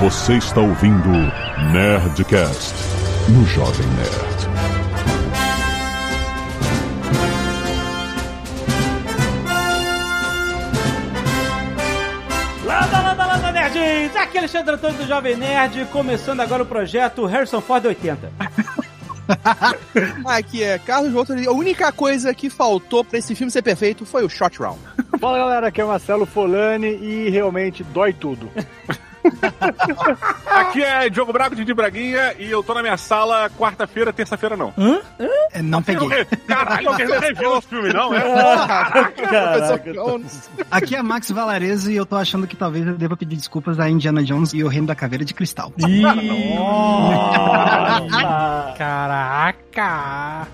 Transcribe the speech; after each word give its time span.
Você 0.00 0.38
está 0.38 0.62
ouvindo 0.62 1.10
Nerdcast 1.74 2.74
no 3.28 3.44
Jovem 3.44 3.86
Nerd. 3.86 4.48
Landa, 12.64 13.00
landa, 13.02 13.26
landa, 13.26 13.52
nerds! 13.52 14.16
Aqui 14.16 14.36
é 14.36 14.38
Alexandre 14.38 14.74
Antônio 14.76 14.96
do 14.96 15.06
Jovem 15.06 15.36
Nerd, 15.36 15.84
começando 15.92 16.40
agora 16.40 16.62
o 16.62 16.66
projeto 16.66 17.26
Harrison 17.26 17.60
Ford 17.60 17.84
80. 17.84 18.32
Aqui 20.24 20.62
é 20.62 20.78
Carlos 20.78 21.12
Volta. 21.12 21.34
A 21.34 21.52
única 21.52 21.92
coisa 21.92 22.32
que 22.32 22.48
faltou 22.48 23.04
pra 23.04 23.18
esse 23.18 23.34
filme 23.34 23.50
ser 23.50 23.60
perfeito 23.60 24.06
foi 24.06 24.24
o 24.24 24.30
shot 24.30 24.58
round. 24.60 24.80
Fala 25.20 25.36
galera, 25.36 25.66
aqui 25.66 25.82
é 25.82 25.84
o 25.84 25.88
Marcelo 25.88 26.24
Folani 26.24 26.88
e 26.88 27.28
realmente 27.28 27.84
dói 27.84 28.14
tudo. 28.14 28.50
Aqui 30.46 30.82
é 30.82 31.08
Diogo 31.10 31.32
Braco 31.32 31.54
de 31.56 31.74
Braguinha 31.74 32.34
e 32.38 32.50
eu 32.50 32.62
tô 32.62 32.74
na 32.74 32.82
minha 32.82 32.96
sala 32.96 33.48
quarta-feira, 33.50 34.12
terça-feira 34.12 34.56
não. 34.56 34.72
É, 35.52 35.62
Não 35.62 35.82
peguei. 35.82 36.24
Caralho, 36.46 36.88
alguém 36.90 37.06
não 37.06 37.20
reviu 37.20 37.56
esse 37.58 37.68
filme, 37.68 37.92
não? 37.92 38.10
É? 39.30 39.58
Professor 39.58 39.78
Jones. 39.92 40.50
Aqui 40.70 40.94
é 40.96 41.02
Max 41.02 41.30
Valarezo 41.30 41.90
e 41.90 41.96
eu 41.96 42.04
tô 42.06 42.16
achando 42.16 42.46
que 42.46 42.56
talvez 42.56 42.86
eu 42.86 42.94
deva 42.96 43.16
pedir 43.16 43.36
desculpas 43.36 43.78
a 43.78 43.88
Indiana 43.88 44.22
Jones 44.22 44.52
e 44.52 44.62
o 44.64 44.68
Reino 44.68 44.86
da 44.86 44.94
Caveira 44.94 45.24
de 45.24 45.34
Cristal. 45.34 45.72
Caraca! 48.76 49.69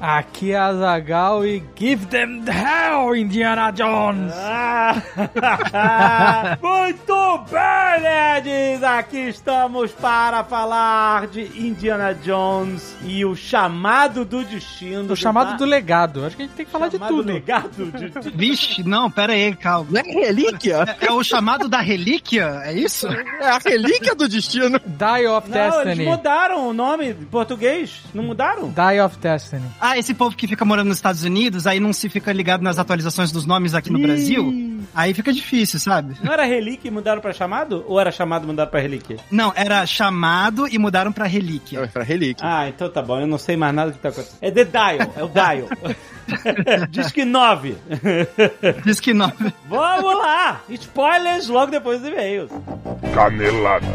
Aqui 0.00 0.52
é 0.52 0.58
a 0.58 0.74
Zagal 0.74 1.44
e 1.46 1.62
Give 1.74 2.04
them 2.06 2.42
the 2.42 2.52
hell, 2.52 3.16
Indiana 3.16 3.70
Jones! 3.72 4.32
Ah. 4.36 5.02
Muito 6.60 7.38
bem, 7.50 8.02
nerds! 8.02 8.82
Aqui 8.82 9.28
estamos 9.28 9.90
para 9.92 10.44
falar 10.44 11.28
de 11.28 11.42
Indiana 11.58 12.12
Jones 12.14 12.94
e 13.04 13.24
o 13.24 13.34
chamado 13.34 14.24
do 14.24 14.44
destino. 14.44 15.12
O 15.12 15.16
chamado 15.16 15.56
do 15.56 15.64
legado. 15.64 16.24
Acho 16.26 16.36
que 16.36 16.42
a 16.42 16.46
gente 16.46 16.54
tem 16.54 16.66
que 16.66 16.72
falar 16.72 16.88
de 16.88 16.98
Chamado 16.98 17.14
tudo. 17.16 17.32
legado 17.32 17.86
de, 17.92 18.10
de- 18.10 18.30
Vixe, 18.36 18.82
não, 18.86 19.10
pera 19.10 19.32
aí, 19.32 19.54
calma. 19.56 19.88
Não 19.90 20.00
é 20.00 20.04
relíquia? 20.26 20.96
É, 21.00 21.06
é 21.06 21.12
o 21.12 21.24
chamado 21.24 21.68
da 21.68 21.80
relíquia? 21.80 22.60
É 22.64 22.72
isso? 22.74 23.06
É 23.08 23.48
a 23.48 23.58
relíquia 23.58 24.14
do 24.14 24.28
destino. 24.28 24.78
Die 24.78 25.26
of 25.26 25.48
Não, 25.50 25.56
eles 25.58 25.84
Destiny. 25.84 26.04
mudaram 26.04 26.68
o 26.68 26.72
nome 26.74 27.10
em 27.10 27.14
português. 27.14 28.02
Não 28.14 28.22
mudaram? 28.24 28.68
Die 28.70 29.00
of 29.00 29.05
Destiny. 29.16 29.62
Ah, 29.80 29.96
esse 29.98 30.14
povo 30.14 30.36
que 30.36 30.46
fica 30.48 30.64
morando 30.64 30.88
nos 30.88 30.98
Estados 30.98 31.22
Unidos, 31.22 31.66
aí 31.66 31.78
não 31.78 31.92
se 31.92 32.08
fica 32.08 32.32
ligado 32.32 32.62
nas 32.62 32.78
atualizações 32.78 33.30
dos 33.30 33.46
nomes 33.46 33.74
aqui 33.74 33.92
no 33.92 33.98
Brasil, 34.00 34.80
aí 34.94 35.14
fica 35.14 35.32
difícil, 35.32 35.78
sabe? 35.78 36.14
Não 36.22 36.32
era 36.32 36.44
relíquia 36.44 36.88
e 36.88 36.90
mudaram 36.90 37.20
pra 37.20 37.32
chamado? 37.32 37.84
Ou 37.86 38.00
era 38.00 38.10
chamado 38.10 38.44
e 38.44 38.46
mudaram 38.46 38.70
pra 38.70 38.80
relíquia? 38.80 39.16
Não, 39.30 39.52
era 39.54 39.86
chamado 39.86 40.66
e 40.68 40.78
mudaram 40.78 41.12
pra 41.12 41.26
relíquia. 41.26 41.80
É 41.80 41.86
pra 41.86 42.02
relíquia. 42.02 42.44
Ah, 42.46 42.68
então 42.68 42.88
tá 42.90 43.02
bom. 43.02 43.20
Eu 43.20 43.26
não 43.26 43.38
sei 43.38 43.56
mais 43.56 43.74
nada 43.74 43.90
do 43.90 43.94
que 43.94 44.00
tá 44.00 44.08
acontecendo. 44.08 44.38
É 44.40 44.50
The 44.50 44.64
Dial. 44.64 45.12
É 45.16 45.22
o 45.24 45.28
Dial. 45.28 45.68
Diz 46.90 47.12
que 47.12 47.24
9. 47.24 47.76
Diz 48.84 49.00
que 49.00 49.14
não. 49.14 49.32
Vamos 49.68 50.16
lá! 50.18 50.60
Spoilers 50.68 51.48
logo 51.48 51.70
depois 51.70 52.00
dos 52.00 52.10
e-mails. 52.10 52.50
Canelada. 53.14 53.86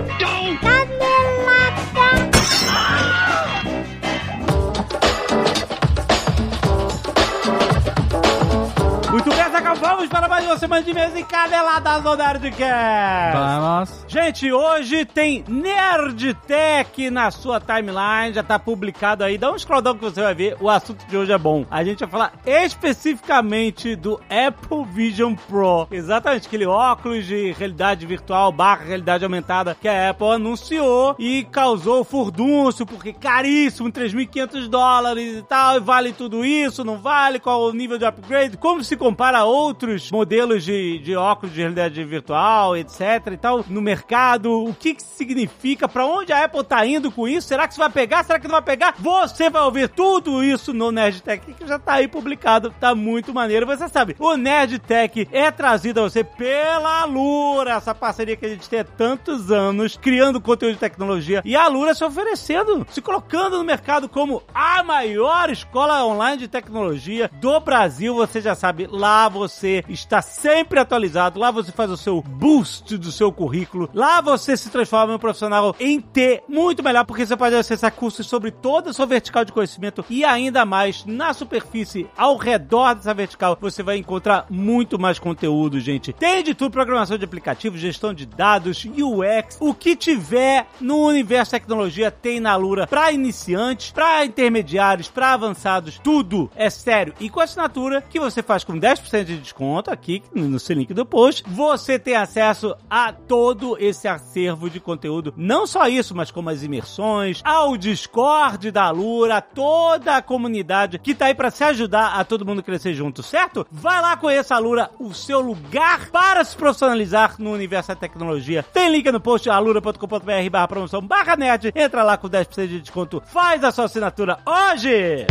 Muito 9.12 9.30
bem, 9.30 9.52
Zagal, 9.52 9.76
vamos 9.76 10.08
para 10.08 10.26
mais 10.26 10.46
uma 10.46 10.58
semana 10.58 10.82
de 10.82 10.92
e-mails 10.92 11.14
encadeladas 11.18 12.02
do 12.02 12.16
Nerdcast. 12.16 13.38
Vamos. 13.38 14.06
Gente, 14.08 14.50
hoje 14.54 15.04
tem 15.04 15.44
Nerd 15.50 16.34
Tech 16.48 17.10
na 17.10 17.30
sua 17.30 17.60
timeline, 17.60 18.34
já 18.34 18.42
tá 18.42 18.58
publicado 18.58 19.26
aí. 19.26 19.38
Dá 19.38 19.52
um 19.52 19.60
scroll 19.60 19.82
down 19.82 19.98
que 19.98 20.06
você 20.06 20.22
vai 20.22 20.34
ver, 20.34 20.56
o 20.62 20.70
assunto 20.70 21.06
de 21.06 21.18
hoje 21.18 21.34
é 21.34 21.38
bom. 21.38 21.66
A 21.70 21.84
gente 21.84 22.00
vai 22.00 22.10
falar 22.10 22.34
especificamente 22.46 23.98
do 23.98 24.18
Apple 24.30 24.86
Vision 24.86 25.36
Pro. 25.36 25.90
Exatamente, 25.92 26.48
aquele 26.48 26.66
óculos 26.66 27.26
de 27.26 27.52
realidade 27.52 28.06
virtual 28.06 28.50
barra 28.54 28.86
realidade 28.86 29.26
aumentada 29.26 29.76
que 29.76 29.90
a 29.90 30.12
Apple 30.12 30.30
anunciou 30.30 31.18
e 31.20 31.44
causou 31.52 32.06
furdúncio, 32.06 32.86
porque 32.86 33.12
caríssimo, 33.12 33.92
3.500 33.92 34.70
dólares 34.70 35.40
e 35.40 35.42
tal, 35.42 35.76
e 35.76 35.80
vale 35.82 36.14
tudo 36.14 36.46
isso, 36.46 36.86
não 36.86 36.98
vale, 36.98 37.42
qual 37.42 37.64
o 37.64 37.74
nível 37.74 37.98
de 37.98 38.06
upgrade, 38.06 38.56
como 38.56 38.82
se 38.82 39.01
compara 39.02 39.40
a 39.40 39.46
outros 39.46 40.12
modelos 40.12 40.64
de, 40.64 41.00
de 41.00 41.16
óculos 41.16 41.56
de 41.56 41.60
realidade 41.60 42.04
virtual, 42.04 42.78
etc 42.78 43.02
e 43.32 43.38
tal, 43.38 43.66
no 43.68 43.82
mercado, 43.82 44.64
o 44.64 44.76
que 44.76 44.94
que 44.94 45.02
significa, 45.02 45.90
pra 45.90 46.06
onde 46.06 46.32
a 46.32 46.46
Apple 46.46 46.64
tá 46.64 46.86
indo 46.86 47.12
com 47.12 47.28
isso, 47.28 47.48
será 47.48 47.66
que 47.66 47.74
isso 47.74 47.80
vai 47.80 47.90
pegar, 47.90 48.24
será 48.24 48.40
que 48.40 48.48
não 48.48 48.52
vai 48.52 48.62
pegar? 48.62 48.94
Você 49.00 49.50
vai 49.50 49.64
ouvir 49.64 49.90
tudo 49.90 50.44
isso 50.44 50.72
no 50.72 50.92
Nerd 50.92 51.20
Tech, 51.24 51.52
que 51.52 51.68
já 51.68 51.80
tá 51.80 51.94
aí 51.94 52.08
publicado, 52.08 52.72
tá 52.80 52.94
muito 52.94 53.34
maneiro, 53.34 53.66
você 53.66 53.90
sabe, 53.90 54.16
o 54.20 54.38
Nerd 54.38 54.78
Tech 54.78 55.28
é 55.32 55.50
trazido 55.50 56.02
a 56.02 56.04
você 56.04 56.24
pela 56.24 57.04
Lura, 57.06 57.72
essa 57.72 57.96
parceria 57.96 58.36
que 58.36 58.46
a 58.46 58.50
gente 58.50 58.70
tem 58.70 58.82
há 58.82 58.84
tantos 58.84 59.52
anos, 59.52 59.98
criando 59.98 60.40
conteúdo 60.40 60.74
de 60.74 60.80
tecnologia, 60.80 61.42
e 61.44 61.56
a 61.56 61.68
Lura 61.68 61.96
se 61.96 62.04
oferecendo, 62.04 62.86
se 62.92 63.02
colocando 63.02 63.58
no 63.58 63.64
mercado 63.64 64.08
como 64.08 64.44
a 64.54 64.84
maior 64.84 65.50
escola 65.50 66.06
online 66.06 66.38
de 66.38 66.48
tecnologia 66.48 67.32
do 67.40 67.60
Brasil, 67.60 68.14
você 68.14 68.40
já 68.40 68.54
sabe, 68.54 68.91
lá 68.92 69.30
você 69.30 69.84
está 69.88 70.22
sempre 70.22 70.80
atualizado, 70.80 71.40
lá 71.40 71.52
você 71.52 71.72
faz 71.72 71.90
o 71.90 71.98
seu 71.98 72.22
boost 72.22 72.98
do 72.98 73.12
seu 73.12 73.32
currículo, 73.32 73.90
lá 73.94 74.22
você 74.22 74.56
se 74.58 74.70
transforma 74.70 75.14
em 75.14 75.16
um 75.16 75.20
profissional 75.20 75.76
em 75.80 76.00
T 76.00 76.44
muito 76.48 76.84
melhor, 76.84 77.06
porque 77.06 77.26
você 77.26 77.38
pode 77.38 77.56
acessar 77.56 77.92
cursos 77.92 78.28
sobre 78.28 78.52
toda 78.52 78.90
a 78.90 78.94
sua 78.94 79.06
vertical 79.06 79.46
de 79.46 79.52
conhecimento 79.52 80.06
e 80.10 80.24
ainda 80.24 80.66
mais 80.66 81.06
na 81.06 81.34
superfície, 81.34 82.08
ao 82.18 82.38
redor 82.38 82.96
dessa 82.96 83.14
vertical, 83.14 83.58
você 83.60 83.82
vai 83.84 83.98
encontrar 83.98 84.46
muito 84.50 85.00
mais 85.00 85.20
conteúdo, 85.20 85.80
gente. 85.80 86.14
Tem 86.14 86.44
de 86.44 86.54
tudo, 86.54 86.72
programação 86.72 87.18
de 87.18 87.26
aplicativos, 87.26 87.80
gestão 87.80 88.14
de 88.14 88.26
dados, 88.26 88.86
UX, 88.86 89.58
o 89.60 89.74
que 89.74 89.96
tiver 89.96 90.68
no 90.80 91.06
universo 91.06 91.52
tecnologia 91.52 92.10
tem 92.10 92.40
na 92.40 92.56
Lura 92.56 92.88
para 92.88 93.12
iniciantes, 93.12 93.92
para 93.92 94.26
intermediários, 94.26 95.10
para 95.10 95.34
avançados, 95.34 96.00
tudo 96.04 96.50
é 96.56 96.70
sério. 96.70 97.14
E 97.20 97.30
com 97.30 97.40
assinatura 97.40 98.02
que 98.02 98.20
você 98.20 98.42
faz 98.42 98.64
com 98.64 98.78
10% 98.82 99.24
de 99.24 99.38
desconto 99.38 99.92
aqui 99.92 100.24
no 100.34 100.60
seu 100.60 100.76
link 100.76 100.92
do 100.94 101.06
post, 101.06 101.44
você 101.48 102.00
tem 102.00 102.16
acesso 102.16 102.76
a 102.90 103.14
todo 103.14 103.78
esse 103.80 104.08
acervo 104.08 104.70
de 104.70 104.80
conteúdo. 104.80 105.34
Não 105.38 105.68
só 105.68 105.88
isso, 105.88 106.16
mas 106.16 106.32
como 106.32 106.50
as 106.50 106.64
imersões, 106.64 107.42
ao 107.44 107.78
Discord 107.78 108.72
da 108.72 108.90
Lura, 108.90 109.40
toda 109.40 110.18
a 110.18 110.22
comunidade 110.22 110.98
que 110.98 111.14
tá 111.14 111.28
aí 111.28 111.36
para 111.36 111.52
se 111.52 111.64
ajudar 111.64 112.20
a 112.20 112.24
todo 112.24 112.46
mundo 112.46 112.64
crescer 112.64 112.96
junto, 112.96 113.22
certo? 113.22 113.68
Vai 113.72 114.02
lá 114.02 114.18
conheça 114.18 114.56
a 114.56 114.60
Lura, 114.60 114.90
o 115.00 115.14
seu 115.14 115.40
lugar 115.40 116.10
para 116.10 116.44
se 116.44 116.56
profissionalizar 116.56 117.36
no 117.38 117.52
universo 117.52 117.90
da 117.90 117.96
tecnologia. 117.96 118.64
Tem 118.64 118.92
link 118.92 119.12
no 119.12 119.20
post 119.20 119.48
alura.com.br 119.50 120.50
barra 120.52 120.68
promoção 120.68 121.02
barra 121.02 121.36
net. 121.36 121.72
Entra 121.76 122.04
lá 122.04 122.18
com 122.18 122.28
10% 122.28 122.68
de 122.68 122.82
desconto. 122.82 123.22
Faz 123.28 123.64
a 123.64 123.72
sua 123.72 123.86
assinatura 123.86 124.40
hoje! 124.46 125.28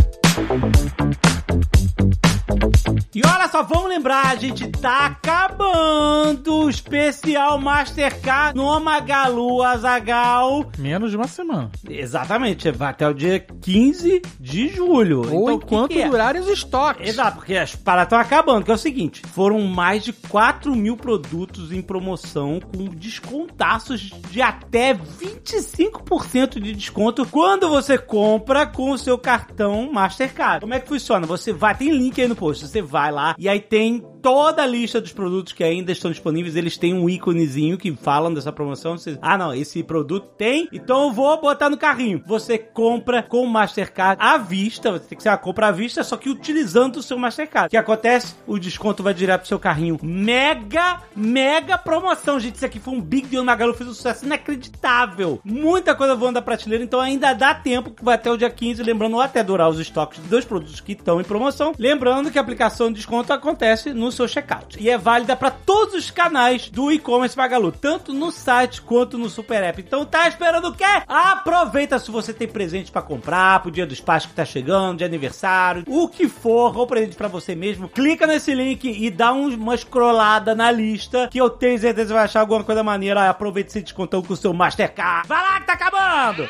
E 3.13 3.21
olha 3.27 3.49
só, 3.49 3.61
vamos 3.61 3.89
lembrar, 3.89 4.27
a 4.27 4.35
gente 4.35 4.65
tá 4.69 5.07
acabando 5.07 6.63
o 6.63 6.69
especial 6.69 7.59
Mastercard 7.59 8.55
no 8.57 8.79
Magalu 8.79 9.61
Azagal. 9.61 10.71
Menos 10.77 11.11
de 11.11 11.17
uma 11.17 11.27
semana. 11.27 11.69
Exatamente, 11.89 12.71
vai 12.71 12.91
até 12.91 13.05
o 13.09 13.13
dia 13.13 13.37
15 13.39 14.21
de 14.39 14.69
julho. 14.69 15.29
Ou 15.29 15.43
Então, 15.51 15.55
o 15.55 15.59
que 15.59 15.65
enquanto 15.65 15.91
que 15.91 16.01
é? 16.01 16.07
durarem 16.09 16.41
os 16.41 16.47
estoques. 16.47 17.05
Exato, 17.09 17.39
porque 17.39 17.57
as 17.57 17.75
paradas 17.75 18.05
estão 18.07 18.19
acabando, 18.19 18.63
que 18.63 18.71
é 18.71 18.75
o 18.75 18.77
seguinte: 18.77 19.21
foram 19.33 19.59
mais 19.59 20.05
de 20.05 20.13
4 20.13 20.73
mil 20.73 20.95
produtos 20.95 21.73
em 21.73 21.81
promoção 21.81 22.61
com 22.61 22.85
descontaços 22.85 23.99
de 24.29 24.41
até 24.41 24.93
25% 24.93 26.61
de 26.61 26.71
desconto 26.73 27.25
quando 27.25 27.67
você 27.67 27.97
compra 27.97 28.65
com 28.65 28.91
o 28.91 28.97
seu 28.97 29.17
cartão 29.17 29.91
Mastercard. 29.91 30.61
Como 30.61 30.73
é 30.73 30.79
que 30.79 30.87
funciona? 30.87 31.27
Você 31.27 31.51
vai, 31.51 31.75
tem 31.75 31.91
link 31.91 32.21
aí 32.21 32.27
no 32.29 32.37
post, 32.37 32.65
você 32.65 32.81
vai 32.81 33.00
lá. 33.09 33.35
E 33.39 33.49
aí 33.49 33.59
tem 33.59 34.05
toda 34.21 34.63
a 34.63 34.67
lista 34.67 35.01
dos 35.01 35.11
produtos 35.11 35.53
que 35.53 35.63
ainda 35.63 35.91
estão 35.91 36.11
disponíveis. 36.11 36.55
Eles 36.55 36.77
têm 36.77 36.93
um 36.93 37.09
íconezinho 37.09 37.77
que 37.77 37.95
falam 37.95 38.33
dessa 38.33 38.51
promoção. 38.51 38.97
Você, 38.97 39.17
ah, 39.21 39.37
não, 39.37 39.53
esse 39.53 39.83
produto 39.83 40.27
tem, 40.37 40.67
então 40.71 41.07
eu 41.07 41.11
vou 41.11 41.39
botar 41.41 41.69
no 41.69 41.77
carrinho. 41.77 42.21
Você 42.25 42.57
compra 42.57 43.23
com 43.23 43.45
Mastercard 43.45 44.21
à 44.21 44.37
vista, 44.37 44.91
você 44.91 45.05
tem 45.05 45.17
que 45.17 45.23
ser 45.23 45.29
uma 45.29 45.37
compra 45.37 45.67
à 45.67 45.71
vista, 45.71 46.03
só 46.03 46.17
que 46.17 46.29
utilizando 46.29 46.97
o 46.97 47.03
seu 47.03 47.17
Mastercard. 47.17 47.67
O 47.67 47.69
que 47.69 47.77
acontece? 47.77 48.35
O 48.45 48.59
desconto 48.59 49.03
vai 49.03 49.13
direto 49.13 49.41
pro 49.41 49.47
seu 49.47 49.59
carrinho. 49.59 49.99
Mega, 50.01 51.01
mega 51.15 51.77
promoção, 51.77 52.39
gente. 52.39 52.55
Isso 52.55 52.65
aqui 52.65 52.79
foi 52.79 52.93
um 52.93 53.01
big 53.01 53.27
deal. 53.27 53.43
Magalu 53.43 53.73
fez 53.73 53.89
um 53.89 53.93
sucesso 53.93 54.25
inacreditável. 54.25 55.39
Muita 55.43 55.95
coisa 55.95 56.15
voando 56.15 56.35
da 56.35 56.41
prateleira, 56.41 56.83
então 56.83 56.99
ainda 56.99 57.33
dá 57.33 57.53
tempo 57.53 57.91
que 57.91 58.03
vai 58.03 58.15
até 58.15 58.31
o 58.31 58.37
dia 58.37 58.49
15. 58.49 58.83
Lembrando, 58.83 59.19
até 59.19 59.43
durar 59.43 59.69
os 59.69 59.79
estoques 59.79 60.19
dos 60.19 60.45
produtos 60.45 60.79
que 60.79 60.93
estão 60.93 61.19
em 61.19 61.23
promoção. 61.23 61.73
Lembrando 61.77 62.31
que 62.31 62.37
a 62.37 62.41
aplicação 62.41 62.89
de 62.89 62.95
desconto 62.95 63.33
acontece 63.33 63.93
no 63.93 64.10
seu 64.11 64.27
checkout. 64.27 64.77
E 64.79 64.89
é 64.89 64.97
válida 64.97 65.35
para 65.35 65.51
todos 65.51 65.93
os 65.95 66.11
canais 66.11 66.69
do 66.69 66.91
e-commerce 66.91 67.37
Magalu, 67.37 67.71
tanto 67.71 68.13
no 68.13 68.31
site 68.31 68.81
quanto 68.81 69.17
no 69.17 69.29
Super 69.29 69.63
App. 69.63 69.81
Então 69.81 70.05
tá 70.05 70.27
esperando 70.27 70.69
o 70.69 70.73
quê? 70.73 70.83
Aproveita 71.07 71.99
se 71.99 72.11
você 72.11 72.33
tem 72.33 72.47
presente 72.47 72.91
para 72.91 73.01
comprar, 73.01 73.61
pro 73.61 73.71
dia 73.71 73.85
dos 73.85 74.01
pais 74.01 74.25
que 74.25 74.33
tá 74.33 74.45
chegando, 74.45 74.97
de 74.99 75.03
aniversário, 75.03 75.83
o 75.87 76.07
que 76.07 76.27
for, 76.27 76.77
ou 76.77 76.87
presente 76.87 77.15
para 77.15 77.27
você 77.27 77.55
mesmo. 77.55 77.87
Clica 77.89 78.25
nesse 78.27 78.53
link 78.53 78.85
e 78.85 79.09
dá 79.09 79.31
um- 79.33 79.53
uma 79.55 79.75
scrollada 79.77 80.53
na 80.55 80.71
lista 80.71 81.27
que 81.31 81.39
eu 81.39 81.49
tenho 81.49 81.79
certeza 81.79 82.07
que 82.07 82.13
vai 82.13 82.23
achar 82.23 82.41
alguma 82.41 82.63
coisa 82.63 82.83
maneira. 82.83 83.29
Aproveita 83.29 83.69
esse 83.69 83.81
descontão 83.81 84.21
com 84.21 84.33
o 84.33 84.37
seu 84.37 84.53
Mastercard. 84.53 85.27
Vai 85.27 85.41
lá 85.41 85.59
que 85.59 85.67
tá 85.67 85.73
acabando! 85.73 86.49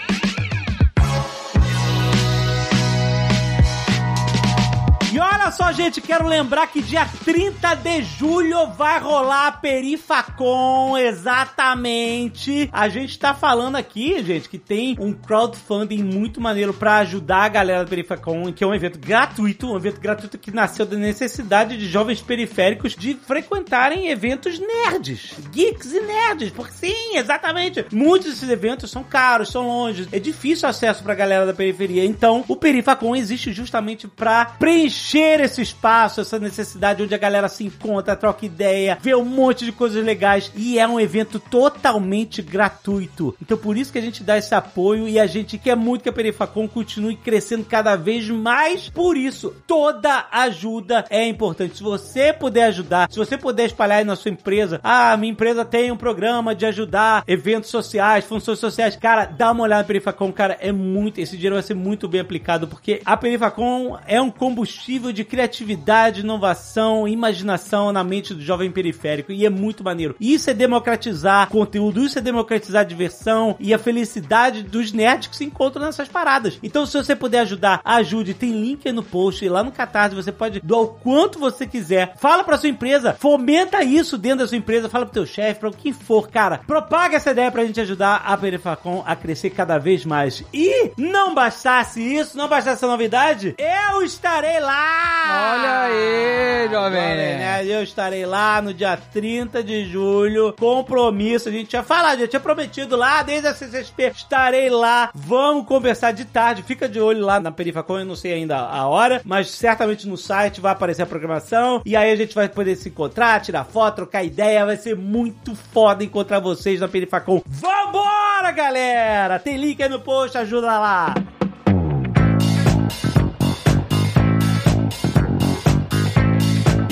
E 5.13 5.19
olha 5.19 5.51
só, 5.51 5.73
gente, 5.73 5.99
quero 5.99 6.25
lembrar 6.25 6.67
que 6.67 6.81
dia 6.81 7.05
30 7.25 7.75
de 7.75 8.01
julho 8.01 8.67
vai 8.67 8.97
rolar 8.97 9.47
a 9.47 9.51
Perifacon, 9.51 10.97
exatamente. 10.97 12.69
A 12.71 12.87
gente 12.87 13.19
tá 13.19 13.33
falando 13.33 13.75
aqui, 13.75 14.23
gente, 14.23 14.47
que 14.47 14.57
tem 14.57 14.95
um 14.97 15.11
crowdfunding 15.11 16.01
muito 16.01 16.39
maneiro 16.39 16.73
pra 16.73 16.99
ajudar 16.99 17.43
a 17.43 17.49
galera 17.49 17.83
da 17.83 17.89
Perifacon, 17.89 18.53
que 18.53 18.63
é 18.63 18.67
um 18.67 18.73
evento 18.73 18.99
gratuito, 18.99 19.73
um 19.73 19.75
evento 19.75 19.99
gratuito 19.99 20.37
que 20.37 20.49
nasceu 20.49 20.85
da 20.85 20.95
necessidade 20.95 21.77
de 21.77 21.89
jovens 21.89 22.21
periféricos 22.21 22.95
de 22.95 23.13
frequentarem 23.15 24.07
eventos 24.07 24.59
nerds, 24.59 25.33
geeks 25.51 25.91
e 25.91 25.99
nerds, 25.99 26.51
porque 26.51 26.71
sim, 26.71 27.17
exatamente. 27.17 27.85
Muitos 27.91 28.29
desses 28.29 28.49
eventos 28.49 28.89
são 28.89 29.03
caros, 29.03 29.51
são 29.51 29.67
longe, 29.67 30.07
é 30.09 30.19
difícil 30.19 30.69
acesso 30.69 31.03
pra 31.03 31.13
galera 31.13 31.45
da 31.45 31.53
periferia. 31.53 32.05
Então, 32.05 32.45
o 32.47 32.55
Perifacon 32.55 33.13
existe 33.13 33.51
justamente 33.51 34.07
pra 34.07 34.45
preencher 34.45 35.00
esse 35.41 35.61
espaço, 35.61 36.21
essa 36.21 36.39
necessidade 36.39 37.03
onde 37.03 37.13
a 37.13 37.17
galera 37.17 37.49
se 37.49 37.63
encontra, 37.63 38.15
troca 38.15 38.45
ideia, 38.45 38.97
vê 39.01 39.15
um 39.15 39.25
monte 39.25 39.65
de 39.65 39.71
coisas 39.71 40.03
legais 40.03 40.51
e 40.55 40.79
é 40.79 40.87
um 40.87 40.99
evento 40.99 41.39
totalmente 41.39 42.41
gratuito. 42.41 43.35
Então, 43.41 43.57
por 43.57 43.77
isso 43.77 43.91
que 43.91 43.97
a 43.97 44.01
gente 44.01 44.23
dá 44.23 44.37
esse 44.37 44.53
apoio 44.53 45.07
e 45.07 45.19
a 45.19 45.27
gente 45.27 45.57
quer 45.57 45.75
muito 45.75 46.03
que 46.03 46.09
a 46.09 46.13
Perifacon 46.13 46.67
continue 46.67 47.15
crescendo 47.15 47.65
cada 47.65 47.95
vez 47.95 48.29
mais. 48.29 48.89
Por 48.89 49.17
isso, 49.17 49.55
toda 49.67 50.27
ajuda 50.31 51.05
é 51.09 51.27
importante. 51.27 51.77
Se 51.77 51.83
você 51.83 52.31
puder 52.31 52.65
ajudar, 52.65 53.11
se 53.11 53.17
você 53.17 53.37
puder 53.37 53.65
espalhar 53.65 53.99
aí 53.99 54.05
na 54.05 54.15
sua 54.15 54.31
empresa, 54.31 54.79
ah, 54.83 55.15
minha 55.17 55.31
empresa 55.31 55.65
tem 55.65 55.91
um 55.91 55.97
programa 55.97 56.55
de 56.55 56.65
ajudar 56.65 57.23
eventos 57.27 57.69
sociais, 57.69 58.25
funções 58.25 58.59
sociais, 58.59 58.95
cara, 58.95 59.25
dá 59.25 59.51
uma 59.51 59.63
olhada 59.63 59.81
na 59.81 59.87
Perifacon, 59.87 60.31
cara, 60.31 60.57
é 60.59 60.71
muito, 60.71 61.19
esse 61.19 61.35
dinheiro 61.35 61.55
vai 61.55 61.63
ser 61.63 61.73
muito 61.73 62.07
bem 62.07 62.21
aplicado, 62.21 62.67
porque 62.67 63.01
a 63.03 63.17
Perifacon 63.17 63.97
é 64.05 64.21
um 64.21 64.29
combustível 64.29 64.90
de 64.91 65.23
criatividade, 65.23 66.21
inovação, 66.21 67.07
imaginação 67.07 67.91
na 67.91 68.03
mente 68.03 68.33
do 68.33 68.41
jovem 68.41 68.71
periférico, 68.71 69.31
e 69.31 69.45
é 69.45 69.49
muito 69.49 69.83
maneiro. 69.83 70.15
Isso 70.19 70.49
é 70.49 70.53
democratizar 70.53 71.47
conteúdo, 71.49 72.03
isso 72.03 72.19
é 72.19 72.21
democratizar 72.21 72.85
diversão 72.85 73.55
e 73.59 73.73
a 73.73 73.79
felicidade 73.79 74.63
dos 74.63 74.91
nerds 74.91 75.27
que 75.27 75.35
se 75.35 75.45
encontram 75.45 75.85
nessas 75.85 76.09
paradas. 76.09 76.59
Então, 76.61 76.85
se 76.85 76.97
você 76.97 77.15
puder 77.15 77.39
ajudar, 77.39 77.79
ajude. 77.85 78.33
Tem 78.33 78.51
link 78.51 78.87
aí 78.87 78.93
no 78.93 79.03
post, 79.03 79.43
e 79.43 79.49
lá 79.49 79.63
no 79.63 79.71
Catarse 79.71 80.15
você 80.15 80.31
pode 80.31 80.59
doar 80.59 80.81
o 80.81 80.87
quanto 80.87 81.39
você 81.39 81.65
quiser. 81.65 82.15
Fala 82.17 82.43
pra 82.43 82.57
sua 82.57 82.69
empresa, 82.69 83.15
fomenta 83.17 83.83
isso 83.83 84.17
dentro 84.17 84.39
da 84.39 84.47
sua 84.47 84.57
empresa, 84.57 84.89
fala 84.89 85.05
pro 85.05 85.13
teu 85.13 85.25
chefe, 85.25 85.59
pra 85.59 85.69
o 85.69 85.73
que 85.73 85.93
for, 85.93 86.29
cara. 86.29 86.59
Propaga 86.65 87.17
essa 87.17 87.31
ideia 87.31 87.51
pra 87.51 87.65
gente 87.65 87.79
ajudar 87.79 88.23
a 88.25 88.35
Perifacon 88.35 89.03
a 89.05 89.15
crescer 89.15 89.51
cada 89.51 89.77
vez 89.77 90.05
mais. 90.05 90.43
E 90.53 90.91
não 90.97 91.33
bastasse 91.33 92.01
isso, 92.01 92.37
não 92.37 92.47
bastasse 92.47 92.77
essa 92.77 92.87
novidade, 92.87 93.55
eu 93.57 94.01
estarei 94.03 94.59
lá! 94.59 94.80
Olha 94.83 95.81
aí, 95.81 96.69
jovem. 96.71 96.91
Jovem 96.91 97.37
Nerd, 97.37 97.69
Eu 97.69 97.83
estarei 97.83 98.25
lá 98.25 98.61
no 98.61 98.73
dia 98.73 98.97
30 98.97 99.63
de 99.63 99.85
julho. 99.85 100.53
Compromisso, 100.59 101.49
a 101.49 101.51
gente 101.51 101.67
tinha 101.67 101.83
falado, 101.83 102.19
já 102.19 102.27
tinha 102.27 102.39
prometido 102.39 102.95
lá 102.95 103.21
desde 103.21 103.47
a 103.47 103.53
CCXP. 103.53 104.11
Estarei 104.15 104.69
lá. 104.69 105.09
Vamos 105.13 105.67
conversar 105.67 106.11
de 106.11 106.25
tarde. 106.25 106.63
Fica 106.63 106.89
de 106.89 106.99
olho 106.99 107.25
lá 107.25 107.39
na 107.39 107.51
Perifacon, 107.51 107.99
eu 107.99 108.05
não 108.05 108.15
sei 108.15 108.33
ainda 108.33 108.57
a 108.57 108.87
hora, 108.87 109.21
mas 109.23 109.51
certamente 109.51 110.07
no 110.07 110.17
site 110.17 110.59
vai 110.59 110.71
aparecer 110.71 111.03
a 111.03 111.05
programação. 111.05 111.81
E 111.85 111.95
aí 111.95 112.11
a 112.11 112.15
gente 112.15 112.33
vai 112.35 112.49
poder 112.49 112.75
se 112.75 112.89
encontrar, 112.89 113.41
tirar 113.41 113.63
foto, 113.63 113.95
trocar 113.97 114.23
ideia. 114.23 114.65
Vai 114.65 114.77
ser 114.77 114.95
muito 114.95 115.55
foda 115.55 116.03
encontrar 116.03 116.39
vocês 116.39 116.79
na 116.79 116.87
Perifacon. 116.87 117.41
Vambora, 117.45 118.51
galera! 118.51 119.39
Tem 119.39 119.57
link 119.57 119.81
aí 119.81 119.89
no 119.89 119.99
post, 119.99 120.37
ajuda 120.37 120.79
lá. 120.79 121.13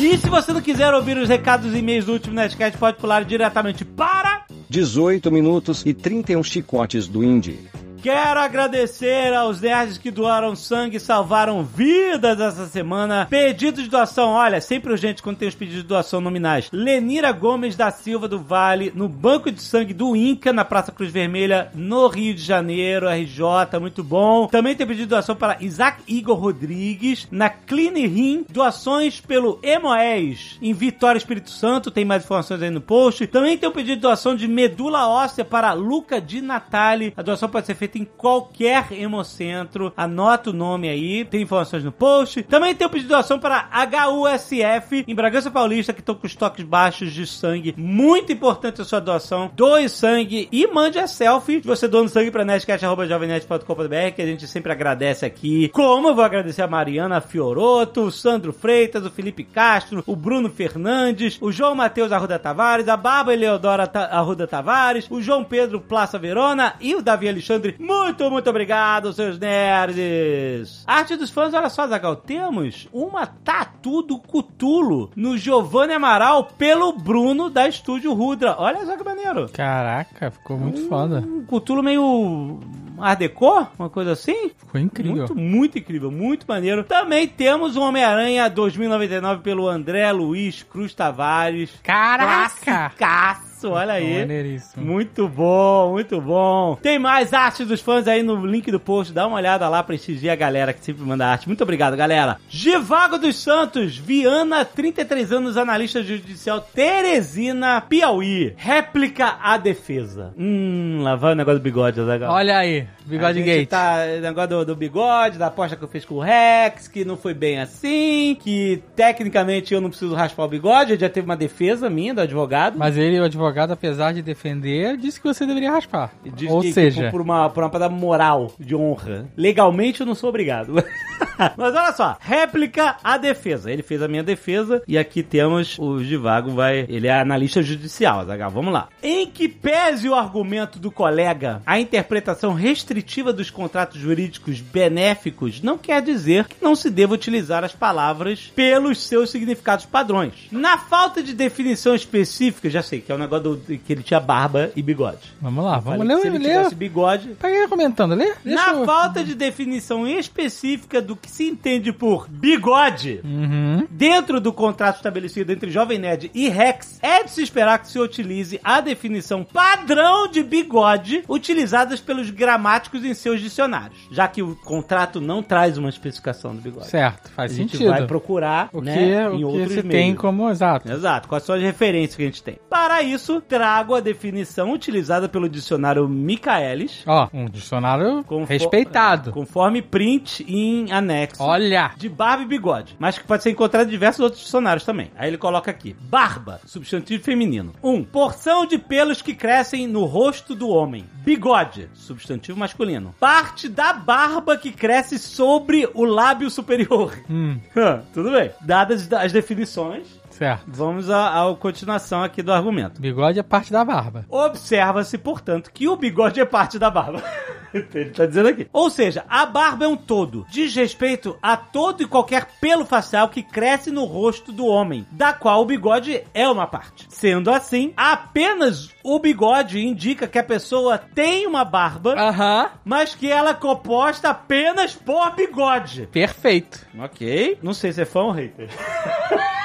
E 0.02 0.18
se 0.18 0.30
você 0.30 0.54
não 0.54 0.62
quiser 0.62 0.94
ouvir 0.94 1.18
os 1.18 1.28
recados 1.28 1.74
e 1.74 1.80
e-mails 1.80 2.06
do 2.06 2.14
último 2.14 2.34
Nerdcast, 2.34 2.78
pode 2.78 2.96
pular 2.96 3.26
diretamente 3.26 3.84
para 3.84 4.46
18 4.70 5.30
minutos 5.30 5.84
e 5.86 5.94
31 5.94 6.42
chicotes 6.42 7.06
do 7.06 7.22
Indy. 7.22 7.60
Quero 8.02 8.40
agradecer 8.40 9.34
aos 9.34 9.60
nerds 9.60 9.98
que 9.98 10.10
doaram 10.10 10.56
sangue 10.56 10.96
e 10.96 11.00
salvaram 11.02 11.64
vidas 11.66 12.40
essa 12.40 12.66
semana. 12.66 13.28
Pedidos 13.30 13.84
de 13.84 13.90
doação, 13.90 14.30
olha, 14.30 14.62
sempre 14.62 14.92
urgente 14.92 15.22
quando 15.22 15.36
tem 15.36 15.50
os 15.50 15.56
pedidos 15.56 15.82
de 15.82 15.88
doação 15.88 16.22
nominais. 16.22 16.70
Lenira 16.72 17.34
Gomes 17.34 17.76
da 17.76 17.92
Silva 17.92 18.26
do 18.28 18.40
Vale, 18.40 18.94
no 18.96 19.10
Banco 19.10 19.52
de 19.52 19.62
Sangue 19.62 19.94
do 19.94 20.16
Inca, 20.16 20.54
na 20.54 20.64
Praça 20.64 20.94
Cruz 20.94 21.12
Vermelha, 21.12 21.72
no 21.74 22.08
Rio 22.08 22.34
de 22.34 22.42
Janeiro, 22.42 23.10
RJ, 23.10 23.80
muito 23.82 24.02
bom. 24.02 24.48
Também 24.48 24.76
tem 24.76 24.88
pedido 24.88 25.04
de 25.04 25.10
doação 25.10 25.36
para 25.36 25.58
Isaac 25.60 26.02
Igor 26.08 26.38
Rodrigues, 26.38 27.28
na 27.30 27.50
Clean 27.50 27.94
Rim, 27.94 28.46
doações 28.50 29.20
pelo 29.20 29.60
Emoés, 29.62 30.58
em 30.62 30.74
Vitória 30.74 31.18
Espírito 31.18 31.50
Santo, 31.50 31.92
tem 31.92 32.06
mais 32.06 32.24
informações 32.24 32.62
aí 32.62 32.70
no 32.70 32.80
post. 32.80 33.28
Também 33.28 33.58
tem 33.58 33.68
um 33.68 33.74
pedido 33.74 33.96
de 33.96 34.02
doação 34.02 34.36
de 34.36 34.48
medula 34.48 35.08
óssea 35.08 35.44
para 35.44 35.74
Luca 35.74 36.22
de 36.22 36.40
Natali. 36.40 37.14
A 37.18 37.22
doação 37.22 37.50
pode 37.50 37.66
ser 37.66 37.76
feita 37.76 37.89
em 37.98 38.06
qualquer 38.06 38.92
hemocentro. 38.92 39.92
Anota 39.96 40.50
o 40.50 40.54
nome 40.54 40.90
aí, 40.90 41.26
tem 41.26 41.42
informações 41.42 41.84
no 41.84 41.92
post. 41.92 42.44
Também 42.44 42.76
tem 42.76 42.86
o 42.86 42.90
pedido 42.90 43.08
de 43.08 43.14
doação 43.14 43.40
para 43.40 43.70
HUSF 44.10 45.06
em 45.08 45.16
Bragança 45.16 45.50
Paulista, 45.50 45.94
que 45.94 46.02
estão 46.02 46.16
com 46.16 46.28
estoques 46.28 46.64
baixos 46.64 47.12
de 47.12 47.26
sangue. 47.26 47.74
Muito 47.78 48.32
importante 48.32 48.82
a 48.82 48.86
sua 48.86 49.00
doação. 49.00 49.50
Doe 49.56 49.90
sangue 49.90 50.48
e 50.52 50.68
mande 50.68 51.00
a 51.00 51.08
selfie 51.08 51.62
de 51.62 51.68
você 51.68 51.88
doando 51.88 52.10
sangue 52.10 52.32
para 52.32 52.46
nerdcast.jovemnet.com.br, 52.46 54.16
que 54.16 54.22
a 54.22 54.26
gente 54.26 54.48
sempre 54.48 54.72
agradece 54.72 55.26
aqui. 55.26 55.70
Como 55.70 56.10
eu 56.10 56.16
vou 56.16 56.24
agradecer 56.24 56.62
a 56.62 56.68
Mariana 56.68 57.22
Fioroto, 57.22 58.02
o 58.02 58.12
Sandro 58.12 58.54
Freitas, 58.54 59.06
o 59.06 59.10
Felipe 59.10 59.44
Castro, 59.44 60.04
o 60.06 60.16
Bruno 60.16 60.50
Fernandes, 60.50 61.38
o 61.42 61.52
João 61.52 61.76
Matheus 61.76 62.12
Arruda 62.12 62.40
Tavares, 62.40 62.88
a 62.88 62.98
Bárbara 62.98 63.36
Eleodora 63.36 63.90
Arruda 64.12 64.48
Tavares, 64.48 65.08
o 65.10 65.22
João 65.22 65.44
Pedro 65.44 65.80
Plaça 65.80 66.20
Verona 66.20 66.76
e 66.80 66.96
o 66.96 67.02
Davi 67.02 67.30
Alexandre. 67.30 67.76
Muito, 67.80 68.30
muito 68.30 68.50
obrigado, 68.50 69.14
seus 69.14 69.40
nerds! 69.40 70.84
Arte 70.86 71.16
dos 71.16 71.30
fãs, 71.30 71.54
olha 71.54 71.70
só, 71.70 71.88
Zagal, 71.88 72.18
temos 72.18 72.90
uma 72.92 73.26
tatu 73.26 74.02
do 74.02 74.20
Cutulo 74.20 75.10
no 75.16 75.38
Giovanni 75.38 75.94
Amaral 75.94 76.44
pelo 76.44 76.92
Bruno 76.92 77.50
da 77.50 77.70
Estúdio 77.70 78.14
Rudra. 78.14 78.58
Olha 78.60 78.86
só 78.86 78.98
que 78.98 79.04
maneiro. 79.04 79.50
Caraca, 79.54 80.30
ficou 80.30 80.58
muito 80.58 80.90
foda. 80.90 81.24
Um 81.26 81.46
Cutulo 81.46 81.82
meio 81.82 82.60
Art 83.00 83.20
Deco, 83.20 83.68
uma 83.80 83.90
coisa 83.90 84.12
assim. 84.12 84.52
Ficou 84.58 84.80
incrível. 84.82 85.16
Muito, 85.16 85.36
muito 85.36 85.78
incrível, 85.80 86.12
muito 86.12 86.46
maneiro. 86.46 86.84
Também 86.84 87.28
temos 87.28 87.78
o 87.78 87.82
Homem-Aranha 87.82 88.50
2099 88.50 89.42
pelo 89.42 89.70
André 89.70 90.12
Luiz 90.12 90.64
Cruz 90.64 90.94
Tavares. 90.94 91.72
Caraca! 91.82 92.90
Classicaço, 92.98 93.49
olha 93.68 93.94
aí. 93.94 94.20
Maneiríssimo. 94.20 94.86
Muito 94.86 95.28
bom, 95.28 95.92
muito 95.92 96.20
bom. 96.22 96.78
Tem 96.82 97.00
mais 97.00 97.34
arte 97.34 97.66
dos 97.66 97.82
fãs 97.82 98.08
aí 98.08 98.24
no 98.24 98.46
link 98.46 98.72
do 98.72 98.80
post. 98.80 99.14
Dá 99.14 99.28
uma 99.28 99.38
olhada 99.38 99.68
lá, 99.68 99.84
prestigia 99.84 100.34
a 100.34 100.36
galera 100.36 100.74
que 100.74 100.84
sempre 100.84 101.04
manda 101.04 101.28
arte. 101.28 101.48
Muito 101.48 101.64
obrigado, 101.64 101.96
galera. 101.98 102.38
Givago 102.50 103.18
dos 103.18 103.36
Santos, 103.38 103.98
Viana, 103.98 104.64
33 104.64 105.32
anos, 105.32 105.58
analista 105.58 106.02
judicial, 106.02 106.62
Teresina, 106.62 107.82
Piauí. 107.82 108.54
Réplica 108.58 109.38
à 109.42 109.58
defesa. 109.58 110.34
Hum, 110.38 111.02
lá 111.02 111.16
vai 111.16 111.34
o 111.34 111.36
negócio 111.36 111.60
do 111.60 111.64
bigode, 111.64 112.00
legal. 112.02 112.34
Olha 112.34 112.58
aí, 112.58 112.88
bigode 113.06 113.40
a 113.40 113.44
gate. 113.44 113.70
Tá, 113.70 114.06
negócio 114.22 114.50
do, 114.50 114.66
do 114.66 114.76
bigode, 114.76 115.38
da 115.38 115.48
aposta 115.48 115.76
que 115.76 115.84
eu 115.84 115.88
fiz 115.88 116.06
com 116.06 116.16
o 116.16 116.20
Rex, 116.20 116.88
que 116.88 117.04
não 117.04 117.18
foi 117.18 117.34
bem 117.34 117.60
assim, 117.60 118.38
que 118.40 118.82
tecnicamente 118.96 119.74
eu 119.74 119.82
não 119.82 119.90
preciso 119.90 120.14
raspar 120.16 120.46
o 120.46 120.48
bigode, 120.48 120.98
já 120.98 121.10
teve 121.10 121.26
uma 121.26 121.38
defesa 121.38 121.90
minha 121.90 122.14
do 122.14 122.22
advogado. 122.22 122.78
Mas 122.78 122.98
ele, 122.98 123.20
o 123.20 123.24
advogado, 123.24 123.49
apesar 123.74 124.14
de 124.14 124.22
defender, 124.22 124.98
disse 124.98 125.20
que 125.20 125.28
você 125.28 125.46
deveria 125.46 125.72
raspar. 125.72 126.12
Diz 126.36 126.50
Ou 126.50 126.62
que, 126.62 126.74
seja, 126.74 127.06
que 127.06 127.12
por 127.12 127.22
uma, 127.22 127.50
por 127.50 127.64
uma 127.64 127.70
parada 127.70 127.94
moral, 127.94 128.54
de 128.60 128.76
honra. 128.76 129.28
Legalmente 129.36 130.02
eu 130.02 130.06
não 130.06 130.16
sou 130.16 130.30
obrigado. 130.30 130.74
Mas 131.58 131.76
olha 131.76 131.94
só, 131.94 132.18
réplica 132.20 132.98
à 133.04 133.18
defesa. 133.18 133.72
Ele 133.72 133.82
fez 133.82 134.02
a 134.02 134.08
minha 134.08 134.24
defesa 134.24 134.82
e 134.88 134.98
aqui 134.98 135.24
temos 135.24 135.78
o 135.80 136.04
Givago 136.04 136.52
vai, 136.52 136.86
ele 136.90 137.08
é 137.08 137.20
analista 137.20 137.62
judicial, 137.62 138.26
Zagal. 138.26 138.52
Vamos 138.52 138.74
lá. 138.74 138.90
Em 139.02 139.28
que 139.28 139.48
pese 139.48 140.10
o 140.10 140.16
argumento 140.16 140.80
do 140.80 140.92
colega, 140.92 141.62
a 141.66 141.80
interpretação 141.80 142.54
restritiva 142.54 143.32
dos 143.32 143.50
contratos 143.50 144.00
jurídicos 144.00 144.60
benéficos 144.60 145.62
não 145.62 145.78
quer 145.78 146.02
dizer 146.02 146.48
que 146.48 146.62
não 146.62 146.76
se 146.76 146.90
deva 146.90 147.14
utilizar 147.14 147.64
as 147.64 147.74
palavras 147.74 148.52
pelos 148.56 149.02
seus 149.02 149.30
significados 149.30 149.86
padrões. 149.86 150.34
Na 150.52 150.78
falta 150.78 151.22
de 151.24 151.34
definição 151.34 151.96
específica, 151.96 152.70
já 152.70 152.82
sei 152.82 153.02
que 153.02 153.12
é 153.12 153.16
o 153.16 153.18
negócio 153.18 153.39
do, 153.40 153.58
que 153.58 153.82
ele 153.94 154.04
tinha 154.04 154.20
barba 154.20 154.72
e 154.76 154.82
bigode. 154.82 155.34
Vamos 155.42 155.64
lá, 155.64 155.80
vamos 155.80 156.06
ler, 156.06 156.18
se 156.20 156.28
ele 156.28 156.40
tivesse 156.40 156.76
bigode, 156.76 157.30
Pega 157.40 157.56
aí 157.64 157.68
comentando, 157.68 158.14
lê. 158.16 158.34
Na 158.44 158.70
eu- 158.74 158.86
falta 158.86 159.24
de 159.24 159.34
definição 159.36 160.08
específica 160.08 161.02
do 161.02 161.16
que 161.16 161.30
se 161.30 161.48
entende 161.48 161.92
por 161.92 162.28
bigode, 162.30 163.20
Uhum. 163.24 163.88
dentro 163.90 164.40
do 164.40 164.52
contrato 164.54 164.98
estabelecido 164.98 165.52
entre 165.52 165.70
Jovem 165.72 166.00
Nerd 166.00 166.32
e 166.34 166.50
Rex, 166.50 167.00
é 167.02 167.24
de 167.24 167.32
se 167.32 167.42
esperar 167.42 167.80
que 167.80 167.88
se 167.88 168.00
utilize 168.00 168.60
a 168.64 168.82
definição 168.82 169.44
padrão 169.44 170.28
de 170.28 170.44
bigode 170.44 171.24
utilizadas 171.28 172.00
pelos 172.00 172.30
gramáticos 172.30 173.04
em 173.04 173.14
seus 173.14 173.40
dicionários, 173.42 173.98
já 174.12 174.28
que 174.28 174.42
o 174.42 174.56
contrato 174.56 175.20
não 175.22 175.42
traz 175.44 175.78
uma 175.78 175.90
especificação 175.90 176.56
do 176.56 176.62
bigode. 176.62 176.88
Certo, 176.88 177.28
A 177.28 177.36
faz 177.36 177.54
gente 177.54 177.72
sentido. 177.74 177.90
vai 177.90 178.06
procurar 178.08 178.70
o 178.74 178.80
que, 178.82 178.86
né, 178.86 179.28
o 179.30 179.34
em 179.34 179.38
que 179.40 179.44
outros 179.46 179.84
tem 179.84 180.16
como 180.16 180.50
exato. 180.50 180.92
Exato, 180.92 181.28
quais 181.28 181.44
são 181.44 181.56
as 181.56 181.62
referências 181.62 182.16
que 182.16 182.24
a 182.24 182.26
gente 182.26 182.44
tem. 182.44 182.58
Para 182.70 183.02
isso, 183.02 183.29
trago 183.42 183.94
a 183.96 184.00
definição 184.00 184.72
utilizada 184.72 185.28
pelo 185.30 185.50
dicionário 185.50 186.08
Michaelis, 186.08 187.04
Ó, 187.06 187.28
um 187.34 187.46
dicionário 187.46 188.24
Confo- 188.24 188.46
respeitado. 188.52 189.32
Conforme 189.32 189.82
print 189.82 190.46
em 190.48 190.92
anexo. 190.92 191.44
Olha! 191.44 191.92
De 191.98 192.08
barba 192.08 192.44
e 192.44 192.48
bigode. 192.48 192.96
Mas 192.98 193.18
que 193.18 193.24
pode 193.26 193.44
ser 193.44 193.50
encontrado 193.52 193.88
em 193.88 193.92
diversos 193.92 194.22
outros 194.22 194.42
dicionários 194.42 194.86
também. 194.86 195.12
Aí 195.18 195.28
ele 195.30 195.38
coloca 195.38 195.70
aqui: 195.70 195.96
barba, 196.00 196.60
substantivo 196.66 197.24
feminino. 197.24 197.74
1. 197.84 197.90
Um, 197.94 198.04
porção 198.04 198.66
de 198.66 198.78
pelos 198.78 199.22
que 199.22 199.34
crescem 199.34 199.86
no 199.88 200.06
rosto 200.06 200.56
do 200.56 200.70
homem. 200.70 201.06
Bigode, 201.24 201.90
substantivo 201.94 202.58
masculino. 202.58 203.14
Parte 203.20 203.68
da 203.68 203.94
barba 203.94 204.58
que 204.58 204.72
cresce 204.72 205.20
sobre 205.20 205.88
o 205.94 206.06
lábio 206.06 206.50
superior. 206.50 207.14
Hum, 207.30 207.60
Tudo 208.14 208.32
bem. 208.32 208.52
Dadas 208.62 209.12
as 209.12 209.32
definições, 209.32 210.08
certo. 210.40 210.66
vamos 210.68 211.10
à, 211.10 211.56
continuação 211.60 212.24
aqui 212.24 212.42
do 212.42 212.52
argumento. 212.52 213.02
Bigode 213.02 213.40
é 213.40 213.44
parte 213.44 213.72
da 213.72 213.84
barba. 213.84 214.26
Observa-se, 214.30 215.18
portanto, 215.18 215.72
que 215.72 215.88
o 215.88 215.96
bigode 215.96 216.40
é 216.40 216.46
parte 216.46 216.80
da 216.80 216.90
barba. 216.90 217.22
Ele 217.74 218.10
tá 218.10 218.26
dizendo 218.26 218.50
aqui. 218.50 218.68
Ou 218.74 218.90
seja, 218.90 219.24
a 219.30 219.46
barba 219.46 219.86
é 219.86 219.88
um 219.88 219.96
todo. 219.96 220.46
Diz 220.50 220.74
respeito 220.76 221.38
a 221.42 221.56
todo 221.56 222.02
e 222.02 222.08
qualquer 222.08 222.48
pelo 222.60 222.86
facial 222.86 223.30
que 223.30 223.44
cresce 223.44 223.92
no 223.92 224.06
rosto 224.06 224.52
do 224.52 224.66
homem, 224.66 225.06
da 225.12 225.34
qual 225.34 225.62
o 225.62 225.66
bigode 225.66 226.24
é 226.34 226.48
uma 226.50 226.66
parte. 226.66 227.06
Sendo 227.10 227.52
assim, 227.52 227.94
apenas 227.96 228.90
o 229.04 229.20
bigode 229.20 229.86
indica 229.86 230.28
que 230.28 230.40
a 230.40 230.44
pessoa 230.44 230.98
tem 230.98 231.46
uma 231.46 231.64
barba, 231.64 232.16
Aham. 232.16 232.70
mas 232.84 233.14
que 233.14 233.32
ela 233.32 233.52
é 233.52 233.54
composta 233.54 234.30
apenas 234.30 234.96
por 234.96 235.36
bigode. 235.36 236.08
Perfeito. 236.12 236.88
Ok. 236.98 237.60
Não 237.62 237.74
sei 237.74 237.92
se 237.92 238.02
é 238.02 238.06
fã 238.06 238.22
ou 238.22 238.32
hater. 238.32 238.70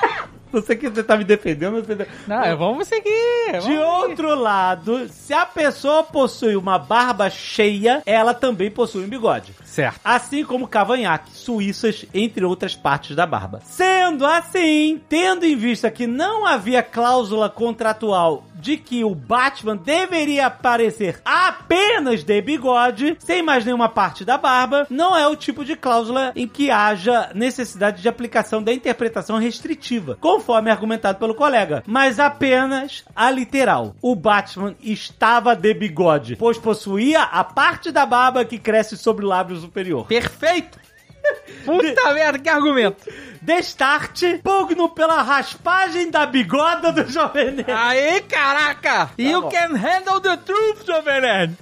Não 0.55 0.63
sei 0.63 0.77
que 0.77 0.89
você 0.89 1.03
tá 1.03 1.17
me 1.17 1.25
defendendo. 1.25 1.85
Não, 2.29 2.43
é, 2.45 2.55
vamos 2.55 2.87
seguir. 2.87 3.11
vamos 3.53 3.65
De 3.65 3.73
seguir. 3.73 3.79
outro 3.81 4.35
lado, 4.35 5.09
se 5.09 5.35
a 5.35 5.45
pessoa 5.45 6.05
possui 6.05 6.55
uma 6.57 6.79
barba 6.79 7.29
cheia, 7.29 8.03
ela 8.07 8.33
também 8.33 8.71
possui 8.71 9.05
um 9.05 9.09
bigode. 9.09 9.53
Certo. 9.75 10.01
Assim 10.05 10.45
como 10.45 10.69
cavanhaque, 10.69 11.33
suíças, 11.33 12.07
entre 12.15 12.45
outras 12.45 12.77
partes 12.77 13.17
da 13.17 13.27
barba. 13.27 13.61
Sendo 13.65 14.25
assim, 14.25 15.01
tendo 15.09 15.45
em 15.45 15.57
vista 15.57 15.91
que 15.91 16.07
não 16.07 16.47
havia 16.47 16.81
cláusula 16.81 17.51
contratual 17.51 18.45
de 18.55 18.79
que 18.79 19.05
o 19.05 19.15
Batman 19.15 19.77
deveria 19.77 20.47
aparecer 20.47 21.21
apenas 21.23 22.25
de 22.25 22.41
bigode, 22.41 23.15
sem 23.19 23.43
mais 23.43 23.63
nenhuma 23.63 23.91
parte 23.91 24.25
da 24.25 24.39
barba, 24.39 24.87
não 24.89 25.15
é 25.15 25.29
o 25.29 25.37
tipo 25.37 25.67
de 25.67 25.77
cláusula 25.77 26.33
em 26.35 26.49
que 26.49 26.71
haja 26.71 27.31
necessidade 27.35 28.01
de 28.01 28.09
aplicação 28.09 28.63
da 28.63 28.73
interpretação 28.73 29.39
restritiva, 29.39 30.17
conforme 30.19 30.71
argumentado 30.71 31.19
pelo 31.19 31.35
colega, 31.35 31.83
mas 31.87 32.19
apenas 32.19 33.05
a 33.15 33.31
literal. 33.31 33.95
O 34.01 34.17
Batman 34.17 34.75
estava 34.81 35.55
de 35.55 35.75
bigode, 35.75 36.37
pois 36.37 36.57
possuía 36.57 37.23
a 37.23 37.45
parte 37.45 37.91
da 37.91 38.07
barba 38.07 38.47
que 38.47 38.59
cresce 38.59 38.97
sobre 38.97 39.27
o 39.27 39.29
lábio 39.29 39.64
superior. 39.67 40.07
Perfeito. 40.07 40.79
Puta 41.65 42.13
merda, 42.13 42.39
que 42.39 42.49
argumento. 42.49 43.05
Destarte, 43.45 44.41
pugno 44.43 44.89
pela 44.89 45.21
raspagem 45.21 46.11
da 46.11 46.25
bigoda 46.25 46.91
do 46.91 47.07
Jovem 47.11 47.51
Nerd. 47.51 47.71
Aí, 47.71 48.23
caraca. 48.23 49.11
you 49.19 49.43
bom. 49.43 49.51
can 49.51 49.77
handle 49.77 50.19
the 50.19 50.35
truth, 50.39 50.87
Jovem 50.87 51.21
Nerd. 51.21 51.55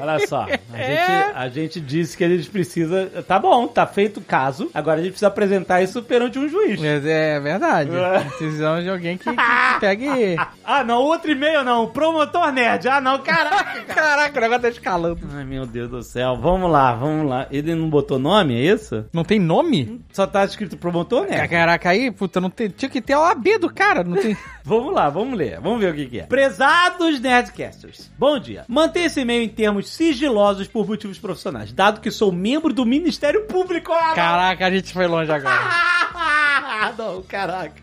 Olha 0.00 0.26
só, 0.26 0.44
a, 0.44 0.48
É. 0.72 0.86
gente, 0.86 1.36
a 1.36 1.48
gente 1.48 1.80
disse 1.80 2.16
que 2.16 2.24
a 2.24 2.28
gente 2.28 2.48
precisa. 2.48 3.22
Tá 3.28 3.38
bom, 3.38 3.66
tá 3.66 3.86
feito 3.86 4.20
o 4.20 4.24
caso. 4.24 4.70
Agora 4.72 5.00
a 5.00 5.02
gente 5.02 5.12
precisa 5.12 5.28
apresentar 5.28 5.82
isso 5.82 6.02
perante 6.02 6.38
um 6.38 6.48
juiz. 6.48 6.80
Mas 6.80 7.04
é 7.04 7.38
verdade. 7.38 7.90
Precisamos 8.38 8.82
de 8.82 8.88
alguém 8.90 9.18
que, 9.18 9.28
que, 9.28 9.80
pegue... 9.80 10.08
Ah, 10.64 10.84
não, 10.84 11.02
outro 11.02 11.30
e-mail 11.30 11.62
não. 11.64 11.88
Promotor 11.88 12.52
nerd. 12.52 12.88
Ah, 12.88 13.00
não, 13.00 13.18
caraca. 13.18 13.82
cara. 13.84 14.12
Caraca, 14.12 14.38
o 14.38 14.40
negócio 14.42 14.62
tá 14.62 14.68
escalando. 14.68 15.20
Ai, 15.34 15.44
meu 15.44 15.66
Deus 15.66 15.90
do 15.90 16.02
céu. 16.02 16.36
Vamos 16.36 16.70
lá, 16.70 16.94
vamos 16.94 17.28
lá. 17.28 17.46
Ele 17.50 17.74
não 17.74 17.90
botou 17.90 18.18
nome, 18.18 18.54
é 18.54 18.72
isso? 18.72 19.04
Não 19.12 19.24
tem 19.24 19.38
nome? 19.38 20.00
Só 20.12 20.26
tá 20.26 20.44
escrito 20.44 20.76
promotor 20.76 21.01
nerd. 21.24 21.48
Caraca, 21.48 21.90
aí, 21.90 22.10
puta, 22.10 22.40
não 22.40 22.50
tem, 22.50 22.68
tinha 22.68 22.88
que 22.88 23.00
ter 23.00 23.16
o 23.16 23.22
AB 23.22 23.58
do 23.58 23.72
cara, 23.72 24.02
não 24.02 24.16
tem... 24.16 24.36
Vamos 24.64 24.94
lá, 24.94 25.10
vamos 25.10 25.36
ler. 25.36 25.58
Vamos 25.60 25.80
ver 25.80 25.92
o 25.92 25.96
que, 25.96 26.06
que 26.06 26.20
é. 26.20 26.22
Prezados 26.22 27.18
Nerdcasters, 27.18 28.12
bom 28.16 28.38
dia. 28.38 28.64
Mantenha 28.68 29.06
esse 29.06 29.20
e-mail 29.20 29.42
em 29.42 29.48
termos 29.48 29.88
sigilosos 29.88 30.68
por 30.68 30.86
motivos 30.86 31.18
profissionais, 31.18 31.72
dado 31.72 32.00
que 32.00 32.12
sou 32.12 32.30
membro 32.30 32.72
do 32.72 32.86
Ministério 32.86 33.44
Público. 33.46 33.92
Ah, 33.92 34.08
não. 34.08 34.14
Caraca, 34.14 34.66
a 34.66 34.70
gente 34.70 34.92
foi 34.92 35.08
longe 35.08 35.32
agora. 35.32 35.58
Não, 36.98 37.22
caraca. 37.22 37.80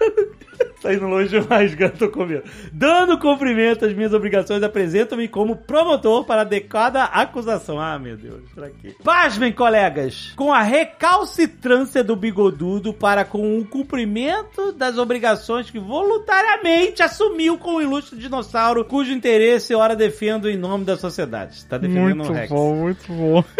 Tá 0.82 0.92
indo 0.92 1.06
longe 1.06 1.28
demais, 1.28 1.74
cara, 1.74 1.90
tô 1.90 2.08
com 2.08 2.24
medo. 2.24 2.44
Dando 2.72 3.18
cumprimento 3.18 3.84
às 3.84 3.92
minhas 3.92 4.12
obrigações, 4.12 4.62
apresento-me 4.62 5.26
como 5.26 5.56
promotor 5.56 6.24
para 6.24 6.42
adequada 6.42 7.02
acusação. 7.04 7.80
Ah, 7.80 7.98
meu 7.98 8.16
Deus, 8.16 8.42
pra 8.54 8.70
quê? 8.70 8.94
Pasmem, 9.02 9.52
colegas, 9.52 10.32
com 10.36 10.52
a 10.52 10.62
recalcitrância 10.62 12.04
do 12.04 12.14
bigodudo 12.14 12.92
para 12.92 13.24
com 13.24 13.58
o 13.58 13.64
cumprimento 13.64 14.72
das 14.72 14.98
obrigações 14.98 15.70
que 15.70 15.78
voluntariamente 15.78 17.02
assumiu 17.02 17.58
com 17.58 17.76
o 17.76 17.82
ilustre 17.82 18.18
dinossauro, 18.18 18.84
cujo 18.84 19.12
interesse 19.12 19.74
ora 19.74 19.96
defendo 19.96 20.48
em 20.48 20.56
nome 20.56 20.84
da 20.84 20.96
sociedade. 20.96 21.64
Tá 21.64 21.78
defendendo 21.78 22.28
o 22.28 22.32
Rex. 22.32 22.50
muito 22.50 23.12
bom. 23.12 23.44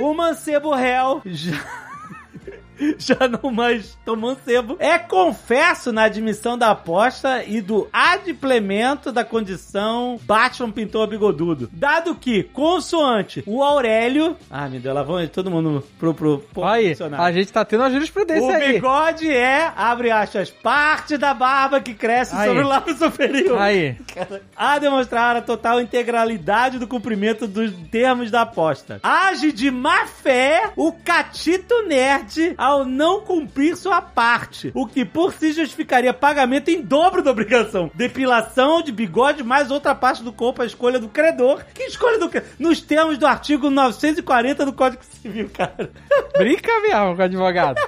O 0.00 0.14
mancebo 0.14 0.74
réu 0.74 1.20
já... 1.26 1.81
Já 2.98 3.28
não 3.28 3.50
mais 3.50 3.96
tô 4.04 4.16
mancebo. 4.16 4.76
É 4.78 4.98
confesso 4.98 5.92
na 5.92 6.04
admissão 6.04 6.56
da 6.56 6.70
aposta 6.70 7.44
e 7.44 7.60
do 7.60 7.88
adimplemento 7.92 9.12
da 9.12 9.24
condição 9.24 10.18
Batman 10.22 10.70
pintou 10.70 11.02
a 11.02 11.06
bigodudo. 11.06 11.68
Dado 11.72 12.14
que, 12.14 12.42
consoante 12.44 13.42
o 13.46 13.62
Aurélio. 13.62 14.36
Ah, 14.50 14.68
meu 14.68 14.80
Deus, 14.80 14.94
lá 14.94 15.02
vão 15.02 15.26
todo 15.28 15.50
mundo 15.50 15.84
pro, 15.98 16.14
pro, 16.14 16.38
pro 16.38 16.64
Aí, 16.64 16.96
a 17.18 17.32
gente 17.32 17.52
tá 17.52 17.64
tendo 17.64 17.80
uma 17.80 17.90
jurisprudência 17.90 18.48
O 18.48 18.52
aí. 18.52 18.72
bigode 18.74 19.30
é, 19.30 19.72
abre 19.76 20.10
aspas, 20.10 20.50
parte 20.50 21.16
da 21.16 21.32
barba 21.34 21.80
que 21.80 21.94
cresce 21.94 22.34
Aí. 22.34 22.48
sobre 22.48 22.62
o 22.62 22.68
lábio 22.68 22.96
superior. 22.96 23.60
Aí. 23.60 23.96
A 24.56 24.78
demonstrar 24.78 25.36
a 25.36 25.42
total 25.42 25.80
integralidade 25.80 26.78
do 26.78 26.86
cumprimento 26.86 27.46
dos 27.46 27.72
termos 27.90 28.30
da 28.30 28.42
aposta. 28.42 29.00
Age 29.02 29.52
de 29.52 29.70
má 29.70 30.06
fé 30.06 30.70
o 30.76 30.92
catito 30.92 31.86
nerd 31.86 32.54
ao 32.62 32.84
não 32.84 33.20
cumprir 33.22 33.76
sua 33.76 34.00
parte, 34.00 34.70
o 34.72 34.86
que 34.86 35.04
por 35.04 35.32
si 35.32 35.52
justificaria 35.52 36.14
pagamento 36.14 36.68
em 36.70 36.80
dobro 36.80 37.20
da 37.20 37.32
obrigação. 37.32 37.90
Depilação 37.92 38.80
de 38.82 38.92
bigode 38.92 39.42
mais 39.42 39.70
outra 39.72 39.94
parte 39.96 40.22
do 40.22 40.32
corpo 40.32 40.62
à 40.62 40.66
escolha 40.66 41.00
do 41.00 41.08
credor. 41.08 41.64
Que 41.74 41.82
escolha 41.84 42.18
do 42.20 42.28
credor? 42.28 42.48
Nos 42.60 42.80
termos 42.80 43.18
do 43.18 43.26
artigo 43.26 43.68
940 43.68 44.64
do 44.64 44.72
Código 44.72 45.02
Civil, 45.04 45.50
cara. 45.52 45.90
Brinca 46.38 46.70
mesmo 46.82 47.16
com 47.16 47.22
o 47.22 47.24
advogado. 47.24 47.80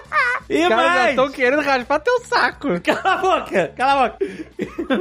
E 0.50 0.62
Os 0.62 0.68
caras 0.68 0.84
já 0.86 0.94
mais? 0.94 1.10
estão 1.10 1.30
querendo 1.30 1.62
raspar 1.62 2.00
teu 2.00 2.20
saco. 2.24 2.68
Cala 2.82 3.00
a 3.14 3.16
boca, 3.16 3.72
cala 3.74 4.04
a 4.04 4.08
boca. 4.10 4.18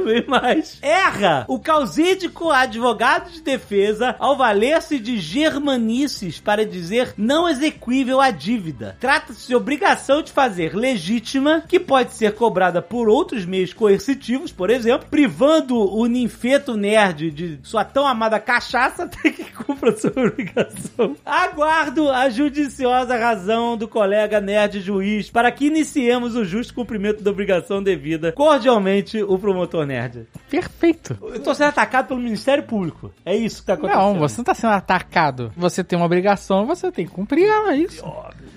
Vem 0.04 0.24
mais. 0.26 0.78
Erra 0.80 1.44
o 1.48 1.58
causídico 1.58 2.50
advogado 2.50 3.30
de 3.30 3.42
defesa 3.42 4.16
ao 4.18 4.36
valer-se 4.38 4.98
de 4.98 5.18
germanices 5.18 6.40
para 6.40 6.64
dizer 6.64 7.12
não 7.18 7.46
exequível 7.48 8.20
a 8.22 8.30
dívida. 8.30 8.96
Trata-se 8.98 9.46
de 9.46 9.54
obrigação 9.64 10.22
de 10.22 10.30
fazer 10.30 10.76
legítima, 10.76 11.64
que 11.66 11.80
pode 11.80 12.12
ser 12.12 12.34
cobrada 12.34 12.82
por 12.82 13.08
outros 13.08 13.46
meios 13.46 13.72
coercitivos, 13.72 14.52
por 14.52 14.68
exemplo, 14.68 15.08
privando 15.10 15.74
o 15.74 16.04
ninfeto 16.04 16.76
nerd 16.76 17.30
de 17.30 17.58
sua 17.62 17.82
tão 17.82 18.06
amada 18.06 18.38
cachaça 18.38 19.04
até 19.08 19.30
que 19.30 19.44
cumpra 19.44 19.96
sua 19.96 20.10
obrigação. 20.10 21.16
Aguardo 21.24 22.10
a 22.10 22.28
judiciosa 22.28 23.16
razão 23.16 23.74
do 23.74 23.88
colega 23.88 24.38
nerd 24.38 24.80
juiz 24.80 25.30
para 25.30 25.50
que 25.50 25.66
iniciemos 25.66 26.36
o 26.36 26.44
justo 26.44 26.74
cumprimento 26.74 27.22
da 27.22 27.30
obrigação 27.30 27.82
devida. 27.82 28.32
Cordialmente, 28.32 29.22
o 29.22 29.38
promotor 29.38 29.86
nerd. 29.86 30.26
Perfeito. 30.50 31.16
Eu 31.22 31.40
tô 31.40 31.54
sendo 31.54 31.68
atacado 31.68 32.08
pelo 32.08 32.20
Ministério 32.20 32.64
Público. 32.64 33.10
É 33.24 33.34
isso 33.34 33.62
que 33.62 33.66
tá 33.66 33.74
acontecendo. 33.74 34.02
Não, 34.02 34.18
você 34.18 34.36
não 34.38 34.44
tá 34.44 34.54
sendo 34.54 34.74
atacado. 34.74 35.50
Você 35.56 35.82
tem 35.82 35.98
uma 35.98 36.04
obrigação, 36.04 36.66
você 36.66 36.92
tem 36.92 37.06
que 37.06 37.12
cumprir 37.12 37.48
ela, 37.48 37.72
é 37.72 37.78
isso. 37.78 38.04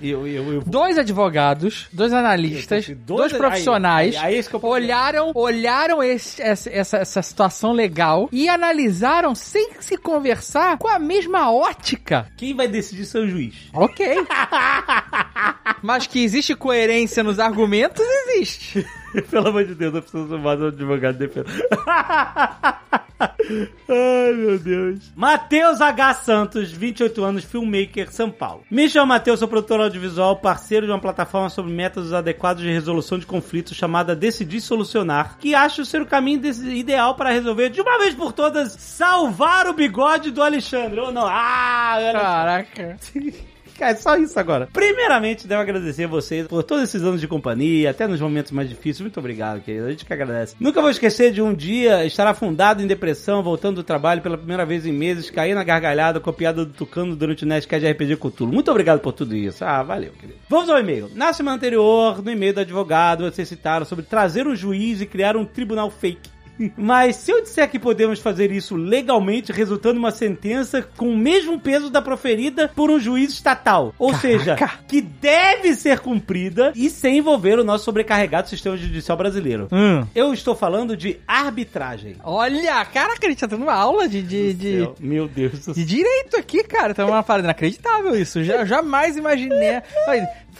Eu, 0.02 0.26
eu, 0.26 0.52
eu... 0.52 0.62
Dois 0.62 0.97
advogados, 0.98 1.86
dois 1.92 2.12
analistas, 2.12 2.86
Dois- 2.86 2.98
dois, 2.98 3.32
profissionais 3.32 4.16
aí- 4.16 4.36
aí 4.36 4.42
que 4.42 4.56
é 4.56 4.58
olharam, 4.62 5.32
olharam 5.34 6.02
esse- 6.02 6.40
essa, 6.42 6.70
essa, 6.70 6.96
essa 6.98 7.22
situação 7.22 7.72
legal 7.72 8.28
e 8.32 8.48
analisaram 8.48 9.34
sem 9.34 9.70
se 9.80 9.96
conversar 9.96 10.76
com 10.78 10.88
a 10.88 10.98
mesma 10.98 11.50
ótica. 11.52 12.26
Quem 12.36 12.54
vai 12.54 12.68
decidir 12.68 13.04
ser 13.04 13.18
o 13.18 13.28
juiz? 13.28 13.54
Ok. 13.72 14.06
Mas 15.82 16.06
que 16.06 16.22
existe 16.22 16.54
coerência 16.54 17.22
nos 17.22 17.38
argumentos, 17.38 18.04
existe. 18.04 18.86
Pelo 19.30 19.48
amor 19.48 19.64
de 19.64 19.74
Deus, 19.74 19.94
eu 19.94 20.02
preciso 20.02 20.38
mais 20.38 20.60
um 20.60 20.66
advogado 20.68 21.18
de 21.18 21.26
defesa. 21.26 21.46
Ai, 23.20 24.32
meu 24.34 24.58
Deus. 24.58 25.10
Matheus 25.16 25.80
H. 25.80 26.14
Santos, 26.14 26.70
28 26.70 27.24
anos, 27.24 27.44
filmmaker, 27.44 28.12
São 28.12 28.30
Paulo. 28.30 28.62
Me 28.70 28.88
chamo 28.88 29.06
Matheus, 29.06 29.38
sou 29.40 29.48
produtor 29.48 29.80
audiovisual, 29.80 30.36
parceiro 30.36 30.86
de 30.86 30.92
uma 30.92 31.00
plataforma 31.00 31.48
sobre 31.48 31.72
métodos 31.72 32.12
adequados 32.12 32.62
de 32.62 32.70
resolução 32.70 33.18
de 33.18 33.26
conflitos 33.26 33.76
chamada 33.76 34.14
Decidir 34.14 34.60
Solucionar, 34.60 35.38
que 35.38 35.54
acho 35.54 35.84
ser 35.84 36.02
o 36.02 36.06
caminho 36.06 36.38
desse- 36.40 36.68
ideal 36.68 37.14
para 37.14 37.30
resolver 37.30 37.70
de 37.70 37.80
uma 37.80 37.98
vez 37.98 38.14
por 38.14 38.32
todas 38.32 38.72
salvar 38.72 39.66
o 39.66 39.72
bigode 39.72 40.30
do 40.30 40.42
Alexandre. 40.42 41.00
Ou 41.00 41.10
não? 41.10 41.26
Ah, 41.26 41.94
Alexandre. 41.94 42.20
Caraca. 42.20 42.96
É 43.80 43.94
só 43.94 44.16
isso 44.16 44.38
agora. 44.38 44.68
Primeiramente, 44.72 45.46
devo 45.46 45.60
agradecer 45.60 46.04
a 46.04 46.08
vocês 46.08 46.46
por 46.46 46.62
todos 46.62 46.84
esses 46.84 47.02
anos 47.02 47.20
de 47.20 47.28
companhia, 47.28 47.90
até 47.90 48.06
nos 48.06 48.20
momentos 48.20 48.52
mais 48.52 48.68
difíceis. 48.68 49.00
Muito 49.00 49.18
obrigado, 49.18 49.60
querido. 49.60 49.86
A 49.86 49.90
gente 49.90 50.04
que 50.04 50.12
agradece. 50.12 50.56
Nunca 50.58 50.80
vou 50.80 50.90
esquecer 50.90 51.32
de 51.32 51.40
um 51.40 51.54
dia 51.54 52.04
estar 52.04 52.26
afundado 52.26 52.82
em 52.82 52.86
depressão, 52.86 53.42
voltando 53.42 53.76
do 53.76 53.82
trabalho 53.82 54.20
pela 54.20 54.36
primeira 54.36 54.64
vez 54.64 54.86
em 54.86 54.92
meses, 54.92 55.30
cair 55.30 55.54
na 55.54 55.64
gargalhada 55.64 56.20
com 56.20 56.30
a 56.30 56.32
piada 56.32 56.64
do 56.64 56.72
Tucano 56.72 57.14
durante 57.14 57.44
o 57.44 57.46
Nerdcast 57.46 57.84
de 57.84 57.92
RPG 57.92 58.16
Cthulhu. 58.16 58.52
Muito 58.52 58.70
obrigado 58.70 59.00
por 59.00 59.12
tudo 59.12 59.34
isso. 59.34 59.64
Ah, 59.64 59.82
valeu, 59.82 60.12
querido. 60.12 60.38
Vamos 60.48 60.68
ao 60.68 60.78
e-mail. 60.78 61.10
Na 61.14 61.32
semana 61.32 61.56
anterior, 61.56 62.22
no 62.22 62.30
e-mail 62.30 62.54
do 62.54 62.60
advogado, 62.60 63.30
vocês 63.30 63.48
citaram 63.48 63.86
sobre 63.86 64.04
trazer 64.04 64.46
um 64.46 64.56
juiz 64.56 65.00
e 65.00 65.06
criar 65.06 65.36
um 65.36 65.44
tribunal 65.44 65.90
fake. 65.90 66.37
Mas 66.76 67.16
se 67.16 67.30
eu 67.30 67.42
disser 67.42 67.70
que 67.70 67.78
podemos 67.78 68.18
fazer 68.18 68.50
isso 68.50 68.74
legalmente, 68.74 69.52
resultando 69.52 69.98
uma 69.98 70.10
sentença 70.10 70.82
com 70.96 71.10
o 71.10 71.16
mesmo 71.16 71.60
peso 71.60 71.90
da 71.90 72.02
proferida 72.02 72.68
por 72.74 72.90
um 72.90 72.98
juiz 72.98 73.32
estatal, 73.32 73.94
ou 73.98 74.14
seja, 74.14 74.56
que 74.88 75.00
deve 75.00 75.74
ser 75.74 76.00
cumprida 76.00 76.72
e 76.74 76.90
sem 76.90 77.18
envolver 77.18 77.58
o 77.58 77.64
nosso 77.64 77.84
sobrecarregado 77.84 78.48
sistema 78.48 78.76
judicial 78.76 79.16
brasileiro. 79.16 79.68
Hum. 79.70 80.06
Eu 80.14 80.32
estou 80.34 80.54
falando 80.56 80.96
de 80.96 81.18
arbitragem. 81.26 82.16
Olha, 82.24 82.84
caraca, 82.86 83.26
a 83.26 83.30
gente 83.30 83.40
tá 83.40 83.48
tendo 83.48 83.62
uma 83.62 83.74
aula 83.74 84.08
de, 84.08 84.22
de, 84.22 84.54
de, 84.54 84.88
Meu- 85.00 85.28
Deus 85.28 85.66
do 85.66 85.74
de 85.74 85.84
direito 85.84 86.36
aqui, 86.36 86.64
cara. 86.64 86.94
Tá 86.94 87.06
uma 87.06 87.22
parada 87.22 87.46
inacreditável 87.46 88.14
isso. 88.16 88.42
Já, 88.42 88.64
jamais 88.64 89.16
imaginei. 89.16 89.80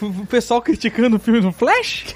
O 0.00 0.26
pessoal 0.26 0.62
criticando 0.62 1.16
o 1.16 1.18
filme 1.18 1.40
do 1.40 1.50
Flash? 1.52 2.14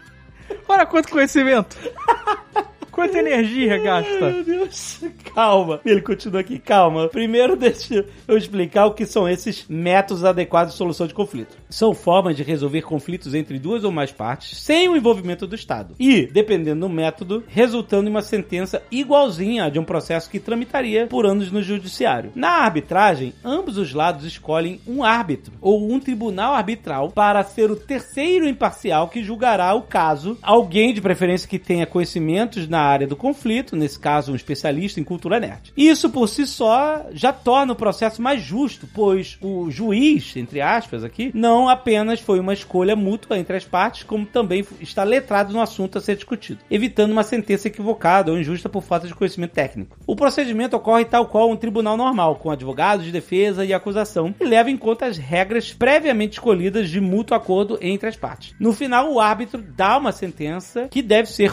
Olha 0.68 0.86
quanto 0.86 1.08
conhecimento. 1.10 1.76
Quanta 2.90 3.18
energia 3.18 3.78
gasta. 3.78 4.30
Meu 4.30 4.44
Deus. 4.44 5.00
Calma. 5.34 5.80
Ele 5.84 6.00
continua 6.00 6.40
aqui, 6.40 6.58
calma. 6.58 7.08
Primeiro, 7.08 7.54
deixa 7.56 8.04
eu 8.26 8.36
explicar 8.36 8.86
o 8.86 8.94
que 8.94 9.06
são 9.06 9.28
esses 9.28 9.66
métodos 9.68 10.24
adequados 10.24 10.72
de 10.72 10.78
solução 10.78 11.06
de 11.06 11.14
conflito. 11.14 11.56
São 11.68 11.94
formas 11.94 12.36
de 12.36 12.42
resolver 12.42 12.82
conflitos 12.82 13.34
entre 13.34 13.58
duas 13.58 13.84
ou 13.84 13.92
mais 13.92 14.10
partes 14.10 14.58
sem 14.58 14.88
o 14.88 14.96
envolvimento 14.96 15.46
do 15.46 15.54
Estado. 15.54 15.94
E, 15.98 16.26
dependendo 16.26 16.80
do 16.80 16.88
método, 16.88 17.44
resultando 17.48 18.08
em 18.08 18.10
uma 18.10 18.22
sentença 18.22 18.82
igualzinha 18.90 19.64
a 19.64 19.70
de 19.70 19.78
um 19.78 19.84
processo 19.84 20.30
que 20.30 20.40
tramitaria 20.40 21.06
por 21.06 21.26
anos 21.26 21.50
no 21.50 21.62
judiciário. 21.62 22.32
Na 22.34 22.50
arbitragem, 22.64 23.32
ambos 23.44 23.78
os 23.78 23.92
lados 23.92 24.24
escolhem 24.24 24.80
um 24.86 25.04
árbitro 25.04 25.52
ou 25.60 25.90
um 25.90 26.00
tribunal 26.00 26.54
arbitral 26.54 27.10
para 27.10 27.42
ser 27.44 27.70
o 27.70 27.76
terceiro 27.76 28.48
imparcial 28.48 29.08
que 29.08 29.22
julgará 29.22 29.74
o 29.74 29.82
caso. 29.82 30.38
Alguém 30.42 30.92
de 30.92 31.00
preferência 31.00 31.48
que 31.48 31.58
tenha 31.58 31.86
conhecimentos 31.86 32.68
na 32.68 32.79
área 32.80 33.06
do 33.06 33.16
conflito, 33.16 33.76
nesse 33.76 33.98
caso 33.98 34.32
um 34.32 34.36
especialista 34.36 35.00
em 35.00 35.04
cultura 35.04 35.40
nerd. 35.40 35.72
Isso 35.76 36.10
por 36.10 36.28
si 36.28 36.46
só 36.46 37.06
já 37.12 37.32
torna 37.32 37.72
o 37.72 37.76
processo 37.76 38.20
mais 38.22 38.42
justo, 38.42 38.88
pois 38.92 39.38
o 39.40 39.70
juiz, 39.70 40.36
entre 40.36 40.60
aspas 40.60 41.04
aqui, 41.04 41.30
não 41.34 41.68
apenas 41.68 42.20
foi 42.20 42.40
uma 42.40 42.52
escolha 42.52 42.96
mútua 42.96 43.38
entre 43.38 43.56
as 43.56 43.64
partes, 43.64 44.02
como 44.02 44.26
também 44.26 44.64
está 44.80 45.04
letrado 45.04 45.52
no 45.52 45.60
assunto 45.60 45.98
a 45.98 46.00
ser 46.00 46.16
discutido, 46.16 46.60
evitando 46.70 47.12
uma 47.12 47.22
sentença 47.22 47.68
equivocada 47.68 48.30
ou 48.30 48.38
injusta 48.38 48.68
por 48.68 48.82
falta 48.82 49.06
de 49.06 49.14
conhecimento 49.14 49.52
técnico. 49.52 49.96
O 50.06 50.16
procedimento 50.16 50.76
ocorre 50.76 51.04
tal 51.04 51.26
qual 51.26 51.50
um 51.50 51.56
tribunal 51.56 51.96
normal, 51.96 52.36
com 52.36 52.50
advogados 52.50 53.04
de 53.04 53.12
defesa 53.12 53.64
e 53.64 53.72
acusação, 53.72 54.34
e 54.40 54.44
leva 54.44 54.70
em 54.70 54.76
conta 54.76 55.06
as 55.06 55.16
regras 55.16 55.72
previamente 55.72 56.34
escolhidas 56.34 56.88
de 56.88 57.00
mútuo 57.00 57.36
acordo 57.36 57.78
entre 57.80 58.08
as 58.08 58.16
partes. 58.16 58.54
No 58.58 58.72
final, 58.72 59.12
o 59.12 59.20
árbitro 59.20 59.62
dá 59.62 59.96
uma 59.96 60.12
sentença 60.12 60.88
que 60.88 61.02
deve 61.02 61.28
ser 61.28 61.52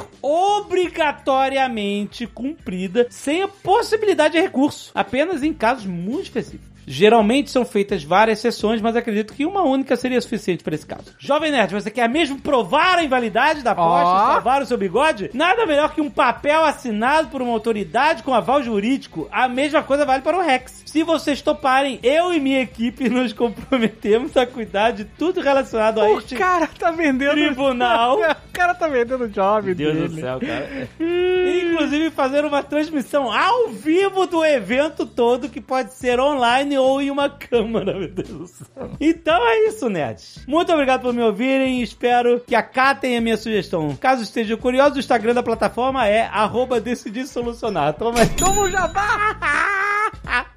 obrigatoriamente 1.18 2.28
cumprida 2.28 3.08
sem 3.10 3.42
a 3.42 3.48
possibilidade 3.48 4.36
de 4.36 4.42
recurso, 4.42 4.92
apenas 4.94 5.44
em 5.44 5.54
casos 5.54 5.86
muito 5.86 6.24
específicos. 6.24 6.67
Geralmente 6.90 7.52
são 7.52 7.66
feitas 7.66 8.02
várias 8.04 8.40
sessões, 8.40 8.82
mas 8.82 8.96
acredito 8.96 9.34
que 9.34 9.46
uma 9.46 9.62
única 9.64 9.98
seria 9.98 10.22
suficiente 10.22 10.64
para 10.64 10.74
esse 10.74 10.86
caso. 10.86 11.14
Jovem 11.20 11.52
Nerd, 11.52 11.74
você 11.74 11.92
quer 11.92 12.08
mesmo 12.08 12.40
provar 12.40 12.98
a 12.98 13.04
invalidade 13.04 13.62
da 13.62 13.72
aposta 13.72 14.04
e 14.24 14.34
salvar 14.34 14.62
o 14.62 14.66
seu 14.66 14.78
bigode? 14.78 15.30
Nada 15.34 15.66
melhor 15.66 15.94
que 15.94 16.00
um 16.00 16.10
papel 16.10 16.64
assinado 16.64 17.28
por 17.28 17.42
uma 17.42 17.52
autoridade 17.52 18.24
com 18.24 18.34
aval 18.34 18.64
jurídico. 18.64 19.28
A 19.32 19.50
mesma 19.50 19.84
coisa 19.84 20.06
vale 20.06 20.24
para 20.24 20.38
o 20.38 20.42
Rex. 20.42 20.84
Se 20.86 21.04
vocês 21.04 21.42
toparem, 21.42 22.00
eu 22.02 22.34
e 22.34 22.40
minha 22.40 22.62
equipe 22.62 23.10
nos 23.10 23.34
comprometemos 23.34 24.38
a 24.38 24.48
cuidar 24.48 24.92
de 24.92 25.04
tudo 25.04 25.42
relacionado 25.42 26.00
a 26.00 26.06
O 26.06 26.20
este 26.20 26.36
cara 26.38 26.68
tá 26.68 26.90
vendendo. 26.92 27.32
tribunal. 27.34 28.20
O 28.48 28.60
cara 28.60 28.74
tá 28.74 28.88
vendendo 28.88 29.26
o 29.26 29.30
job 29.30 29.68
Meu 29.68 29.76
Deus 29.76 29.94
dele. 29.94 30.08
do 30.08 30.20
céu, 30.20 30.40
cara. 30.40 30.90
Inclusive 31.00 32.10
fazer 32.10 32.44
uma 32.44 32.64
transmissão 32.64 33.32
ao 33.32 33.70
vivo 33.70 34.26
do 34.26 34.44
evento 34.44 35.06
todo, 35.06 35.48
que 35.48 35.62
pode 35.62 35.94
ser 35.94 36.20
online 36.20 36.77
ou 36.78 37.02
em 37.02 37.10
uma 37.12 37.30
câmera, 37.30 37.94
meu 37.98 38.08
Deus 38.10 38.30
do 38.30 38.48
céu. 38.48 38.92
Então 39.00 39.48
é 39.48 39.68
isso, 39.68 39.90
nerds. 39.90 40.44
Muito 40.48 40.72
obrigado 40.72 41.02
por 41.02 41.14
me 41.14 41.22
ouvirem 41.22 41.80
e 41.80 41.84
espero 41.84 42.40
que 42.40 42.56
acatem 42.56 43.18
a 43.18 43.22
minha 43.22 43.38
sugestão. 43.38 43.96
Caso 43.96 44.24
estejam 44.24 44.58
curiosos, 44.58 44.98
o 44.98 45.00
Instagram 45.00 45.34
da 45.34 45.44
plataforma 45.44 46.08
é 46.08 46.22
arroba 46.22 46.80
decidir 46.80 47.28
solucionar. 47.28 47.94
Toma 47.94 48.20
aí. 48.20 48.30
Toma 48.30 48.62
o 48.62 48.70
jabá! 48.70 49.38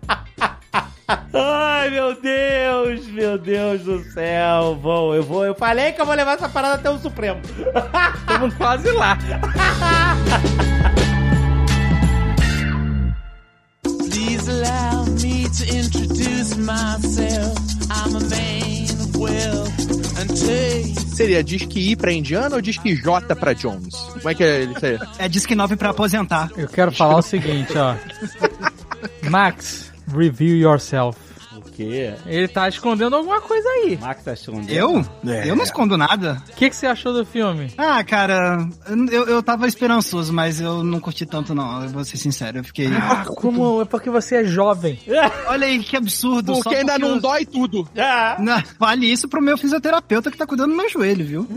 Ai, 1.33 1.91
meu 1.91 2.21
Deus, 2.21 3.07
meu 3.09 3.39
Deus 3.39 3.83
do 3.83 4.03
céu. 4.13 4.77
Vou, 4.81 5.15
eu 5.15 5.23
vou. 5.23 5.45
Eu 5.45 5.55
falei 5.55 5.93
que 5.93 6.01
eu 6.01 6.07
vou 6.07 6.15
levar 6.15 6.35
essa 6.35 6.49
parada 6.49 6.75
até 6.75 6.91
o 6.91 6.99
Supremo. 6.99 7.41
Estamos 8.21 8.55
quase 8.55 8.91
lá. 8.93 9.19
Please 14.21 14.49
allow 14.49 15.05
me 15.07 15.49
to 15.49 15.65
introduce 15.79 16.55
myself. 16.59 17.57
I'm 17.91 18.17
a 18.17 18.21
man 18.21 18.91
of 19.01 19.17
wealth 19.17 20.19
and 20.19 20.29
taste. 20.29 21.17
Seria 21.17 21.43
disque 21.43 21.91
I 21.91 21.97
pra 21.97 22.13
Indiana 22.13 22.57
ou 22.57 22.61
disque 22.61 22.95
J 22.95 23.35
pra 23.35 23.55
Jones? 23.55 23.95
Como 23.95 24.29
é 24.29 24.35
que 24.35 24.45
é 24.45 24.65
isso 24.65 24.85
aí? 24.85 24.99
É 25.19 25.27
Disque 25.27 25.55
9 25.55 25.75
pra 25.77 25.91
aposentar. 25.91 26.51
Eu 26.55 26.69
quero 26.69 26.93
falar 26.93 27.17
o 27.17 27.23
seguinte, 27.23 27.73
ó. 27.79 27.97
Max, 29.31 29.91
review 30.15 30.55
yourself. 30.55 31.19
Quê? 31.81 32.13
Ele 32.27 32.47
tá 32.47 32.69
escondendo 32.69 33.17
alguma 33.17 33.41
coisa 33.41 33.67
aí. 33.71 33.95
O 33.97 34.01
Mark 34.03 34.21
tá 34.23 34.35
escondendo. 34.35 34.71
Eu? 34.71 35.03
É. 35.27 35.49
Eu 35.49 35.57
não 35.57 35.65
escondo 35.65 35.97
nada. 35.97 36.43
O 36.51 36.57
que, 36.57 36.69
que 36.69 36.77
você 36.77 36.87
achou 36.87 37.15
do 37.15 37.25
filme? 37.25 37.73
Ah, 37.79 38.05
cara, 38.05 38.69
eu, 39.11 39.27
eu 39.27 39.43
tava 39.43 39.67
esperançoso, 39.67 40.31
mas 40.31 40.61
eu 40.61 40.85
não 40.85 41.01
curti 41.01 41.25
tanto, 41.25 41.55
não. 41.55 41.83
Eu 41.85 41.89
vou 41.89 42.05
ser 42.05 42.19
sincero. 42.19 42.59
Eu 42.59 42.65
fiquei. 42.65 42.87
Ah, 42.89 43.25
como? 43.25 43.81
É 43.81 43.85
porque 43.87 44.11
você 44.11 44.37
é 44.37 44.45
jovem. 44.45 44.99
Olha 45.47 45.67
aí 45.67 45.79
que 45.79 45.97
absurdo. 45.97 46.53
Porque 46.53 46.69
só 46.69 46.77
ainda 46.77 46.93
porque 46.93 47.07
não 47.07 47.15
eu- 47.15 47.21
dói 47.23 47.47
tudo. 47.47 47.89
Ah, 47.97 48.37
Não, 48.39 48.63
vale 48.79 49.07
isso 49.11 49.27
pro 49.27 49.41
meu 49.41 49.57
fisioterapeuta 49.57 50.31
que 50.31 50.37
tá 50.37 50.47
cuidando 50.47 50.73
do 50.73 50.77
meu 50.77 50.91
joelho, 50.91 51.25
viu? 51.25 51.49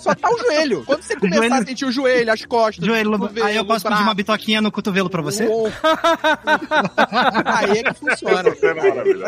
Só 0.00 0.14
tá 0.16 0.28
o 0.30 0.38
joelho. 0.38 0.82
Quando 0.84 1.02
você 1.02 1.14
começar 1.14 1.36
Joelho- 1.42 1.54
a 1.54 1.64
sentir 1.64 1.84
o 1.84 1.92
joelho, 1.92 2.32
as 2.32 2.44
costas, 2.44 2.84
Joelho, 2.84 3.10
o 3.14 3.18
cotovelo, 3.18 3.46
aí 3.46 3.56
eu 3.56 3.64
posso 3.64 3.86
pedir 3.88 4.02
uma 4.02 4.14
bitoquinha 4.14 4.60
no 4.60 4.72
cotovelo 4.72 5.08
pra 5.08 5.22
você? 5.22 5.46
aí 7.44 7.78
é 7.78 7.82
que 7.84 7.94
funciona. 7.94 8.54
Cena 8.56 8.74
maravilhosa. 8.82 9.27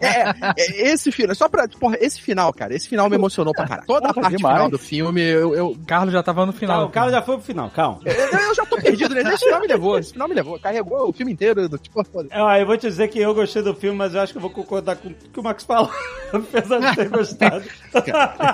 é. 0.00 0.04
É, 0.06 0.54
é, 0.56 0.92
esse 0.92 1.10
final, 1.12 1.34
só 1.34 1.48
pra. 1.48 1.68
Porra, 1.68 1.96
esse 2.00 2.20
final, 2.20 2.52
cara, 2.52 2.74
esse 2.74 2.88
final 2.88 3.08
me 3.08 3.16
emocionou 3.16 3.52
pra 3.52 3.66
caralho. 3.66 3.86
Toda 3.86 4.08
a 4.08 4.14
parte 4.14 4.36
demais. 4.36 4.54
final 4.56 4.70
do 4.70 4.78
filme, 4.78 5.20
eu, 5.22 5.54
eu, 5.54 5.66
O 5.68 5.78
Carlos 5.86 6.12
já 6.12 6.22
tava 6.22 6.46
no 6.46 6.52
final. 6.52 6.76
Calma, 6.76 6.88
o 6.88 6.92
cara 6.92 7.10
já 7.10 7.22
foi 7.22 7.36
pro 7.36 7.44
final, 7.44 7.70
calma. 7.70 8.00
eu, 8.04 8.38
eu 8.38 8.54
já 8.54 8.64
tô 8.66 8.76
perdido, 8.76 9.14
né? 9.14 9.22
Esse 9.34 9.44
final 9.44 9.60
me 9.60 9.66
levou, 9.66 9.98
esse 9.98 10.12
final 10.12 10.28
me 10.28 10.34
levou. 10.34 10.58
Carregou 10.58 11.08
o 11.08 11.12
filme 11.12 11.32
inteiro, 11.32 11.68
do, 11.68 11.78
tipo. 11.78 12.04
Ah, 12.30 12.58
eu 12.58 12.66
vou 12.66 12.76
te 12.76 12.86
dizer 12.86 13.08
que 13.08 13.18
eu 13.18 13.34
gostei 13.34 13.62
do 13.62 13.74
filme, 13.74 13.96
mas 13.96 14.14
eu 14.14 14.20
acho 14.20 14.32
que 14.32 14.38
eu 14.38 14.42
vou 14.42 14.50
concordar 14.50 14.96
com 14.96 15.08
o 15.08 15.14
que 15.14 15.40
o 15.40 15.42
Max 15.42 15.64
falou, 15.64 15.90
apesar 16.32 16.78
de 16.78 16.96
ter 16.96 17.08
gostado. 17.08 17.64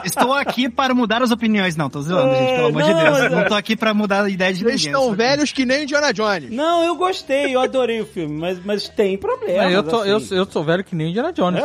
Estou 0.05 0.35
aqui 0.35 0.69
para 0.69 0.95
mudar 0.95 1.23
as 1.23 1.31
opiniões. 1.31 1.77
Não, 1.77 1.89
tô 1.91 2.03
zoando, 2.03 2.35
gente, 2.35 2.55
pelo 2.55 2.69
amor 2.69 2.83
de 2.83 2.95
Deus. 2.95 3.31
Não 3.31 3.45
tô 3.47 3.55
aqui 3.55 3.77
pra 3.77 3.95
mudar 3.95 4.25
a 4.25 4.29
ideia 4.29 4.53
de 4.53 4.65
Eles 4.65 4.85
ninguém. 4.85 5.01
estão 5.01 5.15
velhos 5.15 5.53
que 5.53 5.65
nem 5.65 5.81
o 5.81 5.83
Indiana 5.83 6.13
Jones. 6.13 6.51
Não, 6.51 6.83
eu 6.85 6.97
gostei, 6.97 7.55
eu 7.55 7.61
adorei 7.61 8.01
o 8.01 8.07
filme, 8.07 8.39
mas, 8.39 8.65
mas 8.65 8.89
tem 8.89 9.17
problemas. 9.17 9.65
Mas 9.65 9.75
eu, 9.75 9.83
tô, 9.83 10.05
eu, 10.05 10.17
assim. 10.17 10.37
eu 10.37 10.40
sou 10.47 10.63
velho 10.65 10.85
que 10.85 10.95
nem 10.95 11.07
o 11.07 11.11
Indiana 11.11 11.33
Jones. 11.33 11.63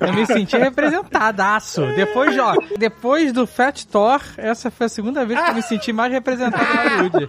Eu 0.00 0.12
me 0.12 0.26
senti 0.26 0.56
representadaço. 0.56 1.82
Depois, 1.94 2.38
ó, 2.38 2.54
depois 2.78 3.32
do 3.32 3.46
Fat 3.46 3.84
Thor, 3.86 4.20
essa 4.36 4.70
foi 4.70 4.86
a 4.86 4.88
segunda 4.88 5.24
vez 5.24 5.40
que 5.40 5.50
eu 5.50 5.54
me 5.54 5.62
senti 5.62 5.92
mais 5.92 6.12
representado 6.12 6.64
em 6.64 6.88
Hollywood. 6.96 7.28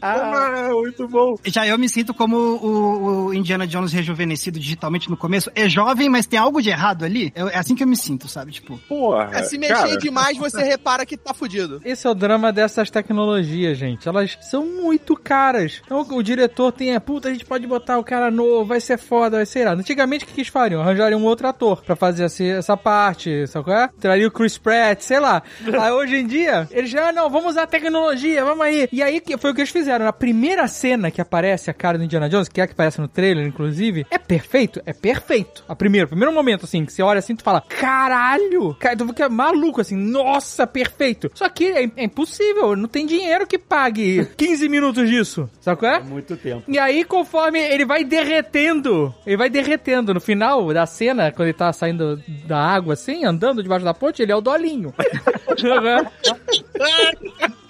Ah, 0.00 0.68
muito 0.72 1.06
bom. 1.08 1.36
Já 1.46 1.66
eu 1.66 1.78
me 1.78 1.88
sinto 1.88 2.12
como 2.14 2.36
o, 2.36 3.26
o 3.26 3.34
Indiana 3.34 3.66
Jones 3.66 3.92
rejuvenescido 3.92 4.58
digitalmente 4.58 5.10
no 5.10 5.16
começo. 5.16 5.50
É 5.54 5.68
jovem, 5.68 6.08
mas 6.08 6.26
tem 6.26 6.38
algo 6.38 6.62
de 6.62 6.70
errado 6.70 7.04
ali. 7.04 7.32
Eu- 7.34 7.48
é 7.48 7.56
assim 7.58 7.74
que 7.74 7.82
eu 7.82 7.86
me 7.86 7.96
sinto, 7.96 8.28
sabe? 8.28 8.52
Tipo, 8.52 8.78
Porra. 8.88 9.30
É, 9.32 9.42
se 9.42 9.58
mexer 9.58 9.74
cara, 9.74 9.96
demais, 9.98 10.36
você 10.38 10.62
repara 10.62 11.04
que 11.06 11.16
tá 11.16 11.32
fudido. 11.34 11.80
Esse 11.84 12.06
é 12.06 12.10
o 12.10 12.14
drama 12.14 12.52
dessas 12.52 12.90
tecnologias, 12.90 13.76
gente. 13.78 14.08
Elas 14.08 14.38
são 14.42 14.64
muito 14.66 15.14
caras. 15.16 15.80
Então 15.84 16.00
o 16.10 16.22
diretor 16.22 16.72
tem, 16.72 16.94
é, 16.94 17.00
puta, 17.00 17.28
a 17.28 17.32
gente 17.32 17.44
pode 17.44 17.66
botar 17.66 17.98
o 17.98 18.04
cara 18.04 18.30
novo, 18.30 18.64
vai 18.66 18.80
ser 18.80 18.98
foda, 18.98 19.36
vai 19.38 19.46
ser 19.46 19.60
irado. 19.60 19.80
Antigamente 19.80 20.24
o 20.24 20.28
que 20.28 20.34
eles 20.40 20.48
fariam? 20.48 20.80
Arranjariam 20.80 21.20
um 21.20 21.24
outro 21.24 21.46
ator 21.48 21.82
pra 21.82 21.96
fazer 21.96 22.24
essa, 22.24 22.42
essa 22.44 22.76
parte, 22.76 23.46
sabe 23.46 23.64
qual 23.64 23.76
é? 23.76 23.88
Traria 24.00 24.26
o 24.28 24.30
Chris 24.30 24.56
Pratt, 24.58 25.00
sei 25.02 25.20
lá. 25.20 25.42
Aí 25.80 25.92
hoje 25.92 26.16
em 26.16 26.26
dia, 26.26 26.68
eles 26.70 26.90
já, 26.90 27.08
ah, 27.08 27.12
não, 27.12 27.28
vamos 27.30 27.50
usar 27.52 27.62
a 27.64 27.66
tecnologia, 27.66 28.44
vamos 28.44 28.64
aí. 28.64 28.88
E 28.92 29.02
aí 29.02 29.20
que 29.20 29.36
foi 29.38 29.50
o 29.50 29.54
que 29.54 29.60
eles 29.60 29.70
fizeram. 29.70 29.87
Na 29.96 30.12
primeira 30.12 30.66
cena 30.68 31.10
que 31.10 31.20
aparece 31.20 31.70
a 31.70 31.74
cara 31.74 31.96
do 31.96 32.04
Indiana 32.04 32.28
Jones, 32.28 32.48
que 32.48 32.60
é 32.60 32.64
a 32.64 32.66
que 32.66 32.72
aparece 32.72 33.00
no 33.00 33.08
trailer, 33.08 33.46
inclusive, 33.46 34.06
é 34.10 34.18
perfeito? 34.18 34.82
É 34.84 34.92
perfeito. 34.92 35.64
A 35.68 35.74
primeira, 35.74 36.06
o 36.06 36.08
primeiro 36.08 36.34
momento, 36.34 36.64
assim, 36.64 36.84
que 36.84 36.92
você 36.92 37.02
olha 37.02 37.18
assim, 37.18 37.34
tu 37.36 37.42
fala, 37.42 37.60
caralho! 37.60 38.74
Cara, 38.74 38.96
tu 38.96 39.06
fica 39.08 39.28
maluco, 39.28 39.80
assim, 39.80 39.96
nossa, 39.96 40.66
perfeito. 40.66 41.30
Só 41.34 41.48
que 41.48 41.64
é, 41.66 41.90
é 41.96 42.04
impossível, 42.04 42.76
não 42.76 42.88
tem 42.88 43.06
dinheiro 43.06 43.46
que 43.46 43.58
pague 43.58 44.26
15 44.36 44.68
minutos 44.68 45.08
disso, 45.08 45.48
sabe 45.60 45.78
qual 45.78 45.92
é? 45.92 46.00
Muito 46.00 46.36
tempo. 46.36 46.64
E 46.68 46.78
aí, 46.78 47.04
conforme 47.04 47.60
ele 47.60 47.84
vai 47.84 48.04
derretendo, 48.04 49.14
ele 49.26 49.36
vai 49.36 49.48
derretendo 49.48 50.12
no 50.12 50.20
final 50.20 50.72
da 50.72 50.86
cena, 50.86 51.30
quando 51.32 51.48
ele 51.48 51.56
tá 51.56 51.72
saindo 51.72 52.22
da 52.46 52.58
água 52.58 52.94
assim, 52.94 53.24
andando 53.24 53.62
debaixo 53.62 53.84
da 53.84 53.94
ponte, 53.94 54.22
ele 54.22 54.32
é 54.32 54.36
o 54.36 54.40
dolinho. 54.40 54.92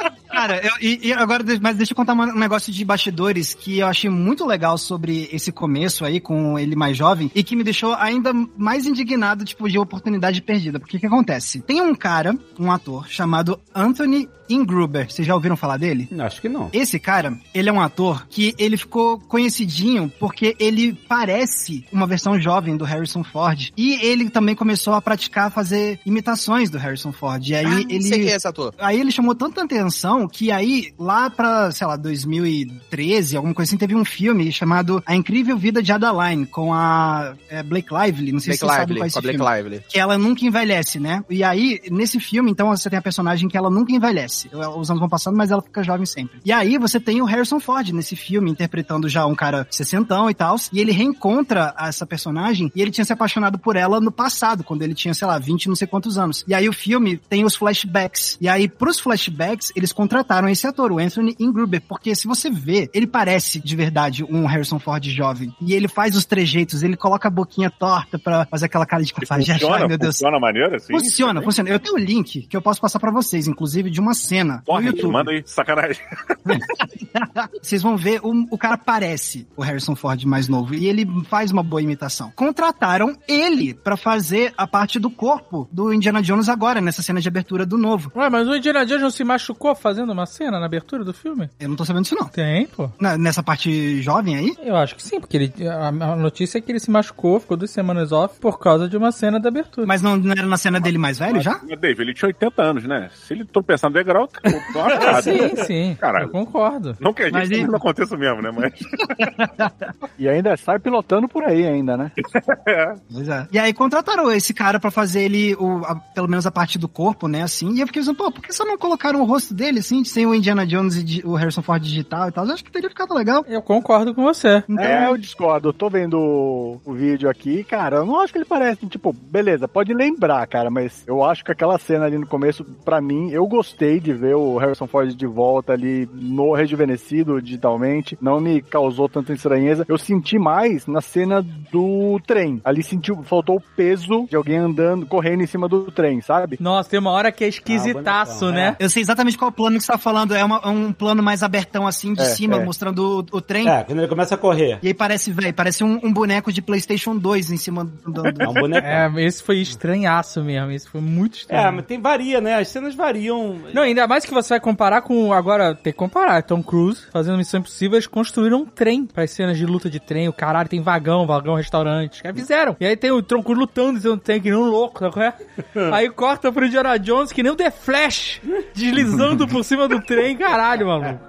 Cara, 0.31 0.61
eu- 0.65 0.73
e, 0.81 1.13
agora, 1.13 1.45
mas 1.61 1.77
deixa 1.77 1.93
eu 1.93 1.97
contar 1.97 2.15
um 2.15 2.39
negócio 2.39 2.73
de 2.73 2.85
bastidores 2.85 3.55
que 3.55 3.79
eu 3.79 3.87
achei 3.87 4.09
muito 4.11 4.47
legal 4.47 4.77
sobre 4.79 5.29
esse 5.33 5.51
começo 5.53 6.05
aí, 6.05 6.21
com 6.21 6.59
ele 6.59 6.77
mais 6.77 6.97
jovem, 6.97 7.31
e 7.35 7.43
que 7.43 7.57
me 7.57 7.65
deixou 7.65 7.95
ainda 7.95 8.33
mais 8.57 8.87
indignado, 8.87 9.45
tipo, 9.45 9.69
de 9.69 9.79
oportunidade 9.79 10.41
perdida. 10.43 10.79
Porque 10.79 10.97
o 10.97 11.01
que 11.01 11.07
acontece? 11.07 11.61
Tem 11.63 11.81
um 11.81 11.95
cara, 11.95 12.37
um 12.59 12.71
ator, 12.71 13.09
chamado 13.09 13.59
Anthony 13.75 14.29
Ingruber. 14.51 15.11
Vocês 15.11 15.27
já 15.29 15.35
ouviram 15.35 15.57
falar 15.57 15.77
dele? 15.77 16.09
Acho 16.21 16.41
que 16.41 16.49
não. 16.49 16.71
Esse 16.73 16.99
cara, 16.99 17.37
ele 17.53 17.69
é 17.69 17.73
um 17.73 17.81
ator 17.83 18.27
que 18.31 18.55
ele 18.59 18.79
ficou 18.79 19.19
conhecidinho 19.19 20.11
porque 20.19 20.57
ele 20.59 20.95
parece 21.09 21.85
uma 21.93 22.07
versão 22.07 22.41
jovem 22.41 22.75
do 22.77 22.85
Harrison 22.85 23.23
Ford. 23.23 23.71
E 23.77 23.95
ele 24.05 24.31
também 24.31 24.55
começou 24.55 24.95
a 24.95 25.03
praticar 25.03 25.51
fazer 25.51 26.01
imitações 26.07 26.71
do 26.71 26.79
Harrison 26.79 27.13
Ford. 27.13 27.47
E 27.47 27.55
aí 27.55 27.67
Ah, 27.67 27.81
ele. 27.81 28.03
sei 28.03 28.21
quem 28.21 28.31
é 28.31 28.37
esse 28.37 28.49
ator. 28.49 28.75
Aí 28.79 28.99
ele 28.99 29.11
chamou 29.11 29.35
tanta 29.35 29.63
atenção 29.63 30.18
que 30.27 30.51
aí, 30.51 30.95
lá 30.99 31.29
pra, 31.29 31.71
sei 31.71 31.87
lá, 31.87 31.97
2013, 31.97 33.37
alguma 33.37 33.55
coisa 33.55 33.69
assim, 33.69 33.77
teve 33.77 33.95
um 33.95 34.05
filme 34.05 34.51
chamado 34.51 35.03
A 35.05 35.15
Incrível 35.15 35.59
Vida 35.59 35.83
de 35.83 35.93
Adaline, 35.93 36.47
com 36.47 36.73
a 36.73 37.35
é, 37.51 37.63
Blake 37.63 37.89
Lively, 37.93 38.33
não 38.33 38.41
sei 38.41 38.57
Blake 38.57 38.59
se 38.59 38.67
sabem 38.67 38.81
Lively, 38.81 38.99
qual 38.99 39.05
é 39.05 39.07
esse 39.07 39.13
com 39.13 39.19
a 39.19 39.23
Blake 39.23 39.39
filme. 39.39 39.57
Lively. 39.57 39.85
Que 39.89 39.99
ela 39.99 40.17
nunca 40.17 40.45
envelhece, 40.45 40.99
né? 40.99 41.23
E 41.29 41.45
aí, 41.45 41.81
nesse 41.91 42.19
filme, 42.19 42.51
então, 42.51 42.69
você 42.69 42.89
tem 42.89 42.99
a 42.99 43.03
personagem 43.03 43.49
que 43.49 43.57
ela 43.57 43.71
nunca 43.71 43.93
envelhece. 43.93 44.49
Os 44.53 44.91
anos 44.91 45.01
vão 45.01 45.09
passando, 45.09 45.37
mas 45.37 45.51
ela 45.51 45.63
fica 45.63 45.83
jovem 45.83 46.07
sempre. 46.07 46.41
E 46.45 46.53
aí, 46.53 46.79
você 46.79 46.99
tem 46.99 47.21
o 47.21 47.25
Harrison 47.25 47.61
Ford 47.61 47.91
nesse 47.91 48.17
filme, 48.17 48.51
interpretando 48.51 49.09
já 49.09 49.27
um 49.27 49.35
cara 49.35 49.67
sessentão 49.71 50.31
e 50.31 50.35
tal. 50.35 50.57
E 50.73 50.81
ele 50.81 50.93
reencontra 50.93 51.75
essa 51.79 52.07
personagem 52.07 52.73
e 52.75 52.81
ele 52.81 52.91
tinha 52.91 53.05
se 53.05 53.13
apaixonado 53.13 53.59
por 53.59 53.77
ela 53.77 54.01
no 54.01 54.11
passado, 54.11 54.65
quando 54.65 54.83
ele 54.83 54.95
tinha, 54.95 55.13
sei 55.13 55.27
lá, 55.27 55.39
20 55.39 55.69
não 55.69 55.77
sei 55.77 55.87
quantos 55.87 56.17
anos. 56.19 56.45
E 56.49 56.55
aí, 56.55 56.69
o 56.69 56.73
filme 56.73 57.19
tem 57.29 57.45
os 57.45 57.55
flashbacks. 57.55 58.39
E 58.41 58.49
aí, 58.49 58.69
pros 58.69 58.99
flashbacks, 58.99 59.73
eles 59.77 59.93
contrataram 60.09 60.49
esse 60.49 60.67
ator, 60.67 60.91
o 60.91 60.99
Anthony 60.99 61.37
Ingruber, 61.39 61.83
porque 61.87 62.15
se 62.15 62.27
você 62.27 62.51
vê, 62.51 62.89
ele 62.95 63.07
parece 63.07 63.61
de 63.61 63.77
verdade 63.77 64.25
um 64.25 64.47
Harrison 64.47 64.79
Ford 64.79 65.05
jovem. 65.05 65.55
E 65.61 65.75
ele 65.75 65.87
faz 65.87 66.17
os 66.17 66.25
trejeitos, 66.25 66.83
ele 66.83 66.97
coloca 66.97 67.29
a 67.29 67.31
boquinha 67.31 67.71
torta 67.71 68.19
pra 68.19 68.47
fazer 68.47 68.67
aquela 68.67 68.87
cara 68.87 69.03
de 69.03 69.13
cafajeste. 69.13 69.61
Funciona, 69.61 69.83
Ai, 69.83 69.89
meu 69.89 69.99
Deus. 69.99 70.17
funciona 70.17 70.41
maneiro 70.41 70.75
assim? 70.77 70.93
Funciona, 70.93 71.43
funciona. 71.43 71.69
Eu 71.69 71.79
tenho 71.79 71.97
o 71.97 71.99
link 71.99 72.43
que 72.43 72.57
eu 72.57 72.63
posso 72.63 72.81
passar 72.81 72.99
pra 72.99 73.11
vocês, 73.11 73.47
inclusive 73.47 73.91
de 73.91 74.01
uma 74.01 74.15
cena 74.15 74.63
YouTube. 74.67 75.13
manda 75.13 75.31
aí, 75.31 75.43
sacanagem. 75.45 76.03
Vocês 77.63 77.83
vão 77.83 77.97
ver, 77.97 78.21
o, 78.23 78.47
o 78.51 78.59
cara 78.59 78.79
parece 78.79 79.47
o 79.57 79.63
Harrison 79.63 79.95
Ford 79.95 80.23
mais 80.25 80.49
novo 80.49 80.75
e 80.75 80.87
ele 80.87 81.07
faz 81.29 81.51
uma 81.51 81.63
boa 81.63 81.83
imitação. 81.83 82.33
Contrataram 82.35 83.17
ele 83.27 83.75
pra 83.75 83.97
fazer 83.97 84.53
a 84.57 84.67
parte 84.67 84.99
do 84.99 85.11
corpo 85.11 85.69
do 85.71 85.93
Indiana 85.93 86.23
Jones 86.23 86.49
agora, 86.49 86.81
nessa 86.81 87.03
cena 87.03 87.21
de 87.21 87.29
abertura 87.29 87.67
do 87.67 87.77
novo. 87.77 88.11
Ué, 88.15 88.31
mas 88.31 88.49
o 88.49 88.55
Indiana 88.55 88.87
Jones 88.87 89.03
não 89.03 89.11
se 89.11 89.25
machucou 89.25 89.75
fazendo 89.75 89.98
uma 90.05 90.27
cena 90.27 90.59
na 90.59 90.67
abertura 90.67 91.05
do 91.05 91.13
filme? 91.13 91.49
Eu 91.59 91.69
não 91.69 91.77
tô 91.77 91.85
sabendo 91.85 92.03
disso 92.03 92.15
não. 92.19 92.27
Tem, 92.29 92.67
pô. 92.67 92.91
Na- 93.01 93.17
nessa 93.19 93.43
parte 93.43 94.01
jovem 94.03 94.37
aí? 94.37 94.55
Eu 94.63 94.77
acho 94.77 94.95
que 94.97 95.03
sim, 95.03 95.21
porque 95.21 95.37
ele, 95.37 95.53
a, 95.69 95.89
a 95.89 96.17
notícia 96.17 96.59
é 96.59 96.61
que 96.61 96.71
ele 96.73 96.81
se 96.81 96.91
machucou, 96.91 97.41
ficou 97.41 97.57
duas 97.57 97.71
semanas 97.71 98.13
off 98.13 98.39
por 98.41 98.59
causa 98.59 98.89
de 98.89 98.97
uma 98.97 99.11
cena 99.13 99.39
da 99.41 99.49
abertura. 99.49 99.87
Mas 99.87 100.03
não, 100.03 100.17
não 100.17 100.33
era 100.33 100.47
na 100.47 100.57
cena 100.57 100.81
dele 100.81 100.99
mais 100.99 101.19
velho 101.19 101.41
já? 101.41 101.61
Mas, 101.69 101.79
Dave, 101.81 102.03
ele 102.03 102.15
tinha 102.15 102.29
80 102.29 102.63
anos, 102.63 102.85
né? 102.85 103.11
Se 103.15 103.33
ele 103.35 103.45
tropeçar 103.45 103.91
no 103.91 103.95
degrau, 103.95 104.27
tá 104.29 104.41
tá 104.41 104.49
uma. 105.13 105.23
Sim, 105.23 105.57
sim. 105.65 105.97
Caralho. 106.01 106.27
Eu 106.27 106.31
concordo. 106.31 106.97
Não 107.01 107.13
que 107.13 107.23
a 107.23 107.27
gente 107.27 107.35
Mas 107.35 107.51
e- 107.51 107.67
não 107.67 107.77
aconteça 107.77 108.17
mesmo, 108.17 108.43
né? 108.43 108.51
Mas. 108.55 108.73
E 110.19 110.29
ainda 110.29 110.57
sai 110.57 110.79
pilotando 110.79 111.29
por 111.29 111.45
aí 111.45 111.67
ainda, 111.67 111.97
né? 111.97 112.11
Pois 113.13 113.29
é. 113.29 113.47
E 113.53 113.59
aí 113.59 113.73
contrataram 113.73 114.31
esse 114.33 114.53
cara 114.53 114.81
pra 114.81 114.91
fazer 114.91 115.23
ele, 115.23 115.55
o, 115.57 115.85
a- 115.85 115.95
pelo 115.97 116.29
menos 116.29 116.47
a 116.47 116.51
parte 116.51 116.79
do 116.79 116.89
corpo, 116.89 117.29
né, 117.29 117.43
assim. 117.43 117.75
E 117.75 117.81
eu 117.81 117.87
fiquei 117.87 118.03
pensando, 118.03 118.17
pô, 118.17 118.31
por 118.31 118.43
que 118.43 118.53
só 118.53 118.65
não 118.65 118.77
colocaram 118.79 119.21
o 119.21 119.25
rosto 119.25 119.55
dele, 119.55 119.79
assim, 119.89 120.05
sem 120.05 120.27
o 120.27 120.35
Indiana 120.35 120.67
Jones 120.67 120.97
e 120.97 121.23
o 121.25 121.35
Harrison 121.35 121.63
Ford 121.63 121.83
digital 121.83 122.29
e 122.29 122.33
tal? 122.33 122.47
Eu 122.47 122.53
acho 122.53 122.65
que 122.65 122.71
teria 122.71 122.89
ficado 122.91 123.15
legal. 123.15 123.45
Eu 123.49 123.63
concordo 123.63 124.15
com 124.15 124.23
você. 124.23 124.63
Então, 124.69 124.85
É, 124.85 125.09
eu 125.09 125.17
discordo. 125.17 125.69
Eu 125.71 125.73
tô 125.73 125.89
vendo 125.89 126.19
o, 126.19 126.93
vídeo 126.93 127.29
aqui, 127.31 127.65
cara, 127.65 127.99
eu 127.99 128.07
não 128.07 128.21
acho 128.21 128.33
que 128.33 128.39
ele 128.39 128.45
parece, 128.45 128.87
tipo, 128.87 129.13
beleza, 129.13 129.69
pode 129.69 129.95
lembrar, 129.95 130.47
cara, 130.47 130.69
mas 130.71 131.05
eu 131.07 131.25
acho 131.25 131.45
que 131.45 131.53
aquela 131.53 131.79
cena 131.79 132.05
ali 132.07 132.19
no 132.19 132.27
começo, 132.27 132.65
pra 132.85 133.01
mim, 133.01 133.31
eu 133.31 133.47
gostei 133.47 134.01
de 134.01 134.13
ver 134.13 134.35
o 134.35 134.57
Harrison 134.59 134.87
Ford 134.87 135.15
de 135.15 135.27
volta 135.27 135.73
ali 135.73 136.09
no 136.13 136.53
rejuvenescido 136.55 137.41
digitalmente, 137.41 138.19
não 138.21 138.41
me 138.41 138.61
causou 138.61 139.09
tanta 139.09 139.33
estranheza. 139.33 139.85
Eu 139.89 139.97
senti 139.97 140.39
mais 140.39 140.87
na 140.87 141.01
cena 141.01 141.41
do 141.73 142.21
trem. 142.27 142.61
Ali 142.65 142.83
sentiu, 142.83 143.23
faltou 143.23 143.57
o 143.57 143.63
peso 143.77 144.27
de 144.29 144.37
alguém 144.37 144.57
andando, 144.59 145.07
correndo 145.07 145.43
em 145.43 145.47
cima 145.47 145.69
do 145.69 145.91
trem, 145.91 146.21
sabe? 146.21 146.57
Nossa, 146.61 146.91
tem 146.91 146.99
uma 146.99 147.11
hora 147.13 147.31
que 147.33 147.45
é 147.45 147.49
esquisitaço, 147.49 148.45
Ah, 148.45 148.49
bonitão, 148.49 148.53
né? 148.73 148.77
eu 148.81 148.91
sei 148.91 149.03
exatamente 149.03 149.39
qual 149.39 149.49
é 149.49 149.53
o 149.53 149.55
plano 149.55 149.78
que 149.79 149.85
você 149.85 149.93
tá 149.93 149.99
falando 149.99 150.35
é 150.35 150.45
uma- 150.45 150.67
um 150.69 150.93
plano 150.93 151.23
mais 151.23 151.43
abertão, 151.43 151.87
assim, 151.87 152.13
de 152.15 152.23
É, 152.23 152.25
cima, 152.27 152.57
é. 152.57 152.65
mostrando 152.65 153.27
o, 153.33 153.37
o 153.37 153.41
trem. 153.41 153.69
É, 153.69 153.83
quando 153.85 153.99
ele 153.99 154.09
começa 154.09 154.35
a 154.35 154.39
correr. 154.39 154.79
E 154.83 154.89
aí 154.89 154.95
parece, 154.95 155.31
velho, 155.33 155.53
parece 155.55 155.83
um, 155.85 155.99
um 156.03 156.13
boneco 156.13 156.53
de 156.53 156.61
Playstation 156.63 157.17
2 157.17 157.51
em 157.51 157.57
cima 157.57 157.85
do... 157.85 158.13
do- 158.23 158.43
É 158.43 158.49
um 158.49 158.55
boneco. 158.55 158.87
É, 158.87 159.11
É, 159.17 159.25
esse 159.25 159.43
foi 159.43 159.59
estranhaço 159.59 160.43
mesmo. 160.43 160.71
Esse 160.71 160.89
foi 160.89 161.01
muito 161.01 161.39
estranho. 161.39 161.73
mas 161.73 161.87
tem 161.87 162.01
varia, 162.01 162.41
né? 162.41 162.55
As 162.57 162.69
cenas 162.69 162.95
variam. 162.95 163.57
Não, 163.73 163.83
ainda 163.83 164.07
mais 164.07 164.25
que 164.25 164.33
você 164.35 164.51
vai 164.51 164.61
comparar 164.61 165.03
com. 165.03 165.33
Agora, 165.33 165.75
tem 165.75 165.93
que 165.93 165.99
comparar. 165.99 166.43
Tom 166.43 166.63
Cruise 166.63 167.03
fazendo 167.13 167.39
Missão 167.39 167.61
Impossível, 167.61 167.97
eles 167.97 168.07
construíram 168.07 168.59
um 168.63 168.67
trem 168.67 169.07
para 169.07 169.25
as 169.25 169.31
cenas 169.31 169.57
de 169.57 169.65
luta 169.67 169.89
de 169.89 170.01
trem. 170.01 170.29
O 170.29 170.33
caralho 170.33 170.69
tem 170.69 170.81
vagão, 170.81 171.27
vagão 171.27 171.55
restaurante. 171.55 172.23
Que 172.23 172.33
fizeram. 172.33 172.77
E 172.81 172.87
aí 172.87 172.97
tem 172.97 173.11
o 173.11 173.23
Tom 173.23 173.43
Cruise 173.43 173.61
lutando 173.61 173.95
dentro 173.95 174.17
do 174.17 174.19
trem, 174.19 174.41
que 174.41 174.51
nem 174.51 174.59
um 174.59 174.69
louco, 174.69 175.05
é? 175.21 175.33
Aí 175.93 176.09
corta 176.11 176.51
pro 176.53 176.67
Indiana 176.67 176.99
Jones, 176.99 177.33
que 177.33 177.43
nem 177.43 177.53
o 177.53 177.57
The 177.57 177.71
Flash, 177.71 178.41
deslizando 178.75 179.47
por 179.47 179.65
cima 179.69 179.87
do 179.89 180.01
trem. 180.01 180.37
Caralho, 180.37 180.87
mano. 180.87 181.21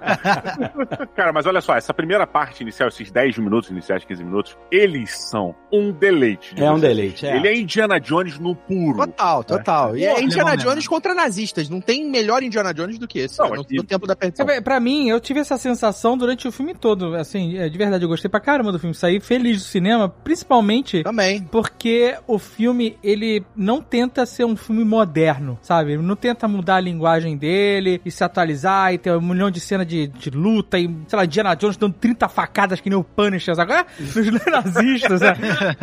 Cara, 1.14 1.32
mas 1.32 1.46
olha 1.46 1.60
só, 1.60 1.74
essa 1.76 1.92
primeira 1.92 2.26
parte 2.26 2.62
inicial, 2.62 2.88
esses 2.88 3.10
10 3.10 3.38
minutos 3.38 3.70
iniciais, 3.70 4.04
15 4.04 4.24
minutos, 4.24 4.56
eles 4.70 5.10
são 5.30 5.54
um 5.72 5.92
deleite. 5.92 6.54
de 6.54 6.62
É 6.62 6.70
um 6.70 6.74
você. 6.76 6.88
deleite, 6.88 7.26
é. 7.26 7.36
Ele 7.36 7.48
é 7.48 7.56
Indiana 7.56 7.98
Jones 8.00 8.38
no 8.38 8.54
puro. 8.54 8.98
Total, 8.98 9.44
total. 9.44 9.96
E 9.96 10.06
Pô, 10.06 10.16
é 10.16 10.22
Indiana 10.22 10.56
Jones 10.56 10.74
mesmo. 10.76 10.90
contra 10.90 11.14
nazistas. 11.14 11.68
Não 11.68 11.80
tem 11.80 12.08
melhor 12.08 12.42
Indiana 12.42 12.72
Jones 12.72 12.98
do 12.98 13.06
que 13.06 13.20
esse. 13.20 13.38
Não, 13.38 13.50
cara, 13.50 13.60
no, 13.60 13.66
no 13.76 13.84
tempo 13.84 14.06
da 14.06 14.16
perdição. 14.16 14.48
É, 14.48 14.60
Pra 14.60 14.80
mim, 14.80 15.08
eu 15.08 15.20
tive 15.20 15.40
essa 15.40 15.56
sensação 15.58 16.16
durante 16.16 16.46
o 16.48 16.52
filme 16.52 16.74
todo. 16.74 17.14
Assim, 17.14 17.58
é, 17.58 17.68
de 17.68 17.76
verdade, 17.78 18.04
eu 18.04 18.08
gostei 18.08 18.30
pra 18.30 18.40
caramba 18.40 18.72
do 18.72 18.78
filme. 18.78 18.94
Saí 18.94 19.20
feliz 19.20 19.58
do 19.58 19.64
cinema, 19.64 20.08
principalmente 20.08 21.02
Também. 21.02 21.42
porque 21.44 22.16
o 22.26 22.38
filme, 22.38 22.96
ele 23.02 23.44
não 23.56 23.80
tenta 23.82 24.24
ser 24.26 24.44
um 24.44 24.56
filme 24.56 24.84
moderno, 24.84 25.58
sabe? 25.62 25.92
Ele 25.92 26.02
não 26.02 26.16
tenta 26.16 26.46
mudar 26.48 26.76
a 26.76 26.80
linguagem 26.80 27.36
dele 27.36 28.00
e 28.04 28.10
se 28.10 28.22
atualizar 28.30 28.92
e 28.92 28.98
ter 28.98 29.12
um 29.12 29.20
milhão 29.20 29.50
de 29.50 29.60
cena 29.60 29.84
de, 29.84 30.06
de 30.06 30.30
luta 30.30 30.78
e, 30.78 30.88
sei 31.06 31.16
lá, 31.16 31.24
Indiana 31.24 31.54
Jones 31.54 31.76
dando 31.76 31.94
30 31.94 32.28
facadas 32.28 32.80
que 32.80 32.88
nem 32.88 32.98
o 32.98 33.04
Punisher, 33.04 33.54
sabe? 33.54 33.72
É? 33.72 33.84
Nos 33.98 34.46
nazistas, 34.46 35.20
né? 35.20 35.36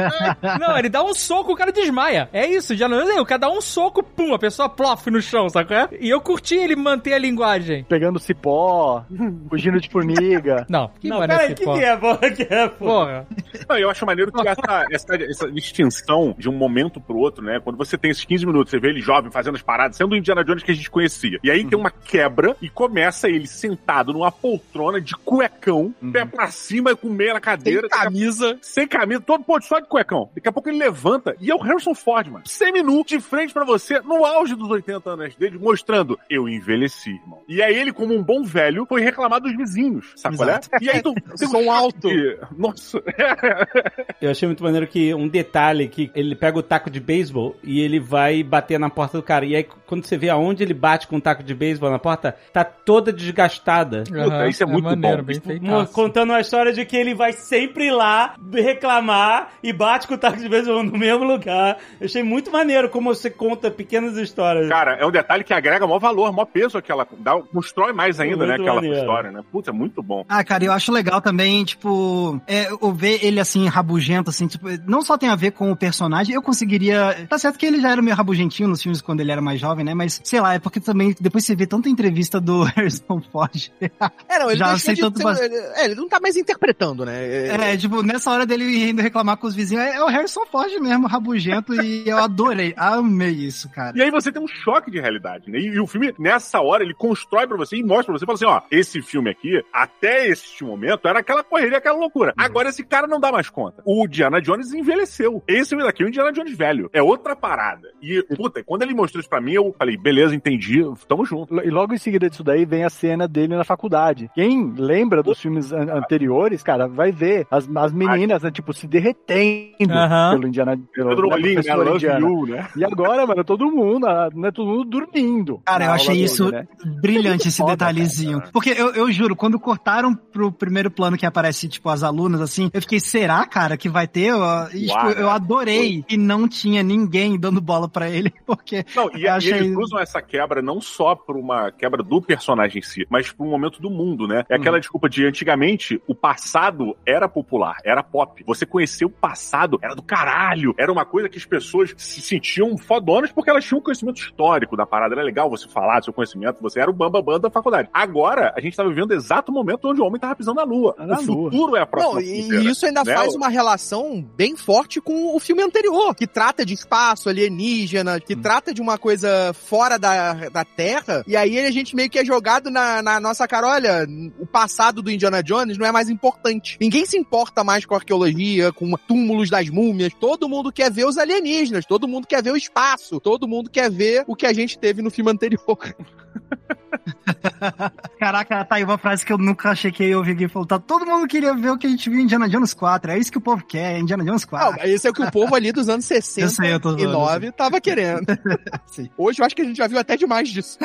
Não, 0.60 0.78
ele 0.78 0.90
dá 0.90 1.04
um 1.04 1.14
soco, 1.14 1.54
o 1.54 1.56
cara 1.56 1.72
desmaia. 1.72 2.30
É 2.34 2.48
isso, 2.48 2.74
Indiana 2.74 2.98
Jones, 2.98 3.20
o 3.20 3.26
cara 3.26 3.40
dá 3.40 3.50
um 3.50 3.62
soco, 3.62 4.02
pum, 4.02 4.34
a 4.34 4.40
pessoa 4.40 4.70
plof 4.70 5.10
no 5.10 5.22
chão, 5.22 5.50
sabe? 5.50 5.68
qual 5.68 5.80
é? 5.80 5.90
E 6.00 6.10
eu 6.10 6.22
curti 6.22 6.56
ele 6.56 6.76
manter 6.76 7.14
a 7.14 7.18
linguagem. 7.18 7.84
Pegando 7.84 8.20
cipó, 8.20 9.06
fugindo 9.50 9.80
de 9.80 9.90
formiga. 9.90 10.66
Não, 10.70 10.90
que 11.00 11.10
Não, 11.10 11.20
peraí, 11.20 11.50
é 11.50 11.52
o 11.52 11.56
que, 11.56 11.64
que 11.64 11.84
é, 11.84 11.98
porra? 11.98 12.32
Que 12.32 12.44
é, 12.44 12.68
porra? 12.70 12.78
Porra. 12.78 13.28
Não, 13.70 13.78
eu 13.78 13.90
acho 13.90 14.06
maneiro 14.06 14.32
que 14.32 14.48
essa, 14.48 14.86
essa, 14.92 15.16
essa 15.16 15.52
distinção 15.52 16.36
de 16.38 16.50
um 16.50 16.54
momento 16.54 17.00
pro 17.00 17.18
outro, 17.18 17.44
né? 17.44 17.60
Quando 17.64 17.78
você 17.78 17.98
tem 17.98 18.12
esses 18.12 18.24
15 18.24 18.46
minutos, 18.46 18.72
você 18.72 18.80
vê 18.80 18.90
ele 18.90 19.02
jovem 19.02 19.32
fazendo 19.32 19.56
as 19.56 19.62
paradas, 19.62 19.98
sendo 19.98 20.14
o 20.14 20.16
Indiana 20.16 20.44
Jones 20.44 20.64
que 20.64 20.72
a 20.72 20.76
gente 20.76 20.90
conhecia. 20.90 21.40
E 21.44 21.52
aí 21.52 21.66
tem 21.66 21.78
uma 21.78 21.92
quebra 21.92 22.37
e 22.62 22.70
começa 22.70 23.28
ele 23.30 23.48
sentado 23.48 24.14
numa 24.14 24.32
poltrona 24.32 25.00
de 25.02 25.14
cuecão, 25.16 25.94
pé 26.12 26.26
pra 26.26 26.48
cima, 26.50 26.96
com 26.96 27.10
meia 27.10 27.34
na 27.34 27.40
cadeira. 27.42 27.88
a 27.92 28.04
camisa. 28.04 28.58
sem 28.62 28.88
camisa, 28.88 29.22
todo 29.22 29.44
ponto 29.44 29.66
só 29.66 29.80
de 29.80 29.88
cuecão. 29.88 30.30
Daqui 30.36 30.48
a 30.48 30.52
pouco 30.52 30.70
ele 30.70 30.78
levanta 30.78 31.36
e 31.40 31.50
é 31.52 31.56
o 31.56 31.60
Harrison 31.60 31.96
Ford, 31.96 32.28
mano. 32.28 32.44
Seminu 32.48 33.04
de 33.06 33.20
frente 33.20 33.54
pra 33.54 33.66
você, 33.66 34.00
no 34.02 34.26
auge 34.26 34.56
dos 34.56 34.70
80 34.70 35.10
anos 35.10 35.36
dele, 35.36 35.58
mostrando: 35.58 36.20
Eu 36.30 36.48
envelheci, 36.48 37.12
irmão. 37.12 37.40
E 37.48 37.62
aí 37.62 37.76
ele, 37.76 37.92
como 37.94 38.14
um 38.16 38.22
bom 38.24 38.44
velho, 38.44 38.86
foi 38.88 39.02
reclamar 39.02 39.40
dos 39.42 39.56
vizinhos, 39.56 40.12
sabe 40.16 40.38
qual 40.38 40.50
é? 40.50 40.60
E 40.82 40.90
aí 40.90 41.02
tu 41.02 41.14
tem 41.38 41.48
Som 41.48 41.58
choque 41.58 41.70
alto. 41.70 42.08
de- 42.10 42.38
Nossa. 42.58 43.02
Eu 44.22 44.32
achei 44.32 44.48
muito 44.48 44.64
maneiro 44.64 44.88
que 44.88 45.14
um 45.14 45.28
detalhe 45.28 45.88
que 45.88 46.12
ele 46.16 46.36
pega 46.36 46.58
o 46.58 46.64
taco 46.64 46.90
de 46.90 47.00
beisebol 47.00 47.56
e 47.64 47.80
ele 47.82 48.00
vai 48.00 48.42
bater 48.44 48.80
na 48.80 48.90
porta 48.90 49.18
do 49.18 49.24
cara. 49.24 49.46
E 49.46 49.56
aí, 49.56 49.64
quando 49.86 50.06
você 50.06 50.18
vê 50.18 50.30
aonde 50.30 50.64
ele 50.64 50.74
bate 50.74 51.08
com 51.08 51.18
o 51.18 51.22
taco 51.22 51.44
de 51.44 51.54
beisebol 51.54 51.92
na 51.92 52.00
porta, 52.00 52.17
tá 52.18 52.64
toda 52.64 53.12
desgastada. 53.14 54.04
Puta, 54.06 54.48
isso 54.48 54.64
é 54.64 54.66
muito 54.66 54.86
maneiro, 54.86 55.24
bom. 55.24 55.34
Mo- 55.62 55.88
Contando 55.88 56.34
a 56.34 56.42
história 56.42 56.74
de 56.74 56.86
que 56.86 56.96
ele 56.98 57.14
vai 57.14 57.34
sempre 57.34 57.90
lá 57.92 58.36
reclamar 58.54 59.50
e 59.64 59.72
bate 59.74 60.08
com 60.08 60.14
o 60.14 60.18
taco 60.18 60.38
de 60.38 60.48
beisebol 60.50 60.84
no 60.84 60.98
mesmo 60.98 61.24
lugar. 61.24 61.78
Eu 62.00 62.06
achei 62.06 62.24
muito 62.24 62.52
maneiro 62.52 62.90
como 62.90 63.14
você 63.14 63.30
conta 63.30 63.70
pequenas 63.72 64.18
histórias. 64.18 64.68
Cara, 64.70 64.96
é 64.96 65.06
um 65.06 65.12
detalhe 65.12 65.44
que 65.44 65.54
agrega 65.54 65.86
maior 65.88 66.00
valor, 66.00 66.32
maior 66.32 66.46
peso 66.46 66.78
aquela. 66.78 67.08
Dá, 67.20 67.40
constrói 67.42 67.94
mais 67.94 68.20
ainda, 68.20 68.38
Muito 68.38 68.48
né? 68.50 68.56
Aquela 68.56 68.76
maneiro. 68.76 68.98
história, 68.98 69.32
né? 69.32 69.42
Puta, 69.52 69.70
é 69.72 69.74
muito 69.74 70.02
bom. 70.04 70.26
Ah, 70.28 70.44
cara, 70.44 70.64
eu 70.64 70.72
acho 70.72 70.92
legal 70.92 71.22
também, 71.22 71.64
tipo, 71.64 72.40
é, 72.48 72.68
eu 72.72 72.92
ver 72.94 73.20
ele 73.24 73.40
assim, 73.40 73.68
rabugento, 73.68 74.30
assim, 74.30 74.48
tipo, 74.48 74.68
não 74.88 75.02
só 75.02 75.18
tem 75.18 75.30
a 75.30 75.36
ver 75.36 75.52
com 75.52 75.72
o 75.72 75.76
personagem, 75.76 76.34
eu 76.36 76.42
conseguiria. 76.42 77.26
Tá 77.30 77.38
certo 77.38 77.58
que 77.58 77.66
ele 77.66 77.80
já 77.82 77.92
era 77.92 78.02
meio 78.02 78.16
rabugentinho 78.16 78.70
nos 78.70 78.82
filmes 78.82 79.02
quando 79.02 79.22
ele 79.22 79.32
era 79.32 79.42
mais 79.42 79.60
jovem, 79.60 79.84
né? 79.86 79.94
Mas, 79.94 80.22
sei 80.24 80.40
lá, 80.42 80.54
é 80.54 80.60
porque 80.60 80.80
também 80.80 81.16
depois 81.20 81.46
você 81.46 81.56
vê 81.56 81.66
tanta 81.66 81.90
entrevista 81.90 82.07
do 82.42 82.64
Harrison 82.76 83.22
Ford. 83.32 83.72
É, 83.82 84.40
não, 84.40 84.50
ele 84.50 84.60
Já 84.60 84.68
deixa 84.70 84.86
sei 84.86 84.96
de 84.96 85.02
tanto 85.02 85.18
ser- 85.18 85.24
bas- 85.24 85.40
ele, 85.42 85.56
é, 85.56 85.86
ele 85.86 85.96
não 85.96 86.08
tá 86.08 86.20
mais 86.20 86.36
interpretando, 86.36 87.06
né? 87.06 87.26
É, 87.26 87.74
É, 87.74 87.78
tipo, 87.78 88.02
nessa 88.04 88.32
hora 88.32 88.46
dele 88.46 88.90
indo 88.90 89.02
reclamar 89.02 89.38
com 89.38 89.48
os 89.48 89.56
vizinhos, 89.56 89.84
é, 89.84 89.96
é 89.96 90.04
o 90.04 90.08
Harrison 90.08 90.46
Ford 90.46 90.72
mesmo, 90.80 91.08
rabugento, 91.08 91.74
e 91.82 92.04
eu 92.10 92.18
adorei, 92.18 92.74
amei 92.78 93.32
isso, 93.32 93.70
cara. 93.70 93.98
E 93.98 94.02
aí 94.02 94.12
você 94.12 94.32
tem 94.32 94.42
um 94.42 94.48
choque 94.48 94.90
de 94.92 95.00
realidade, 95.00 95.50
né? 95.52 95.60
E, 95.60 95.68
e 95.68 95.80
o 95.80 95.88
filme, 95.88 96.14
nessa 96.20 96.62
hora, 96.62 96.84
ele 96.84 96.94
constrói 96.94 97.48
pra 97.48 97.58
você 97.58 97.76
e 97.78 97.84
mostra 97.84 98.06
pra 98.14 98.18
você, 98.20 98.26
fala 98.26 98.36
assim, 98.36 98.46
ó, 98.46 98.62
esse 98.72 99.02
filme 99.02 99.30
aqui, 99.30 99.62
até 99.74 100.28
este 100.28 100.64
momento, 100.64 101.08
era 101.08 101.20
aquela 101.20 101.44
correria, 101.44 101.78
aquela 101.78 101.98
loucura. 101.98 102.34
Agora 102.38 102.70
esse 102.70 102.84
cara 102.84 103.08
não 103.08 103.20
dá 103.20 103.32
mais 103.32 103.50
conta. 103.50 103.82
O 103.86 104.06
Indiana 104.06 104.42
Jones 104.42 104.74
envelheceu. 104.74 105.44
Esse 105.48 105.70
filme 105.70 105.84
daqui 105.84 106.04
é 106.04 106.06
o 106.06 106.10
Indiana 106.10 106.32
Jones 106.32 106.56
velho. 106.58 106.90
É 106.94 107.02
outra 107.02 107.36
parada. 107.36 107.88
E, 108.02 108.22
puta, 108.36 108.64
quando 108.64 108.82
ele 108.84 108.94
mostrou 108.94 109.20
isso 109.20 109.30
pra 109.30 109.42
mim, 109.42 109.54
eu 109.54 109.76
falei, 109.78 109.98
beleza, 109.98 110.36
entendi, 110.36 110.82
tamo 111.08 111.26
junto. 111.26 111.56
E 111.62 111.70
logo 111.70 111.94
em 111.98 112.04
seguida 112.04 112.30
disso 112.30 112.44
daí 112.44 112.66
vem 112.66 112.84
a 112.84 112.90
cena 112.90 113.28
dele 113.28 113.56
na 113.56 113.64
faculdade. 113.64 114.30
Quem 114.34 114.74
lembra 114.78 115.22
dos 115.22 115.40
filmes 115.40 115.72
an- 115.74 115.92
anteriores, 115.98 116.64
cara, 116.64 116.88
vai 116.88 117.12
ver 117.12 117.46
as, 117.52 117.68
as 117.76 117.92
meninas, 117.92 118.42
né, 118.44 118.52
tipo, 118.52 118.74
se 118.74 118.88
derretendo 118.88 119.94
pelo 120.32 120.48
Indiana 120.48 120.78
pelo 120.94 121.10
Pedro 121.10 121.30
né, 121.30 121.38
né? 121.38 121.96
Indiana. 121.96 122.20
You, 122.20 122.46
né? 122.48 122.68
E 122.76 122.84
agora, 122.86 123.26
mano, 123.26 123.44
todo 123.44 123.70
mundo, 123.72 124.08
né, 124.36 124.52
todo 124.52 124.68
mundo 124.70 124.86
dormindo. 124.86 125.62
Cara, 125.66 125.86
eu 125.86 125.92
achei 125.92 126.14
dele, 126.16 126.26
isso 126.26 126.52
né? 126.52 126.68
brilhante, 127.02 127.48
esse 127.48 127.58
Foda, 127.58 127.72
detalhezinho. 127.72 128.40
cara. 128.40 128.52
Porque 128.52 128.70
eu, 128.70 128.94
eu 128.94 129.12
juro, 129.12 129.36
quando 129.36 129.60
cortaram 129.60 130.14
pro 130.16 130.52
primeiro 130.52 130.92
plano 130.92 131.18
que 131.18 131.26
aparece, 131.26 131.68
tipo, 131.68 131.90
as 131.90 132.04
alunas, 132.04 132.42
assim, 132.42 132.70
eu 132.74 132.82
fiquei, 132.82 133.00
será, 133.00 133.46
cara, 133.46 133.78
que 133.78 133.90
vai 133.90 134.08
ter? 134.08 134.34
E, 134.74 134.88
tipo, 134.88 134.94
Uau, 134.94 135.12
eu 135.12 135.30
adorei 135.30 136.04
que 136.04 136.18
não 136.18 136.48
tinha 136.48 136.84
ninguém 136.84 137.40
dando 137.40 137.62
bola 137.62 137.88
pra 137.90 138.10
ele, 138.10 138.32
porque 138.46 138.86
Não, 138.96 139.10
e, 139.12 139.14
Eu 139.16 139.20
e 139.22 139.28
achei- 139.28 139.54
eles 139.54 139.78
usam 139.78 140.00
essa 140.00 140.22
quebra 140.22 140.62
não 140.62 140.80
só 140.82 141.16
por 141.16 141.36
uma 141.38 141.72
quebra 141.72 141.87
do 141.90 142.22
personagem 142.22 142.80
em 142.80 142.82
si, 142.82 143.06
mas 143.10 143.34
um 143.40 143.50
momento 143.50 143.82
do 143.82 143.90
mundo, 143.90 144.28
né? 144.28 144.44
É 144.50 144.56
Uhum. 144.56 144.62
aquela 144.62 144.80
desculpa 144.80 145.08
de 145.10 145.26
antigamente 145.26 146.02
o 146.08 146.16
passado 146.16 146.96
era 147.06 147.28
popular, 147.30 147.78
era 147.86 148.02
pop. 148.04 148.44
Você 148.46 148.66
conhecer 148.66 149.06
o 149.06 149.10
passado 149.10 149.80
era 149.82 149.96
do 149.96 150.02
caralho, 150.02 150.74
era 150.78 150.92
uma 150.92 151.06
coisa 151.06 151.30
que 151.30 151.38
as 151.38 151.46
pessoas 151.46 151.94
se 151.98 152.22
sentiam 152.22 152.78
fodonas 152.78 153.32
porque 153.32 153.50
elas 153.50 153.64
tinham 153.64 153.80
um 153.80 153.84
conhecimento 153.84 154.20
histórico 154.22 154.76
da 154.76 154.86
parada. 154.86 155.14
Era 155.16 155.24
legal 155.24 155.50
você 155.50 155.68
falar 155.68 156.00
do 156.00 156.06
seu 156.06 156.14
conhecimento, 156.14 156.62
você 156.62 156.80
era 156.80 156.90
o 156.90 156.94
bambambam 156.94 157.40
da 157.40 157.50
faculdade. 157.50 157.90
Agora, 157.94 158.54
a 158.56 158.60
gente 158.62 158.76
tá 158.76 158.84
vivendo 158.84 159.12
o 159.12 159.14
exato 159.14 159.52
momento 159.52 159.88
onde 159.90 160.02
o 160.02 160.06
homem 160.06 160.20
tava 160.20 160.36
pisando 160.36 160.56
na 160.58 160.64
lua. 160.64 160.96
Na 160.98 161.20
o 161.20 161.24
lua. 161.26 161.52
futuro 161.52 161.76
é 161.76 161.82
a 161.82 161.86
próxima 161.86 162.14
Não, 162.22 162.22
e 162.22 162.70
isso 162.72 162.86
ainda 162.86 163.04
né? 163.04 163.14
faz 163.14 163.36
uma 163.36 163.50
relação 163.50 164.22
bem 164.36 164.56
forte 164.56 165.00
com 165.00 165.36
o 165.36 165.40
filme 165.40 165.62
anterior, 165.62 166.16
que 166.16 166.26
trata 166.28 166.66
de 166.66 166.74
espaço 166.74 167.30
alienígena, 167.30 168.20
que 168.20 168.36
trata 168.36 168.74
de 168.74 168.82
uma 168.82 168.98
coisa 168.98 169.54
fora 169.54 169.98
da, 169.98 170.50
da 170.50 170.64
Terra, 170.66 171.24
e 171.28 171.36
aí 171.36 171.60
a 171.60 171.72
gente 171.78 171.96
meio 171.96 172.10
que 172.10 172.20
é 172.20 172.26
jogado 172.26 172.70
na, 172.70 173.02
na 173.02 173.20
nossa 173.20 173.48
cara, 173.48 173.68
olha, 173.68 174.08
o 174.40 174.46
passado 174.46 175.02
do 175.02 175.12
Indiana 175.12 175.42
Jones 175.42 175.78
não 175.78 175.86
é 175.86 175.92
mais 175.92 176.10
importante. 176.10 176.78
Ninguém 176.80 177.06
se 177.06 177.18
importa 177.18 177.64
mais 177.64 177.86
com 177.86 177.96
arqueologia, 177.96 178.72
com 178.72 178.92
túmulos 179.08 179.50
das 179.50 179.70
múmias, 179.70 180.14
todo 180.20 180.50
mundo 180.50 180.72
quer 180.72 180.92
ver 180.92 181.06
os 181.06 181.18
alienígenas, 181.18 181.86
todo 181.86 182.08
mundo 182.08 182.28
quer 182.28 182.44
ver 182.44 182.52
o 182.52 182.58
espaço, 182.58 183.20
todo 183.20 183.48
mundo 183.48 183.70
quer 183.70 183.90
ver 183.90 184.24
o 184.28 184.36
que 184.36 184.46
a 184.46 184.54
gente 184.54 184.78
teve 184.78 185.02
no 185.02 185.12
filme 185.12 185.32
anterior. 185.32 185.78
Caraca, 188.20 188.66
tá 188.66 188.76
aí 188.76 188.84
uma 188.84 188.98
frase 188.98 189.26
que 189.26 189.32
eu 189.32 189.38
nunca 189.38 189.70
achei 189.70 189.92
que 189.92 190.04
eu 190.04 190.08
ia 190.10 190.18
ouvir 190.18 190.32
alguém 190.32 190.48
falar. 190.48 190.66
Tá, 190.66 190.80
todo 190.80 191.06
mundo 191.06 191.28
queria 191.28 191.54
ver 191.54 191.72
o 191.72 191.78
que 191.78 191.88
a 191.88 191.90
gente 191.90 192.10
viu 192.10 192.20
em 192.20 192.24
Indiana 192.24 192.50
Jones 192.50 192.74
4. 192.74 193.12
É 193.12 193.18
isso 193.18 193.32
que 193.32 193.38
o 193.38 193.42
povo 193.42 193.64
quer, 193.66 193.96
é 193.96 194.00
Indiana 194.00 194.24
Jones 194.24 194.44
Não, 194.44 194.50
4. 194.50 194.76
mas 194.80 194.90
esse 194.90 195.08
é 195.08 195.10
o 195.10 195.14
que 195.14 195.22
o 195.22 195.32
povo 195.32 195.56
ali 195.56 195.72
dos 195.72 195.90
anos 195.90 196.06
60 196.06 196.42
Eu 196.48 196.50
sei, 196.50 196.74
eu 196.74 196.80
tô 196.80 196.96
e 196.96 197.02
zoando, 197.02 197.14
9 197.14 197.52
tava 197.52 197.82
querendo. 197.82 198.26
Sim. 198.88 199.10
Hoje 199.18 199.42
eu 199.42 199.46
acho 199.46 199.56
que 199.56 199.62
a 199.62 199.66
gente 199.66 199.78
já 199.78 199.88
viu 199.88 200.00
até 200.00 200.16
demais 200.18 200.50
disso. 200.50 200.78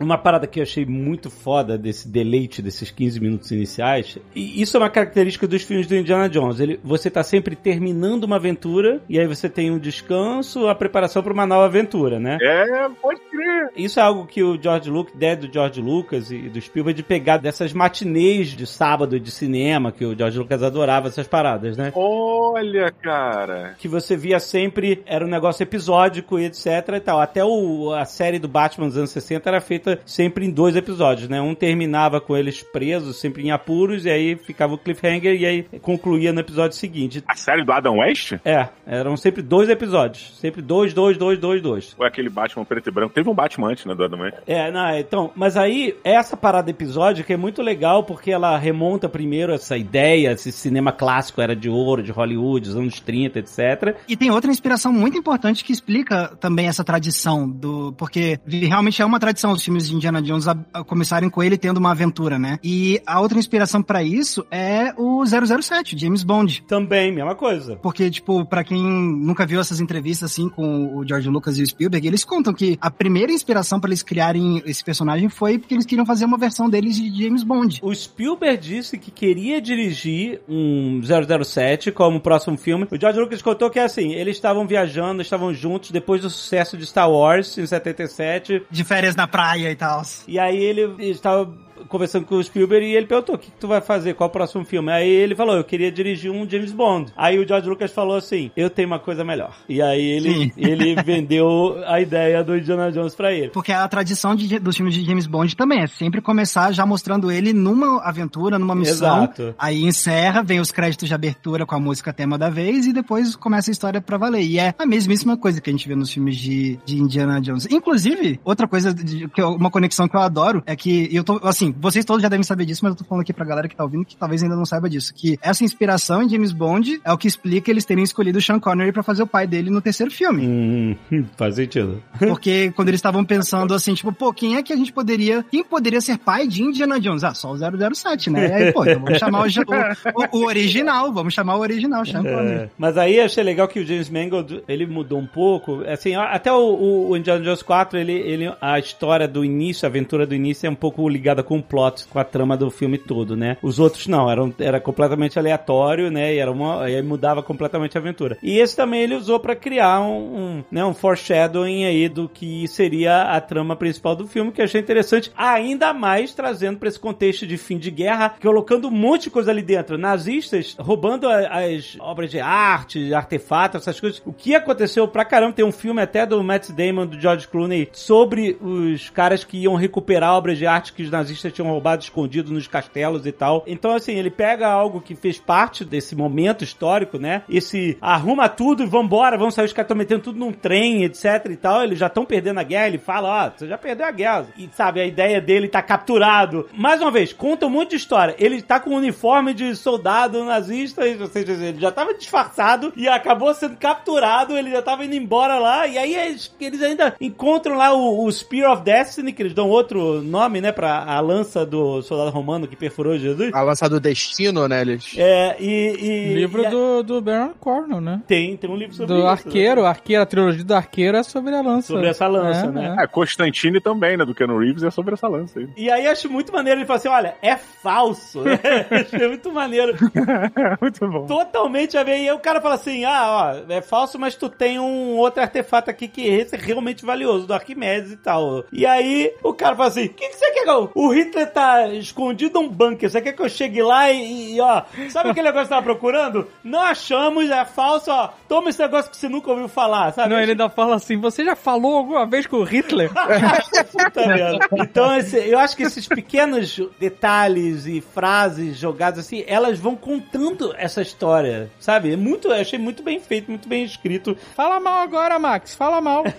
Uma 0.00 0.18
parada 0.18 0.46
que 0.46 0.60
eu 0.60 0.62
achei 0.62 0.84
muito 0.84 1.30
foda 1.30 1.78
desse 1.78 2.08
deleite 2.08 2.60
desses 2.60 2.90
15 2.90 3.20
minutos 3.20 3.50
iniciais, 3.50 4.18
e 4.34 4.60
isso 4.60 4.76
é 4.76 4.80
uma 4.80 4.90
característica 4.90 5.46
dos 5.46 5.62
filmes 5.62 5.86
do 5.86 5.96
Indiana 5.96 6.28
Jones. 6.28 6.60
Ele, 6.60 6.80
você 6.82 7.10
tá 7.10 7.22
sempre 7.22 7.54
terminando 7.54 8.24
uma 8.24 8.36
aventura, 8.36 9.00
e 9.08 9.18
aí 9.18 9.26
você 9.26 9.48
tem 9.48 9.70
um 9.70 9.78
descanso, 9.78 10.66
a 10.68 10.74
preparação 10.74 11.22
para 11.22 11.32
uma 11.32 11.46
nova 11.46 11.66
aventura, 11.66 12.18
né? 12.18 12.38
É, 12.40 12.88
pode 13.00 13.20
crer. 13.30 13.70
Isso 13.76 14.00
é 14.00 14.02
algo 14.02 14.26
que 14.26 14.42
o 14.42 14.60
George 14.60 14.90
Lucas, 14.90 15.14
ideia 15.14 15.36
do 15.36 15.52
George 15.52 15.80
Lucas 15.80 16.30
e 16.30 16.48
do 16.48 16.60
Spielberg 16.60 16.96
de 16.96 17.02
pegar 17.02 17.38
dessas 17.38 17.72
matinês 17.72 18.48
de 18.48 18.66
sábado 18.66 19.18
de 19.18 19.30
cinema, 19.30 19.92
que 19.92 20.04
o 20.04 20.16
George 20.16 20.38
Lucas 20.38 20.62
adorava 20.62 21.08
essas 21.08 21.26
paradas, 21.26 21.76
né? 21.76 21.92
Olha, 21.94 22.90
cara. 22.90 23.74
que 23.78 23.88
você 23.88 24.16
via 24.16 24.38
sempre 24.40 25.02
era 25.06 25.24
um 25.24 25.28
negócio 25.28 25.62
episódico 25.62 26.38
e 26.38 26.46
etc 26.46 26.66
e 26.96 27.00
tal. 27.00 27.20
Até 27.20 27.44
o, 27.44 27.92
a 27.92 28.04
série 28.04 28.38
do 28.38 28.48
Batman 28.48 28.86
dos 28.86 28.96
anos 28.96 29.10
60 29.10 29.48
era 29.48 29.60
feita 29.60 29.83
sempre 30.04 30.46
em 30.46 30.50
dois 30.50 30.76
episódios, 30.76 31.28
né? 31.28 31.40
Um 31.40 31.54
terminava 31.54 32.20
com 32.20 32.36
eles 32.36 32.62
presos, 32.62 33.20
sempre 33.20 33.44
em 33.44 33.50
apuros, 33.50 34.04
e 34.04 34.10
aí 34.10 34.36
ficava 34.36 34.74
o 34.74 34.78
cliffhanger 34.78 35.40
e 35.40 35.46
aí 35.46 35.62
concluía 35.80 36.32
no 36.32 36.40
episódio 36.40 36.76
seguinte. 36.76 37.22
A 37.26 37.34
série 37.34 37.64
do 37.64 37.72
Adam 37.72 37.98
West? 37.98 38.34
É, 38.44 38.68
eram 38.86 39.16
sempre 39.16 39.42
dois 39.42 39.68
episódios. 39.68 40.38
Sempre 40.38 40.62
dois, 40.62 40.92
dois, 40.92 41.16
dois, 41.16 41.38
dois, 41.38 41.62
dois. 41.62 41.94
Ou 41.98 42.04
é 42.04 42.08
aquele 42.08 42.28
Batman 42.28 42.64
preto 42.64 42.88
e 42.88 42.92
branco? 42.92 43.14
Teve 43.14 43.28
um 43.28 43.34
Batman 43.34 43.70
antes, 43.70 43.84
né, 43.84 43.94
do 43.94 44.04
Adam 44.04 44.20
West? 44.20 44.38
É, 44.46 44.70
não, 44.70 44.98
então, 44.98 45.30
mas 45.34 45.56
aí, 45.56 45.96
essa 46.04 46.36
parada 46.36 46.70
episódica 46.70 47.32
é 47.32 47.36
muito 47.36 47.62
legal 47.62 48.04
porque 48.04 48.30
ela 48.30 48.56
remonta 48.58 49.08
primeiro 49.08 49.52
essa 49.52 49.76
ideia, 49.76 50.32
esse 50.32 50.52
cinema 50.52 50.92
clássico 50.92 51.40
era 51.40 51.54
de 51.54 51.68
ouro, 51.68 52.02
de 52.02 52.12
Hollywood, 52.12 52.66
dos 52.66 52.76
anos 52.76 53.00
30, 53.00 53.38
etc. 53.38 53.96
E 54.08 54.16
tem 54.16 54.30
outra 54.30 54.50
inspiração 54.50 54.92
muito 54.92 55.16
importante 55.16 55.64
que 55.64 55.72
explica 55.72 56.28
também 56.40 56.66
essa 56.66 56.84
tradição 56.84 57.48
do. 57.48 57.92
Porque 57.96 58.38
realmente 58.46 59.00
é 59.00 59.04
uma 59.04 59.18
tradição 59.18 59.52
os 59.52 59.62
filmes 59.74 59.88
de 59.88 59.94
Indiana 59.94 60.22
Jones 60.22 60.46
a, 60.46 60.56
a 60.72 60.84
começarem 60.84 61.28
com 61.28 61.42
ele 61.42 61.58
tendo 61.58 61.78
uma 61.78 61.90
aventura, 61.90 62.38
né? 62.38 62.58
E 62.62 63.00
a 63.04 63.20
outra 63.20 63.38
inspiração 63.38 63.82
pra 63.82 64.02
isso 64.02 64.46
é 64.50 64.92
o 64.96 65.24
007, 65.26 65.98
James 65.98 66.22
Bond. 66.22 66.64
Também, 66.68 67.12
mesma 67.12 67.34
coisa. 67.34 67.76
Porque, 67.76 68.08
tipo, 68.10 68.44
pra 68.44 68.62
quem 68.62 68.82
nunca 68.82 69.44
viu 69.44 69.60
essas 69.60 69.80
entrevistas 69.80 70.30
assim 70.30 70.48
com 70.48 70.96
o 70.96 71.06
George 71.06 71.28
Lucas 71.28 71.58
e 71.58 71.62
o 71.62 71.66
Spielberg, 71.66 72.06
eles 72.06 72.24
contam 72.24 72.54
que 72.54 72.78
a 72.80 72.90
primeira 72.90 73.32
inspiração 73.32 73.80
pra 73.80 73.88
eles 73.88 74.02
criarem 74.02 74.62
esse 74.64 74.84
personagem 74.84 75.28
foi 75.28 75.58
porque 75.58 75.74
eles 75.74 75.86
queriam 75.86 76.06
fazer 76.06 76.24
uma 76.24 76.38
versão 76.38 76.70
deles 76.70 76.96
de 76.96 77.22
James 77.22 77.42
Bond. 77.42 77.80
O 77.82 77.92
Spielberg 77.92 78.62
disse 78.62 78.96
que 78.96 79.10
queria 79.10 79.60
dirigir 79.60 80.40
um 80.48 81.00
007 81.02 81.90
como 81.90 82.20
próximo 82.20 82.56
filme. 82.56 82.86
O 82.90 83.00
George 83.00 83.18
Lucas 83.18 83.42
contou 83.42 83.70
que 83.70 83.78
é 83.78 83.84
assim, 83.84 84.12
eles 84.12 84.36
estavam 84.36 84.66
viajando, 84.66 85.20
estavam 85.20 85.52
juntos 85.52 85.90
depois 85.90 86.22
do 86.22 86.30
sucesso 86.30 86.76
de 86.76 86.86
Star 86.86 87.10
Wars 87.10 87.58
em 87.58 87.66
77. 87.66 88.62
De 88.70 88.84
férias 88.84 89.16
na 89.16 89.26
praia 89.26 89.63
e 89.70 89.76
tal. 89.76 90.02
E 90.26 90.38
aí 90.38 90.62
ele 90.62 91.10
estava 91.10 91.50
conversando 91.88 92.24
com 92.26 92.36
o 92.36 92.42
Spielberg 92.44 92.86
e 92.86 92.94
ele 92.96 93.06
perguntou: 93.06 93.34
o 93.34 93.38
que, 93.38 93.50
que 93.50 93.58
tu 93.58 93.68
vai 93.68 93.80
fazer? 93.80 94.14
Qual 94.14 94.28
o 94.28 94.32
próximo 94.32 94.64
filme? 94.64 94.90
Aí 94.92 95.08
ele 95.08 95.34
falou: 95.34 95.56
eu 95.56 95.64
queria 95.64 95.90
dirigir 95.90 96.30
um 96.30 96.48
James 96.48 96.72
Bond. 96.72 97.12
Aí 97.16 97.38
o 97.38 97.46
George 97.46 97.68
Lucas 97.68 97.92
falou 97.92 98.16
assim: 98.16 98.50
eu 98.56 98.68
tenho 98.70 98.88
uma 98.88 98.98
coisa 98.98 99.24
melhor. 99.24 99.54
E 99.68 99.80
aí 99.82 100.02
ele, 100.02 100.32
Sim. 100.34 100.52
ele 100.58 100.94
vendeu 101.02 101.82
a 101.86 102.00
ideia 102.00 102.42
do 102.42 102.56
Indiana 102.56 102.90
Jones 102.92 103.14
pra 103.14 103.32
ele. 103.32 103.48
Porque 103.50 103.72
a 103.72 103.86
tradição 103.88 104.34
de- 104.34 104.58
dos 104.58 104.76
filmes 104.76 104.94
de 104.94 105.04
James 105.04 105.26
Bond 105.26 105.54
também 105.56 105.80
é 105.82 105.86
sempre 105.86 106.20
começar 106.20 106.72
já 106.72 106.84
mostrando 106.86 107.30
ele 107.30 107.52
numa 107.52 108.02
aventura, 108.02 108.58
numa 108.58 108.74
missão. 108.74 109.24
Exato. 109.24 109.54
Aí 109.58 109.82
encerra, 109.84 110.42
vem 110.42 110.60
os 110.60 110.70
créditos 110.70 111.08
de 111.08 111.14
abertura 111.14 111.66
com 111.66 111.74
a 111.74 111.80
música 111.80 112.12
tema 112.12 112.36
da 112.38 112.48
vez 112.50 112.86
e 112.86 112.92
depois 112.92 113.34
começa 113.36 113.70
a 113.70 113.72
história 113.72 114.00
pra 114.00 114.16
valer. 114.18 114.42
E 114.42 114.58
é 114.58 114.74
a 114.78 114.86
mesmíssima 114.86 115.36
coisa 115.36 115.60
que 115.60 115.70
a 115.70 115.72
gente 115.72 115.88
vê 115.88 115.94
nos 115.94 116.10
filmes 116.12 116.36
de, 116.36 116.78
de 116.84 116.98
Indiana 116.98 117.40
Jones. 117.40 117.66
Inclusive, 117.70 118.40
outra 118.44 118.66
coisa, 118.68 118.92
de, 118.94 119.28
que 119.28 119.40
eu- 119.40 119.50
uma 119.54 119.70
conexão 119.70 120.08
que 120.08 120.16
eu 120.16 120.20
adoro 120.20 120.62
é 120.66 120.76
que 120.76 121.08
eu 121.12 121.24
tô, 121.24 121.40
assim, 121.42 121.73
vocês 121.80 122.04
todos 122.04 122.22
já 122.22 122.28
devem 122.28 122.42
saber 122.44 122.64
disso, 122.66 122.80
mas 122.82 122.92
eu 122.92 122.96
tô 122.98 123.04
falando 123.04 123.22
aqui 123.22 123.32
pra 123.32 123.44
galera 123.44 123.68
que 123.68 123.76
tá 123.76 123.84
ouvindo 123.84 124.04
que 124.04 124.16
talvez 124.16 124.42
ainda 124.42 124.56
não 124.56 124.64
saiba 124.66 124.88
disso. 124.88 125.12
Que 125.14 125.38
essa 125.42 125.64
inspiração 125.64 126.22
em 126.22 126.28
James 126.28 126.52
Bond 126.52 127.00
é 127.04 127.12
o 127.12 127.18
que 127.18 127.26
explica 127.28 127.70
eles 127.70 127.84
terem 127.84 128.04
escolhido 128.04 128.38
o 128.38 128.42
Sean 128.42 128.58
Connery 128.60 128.92
pra 128.92 129.02
fazer 129.02 129.22
o 129.22 129.26
pai 129.26 129.46
dele 129.46 129.70
no 129.70 129.80
terceiro 129.80 130.10
filme. 130.12 130.46
Hum, 130.46 130.96
faz 131.36 131.56
sentido. 131.56 132.02
Porque 132.18 132.72
quando 132.74 132.88
eles 132.88 132.98
estavam 132.98 133.24
pensando 133.24 133.74
assim, 133.74 133.94
tipo, 133.94 134.12
pô, 134.12 134.32
quem 134.32 134.56
é 134.56 134.62
que 134.62 134.72
a 134.72 134.76
gente 134.76 134.92
poderia. 134.92 135.44
Quem 135.50 135.64
poderia 135.64 136.00
ser 136.00 136.18
pai 136.18 136.46
de 136.46 136.62
Indiana 136.62 137.00
Jones? 137.00 137.24
Ah, 137.24 137.34
só 137.34 137.52
o 137.52 137.56
007, 137.94 138.30
né? 138.30 138.48
E 138.48 138.52
aí, 138.52 138.72
pô, 138.72 138.84
então 138.84 139.00
vamos 139.02 139.18
chamar 139.18 139.46
o, 139.46 140.36
o, 140.36 140.38
o 140.40 140.46
original, 140.46 141.12
vamos 141.12 141.34
chamar 141.34 141.56
o 141.56 141.60
original, 141.60 142.04
Sean 142.04 142.22
Connery. 142.22 142.54
É, 142.64 142.70
mas 142.78 142.96
aí 142.96 143.20
achei 143.20 143.42
legal 143.42 143.66
que 143.68 143.80
o 143.80 143.86
James 143.86 144.08
Mangold, 144.08 144.62
ele 144.68 144.86
mudou 144.86 145.18
um 145.18 145.26
pouco, 145.26 145.82
assim, 145.86 146.14
até 146.14 146.52
o, 146.52 147.08
o- 147.10 147.16
Indiana 147.16 147.42
Jones 147.42 147.62
4, 147.62 147.98
ele, 147.98 148.12
ele, 148.12 148.52
a 148.60 148.78
história 148.78 149.26
do 149.28 149.44
início, 149.44 149.86
a 149.86 149.88
aventura 149.88 150.26
do 150.26 150.34
início 150.34 150.66
é 150.66 150.70
um 150.70 150.74
pouco 150.74 151.08
ligada 151.08 151.42
com 151.42 151.58
o 151.58 151.62
plot, 151.64 152.06
com 152.08 152.18
a 152.18 152.24
trama 152.24 152.56
do 152.56 152.70
filme 152.70 152.98
todo, 152.98 153.36
né? 153.36 153.56
Os 153.62 153.78
outros 153.78 154.06
não, 154.06 154.30
eram, 154.30 154.54
era 154.58 154.80
completamente 154.80 155.38
aleatório, 155.38 156.10
né? 156.10 156.34
E 156.34 156.38
era 156.38 156.50
uma, 156.50 156.84
aí 156.84 157.00
mudava 157.02 157.42
completamente 157.42 157.96
a 157.96 158.00
aventura. 158.00 158.38
E 158.42 158.58
esse 158.58 158.76
também 158.76 159.02
ele 159.02 159.14
usou 159.14 159.40
pra 159.40 159.56
criar 159.56 160.00
um, 160.00 160.36
um, 160.36 160.64
né, 160.70 160.84
um 160.84 160.94
foreshadowing 160.94 161.84
aí 161.84 162.08
do 162.08 162.28
que 162.28 162.66
seria 162.68 163.22
a 163.22 163.40
trama 163.40 163.76
principal 163.76 164.14
do 164.14 164.26
filme, 164.26 164.52
que 164.52 164.60
eu 164.60 164.64
achei 164.64 164.80
interessante, 164.80 165.32
ainda 165.36 165.92
mais 165.92 166.34
trazendo 166.34 166.78
pra 166.78 166.88
esse 166.88 166.98
contexto 166.98 167.46
de 167.46 167.56
fim 167.56 167.78
de 167.78 167.90
guerra, 167.90 168.34
colocando 168.40 168.88
um 168.88 168.90
monte 168.90 169.24
de 169.24 169.30
coisa 169.30 169.50
ali 169.50 169.62
dentro. 169.62 169.98
Nazistas 169.98 170.76
roubando 170.78 171.28
as 171.28 171.96
obras 172.00 172.30
de 172.30 172.40
arte, 172.40 173.14
artefatos, 173.14 173.80
essas 173.80 173.98
coisas. 173.98 174.22
O 174.24 174.32
que 174.32 174.54
aconteceu 174.54 175.08
pra 175.08 175.24
caramba, 175.24 175.54
tem 175.54 175.64
um 175.64 175.72
filme 175.72 176.02
até 176.02 176.26
do 176.26 176.42
Matt 176.42 176.70
Damon, 176.70 177.06
do 177.06 177.20
George 177.20 177.48
Clooney, 177.48 177.88
sobre 177.92 178.56
os 178.60 179.10
caras 179.10 179.44
que 179.44 179.58
iam 179.58 179.74
recuperar 179.74 180.34
obras 180.34 180.58
de 180.58 180.66
arte 180.66 180.92
que 180.92 181.02
os 181.02 181.10
nazistas 181.10 181.52
tinham 181.54 181.70
roubado 181.70 182.02
escondido 182.02 182.52
nos 182.52 182.66
castelos 182.66 183.26
e 183.26 183.32
tal. 183.32 183.64
Então, 183.66 183.94
assim, 183.94 184.14
ele 184.14 184.30
pega 184.30 184.68
algo 184.68 185.00
que 185.00 185.14
fez 185.14 185.38
parte 185.38 185.84
desse 185.84 186.14
momento 186.14 186.64
histórico, 186.64 187.18
né? 187.18 187.42
Esse 187.48 187.96
arruma 188.00 188.48
tudo 188.48 188.82
e 188.82 188.86
vambora, 188.86 189.38
vamos 189.38 189.54
sair, 189.54 189.66
os 189.66 189.72
caras 189.72 189.86
estão 189.86 189.96
metendo 189.96 190.22
tudo 190.22 190.38
num 190.38 190.52
trem, 190.52 191.04
etc 191.04 191.46
e 191.50 191.56
tal. 191.56 191.82
Eles 191.82 191.98
já 191.98 192.06
estão 192.06 192.24
perdendo 192.24 192.60
a 192.60 192.62
guerra, 192.62 192.88
ele 192.88 192.98
fala, 192.98 193.46
ó, 193.46 193.50
você 193.50 193.66
já 193.66 193.78
perdeu 193.78 194.06
a 194.06 194.10
guerra. 194.10 194.46
E 194.56 194.68
sabe, 194.72 195.00
a 195.00 195.06
ideia 195.06 195.40
dele 195.40 195.68
tá 195.68 195.82
capturado. 195.82 196.68
Mais 196.72 197.00
uma 197.00 197.10
vez, 197.10 197.32
conta 197.32 197.66
um 197.66 197.70
monte 197.70 197.90
de 197.90 197.96
história. 197.96 198.34
Ele 198.38 198.60
tá 198.62 198.80
com 198.80 198.90
um 198.90 198.96
uniforme 198.96 199.54
de 199.54 199.74
soldado 199.76 200.44
nazista, 200.44 201.02
ou 201.20 201.26
seja, 201.26 201.52
ele 201.52 201.80
já 201.80 201.90
tava 201.90 202.14
disfarçado 202.14 202.92
e 202.96 203.08
acabou 203.08 203.54
sendo 203.54 203.76
capturado, 203.76 204.56
ele 204.56 204.70
já 204.70 204.82
tava 204.82 205.04
indo 205.04 205.14
embora 205.14 205.58
lá, 205.58 205.86
e 205.86 205.98
aí 205.98 206.14
eles, 206.14 206.54
eles 206.60 206.82
ainda 206.82 207.14
encontram 207.20 207.76
lá 207.76 207.92
o, 207.92 208.24
o 208.24 208.32
Spear 208.32 208.72
of 208.72 208.82
Destiny, 208.82 209.32
que 209.32 209.42
eles 209.42 209.54
dão 209.54 209.68
outro 209.68 210.22
nome, 210.22 210.60
né, 210.60 210.72
pra 210.72 211.04
a 211.04 211.20
lança 211.34 211.64
do 211.66 212.02
soldado 212.02 212.30
romano 212.30 212.66
que 212.66 212.76
perfurou 212.76 213.16
Jesus. 213.18 213.52
A 213.52 213.62
lança 213.62 213.88
do 213.88 213.98
destino, 214.00 214.66
né? 214.68 214.80
Eles... 214.80 215.14
É, 215.16 215.56
e... 215.60 215.96
e 216.00 216.34
Livro 216.34 216.62
e 216.62 216.66
a- 216.66 216.70
do, 216.70 217.02
do 217.02 217.20
Baron 217.20 217.52
Cornell, 217.60 218.00
né? 218.00 218.22
Tem, 218.26 218.56
tem 218.56 218.70
um 218.70 218.76
livro 218.76 218.94
sobre 218.94 219.12
Do 219.14 219.18
isso. 219.20 219.28
arqueiro, 219.28 219.84
arqueiro, 219.84 220.22
a 220.22 220.26
trilogia 220.26 220.64
do 220.64 220.74
arqueiro 220.74 221.16
é 221.16 221.22
sobre 221.22 221.54
a 221.54 221.60
lança. 221.62 221.88
Sobre 221.88 222.08
essa 222.08 222.26
lança, 222.26 222.66
É, 222.66 222.70
né? 222.70 222.96
É, 223.00 223.06
Constantine 223.06 223.80
também, 223.80 224.16
né? 224.16 224.24
Do 224.24 224.34
Keanu 224.34 224.58
Reeves 224.58 224.82
é 224.82 224.90
sobre 224.90 225.14
essa 225.14 225.28
lança 225.28 225.58
aí. 225.58 225.68
E 225.76 225.90
aí 225.90 226.06
acho 226.06 226.30
muito 226.30 226.52
maneiro 226.52 226.80
ele 226.80 226.86
falar 226.86 226.98
assim: 226.98 227.08
olha, 227.08 227.34
é 227.42 227.56
falso. 227.56 228.42
né? 228.44 228.58
Achei 228.90 229.28
muito 229.28 229.52
maneiro. 229.52 229.94
Muito 230.80 231.08
bom. 231.08 231.26
Totalmente 231.26 231.96
a 231.96 232.02
ver. 232.02 232.18
E 232.18 232.28
aí 232.28 232.32
o 232.32 232.38
cara 232.38 232.60
fala 232.60 232.74
assim: 232.74 233.04
ah, 233.04 233.62
ó, 233.68 233.72
é 233.72 233.80
falso, 233.80 234.18
mas 234.18 234.34
tu 234.36 234.48
tem 234.48 234.78
um 234.78 235.16
outro 235.16 235.42
artefato 235.42 235.90
aqui 235.90 236.08
que 236.08 236.22
esse 236.26 236.54
é 236.54 236.58
realmente 236.58 237.04
valioso, 237.04 237.46
do 237.46 237.54
Arquimedes 237.54 238.12
e 238.12 238.16
tal. 238.16 238.64
E 238.72 238.84
aí 238.86 239.32
o 239.42 239.52
cara 239.52 239.76
fala 239.76 239.88
assim: 239.88 240.06
o 240.06 240.08
que, 240.10 240.28
que 240.28 240.36
você 240.36 240.50
quer? 240.52 240.64
Gal? 240.64 240.90
O 240.94 241.08
Hitler 241.24 241.50
tá 241.50 241.88
escondido 241.88 242.60
num 242.60 242.68
bunker. 242.68 243.10
Você 243.10 243.20
quer 243.20 243.32
que 243.32 243.42
eu 243.42 243.48
chegue 243.48 243.82
lá 243.82 244.10
e, 244.10 244.54
e, 244.56 244.60
ó, 244.60 244.82
sabe 245.10 245.30
aquele 245.30 245.46
negócio 245.48 245.62
que 245.68 245.68
você 245.68 245.74
tava 245.74 245.82
procurando? 245.82 246.48
Não 246.62 246.80
achamos, 246.80 247.50
é 247.50 247.64
falso, 247.64 248.10
ó. 248.10 248.30
Toma 248.48 248.70
esse 248.70 248.80
negócio 248.80 249.10
que 249.10 249.16
você 249.16 249.28
nunca 249.28 249.50
ouviu 249.50 249.68
falar, 249.68 250.12
sabe? 250.12 250.30
Não, 250.32 250.40
ele 250.40 250.52
ainda 250.52 250.68
fala 250.68 250.96
assim: 250.96 251.16
você 251.16 251.44
já 251.44 251.56
falou 251.56 251.96
alguma 251.96 252.26
vez 252.26 252.46
com 252.46 252.56
o 252.58 252.64
Hitler? 252.64 253.10
Puta 253.92 254.26
merda. 254.26 254.68
Então, 254.76 255.16
esse- 255.16 255.48
eu 255.48 255.58
acho 255.58 255.76
que 255.76 255.82
esses 255.82 256.06
pequenos 256.06 256.80
detalhes 256.98 257.86
e 257.86 258.00
frases 258.00 258.76
jogadas 258.78 259.20
assim, 259.26 259.44
elas 259.46 259.78
vão 259.78 259.94
contando 259.96 260.74
essa 260.76 261.00
história, 261.02 261.70
sabe? 261.78 262.12
É 262.12 262.16
muito, 262.16 262.48
eu 262.48 262.54
achei 262.60 262.78
muito 262.78 263.02
bem 263.02 263.20
feito, 263.20 263.50
muito 263.50 263.68
bem 263.68 263.84
escrito. 263.84 264.36
fala 264.56 264.78
mal 264.80 265.02
agora, 265.02 265.38
Max, 265.38 265.74
fala 265.74 266.00
mal. 266.00 266.24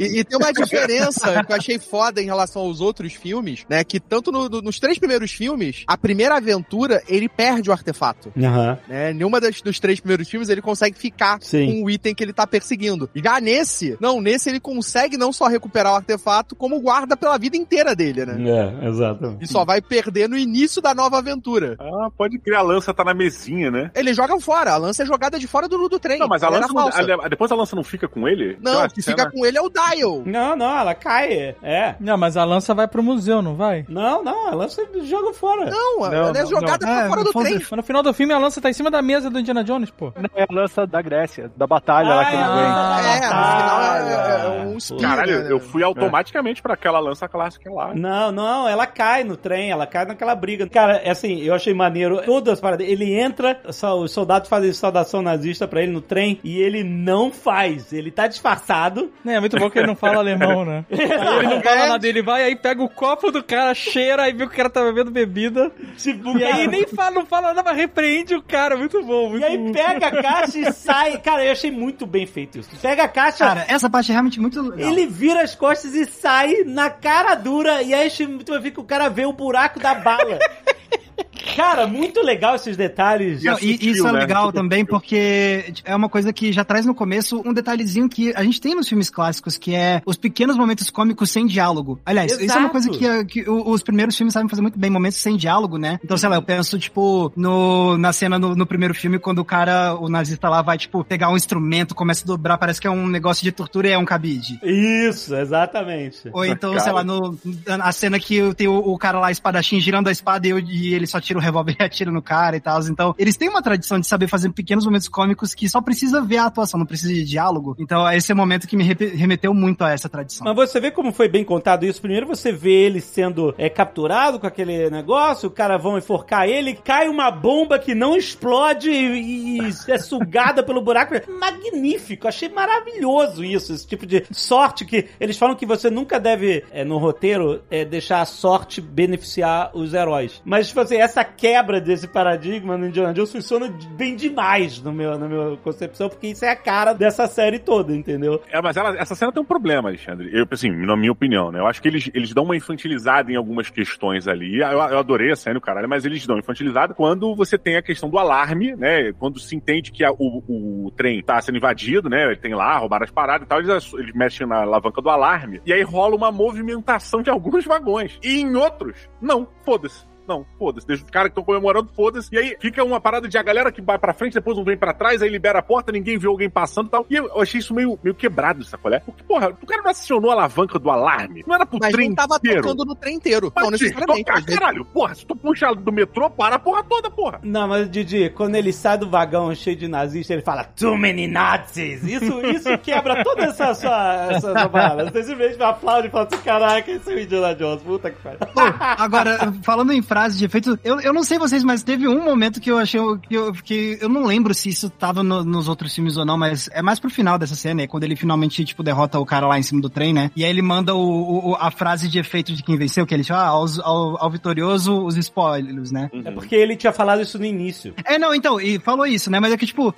E, 0.00 0.20
e 0.20 0.24
tem 0.24 0.38
uma 0.38 0.52
diferença 0.52 1.44
que 1.44 1.52
eu 1.52 1.56
achei 1.56 1.78
foda 1.78 2.20
em 2.20 2.24
relação 2.26 2.62
aos 2.62 2.80
outros 2.80 3.12
filmes, 3.12 3.41
filmes, 3.42 3.66
né? 3.68 3.82
Que 3.84 3.98
tanto 3.98 4.30
no- 4.30 4.48
no- 4.48 4.62
nos 4.62 4.78
três 4.78 4.98
primeiros 4.98 5.32
filmes, 5.32 5.84
a 5.86 5.96
primeira 5.98 6.36
aventura, 6.36 7.02
ele 7.08 7.28
perde 7.28 7.68
o 7.68 7.72
artefato. 7.72 8.32
Aham. 8.36 8.78
Né? 8.88 9.12
Nenhuma 9.12 9.40
das, 9.40 9.60
dos 9.60 9.80
três 9.80 9.98
primeiros 10.00 10.28
filmes 10.28 10.48
ele 10.48 10.62
consegue 10.62 10.96
ficar 10.96 11.38
Sim. 11.40 11.66
com 11.80 11.84
o 11.86 11.90
item 11.90 12.14
que 12.14 12.22
ele 12.22 12.32
tá 12.32 12.46
perseguindo. 12.46 13.10
Já 13.14 13.40
nesse, 13.40 13.96
não, 14.00 14.20
nesse 14.20 14.48
ele 14.48 14.60
consegue 14.60 15.16
não 15.16 15.32
só 15.32 15.46
recuperar 15.46 15.92
o 15.92 15.96
artefato, 15.96 16.54
como 16.54 16.80
guarda 16.80 17.16
pela 17.16 17.36
vida 17.38 17.56
inteira 17.56 17.94
dele, 17.96 18.24
né? 18.24 18.36
É, 18.82 18.88
exatamente. 18.88 19.44
E 19.44 19.48
só 19.48 19.64
vai 19.64 19.80
perder 19.80 20.28
no 20.28 20.36
início 20.36 20.80
da 20.80 20.94
nova 20.94 21.18
aventura. 21.18 21.76
Ah, 21.80 22.08
pode 22.16 22.38
crer, 22.38 22.56
a 22.56 22.62
lança 22.62 22.94
tá 22.94 23.02
na 23.04 23.14
mesinha, 23.14 23.70
né? 23.70 23.90
Eles 23.94 24.16
jogam 24.16 24.38
fora, 24.40 24.72
a 24.72 24.76
lança 24.76 25.02
é 25.02 25.06
jogada 25.06 25.38
de 25.38 25.46
fora 25.46 25.68
do, 25.68 25.88
do 25.88 25.98
trem. 25.98 26.18
Não, 26.18 26.28
mas 26.28 26.42
a 26.42 26.46
era 26.46 26.66
lança. 26.72 26.72
Não, 27.02 27.20
a- 27.24 27.28
depois 27.28 27.50
a 27.50 27.54
lança 27.54 27.74
não 27.74 27.82
fica 27.84 28.06
com 28.06 28.28
ele? 28.28 28.56
Não, 28.60 28.84
o 28.84 28.88
que 28.90 29.02
fica 29.02 29.30
com 29.30 29.44
ele 29.44 29.58
é 29.58 29.60
o 29.60 29.68
Dial. 29.70 30.22
Não, 30.24 30.54
não, 30.56 30.78
ela 30.78 30.94
cai. 30.94 31.56
É. 31.62 31.94
Não, 32.00 32.16
mas 32.16 32.36
a 32.36 32.44
lança 32.44 32.74
vai 32.74 32.86
pro 32.86 33.02
museu, 33.02 33.31
não 33.40 33.54
vai? 33.54 33.84
Não, 33.88 34.22
não, 34.22 34.48
ela 34.52 34.68
se 34.68 34.84
joga 35.04 35.32
fora. 35.32 35.70
Não, 35.70 36.04
ela 36.12 36.38
é 36.38 36.44
jogada 36.46 36.84
não. 36.84 36.92
pra 36.92 37.04
É, 37.04 37.08
fora 37.08 37.24
do 37.24 37.32
trem. 37.32 37.54
Mas 37.54 37.70
no 37.70 37.82
final 37.82 38.02
do 38.02 38.12
filme 38.12 38.34
a 38.34 38.38
lança 38.38 38.60
tá 38.60 38.68
em 38.68 38.72
cima 38.72 38.90
da 38.90 39.00
mesa 39.00 39.30
do 39.30 39.38
Indiana 39.38 39.62
Jones, 39.64 39.90
pô. 39.90 40.12
Não, 40.16 40.28
é 40.34 40.42
a 40.42 40.46
lança 40.52 40.86
da 40.86 41.00
Grécia, 41.00 41.50
da 41.56 41.66
batalha 41.66 42.08
lá 42.14 42.24
que 42.26 42.34
eles 42.34 42.46
Ah, 42.46 42.54
vêm. 42.54 42.64
É, 42.64 43.16
no 43.16 43.22
final 43.22 43.80
é, 43.80 44.12
é- 44.12 44.12
Ah, 44.12 44.42
é 44.62 44.66
um 44.66 44.76
espinho, 44.76 45.00
Caralho, 45.00 45.44
né? 45.44 45.52
eu 45.52 45.60
fui 45.60 45.82
automaticamente 45.82 46.60
pra 46.60 46.74
aquela 46.74 46.98
lança 46.98 47.28
clássica 47.28 47.70
lá. 47.72 47.94
Não, 47.94 48.32
não, 48.32 48.68
ela 48.68 48.86
cai 48.86 49.22
no 49.24 49.36
trem, 49.36 49.70
ela 49.70 49.86
cai 49.86 50.04
naquela 50.04 50.34
briga. 50.34 50.68
Cara, 50.68 50.96
é 50.96 51.10
assim, 51.10 51.40
eu 51.40 51.54
achei 51.54 51.72
maneiro 51.72 52.20
todas 52.22 52.54
as 52.54 52.60
paradas. 52.60 52.86
Ele 52.88 53.14
entra, 53.18 53.60
só- 53.70 53.96
os 53.98 54.10
soldados 54.12 54.48
fazem 54.48 54.72
saudação 54.72 55.22
nazista 55.22 55.68
pra 55.68 55.82
ele 55.82 55.92
no 55.92 56.00
trem 56.00 56.40
e 56.42 56.58
ele 56.60 56.82
não 56.82 57.30
faz. 57.30 57.92
Ele 57.92 58.10
tá 58.10 58.26
disfarçado. 58.26 59.12
É, 59.24 59.38
muito 59.38 59.56
bom 59.58 59.70
que 59.70 59.78
ele 59.78 59.86
não 59.86 59.94
fala 59.96 60.16
alemão, 60.18 60.64
né? 60.64 60.84
Ele 60.90 61.46
não 61.54 61.62
fala 61.62 61.86
nada, 61.88 62.06
ele 62.08 62.22
vai, 62.22 62.42
aí 62.44 62.56
pega 62.56 62.82
o 62.82 62.88
copo 62.88 63.21
do 63.30 63.42
cara, 63.44 63.74
cheira, 63.74 64.22
aí 64.24 64.32
vê 64.32 64.46
que 64.46 64.52
o 64.54 64.56
cara 64.56 64.68
tá 64.70 64.82
bebendo 64.82 65.10
bebida. 65.10 65.70
Tipo, 65.96 66.36
E 66.38 66.44
aí 66.44 66.66
nem 66.66 66.86
fala, 66.86 67.10
não 67.12 67.26
fala 67.26 67.48
nada, 67.48 67.62
mas 67.62 67.76
repreende 67.76 68.34
o 68.34 68.42
cara, 68.42 68.76
muito 68.76 69.02
bom, 69.04 69.28
muito 69.30 69.42
E 69.42 69.44
aí 69.44 69.58
bom. 69.58 69.72
pega 69.72 70.06
a 70.08 70.22
caixa 70.22 70.58
e 70.58 70.72
sai. 70.72 71.18
Cara, 71.18 71.44
eu 71.44 71.52
achei 71.52 71.70
muito 71.70 72.06
bem 72.06 72.26
feito 72.26 72.58
isso. 72.58 72.70
Pega 72.80 73.04
a 73.04 73.08
caixa, 73.08 73.46
Cara, 73.46 73.64
essa 73.68 73.88
parte 73.88 74.10
é 74.10 74.12
realmente 74.14 74.40
muito 74.40 74.60
legal. 74.60 74.90
ele 74.90 75.06
vira 75.06 75.42
as 75.42 75.54
costas 75.54 75.94
e 75.94 76.04
sai 76.06 76.64
na 76.64 76.90
cara 76.90 77.34
dura. 77.34 77.82
E 77.82 77.92
aí 77.94 78.06
achei 78.06 78.26
muito 78.26 78.50
bem 78.52 78.60
feito 78.62 78.74
que 78.74 78.80
o 78.80 78.84
cara 78.84 79.08
vê 79.08 79.24
o 79.24 79.32
buraco 79.32 79.78
da 79.78 79.94
bala. 79.94 80.38
Cara, 81.56 81.86
muito 81.86 82.20
legal 82.22 82.54
esses 82.54 82.76
detalhes. 82.76 83.42
Não, 83.42 83.54
e 83.58 83.72
sutil, 83.72 83.92
isso 83.92 84.06
é 84.08 84.12
né? 84.12 84.18
legal 84.20 84.52
também 84.52 84.80
sutil. 84.80 84.90
porque 84.94 85.72
é 85.84 85.94
uma 85.94 86.08
coisa 86.08 86.32
que 86.32 86.52
já 86.52 86.64
traz 86.64 86.86
no 86.86 86.94
começo 86.94 87.42
um 87.44 87.52
detalhezinho 87.52 88.08
que 88.08 88.32
a 88.34 88.42
gente 88.42 88.60
tem 88.60 88.74
nos 88.74 88.88
filmes 88.88 89.10
clássicos, 89.10 89.56
que 89.56 89.74
é 89.74 90.02
os 90.06 90.16
pequenos 90.16 90.56
momentos 90.56 90.90
cômicos 90.90 91.30
sem 91.30 91.46
diálogo. 91.46 92.00
Aliás, 92.04 92.32
isso 92.32 92.40
é 92.40 92.44
uma 92.58 92.70
Exato. 92.70 92.70
coisa 92.70 92.90
que, 92.90 93.24
que 93.42 93.50
os 93.50 93.82
primeiros 93.82 94.16
filmes 94.16 94.32
sabem 94.34 94.48
fazer 94.48 94.62
muito 94.62 94.78
bem, 94.78 94.90
momentos 94.90 95.18
sem 95.18 95.36
diálogo, 95.36 95.78
né? 95.78 95.98
Então, 96.04 96.16
sei 96.16 96.28
lá, 96.28 96.36
eu 96.36 96.42
penso, 96.42 96.78
tipo, 96.78 97.32
no, 97.36 97.96
na 97.98 98.12
cena 98.12 98.38
no, 98.38 98.54
no 98.54 98.66
primeiro 98.66 98.94
filme, 98.94 99.18
quando 99.18 99.38
o 99.40 99.44
cara, 99.44 99.94
o 99.94 100.08
nazista 100.08 100.48
lá, 100.48 100.62
vai, 100.62 100.78
tipo, 100.78 101.04
pegar 101.04 101.28
um 101.30 101.36
instrumento, 101.36 101.94
começa 101.94 102.24
a 102.24 102.26
dobrar, 102.26 102.58
parece 102.58 102.80
que 102.80 102.86
é 102.86 102.90
um 102.90 103.06
negócio 103.06 103.42
de 103.42 103.52
tortura 103.52 103.88
e 103.88 103.92
é 103.92 103.98
um 103.98 104.04
cabide. 104.04 104.58
Isso, 104.62 105.34
exatamente. 105.34 106.28
Ou 106.32 106.44
então, 106.44 106.70
Cara. 106.72 106.82
sei 106.84 106.92
lá, 106.92 107.04
no, 107.04 107.36
a 107.66 107.92
cena 107.92 108.18
que 108.18 108.54
tem 108.54 108.68
o, 108.68 108.76
o 108.76 108.98
cara 108.98 109.18
lá, 109.18 109.30
espadachim, 109.30 109.80
girando 109.80 110.08
a 110.08 110.12
espada 110.12 110.46
e, 110.46 110.50
eu- 110.50 110.58
e 110.58 110.94
ele 110.94 111.06
só 111.06 111.20
tira 111.20 111.31
o 111.38 111.40
revólver 111.40 111.76
e 111.80 111.82
atira 111.82 112.10
no 112.10 112.22
cara 112.22 112.56
e 112.56 112.60
tal. 112.60 112.80
Então, 112.82 113.14
eles 113.18 113.36
têm 113.36 113.48
uma 113.48 113.62
tradição 113.62 113.98
de 113.98 114.06
saber 114.06 114.28
fazer 114.28 114.50
pequenos 114.50 114.84
momentos 114.84 115.08
cômicos 115.08 115.54
que 115.54 115.68
só 115.68 115.80
precisa 115.80 116.20
ver 116.20 116.38
a 116.38 116.46
atuação, 116.46 116.78
não 116.78 116.86
precisa 116.86 117.12
de 117.12 117.24
diálogo. 117.24 117.76
Então, 117.78 118.10
esse 118.10 118.30
é 118.30 118.34
o 118.34 118.38
momento 118.38 118.66
que 118.66 118.76
me 118.76 118.84
remeteu 118.84 119.54
muito 119.54 119.82
a 119.84 119.90
essa 119.90 120.08
tradição. 120.08 120.44
Mas 120.44 120.70
você 120.70 120.80
vê 120.80 120.90
como 120.90 121.12
foi 121.12 121.28
bem 121.28 121.44
contado 121.44 121.84
isso. 121.84 122.00
Primeiro 122.00 122.26
você 122.26 122.52
vê 122.52 122.84
ele 122.84 123.00
sendo 123.00 123.54
é, 123.58 123.68
capturado 123.68 124.38
com 124.38 124.46
aquele 124.46 124.90
negócio, 124.90 125.48
o 125.48 125.52
cara 125.52 125.76
vão 125.76 125.98
enforcar 125.98 126.48
ele, 126.48 126.74
cai 126.74 127.08
uma 127.08 127.30
bomba 127.30 127.78
que 127.78 127.94
não 127.94 128.16
explode 128.16 128.90
e, 128.90 129.58
e 129.58 129.72
é 129.88 129.98
sugada 129.98 130.62
pelo 130.62 130.80
buraco. 130.80 131.14
Magnífico, 131.30 132.28
achei 132.28 132.48
maravilhoso 132.48 133.44
isso, 133.44 133.72
esse 133.72 133.86
tipo 133.86 134.06
de 134.06 134.24
sorte 134.30 134.84
que 134.84 135.08
eles 135.20 135.36
falam 135.36 135.56
que 135.56 135.66
você 135.66 135.90
nunca 135.90 136.18
deve, 136.18 136.64
é, 136.70 136.84
no 136.84 136.98
roteiro, 136.98 137.62
é, 137.70 137.84
deixar 137.84 138.20
a 138.20 138.24
sorte 138.24 138.80
beneficiar 138.80 139.70
os 139.74 139.94
heróis. 139.94 140.40
Mas, 140.44 140.68
tipo 140.68 140.80
assim, 140.80 140.96
essa 141.22 141.24
quebra 141.24 141.80
desse 141.80 142.08
paradigma 142.08 142.76
no 142.76 142.86
Indiana 142.86 143.14
Jones 143.14 143.30
funciona 143.32 143.72
bem 143.92 144.16
demais 144.16 144.80
no 144.82 144.92
meu, 144.92 145.16
na 145.18 145.28
minha 145.28 145.56
concepção, 145.58 146.08
porque 146.08 146.28
isso 146.28 146.44
é 146.44 146.50
a 146.50 146.56
cara 146.56 146.92
dessa 146.92 147.26
série 147.26 147.58
toda, 147.58 147.94
entendeu? 147.94 148.42
É, 148.50 148.60
mas 148.60 148.76
ela- 148.76 148.96
essa 148.98 149.14
cena 149.14 149.30
tem 149.32 149.42
um 149.42 149.46
problema, 149.46 149.88
Alexandre. 149.88 150.30
Eu, 150.32 150.46
assim, 150.50 150.70
na 150.70 150.96
minha 150.96 151.12
opinião, 151.12 151.50
né? 151.52 151.60
Eu 151.60 151.66
acho 151.66 151.80
que 151.80 151.88
eles, 151.88 152.10
eles 152.12 152.34
dão 152.34 152.44
uma 152.44 152.56
infantilizada 152.56 153.30
em 153.30 153.36
algumas 153.36 153.70
questões 153.70 154.26
ali. 154.26 154.58
Eu, 154.60 154.68
eu 154.68 154.98
adorei 154.98 155.30
a 155.30 155.36
cena, 155.36 155.58
o 155.58 155.62
caralho, 155.62 155.88
mas 155.88 156.04
eles 156.04 156.26
dão 156.26 156.38
infantilizada 156.38 156.94
quando 156.94 157.34
você 157.36 157.56
tem 157.56 157.76
a 157.76 157.82
questão 157.82 158.08
do 158.10 158.18
alarme, 158.18 158.74
né? 158.74 159.12
Quando 159.12 159.38
se 159.38 159.54
entende 159.54 159.92
que 159.92 160.04
a- 160.04 160.12
o, 160.12 160.86
o 160.86 160.90
trem 160.96 161.22
tá 161.22 161.40
sendo 161.40 161.58
invadido, 161.58 162.08
né? 162.08 162.24
Ele 162.24 162.36
tem 162.36 162.54
lá, 162.54 162.76
roubaram 162.78 163.04
as 163.04 163.10
paradas 163.10 163.46
e 163.46 163.48
tal, 163.48 163.60
eles, 163.60 163.92
eles 163.94 164.14
mexem 164.14 164.46
na 164.46 164.62
alavanca 164.62 165.00
do 165.00 165.08
alarme. 165.10 165.60
E 165.64 165.72
aí 165.72 165.82
rola 165.82 166.16
uma 166.16 166.32
movimentação 166.32 167.22
de 167.22 167.30
alguns 167.30 167.64
vagões. 167.64 168.18
E 168.22 168.40
em 168.40 168.54
outros, 168.56 169.08
não, 169.20 169.46
foda-se. 169.64 170.10
Não, 170.32 170.46
foda-se. 170.58 170.86
Deixa 170.86 171.04
os 171.04 171.10
caras 171.10 171.28
que 171.28 171.32
estão 171.32 171.44
comemorando, 171.44 171.90
foda-se. 171.94 172.28
E 172.34 172.38
aí 172.38 172.56
fica 172.58 172.82
uma 172.82 173.00
parada 173.00 173.28
de 173.28 173.36
a 173.36 173.42
galera 173.42 173.70
que 173.70 173.82
vai 173.82 173.98
pra 173.98 174.14
frente, 174.14 174.32
depois 174.34 174.56
não 174.56 174.64
vem 174.64 174.76
pra 174.76 174.94
trás, 174.94 175.20
aí 175.20 175.28
libera 175.28 175.58
a 175.58 175.62
porta, 175.62 175.92
ninguém 175.92 176.16
vê 176.18 176.26
alguém 176.26 176.48
passando 176.48 176.86
e 176.86 176.90
tal. 176.90 177.06
E 177.10 177.16
eu 177.16 177.40
achei 177.40 177.58
isso 177.60 177.74
meio, 177.74 177.98
meio 178.02 178.14
quebrado, 178.14 178.64
sacolé? 178.64 179.00
Porque, 179.00 179.22
porra, 179.24 179.50
o 179.50 179.66
cara 179.66 179.82
não 179.82 179.90
acionou 179.90 180.30
a 180.30 180.34
alavanca 180.34 180.78
do 180.78 180.90
alarme. 180.90 181.44
Não 181.46 181.54
era 181.54 181.66
pro 181.66 181.78
Mas 181.80 181.92
trem 181.92 182.08
não 182.08 182.16
tava 182.16 182.36
inteiro. 182.36 182.62
tocando 182.62 182.84
no 182.84 182.94
trem 182.94 183.16
inteiro. 183.16 183.52
Mas 183.54 183.64
não 183.64 183.70
necessariamente. 183.72 184.24
tocar, 184.24 184.42
caralho. 184.44 184.84
Porra, 184.86 185.14
se 185.14 185.26
tu 185.26 185.36
puxa 185.36 185.74
do 185.74 185.92
metrô, 185.92 186.30
para 186.30 186.56
a 186.56 186.58
porra 186.58 186.82
toda, 186.82 187.10
porra. 187.10 187.40
Não, 187.42 187.68
mas 187.68 187.90
Didi, 187.90 188.30
quando 188.30 188.54
ele 188.54 188.72
sai 188.72 188.96
do 188.96 189.08
vagão 189.10 189.54
cheio 189.54 189.76
de 189.76 189.88
nazistas, 189.88 190.30
ele 190.30 190.42
fala 190.42 190.64
Too 190.64 190.96
many 190.96 191.26
Nazis! 191.26 192.02
Isso, 192.04 192.40
isso 192.46 192.76
quebra 192.82 193.22
toda 193.22 193.44
essa 193.44 193.74
sua, 193.74 194.26
essa 194.30 194.52
sua 194.52 194.68
parada. 194.68 195.10
Você 195.10 195.24
simplesmente 195.24 195.62
aplaude 195.62 196.08
e 196.08 196.10
fala 196.10 196.28
assim: 196.30 196.42
caraca, 196.42 196.90
esse 196.90 197.10
é 197.10 197.14
o 197.14 197.20
Indiana 197.20 197.54
Jones, 197.54 197.82
puta 197.82 198.10
que 198.10 198.22
pariu. 198.22 198.38
Agora, 198.80 199.52
falando 199.62 199.92
em 199.92 200.00
frase 200.02 200.21
de 200.28 200.44
efeito, 200.44 200.78
eu, 200.84 201.00
eu 201.00 201.12
não 201.12 201.22
sei 201.22 201.38
vocês, 201.38 201.62
mas 201.64 201.82
teve 201.82 202.06
um 202.08 202.22
momento 202.22 202.60
que 202.60 202.70
eu 202.70 202.78
achei 202.78 203.00
que 203.28 203.34
eu, 203.34 203.52
que 203.52 203.98
eu 204.00 204.08
não 204.08 204.24
lembro 204.26 204.54
se 204.54 204.68
isso 204.68 204.88
tava 204.90 205.22
no- 205.22 205.44
nos 205.44 205.68
outros 205.68 205.94
filmes 205.94 206.16
ou 206.16 206.24
não, 206.24 206.36
mas 206.38 206.68
é 206.72 206.82
mais 206.82 206.98
pro 206.98 207.10
final 207.10 207.38
dessa 207.38 207.54
cena, 207.54 207.82
é 207.82 207.86
quando 207.86 208.04
ele 208.04 208.16
finalmente, 208.16 208.64
tipo, 208.64 208.82
derrota 208.82 209.18
o 209.18 209.26
cara 209.26 209.46
lá 209.46 209.58
em 209.58 209.62
cima 209.62 209.80
do 209.80 209.90
trem, 209.90 210.12
né? 210.12 210.30
E 210.36 210.44
aí 210.44 210.50
ele 210.50 210.62
manda 210.62 210.94
o, 210.94 211.50
o- 211.50 211.54
a 211.56 211.70
frase 211.70 212.08
de 212.08 212.18
efeito 212.18 212.52
de 212.52 212.62
quem 212.62 212.76
venceu, 212.76 213.06
que 213.06 213.14
ele 213.14 213.24
fala, 213.24 213.42
ah, 213.42 213.48
aos- 213.48 213.78
ao, 213.80 214.22
ao 214.22 214.30
vitorioso, 214.30 215.04
os 215.04 215.16
spoilers, 215.16 215.90
né? 215.90 216.10
É 216.24 216.30
porque 216.30 216.54
ele 216.54 216.76
tinha 216.76 216.92
falado 216.92 217.22
isso 217.22 217.38
no 217.38 217.44
início. 217.44 217.94
É, 218.04 218.18
não, 218.18 218.34
então, 218.34 218.60
e 218.60 218.78
falou 218.78 219.06
isso, 219.06 219.30
né? 219.30 219.40
Mas 219.40 219.52
é 219.52 219.56
que, 219.56 219.66
tipo, 219.66 219.92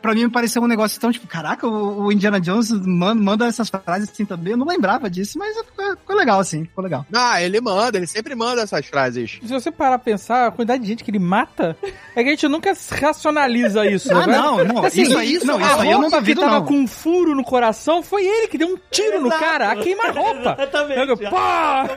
pra 0.00 0.14
mim 0.14 0.24
me 0.24 0.30
pareceu 0.30 0.62
um 0.62 0.66
negócio 0.66 1.00
tão, 1.00 1.10
tipo, 1.12 1.26
caraca, 1.26 1.66
o, 1.66 2.04
o 2.04 2.12
Indiana 2.12 2.40
Jones 2.40 2.70
manda, 2.70 3.20
manda 3.20 3.46
essas 3.46 3.68
frases 3.68 4.08
assim 4.10 4.24
também. 4.24 4.52
Eu 4.52 4.56
não 4.58 4.66
lembrava 4.66 5.08
disso, 5.10 5.38
mas 5.38 5.56
ficou, 5.56 5.96
ficou 5.96 6.16
legal, 6.16 6.40
assim, 6.40 6.64
ficou 6.64 6.84
legal. 6.84 7.06
Ah, 7.14 7.42
ele 7.42 7.60
manda, 7.60 7.96
ele 7.98 8.06
sempre 8.06 8.34
manda 8.34 8.62
essas 8.62 8.86
frases. 8.86 9.38
Se 9.60 9.64
você 9.70 9.70
parar 9.72 9.98
pra 9.98 10.04
pensar, 10.04 10.46
a 10.46 10.50
quantidade 10.50 10.82
de 10.82 10.88
gente 10.88 11.04
que 11.04 11.10
ele 11.10 11.18
mata, 11.18 11.76
é 12.16 12.22
que 12.22 12.28
a 12.28 12.32
gente 12.32 12.48
nunca 12.48 12.72
racionaliza 13.00 13.86
isso, 13.86 14.12
Ah, 14.12 14.26
né? 14.26 14.36
não, 14.36 14.64
não, 14.64 14.84
Assim, 14.84 15.02
isso 15.02 15.16
aí, 15.16 15.38
não, 15.44 15.56
a 15.56 15.60
isso 15.62 15.80
aí 15.80 15.90
eu 15.90 16.00
não 16.00 16.10
duvido, 16.10 16.40
que 16.40 16.46
tava 16.46 16.60
não. 16.60 16.66
com 16.66 16.74
um 16.74 16.86
furo 16.86 17.34
no 17.34 17.44
coração, 17.44 18.02
foi 18.02 18.24
ele 18.24 18.48
que 18.48 18.58
deu 18.58 18.68
um 18.68 18.76
tiro 18.90 19.20
no 19.20 19.28
Exato. 19.28 19.42
cara, 19.44 19.70
a 19.72 19.76
queima-roupa. 19.76 20.56
Exatamente. 20.58 21.08
Eu, 21.10 21.30
Pá! 21.30 21.88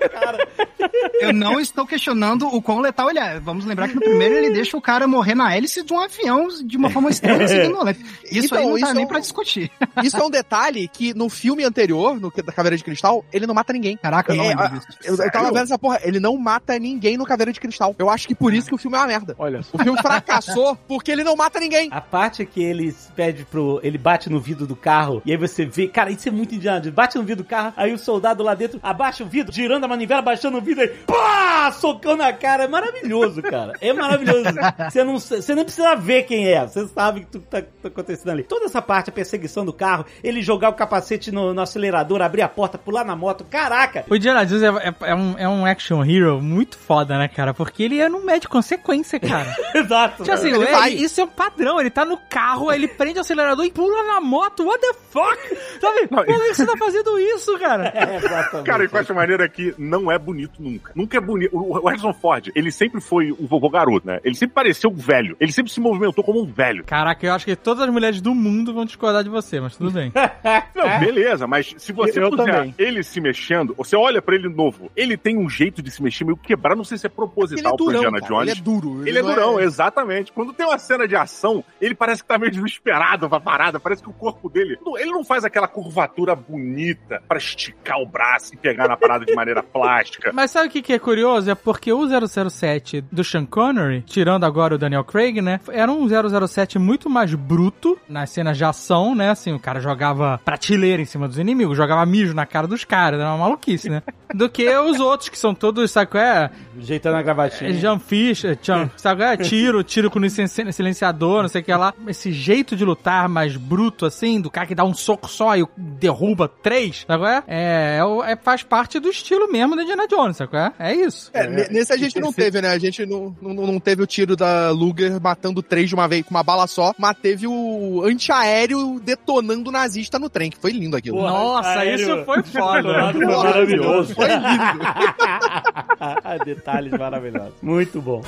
Eu 1.19 1.33
não 1.33 1.59
estou 1.59 1.85
questionando 1.85 2.47
o 2.47 2.61
quão 2.61 2.79
letal 2.79 3.09
ele 3.09 3.19
é. 3.19 3.39
Vamos 3.39 3.65
lembrar 3.65 3.87
que 3.87 3.95
no 3.95 4.01
primeiro 4.01 4.35
ele 4.35 4.51
deixa 4.51 4.77
o 4.77 4.81
cara 4.81 5.07
morrer 5.07 5.35
na 5.35 5.53
hélice 5.55 5.83
de 5.83 5.91
um 5.93 5.99
avião 5.99 6.47
de 6.63 6.77
uma 6.77 6.89
forma 6.89 7.09
extremamente 7.09 7.53
ignorante. 7.53 7.99
Isso 8.31 8.45
Então, 8.45 8.57
aí 8.59 8.65
não 8.65 8.77
isso 8.77 8.85
tá 8.85 8.91
é 8.91 8.93
nem 8.93 9.05
um- 9.05 9.07
pra 9.07 9.19
discutir. 9.19 9.71
Isso 10.03 10.15
é 10.17 10.23
um 10.23 10.29
detalhe 10.29 10.87
que 10.87 11.13
no 11.13 11.29
filme 11.29 11.63
anterior, 11.63 12.19
no 12.19 12.31
da 12.31 12.53
Caveira 12.53 12.77
de 12.77 12.83
Cristal, 12.83 13.25
ele 13.33 13.45
não 13.47 13.53
mata 13.55 13.73
ninguém. 13.73 13.97
Caraca, 13.97 14.31
eu 14.31 14.37
não 14.37 14.45
É, 14.45 14.47
lembro 14.49 14.69
disso. 14.69 14.87
Eu, 15.03 15.15
eu 15.17 15.31
tava 15.31 15.47
vendo 15.47 15.63
essa 15.63 15.77
porra, 15.79 15.99
ele 16.03 16.19
não 16.19 16.37
mata 16.37 16.77
ninguém 16.79 17.17
no 17.17 17.25
Caveira 17.25 17.46
de 17.51 17.59
Cristal. 17.59 17.95
Eu 17.97 18.09
acho 18.09 18.27
que 18.27 18.35
por 18.35 18.53
isso 18.53 18.67
que 18.69 18.75
o 18.75 18.77
filme 18.77 18.97
é 18.97 18.99
uma 19.01 19.07
merda. 19.07 19.35
Olha 19.37 19.61
só. 19.63 19.77
O 19.77 19.83
filme 19.83 19.99
fracassou 20.01 20.75
porque 20.87 21.11
ele 21.11 21.23
não 21.23 21.35
mata 21.35 21.59
ninguém. 21.59 21.89
A 21.91 22.01
parte 22.01 22.45
que 22.45 22.61
ele 22.63 22.95
pede 23.15 23.45
pro. 23.45 23.79
Ele 23.83 23.97
bate 23.97 24.29
no 24.29 24.39
vidro 24.39 24.65
do 24.67 24.75
carro 24.75 25.21
e 25.25 25.31
aí 25.31 25.37
você 25.37 25.65
vê. 25.65 25.87
Cara, 25.87 26.11
isso 26.11 26.27
é 26.27 26.31
muito 26.31 26.53
Indiana 26.55 26.79
Jones. 26.81 26.93
Bate 26.93 27.17
no 27.17 27.23
vidro 27.23 27.43
do 27.43 27.47
carro, 27.47 27.73
aí 27.77 27.93
o 27.93 27.97
soldado 27.97 28.43
lá 28.43 28.53
dentro 28.55 28.79
abaixa 28.83 29.23
o 29.23 29.27
vidro, 29.27 29.53
girando 29.53 29.83
a 29.83 29.87
manivela, 29.87 30.21
baixando 30.21 30.57
o 30.57 30.61
vidro 30.61 30.83
aí. 30.83 30.89
Pá! 30.89 31.71
Socando 31.71 32.17
na 32.17 32.33
cara. 32.33 32.63
É 32.63 32.67
maravilhoso, 32.67 33.41
cara. 33.41 33.73
É 33.81 33.93
maravilhoso. 33.93 34.43
Você 34.89 35.03
não, 35.03 35.19
você 35.19 35.55
nem 35.55 35.63
precisa 35.63 35.95
ver 35.95 36.23
quem 36.23 36.47
é. 36.47 36.65
Você 36.65 36.87
sabe 36.87 37.21
o 37.21 37.25
que 37.25 37.39
tá, 37.39 37.61
tá 37.61 37.87
acontecendo 37.87 38.29
ali. 38.31 38.43
Toda 38.43 38.65
essa 38.65 38.81
parte, 38.81 39.09
a 39.09 39.13
perseguição 39.13 39.65
do 39.65 39.73
carro, 39.73 40.05
ele 40.23 40.41
jogar 40.41 40.69
o 40.69 40.73
capacete 40.73 41.31
no, 41.31 41.53
no 41.53 41.61
acelerador, 41.61 42.21
abrir 42.21 42.41
a 42.41 42.47
porta, 42.49 42.77
pular 42.77 43.03
na 43.03 43.15
moto. 43.15 43.43
Caraca! 43.45 44.05
O 44.09 44.15
Indiana 44.15 44.45
Jones 44.45 44.63
é, 44.63 44.67
é- 44.67 45.11
é 45.11 45.15
um, 45.15 45.35
é 45.37 45.47
um 45.49 45.65
action 45.65 46.03
hero 46.03 46.41
muito 46.41 46.77
foda, 46.77 47.17
né, 47.17 47.27
cara, 47.37 47.53
porque 47.53 47.83
ele 47.83 47.99
é 47.99 48.09
não 48.09 48.25
mede 48.25 48.47
consequência, 48.47 49.19
cara. 49.19 49.55
Exato. 49.75 50.23
Tipo 50.23 50.33
assim, 50.35 50.51
Ele 50.51 50.63
é- 50.65 50.71
vai. 50.71 50.91
isso 50.93 51.21
é 51.21 51.23
um 51.23 51.27
padrão. 51.27 51.79
Ele 51.79 51.91
tá 51.91 52.03
no 52.03 52.17
carro, 52.17 52.69
aí 52.69 52.79
ele 52.79 52.87
prende 52.87 53.19
o 53.19 53.21
acelerador 53.21 53.63
e 53.63 53.71
pula 53.71 54.01
na 54.03 54.19
moto. 54.19 54.65
What 54.65 54.81
the 54.81 54.93
fuck? 55.11 55.37
Sabe? 55.79 56.07
Por 56.07 56.25
que 56.25 56.53
você 56.55 56.65
tá 56.65 56.75
fazendo 56.77 57.19
isso, 57.19 57.57
cara? 57.59 57.91
É, 57.93 58.15
exatamente. 58.17 58.65
Cara, 58.65 58.83
e 58.83 58.87
o 58.87 58.97
acho 58.97 59.13
maneiro 59.13 59.43
é 59.43 59.47
que 59.47 59.75
não 59.77 60.11
é 60.11 60.17
bonito 60.17 60.53
nunca. 60.59 60.91
Nunca 60.95 61.17
é 61.17 61.21
bonito. 61.21 61.55
O 61.55 61.77
o 61.77 61.87
Harrison 61.87 62.11
Ford, 62.13 62.49
ele 62.55 62.71
sempre 62.71 62.99
foi 62.99 63.31
um 63.31 63.45
vovô 63.45 63.69
garoto, 63.69 64.07
né? 64.07 64.19
Ele 64.23 64.33
sempre 64.33 64.55
pareceu 64.55 64.89
um 64.89 64.95
velho. 64.95 65.37
Ele 65.39 65.51
sempre 65.51 65.71
se 65.71 65.79
movimentou 65.79 66.23
como 66.23 66.41
um 66.41 66.45
velho. 66.51 66.83
Caraca, 66.85 67.23
eu 67.25 67.33
acho 67.33 67.45
que 67.45 67.55
todas 67.55 67.83
as 67.83 67.89
mulheres 67.93 68.19
do 68.19 68.33
mundo 68.33 68.73
vão 68.73 68.83
discordar 68.83 69.23
de 69.23 69.29
você, 69.29 69.59
mas 69.59 69.77
tudo 69.77 69.91
bem. 69.91 70.11
Não, 70.73 70.99
beleza, 70.99 71.45
mas 71.45 71.73
se 71.77 71.93
você 71.93 72.19
Eu 72.19 72.31
puser 72.31 72.45
também. 72.55 72.73
ele 72.79 73.03
se 73.03 73.21
mexendo, 73.21 73.75
você 73.77 73.95
olha 73.95 74.21
pra 74.21 74.33
ele 74.35 74.49
novo, 74.49 74.89
ele 74.95 75.15
tem 75.17 75.37
um 75.37 75.47
jeito 75.49 75.81
de 75.81 75.91
se 75.91 76.01
mexer 76.01 76.23
meio 76.25 76.37
quebrado, 76.37 76.77
não 76.77 76.83
sei 76.83 76.97
se 76.97 77.05
é 77.05 77.09
Ele 77.27 77.61
é 77.61 77.63
proposital 77.63 77.75
pro 77.77 77.85
durão, 77.85 77.99
Indiana 77.99 78.19
cara, 78.21 78.33
Jones. 78.33 78.49
ele 78.49 78.59
é 78.59 78.63
duro. 78.63 79.07
Ele 79.07 79.19
é 79.19 79.21
não 79.21 79.29
durão, 79.29 79.59
exatamente. 79.59 80.31
Quando 80.31 80.53
tem 80.53 80.65
uma 80.65 80.77
cena 80.77 81.07
de 81.07 81.15
ação, 81.15 81.63
ele 81.81 81.93
parece 81.95 82.21
que 82.21 82.27
tá 82.27 82.37
meio 82.37 82.51
desesperado 82.51 83.29
pra 83.29 83.39
parada. 83.39 83.79
Parece 83.79 84.01
que 84.03 84.09
o 84.09 84.13
corpo 84.13 84.49
dele. 84.49 84.77
Ele 84.97 85.11
não 85.11 85.23
faz 85.23 85.43
aquela 85.43 85.67
curvatura 85.67 86.35
bonita 86.35 87.21
pra 87.27 87.37
esticar 87.37 87.99
o 87.99 88.05
braço 88.05 88.53
e 88.53 88.57
pegar 88.57 88.87
na 88.87 88.97
parada 88.97 89.25
de 89.25 89.33
maneira 89.35 89.61
plástica. 89.63 90.31
Mas 90.33 90.51
sabe 90.51 90.67
o 90.67 90.71
que, 90.71 90.81
que 90.81 90.93
é 90.93 90.99
curioso? 90.99 91.49
É 91.49 91.55
porque 91.55 91.91
o 91.91 92.07
007 92.07 93.01
do 93.11 93.23
Sean 93.23 93.45
Connery, 93.45 94.01
tirando 94.01 94.43
agora 94.45 94.75
o 94.75 94.77
Daniel 94.77 95.03
Craig, 95.03 95.41
né? 95.41 95.59
Era 95.69 95.91
um 95.91 96.07
007 96.47 96.79
muito 96.79 97.09
mais 97.09 97.33
bruto 97.33 97.97
nas 98.07 98.29
cenas 98.29 98.57
de 98.57 98.63
ação, 98.63 99.15
né? 99.15 99.29
Assim, 99.29 99.53
o 99.53 99.59
cara 99.59 99.79
jogava 99.79 100.39
prateleira 100.43 101.01
em 101.01 101.05
cima 101.05 101.27
dos 101.27 101.37
inimigos, 101.37 101.77
jogava 101.77 102.05
mijo 102.05 102.33
na 102.33 102.45
cara 102.45 102.67
dos 102.67 102.83
caras, 102.83 103.19
era 103.19 103.29
uma 103.29 103.37
maluquice, 103.37 103.89
né? 103.89 104.01
Do 104.33 104.49
que 104.49 104.67
os 104.77 104.99
outros, 104.99 105.29
que 105.29 105.37
são 105.37 105.53
todos, 105.55 105.89
sabe 105.91 106.11
qual 106.11 106.23
é? 106.23 106.49
Ajeitando 106.77 107.16
a 107.19 107.23
gravatinha. 107.23 107.69
É 107.69 107.73
Jean 107.73 107.99
Fischer, 107.99 108.57
Jean, 108.61 108.89
sabe? 108.97 109.21
qual 109.21 109.31
É, 109.31 109.37
tiro, 109.37 109.83
tiro 109.83 110.09
com 110.11 110.19
silenciador, 110.29 111.41
não 111.41 111.49
sei 111.49 111.61
o 111.61 111.63
que 111.63 111.73
lá. 111.73 111.93
Esse 112.07 112.31
jeito 112.31 112.75
de 112.75 112.83
lutar 112.85 113.27
mais 113.29 113.55
bruto, 113.55 114.05
assim, 114.05 114.39
do 114.41 114.49
cara 114.49 114.67
que 114.67 114.75
dá 114.75 114.83
um 114.83 114.93
soco 114.93 115.27
só 115.29 115.55
e 115.57 115.65
derruba 115.77 116.47
três, 116.47 117.05
sabe? 117.07 117.23
qual 117.23 117.31
É, 117.31 117.43
é, 117.47 117.99
é 117.99 118.31
é- 118.31 118.35
faz 118.37 118.63
parte 118.63 118.99
do 118.99 119.09
estilo 119.09 119.51
mesmo 119.51 119.75
da 119.75 119.83
Indiana 119.83 120.07
Jones, 120.07 120.37
sabe? 120.37 120.51
qual 120.51 120.71
É, 120.79 120.91
é 120.91 120.95
isso. 120.95 121.29
É, 121.33 121.47
ne- 121.47 121.67
nesse 121.69 121.91
a 121.93 121.97
gente 121.97 122.19
não 122.19 122.31
teve, 122.31 122.61
né? 122.61 122.69
A 122.69 122.79
gente 122.79 123.05
não, 123.05 123.35
não, 123.41 123.53
não 123.53 123.79
teve 123.79 124.01
o 124.03 124.07
tiro 124.07 124.35
da 124.35 124.69
Luger 124.71 125.19
matando 125.21 125.61
três 125.61 125.89
de 125.89 125.95
uma 125.95 126.07
vez 126.07 126.23
com 126.23 126.31
uma 126.31 126.43
bala 126.43 126.67
só, 126.67 126.93
mas 126.97 127.17
teve 127.17 127.47
o 127.47 128.03
antiaéreo 128.05 128.99
detonando 129.03 129.69
o 129.69 129.73
nazista 129.73 130.17
no 130.19 130.29
trem, 130.29 130.49
que 130.49 130.57
foi 130.57 130.71
lindo 130.71 130.95
aquilo. 130.95 131.17
Porra, 131.17 131.31
Nossa, 131.31 131.69
aéreo. 131.79 131.95
isso 132.15 132.25
foi 132.25 132.43
foda. 132.43 133.11
Foi 133.13 133.25
Porra, 133.25 133.43
maravilhoso. 133.43 134.15
Foi 134.15 134.27
lindo. 134.27 134.37
Detalhes 136.45 136.91
maravilhosos. 137.09 137.53
Muito 137.61 138.01
bom. 138.01 138.21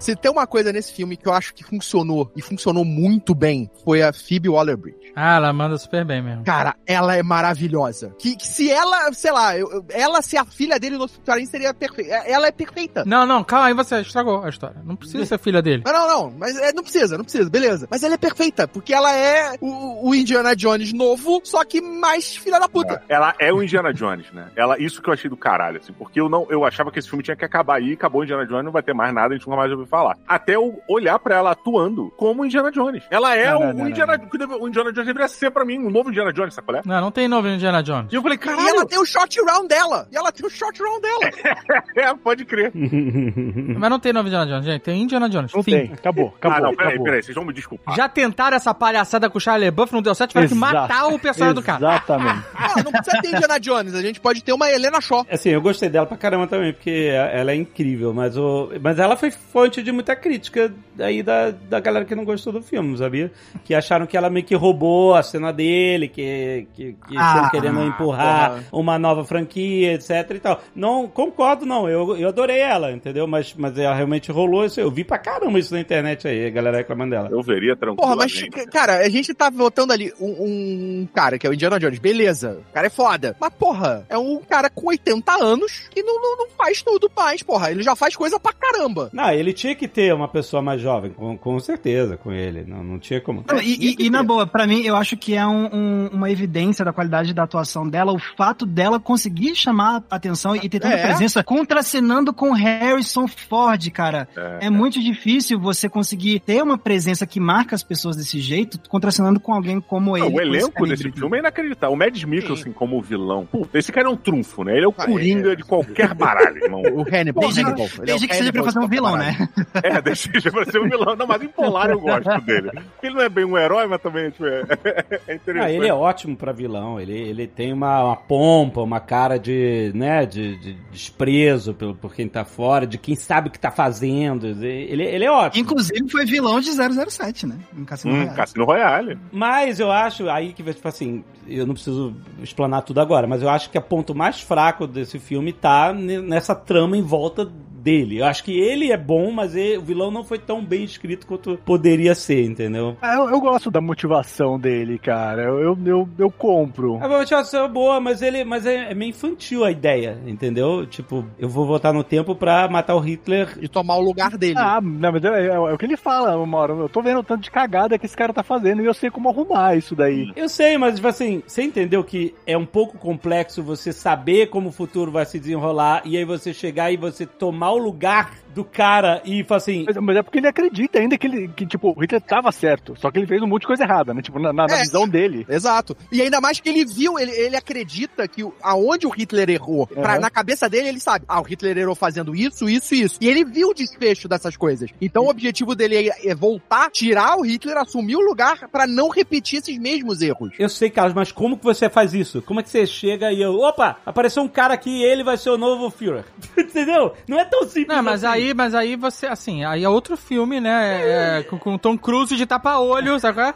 Se 0.00 0.16
tem 0.16 0.30
uma 0.30 0.46
coisa 0.46 0.72
nesse 0.72 0.92
filme 0.92 1.16
que 1.16 1.28
eu 1.28 1.32
acho 1.32 1.54
que 1.54 1.62
funcionou, 1.62 2.32
e 2.34 2.42
funcionou 2.42 2.84
muito 2.84 3.34
bem, 3.34 3.70
foi 3.84 4.02
a 4.02 4.12
Phoebe 4.12 4.48
Waller-Bridge. 4.48 5.12
Ah, 5.14 5.36
ela 5.36 5.52
manda 5.52 5.76
super 5.78 6.04
bem 6.04 6.22
mesmo. 6.22 6.42
Cara, 6.44 6.74
ela 6.86 7.14
é 7.16 7.22
maravilhosa. 7.22 8.14
Que, 8.18 8.34
que 8.36 8.46
se 8.46 8.70
ela, 8.70 9.12
sei 9.12 9.30
lá, 9.32 9.56
eu- 9.56 9.84
ela 9.90 10.22
ser 10.22 10.38
a 10.38 10.44
filha 10.44 10.78
dele 10.78 10.96
no 10.96 11.04
Hospital 11.04 11.36
seria 11.46 11.74
perfeita. 11.74 12.12
Ela 12.26 12.46
é 12.48 12.52
perfeita. 12.52 13.04
Não, 13.04 13.26
não, 13.26 13.44
calma 13.44 13.66
aí, 13.66 13.74
você 13.74 14.00
estragou 14.00 14.42
a 14.42 14.48
história. 14.48 14.80
Não 14.84 14.96
precisa 14.96 15.24
ser 15.26 15.38
filha 15.38 15.60
dele. 15.60 15.82
Não, 15.84 15.92
não, 15.92 16.08
não, 16.08 16.30
mas 16.38 16.56
é, 16.56 16.72
não 16.72 16.82
precisa, 16.82 17.16
não 17.18 17.24
precisa, 17.24 17.50
beleza. 17.50 17.86
Mas 17.90 18.02
ela 18.02 18.14
é 18.14 18.18
perfeita, 18.18 18.66
porque 18.66 18.94
ela 18.94 19.14
é 19.14 19.56
o, 19.60 20.08
o 20.10 20.14
Indiana 20.14 20.54
Jones 20.56 20.92
novo, 20.92 21.40
só 21.44 21.64
que 21.64 21.80
mais 21.80 22.34
filha 22.36 22.58
da 22.58 22.68
puta. 22.68 23.02
Ela 23.08 23.34
é 23.38 23.52
o 23.52 23.62
Indiana 23.62 23.92
Jones, 23.92 24.30
né? 24.32 24.50
Ela, 24.56 24.80
isso 24.80 25.02
que 25.02 25.08
eu 25.10 25.14
achei 25.14 25.28
do 25.28 25.36
caralho, 25.36 25.78
assim, 25.78 25.92
porque 25.92 26.20
eu 26.20 26.28
não, 26.28 26.46
eu 26.50 26.64
achava 26.64 26.90
que 26.90 26.98
esse 26.98 27.08
filme 27.08 27.22
tinha 27.22 27.36
que 27.36 27.44
acabar 27.44 27.76
aí, 27.76 27.92
acabou 27.92 28.20
o 28.20 28.24
Indiana 28.24 28.46
Jones, 28.46 28.64
não 28.64 28.72
vai 28.72 28.82
ter 28.82 28.94
mais 28.94 29.12
nada, 29.12 29.34
a 29.34 29.36
gente 29.36 29.46
nunca 29.46 29.58
mais 29.58 29.70
ouviu 29.70 29.86
falar. 29.90 30.16
Até 30.26 30.54
eu 30.56 30.80
olhar 30.88 31.18
pra 31.18 31.36
ela 31.36 31.50
atuando 31.50 32.10
como 32.16 32.44
Indiana 32.44 32.70
Jones. 32.70 33.02
Ela 33.10 33.36
é 33.36 33.50
Não, 33.50 33.58
o, 33.60 33.64
não, 33.66 33.72
não, 33.74 33.84
o 33.84 33.88
Indiana, 33.88 34.20
o 34.32 34.38
deve- 34.38 34.54
o 34.54 34.68
Indiana 34.68 34.92
Jones 34.92 35.06
deveria 35.06 35.28
ser 35.28 35.50
pra 35.50 35.64
mim, 35.64 35.78
um 35.78 35.90
novo 35.90 36.10
Indiana 36.10 36.32
Jones, 36.32 36.54
sabe 36.54 36.66
qual 36.66 36.78
é? 36.78 36.82
Não, 36.84 37.00
não 37.00 37.10
tem 37.10 37.26
novo 37.28 37.48
Indiana 37.48 37.82
Jones. 37.82 38.12
E 38.12 38.16
eu 38.16 38.22
falei, 38.22 38.36
E 38.36 38.38
caralho, 38.38 38.68
ela 38.68 38.86
tem 38.86 38.98
o 38.98 39.04
shot 39.04 39.40
round 39.42 39.68
dela. 39.68 40.06
E 40.12 40.16
ela 40.16 40.30
tem 40.32 40.46
o 40.46 40.50
shot 40.50 40.80
round 40.82 41.00
dela. 41.02 41.20
é, 41.96 42.14
pode 42.14 42.44
crer. 42.44 42.70
Mas 42.74 43.90
não 43.90 43.98
tem 44.00 44.12
novo 44.12 44.28
Indiana 44.28 44.46
Jones, 44.46 44.64
gente. 44.64 44.82
Tem 44.82 45.02
Indiana 45.02 45.28
Jones. 45.28 45.52
Não 45.52 45.62
Fim. 45.62 45.72
tem. 45.72 45.92
Acabou, 45.92 46.34
acabou. 46.36 46.58
ah, 46.58 46.60
não, 46.60 46.74
peraí, 46.74 46.88
acabou. 46.90 47.04
peraí, 47.04 47.22
vocês 47.22 47.34
vão 47.34 47.44
me 47.44 47.52
desculpar. 47.52 47.94
Já 47.96 48.08
tentaram 48.08 48.56
essa 48.56 48.72
palhaçada 48.74 49.28
com 49.28 49.38
o 49.38 49.40
Shia 49.40 49.56
LaBeouf, 49.56 49.92
não 49.92 50.02
deu 50.02 50.14
certo, 50.14 50.30
tiveram 50.30 50.48
que 50.48 50.54
matar 50.54 51.06
o 51.08 51.18
personagem 51.18 51.54
do 51.54 51.62
cara. 51.62 51.78
Exatamente. 51.78 52.40
Ah, 52.70 52.82
não 52.84 52.92
precisa 52.92 53.20
ter 53.22 53.28
Indiana 53.34 53.58
Jones, 53.58 53.94
a 53.94 54.02
gente 54.02 54.20
pode 54.20 54.44
ter 54.44 54.52
uma 54.52 54.70
Helena 54.70 55.00
Shaw. 55.00 55.26
Assim, 55.30 55.48
eu 55.50 55.60
gostei 55.60 55.88
dela 55.88 56.06
pra 56.06 56.16
caramba 56.16 56.46
também, 56.46 56.72
porque 56.72 57.10
ela 57.12 57.50
é 57.50 57.54
incrível, 57.56 58.12
mas, 58.14 58.36
o, 58.36 58.70
mas 58.80 58.98
ela 58.98 59.16
foi 59.16 59.30
fonte 59.30 59.79
de 59.82 59.92
muita 59.92 60.14
crítica 60.16 60.72
aí 60.98 61.22
da, 61.22 61.50
da 61.50 61.80
galera 61.80 62.04
que 62.04 62.14
não 62.14 62.24
gostou 62.24 62.52
do 62.52 62.62
filme, 62.62 62.96
sabia? 62.96 63.30
Que 63.64 63.74
acharam 63.74 64.06
que 64.06 64.16
ela 64.16 64.28
meio 64.30 64.44
que 64.44 64.54
roubou 64.54 65.14
a 65.14 65.22
cena 65.22 65.52
dele, 65.52 66.08
que, 66.08 66.66
que, 66.74 66.92
que 66.92 67.16
Ah, 67.16 67.34
estão 67.36 67.50
querendo 67.50 67.82
empurrar 67.82 68.50
porra. 68.50 68.64
uma 68.72 68.98
nova 68.98 69.24
franquia, 69.24 69.94
etc 69.94 70.30
e 70.34 70.38
tal. 70.40 70.60
Não, 70.74 71.08
concordo 71.08 71.64
não, 71.66 71.88
eu, 71.88 72.16
eu 72.16 72.28
adorei 72.28 72.58
ela, 72.60 72.92
entendeu? 72.92 73.26
Mas, 73.26 73.54
mas 73.56 73.76
ela 73.78 73.94
realmente 73.94 74.30
rolou 74.30 74.64
isso, 74.64 74.80
eu 74.80 74.90
vi 74.90 75.04
pra 75.04 75.18
caramba 75.18 75.58
isso 75.58 75.72
na 75.74 75.80
internet 75.80 76.26
aí, 76.28 76.46
a 76.46 76.50
galera 76.50 76.78
reclamando 76.78 77.10
dela. 77.10 77.28
Eu 77.30 77.42
veria 77.42 77.74
tranquilo. 77.76 78.02
Porra, 78.02 78.16
mas, 78.16 78.42
cara, 78.70 78.98
a 78.98 79.08
gente 79.08 79.32
tá 79.34 79.50
votando 79.50 79.92
ali 79.92 80.12
um, 80.20 81.00
um 81.02 81.08
cara 81.14 81.38
que 81.38 81.46
é 81.46 81.50
o 81.50 81.54
Indiana 81.54 81.78
Jones, 81.78 81.98
beleza, 81.98 82.60
o 82.68 82.72
cara 82.72 82.86
é 82.86 82.90
foda. 82.90 83.36
Mas, 83.40 83.52
porra, 83.54 84.04
é 84.08 84.18
um 84.18 84.38
cara 84.40 84.68
com 84.70 84.88
80 84.88 85.32
anos 85.32 85.88
que 85.90 86.02
não, 86.02 86.20
não, 86.20 86.36
não 86.36 86.46
faz 86.50 86.82
tudo 86.82 87.10
mais, 87.16 87.42
porra. 87.42 87.70
Ele 87.70 87.82
já 87.82 87.94
faz 87.96 88.16
coisa 88.16 88.38
pra 88.38 88.52
caramba. 88.52 89.10
Não, 89.12 89.30
ele 89.30 89.52
tinha 89.70 89.74
que 89.76 89.88
ter 89.88 90.12
uma 90.14 90.28
pessoa 90.28 90.60
mais 90.62 90.80
jovem, 90.80 91.10
com, 91.12 91.36
com 91.38 91.58
certeza, 91.60 92.16
com 92.16 92.32
ele. 92.32 92.64
Não, 92.66 92.82
não 92.82 92.98
tinha 92.98 93.20
como. 93.20 93.44
Não, 93.46 93.60
e, 93.60 93.94
e- 93.98 94.06
e 94.06 94.10
na 94.10 94.22
boa, 94.22 94.46
pra 94.46 94.66
mim, 94.66 94.82
eu 94.82 94.96
acho 94.96 95.16
que 95.16 95.34
é 95.34 95.46
um- 95.46 95.68
um- 95.72 96.08
uma 96.12 96.30
evidência 96.30 96.84
da 96.84 96.92
qualidade 96.92 97.32
da 97.32 97.44
atuação 97.44 97.88
dela, 97.88 98.12
o 98.12 98.18
fato 98.36 98.66
dela 98.66 98.98
conseguir 98.98 99.54
chamar 99.54 100.02
a 100.10 100.16
atenção 100.16 100.56
e 100.56 100.68
ter 100.68 100.80
tanta 100.80 100.94
É. 100.96 101.06
presença 101.06 101.42
contracenando 101.44 102.32
com 102.32 102.52
Harrison 102.52 103.26
Ford, 103.28 103.88
cara. 103.90 104.28
É, 104.36 104.66
É, 104.66 104.70
muito 104.70 105.00
difícil 105.00 105.58
você 105.60 105.88
conseguir 105.88 106.40
ter 106.40 106.62
uma 106.62 106.76
presença 106.78 107.26
que 107.26 107.38
marca 107.40 107.74
as 107.74 107.82
pessoas 107.82 108.16
desse 108.16 108.40
jeito, 108.40 108.78
contracenando 108.88 109.38
com 109.40 109.52
alguém 109.52 109.80
como 109.80 110.16
ele. 110.16 110.28
Não, 110.28 110.34
o 110.34 110.40
elenco 110.40 110.86
desse 110.86 111.10
filme 111.12 111.36
é 111.36 111.40
inacreditável. 111.40 111.94
O 111.94 111.98
Mads 111.98 112.24
Mikkelsen 112.24 112.72
como 112.72 113.00
vilão. 113.00 113.46
Puta, 113.46 113.78
esse 113.78 113.92
cara 113.92 114.08
é 114.08 114.10
um 114.10 114.16
trunfo, 114.16 114.64
né? 114.64 114.76
Ele 114.76 114.84
é 114.84 114.88
o 114.88 114.94
Ah, 114.96 115.06
coringa 115.06 115.52
é. 115.52 115.56
de 115.56 115.62
qualquer 115.62 116.14
baralho, 116.14 116.56
irmão. 116.64 116.80
O 117.00 117.02
Hannibal. 117.02 117.42
Desde, 117.44 117.60
Hannibal. 117.62 117.86
Ele 117.86 118.00
é 118.00 118.02
o 118.02 118.06
desde 118.06 118.28
que 118.28 118.34
seja 118.34 118.52
pra 118.52 118.60
Hannibal 118.62 118.72
fazer 118.72 118.84
um 118.84 118.88
vilão, 118.88 119.16
né? 119.16 119.48
É, 119.82 120.00
deixa 120.00 120.28
pra 120.50 120.64
ser 120.64 120.80
um 120.80 120.88
vilão. 120.88 121.16
Não, 121.16 121.26
mas 121.26 121.42
em 121.42 121.48
Polar 121.48 121.90
eu 121.90 122.00
gosto 122.00 122.40
dele. 122.42 122.70
Ele 123.02 123.14
não 123.14 123.22
é 123.22 123.28
bem 123.28 123.44
um 123.44 123.56
herói, 123.56 123.86
mas 123.86 124.00
também 124.00 124.30
tipo, 124.30 124.46
é, 124.46 124.62
é 125.28 125.34
interessante. 125.34 125.58
Ah, 125.58 125.70
ele 125.72 125.88
é 125.88 125.94
ótimo 125.94 126.36
pra 126.36 126.52
vilão. 126.52 127.00
Ele, 127.00 127.12
ele 127.16 127.46
tem 127.46 127.72
uma, 127.72 128.04
uma 128.04 128.16
pompa, 128.16 128.80
uma 128.80 129.00
cara 129.00 129.38
de, 129.38 129.92
né, 129.94 130.24
de, 130.26 130.56
de 130.58 130.72
desprezo 130.90 131.74
pelo, 131.74 131.94
por 131.94 132.14
quem 132.14 132.28
tá 132.28 132.44
fora, 132.44 132.86
de 132.86 132.98
quem 132.98 133.14
sabe 133.16 133.48
o 133.48 133.50
que 133.50 133.58
tá 133.58 133.70
fazendo. 133.70 134.46
Ele, 134.46 135.02
ele 135.04 135.24
é 135.24 135.30
ótimo. 135.30 135.62
Inclusive 135.62 136.08
foi 136.10 136.24
vilão 136.24 136.60
de 136.60 136.70
007, 136.72 137.46
né? 137.46 137.58
Em 137.76 137.84
Cassino 137.84 138.14
Hum, 138.14 138.18
Royale. 138.18 138.36
Cassino 138.36 138.64
Royale. 138.64 139.18
Mas 139.32 139.80
eu 139.80 139.90
acho, 139.90 140.28
aí 140.28 140.52
que, 140.52 140.62
tipo 140.62 140.88
assim, 140.88 141.24
eu 141.46 141.66
não 141.66 141.74
preciso 141.74 142.14
explanar 142.42 142.82
tudo 142.82 143.00
agora, 143.00 143.26
mas 143.26 143.42
eu 143.42 143.48
acho 143.48 143.70
que 143.70 143.78
o 143.78 143.82
ponto 143.82 144.14
mais 144.14 144.40
fraco 144.40 144.86
desse 144.86 145.18
filme 145.18 145.52
tá 145.52 145.92
ne- 145.92 146.20
nessa 146.20 146.54
trama 146.54 146.96
em 146.96 147.02
volta 147.02 147.50
dele. 147.80 148.18
Eu 148.18 148.26
acho 148.26 148.44
que 148.44 148.58
ele 148.58 148.92
é 148.92 148.96
bom, 148.96 149.30
mas 149.30 149.54
ele- 149.54 149.78
o 149.78 149.82
vilão 149.82 150.10
não 150.10 150.24
foi 150.24 150.38
tão 150.38 150.64
bem 150.64 150.84
escrito 150.84 151.26
quanto 151.26 151.58
poderia 151.64 152.14
ser, 152.14 152.44
entendeu? 152.44 152.96
Ah, 153.00 153.16
Eu, 153.16 153.30
eu 153.30 153.40
gosto 153.40 153.70
da 153.70 153.80
motivação 153.80 154.58
dele, 154.58 154.98
cara. 154.98 155.42
Eu, 155.42 155.58
eu, 155.60 155.78
eu, 155.86 156.08
eu 156.18 156.30
compro. 156.30 156.98
A 157.02 157.08
motivação 157.08 157.64
é 157.64 157.68
boa, 157.68 158.00
mas 158.00 158.22
ele 158.22 158.44
mas 158.44 158.66
é, 158.66 158.90
é 158.90 158.94
meio 158.94 159.10
infantil 159.10 159.64
a 159.64 159.70
ideia, 159.70 160.18
entendeu? 160.26 160.86
Tipo, 160.86 161.24
eu 161.38 161.48
vou 161.48 161.66
voltar 161.66 161.92
no 161.92 162.02
tempo 162.04 162.34
pra 162.34 162.68
matar 162.68 162.94
o 162.94 163.00
Hitler. 163.00 163.56
E 163.60 163.68
tomar 163.68 163.96
o 163.96 164.00
lugar 164.00 164.36
dele. 164.36 164.58
Ah, 164.58 164.80
não, 164.80 165.12
mas 165.12 165.24
é, 165.24 165.46
é- 165.46 165.54
é 165.54 165.58
o 165.58 165.78
que 165.78 165.84
ele 165.86 165.96
fala, 165.96 166.36
uma 166.36 166.58
hora. 166.58 166.72
Eu 166.74 166.88
tô 166.88 167.02
vendo 167.02 167.20
o 167.20 167.24
tanto 167.24 167.42
de 167.42 167.50
cagada 167.50 167.98
que 167.98 168.06
esse 168.06 168.16
cara 168.16 168.32
tá 168.32 168.42
fazendo 168.42 168.82
e 168.82 168.86
eu 168.86 168.94
sei 168.94 169.10
como 169.10 169.28
arrumar 169.28 169.76
isso 169.76 169.94
daí. 169.94 170.30
Eu 170.36 170.48
sei, 170.48 170.76
mas 170.78 170.96
tipo 170.96 171.08
assim, 171.08 171.42
você 171.46 171.62
entendeu 171.62 172.02
que 172.04 172.34
é 172.46 172.56
um 172.56 172.66
pouco 172.66 172.98
complexo 172.98 173.62
você 173.62 173.92
saber 173.92 174.48
como 174.48 174.68
o 174.68 174.72
futuro 174.72 175.10
vai 175.10 175.24
se 175.24 175.38
desenrolar 175.38 176.02
e 176.04 176.16
aí 176.16 176.24
você 176.24 176.52
chegar 176.52 176.90
e 176.92 176.96
você 176.96 177.24
tomar 177.26 177.69
o 177.70 177.78
lugar 177.78 178.32
do 178.54 178.64
cara 178.64 179.22
e 179.24 179.44
fala 179.44 179.58
assim. 179.58 179.84
Mas, 179.86 179.96
mas 179.96 180.16
é 180.16 180.22
porque 180.22 180.38
ele 180.38 180.48
acredita 180.48 180.98
ainda 180.98 181.16
que 181.16 181.26
ele, 181.26 181.48
que, 181.48 181.66
tipo, 181.66 181.90
o 181.96 182.00
Hitler 182.00 182.20
tava 182.20 182.50
certo. 182.52 182.94
Só 182.98 183.10
que 183.10 183.18
ele 183.18 183.26
fez 183.26 183.42
um 183.42 183.46
monte 183.46 183.62
de 183.62 183.66
coisa 183.68 183.84
errada, 183.84 184.12
né? 184.14 184.22
Tipo, 184.22 184.38
na, 184.38 184.52
na- 184.52 184.66
na 184.66 184.76
É. 184.76 184.80
visão 184.80 185.08
dele. 185.08 185.46
Exato. 185.48 185.96
E 186.12 186.20
ainda 186.22 186.40
mais 186.40 186.60
que 186.60 186.68
ele 186.68 186.84
viu, 186.84 187.18
ele, 187.18 187.30
ele 187.32 187.56
acredita 187.56 188.26
que 188.28 188.44
aonde 188.62 189.06
o 189.06 189.10
Hitler 189.10 189.48
errou, 189.50 189.86
pra- 189.86 190.14
Uhum. 190.14 190.20
na 190.20 190.30
cabeça 190.30 190.68
dele 190.68 190.88
ele 190.88 191.00
sabe, 191.00 191.24
ah, 191.28 191.40
o 191.40 191.44
Hitler 191.44 191.78
errou 191.78 191.94
fazendo 191.94 192.34
isso, 192.34 192.68
isso 192.68 192.94
e 192.94 193.02
isso. 193.02 193.18
E 193.20 193.28
ele 193.28 193.44
viu 193.44 193.68
o 193.70 193.74
desfecho 193.74 194.28
dessas 194.28 194.56
coisas. 194.56 194.90
Então 195.00 195.24
o 195.24 195.28
objetivo 195.30 195.74
dele 195.74 196.08
é, 196.08 196.30
é 196.30 196.34
voltar, 196.34 196.90
tirar 196.90 197.36
o 197.38 197.42
Hitler, 197.42 197.76
assumir 197.78 198.16
o 198.16 198.20
lugar 198.20 198.68
pra 198.70 198.86
não 198.86 199.08
repetir 199.08 199.58
esses 199.60 199.78
mesmos 199.78 200.20
erros. 200.22 200.50
Eu 200.58 200.68
sei, 200.68 200.90
Carlos, 200.90 201.14
mas 201.14 201.30
como 201.32 201.56
que 201.56 201.64
você 201.64 201.88
faz 201.88 202.14
isso? 202.14 202.42
Como 202.42 202.60
é 202.60 202.62
que 202.62 202.70
você 202.70 202.86
chega 202.86 203.32
e 203.32 203.40
eu. 203.40 203.54
Opa, 203.60 203.96
apareceu 204.04 204.42
um 204.42 204.48
cara 204.48 204.74
aqui 204.74 205.02
ele 205.02 205.22
vai 205.24 205.36
ser 205.36 205.50
o 205.50 205.58
novo 205.58 205.90
Führer. 205.90 206.24
Entendeu? 206.58 207.12
Não 207.28 207.38
é 207.38 207.44
tão 207.44 207.62
simples. 207.64 207.88
Não, 207.96 208.02
mas 208.02 208.24
assim. 208.24 208.34
aí, 208.34 208.39
mas 208.54 208.74
aí 208.74 208.96
você, 208.96 209.26
assim, 209.26 209.64
aí 209.64 209.84
é 209.84 209.88
outro 209.88 210.16
filme, 210.16 210.60
né? 210.60 211.38
É, 211.38 211.42
com, 211.42 211.58
com 211.58 211.78
Tom 211.78 211.96
Cruise 211.96 212.36
de 212.36 212.46
tapa-olho, 212.46 213.18
sabe 213.20 213.34
qual 213.34 213.46
é? 213.48 213.54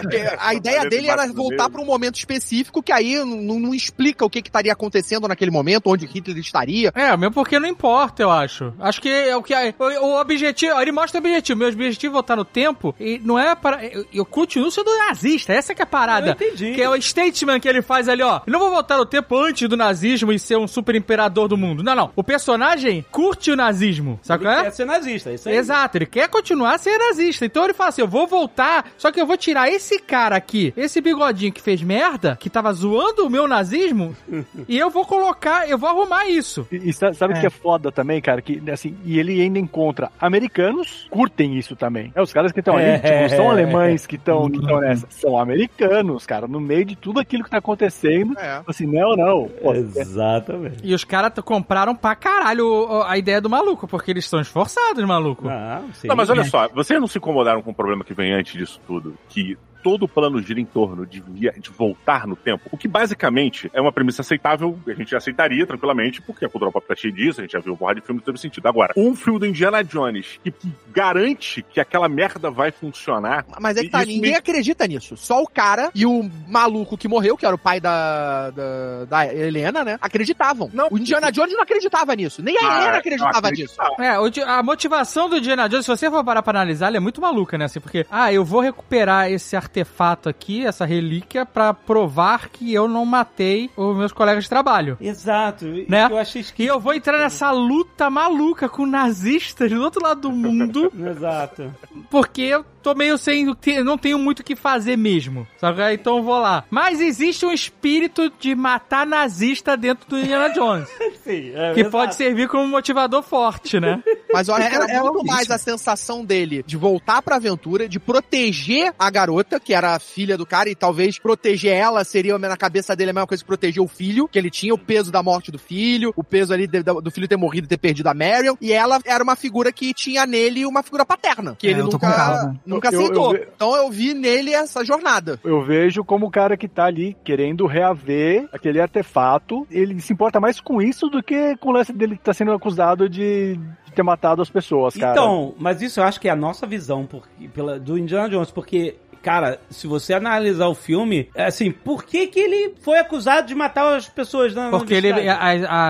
Porque 0.00 0.16
a 0.38 0.54
ideia 0.54 0.88
dele 0.88 1.08
era 1.08 1.26
voltar 1.32 1.68
pra 1.68 1.80
um 1.80 1.84
momento 1.84 2.16
específico 2.16 2.82
que 2.82 2.92
aí 2.92 3.16
não, 3.24 3.58
não 3.58 3.74
explica 3.74 4.24
o 4.24 4.30
que 4.30 4.42
que 4.42 4.48
estaria 4.48 4.72
acontecendo 4.72 5.28
naquele 5.28 5.50
momento, 5.50 5.90
onde 5.90 6.06
Hitler 6.06 6.38
estaria. 6.38 6.92
É, 6.94 7.16
mesmo 7.16 7.34
porque 7.34 7.58
não 7.58 7.68
importa, 7.68 8.22
eu 8.22 8.30
acho. 8.30 8.72
Acho 8.78 9.00
que 9.00 9.08
é 9.08 9.36
o 9.36 9.42
que 9.42 9.54
é, 9.54 9.74
o, 9.78 9.84
o 9.84 10.20
objetivo, 10.20 10.80
ele 10.80 10.92
mostra 10.92 11.18
o 11.20 11.24
objetivo. 11.24 11.58
Meu 11.58 11.68
objetivo 11.68 12.12
é 12.12 12.14
voltar 12.14 12.36
no 12.36 12.44
tempo 12.44 12.94
e 12.98 13.20
não 13.24 13.38
é 13.38 13.54
para 13.54 13.84
eu, 13.84 14.06
eu 14.12 14.24
continuo 14.24 14.70
sendo 14.70 14.96
nazista, 14.96 15.52
essa 15.52 15.74
que 15.74 15.82
é 15.82 15.84
a 15.84 15.86
parada. 15.86 16.28
Eu 16.28 16.32
entendi. 16.32 16.72
Que 16.72 16.82
é 16.82 16.88
o 16.88 17.00
statement 17.00 17.60
que 17.60 17.68
ele 17.68 17.82
faz 17.82 18.08
ali, 18.08 18.22
ó. 18.22 18.40
Eu 18.46 18.52
não 18.52 18.60
vou 18.60 18.70
voltar 18.70 18.96
no 18.96 19.06
tempo 19.06 19.36
antes 19.36 19.68
do 19.68 19.76
nazismo 19.76 20.32
e 20.32 20.38
ser 20.38 20.56
um 20.56 20.66
super 20.66 20.94
imperador 20.94 21.48
do 21.48 21.56
mundo. 21.56 21.82
Não, 21.82 21.94
não. 21.94 22.10
O 22.14 22.24
personagem 22.24 23.04
curte 23.10 23.50
o 23.50 23.56
nazismo, 23.56 24.18
sabe 24.22 24.44
Ele 24.44 24.52
qual 24.52 24.60
é? 24.60 24.64
quer 24.64 24.70
ser 24.72 24.84
nazista, 24.84 25.32
isso 25.32 25.48
aí. 25.48 25.56
Exato, 25.56 25.98
ele 25.98 26.06
quer 26.06 26.28
continuar 26.28 26.74
a 26.74 26.78
ser 26.78 26.96
nazista. 26.98 27.44
Então 27.46 27.64
ele 27.64 27.74
fala 27.74 27.88
assim: 27.90 28.00
eu 28.02 28.08
vou 28.08 28.26
voltar, 28.26 28.86
só 28.96 29.10
que 29.10 29.20
eu 29.20 29.26
vou 29.26 29.36
tirar 29.36 29.68
esse 29.70 29.98
cara 30.00 30.36
aqui, 30.36 30.72
esse 30.76 31.00
bigodinho 31.00 31.52
que 31.52 31.60
fez 31.60 31.82
merda, 31.82 32.36
que 32.40 32.50
tava 32.50 32.72
zoando 32.72 33.26
o 33.26 33.30
meu 33.30 33.46
nazismo, 33.48 34.14
e 34.68 34.78
eu 34.78 34.90
vou 34.90 35.04
colocar, 35.06 35.68
eu 35.68 35.78
vou 35.78 35.88
arrumar 35.88 36.26
isso. 36.28 36.66
E, 36.70 36.90
e 36.90 36.92
sa- 36.92 37.12
sabe 37.12 37.34
o 37.34 37.40
que 37.40 37.46
é 37.46 37.50
foda 37.50 37.90
também, 37.90 38.20
cara? 38.20 38.40
Que, 38.42 38.62
assim, 38.70 38.96
e 39.04 39.18
ele 39.18 39.40
ainda 39.40 39.58
encontra 39.58 40.10
americanos 40.20 41.06
curtem 41.10 41.56
isso 41.58 41.74
também. 41.76 42.12
É, 42.14 42.22
os 42.22 42.32
caras 42.32 42.52
que 42.52 42.60
estão 42.60 42.76
ali, 42.76 42.84
É. 42.86 42.98
tipo, 42.98 43.20
não 43.20 43.28
são 43.28 43.50
alemães 43.50 44.06
que 44.06 44.16
estão 44.16 44.50
que 44.50 44.60
tão 44.66 44.80
nessa. 44.80 45.06
São 45.10 45.38
americanos, 45.38 46.26
cara, 46.26 46.46
no 46.46 46.60
meio 46.60 46.84
de 46.84 46.96
tudo 46.96 47.20
aquilo 47.20 47.44
que 47.44 47.50
tá 47.50 47.58
acontecendo. 47.58 48.38
É. 48.38 48.60
Assim, 48.66 48.86
não, 48.86 49.16
não. 49.16 49.48
Pô, 49.62 49.72
Exatamente. 49.74 50.76
E 50.82 50.94
os 50.94 51.04
caras 51.04 51.32
compraram 51.44 51.94
pra 51.94 52.14
caralho 52.14 52.66
a 53.02 53.16
ideia 53.18 53.40
do 53.40 53.50
maluco, 53.50 53.86
porque 53.86 54.10
eles 54.10 54.24
estão 54.24 54.40
esforçados, 54.40 55.04
maluco. 55.04 55.46
Não, 55.46 55.92
sim. 55.92 56.08
Não, 56.08 56.16
mas 56.16 56.30
olha 56.30 56.44
só, 56.44 56.68
vocês 56.68 57.00
não 57.00 57.06
se 57.06 57.18
incomodaram 57.18 57.62
com 57.62 57.70
o 57.70 57.74
problema 57.74 58.04
que 58.04 58.14
vem 58.14 58.32
antes 58.32 58.52
disso 58.52 58.80
tudo? 58.86 59.16
Que 59.28 59.56
todo 59.82 60.04
o 60.04 60.08
plano 60.08 60.40
gira 60.42 60.60
em 60.60 60.64
torno 60.64 61.06
de, 61.06 61.20
via- 61.20 61.54
de 61.58 61.70
voltar 61.70 62.26
no 62.26 62.36
tempo, 62.36 62.68
o 62.72 62.76
que 62.76 62.88
basicamente 62.88 63.70
é 63.72 63.80
uma 63.80 63.92
premissa 63.92 64.22
aceitável, 64.22 64.78
a 64.86 64.92
gente 64.92 65.14
aceitaria 65.14 65.66
tranquilamente, 65.66 66.20
porque 66.22 66.44
a 66.44 66.48
cultura 66.48 66.70
pop 66.70 66.86
tá 66.86 66.94
cheia 66.96 67.12
disso, 67.12 67.40
a 67.40 67.44
gente 67.44 67.52
já 67.52 67.60
viu 67.60 67.76
porra 67.76 67.94
de 67.94 68.00
filme 68.00 68.20
que 68.20 68.26
teve 68.26 68.38
sentido. 68.38 68.66
Agora, 68.66 68.92
um 68.96 69.14
filme 69.14 69.38
do 69.38 69.46
Indiana 69.46 69.82
Jones 69.84 70.38
que 70.42 70.52
garante 70.92 71.62
que 71.62 71.80
aquela 71.80 72.08
merda 72.08 72.50
vai 72.50 72.70
funcionar. 72.70 73.44
Mas 73.60 73.76
é 73.76 73.82
que 73.82 73.90
tá, 73.90 74.04
ninguém 74.04 74.32
me- 74.32 74.36
acredita 74.36 74.86
nisso. 74.86 75.16
Só 75.16 75.42
o 75.42 75.46
cara 75.46 75.90
e 75.94 76.04
o 76.06 76.28
maluco 76.48 76.96
que 76.96 77.06
morreu, 77.08 77.36
que 77.36 77.46
era 77.46 77.54
o 77.54 77.58
pai 77.58 77.80
da, 77.80 78.50
da, 78.50 79.04
da 79.04 79.34
Helena, 79.34 79.84
né? 79.84 79.98
Acreditavam. 80.00 80.70
Não. 80.72 80.88
o 80.90 80.98
Indiana 80.98 81.30
Jones 81.30 81.52
não 81.54 81.62
acreditava 81.62 82.14
nisso. 82.14 82.42
Nem 82.42 82.56
a 82.56 82.60
Ah, 82.62 82.78
Helena 82.82 82.98
acreditava 82.98 83.50
nisso. 83.50 83.76
É, 83.98 84.08
a 84.44 84.62
motivação 84.62 85.28
do 85.28 85.36
Indiana 85.36 85.68
Jones, 85.68 85.84
se 85.84 85.90
você 85.90 86.10
for 86.10 86.24
parar 86.24 86.42
pra 86.42 86.50
analisar, 86.58 86.88
ela 86.88 86.96
é 86.96 87.00
muito 87.00 87.20
maluca, 87.20 87.56
né? 87.56 87.66
Assim, 87.66 87.80
porque, 87.80 88.06
ah, 88.10 88.32
eu 88.32 88.44
vou 88.44 88.60
recuperar 88.60 89.30
esse 89.30 89.56
artefato 89.68 90.28
aqui, 90.28 90.64
essa 90.66 90.84
relíquia, 90.86 91.44
pra 91.44 91.74
provar 91.74 92.48
que 92.48 92.72
eu 92.72 92.88
não 92.88 93.04
matei 93.04 93.70
os 93.76 93.96
meus 93.96 94.12
colegas 94.12 94.44
de 94.44 94.50
trabalho. 94.50 94.96
Exato. 95.00 95.66
E 95.66 95.86
Né? 95.88 96.08
Eu 96.10 96.16
achei 96.16 96.40
E 96.40 96.44
esquisito. 96.44 96.72
eu 96.72 96.80
vou 96.80 96.94
entrar 96.94 97.18
nessa 97.18 97.50
luta 97.50 98.08
maluca 98.08 98.68
com 98.68 98.86
nazistas 98.86 99.70
do 99.70 99.82
outro 99.82 100.02
lado 100.02 100.22
do 100.22 100.32
mundo, 100.32 100.90
Exato. 100.98 101.72
porque 102.10 102.42
eu 102.42 102.64
tô 102.92 102.94
meio 102.94 103.18
sem. 103.18 103.46
Não 103.84 103.98
tenho 103.98 104.18
muito 104.18 104.40
o 104.40 104.44
que 104.44 104.56
fazer 104.56 104.96
mesmo. 104.96 105.46
Sabe? 105.58 105.92
Então 105.94 106.18
eu 106.18 106.22
vou 106.22 106.38
lá. 106.38 106.64
Mas 106.70 107.00
existe 107.00 107.44
um 107.46 107.52
espírito 107.52 108.32
de 108.40 108.54
matar 108.54 109.06
nazista 109.06 109.76
dentro 109.76 110.08
do 110.08 110.18
Indiana 110.18 110.48
Jones. 110.54 110.88
Sim, 111.24 111.52
é, 111.54 111.74
que 111.74 111.84
pode 111.84 112.14
servir 112.14 112.48
como 112.48 112.66
motivador 112.66 113.22
forte, 113.22 113.78
né? 113.80 114.02
Mas 114.32 114.48
eu 114.48 114.54
acho 114.54 114.66
É, 114.66 114.70
que 114.70 114.76
era 114.76 114.86
é, 114.90 114.96
é 114.96 115.00
muito 115.00 115.16
isso. 115.18 115.26
mais 115.26 115.50
a 115.50 115.58
sensação 115.58 116.24
dele 116.24 116.62
de 116.66 116.76
voltar 116.76 117.22
pra 117.22 117.36
aventura, 117.36 117.88
de 117.88 117.98
proteger 117.98 118.92
a 118.98 119.10
garota, 119.10 119.58
que 119.58 119.72
era 119.72 119.94
a 119.94 119.98
filha 119.98 120.36
do 120.36 120.44
cara, 120.46 120.68
e 120.68 120.74
talvez 120.74 121.18
proteger 121.18 121.72
ela 121.72 122.04
seria 122.04 122.38
na 122.38 122.56
cabeça 122.56 122.94
dele 122.94 123.10
a 123.10 123.14
mesma 123.14 123.26
coisa 123.26 123.42
que 123.42 123.46
proteger 123.46 123.82
o 123.82 123.88
filho, 123.88 124.28
que 124.28 124.38
ele 124.38 124.50
tinha 124.50 124.74
o 124.74 124.78
peso 124.78 125.10
da 125.10 125.22
morte 125.22 125.50
do 125.50 125.58
filho, 125.58 126.12
o 126.16 126.22
peso 126.22 126.52
ali 126.52 126.66
de- 126.66 126.82
do 126.82 127.10
filho 127.10 127.26
ter 127.28 127.36
morrido 127.36 127.64
e 127.64 127.68
ter 127.68 127.78
perdido 127.78 128.06
a 128.08 128.14
Marion, 128.14 128.54
e 128.60 128.72
ela 128.72 129.00
era 129.04 129.24
uma 129.24 129.34
figura 129.36 129.72
que 129.72 129.92
tinha 129.94 130.26
nele 130.26 130.66
uma 130.66 130.82
figura 130.82 131.04
paterna, 131.06 131.56
que 131.58 131.66
É, 131.66 131.70
ele 131.70 131.80
eu 131.80 131.88
tô 131.88 131.98
com 131.98 132.06
o 132.06 132.77
nunca, 132.78 132.90
nunca 132.90 132.96
Eu- 132.96 133.00
eu- 133.00 133.04
aceitou. 133.06 133.36
eu- 133.36 133.48
Então 133.54 133.76
eu 133.76 133.90
vi 133.90 134.14
nele 134.14 134.52
essa 134.52 134.84
jornada. 134.84 135.38
Eu 135.44 135.62
vejo 135.64 136.04
como 136.04 136.26
o 136.26 136.30
cara 136.30 136.56
que 136.56 136.68
tá 136.68 136.84
ali 136.84 137.16
querendo 137.24 137.66
reaver 137.66 138.48
aquele 138.52 138.80
artefato, 138.80 139.66
ele 139.70 140.00
se 140.00 140.12
importa 140.12 140.40
mais 140.40 140.60
com 140.60 140.80
isso 140.80 141.08
do 141.08 141.22
que 141.22 141.56
com 141.56 141.70
o 141.70 141.72
lance 141.72 141.92
dele 141.92 142.16
que 142.16 142.22
tá 142.22 142.32
sendo 142.32 142.52
acusado 142.52 143.08
de, 143.08 143.56
de 143.84 143.92
ter 143.94 144.02
matado 144.02 144.42
as 144.42 144.50
pessoas, 144.50 144.96
cara. 144.96 145.12
Então, 145.12 145.54
mas 145.58 145.82
isso 145.82 146.00
eu 146.00 146.04
acho 146.04 146.20
que 146.20 146.28
é 146.28 146.30
a 146.30 146.36
nossa 146.36 146.66
visão 146.66 147.04
por, 147.06 147.22
pela, 147.52 147.78
do 147.78 147.98
Indiana 147.98 148.28
Jones, 148.28 148.50
porque. 148.50 148.96
Cara, 149.28 149.60
se 149.68 149.86
você 149.86 150.14
analisar 150.14 150.68
o 150.68 150.74
filme, 150.74 151.28
é 151.34 151.44
assim, 151.44 151.70
por 151.70 152.02
que 152.04 152.26
que 152.28 152.40
ele 152.40 152.74
foi 152.80 152.98
acusado 152.98 153.46
de 153.46 153.54
matar 153.54 153.94
as 153.94 154.08
pessoas 154.08 154.54
na 154.54 154.70
na 154.70 154.78
Porque 154.78 154.94
ele, 154.94 155.10
a- 155.28 155.38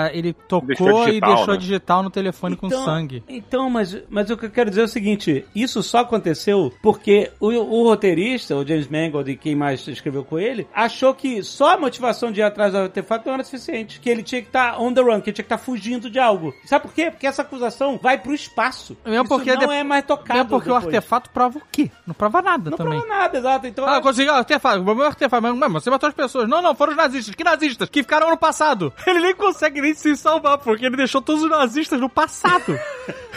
a- 0.06 0.10
ele 0.12 0.32
tocou 0.32 0.66
Deixou 0.66 1.02
e 1.02 1.06
digital, 1.06 1.34
deixou 1.36 1.54
né? 1.54 1.60
digital 1.60 2.02
no 2.02 2.10
telefone 2.10 2.56
com 2.56 2.66
Então- 2.66 2.84
sangue. 2.84 3.22
Então, 3.28 3.70
mas, 3.70 3.96
mas 4.08 4.28
o 4.30 4.36
que 4.36 4.46
eu 4.46 4.50
quero 4.50 4.70
dizer 4.70 4.82
é 4.82 4.84
o 4.84 4.88
seguinte: 4.88 5.44
isso 5.54 5.82
só 5.82 5.98
aconteceu 5.98 6.72
porque 6.82 7.30
o, 7.38 7.48
o 7.48 7.84
roteirista, 7.84 8.56
o 8.56 8.66
James 8.66 8.88
Mangold 8.88 9.30
e 9.30 9.36
quem 9.36 9.54
mais 9.54 9.86
escreveu 9.86 10.24
com 10.24 10.38
ele, 10.38 10.66
achou 10.74 11.14
que 11.14 11.42
só 11.42 11.74
a 11.74 11.78
motivação 11.78 12.32
de 12.32 12.40
ir 12.40 12.42
atrás 12.42 12.72
do 12.72 12.78
artefato 12.78 13.26
não 13.26 13.34
era 13.34 13.44
suficiente. 13.44 14.00
Que 14.00 14.10
ele 14.10 14.22
tinha 14.22 14.40
que 14.42 14.48
estar 14.48 14.80
on 14.80 14.92
the 14.92 15.00
run, 15.00 15.20
que 15.20 15.30
ele 15.30 15.34
tinha 15.34 15.44
que 15.44 15.54
estar 15.54 15.58
fugindo 15.58 16.10
de 16.10 16.18
algo. 16.18 16.52
Sabe 16.64 16.82
por 16.86 16.92
quê? 16.92 17.10
Porque 17.10 17.26
essa 17.26 17.42
acusação 17.42 17.98
vai 18.02 18.18
pro 18.18 18.34
espaço. 18.34 18.96
Mesmo 19.04 19.22
isso 19.24 19.28
porque 19.28 19.52
não 19.54 19.66
de- 19.68 19.74
é 19.74 19.84
mais 19.84 20.04
tocado. 20.04 20.34
Mesmo 20.34 20.48
porque 20.50 20.70
o 20.70 20.74
depois. 20.74 20.94
artefato 20.94 21.30
prova 21.30 21.58
o 21.58 21.62
quê? 21.70 21.90
Não 22.06 22.14
prova 22.14 22.42
nada 22.42 22.70
Não 22.70 22.76
também. 22.76 22.98
prova 23.00 23.14
nada, 23.14 23.27
exato. 23.36 23.66
Então, 23.66 23.86
Ah, 23.86 23.96
eu 23.96 24.02
consegui, 24.02 24.28
ah, 24.28 24.36
artefato, 24.36 24.80
o 24.80 24.94
meu 24.94 25.06
artefato, 25.06 25.42
mas, 25.42 25.54
mas 25.54 25.72
você 25.72 25.90
matou 25.90 26.08
as 26.08 26.14
pessoas. 26.14 26.48
Não, 26.48 26.60
não, 26.62 26.74
foram 26.74 26.92
os 26.92 26.96
nazistas. 26.96 27.34
Que 27.34 27.44
nazistas? 27.44 27.88
Que 27.88 28.02
ficaram 28.02 28.28
ano 28.28 28.36
passado. 28.36 28.92
Ele 29.06 29.20
nem 29.20 29.34
consegue 29.34 29.80
nem 29.80 29.94
se 29.94 30.16
salvar, 30.16 30.58
porque 30.58 30.84
ele 30.86 30.96
deixou 30.96 31.20
todos 31.22 31.42
os 31.42 31.50
nazistas 31.50 32.00
no 32.00 32.08
passado. 32.08 32.78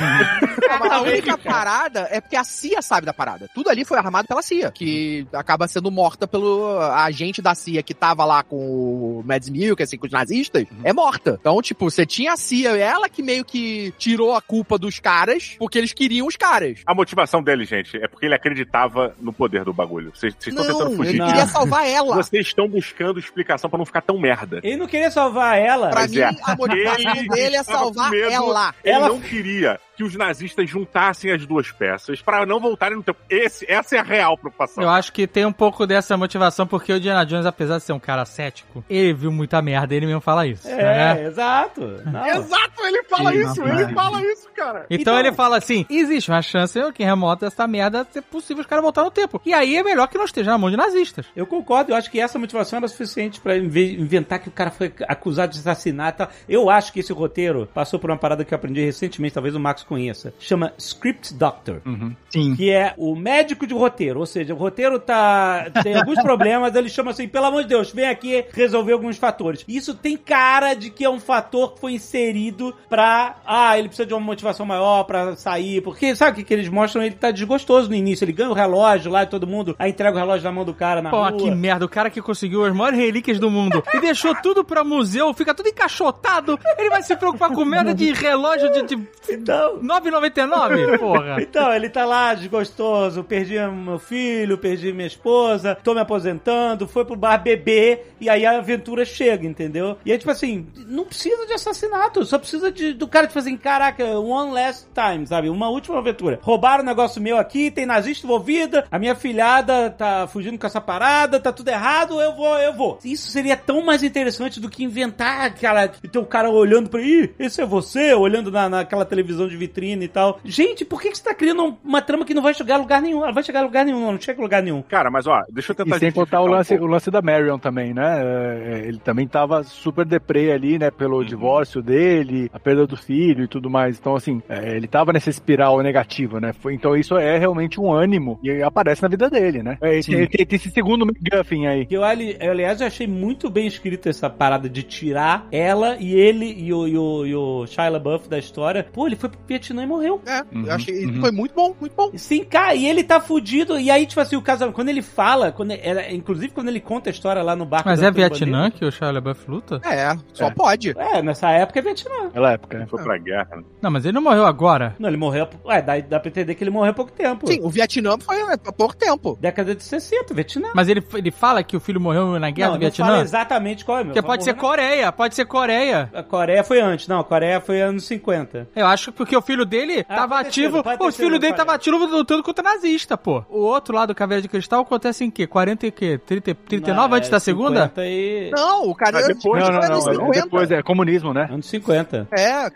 A 0.90 1.00
única 1.02 1.36
parada 1.36 2.08
é 2.10 2.20
porque 2.20 2.36
a 2.36 2.44
CIA 2.44 2.80
sabe 2.80 3.04
da 3.06 3.12
parada. 3.12 3.48
Tudo 3.54 3.68
ali 3.68 3.84
foi 3.84 3.98
armado 3.98 4.26
pela 4.26 4.40
CIA, 4.42 4.70
que 4.70 5.26
acaba 5.32 5.68
sendo 5.68 5.90
morta 5.90 6.26
pelo 6.26 6.78
agente 6.80 7.42
da 7.42 7.54
CIA 7.54 7.82
que 7.82 7.92
tava 7.94 8.24
lá 8.24 8.42
com 8.42 8.56
o 8.56 9.22
Mads 9.24 9.48
Mikkelsen, 9.50 9.98
com 9.98 10.06
os 10.06 10.12
nazistas, 10.12 10.64
é 10.84 10.92
morta. 10.92 11.36
Então, 11.40 11.60
tipo, 11.60 11.90
você 11.90 12.06
tinha 12.06 12.32
a 12.32 12.36
CIA, 12.36 12.76
ela 12.76 13.08
que 13.08 13.22
meio 13.22 13.44
que 13.44 13.92
tirou 13.98 14.34
a 14.34 14.40
culpa 14.40 14.78
dos 14.78 14.98
caras, 14.98 15.56
porque 15.58 15.78
eles 15.78 15.92
queriam 15.92 16.26
os 16.26 16.36
caras. 16.36 16.80
A 16.86 16.94
motivação 16.94 17.42
dele, 17.42 17.64
gente, 17.64 17.96
é 18.02 18.08
porque 18.08 18.26
ele 18.26 18.34
acreditava 18.34 19.14
no 19.20 19.32
poder 19.32 19.64
do 19.64 19.69
bagulho. 19.72 20.12
Vocês 20.14 20.34
estão 20.38 20.64
tentando 20.66 20.96
fugir 20.96 21.14
ele 21.16 21.24
queria 21.26 21.46
salvar 21.46 21.86
ela. 21.88 22.16
Vocês 22.16 22.46
estão 22.46 22.68
buscando 22.68 23.18
explicação 23.18 23.68
pra 23.70 23.78
não 23.78 23.86
ficar 23.86 24.00
tão 24.02 24.18
merda. 24.18 24.60
ele 24.62 24.76
não 24.76 24.86
queria 24.86 25.10
salvar 25.10 25.58
ela. 25.58 25.90
Pra 25.90 26.00
Mas 26.02 26.10
mim, 26.10 26.18
é, 26.18 26.30
a 26.42 26.56
motivação 26.56 27.10
ele 27.16 27.28
dele 27.28 27.56
é 27.56 27.62
salvar 27.62 28.12
ela. 28.14 28.74
Ele 28.84 28.94
Ela- 28.94 29.08
não 29.08 29.20
queria 29.20 29.80
que 30.00 30.04
os 30.04 30.14
nazistas 30.14 30.68
juntassem 30.70 31.30
as 31.30 31.44
duas 31.44 31.70
peças 31.70 32.22
pra 32.22 32.46
não 32.46 32.58
voltarem 32.58 32.96
no 32.96 33.02
tempo. 33.02 33.18
Esse, 33.28 33.70
essa 33.70 33.96
é 33.96 33.98
a 33.98 34.02
real 34.02 34.36
preocupação. 34.38 34.82
Eu 34.82 34.88
acho 34.88 35.12
que 35.12 35.26
tem 35.26 35.44
um 35.44 35.52
pouco 35.52 35.86
dessa 35.86 36.16
motivação, 36.16 36.66
porque 36.66 36.90
o 36.90 36.96
Indiana 36.96 37.26
Jones, 37.26 37.44
apesar 37.44 37.76
de 37.76 37.84
ser 37.84 37.92
um 37.92 37.98
cara 37.98 38.24
cético, 38.24 38.82
ele 38.88 39.12
viu 39.12 39.30
muita 39.30 39.60
merda, 39.60 39.94
ele 39.94 40.06
mesmo 40.06 40.22
fala 40.22 40.46
isso. 40.46 40.66
É, 40.66 41.14
né? 41.16 41.24
exato. 41.26 41.82
Não. 42.06 42.26
Exato, 42.26 42.82
ele 42.86 43.02
fala 43.04 43.30
Sim, 43.30 43.40
isso, 43.42 43.62
ele 43.62 43.92
fala 43.94 44.22
isso, 44.24 44.48
cara. 44.56 44.86
Então, 44.88 44.98
Então- 45.14 45.18
ele 45.20 45.32
fala 45.32 45.58
assim: 45.58 45.84
existe 45.90 46.30
uma 46.30 46.40
chance 46.40 46.80
que 46.94 47.04
remota 47.04 47.46
essa 47.46 47.66
merda 47.66 48.06
ser 48.10 48.22
possível 48.22 48.62
os 48.62 48.66
caras 48.66 48.82
voltar 48.82 49.04
no 49.04 49.10
tempo. 49.10 49.38
E 49.44 49.52
aí 49.52 49.76
é 49.76 49.82
melhor 49.82 50.08
que 50.08 50.16
não 50.16 50.24
esteja 50.24 50.50
na 50.50 50.56
mão 50.56 50.70
de 50.70 50.76
nazistas. 50.78 51.26
Eu 51.36 51.46
concordo, 51.46 51.92
eu 51.92 51.96
acho 51.96 52.10
que 52.10 52.18
essa 52.18 52.38
motivação 52.38 52.78
era 52.78 52.88
suficiente 52.88 53.38
pra 53.38 53.54
inve- 53.58 53.96
inventar 54.00 54.38
que 54.38 54.48
o 54.48 54.52
cara 54.52 54.70
foi 54.70 54.90
acusado 55.06 55.52
de 55.52 55.58
assassinato. 55.58 56.22
e 56.22 56.26
tal. 56.26 56.28
Eu 56.48 56.70
acho 56.70 56.90
que 56.90 57.00
esse 57.00 57.12
roteiro 57.12 57.68
passou 57.74 58.00
por 58.00 58.10
uma 58.10 58.16
parada 58.16 58.44
que 58.44 58.54
eu 58.54 58.56
aprendi 58.56 58.80
recentemente, 58.82 59.34
talvez 59.34 59.54
o 59.54 59.60
Max 59.60 59.82
conheça, 59.90 60.32
chama 60.38 60.72
Script 60.78 61.34
Doctor. 61.34 61.82
Sim. 62.30 62.54
Que 62.54 62.70
é 62.70 62.94
o 62.96 63.16
médico 63.16 63.66
de 63.66 63.74
roteiro, 63.74 64.20
ou 64.20 64.26
seja, 64.26 64.54
o 64.54 64.56
roteiro 64.56 65.00
tá 65.00 65.66
tem 65.82 65.96
alguns 65.96 66.20
problemas, 66.22 66.72
ele 66.76 66.88
chama 66.88 67.10
assim, 67.10 67.26
pelo 67.26 67.46
amor 67.46 67.64
de 67.64 67.70
Deus, 67.70 67.90
vem 67.90 68.08
aqui 68.08 68.44
resolver 68.52 68.92
alguns 68.92 69.16
fatores. 69.16 69.64
Isso 69.66 69.92
tem 69.94 70.16
cara 70.16 70.74
de 70.74 70.90
que 70.90 71.04
é 71.04 71.10
um 71.10 71.18
fator 71.18 71.74
que 71.74 71.80
foi 71.80 71.92
inserido 71.94 72.72
pra, 72.88 73.40
ah, 73.44 73.76
ele 73.76 73.88
precisa 73.88 74.06
de 74.06 74.14
uma 74.14 74.20
motivação 74.20 74.64
maior 74.64 75.02
pra 75.02 75.34
sair, 75.34 75.80
porque 75.80 76.14
sabe 76.14 76.30
o 76.30 76.34
que, 76.36 76.44
que 76.44 76.54
eles 76.54 76.68
mostram? 76.68 77.02
Ele 77.02 77.16
tá 77.16 77.32
desgostoso 77.32 77.88
no 77.88 77.94
início, 77.96 78.24
ele 78.24 78.32
ganha 78.32 78.50
o 78.50 78.54
relógio 78.54 79.10
lá 79.10 79.24
de 79.24 79.30
todo 79.30 79.44
mundo, 79.44 79.74
aí 79.76 79.90
entrega 79.90 80.16
o 80.16 80.20
relógio 80.20 80.44
na 80.44 80.52
mão 80.52 80.64
do 80.64 80.72
cara 80.72 81.02
na 81.02 81.10
Pô, 81.10 81.16
rua. 81.16 81.32
que 81.32 81.50
merda. 81.50 81.84
O 81.84 81.88
cara 81.88 82.10
que 82.10 82.22
conseguiu 82.22 82.64
as 82.64 82.72
maiores 82.72 82.98
relíquias 82.98 83.40
do 83.40 83.50
mundo 83.50 83.82
e 83.92 84.00
deixou 84.00 84.36
tudo 84.36 84.62
pra 84.62 84.84
museu, 84.84 85.34
fica 85.34 85.52
tudo 85.52 85.68
encaixotado. 85.68 86.56
Ele 86.78 86.90
vai 86.90 87.02
se 87.02 87.16
preocupar 87.16 87.50
com 87.50 87.64
merda 87.64 87.92
de 87.92 88.12
relógio 88.12 88.70
de, 88.70 88.82
de 88.82 89.08
Então, 89.28 89.79
9,99? 89.82 90.98
Porra. 90.98 91.36
Então, 91.50 91.72
ele 91.72 91.88
tá 91.88 92.04
lá 92.04 92.34
desgostoso, 92.34 93.24
perdi 93.24 93.58
meu 93.58 93.98
filho, 93.98 94.58
perdi 94.58 94.92
minha 94.92 95.06
esposa, 95.06 95.76
tô 95.82 95.94
me 95.94 96.00
aposentando, 96.00 96.86
foi 96.86 97.04
pro 97.04 97.16
bar 97.16 97.38
beber, 97.38 98.14
e 98.20 98.28
aí 98.28 98.44
a 98.44 98.58
aventura 98.58 99.04
chega, 99.04 99.46
entendeu? 99.46 99.96
E 100.04 100.12
aí, 100.12 100.18
tipo 100.18 100.30
assim, 100.30 100.66
não 100.86 101.04
precisa 101.04 101.46
de 101.46 101.52
assassinato, 101.52 102.24
só 102.24 102.38
precisa 102.38 102.70
de, 102.70 102.92
do 102.92 103.08
cara, 103.08 103.26
tipo 103.26 103.38
assim, 103.38 103.56
caraca, 103.56 104.04
one 104.18 104.52
last 104.52 104.86
time, 104.94 105.26
sabe? 105.26 105.48
Uma 105.48 105.68
última 105.68 105.98
aventura. 105.98 106.38
Roubaram 106.42 106.82
um 106.82 106.86
negócio 106.86 107.20
meu 107.20 107.38
aqui, 107.38 107.70
tem 107.70 107.86
nazista 107.86 108.26
envolvida, 108.26 108.84
a 108.90 108.98
minha 108.98 109.14
filhada 109.14 109.90
tá 109.90 110.26
fugindo 110.26 110.58
com 110.58 110.66
essa 110.66 110.80
parada, 110.80 111.40
tá 111.40 111.52
tudo 111.52 111.68
errado, 111.68 112.20
eu 112.20 112.34
vou, 112.34 112.58
eu 112.58 112.72
vou. 112.74 112.98
Isso 113.04 113.30
seria 113.30 113.56
tão 113.56 113.84
mais 113.84 114.02
interessante 114.02 114.60
do 114.60 114.68
que 114.68 114.84
inventar 114.84 115.46
aquela, 115.46 115.90
e 116.02 116.08
ter 116.08 116.18
o 116.18 116.26
cara 116.26 116.50
olhando 116.50 116.88
pra, 116.88 117.00
ih, 117.00 117.34
esse 117.38 117.60
é 117.60 117.66
você, 117.66 118.14
olhando 118.14 118.50
na, 118.50 118.68
naquela 118.68 119.04
televisão 119.04 119.48
de 119.48 119.56
vitrine 119.60 120.04
e 120.06 120.08
tal. 120.08 120.40
Gente, 120.44 120.84
por 120.84 121.00
que, 121.00 121.10
que 121.10 121.16
você 121.18 121.24
tá 121.24 121.34
criando 121.34 121.76
uma 121.84 122.02
trama 122.02 122.24
que 122.24 122.34
não 122.34 122.42
vai 122.42 122.54
chegar 122.54 122.74
a 122.76 122.78
lugar 122.78 123.00
nenhum? 123.02 123.22
Ela 123.22 123.32
vai 123.32 123.42
chegar 123.42 123.60
a 123.60 123.64
lugar 123.64 123.84
nenhum, 123.84 124.00
não, 124.00 124.12
não 124.12 124.20
chega 124.20 124.40
a 124.40 124.42
lugar 124.42 124.62
nenhum. 124.62 124.82
Cara, 124.82 125.10
mas 125.10 125.26
ó, 125.26 125.40
deixa 125.52 125.72
eu 125.72 125.76
tentar 125.76 125.96
E 125.96 126.00
sem 126.00 126.10
contar 126.12 126.40
o 126.40 126.46
um 126.46 126.48
lance, 126.48 126.70
pouco. 126.70 126.84
o 126.84 126.86
lance 126.86 127.10
da 127.10 127.22
Marion 127.22 127.58
também, 127.58 127.94
né? 127.94 128.20
É, 128.22 128.88
Ele 128.88 128.98
também 128.98 129.26
tava 129.28 129.62
super 129.62 130.04
deprê 130.04 130.52
ali, 130.52 130.78
né? 130.78 130.90
Pelo 130.90 131.24
divórcio 131.24 131.82
dele, 131.82 132.50
a 132.52 132.58
perda 132.58 132.86
do 132.86 132.96
filho 132.96 133.44
e 133.44 133.48
tudo 133.48 133.70
mais. 133.70 133.98
Então, 133.98 134.14
assim, 134.16 134.42
é, 134.48 134.76
ele 134.76 134.88
tava 134.88 135.12
nessa 135.12 135.30
espiral 135.30 135.80
negativa, 135.82 136.40
né? 136.40 136.52
Então 136.70 136.96
isso 136.96 137.16
é 137.16 137.38
realmente 137.38 137.80
um 137.80 137.92
ânimo 137.92 138.38
e 138.42 138.62
aparece 138.62 139.02
na 139.02 139.08
vida 139.08 139.28
dele, 139.30 139.62
né? 139.62 139.78
É, 139.80 140.00
tem, 140.00 140.14
ele 140.20 140.26
tem 140.28 140.56
esse 140.56 140.70
segundo 140.70 141.04
McGuffin 141.06 141.66
aí. 141.66 141.86
Eu, 141.90 142.04
ali- 142.04 142.36
eu, 142.40 142.50
aliás, 142.50 142.80
eu 142.80 142.86
achei 142.86 143.06
muito 143.06 143.48
bem 143.50 143.66
escrito 143.66 144.08
essa 144.08 144.28
parada 144.30 144.68
de 144.68 144.82
tirar 144.82 145.46
ela 145.52 145.96
e 146.00 146.14
ele 146.14 146.46
e 146.52 146.72
o, 146.72 146.86
e 146.86 146.96
o, 146.98 147.26
e 147.26 147.34
o 147.34 147.66
Shia 147.66 147.88
LaBeouf 147.88 148.28
da 148.28 148.38
história. 148.38 148.86
Pô, 148.92 149.06
ele 149.06 149.16
foi 149.16 149.30
Vietnã 149.50 149.82
e 149.82 149.86
morreu. 149.86 150.20
É, 150.26 150.42
Uhum, 150.54 150.66
eu 150.66 150.72
achei. 150.72 151.04
uhum. 151.06 151.20
Foi 151.20 151.30
muito 151.32 151.54
bom, 151.54 151.74
muito 151.80 151.94
bom. 151.94 152.10
Sim, 152.16 152.44
cara, 152.44 152.74
e 152.74 152.86
ele 152.86 153.02
tá 153.04 153.20
fudido. 153.20 153.78
E 153.78 153.90
aí, 153.90 154.06
tipo 154.06 154.20
assim, 154.20 154.36
o 154.36 154.42
caso. 154.42 154.70
Quando 154.72 154.88
ele 154.88 155.02
fala, 155.02 155.50
quando 155.52 155.72
era, 155.72 156.12
inclusive 156.12 156.52
quando 156.52 156.68
ele 156.68 156.80
conta 156.80 157.10
a 157.10 157.12
história 157.12 157.42
lá 157.42 157.56
no 157.56 157.64
barco. 157.66 157.88
Mas 157.88 158.02
é 158.02 158.10
Vietnã 158.10 158.46
Bandeira. 158.62 158.70
que 158.70 158.84
o 158.84 158.90
Shia 158.92 159.10
LaBeouf 159.10 159.50
luta? 159.50 159.80
É, 159.84 160.16
só 160.32 160.46
É. 160.46 160.50
pode. 160.50 160.94
É, 160.96 161.20
nessa 161.22 161.50
época 161.50 161.78
é 161.78 161.82
Vietnã. 161.82 162.24
Naquela 162.24 162.52
época, 162.52 162.78
né? 162.78 162.86
Foi 162.86 163.02
pra 163.02 163.18
guerra. 163.18 163.56
né? 163.56 163.62
Não, 163.82 163.90
mas 163.90 164.04
ele 164.04 164.12
não 164.12 164.22
morreu 164.22 164.46
agora. 164.46 164.94
Não, 164.98 165.08
ele 165.08 165.16
morreu. 165.16 165.48
Ué, 165.64 165.82
dá, 165.82 165.98
dá 165.98 166.20
pra 166.20 166.28
entender 166.28 166.54
que 166.54 166.62
ele 166.62 166.70
morreu 166.70 166.90
há 166.92 166.94
pouco 166.94 167.12
tempo. 167.12 167.46
Sim, 167.46 167.58
o 167.62 167.68
Vietnã 167.68 168.16
foi 168.18 168.36
há 168.42 168.72
pouco 168.72 168.96
tempo. 168.96 169.36
Década 169.40 169.74
de 169.74 169.82
60, 169.82 170.32
Vietnã. 170.34 170.68
Mas 170.74 170.88
ele, 170.88 171.02
ele 171.14 171.30
fala 171.30 171.62
que 171.62 171.76
o 171.76 171.80
filho 171.80 172.00
morreu 172.00 172.38
na 172.38 172.50
guerra 172.50 172.70
não, 172.72 172.78
do 172.78 172.84
não 172.84 172.92
fala 172.92 173.08
Vietnã? 173.10 173.22
exatamente 173.24 173.84
qual 173.84 173.98
é, 173.98 174.04
meu. 174.04 174.12
Porque 174.12 174.22
pode 174.26 174.44
ser 174.44 174.54
Morreu 174.54 174.68
Coreia, 174.70 175.12
pode 175.12 175.34
ser 175.34 175.44
Coreia. 175.46 176.08
na- 176.12 176.20
A 176.20 176.22
Coreia 176.22 176.62
foi 176.62 176.80
antes, 176.80 177.08
não, 177.08 177.18
a 177.20 177.24
Coreia 177.24 177.60
foi 177.60 177.80
anos 177.80 178.04
50. 178.04 178.68
Eu 178.76 178.86
acho 178.86 179.10
que 179.10 179.18
porque 179.18 179.39
o 179.40 179.42
filho 179.42 179.64
dele 179.64 180.04
Ah, 180.08 180.14
tava 180.16 180.38
sido, 180.50 180.78
ativo. 180.78 180.82
o 181.00 181.12
filho 181.12 181.38
dele 181.38 181.54
tava 181.54 181.74
ativo 181.74 181.96
lutando 182.06 182.42
contra 182.42 182.62
nazista, 182.62 183.16
pô. 183.16 183.44
O 183.48 183.58
outro 183.60 183.94
lado 183.94 184.08
do 184.08 184.14
Caveira 184.14 184.40
de 184.42 184.48
Cristal 184.48 184.82
acontece 184.82 185.24
em 185.24 185.30
quê? 185.30 185.46
40 185.46 185.86
e 185.86 185.90
quê? 185.90 186.18
30, 186.24 186.54
39 186.54 187.08
Não, 187.08 187.16
antes 187.16 187.28
é 187.28 187.32
da 187.32 187.40
segunda? 187.40 187.82
50 187.88 188.04
E... 188.06 188.50
Não, 188.50 188.88
o 188.88 188.94
cara 188.94 189.12
Mas 189.18 189.26
depois- 189.28 189.62
Não, 189.62 189.70
não, 189.72 189.80
foi 189.80 189.88
não. 189.88 189.94
anos 189.94 190.06
é 190.06 190.12
50. 190.12 190.42
depois 190.44 190.70
é 190.70 190.82
comunismo, 190.82 191.34
né? 191.34 191.48
Anos 191.50 191.66
50. 191.66 192.28
É, 192.32 192.70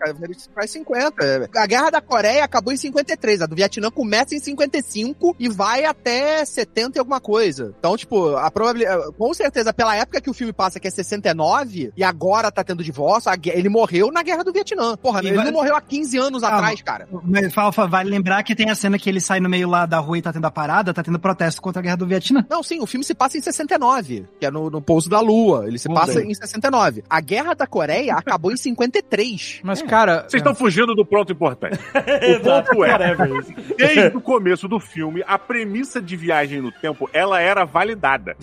faz 0.54 0.70
50. 0.70 1.50
A 1.56 1.66
guerra 1.66 1.90
da 1.90 2.00
Coreia 2.00 2.44
acabou 2.44 2.72
em 2.72 2.76
53, 2.76 3.42
a 3.42 3.46
do 3.46 3.54
Vietnã 3.56 3.90
começa 3.90 4.34
em 4.34 4.38
55 4.38 5.36
e 5.38 5.48
vai 5.48 5.84
até 5.84 6.44
70 6.44 6.96
e 6.96 7.00
alguma 7.00 7.20
coisa. 7.20 7.74
Então, 7.78 7.96
tipo, 7.96 8.34
a 8.36 8.50
probabilidade. 8.50 9.12
Com 9.16 9.32
certeza, 9.34 9.72
pela 9.72 9.94
época 9.96 10.20
que 10.20 10.30
o 10.30 10.34
filme 10.34 10.52
passa, 10.52 10.78
que 10.80 10.88
é 10.88 10.90
69, 10.90 11.92
e 11.96 12.04
agora 12.04 12.50
tá 12.50 12.62
tendo 12.64 12.82
divórcio, 12.82 13.30
ele 13.46 13.68
morreu 13.68 14.10
na 14.12 14.22
guerra 14.22 14.44
do 14.44 14.52
Vietnã. 14.52 14.96
Porra, 14.96 15.22
E 15.22 15.26
ele 15.28 15.36
vai- 15.36 15.44
não 15.46 15.52
morreu 15.52 15.74
há 15.76 15.80
15 15.80 16.16
anos 16.18 16.42
Ah, 16.54 16.58
atrás, 16.58 16.82
cara. 16.82 17.08
Mas, 17.24 17.52
Falfa, 17.52 17.86
vale 17.86 18.10
lembrar 18.10 18.42
que 18.42 18.54
tem 18.54 18.70
a 18.70 18.74
cena 18.74 18.98
que 18.98 19.08
ele 19.08 19.20
sai 19.20 19.40
no 19.40 19.48
meio 19.48 19.68
lá 19.68 19.86
da 19.86 19.98
rua 19.98 20.18
e 20.18 20.22
tá 20.22 20.32
tendo 20.32 20.46
a 20.46 20.50
parada, 20.50 20.94
tá 20.94 21.02
tendo 21.02 21.18
protesto 21.18 21.60
contra 21.60 21.80
a 21.80 21.82
guerra 21.82 21.96
do 21.96 22.06
Vietnã. 22.06 22.44
Não, 22.48 22.62
sim, 22.62 22.80
o 22.80 22.86
filme 22.86 23.04
se 23.04 23.14
passa 23.14 23.38
em 23.38 23.40
69, 23.40 24.26
que 24.38 24.46
é 24.46 24.50
no, 24.50 24.70
no 24.70 24.80
pouso 24.80 25.08
da 25.08 25.20
lua. 25.20 25.66
Ele 25.66 25.78
se 25.78 25.88
Tudo 25.88 25.98
passa 26.00 26.20
bem. 26.20 26.30
em 26.30 26.34
69. 26.34 27.04
A 27.08 27.20
guerra 27.20 27.54
da 27.54 27.66
Coreia 27.66 28.14
acabou 28.18 28.52
em 28.52 28.56
53. 28.56 29.60
Mas, 29.62 29.82
cara. 29.82 30.22
Vocês 30.22 30.40
estão 30.40 30.54
fugindo 30.54 30.94
do 30.94 31.04
pronto 31.04 31.32
importante. 31.32 31.78
O 32.24 32.40
ponto 32.40 32.84
é, 32.84 33.16
desde 33.76 34.16
o 34.16 34.20
começo 34.20 34.68
do 34.68 34.78
filme, 34.78 35.22
a 35.26 35.38
premissa 35.38 36.00
de 36.00 36.16
viagem 36.16 36.60
no 36.60 36.70
tempo, 36.72 37.08
ela 37.12 37.40
era 37.40 37.64
validada. 37.64 38.36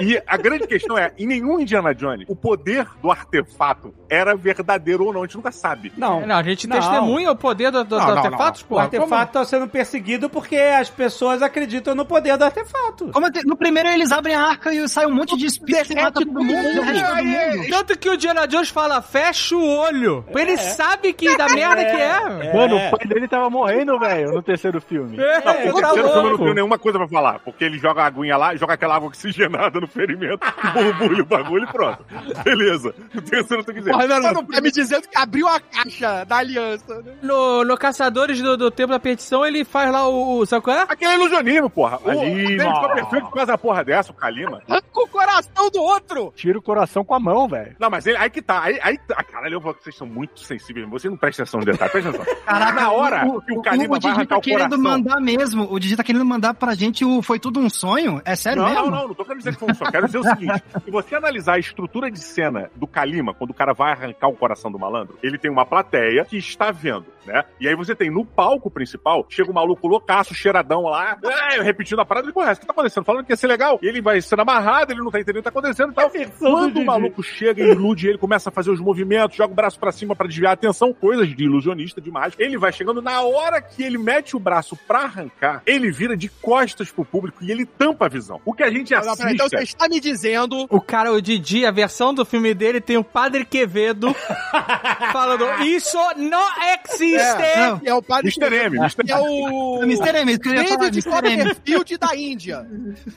E 0.00 0.20
a 0.26 0.36
grande 0.36 0.66
questão 0.66 0.96
é, 0.96 1.12
em 1.18 1.26
nenhum 1.26 1.60
Indiana 1.60 1.94
Jones, 1.94 2.24
o 2.28 2.34
poder 2.34 2.86
do 3.02 3.10
artefato 3.10 3.94
era 4.08 4.34
verdadeiro 4.34 5.04
ou 5.04 5.12
não, 5.12 5.22
a 5.22 5.26
gente 5.26 5.36
nunca 5.36 5.52
sabe. 5.52 5.92
Não. 5.96 6.26
Não, 6.26 6.36
a 6.36 6.42
gente 6.42 6.66
Não. 6.66 6.76
testemunha 6.76 7.30
o 7.30 7.36
poder 7.36 7.70
do, 7.70 7.84
do, 7.84 7.98
Não, 7.98 8.06
do 8.06 8.14
não, 8.14 8.18
artefatos, 8.24 8.62
O 8.62 8.64
pô. 8.66 8.78
artefato 8.78 9.32
tá 9.32 9.44
sendo 9.44 9.68
perseguido 9.68 10.28
porque 10.30 10.56
as 10.56 10.88
pessoas 10.90 11.42
acreditam 11.42 11.94
no 11.94 12.04
poder 12.06 12.36
do 12.36 12.44
artefato. 12.44 13.10
Como 13.12 13.30
te- 13.30 13.46
no 13.46 13.56
primeiro 13.56 13.88
eles 13.88 14.10
abrem 14.12 14.34
a 14.34 14.42
arca 14.42 14.72
e 14.74 14.88
sai 14.88 15.06
um 15.06 15.14
monte 15.14 15.36
de 15.36 15.46
espírito 15.46 15.92
e 15.92 15.96
mata 15.96 16.20
todo 16.20 16.32
mundo, 16.32 16.44
mundo. 16.44 17.68
Tanto 17.70 17.98
que 17.98 18.08
o 18.08 18.14
Indiana 18.14 18.46
Jones 18.46 18.70
fala, 18.70 19.00
fecha 19.02 19.56
o 19.56 19.64
olho. 19.78 20.24
Ele 20.34 20.56
sabe 20.56 21.12
que 21.12 21.36
da 21.36 21.48
merda 21.48 21.84
que 21.84 21.90
é. 22.00 22.52
Mano, 22.54 22.76
o 22.76 22.90
pai 22.96 23.06
dele 23.06 23.28
tava 23.28 23.48
morrendo, 23.50 23.98
velho, 23.98 24.32
no 24.32 24.42
terceiro 24.42 24.80
filme. 24.80 25.18
É, 25.20 25.34
Não, 25.36 25.42
tá 25.42 25.50
o 25.50 25.54
terceiro 25.54 25.74
filme 25.92 26.18
eu 26.28 26.30
não 26.30 26.38
tenho 26.38 26.54
nenhuma 26.54 26.78
coisa 26.78 26.98
pra 26.98 27.08
falar, 27.08 27.38
porque 27.40 27.64
ele 27.64 27.78
joga 27.78 28.02
a 28.02 28.06
aguinha 28.06 28.36
lá, 28.36 28.54
joga 28.56 28.74
aquela 28.74 28.96
água 28.96 29.08
oxigenada 29.08 29.80
no 29.82 29.86
ferimento, 29.88 30.40
borbulha 30.72 31.22
o 31.22 31.26
bagulho 31.26 31.64
e 31.64 31.72
pronto. 31.72 32.04
Beleza. 32.44 32.94
O 33.14 33.20
terceiro 33.22 33.64
tem 33.64 33.74
que 33.74 33.80
dizer. 33.80 33.92
Porra, 33.92 34.06
não, 34.06 34.20
não, 34.20 34.32
no 34.34 34.44
tá 34.46 34.60
me 34.60 34.70
dizendo 34.70 35.08
que 35.08 35.16
abriu 35.18 35.46
a 35.48 35.60
caixa 35.60 36.24
da 36.24 36.36
aliança. 36.38 37.02
né? 37.02 37.12
No, 37.22 37.64
no 37.64 37.76
Caçadores 37.76 38.40
do, 38.40 38.56
do 38.56 38.70
Tempo 38.70 38.90
da 38.92 39.00
Petição, 39.00 39.44
ele 39.44 39.64
faz 39.64 39.90
lá 39.92 40.08
o. 40.08 40.38
o- 40.38 40.46
Sabe 40.46 40.62
qual 40.64 40.76
é? 40.76 40.82
Aquele 40.88 41.12
é 41.12 41.14
ilusionismo, 41.14 41.68
porra. 41.70 41.96
O 41.98 42.04
Kalima. 42.04 42.24
ele 42.26 42.58
ficou 42.58 42.88
perfeito 42.94 43.24
por 43.26 43.32
causa 43.34 43.46
da 43.52 43.58
porra 43.58 43.84
dessa, 43.84 44.10
o 44.10 44.14
Kalima. 44.14 44.62
Arranca 44.68 44.86
o 44.94 45.08
coração 45.08 45.70
do 45.70 45.80
outro! 45.82 46.32
Tira 46.36 46.58
o 46.58 46.62
coração 46.62 47.04
com 47.04 47.14
a 47.14 47.20
mão, 47.20 47.48
velho. 47.48 47.76
Não, 47.78 47.90
mas 47.90 48.06
ele, 48.06 48.16
aí 48.16 48.30
que 48.30 48.40
tá. 48.42 48.62
Aí, 48.62 48.78
aí 48.82 48.98
tá. 48.98 49.22
Caralho, 49.24 49.54
eu 49.54 49.60
vou, 49.60 49.74
vocês 49.80 49.96
são 49.96 50.06
muito 50.06 50.40
sensíveis. 50.40 50.88
Você 50.90 51.08
não 51.08 51.16
presta 51.16 51.42
atenção 51.42 51.60
no 51.60 51.66
detalhe, 51.66 51.90
presta 51.90 52.10
atenção. 52.10 52.34
Caraca, 52.44 52.80
Na 52.80 52.92
hora 52.92 53.26
o, 53.26 53.40
que 53.40 53.52
o 53.52 53.62
Kalima 53.62 53.88
vai 53.88 53.98
Didi 53.98 54.08
arrancar 54.12 54.26
tá 54.34 54.38
o 54.38 54.40
querendo 54.40 54.70
coração. 54.76 54.82
mandar 54.82 55.20
mesmo. 55.20 55.68
O 55.72 55.78
Didi 55.78 55.96
tá 55.96 56.04
querendo 56.04 56.24
mandar 56.24 56.54
pra 56.54 56.74
gente 56.74 57.04
o 57.04 57.22
Foi 57.22 57.38
Tudo 57.38 57.60
um 57.60 57.68
Sonho? 57.70 58.20
É 58.24 58.36
sério 58.36 58.62
Não, 58.62 58.68
mesmo? 58.68 58.84
não, 58.84 58.90
não, 58.90 59.08
não 59.08 59.14
tô 59.14 59.24
querendo 59.24 59.38
dizer 59.38 59.52
que 59.54 59.58
foi 59.60 59.71
um 59.72 59.74
sonho. 59.74 59.90
Quero 59.90 60.06
dizer 60.06 60.18
o 60.18 60.24
seguinte: 60.24 60.62
se 60.84 60.90
você 60.90 61.14
analisar 61.14 61.54
a 61.54 61.58
estrutura 61.58 62.10
de 62.10 62.18
cena 62.18 62.70
do 62.76 62.86
Kalima, 62.86 63.34
quando 63.34 63.50
o 63.50 63.54
cara 63.54 63.72
vai 63.72 63.92
arrancar 63.92 64.28
o 64.28 64.36
coração 64.36 64.70
do 64.70 64.78
malandro, 64.78 65.18
ele 65.22 65.38
tem 65.38 65.50
uma 65.50 65.66
plateia 65.66 66.24
que 66.24 66.36
está 66.36 66.70
vendo, 66.70 67.06
né? 67.24 67.44
E 67.60 67.68
aí 67.68 67.74
você 67.74 67.94
tem 67.94 68.10
no 68.10 68.24
palco 68.24 68.70
principal, 68.70 69.26
chega 69.28 69.50
um 69.50 69.54
maluco 69.54 69.86
loucaço, 69.86 70.34
cheiradão 70.34 70.82
lá, 70.82 71.18
é, 71.52 71.62
repetindo 71.62 72.00
a 72.00 72.04
parada, 72.04 72.26
ele 72.26 72.32
conhece, 72.32 72.58
o 72.58 72.60
que 72.60 72.66
tá 72.66 72.72
acontecendo? 72.72 73.04
Falando 73.04 73.24
que 73.24 73.32
ia 73.32 73.36
ser 73.36 73.46
legal. 73.46 73.78
E 73.82 73.86
ele 73.86 74.00
vai 74.00 74.20
sendo 74.20 74.42
amarrado, 74.42 74.92
ele 74.92 75.00
não 75.00 75.10
tá 75.10 75.20
entendendo 75.20 75.40
o 75.40 75.42
que 75.42 75.50
tá 75.52 75.58
acontecendo 75.58 75.92
e 75.92 75.94
tal. 75.94 76.10
Quando 76.38 76.80
o 76.80 76.84
maluco 76.84 77.22
chega 77.22 77.62
e 77.62 77.70
ilude 77.70 78.08
ele, 78.08 78.18
começa 78.18 78.48
a 78.48 78.52
fazer 78.52 78.70
os 78.70 78.80
movimentos, 78.80 79.36
joga 79.36 79.52
o 79.52 79.56
braço 79.56 79.78
pra 79.78 79.92
cima 79.92 80.14
pra 80.16 80.26
desviar 80.26 80.50
a 80.50 80.54
atenção, 80.54 80.92
coisas 80.92 81.28
de 81.28 81.44
ilusionista, 81.44 82.00
de 82.00 82.10
mágico. 82.10 82.42
Ele 82.42 82.58
vai 82.58 82.72
chegando, 82.72 83.00
na 83.00 83.22
hora 83.22 83.60
que 83.60 83.82
ele 83.82 83.98
mete 83.98 84.36
o 84.36 84.40
braço 84.40 84.76
pra 84.86 85.00
arrancar, 85.00 85.62
ele 85.66 85.90
vira 85.90 86.16
de 86.16 86.28
costas 86.28 86.90
pro 86.90 87.04
público 87.04 87.44
e 87.44 87.50
ele 87.50 87.66
tampa 87.66 88.06
a 88.06 88.08
visão. 88.08 88.40
O 88.44 88.52
que 88.52 88.62
a 88.62 88.70
gente 88.70 88.92
Não, 88.92 88.98
assiste... 88.98 89.32
então 89.32 89.48
você 89.48 89.62
está 89.62 89.88
me 89.88 90.00
dizendo. 90.00 90.66
O 90.68 90.80
cara, 90.80 91.12
o 91.12 91.20
Didi, 91.20 91.64
a 91.64 91.70
versão 91.70 92.12
do 92.12 92.24
filme 92.24 92.54
dele 92.54 92.80
tem 92.80 92.96
o 92.96 93.04
Padre 93.04 93.44
Quevedo 93.44 94.14
falando: 95.12 95.44
Isso 95.64 95.98
não 96.16 96.48
existe! 96.74 97.11
É, 97.20 97.66
Não. 97.70 97.80
é 97.84 97.94
o 97.94 98.02
padre. 98.02 98.32
Mr. 98.36 98.54
M, 98.66 98.76
Mr. 98.78 99.04
Que 99.04 99.12
é 99.12 99.18
o. 99.18 99.82
Mr. 99.82 100.16
M, 100.18 100.38
que 100.38 100.48
eu 100.48 100.54
ia 100.54 100.64
falar, 100.64 100.90
David. 100.90 101.02
Copperfield 101.04 101.98
da 101.98 102.16
Índia. 102.16 102.66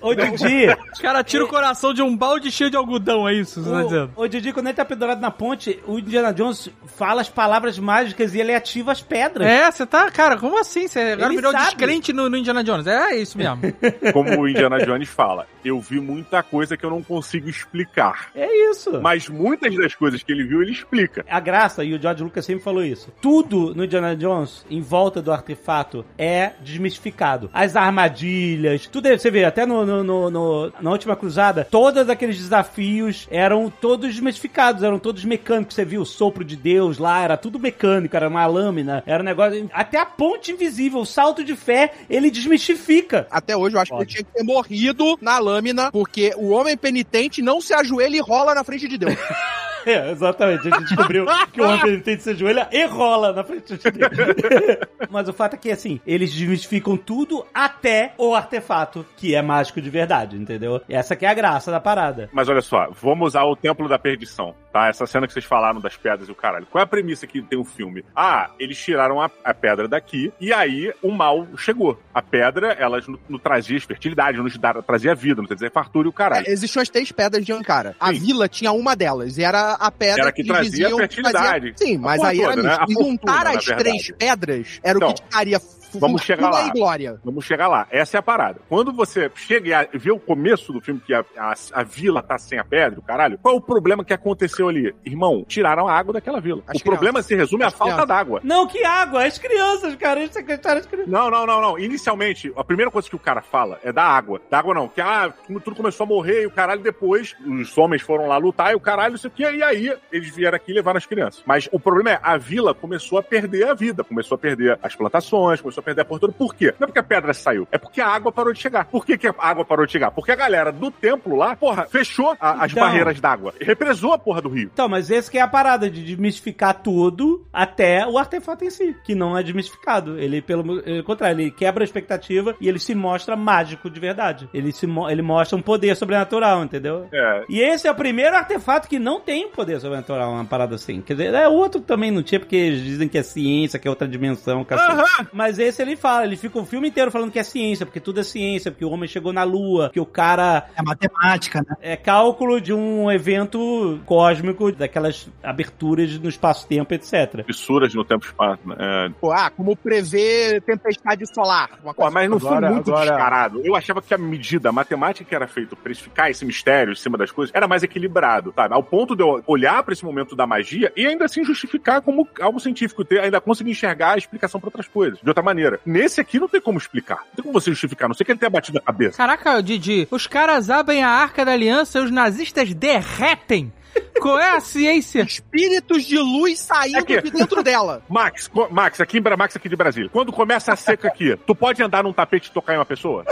Ô, 0.01 0.13
Didi, 0.13 0.67
Os 0.93 0.99
caras 0.99 1.23
tiram 1.25 1.45
o 1.45 1.49
coração 1.49 1.93
de 1.93 2.01
um 2.01 2.15
balde 2.15 2.51
cheio 2.51 2.69
de 2.69 2.77
algodão, 2.77 3.27
é 3.27 3.33
isso? 3.33 3.61
Você 3.63 3.69
tá 3.69 3.83
dizendo? 3.83 4.11
o, 4.15 4.21
o 4.23 4.27
Didi, 4.27 4.51
quando 4.53 4.67
ele 4.67 4.75
tá 4.75 4.85
pendurado 4.85 5.19
na 5.19 5.31
ponte, 5.31 5.79
o 5.87 5.99
Indiana 5.99 6.33
Jones 6.33 6.69
fala 6.85 7.21
as 7.21 7.29
palavras 7.29 7.77
mágicas 7.79 8.33
e 8.35 8.39
ele 8.39 8.53
ativa 8.53 8.91
as 8.91 9.01
pedras. 9.01 9.47
É, 9.47 9.69
você 9.71 9.85
tá, 9.85 10.09
cara, 10.11 10.37
como 10.37 10.59
assim? 10.59 10.87
Você 10.87 10.99
agora 10.99 11.27
Ele 11.27 11.35
virou 11.37 11.51
sabe. 11.51 11.65
descrente 11.65 12.13
no, 12.13 12.29
no 12.29 12.37
Indiana 12.37 12.63
Jones. 12.63 12.87
É 12.87 13.15
isso 13.17 13.37
mesmo. 13.37 13.61
Como 14.13 14.41
o 14.41 14.47
Indiana 14.47 14.77
Jones 14.79 15.09
fala, 15.09 15.47
eu 15.63 15.79
vi 15.79 15.99
muita 15.99 16.41
coisa 16.43 16.77
que 16.77 16.85
eu 16.85 16.89
não 16.89 17.01
consigo 17.03 17.49
explicar. 17.49 18.29
É 18.35 18.69
isso. 18.69 18.99
Mas 19.01 19.27
muitas 19.29 19.75
das 19.75 19.93
coisas 19.95 20.21
que 20.23 20.31
ele 20.31 20.43
viu, 20.43 20.61
ele 20.61 20.71
explica. 20.71 21.25
A 21.29 21.39
graça, 21.39 21.83
e 21.83 21.93
o 21.93 22.01
George 22.01 22.23
Lucas 22.23 22.45
sempre 22.45 22.63
falou 22.63 22.83
isso, 22.83 23.11
tudo 23.21 23.73
no 23.75 23.84
Indiana 23.85 24.15
Jones, 24.15 24.65
em 24.69 24.81
volta 24.81 25.21
do 25.21 25.31
artefato, 25.31 26.05
é 26.17 26.51
desmistificado. 26.61 27.49
As 27.53 27.75
armadilhas, 27.75 28.87
tudo 28.87 29.07
isso, 29.09 29.19
você 29.23 29.31
vê, 29.31 29.45
até 29.45 29.65
no, 29.65 29.85
no- 29.85 30.03
no- 30.03 30.29
no- 30.29 30.73
na 30.81 30.91
última 30.91 31.15
cruzada, 31.15 31.65
todos 31.69 32.09
aqueles 32.09 32.37
desafios 32.37 33.27
eram 33.31 33.69
todos 33.69 34.09
desmistificados, 34.11 34.83
eram 34.83 34.99
todos 34.99 35.23
mecânicos. 35.25 35.75
Você 35.75 35.85
viu 35.85 36.01
o 36.01 36.05
sopro 36.05 36.43
de 36.43 36.55
Deus 36.55 36.97
lá, 36.97 37.21
era 37.21 37.37
tudo 37.37 37.59
mecânico, 37.59 38.15
era 38.15 38.27
uma 38.27 38.45
lâmina, 38.45 39.03
era 39.05 39.21
um 39.21 39.25
negócio. 39.25 39.69
Até 39.73 39.97
a 39.99 40.05
ponte 40.05 40.51
invisível, 40.51 40.99
o 40.99 41.05
salto 41.05 41.43
de 41.43 41.55
fé, 41.55 41.91
ele 42.09 42.29
desmistifica. 42.31 43.27
Até 43.29 43.55
hoje 43.55 43.75
eu 43.75 43.81
acho 43.81 43.91
que 43.91 43.97
ele 43.97 44.05
tinha 44.05 44.23
que 44.23 44.31
ter 44.33 44.43
morrido 44.43 45.17
na 45.21 45.39
lâmina, 45.39 45.91
porque 45.91 46.33
o 46.37 46.49
homem 46.51 46.75
penitente 46.77 47.41
não 47.41 47.59
se 47.61 47.73
ajoelha 47.73 48.17
e 48.17 48.21
rola 48.21 48.53
na 48.55 48.63
frente 48.63 48.87
de 48.87 48.97
Deus. 48.97 49.15
É, 49.95 50.11
exatamente. 50.11 50.67
A 50.67 50.79
gente 50.79 50.87
descobriu 50.87 51.25
que 51.53 51.61
o 51.61 51.63
homem 51.63 51.79
penitente 51.79 52.23
se 52.23 52.31
ajoelha 52.31 52.67
e 52.71 52.85
rola 52.85 53.31
na 53.31 53.43
frente 53.43 53.77
de 53.77 53.91
Deus. 53.91 54.11
Mas 55.11 55.29
o 55.29 55.33
fato 55.33 55.53
é 55.53 55.57
que, 55.57 55.71
assim, 55.71 56.01
eles 56.07 56.33
desmistificam 56.33 56.97
tudo 56.97 57.45
até 57.53 58.13
o 58.17 58.33
artefato, 58.33 59.05
que 59.15 59.35
é 59.35 59.41
mágico 59.41 59.79
de 59.79 59.89
verdade, 59.89 60.35
entendeu? 60.35 60.81
Essa 60.89 61.15
que 61.15 61.25
é 61.25 61.29
a 61.29 61.33
graça 61.33 61.69
da 61.69 61.79
parada. 61.79 62.29
Mas 62.33 62.49
olha 62.49 62.61
só, 62.61 62.89
vamos 62.99 63.27
usar 63.27 63.43
o 63.43 63.55
Templo 63.55 63.87
da 63.87 63.99
Perdição, 63.99 64.55
tá? 64.73 64.87
Essa 64.87 65.05
cena 65.05 65.27
que 65.27 65.33
vocês 65.33 65.45
falaram 65.45 65.79
das 65.79 65.95
pedras 65.95 66.27
e 66.27 66.31
o 66.31 66.35
caralho. 66.35 66.65
Qual 66.65 66.81
é 66.81 66.83
a 66.83 66.87
premissa 66.87 67.27
que 67.27 67.41
tem 67.41 67.59
o 67.59 67.63
filme? 67.63 68.03
Ah, 68.15 68.49
eles 68.59 68.77
tiraram 68.77 69.21
a, 69.21 69.29
a 69.43 69.53
pedra 69.53 69.87
daqui 69.87 70.33
e 70.41 70.51
aí 70.51 70.91
o 71.01 71.11
mal 71.11 71.47
chegou. 71.57 71.99
A 72.13 72.23
pedra, 72.23 72.73
ela 72.73 72.99
nos 73.07 73.35
nos 73.35 73.41
trazia 73.41 73.79
fertilidade, 73.81 74.37
nos 74.37 74.57
trazia 74.85 75.13
vida, 75.13 75.41
não 75.41 75.47
quer 75.47 75.55
dizer 75.55 75.71
fartura 75.71 76.07
e 76.07 76.09
o 76.09 76.13
caralho. 76.13 76.47
É, 76.47 76.51
existiam 76.51 76.81
as 76.81 76.89
três 76.89 77.11
pedras 77.11 77.45
de 77.45 77.51
Ankara. 77.51 77.95
A 77.99 78.13
Sim. 78.13 78.19
vila 78.19 78.47
tinha 78.47 78.71
uma 78.71 78.95
delas, 78.95 79.37
e 79.37 79.43
era 79.43 79.74
a 79.79 79.91
pedra 79.91 80.23
Era 80.23 80.31
que 80.31 80.41
eles 80.41 80.51
trazia 80.51 80.89
que 80.89 80.95
fertilidade. 80.95 81.73
Sim, 81.77 81.95
A 81.97 81.99
mas 81.99 82.21
aí 82.21 82.41
era 82.41 82.49
toda, 82.51 82.63
né? 82.63 82.69
nisso. 82.69 82.81
A 82.81 82.85
E 82.87 82.93
juntar 82.93 83.47
as 83.47 83.65
três 83.65 84.11
pedras 84.11 84.79
era 84.83 84.97
Então, 84.97 85.09
o 85.09 85.13
que 85.13 85.21
te 85.21 85.29
daria 85.29 85.59
vamos 85.99 86.21
chegar 86.21 86.49
lá. 86.49 86.69
glória. 86.69 87.19
Vamos 87.23 87.45
chegar 87.45 87.67
lá. 87.67 87.87
Essa 87.89 88.17
é 88.17 88.19
a 88.19 88.23
parada. 88.23 88.59
Quando 88.69 88.91
você 88.93 89.31
chega 89.35 89.89
e 89.93 89.97
vê 89.97 90.11
o 90.11 90.19
começo 90.19 90.71
do 90.71 90.81
filme, 90.81 90.99
que 90.99 91.13
a, 91.13 91.23
a, 91.37 91.53
a 91.73 91.83
vila 91.83 92.21
tá 92.21 92.37
sem 92.37 92.59
a 92.59 92.63
pedra, 92.63 92.99
o 92.99 93.03
caralho, 93.03 93.37
qual 93.41 93.55
é 93.55 93.57
o 93.57 93.61
problema 93.61 94.03
que 94.03 94.13
aconteceu 94.13 94.69
ali? 94.69 94.93
Irmão, 95.05 95.43
tiraram 95.47 95.87
a 95.87 95.93
água 95.93 96.13
daquela 96.13 96.39
vila. 96.39 96.61
As 96.67 96.77
o 96.77 96.83
problema 96.83 97.21
se 97.21 97.35
resume 97.35 97.63
à 97.63 97.71
falta 97.71 97.93
crianças. 97.93 98.07
d'água. 98.07 98.41
Não, 98.43 98.67
que 98.67 98.83
água! 98.83 99.25
As 99.25 99.37
crianças, 99.37 99.95
cara, 99.95 100.19
eles 100.19 100.33
secretários 100.33 100.85
as 100.85 100.89
crianças. 100.89 101.11
Não, 101.11 101.29
não, 101.29 101.45
não, 101.45 101.61
não. 101.61 101.79
Inicialmente, 101.79 102.51
a 102.55 102.63
primeira 102.63 102.91
coisa 102.91 103.09
que 103.09 103.15
o 103.15 103.19
cara 103.19 103.41
fala 103.41 103.79
é 103.83 103.91
da 103.91 104.03
água. 104.03 104.41
Da 104.49 104.59
água 104.59 104.73
não, 104.73 104.87
que 104.87 105.01
ah, 105.01 105.33
tudo 105.63 105.75
começou 105.75 106.05
a 106.05 106.07
morrer 106.07 106.43
e 106.43 106.45
o 106.45 106.51
caralho 106.51 106.81
depois, 106.81 107.35
os 107.45 107.77
homens 107.77 108.01
foram 108.01 108.27
lá 108.27 108.37
lutar 108.37 108.71
e 108.71 108.75
o 108.75 108.79
caralho, 108.79 109.15
isso 109.15 109.27
aqui, 109.27 109.43
e 109.43 109.63
aí 109.63 109.95
eles 110.11 110.35
vieram 110.35 110.55
aqui 110.55 110.71
e 110.71 110.75
levaram 110.75 110.97
as 110.97 111.05
crianças. 111.05 111.43
Mas 111.45 111.67
o 111.71 111.79
problema 111.79 112.11
é, 112.11 112.19
a 112.21 112.37
vila 112.37 112.73
começou 112.73 113.17
a 113.17 113.23
perder 113.23 113.67
a 113.67 113.73
vida, 113.73 114.03
começou 114.03 114.35
a 114.35 114.37
perder 114.37 114.79
as 114.81 114.95
plantações, 114.95 115.61
começou 115.61 115.81
a 115.81 115.84
perder 115.85 116.01
a 116.01 116.05
porra 116.05 116.21
toda. 116.21 116.33
Por 116.33 116.53
quê? 116.55 116.73
Não 116.79 116.85
é 116.85 116.87
porque 116.87 116.99
a 116.99 117.03
pedra 117.03 117.33
saiu, 117.33 117.67
é 117.71 117.77
porque 117.77 118.01
a 118.01 118.07
água 118.07 118.31
parou 118.31 118.51
de 118.53 118.59
chegar. 118.59 118.85
Por 118.85 119.05
que, 119.05 119.17
que 119.17 119.27
a 119.27 119.35
água 119.37 119.63
parou 119.63 119.85
de 119.85 119.91
chegar? 119.91 120.11
Porque 120.11 120.31
a 120.31 120.35
galera 120.35 120.71
do 120.71 120.89
templo 120.91 121.35
lá, 121.35 121.55
porra, 121.55 121.85
fechou 121.85 122.35
a- 122.39 122.63
as 122.65 122.71
Então. 122.71 122.83
barreiras 122.83 123.19
d'água, 123.19 123.53
represou 123.61 124.13
a 124.13 124.17
porra 124.17 124.41
do 124.41 124.49
rio. 124.49 124.69
Então, 124.73 124.87
mas 124.89 125.09
esse 125.09 125.29
que 125.29 125.37
é 125.37 125.41
a 125.41 125.47
parada 125.47 125.89
de 125.89 126.03
desmistificar 126.03 126.81
tudo 126.81 127.45
até 127.53 128.05
o 128.07 128.17
artefato 128.17 128.65
em 128.65 128.69
si, 128.69 128.95
que 129.03 129.13
não 129.15 129.37
é 129.37 129.43
desmistificado. 129.43 130.17
Ele, 130.19 130.41
pelo 130.41 130.63
contrário, 131.03 131.39
ele 131.41 131.51
quebra 131.51 131.83
a 131.83 131.85
expectativa 131.85 132.55
e 132.59 132.67
ele 132.67 132.79
se 132.79 132.95
mostra 132.95 133.35
mágico 133.35 133.89
de 133.89 133.99
verdade. 133.99 134.49
Ele, 134.53 134.71
se, 134.71 134.87
ele 135.09 135.21
mostra 135.21 135.57
um 135.57 135.61
poder 135.61 135.95
sobrenatural, 135.95 136.63
entendeu? 136.63 137.07
É, 137.13 137.43
E 137.49 137.59
esse 137.61 137.87
é 137.87 137.91
o 137.91 137.95
primeiro 137.95 138.35
artefato 138.35 138.87
que 138.87 138.97
não 138.99 139.19
tem 139.19 139.47
poder 139.49 139.79
sobrenatural, 139.79 140.31
uma 140.31 140.45
parada 140.45 140.75
assim. 140.75 141.01
Quer 141.01 141.13
dizer, 141.13 141.33
é 141.33 141.47
outro 141.47 141.81
que 141.81 141.87
também 141.87 142.11
não 142.11 142.23
tinha, 142.23 142.39
porque 142.39 142.55
eles 142.55 142.83
dizem 142.83 143.07
que 143.07 143.17
é 143.17 143.23
ciência, 143.23 143.77
que 143.79 143.87
é 143.87 143.89
outra 143.91 144.07
dimensão, 144.07 144.63
cacete. 144.63 145.29
Mas 145.33 145.59
esse 145.67 145.81
ele 145.81 145.95
fala, 145.95 146.25
ele 146.25 146.35
fica 146.37 146.57
o 146.59 146.65
filme 146.65 146.87
inteiro 146.89 147.11
falando 147.11 147.31
que 147.31 147.39
é 147.39 147.43
ciência, 147.43 147.85
porque 147.85 147.99
tudo 147.99 148.19
é 148.19 148.23
ciência, 148.23 148.71
porque 148.71 148.85
o 148.85 148.89
homem 148.89 149.07
chegou 149.07 149.31
na 149.33 149.43
lua, 149.43 149.89
que 149.91 149.99
o 149.99 150.05
cara 150.05 150.65
É 150.75 150.81
matemática, 150.81 151.59
né? 151.67 151.75
é 151.81 151.95
cálculo 151.97 152.59
de 152.61 152.73
um 152.73 153.11
evento 153.11 153.99
cósmico, 154.05 154.71
daquelas 154.71 155.29
aberturas 155.43 156.17
no 156.19 156.29
espaço-tempo, 156.29 156.93
etc. 156.93 157.43
fissuras 157.45 157.93
no 157.93 158.03
tempo 158.03 158.25
e 158.25 158.27
espaço. 158.27 158.61
né? 158.65 158.75
É, 158.79 159.09
Pô, 159.19 159.31
ah, 159.31 159.49
como 159.49 159.75
prever 159.75 160.61
tempestade 160.61 161.25
solar. 161.33 161.69
Uma 161.83 161.93
Pô, 161.93 162.09
mas 162.11 162.29
não 162.29 162.37
Agora- 162.37 162.67
foi 162.67 162.75
muito 162.75 162.91
agora- 162.91 163.05
descarado. 163.11 163.61
Eu 163.65 163.75
achava 163.75 164.01
que 164.01 164.13
a 164.13 164.17
medida, 164.17 164.69
a 164.69 164.71
matemática 164.71 165.27
que 165.27 165.35
era 165.35 165.47
feita 165.47 165.75
pra 165.75 165.91
explicar 165.91 166.29
esse 166.29 166.45
mistério 166.45 166.91
em 166.93 166.95
cima 166.95 167.17
das 167.17 167.31
coisas, 167.31 167.53
era 167.55 167.67
mais 167.67 167.83
equilibrado, 167.83 168.53
sabe? 168.55 168.73
Ao 168.73 168.83
ponto 168.83 169.15
de 169.15 169.23
eu 169.23 169.41
olhar 169.47 169.81
pra 169.83 169.93
esse 169.93 170.03
momento 170.05 170.35
da 170.35 170.45
magia 170.45 170.91
e 170.95 171.05
ainda 171.05 171.25
assim 171.25 171.43
justificar 171.43 172.01
como 172.01 172.27
algo 172.41 172.59
científico, 172.59 173.03
ter, 173.05 173.19
ainda 173.19 173.39
conseguir 173.41 173.71
enxergar 173.71 174.13
a 174.13 174.17
explicação 174.17 174.59
pra 174.59 174.67
outras 174.67 174.87
coisas, 174.87 175.19
de 175.21 175.27
outra 175.29 175.43
maneira. 175.43 175.54
Nesse 175.85 176.21
aqui 176.21 176.39
não 176.39 176.47
tem 176.47 176.61
como 176.61 176.77
explicar. 176.77 177.17
Não 177.17 177.35
tem 177.35 177.43
como 177.43 177.53
você 177.53 177.69
justificar, 177.71 178.07
não 178.07 178.15
sei 178.15 178.25
que 178.25 178.31
ele 178.31 178.39
tenha 178.39 178.49
batido 178.49 178.77
a 178.77 178.81
cabeça. 178.81 179.17
Caraca, 179.17 179.61
Didi, 179.61 180.07
os 180.11 180.27
caras 180.27 180.69
abrem 180.69 181.03
a 181.03 181.09
arca 181.09 181.45
da 181.45 181.51
aliança 181.51 181.99
e 181.99 182.01
os 182.03 182.11
nazistas 182.11 182.73
derretem. 182.73 183.71
Qual 184.19 184.39
é 184.39 184.51
a 184.55 184.59
ciência? 184.59 185.21
Espíritos 185.21 186.03
de 186.03 186.17
luz 186.17 186.59
saindo 186.59 186.99
Aqui. 186.99 187.21
de 187.21 187.31
dentro 187.31 187.61
dela. 187.63 188.01
Max, 188.09 188.49
Max, 188.71 188.99
aqui 189.01 189.17
em 189.19 189.21
Max 189.21 189.55
aqui 189.55 189.69
de 189.69 189.75
Brasília. 189.75 190.09
Quando 190.11 190.31
começa 190.31 190.73
a 190.73 190.75
seca 190.75 191.07
aqui, 191.07 191.37
tu 191.45 191.55
pode 191.55 191.81
andar 191.83 192.03
num 192.03 192.13
tapete 192.13 192.49
e 192.49 192.51
tocar 192.51 192.73
em 192.73 192.77
uma 192.77 192.85
pessoa? 192.85 193.25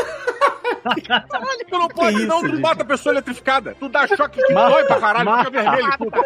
Caralho, 1.07 1.65
tu 1.69 1.77
não 1.77 1.87
pode, 1.87 2.17
isso, 2.17 2.27
não, 2.27 2.41
tu 2.41 2.47
gente? 2.49 2.61
bota 2.61 2.81
a 2.83 2.85
pessoa 2.85 3.13
eletrificada. 3.13 3.75
Tu 3.79 3.89
dá 3.89 4.07
choque 4.07 4.41
que 4.43 4.53
dói 4.53 4.83
pra 4.85 4.99
caralho, 4.99 5.37
fica 5.45 5.49
vermelho 5.51 5.97
tudo. 5.97 6.23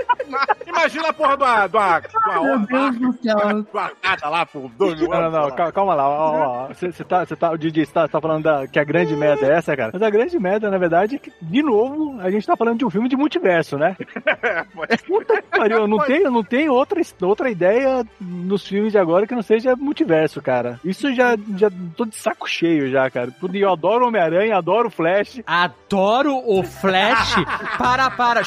Imagina 0.67 1.09
a 1.09 1.13
porra 1.13 1.37
do 1.37 1.45
a, 1.45 1.67
do 1.67 1.77
a, 1.77 1.99
do 1.99 2.07
a, 2.17 2.41
Meu 2.41 2.59
Deus 2.59 2.97
do 2.99 3.13
céu. 3.23 3.63
do 3.63 3.77
arcada 3.79 4.29
lá 4.29 4.45
por 4.45 4.69
dois 4.77 4.99
mil 4.99 5.09
Não, 5.09 5.21
não, 5.31 5.47
não, 5.49 5.71
calma 5.71 5.93
lá. 5.95 6.67
Você 6.73 7.03
tá, 7.03 7.25
você 7.25 7.35
tá, 7.35 7.51
o 7.51 7.57
Didi, 7.57 7.85
você 7.85 7.91
tá, 7.93 8.07
tá 8.07 8.19
falando 8.21 8.43
da- 8.43 8.67
que 8.67 8.79
a 8.79 8.83
grande 8.83 9.15
merda 9.15 9.45
é 9.47 9.57
essa, 9.57 9.75
cara? 9.75 9.91
Mas 9.93 10.01
a 10.01 10.09
grande 10.09 10.37
merda, 10.39 10.69
na 10.69 10.77
verdade, 10.77 11.15
é 11.15 11.19
que, 11.19 11.31
de 11.41 11.61
novo, 11.63 12.19
a 12.21 12.29
gente 12.29 12.45
tá 12.45 12.55
falando 12.55 12.77
de 12.79 12.85
um 12.85 12.89
filme 12.89 13.07
de 13.09 13.15
multiverso, 13.15 13.77
né? 13.77 13.95
Puta 15.07 15.41
que 15.41 15.49
pariu, 15.57 15.87
não 15.87 15.99
tem, 15.99 16.23
não 16.23 16.43
tem 16.43 16.69
outra, 16.69 17.01
outra 17.21 17.49
ideia 17.49 18.05
nos 18.19 18.65
filmes 18.67 18.91
de 18.91 18.97
agora 18.97 19.25
que 19.27 19.35
não 19.35 19.41
seja 19.41 19.75
multiverso, 19.75 20.41
cara. 20.41 20.79
Isso 20.83 21.13
já, 21.13 21.35
já 21.57 21.69
tô 21.95 22.05
de 22.05 22.15
saco 22.15 22.47
cheio 22.47 22.89
já, 22.91 23.09
cara. 23.09 23.31
Tudo- 23.39 23.55
Eu 23.57 23.71
adoro 23.71 24.07
Homem-Aranha, 24.07 24.46
adoro 24.51 24.89
Flash. 24.89 25.41
Adoro 25.45 26.41
o 26.45 26.63
Flash. 26.63 27.35
Para, 27.77 28.11
para. 28.11 28.41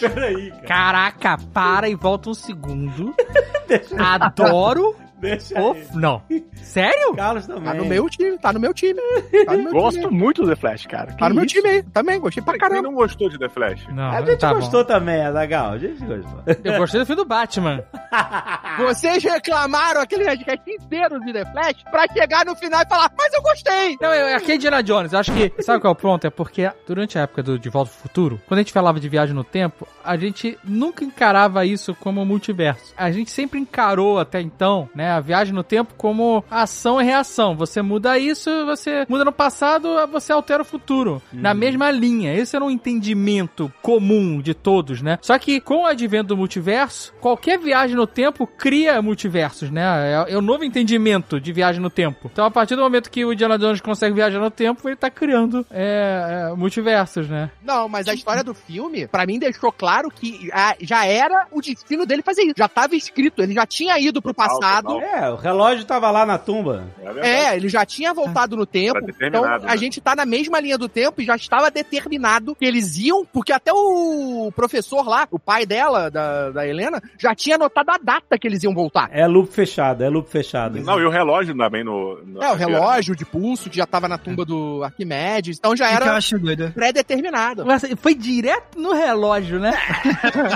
Peraí, 0.00 0.50
cara. 0.50 0.66
Caraca, 0.66 1.38
para 1.52 1.88
e 1.88 1.94
volta 1.94 2.30
um 2.30 2.34
segundo. 2.34 3.14
Adoro 3.98 4.94
Deixa 5.20 5.60
o... 5.60 5.72
aí. 5.72 5.86
Não. 5.94 6.22
Sério? 6.54 7.14
Carlos 7.14 7.46
também. 7.46 7.64
Tá 7.64 7.74
no 7.74 7.84
meu 7.84 8.08
time, 8.08 8.38
tá 8.38 8.52
no 8.52 8.60
meu 8.60 8.74
time. 8.74 9.00
Tá 9.46 9.56
no 9.56 9.62
meu 9.64 9.72
Gosto 9.72 10.00
time. 10.00 10.12
muito 10.12 10.42
do 10.42 10.48
The 10.48 10.56
Flash, 10.56 10.86
cara. 10.86 11.12
Tá 11.14 11.28
no 11.28 11.34
meu 11.34 11.46
time 11.46 11.68
aí. 11.68 11.82
Também, 11.82 12.20
gostei 12.20 12.42
pra 12.42 12.52
Quem 12.54 12.60
caramba. 12.60 12.82
não 12.82 12.94
gostou 12.94 13.28
de 13.28 13.38
The 13.38 13.48
Flash? 13.48 13.86
Não, 13.92 14.10
A 14.10 14.22
gente 14.22 14.38
tá 14.38 14.48
bom. 14.52 14.60
gostou 14.60 14.84
também, 14.84 15.20
Azagal. 15.22 15.72
A 15.72 15.78
gente 15.78 16.04
gostou. 16.04 16.42
Eu 16.64 16.78
gostei 16.78 17.00
do 17.00 17.06
filme 17.06 17.22
do 17.22 17.28
Batman. 17.28 17.84
Vocês 18.78 19.22
reclamaram 19.24 20.00
aquele 20.00 20.24
podcast 20.24 20.70
inteiro 20.70 21.20
de 21.20 21.32
The 21.32 21.44
Flash 21.52 21.84
pra 21.90 22.06
chegar 22.12 22.44
no 22.44 22.54
final 22.56 22.82
e 22.82 22.88
falar, 22.88 23.10
mas 23.16 23.32
eu 23.34 23.42
gostei. 23.42 23.96
Não, 24.00 24.12
é 24.12 24.34
aqui 24.34 24.52
é 24.52 24.54
Indiana 24.56 24.82
Jones. 24.82 25.12
Eu 25.12 25.18
acho 25.18 25.32
que. 25.32 25.62
Sabe 25.62 25.80
qual 25.80 25.92
é 25.92 25.96
o 25.96 25.98
ponto? 25.98 26.26
É 26.26 26.30
porque 26.30 26.70
durante 26.86 27.18
a 27.18 27.22
época 27.22 27.42
do 27.42 27.58
De 27.58 27.68
Volta 27.68 27.90
ao 27.90 27.96
Futuro, 28.02 28.40
quando 28.46 28.58
a 28.58 28.62
gente 28.62 28.72
falava 28.72 29.00
de 29.00 29.08
viagem 29.08 29.34
no 29.34 29.44
tempo, 29.44 29.86
a 30.04 30.16
gente 30.16 30.58
nunca 30.64 31.04
encarava 31.04 31.64
isso 31.64 31.94
como 31.94 32.24
multiverso. 32.24 32.92
A 32.96 33.10
gente 33.10 33.30
sempre 33.30 33.58
encarou 33.58 34.18
até 34.18 34.40
então, 34.40 34.88
né, 34.94 35.07
a 35.10 35.20
viagem 35.20 35.54
no 35.54 35.62
tempo 35.62 35.94
como 35.96 36.44
ação 36.50 37.00
e 37.00 37.04
reação. 37.04 37.56
Você 37.56 37.82
muda 37.82 38.18
isso, 38.18 38.50
você 38.66 39.06
muda 39.08 39.24
no 39.24 39.32
passado, 39.32 39.88
você 40.10 40.32
altera 40.32 40.62
o 40.62 40.66
futuro. 40.66 41.22
Na 41.32 41.54
mesma 41.54 41.90
linha. 41.90 42.34
Esse 42.34 42.56
era 42.56 42.64
um 42.64 42.70
entendimento 42.70 43.72
comum 43.82 44.40
de 44.40 44.54
todos, 44.54 45.02
né? 45.02 45.18
Só 45.22 45.38
que 45.38 45.60
com 45.60 45.82
o 45.82 45.86
advento 45.86 46.28
do 46.28 46.36
multiverso, 46.36 47.12
qualquer 47.20 47.58
viagem 47.58 47.96
no 47.96 48.06
tempo 48.06 48.46
cria 48.46 49.00
multiversos, 49.02 49.70
né? 49.70 49.82
É, 50.28 50.32
é 50.32 50.38
o 50.38 50.42
novo 50.42 50.64
entendimento 50.64 51.40
de 51.40 51.52
viagem 51.52 51.80
no 51.80 51.90
tempo. 51.90 52.28
Então, 52.32 52.44
a 52.44 52.50
partir 52.50 52.76
do 52.76 52.82
momento 52.82 53.10
que 53.10 53.24
o 53.24 53.32
Indiana 53.32 53.58
Jones 53.58 53.80
consegue 53.80 54.14
viajar 54.14 54.38
no 54.38 54.50
tempo, 54.50 54.88
ele 54.88 54.96
tá 54.96 55.10
criando 55.10 55.66
é, 55.70 56.50
é, 56.50 56.56
multiversos, 56.56 57.28
né? 57.28 57.50
Não, 57.62 57.88
mas 57.88 58.08
a 58.08 58.14
história 58.14 58.44
do 58.44 58.54
filme, 58.54 59.06
pra 59.06 59.26
mim, 59.26 59.38
deixou 59.38 59.72
claro 59.72 60.10
que 60.10 60.48
já 60.80 61.06
era 61.06 61.46
o 61.50 61.60
destino 61.60 62.06
dele 62.06 62.22
fazer 62.22 62.42
isso. 62.42 62.54
Já 62.56 62.68
tava 62.68 62.96
escrito, 62.96 63.42
ele 63.42 63.54
já 63.54 63.66
tinha 63.66 63.98
ido 63.98 64.20
pro 64.20 64.34
passado 64.34 64.97
Não. 65.00 65.08
É, 65.08 65.30
o 65.30 65.36
relógio 65.36 65.84
tava 65.84 66.10
lá 66.10 66.24
na 66.26 66.38
tumba. 66.38 66.84
É. 67.22 67.28
É, 67.28 67.56
ele 67.56 67.68
já 67.68 67.84
tinha 67.84 68.12
voltado 68.12 68.56
no 68.56 68.66
tempo. 68.66 69.00
Tá 69.00 69.26
Então 69.26 69.44
a 69.44 69.58
né? 69.58 69.76
gente 69.76 70.00
tá 70.00 70.14
na 70.14 70.26
mesma 70.26 70.60
linha 70.60 70.78
do 70.78 70.88
tempo 70.88 71.20
e 71.20 71.24
já 71.24 71.36
estava 71.36 71.70
determinado 71.70 72.54
que 72.54 72.64
eles 72.64 72.96
iam, 72.98 73.24
porque 73.24 73.52
até 73.52 73.72
o 73.72 74.50
professor 74.54 75.06
lá, 75.06 75.26
o 75.30 75.38
pai 75.38 75.64
dela, 75.66 76.10
da, 76.10 76.50
da 76.50 76.66
Helena, 76.66 77.02
já 77.18 77.34
tinha 77.34 77.56
anotado 77.56 77.90
a 77.90 77.98
data 77.98 78.38
que 78.38 78.46
eles 78.46 78.62
iam 78.62 78.74
voltar. 78.74 79.08
É 79.12 79.26
loop 79.26 79.52
fechado, 79.52 80.02
é 80.02 80.08
loop 80.08 80.30
fechado. 80.30 80.80
Não, 80.80 81.00
e 81.00 81.04
o 81.04 81.10
relógio 81.10 81.56
também 81.56 81.84
no. 81.84 82.20
no 82.24 82.42
É, 82.42 82.52
o 82.52 82.54
relógio 82.54 83.14
de 83.14 83.24
pulso 83.24 83.70
que 83.70 83.76
já 83.76 83.86
tava 83.86 84.08
na 84.08 84.18
tumba 84.18 84.44
do 84.44 84.82
Arquimedes. 84.84 85.58
Então 85.58 85.76
já 85.76 85.86
O 85.86 85.88
que 85.88 85.94
eu 85.94 86.02
era 86.02 86.16
acho 86.16 86.38
doido. 86.38 86.72
pré-determinado. 86.72 87.64
Foi 88.00 88.14
direto 88.14 88.78
no 88.78 88.92
relógio, 88.92 89.58
né? 89.58 89.72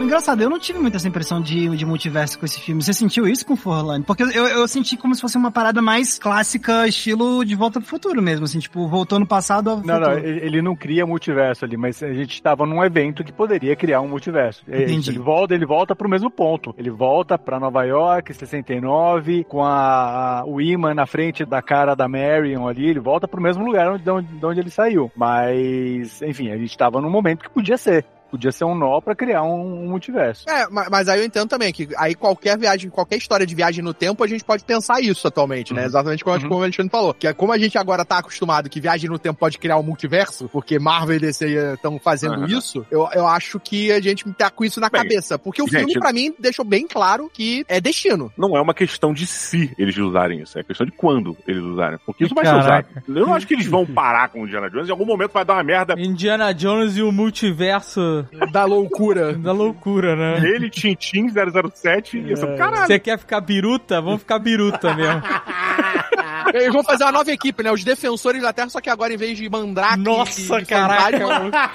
Engraçado, 0.00 0.40
eu 0.40 0.48
não 0.48 0.58
tive 0.58 0.78
muita 0.78 0.96
essa 0.96 1.08
impressão 1.08 1.40
de, 1.40 1.68
de 1.76 1.84
multiverso 1.84 2.38
com 2.38 2.46
esse 2.46 2.58
filme. 2.60 2.82
Você 2.82 2.94
sentiu 2.94 3.26
isso 3.28 3.44
com 3.44 3.54
Forlane? 3.56 4.04
Porque 4.04 4.22
eu, 4.22 4.30
eu 4.46 4.66
senti 4.68 4.96
como 4.96 5.14
se 5.14 5.20
fosse 5.20 5.36
uma 5.36 5.50
parada 5.50 5.82
mais 5.82 6.18
clássica, 6.18 6.86
estilo 6.88 7.44
de 7.44 7.54
volta 7.54 7.78
pro 7.80 7.88
futuro 7.88 8.22
mesmo, 8.22 8.44
assim, 8.44 8.58
tipo, 8.58 8.86
voltou 8.88 9.18
no 9.18 9.26
passado 9.26 9.68
ao 9.68 9.76
Não, 9.78 9.82
futuro. 9.82 10.00
não, 10.10 10.18
ele 10.18 10.62
não 10.62 10.74
cria 10.74 11.04
multiverso 11.04 11.64
ali, 11.64 11.76
mas 11.76 12.02
a 12.02 12.12
gente 12.14 12.32
estava 12.32 12.64
num 12.64 12.82
evento 12.82 13.22
que 13.22 13.32
poderia 13.32 13.76
criar 13.76 14.00
um 14.00 14.08
multiverso. 14.08 14.62
É 14.68 14.84
Entendi. 14.84 15.10
Ele 15.10 15.18
volta, 15.18 15.54
ele 15.54 15.66
volta 15.66 15.94
pro 15.94 16.08
mesmo 16.08 16.30
ponto. 16.30 16.74
Ele 16.78 16.90
volta 16.90 17.36
pra 17.36 17.60
Nova 17.60 17.84
York, 17.84 18.32
69, 18.32 19.44
com 19.44 19.62
a, 19.62 20.40
a- 20.40 20.44
o 20.46 20.60
imã 20.60 20.94
na 20.94 21.06
frente 21.06 21.44
da 21.44 21.60
cara 21.60 21.94
da 21.94 22.08
Marion 22.08 22.66
ali, 22.66 22.86
ele 22.88 23.00
volta 23.00 23.28
pro 23.28 23.42
mesmo 23.42 23.64
lugar 23.64 23.90
onde, 23.92 24.04
de 24.04 24.10
onde, 24.10 24.28
de 24.28 24.46
onde 24.46 24.60
ele 24.60 24.70
saiu. 24.70 25.10
Mas, 25.14 26.22
enfim, 26.22 26.50
a 26.50 26.56
gente 26.56 26.70
estava 26.70 27.00
num 27.00 27.10
momento 27.10 27.42
que 27.44 27.50
podia 27.50 27.76
ser. 27.76 28.06
Podia 28.30 28.52
ser 28.52 28.64
um 28.64 28.74
nó 28.74 29.00
pra 29.00 29.14
criar 29.14 29.42
um, 29.42 29.84
um 29.84 29.88
multiverso. 29.88 30.48
É, 30.48 30.68
ma- 30.68 30.88
mas 30.90 31.08
aí 31.08 31.20
eu 31.20 31.24
entendo 31.24 31.48
também 31.48 31.72
que 31.72 31.88
aí 31.96 32.14
qualquer 32.14 32.58
viagem, 32.58 32.90
qualquer 32.90 33.16
história 33.16 33.46
de 33.46 33.54
viagem 33.54 33.82
no 33.82 33.94
tempo, 33.94 34.22
a 34.22 34.26
gente 34.26 34.44
pode 34.44 34.64
pensar 34.64 35.00
isso 35.00 35.26
atualmente, 35.26 35.72
né? 35.72 35.84
Exatamente 35.84 36.22
como, 36.24 36.38
como 36.40 36.54
o 36.56 36.62
Alexandre 36.62 36.90
falou. 36.90 37.14
Que 37.14 37.26
é 37.28 37.32
como 37.32 37.52
a 37.52 37.58
gente 37.58 37.78
agora 37.78 38.04
tá 38.04 38.18
acostumado 38.18 38.68
que 38.68 38.80
viagem 38.80 39.08
no 39.08 39.18
tempo 39.18 39.38
pode 39.38 39.58
criar 39.58 39.78
um 39.78 39.82
multiverso, 39.82 40.48
porque 40.52 40.78
Marvel 40.78 41.16
e 41.16 41.20
DC 41.20 41.74
estão 41.74 41.98
fazendo 41.98 42.34
Aham. 42.34 42.46
isso, 42.46 42.84
eu, 42.90 43.08
eu 43.14 43.26
acho 43.26 43.58
que 43.58 43.90
a 43.92 44.00
gente 44.00 44.30
tá 44.34 44.50
com 44.50 44.64
isso 44.64 44.80
na 44.80 44.88
Bem, 44.90 45.02
cabeça. 45.02 45.38
Porque 45.38 45.62
o 45.62 45.66
gente- 45.66 45.78
filme, 45.78 45.94
pra 45.98 46.12
mim, 46.12 46.34
deixou 46.38 46.64
bem 46.64 46.86
claro 46.86 47.30
que 47.32 47.64
é 47.68 47.80
destino. 47.80 48.30
Não 48.36 48.56
é 48.56 48.60
uma 48.60 48.74
questão 48.74 49.12
de 49.14 49.26
se 49.26 49.72
eles 49.78 49.96
usarem 49.96 50.40
isso, 50.42 50.58
é 50.58 50.62
questão 50.62 50.84
de 50.86 50.92
quando 50.92 51.36
eles 51.46 51.62
usarem. 51.62 51.98
Porque 52.04 52.24
isso 52.24 52.34
vai 52.34 52.44
ser 52.44 52.52
Caraca. 52.52 52.88
usado. 53.06 53.18
Eu 53.18 53.26
não 53.26 53.34
acho 53.34 53.46
que 53.46 53.54
eles 53.54 53.66
vão 53.66 53.86
parar 53.86 54.28
com 54.28 54.42
o 54.42 54.44
Indiana 54.46 54.68
Jones, 54.70 54.88
em 54.88 54.92
algum 54.92 55.06
momento 55.06 55.32
vai 55.32 55.44
dar 55.44 55.54
uma 55.54 55.62
merda. 55.64 55.94
Indiana 55.98 56.52
Jones 56.52 56.96
e 56.96 57.02
o 57.02 57.10
multiverso 57.10 58.17
Da 58.52 58.64
loucura. 58.64 59.32
da 59.38 59.52
loucura, 59.52 60.16
né? 60.16 60.38
Ele, 60.48 60.70
Tintin 60.70 61.28
007 61.28 62.18
e 62.18 62.32
essa 62.32 62.46
caralho. 62.56 62.86
Você 62.86 62.98
quer 62.98 63.18
ficar 63.18 63.40
biruta? 63.40 64.00
Vamos 64.00 64.20
ficar 64.20 64.38
biruta 64.38 64.94
mesmo. 64.94 65.22
Eles 66.54 66.72
vão 66.72 66.82
fazer 66.82 67.04
uma 67.04 67.12
nova 67.12 67.30
equipe, 67.30 67.62
né? 67.62 67.70
Os 67.70 67.84
defensores 67.84 68.42
da 68.42 68.52
Terra, 68.52 68.68
só 68.68 68.80
que 68.80 68.90
agora 68.90 69.12
em 69.12 69.16
vez 69.16 69.36
de 69.36 69.48
Mandrake 69.48 69.98
Nossa, 69.98 70.60
e 70.60 70.66
caraca. 70.66 71.18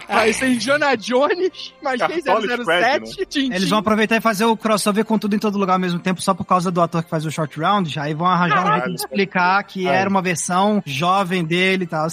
Vai 0.07 0.33
ser 0.33 0.49
Indiana 0.49 0.95
Jones, 0.95 1.73
mas 1.81 2.01
quem 2.01 2.21
Cartola 2.21 2.63
007, 2.65 3.25
Tintin. 3.27 3.53
Eles 3.53 3.69
vão 3.69 3.79
aproveitar 3.79 4.17
e 4.17 4.21
fazer 4.21 4.45
o 4.45 4.55
crossover 4.57 5.05
com 5.05 5.17
tudo 5.17 5.35
em 5.35 5.39
todo 5.39 5.57
lugar 5.57 5.73
ao 5.73 5.79
mesmo 5.79 5.99
tempo, 5.99 6.21
só 6.21 6.33
por 6.33 6.45
causa 6.45 6.71
do 6.71 6.81
ator 6.81 7.03
que 7.03 7.09
faz 7.09 7.25
o 7.25 7.31
short 7.31 7.59
round. 7.59 7.99
Aí 7.99 8.13
vão 8.13 8.27
arranjar 8.27 8.65
um 8.65 8.73
jeito 8.73 8.89
de 8.89 8.95
explicar 8.95 9.63
que 9.63 9.87
Aí. 9.87 9.95
era 9.95 10.09
uma 10.09 10.21
versão 10.21 10.81
jovem 10.85 11.43
dele 11.43 11.83
e 11.83 11.87
tal. 11.87 12.07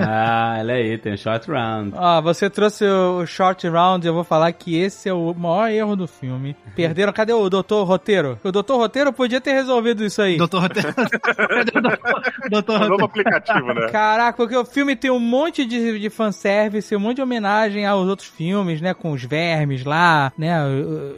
Ah, 0.00 0.56
olha 0.60 0.74
aí, 0.74 0.98
tem 0.98 1.16
short 1.16 1.50
round. 1.50 1.92
Ó, 1.96 2.22
você 2.22 2.48
trouxe 2.48 2.84
o 2.84 3.26
Short 3.26 3.68
Round, 3.68 4.06
eu 4.06 4.14
vou 4.14 4.24
falar 4.24 4.52
que 4.52 4.76
esse 4.76 5.08
é 5.08 5.12
o 5.12 5.34
maior 5.34 5.70
erro 5.70 5.96
do 5.96 6.06
filme. 6.06 6.56
Perderam, 6.76 7.12
cadê 7.12 7.32
o 7.32 7.48
Doutor 7.48 7.84
Roteiro? 7.84 8.38
O 8.44 8.52
Doutor 8.52 8.76
Roteiro 8.78 9.12
podia 9.12 9.40
ter 9.40 9.52
resolvido 9.52 10.04
isso 10.04 10.22
aí. 10.22 10.36
Doutor 10.36 10.62
Roteiro. 10.62 10.94
Doutor 12.50 12.82
É 12.82 12.84
um 12.84 12.88
novo 12.88 13.04
aplicativo, 13.04 13.72
né? 13.72 13.88
Caraca, 13.88 14.36
porque 14.36 14.56
o 14.56 14.64
filme 14.64 14.96
tem 14.96 15.10
um 15.10 15.18
monte 15.18 15.64
de, 15.64 15.98
de 15.98 16.10
fanservice, 16.10 16.94
um 16.94 17.00
monte 17.00 17.16
de 17.16 17.22
homenagem 17.22 17.86
aos 17.86 18.08
outros 18.08 18.28
filmes, 18.28 18.80
né? 18.80 18.94
Com 18.94 19.12
os 19.12 19.24
vermes 19.24 19.84
lá, 19.84 20.32
né? 20.36 20.56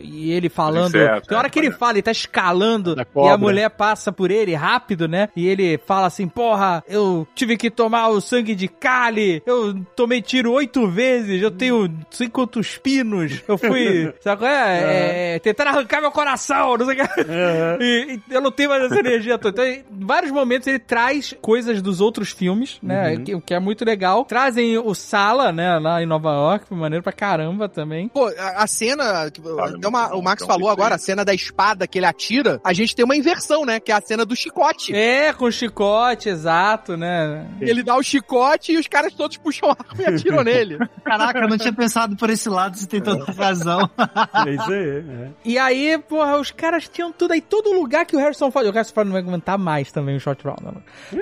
E 0.00 0.32
ele 0.32 0.48
falando. 0.48 0.96
insetos, 0.96 1.28
tem 1.28 1.36
hora 1.36 1.46
é, 1.46 1.50
que 1.50 1.58
ele 1.58 1.70
fala, 1.70 1.92
ele 1.92 2.02
tá 2.02 2.12
escalando 2.12 2.94
e 3.16 3.28
a 3.28 3.36
mulher 3.36 3.70
passa 3.70 4.12
por 4.12 4.30
ele 4.30 4.54
rápido, 4.54 5.08
né? 5.08 5.28
E 5.36 5.46
ele 5.46 5.78
fala 5.78 6.06
assim: 6.06 6.28
Porra, 6.28 6.82
eu 6.88 7.26
tive 7.34 7.56
que 7.56 7.70
tomar 7.70 8.08
o 8.08 8.20
sangue 8.20 8.54
de 8.54 8.68
Kali, 8.68 9.42
eu 9.46 9.74
tomei 9.96 10.22
tiro 10.22 10.52
oito 10.52 10.86
vezes, 10.88 11.42
eu 11.42 11.50
tenho 11.50 11.90
sei 12.10 12.28
quantos 12.28 12.76
pinos, 12.76 13.42
eu 13.46 13.58
fui. 13.58 14.12
sabe 14.20 14.38
qual 14.42 14.50
é? 14.50 15.34
é 15.34 15.38
tentaram 15.38 15.72
arrancar 15.72 16.00
meu 16.00 16.10
coração, 16.10 16.76
não 16.76 16.86
sei 16.86 16.94
o 16.94 16.98
que. 16.98 17.20
E, 17.80 18.20
e 18.30 18.34
eu 18.34 18.40
não 18.40 18.50
tenho 18.50 18.70
mais 18.70 18.84
essa 18.84 18.98
energia 18.98 19.38
toda. 19.38 19.68
Então, 19.68 19.84
em 19.98 20.06
vários 20.06 20.32
momentos 20.32 20.66
ele 20.66 20.73
traz 20.78 21.34
coisas 21.40 21.80
dos 21.82 22.00
outros 22.00 22.30
filmes, 22.30 22.78
né? 22.82 23.16
que- 23.18 23.34
O 23.34 23.40
que 23.40 23.54
é 23.54 23.60
muito 23.60 23.84
legal. 23.84 24.24
Trazem 24.24 24.78
o 24.78 24.94
Sala, 24.94 25.52
né? 25.52 25.78
Lá 25.78 26.02
em 26.02 26.06
Nova 26.06 26.30
York, 26.32 26.72
maneiro 26.74 27.02
pra 27.02 27.12
caramba 27.12 27.68
também. 27.68 28.08
Pô, 28.08 28.26
a, 28.26 28.62
a 28.62 28.66
cena, 28.66 29.24
até 29.26 29.88
uma- 29.88 30.14
o 30.14 30.22
Max 30.22 30.44
falou 30.44 30.68
agora, 30.68 30.94
a 30.94 30.98
cena 30.98 31.24
da 31.24 31.34
espada 31.34 31.86
que 31.86 31.98
ele 31.98 32.06
atira, 32.06 32.60
a 32.64 32.72
gente 32.72 32.94
tem 32.94 33.04
uma 33.04 33.16
inversão, 33.16 33.64
né? 33.64 33.80
Que 33.80 33.92
é 33.92 33.94
a 33.94 34.00
cena 34.00 34.24
do 34.24 34.34
chicote. 34.36 34.94
É, 34.94 35.32
com 35.32 35.50
chicote, 35.50 36.28
exato, 36.28 36.96
né? 36.96 37.46
Ele 37.60 37.82
dá 37.82 37.96
o 37.96 38.02
chicote 38.02 38.72
e 38.72 38.76
os 38.78 38.86
caras 38.86 39.12
todos 39.14 39.36
puxam 39.36 39.70
a 39.70 39.72
arma 39.72 40.02
e 40.02 40.06
atiram 40.06 40.42
nele. 40.44 40.78
Caraca, 41.04 41.38
eu 41.40 41.48
não 41.48 41.58
tinha 41.58 41.72
pensado 41.72 42.16
por 42.16 42.30
esse 42.30 42.48
lado, 42.48 42.76
você 42.76 42.86
tem 42.86 43.00
toda 43.00 43.24
razão. 43.32 43.88
É 44.46 44.50
isso 44.50 44.72
aí. 44.72 45.04
é. 45.08 45.28
E 45.44 45.58
aí, 45.58 45.98
porra, 45.98 46.38
os 46.38 46.50
caras 46.50 46.88
tinham 46.88 47.12
tudo 47.12 47.32
aí, 47.32 47.40
todo 47.40 47.72
lugar 47.72 48.04
que 48.06 48.16
o 48.16 48.18
Harrison 48.18 48.50
Ford. 48.50 48.66
O 48.66 48.72
Harrison 48.72 48.94
Ford 48.94 49.06
não 49.06 49.12
vai 49.12 49.22
aguentar 49.22 49.58
mais 49.58 49.90
também 49.92 50.16
o 50.16 50.20
short 50.20 50.42
round. 50.44 50.63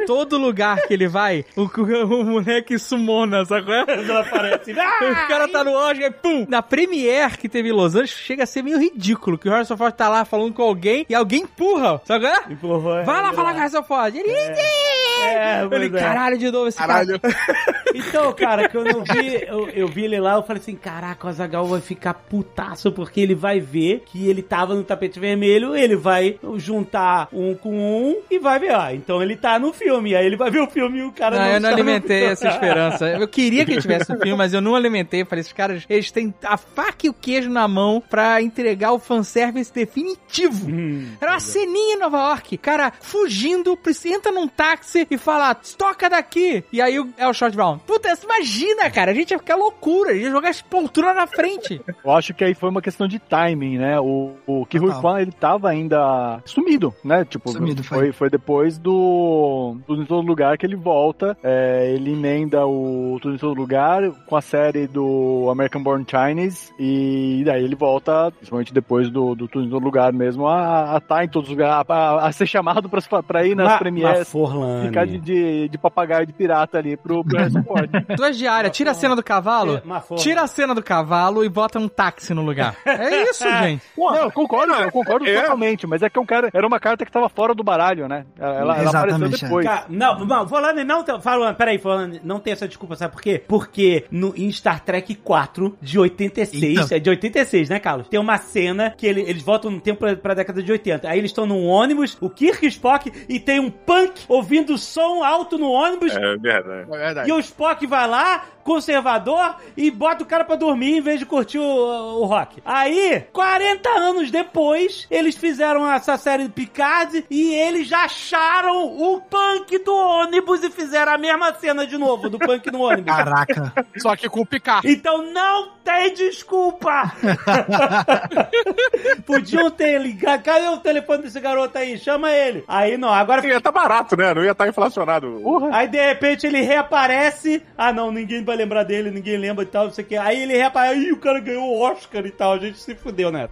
Todo 0.07 0.39
lugar 0.39 0.81
que 0.83 0.95
ele 0.95 1.09
vai, 1.09 1.45
o, 1.57 1.63
o 1.63 2.25
moleque 2.25 2.79
sumona, 2.79 3.45
sacou? 3.45 3.75
Ela 3.75 4.21
aparece. 4.21 4.73
o 4.73 5.29
cara 5.29 5.49
tá 5.49 5.63
no 5.65 5.73
Oscar 5.73 6.07
e 6.07 6.11
pum! 6.11 6.47
Na 6.49 6.63
Premiere 6.63 7.37
que 7.37 7.49
teve 7.49 7.69
em 7.69 7.73
Los 7.73 7.95
Angeles, 7.95 8.11
chega 8.11 8.45
a 8.45 8.47
ser 8.47 8.63
meio 8.63 8.79
ridículo 8.79 9.39
que 9.39 9.49
o 9.49 9.53
Harrison 9.53 9.77
Ford 9.77 9.95
tá 9.95 10.09
lá 10.09 10.25
falando 10.25 10.53
com 10.53 10.63
alguém 10.63 11.05
e 11.09 11.15
alguém 11.15 11.43
empurra, 11.43 12.01
sabe? 12.05 12.27
qual 12.27 12.35
é? 12.35 12.53
Empurrou, 12.53 12.81
Vai 12.81 13.23
lá 13.23 13.31
é, 13.31 13.33
falar 13.33 13.51
com 13.51 13.57
o 13.57 13.61
Harrison 13.61 13.83
Ford. 13.83 14.15
Ele, 14.15 14.31
É, 14.31 14.92
ele 15.23 15.69
pois 15.91 15.95
é. 15.95 15.99
caralho, 16.07 16.39
de 16.39 16.51
novo 16.51 16.69
esse 16.69 16.79
Caralho. 16.79 17.19
cara. 17.21 17.35
Então, 17.95 18.33
cara, 18.33 18.71
que 18.71 18.75
eu 18.77 18.85
não 18.85 19.05
vi, 19.05 19.45
eu, 19.47 19.69
eu 19.69 19.87
vi 19.87 20.05
ele 20.07 20.19
lá, 20.19 20.37
eu 20.37 20.43
falei 20.43 20.63
assim, 20.63 20.75
caraca, 20.75 21.27
o 21.27 21.29
Azagal 21.29 21.67
vai 21.67 21.79
ficar 21.83 22.15
putaço, 22.15 22.91
porque 22.91 23.21
ele 23.21 23.35
vai 23.35 23.61
ver 23.61 24.03
que 24.07 24.27
ele 24.31 24.41
tava 24.41 24.75
no 24.75 24.83
tapete 24.83 25.21
vermelho, 25.21 25.77
ele 25.77 25.95
vai 25.95 26.39
juntar 26.57 27.29
um 27.31 27.55
com 27.55 27.71
um 27.77 28.17
e 28.31 28.39
vai 28.39 28.59
ver, 28.59 28.75
ah, 28.75 28.95
então 28.95 29.23
ele 29.23 29.37
tá 29.37 29.59
no 29.59 29.75
filme, 29.75 30.15
aí 30.15 30.25
ele 30.25 30.37
vai 30.39 30.51
ver 30.51 30.61
o 30.61 30.67
filme 30.71 31.01
e 31.01 31.03
o 31.03 31.13
cara 31.13 31.37
Não, 31.37 31.45
não 31.45 31.53
eu 31.53 31.61
não 31.61 31.69
alimentei 31.69 32.19
filme. 32.21 32.33
essa 32.33 32.49
esperança. 32.49 33.09
Eu 33.11 33.29
queria 33.29 33.63
que 33.67 33.73
ele 33.73 33.83
tivesse 33.83 34.11
no 34.11 34.19
filme, 34.19 34.39
mas 34.39 34.55
eu 34.55 34.63
não 34.63 34.75
alimentei. 34.75 35.21
Eu 35.21 35.27
falei, 35.27 35.41
esses 35.41 35.53
caras, 35.53 35.85
eles 35.87 36.11
têm 36.11 36.33
a 36.45 36.57
faca 36.57 37.07
e 37.07 37.11
o 37.11 37.15
queijo 37.15 37.51
na 37.51 37.69
mão 37.69 38.03
pra 38.09 38.41
entregar 38.41 38.93
o 38.93 38.99
fanservice 38.99 39.71
definitivo. 39.73 40.67
Hum, 40.67 41.09
Era 41.21 41.33
uma 41.33 41.41
ceninha 41.41 41.97
em 41.97 41.99
Nova 41.99 42.19
York. 42.31 42.57
Cara, 42.57 42.91
fugindo, 43.03 43.79
entra 44.07 44.33
num 44.33 44.49
táxi 44.49 45.07
e 45.15 45.19
fala, 45.19 45.55
toca 45.55 46.09
daqui. 46.09 46.65
E 46.73 46.81
aí 46.81 46.97
é 47.17 47.29
o 47.29 47.33
short 47.35 47.57
round. 47.57 47.83
Puta, 47.87 48.09
imagina, 48.23 48.91
cara. 48.91 49.11
A 49.11 49.15
gente 49.15 49.31
ia 49.33 49.39
ficar 49.39 49.57
loucura. 49.57 50.11
A 50.11 50.15
gente 50.15 50.25
ia 50.25 50.31
jogar 50.31 50.49
as 50.51 50.63
poltronas 50.63 51.17
na 51.17 51.27
frente. 51.27 51.81
Eu 52.05 52.11
acho 52.13 52.35
que 52.35 52.45
aí 52.45 52.55
foi 52.55 52.69
uma 52.71 52.83
questão 52.83 53.07
de 53.07 53.19
timing, 53.19 53.79
né? 53.79 53.99
O, 54.01 54.33
o 54.47 54.67
Ki 54.67 54.79
Rui 54.79 54.89
Total. 54.89 55.03
Kwan, 55.03 55.21
ele 55.21 55.33
tava 55.33 55.69
ainda 55.69 56.41
sumido, 56.45 56.95
né? 57.05 57.25
Tipo, 57.25 57.51
Sumido, 57.51 57.83
foi. 57.85 57.99
foi. 57.99 58.13
foi 58.13 58.31
depois 58.31 58.79
do 58.79 59.77
Tudo 59.87 60.03
em 60.03 60.07
Todo 60.07 60.27
Lugar 60.27 60.57
que 60.59 60.67
ele 60.67 60.77
volta. 60.77 61.37
é, 61.43 61.93
ele 61.95 62.13
emenda 62.13 62.67
o 62.67 63.19
Tudo 63.21 63.35
em 63.35 63.39
Todo 63.39 63.57
Lugar 63.57 64.03
com 64.27 64.37
a 64.37 64.41
série 64.41 64.87
do 64.87 65.49
American 65.51 65.83
Born 65.83 66.05
Chinese 66.09 66.73
e 66.79 67.43
daí 67.45 67.65
ele 67.65 67.75
volta, 67.75 68.31
principalmente 68.33 68.73
depois 68.73 69.11
do, 69.11 69.35
do 69.35 69.49
Tudo 69.49 69.67
em 69.67 69.71
Todo 69.71 69.83
Lugar 69.85 70.13
mesmo, 70.13 70.47
a 70.49 70.99
estar 71.01 71.25
em 71.25 71.29
todos 71.29 71.49
os 71.49 71.57
lugares, 71.57 71.85
a, 71.89 71.95
a- 71.95 72.27
a 72.27 72.33
ser 72.33 72.47
chamado 72.47 72.89
pra, 72.89 73.01
pra 73.23 73.47
ir 73.47 73.55
nas 73.55 73.69
Ma- 73.73 73.79
premieres. 73.79 74.33
Ma. 74.35 74.83
Ficar 74.87 75.02
de, 75.05 75.19
de, 75.19 75.69
de 75.69 75.79
papagaio 75.79 76.27
de 76.27 76.33
pirata 76.33 76.79
ali 76.79 76.97
pro, 76.97 77.25
pro 77.25 77.39
Harrison 77.39 77.63
Ford. 77.65 77.91
Duas 78.17 78.37
diárias, 78.37 78.77
tira 78.77 78.91
a 78.91 78.95
cena 78.95 79.15
do 79.17 79.23
cavalo, 79.23 79.77
É, 80.11 80.15
tira 80.17 80.43
a 80.43 80.47
cena 80.47 80.75
do 80.75 80.83
cavalo 80.83 81.45
e 81.45 81.49
bota 81.49 81.79
um 81.79 81.89
táxi 81.89 82.33
no 82.35 82.43
lugar. 82.43 82.77
É 82.85 83.23
isso, 83.31 83.45
gente. 83.63 83.83
Não, 83.97 84.15
eu 84.17 84.31
concordo, 84.33 84.73
eu 84.75 84.91
concordo 84.91 85.27
É. 85.27 85.41
totalmente, 85.41 85.87
mas 85.87 86.03
é 86.03 86.11
que 86.11 86.19
é 86.19 86.23
um 86.23 86.27
cara, 86.27 86.51
era 86.53 86.67
uma 86.67 86.79
carta 86.81 87.05
que 87.05 87.13
tava 87.13 87.29
fora 87.29 87.55
do 87.55 87.63
baralho, 87.63 88.09
né? 88.09 88.25
Ela, 88.39 88.79
ela 88.79 88.91
apareceu 88.91 89.29
depois. 89.29 89.67
Cara, 89.67 89.85
não, 89.89 90.25
não, 90.25 90.49
falando, 90.49 90.85
não, 90.85 91.03
tem- 91.03 91.21
falando, 91.21 91.55
peraí, 91.57 91.79
falando, 91.79 92.21
não 92.25 92.39
tem 92.41 92.53
essa 92.53 92.67
desculpa, 92.69 92.97
sabe 92.97 93.13
por 93.13 93.23
quê? 93.23 93.43
Porque 93.47 94.05
no, 94.11 94.35
em 94.37 94.51
Star 94.51 94.81
Trek 94.85 95.15
4, 95.17 95.77
de 95.81 95.99
86, 95.99 96.63
Eita. 96.81 96.97
é 96.97 96.99
de 96.99 97.11
86, 97.11 97.69
né, 97.69 97.79
Carlos? 97.79 98.09
Tem 98.09 98.19
uma 98.21 98.37
cena 98.39 98.91
que 98.97 99.07
ele- 99.07 99.23
eles 99.23 99.43
voltam 99.43 99.71
no 99.71 99.81
tempo 99.81 100.01
pra, 100.01 100.17
pra 100.17 100.35
década 100.35 100.63
de 100.63 100.71
80. 100.73 101.09
Aí 101.09 101.19
eles 101.19 101.31
estão 101.31 101.47
num 101.47 101.67
ônibus, 101.67 102.17
o 102.21 102.29
Kirk 102.31 102.67
Spock, 102.67 103.11
e 103.29 103.39
tem 103.41 103.61
um 103.61 103.71
punk 103.71 104.23
ouvindo 104.29 104.77
som 104.83 105.23
alto 105.23 105.57
no 105.57 105.71
ônibus, 105.71 106.15
É 106.15 106.37
verdade. 106.37 106.91
É 106.93 106.99
verdade. 106.99 107.31
e 107.31 107.33
o 107.33 107.39
Spock 107.41 107.87
vai 107.87 108.07
lá, 108.09 108.45
conservador, 108.63 109.57
e 109.77 109.91
bota 109.91 110.23
o 110.23 110.27
cara 110.27 110.45
pra 110.45 110.57
dormir 110.57 110.99
em 110.99 111.01
vez 111.01 111.19
de 111.19 111.27
curtir 111.27 111.59
o, 111.59 111.63
o 111.65 112.25
rock. 112.25 112.61
Aí, 112.65 113.25
40 113.33 113.89
anos 113.89 114.31
depois, 114.31 115.07
eles 115.11 115.37
fizeram 115.37 115.91
essa 115.91 116.17
série 116.17 116.45
do 116.45 116.51
Picard 116.51 117.25
e 117.31 117.55
eles 117.55 117.89
já 117.89 118.05
acharam 118.05 118.87
o 118.87 119.21
punk 119.21 119.79
do 119.79 119.95
ônibus 119.95 120.63
e 120.63 120.71
fizeram 120.71 121.13
a 121.13 121.19
mesma 121.19 121.53
cena 121.55 121.87
de 121.87 121.99
novo, 121.99 122.29
do 122.31 122.39
punk 122.39 122.71
no 122.71 122.83
ônibus. 122.83 123.15
Caraca. 123.15 123.73
Só 123.99 124.15
que 124.17 124.29
com 124.29 124.41
o 124.41 124.47
Picard. 124.47 124.89
Então 124.89 125.23
não 125.33 125.69
tem 125.85 126.15
desculpa! 126.15 127.13
Podiam 129.27 129.71
ter 129.71 129.99
ligado. 130.01 130.43
Cadê 130.43 130.69
o 130.69 130.79
telefone 130.79 131.23
desse 131.23 131.41
garoto 131.41 131.77
aí? 131.79 131.99
Chama 131.99 132.31
ele. 132.31 132.65
Aí 132.67 132.97
não, 132.97 133.13
agora 133.13 133.47
Ia 133.47 133.61
tá 133.61 133.73
barato, 133.73 134.17
né? 134.17 134.33
Não 134.33 134.45
ia 134.45 134.53
estar 134.53 134.69
inflacionado. 134.73 135.41
Aí 135.73 135.89
de 135.89 136.05
repente 136.05 136.47
ele 136.47 136.61
reaparece. 136.61 137.63
Ah, 137.77 137.93
não, 137.93 138.11
ninguém 138.11 138.45
vai 138.45 138.57
lembrar 138.57 138.83
dele, 138.83 139.11
ninguém 139.11 139.37
lembra 139.37 139.65
e 139.65 139.67
tal, 139.67 139.85
não 139.85 139.93
sei 139.93 140.05
o 140.05 140.07
que. 140.09 140.17
Aí 140.17 140.43
ele 140.43 140.55
reaparece. 140.55 141.01
Ih, 141.01 141.13
o 141.13 141.19
cara 141.19 141.41
ganhou 141.41 141.65
o 141.65 141.81
Oscar 141.81 142.25
e 142.27 142.31
tal. 142.31 142.55
A 142.55 142.59
gente 142.59 142.79
se 142.79 142.95
fudeu, 142.95 143.31
né? 143.31 143.49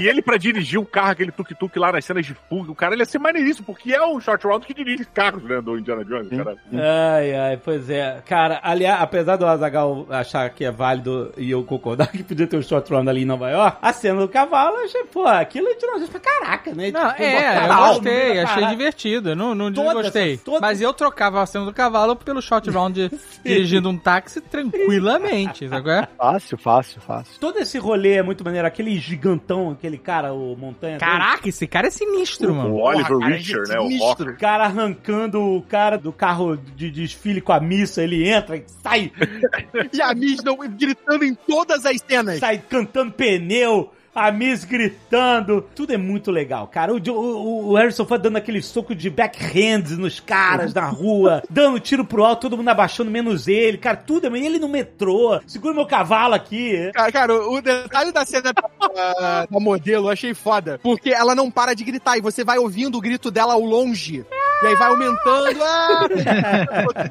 E 0.00 0.08
ele 0.08 0.22
pra 0.22 0.36
dirigir 0.36 0.78
o 0.78 0.86
carro, 0.86 1.10
aquele 1.12 1.32
tuk-tuk 1.32 1.78
lá 1.78 1.92
nas 1.92 2.04
cenas 2.04 2.26
de 2.26 2.34
fuga, 2.48 2.70
o 2.72 2.74
cara 2.74 2.94
ele 2.94 3.02
ia 3.02 3.06
ser 3.06 3.18
maneiríssimo, 3.18 3.66
porque 3.66 3.92
é 3.92 4.02
o 4.02 4.20
Short 4.20 4.46
Round 4.46 4.66
que 4.66 4.74
dirige 4.74 5.04
carros, 5.04 5.42
né? 5.44 5.60
Do 5.60 5.78
Indiana 5.78 6.04
Jones, 6.04 6.28
cara. 6.28 6.56
Ai, 6.72 7.34
ai, 7.34 7.56
pois 7.56 7.88
é. 7.90 8.22
Cara, 8.26 8.60
aliás, 8.62 9.00
apesar 9.00 9.36
do 9.36 9.46
Azagal 9.46 10.06
achar 10.10 10.48
que 10.50 10.64
é 10.64 10.70
válido 10.70 11.32
e 11.36 11.50
eu 11.50 11.62
concordar 11.64 12.08
que 12.12 12.22
podia 12.22 12.46
ter 12.46 12.56
um 12.56 12.62
short 12.62 12.90
round 12.92 13.08
ali 13.08 13.22
em 13.22 13.26
Nova 13.26 13.50
York, 13.50 13.78
a 13.80 13.92
cena 13.92 14.20
do 14.20 14.28
cavalo, 14.28 14.76
achei, 14.78 15.04
pô, 15.04 15.26
aquilo 15.26 15.68
é 15.68 15.74
de 15.74 15.86
nós 15.86 16.08
caraca, 16.18 16.74
né? 16.74 16.90
Não, 16.90 17.10
Tipo, 17.10 17.22
é, 17.22 17.68
eu 17.68 17.76
gostei, 17.76 18.40
achei 18.40 18.66
divertido. 18.66 19.36
Não, 19.36 19.54
não 19.54 19.72
Todas, 19.72 19.97
gostei. 20.02 20.40
Mas 20.60 20.80
eu 20.80 20.92
trocava 20.92 21.42
a 21.42 21.46
cena 21.46 21.64
do 21.64 21.72
cavalo 21.72 22.16
pelo 22.16 22.40
short 22.42 22.68
round 22.70 23.10
dirigindo 23.44 23.88
um 23.88 23.96
táxi 23.98 24.40
tranquilamente, 24.40 25.68
sabe 25.68 25.90
é? 25.90 26.08
Fácil, 26.16 26.58
fácil, 26.58 27.00
fácil. 27.00 27.40
Todo 27.40 27.58
esse 27.58 27.78
rolê 27.78 28.14
é 28.14 28.22
muito 28.22 28.44
maneiro. 28.44 28.66
Aquele 28.66 28.98
gigantão, 28.98 29.70
aquele 29.70 29.98
cara, 29.98 30.32
o 30.32 30.56
montanha. 30.56 30.98
Caraca, 30.98 31.48
esse 31.48 31.66
cara 31.66 31.88
é 31.88 31.90
sinistro, 31.90 32.52
O 32.52 32.54
mano. 32.56 32.74
Oliver 32.76 33.06
Porra, 33.08 33.20
cara, 33.20 33.36
Richer, 33.36 33.62
é 33.68 33.72
né? 33.72 33.78
O 33.80 33.82
sinistro. 33.88 34.06
Rock. 34.26 34.30
O 34.30 34.38
cara 34.38 34.64
arrancando 34.64 35.40
o 35.40 35.62
cara 35.62 35.96
do 35.98 36.12
carro 36.12 36.56
de 36.56 36.90
desfile 36.90 37.40
com 37.40 37.52
a 37.52 37.60
missa, 37.60 38.02
ele 38.02 38.28
entra 38.28 38.56
e 38.56 38.64
sai, 38.82 39.12
E 39.92 40.00
a 40.00 40.14
Miss 40.14 40.42
não- 40.42 40.56
gritando 40.56 41.24
em 41.24 41.34
todas 41.34 41.84
as 41.86 42.00
cenas. 42.06 42.38
sai 42.38 42.58
cantando 42.58 43.12
pneu, 43.12 43.92
a 44.18 44.32
Miss 44.32 44.64
gritando. 44.64 45.62
Tudo 45.74 45.92
é 45.92 45.96
muito 45.96 46.30
legal, 46.30 46.66
cara. 46.66 46.92
O, 46.92 46.98
o, 46.98 47.70
o 47.70 47.74
Harrison 47.76 48.04
Ford 48.04 48.22
dando 48.22 48.36
aquele 48.36 48.62
soco 48.62 48.94
de 48.94 49.10
backhand 49.10 49.96
nos 49.96 50.20
caras 50.20 50.74
na 50.74 50.86
rua, 50.86 51.42
dando 51.50 51.80
tiro 51.80 52.04
pro 52.04 52.24
alto, 52.24 52.42
todo 52.42 52.56
mundo 52.56 52.68
abaixando, 52.68 53.10
menos 53.10 53.48
ele. 53.48 53.78
Cara, 53.78 53.96
tudo 53.96 54.26
é. 54.26 54.38
Ele 54.38 54.58
no 54.58 54.68
metrô, 54.68 55.40
segura 55.46 55.74
meu 55.74 55.86
cavalo 55.86 56.34
aqui. 56.34 56.90
Cara, 56.94 57.12
cara, 57.12 57.34
o 57.34 57.60
detalhe 57.60 58.12
da 58.12 58.24
cena 58.24 58.52
da, 58.52 59.46
da 59.46 59.60
modelo 59.60 60.06
eu 60.06 60.10
achei 60.10 60.32
foda. 60.32 60.78
Porque 60.82 61.10
ela 61.10 61.34
não 61.34 61.50
para 61.50 61.74
de 61.74 61.84
gritar 61.84 62.16
e 62.16 62.20
você 62.20 62.44
vai 62.44 62.58
ouvindo 62.58 62.96
o 62.96 63.00
grito 63.00 63.30
dela 63.30 63.54
ao 63.54 63.60
longe. 63.60 64.24
E 64.62 64.66
aí 64.66 64.74
vai 64.74 64.88
aumentando. 64.88 65.62
Ah, 65.62 66.08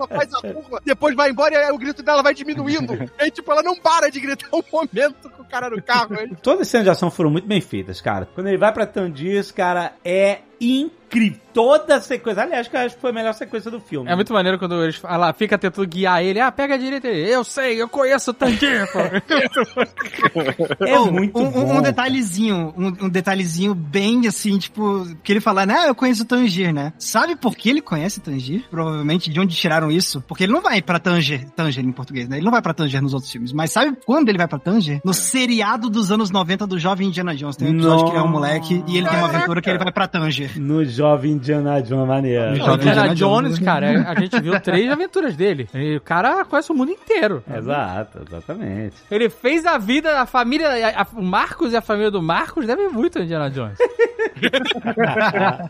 faz 0.07 0.33
a 0.33 0.53
curva, 0.53 0.81
depois 0.83 1.15
vai 1.15 1.29
embora 1.29 1.53
e 1.53 1.57
aí 1.57 1.71
o 1.71 1.77
grito 1.77 2.03
dela 2.03 2.21
vai 2.21 2.33
diminuindo. 2.33 2.93
E 2.93 3.23
aí, 3.23 3.31
tipo, 3.31 3.51
ela 3.51 3.63
não 3.63 3.75
para 3.75 4.09
de 4.09 4.19
gritar 4.19 4.47
um 4.53 4.61
momento 4.71 5.29
com 5.29 5.43
o 5.43 5.45
cara 5.45 5.69
no 5.69 5.81
carro. 5.81 6.15
Todas 6.41 6.61
as 6.61 6.67
cenas 6.67 6.85
de 6.85 6.91
ação 6.91 7.09
foram 7.09 7.29
muito 7.29 7.47
bem 7.47 7.61
feitas, 7.61 8.01
cara. 8.01 8.27
Quando 8.33 8.47
ele 8.47 8.57
vai 8.57 8.73
pra 8.73 8.85
Tandis, 8.85 9.51
cara, 9.51 9.93
é 10.03 10.39
incrível. 10.59 11.39
Toda 11.53 11.95
a 11.95 12.01
sequência. 12.01 12.43
Aliás, 12.43 12.67
que 12.67 12.75
eu 12.75 12.81
acho 12.81 12.95
que 12.95 13.01
foi 13.01 13.09
a 13.09 13.13
melhor 13.13 13.33
sequência 13.33 13.71
do 13.71 13.79
filme. 13.79 14.11
É 14.11 14.15
muito 14.15 14.31
maneiro 14.31 14.59
quando 14.59 14.83
eles 14.83 14.97
falam, 14.97 15.21
lá, 15.21 15.33
fica 15.33 15.57
tentando 15.57 15.87
guiar 15.87 16.21
ele. 16.23 16.39
Ah, 16.39 16.51
pega 16.51 16.75
a 16.75 16.77
direita 16.77 17.07
ele. 17.07 17.31
Eu 17.33 17.43
sei, 17.43 17.81
eu 17.81 17.89
conheço 17.89 18.29
o 18.29 18.33
Tangier, 18.33 18.87
pô. 18.91 18.99
É 20.85 20.99
Oh, 20.99 21.11
muito 21.11 21.37
um, 21.39 21.47
um- 21.47 21.51
bom. 21.51 21.77
um 21.77 21.81
detalhezinho, 21.81 22.73
um, 22.77 22.87
um 23.05 23.09
detalhezinho 23.09 23.73
bem 23.73 24.27
assim, 24.27 24.57
tipo, 24.57 25.05
que 25.23 25.31
ele 25.33 25.39
fala, 25.39 25.65
né, 25.65 25.87
eu 25.89 25.95
conheço 25.95 26.23
o 26.23 26.25
Tanger, 26.25 26.73
né? 26.73 26.93
Sabe 26.99 27.35
por 27.35 27.55
que 27.55 27.69
ele 27.69 27.81
conhece 27.81 28.19
Tanger? 28.21 28.63
Provavelmente 28.69 29.31
de 29.31 29.39
onde 29.39 29.55
tiraram 29.55 29.89
isso? 29.91 30.21
Porque 30.27 30.43
ele 30.43 30.53
não 30.53 30.61
vai 30.61 30.81
pra 30.81 30.99
Tanger, 30.99 31.49
Tanger 31.55 31.83
em 31.83 31.91
português, 31.91 32.27
né? 32.29 32.37
Ele 32.37 32.45
não 32.45 32.51
vai 32.51 32.61
pra 32.61 32.73
Tanger 32.73 33.01
nos 33.01 33.13
outros 33.13 33.31
filmes. 33.31 33.51
Mas 33.53 33.71
sabe 33.71 33.97
quando 34.05 34.29
ele 34.29 34.37
vai 34.37 34.47
pra 34.47 34.59
Tanger? 34.59 35.01
No 35.03 35.13
seriado 35.13 35.89
dos 35.89 36.11
anos 36.11 36.29
90 36.29 36.67
do 36.67 36.77
Jovem 36.77 37.07
Indiana 37.07 37.35
Jones. 37.35 37.55
Tem 37.55 37.67
um 37.69 37.71
episódio 37.71 38.05
que 38.05 38.11
ele 38.11 38.19
é 38.19 38.21
um 38.21 38.27
moleque 38.27 38.83
e 38.87 38.97
ele 38.97 39.07
tem 39.07 39.17
uma 39.17 39.27
aventura 39.27 39.61
que 39.61 39.69
ele 39.69 39.79
vai 39.79 39.91
pra 39.91 40.07
Tanger. 40.07 40.46
No 40.55 40.83
Jovem 40.85 41.31
Indiana 41.33 41.81
Jones, 41.81 42.07
maneiro. 42.07 42.45
No 42.49 42.53
O 42.53 42.55
Jovem 42.57 42.75
Indiana 42.75 43.07
Indiana 43.07 43.15
Jones, 43.15 43.59
cara, 43.59 44.09
a 44.09 44.19
gente 44.19 44.39
viu 44.41 44.59
três 44.59 44.89
aventuras 44.91 45.35
dele. 45.35 45.67
E 45.73 45.97
o 45.97 46.01
cara 46.01 46.43
conhece 46.45 46.71
o 46.71 46.75
mundo 46.75 46.91
inteiro. 46.91 47.43
Exato, 47.53 48.19
exatamente. 48.27 48.95
Ele 49.11 49.29
fez 49.29 49.65
a 49.65 49.77
vida, 49.77 50.21
a 50.21 50.25
família, 50.25 50.67
a- 50.69 51.01
a- 51.01 51.07
o 51.15 51.21
Marcos 51.23 51.73
e 51.73 51.77
a 51.77 51.81
família 51.81 52.11
do 52.11 52.21
Marcos 52.21 52.65
devem 52.65 52.89
muito 52.89 53.17
ao 53.17 53.23
Indiana 53.23 53.49
Jones. 53.49 53.77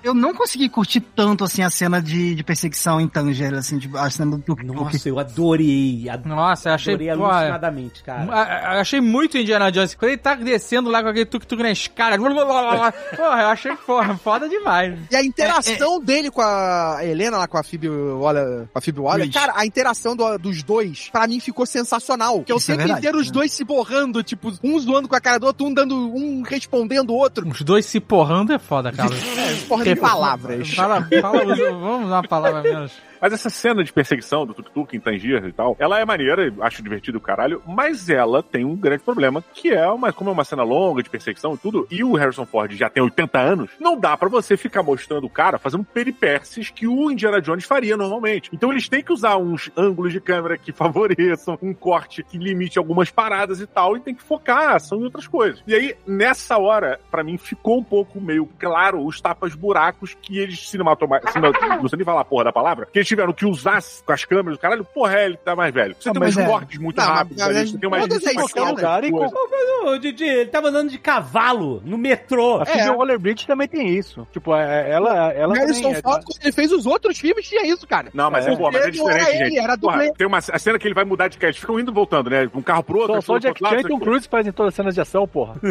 Eu 0.03 0.13
não 0.13 0.33
consegui 0.33 0.69
curtir 0.69 0.99
tanto, 1.01 1.43
assim, 1.43 1.61
a 1.63 1.69
cena 1.69 2.01
de, 2.01 2.35
de 2.35 2.43
perseguição 2.43 2.99
em 2.99 3.07
Tanger, 3.07 3.53
assim, 3.53 3.79
tipo, 3.79 3.97
a 3.97 4.09
cena 4.09 4.37
do. 4.37 4.55
Nossa, 4.63 5.07
eu 5.09 5.19
adorei. 5.19 6.07
Adorei 6.09 6.35
Nossa, 6.35 6.69
eu 6.69 6.73
achei, 6.73 6.97
pô, 6.97 7.09
alucinadamente, 7.11 8.03
cara. 8.03 8.31
a- 8.31 8.41
a- 8.77 8.81
achei 8.81 8.99
muito 9.01 9.37
Indiana 9.37 9.71
Jones. 9.71 9.95
Quando 9.95 10.09
ele 10.11 10.17
tá 10.17 10.35
descendo 10.35 10.89
lá 10.89 11.01
com 11.01 11.09
aquele 11.09 11.25
tuk-tuk 11.25 11.61
na 11.61 11.71
escada, 11.71 12.17
blá, 12.17 12.29
blá, 12.33 12.45
blá, 12.45 12.61
blá, 12.61 12.71
blá. 12.77 12.91
porra, 12.91 13.41
eu 13.41 13.47
achei 13.47 13.75
foda, 13.75 14.15
foda 14.15 14.49
demais. 14.49 14.66
E 15.11 15.15
a 15.15 15.23
interação 15.23 15.99
dele 16.01 16.29
com 16.29 16.41
a 16.41 16.99
Helena, 17.01 17.37
lá 17.37 17.47
com 17.47 17.57
a 17.57 17.63
Phoebe 17.63 17.87
Waller, 17.89 18.67
com 18.71 18.77
a 18.77 18.81
Phoebe 18.81 18.99
Waller, 18.99 19.31
cara, 19.31 19.53
a 19.55 19.65
interação 19.65 20.15
do- 20.15 20.37
dos 20.37 20.63
dois, 20.63 21.09
pra 21.11 21.27
mim, 21.27 21.39
ficou 21.39 21.65
sensacional. 21.65 22.43
Que 22.43 22.51
é 22.51 22.55
o 22.55 22.57
Isso 22.57 22.71
é 22.71 22.75
verdade, 22.77 22.99
inteiro 22.99 23.17
os 23.19 23.27
né? 23.27 23.33
dois 23.33 23.51
se 23.51 23.63
borrando, 23.63 24.21
tipo, 24.23 24.53
um 24.63 24.79
zoando 24.79 25.07
com 25.07 25.15
a 25.15 25.21
cara 25.21 25.39
do 25.39 25.45
outro, 25.47 25.65
um 25.65 25.73
dando, 25.73 25.95
um 25.95 26.41
respondendo 26.41 27.09
o 27.11 27.15
outro. 27.15 27.47
Os 27.47 27.61
dois 27.61 27.85
se 27.85 27.99
porrando 27.99 28.53
é 28.53 28.59
foda, 28.59 28.91
cara. 28.91 29.09
Porra 29.67 29.83
de 29.83 29.95
palavras. 29.95 30.73
Fala, 30.73 31.07
fala, 31.21 31.45
vamos 31.55 32.05
usar 32.07 32.15
uma 32.15 32.23
palavra 32.27 32.61
menos. 32.61 32.91
Mas 33.21 33.33
essa 33.33 33.49
cena 33.49 33.83
de 33.83 33.91
perseguição 33.91 34.45
do 34.45 34.53
tuk-tuk 34.53 34.95
em 34.95 34.99
Tangier 34.99 35.45
e 35.45 35.51
tal, 35.51 35.75
ela 35.79 35.99
é 35.99 36.05
maneira, 36.05 36.53
acho 36.61 36.83
divertido 36.83 37.17
o 37.17 37.21
caralho, 37.21 37.61
mas 37.65 38.09
ela 38.09 38.43
tem 38.43 38.63
um 38.63 38.75
grande 38.75 39.03
problema, 39.03 39.43
que 39.53 39.71
é 39.71 39.87
uma, 39.87 40.13
como 40.13 40.29
é 40.29 40.33
uma 40.33 40.43
cena 40.43 40.63
longa 40.63 41.03
de 41.03 41.09
perseguição 41.09 41.53
e 41.53 41.57
tudo, 41.57 41.87
e 41.89 42.03
o 42.03 42.13
Harrison 42.13 42.45
Ford 42.45 42.71
já 42.73 42.89
tem 42.89 43.03
80 43.03 43.39
anos, 43.39 43.71
não 43.79 43.99
dá 43.99 44.15
pra 44.15 44.29
você 44.29 44.55
ficar 44.55 44.83
mostrando 44.83 45.25
o 45.25 45.29
cara 45.29 45.57
fazendo 45.57 45.83
peripécias 45.83 46.69
que 46.69 46.87
o 46.87 47.11
Indiana 47.11 47.41
Jones 47.41 47.65
faria 47.65 47.97
normalmente. 47.97 48.49
Então 48.53 48.71
eles 48.71 48.87
têm 48.87 49.03
que 49.03 49.13
usar 49.13 49.37
uns 49.37 49.71
ângulos 49.75 50.13
de 50.13 50.21
câmera 50.21 50.57
que 50.57 50.71
favoreçam, 50.73 51.57
um 51.61 51.73
corte 51.73 52.23
que 52.23 52.37
limite 52.37 52.77
algumas 52.77 53.09
paradas 53.09 53.59
e 53.59 53.67
tal, 53.67 53.97
e 53.97 53.99
tem 53.99 54.13
que 54.13 54.23
focar 54.23 54.69
a 54.69 54.75
ação 54.75 54.99
em 54.99 55.03
outras 55.03 55.27
coisas. 55.27 55.63
E 55.65 55.73
aí, 55.73 55.95
nessa 56.05 56.57
hora, 56.57 56.99
pra 57.09 57.23
mim, 57.23 57.37
ficou 57.37 57.79
um 57.79 57.83
pouco 57.83 58.21
meio 58.21 58.47
claro 58.59 59.05
os 59.05 59.19
tapas 59.19 59.55
buracos 59.55 60.15
que 60.21 60.37
eles 60.37 60.69
cinematomaticamente, 60.69 61.59
não 61.81 61.87
sei 61.87 61.97
nem 61.97 62.05
falar 62.05 62.21
a 62.21 62.25
porra 62.25 62.45
da 62.45 62.53
palavra, 62.53 62.87
que 62.91 63.06
eles 63.07 63.09
tiveram 63.09 63.33
que 63.33 63.45
usar 63.45 63.81
com 64.05 64.11
as 64.11 64.25
câmeras, 64.25 64.59
caralho, 64.59 64.83
porra, 64.83 65.17
é, 65.19 65.25
ele 65.25 65.37
tá 65.37 65.55
mais 65.55 65.73
velho. 65.73 65.95
Você 65.99 66.09
Não, 66.09 66.13
tem 66.13 66.21
umas 66.23 66.35
mas 66.35 66.45
é. 66.45 66.49
cortes 66.49 66.79
muito 66.79 66.97
Não, 66.97 67.07
mas- 67.07 67.17
rápidos, 67.17 67.43
mas 67.43 67.57
ali, 67.57 67.67
você 67.69 67.77
tem 67.77 67.87
umas 67.89 68.01
todas 68.07 68.27
as 68.27 68.69
lugar 68.71 69.03
e 69.03 69.11
coisa. 69.11 69.35
Ô, 69.83 69.97
Didi, 69.97 70.23
ele 70.25 70.49
tava 70.49 70.67
andando 70.69 70.89
de 70.89 70.97
cavalo 70.97 71.81
no 71.85 71.97
metrô. 71.97 72.59
A 72.61 72.65
Phoebe 72.65 72.89
Waller-Bridge 72.89 73.47
também 73.47 73.67
tem 73.67 73.87
isso. 73.89 74.27
Tipo, 74.33 74.55
é- 74.55 74.89
ela, 74.91 75.31
ela 75.31 75.53
Harrison 75.55 75.81
também 75.83 75.97
é- 75.97 76.01
Ford, 76.01 76.23
quando 76.25 76.41
ele 76.43 76.51
fez 76.51 76.71
os 76.71 76.85
outros 76.85 77.17
filmes, 77.19 77.47
tinha 77.47 77.65
isso, 77.65 77.87
cara. 77.87 78.09
Não, 78.13 78.29
mas 78.29 78.45
é, 78.47 78.51
É. 78.51 78.55
pô, 78.55 78.69
mas 78.71 78.85
é 78.85 78.91
diferente, 78.91 79.21
era 79.21 79.29
ele, 79.35 79.45
gente. 79.51 79.59
era 79.59 79.77
Porra, 79.77 80.11
tem 80.13 80.27
uma 80.27 80.37
a 80.39 80.59
cena 80.59 80.77
que 80.79 80.87
ele 80.87 80.95
vai 80.95 81.05
mudar 81.05 81.27
de 81.29 81.37
cara, 81.37 81.49
eles 81.51 81.59
ficam 81.59 81.79
indo 81.79 81.91
e 81.91 81.93
voltando, 81.93 82.29
né? 82.29 82.49
Um 82.53 82.61
carro 82.61 82.83
pro 82.83 82.99
outro, 82.99 83.15
Só, 83.15 83.21
só 83.21 83.33
pro 83.33 83.41
Jack 83.41 83.49
outro 83.51 83.63
lado, 83.63 83.81
Chan 83.81 83.87
e 83.87 83.91
Tom. 83.91 83.99
Cruise 83.99 84.27
fazem 84.27 84.51
todas 84.51 84.69
as 84.69 84.75
cenas 84.75 84.93
de 84.95 85.01
ação, 85.01 85.27
porra. 85.27 85.55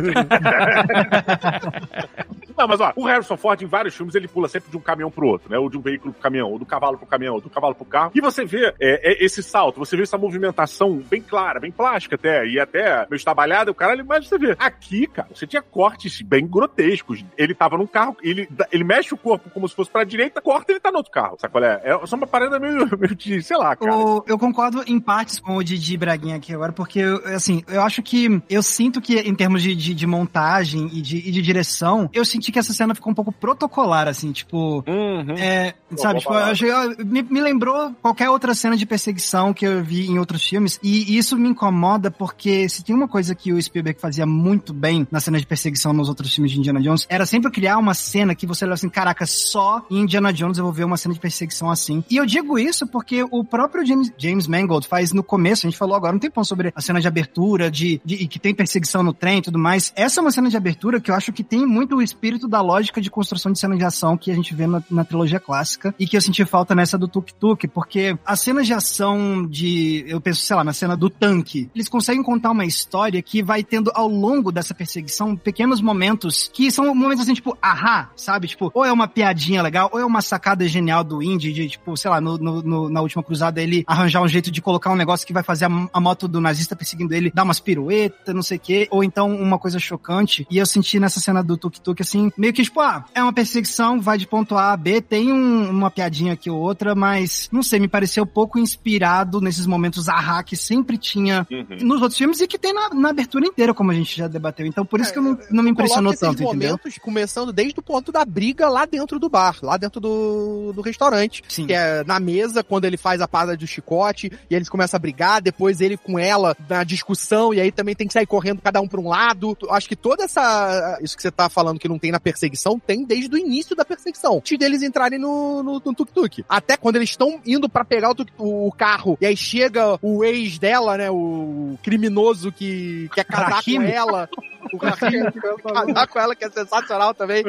Não, 2.56 2.66
mas 2.66 2.80
ó, 2.80 2.92
o 2.96 3.04
Harrison 3.04 3.36
Ford 3.36 3.60
em 3.60 3.66
vários 3.66 3.94
filmes 3.94 4.14
ele 4.14 4.26
pula 4.26 4.48
sempre 4.48 4.70
de 4.70 4.76
um 4.76 4.80
caminhão 4.80 5.10
pro 5.10 5.26
outro, 5.26 5.50
né? 5.50 5.58
Ou 5.58 5.68
de 5.68 5.76
um 5.76 5.80
veículo 5.80 6.12
pro 6.12 6.22
caminhão, 6.22 6.50
ou 6.50 6.58
do 6.58 6.64
cavalo 6.64 6.96
pro 6.96 7.06
caminhão, 7.06 7.25
ou 7.30 7.40
do 7.40 7.50
cavalo 7.50 7.74
pro 7.74 7.84
carro. 7.84 8.12
E 8.14 8.20
você 8.20 8.44
vê 8.44 8.66
é, 8.80 9.12
é, 9.12 9.24
esse 9.24 9.42
salto, 9.42 9.78
você 9.78 9.96
vê 9.96 10.02
essa 10.02 10.18
movimentação 10.18 10.96
bem 11.10 11.20
clara, 11.22 11.60
bem 11.60 11.70
plástica 11.70 12.14
até, 12.16 12.46
e 12.46 12.58
até 12.60 12.98
meio 13.08 13.16
estabalhada, 13.16 13.70
o 13.70 13.74
cara, 13.74 14.02
mas 14.04 14.28
você 14.28 14.38
vê. 14.38 14.56
Aqui, 14.58 15.06
cara, 15.06 15.28
você 15.34 15.46
tinha 15.46 15.62
cortes 15.62 16.20
bem 16.22 16.46
grotescos. 16.46 17.24
Ele 17.36 17.54
tava 17.54 17.76
num 17.78 17.86
carro, 17.86 18.16
ele, 18.22 18.48
ele 18.72 18.84
mexe 18.84 19.12
o 19.14 19.16
corpo 19.18 19.50
como 19.50 19.68
se 19.68 19.74
fosse 19.74 19.90
pra 19.90 20.04
direita, 20.04 20.40
corta 20.40 20.72
ele 20.72 20.80
tá 20.80 20.90
no 20.90 20.98
outro 20.98 21.12
carro. 21.12 21.36
Sabe 21.40 21.52
qual 21.52 21.64
é? 21.64 21.80
É 21.84 22.06
só 22.06 22.16
uma 22.16 22.26
parada 22.26 22.58
meio, 22.58 22.86
meio 22.98 23.14
de, 23.14 23.42
sei 23.42 23.56
lá, 23.56 23.74
cara. 23.76 23.94
O- 23.96 24.24
eu 24.26 24.38
concordo 24.38 24.82
em 24.86 24.98
partes 25.00 25.38
com 25.38 25.56
o 25.56 25.64
Didi 25.64 25.96
Braguinha 25.96 26.36
aqui 26.36 26.52
agora, 26.52 26.72
porque, 26.72 27.00
assim, 27.34 27.62
eu 27.68 27.82
acho 27.82 28.02
que. 28.02 28.40
Eu 28.48 28.62
sinto 28.62 29.00
que, 29.00 29.18
em 29.18 29.34
termos 29.34 29.62
de, 29.62 29.74
de, 29.74 29.94
de 29.94 30.06
montagem 30.06 30.88
e 30.92 31.00
de, 31.00 31.16
e 31.18 31.30
de 31.30 31.42
direção, 31.42 32.08
eu 32.12 32.24
senti 32.24 32.50
que 32.52 32.58
essa 32.58 32.72
cena 32.72 32.94
ficou 32.94 33.10
um 33.12 33.14
pouco 33.14 33.32
protocolar, 33.32 34.08
assim, 34.08 34.32
tipo. 34.32 34.84
Uhum. 34.86 35.34
É, 35.38 35.74
sabe, 35.96 36.20
tipo, 36.20 36.32
eu 36.32 36.38
achei, 36.38 36.70
eu- 36.70 37.04
me, 37.16 37.22
me 37.22 37.40
lembrou 37.40 37.94
qualquer 38.02 38.28
outra 38.28 38.54
cena 38.54 38.76
de 38.76 38.84
perseguição 38.84 39.54
que 39.54 39.66
eu 39.66 39.82
vi 39.82 40.06
em 40.06 40.18
outros 40.18 40.44
filmes, 40.44 40.78
e 40.82 41.16
isso 41.16 41.36
me 41.36 41.48
incomoda 41.48 42.10
porque 42.10 42.68
se 42.68 42.84
tem 42.84 42.94
uma 42.94 43.08
coisa 43.08 43.34
que 43.34 43.52
o 43.52 43.62
Spielberg 43.62 44.00
fazia 44.00 44.26
muito 44.26 44.74
bem 44.74 45.06
na 45.10 45.20
cena 45.20 45.38
de 45.38 45.46
perseguição 45.46 45.92
nos 45.92 46.08
outros 46.08 46.34
filmes 46.34 46.52
de 46.52 46.58
Indiana 46.58 46.80
Jones, 46.80 47.06
era 47.08 47.24
sempre 47.24 47.50
criar 47.50 47.78
uma 47.78 47.94
cena 47.94 48.34
que 48.34 48.46
você 48.46 48.64
olha 48.64 48.74
assim, 48.74 48.88
caraca, 48.88 49.26
só 49.26 49.84
em 49.90 50.00
Indiana 50.00 50.32
Jones 50.32 50.58
eu 50.58 50.64
vou 50.64 50.72
ver 50.72 50.84
uma 50.84 50.96
cena 50.96 51.14
de 51.14 51.20
perseguição 51.20 51.70
assim. 51.70 52.04
E 52.10 52.16
eu 52.16 52.26
digo 52.26 52.58
isso 52.58 52.86
porque 52.86 53.24
o 53.30 53.44
próprio 53.44 53.84
James, 53.86 54.12
James 54.18 54.46
Mangold 54.46 54.86
faz 54.86 55.12
no 55.12 55.22
começo, 55.22 55.66
a 55.66 55.70
gente 55.70 55.78
falou 55.78 55.96
agora 55.96 56.14
um 56.14 56.18
tempão 56.18 56.44
sobre 56.44 56.72
a 56.74 56.80
cena 56.80 57.00
de 57.00 57.08
abertura, 57.08 57.70
de, 57.70 58.00
de 58.04 58.26
que 58.26 58.38
tem 58.38 58.54
perseguição 58.54 59.02
no 59.02 59.12
trem 59.12 59.38
e 59.38 59.42
tudo 59.42 59.58
mais. 59.58 59.92
Essa 59.96 60.20
é 60.20 60.22
uma 60.22 60.30
cena 60.30 60.48
de 60.48 60.56
abertura 60.56 61.00
que 61.00 61.10
eu 61.10 61.14
acho 61.14 61.32
que 61.32 61.42
tem 61.42 61.64
muito 61.64 61.96
o 61.96 62.02
espírito 62.02 62.48
da 62.48 62.60
lógica 62.60 63.00
de 63.00 63.10
construção 63.10 63.52
de 63.52 63.58
cena 63.58 63.76
de 63.76 63.84
ação 63.84 64.16
que 64.16 64.30
a 64.30 64.34
gente 64.34 64.54
vê 64.54 64.66
na, 64.66 64.82
na 64.90 65.04
trilogia 65.04 65.40
clássica 65.40 65.94
e 65.98 66.06
que 66.06 66.16
eu 66.16 66.20
senti 66.20 66.44
falta 66.44 66.74
nessa 66.74 66.98
do 66.98 67.05
Tuk 67.08 67.32
Tuk, 67.34 67.68
porque 67.68 68.16
as 68.24 68.40
cenas 68.40 68.66
de 68.66 68.72
ação 68.74 69.46
de, 69.46 70.04
eu 70.08 70.20
penso, 70.20 70.40
sei 70.42 70.56
lá, 70.56 70.64
na 70.64 70.72
cena 70.72 70.96
do 70.96 71.08
tanque, 71.10 71.70
eles 71.74 71.88
conseguem 71.88 72.22
contar 72.22 72.50
uma 72.50 72.64
história 72.64 73.20
que 73.22 73.42
vai 73.42 73.62
tendo 73.62 73.90
ao 73.94 74.08
longo 74.08 74.50
dessa 74.52 74.74
perseguição 74.74 75.36
pequenos 75.36 75.80
momentos 75.80 76.50
que 76.52 76.70
são 76.70 76.94
momentos 76.94 77.22
assim, 77.22 77.34
tipo, 77.34 77.56
ahá, 77.60 78.10
sabe? 78.16 78.48
Tipo, 78.48 78.70
ou 78.74 78.84
é 78.84 78.92
uma 78.92 79.08
piadinha 79.08 79.62
legal, 79.62 79.90
ou 79.92 80.00
é 80.00 80.04
uma 80.04 80.20
sacada 80.22 80.66
genial 80.68 81.02
do 81.04 81.22
Indy 81.22 81.52
de, 81.52 81.68
tipo, 81.68 81.96
sei 81.96 82.10
lá, 82.10 82.20
no, 82.20 82.36
no- 82.38 82.88
na 82.88 83.00
última 83.00 83.22
cruzada 83.22 83.60
ele 83.62 83.84
arranjar 83.86 84.22
um 84.22 84.28
jeito 84.28 84.50
de 84.50 84.60
colocar 84.62 84.90
um 84.92 84.96
negócio 84.96 85.26
que 85.26 85.32
vai 85.32 85.42
fazer 85.42 85.66
a, 85.66 85.88
a 85.92 86.00
moto 86.00 86.26
do 86.28 86.40
nazista 86.40 86.74
perseguindo 86.76 87.14
ele 87.14 87.30
dar 87.34 87.44
umas 87.44 87.60
piruetas, 87.60 88.34
não 88.34 88.42
sei 88.42 88.56
o 88.56 88.60
quê, 88.60 88.88
ou 88.90 89.04
então 89.04 89.34
uma 89.34 89.58
coisa 89.58 89.78
chocante. 89.78 90.46
E 90.50 90.58
eu 90.58 90.66
senti 90.66 90.98
nessa 90.98 91.20
cena 91.20 91.42
do 91.42 91.56
Tuk 91.56 91.80
Tuk, 91.80 92.02
assim, 92.02 92.30
meio 92.36 92.52
que 92.52 92.62
tipo, 92.62 92.80
ah, 92.80 93.04
é 93.14 93.22
uma 93.22 93.32
perseguição, 93.32 94.00
vai 94.00 94.18
de 94.18 94.26
ponto 94.26 94.56
A 94.56 94.72
a 94.72 94.76
B, 94.76 95.00
tem 95.00 95.32
um- 95.32 95.70
uma 95.70 95.90
piadinha 95.90 96.32
aqui 96.32 96.50
ou 96.50 96.58
outra, 96.58 96.94
mas, 96.96 97.48
não 97.52 97.62
sei, 97.62 97.78
me 97.78 97.88
pareceu 97.88 98.26
pouco 98.26 98.58
inspirado 98.58 99.40
nesses 99.40 99.66
momentos 99.66 100.08
ahá 100.08 100.42
que 100.42 100.56
sempre 100.56 100.98
tinha 100.98 101.46
Uhum. 101.50 101.86
nos 101.86 102.02
outros 102.02 102.18
filmes 102.18 102.40
e 102.40 102.46
que 102.46 102.58
tem 102.58 102.72
na, 102.72 102.90
na 102.90 103.10
abertura 103.10 103.46
inteira, 103.46 103.74
como 103.74 103.90
a 103.90 103.94
gente 103.94 104.16
já 104.16 104.26
debateu. 104.26 104.66
Então, 104.66 104.84
por 104.84 105.00
isso 105.00 105.12
que 105.12 105.18
eu 105.18 105.22
não, 105.22 105.38
não 105.50 105.62
me 105.62 105.70
impressionou 105.70 106.12
tanto, 106.14 106.42
entendeu? 106.42 106.70
momentos 106.70 106.98
começando 106.98 107.52
desde 107.52 107.78
o 107.78 107.82
ponto 107.82 108.10
da 108.10 108.24
briga 108.24 108.68
lá 108.68 108.84
dentro 108.84 109.18
do 109.18 109.28
bar, 109.28 109.58
lá 109.62 109.76
dentro 109.76 110.00
do, 110.00 110.72
do 110.72 110.80
restaurante. 110.80 111.42
Sim. 111.48 111.66
Que 111.66 111.74
é 111.74 112.02
na 112.04 112.18
mesa, 112.18 112.64
quando 112.64 112.84
ele 112.84 112.96
faz 112.96 113.20
a 113.20 113.28
parada 113.28 113.56
do 113.56 113.66
chicote, 113.66 114.30
e 114.50 114.54
eles 114.54 114.68
começam 114.68 114.96
a 114.96 115.00
brigar, 115.00 115.42
depois 115.42 115.80
ele 115.80 115.96
com 115.96 116.18
ela 116.18 116.56
na 116.68 116.84
discussão, 116.84 117.52
e 117.52 117.60
aí 117.60 117.70
também 117.70 117.94
tem 117.94 118.06
que 118.06 118.12
sair 118.12 118.26
correndo 118.26 118.60
cada 118.62 118.80
um 118.80 118.88
pra 118.88 119.00
um 119.00 119.08
lado. 119.08 119.56
Acho 119.70 119.88
que 119.88 119.96
toda 119.96 120.24
essa. 120.24 120.98
Isso 121.02 121.16
que 121.16 121.22
você 121.22 121.30
tá 121.30 121.48
falando 121.48 121.78
que 121.78 121.88
não 121.88 121.98
tem 121.98 122.10
na 122.10 122.20
perseguição, 122.20 122.78
tem 122.78 123.04
desde 123.04 123.34
o 123.34 123.38
início 123.38 123.76
da 123.76 123.84
perseguição. 123.84 124.36
Antes 124.38 124.58
deles 124.58 124.82
entrarem 124.82 125.18
no, 125.18 125.62
no, 125.62 125.82
no 125.84 125.94
tuk-tuk. 125.94 126.44
Até 126.48 126.76
quando 126.86 126.96
eles 126.96 127.10
estão 127.10 127.40
indo 127.44 127.68
pra 127.68 127.84
pegar 127.84 128.12
o, 128.38 128.66
o 128.68 128.70
carro, 128.70 129.18
e 129.20 129.26
aí 129.26 129.36
chega 129.36 129.98
o 130.00 130.22
ex 130.22 130.56
dela, 130.56 130.96
né? 130.96 131.10
O 131.10 131.76
criminoso 131.82 132.52
que 132.52 133.10
quer 133.12 133.24
casar 133.24 133.60
com 133.64 133.82
ela. 133.82 134.28
O 134.72 134.76
Rafinha 134.78 135.32
casar 135.62 136.06
com 136.06 136.18
ela, 136.20 136.34
que 136.36 136.44
é 136.44 136.50
sensacional 136.50 137.12
também. 137.14 137.42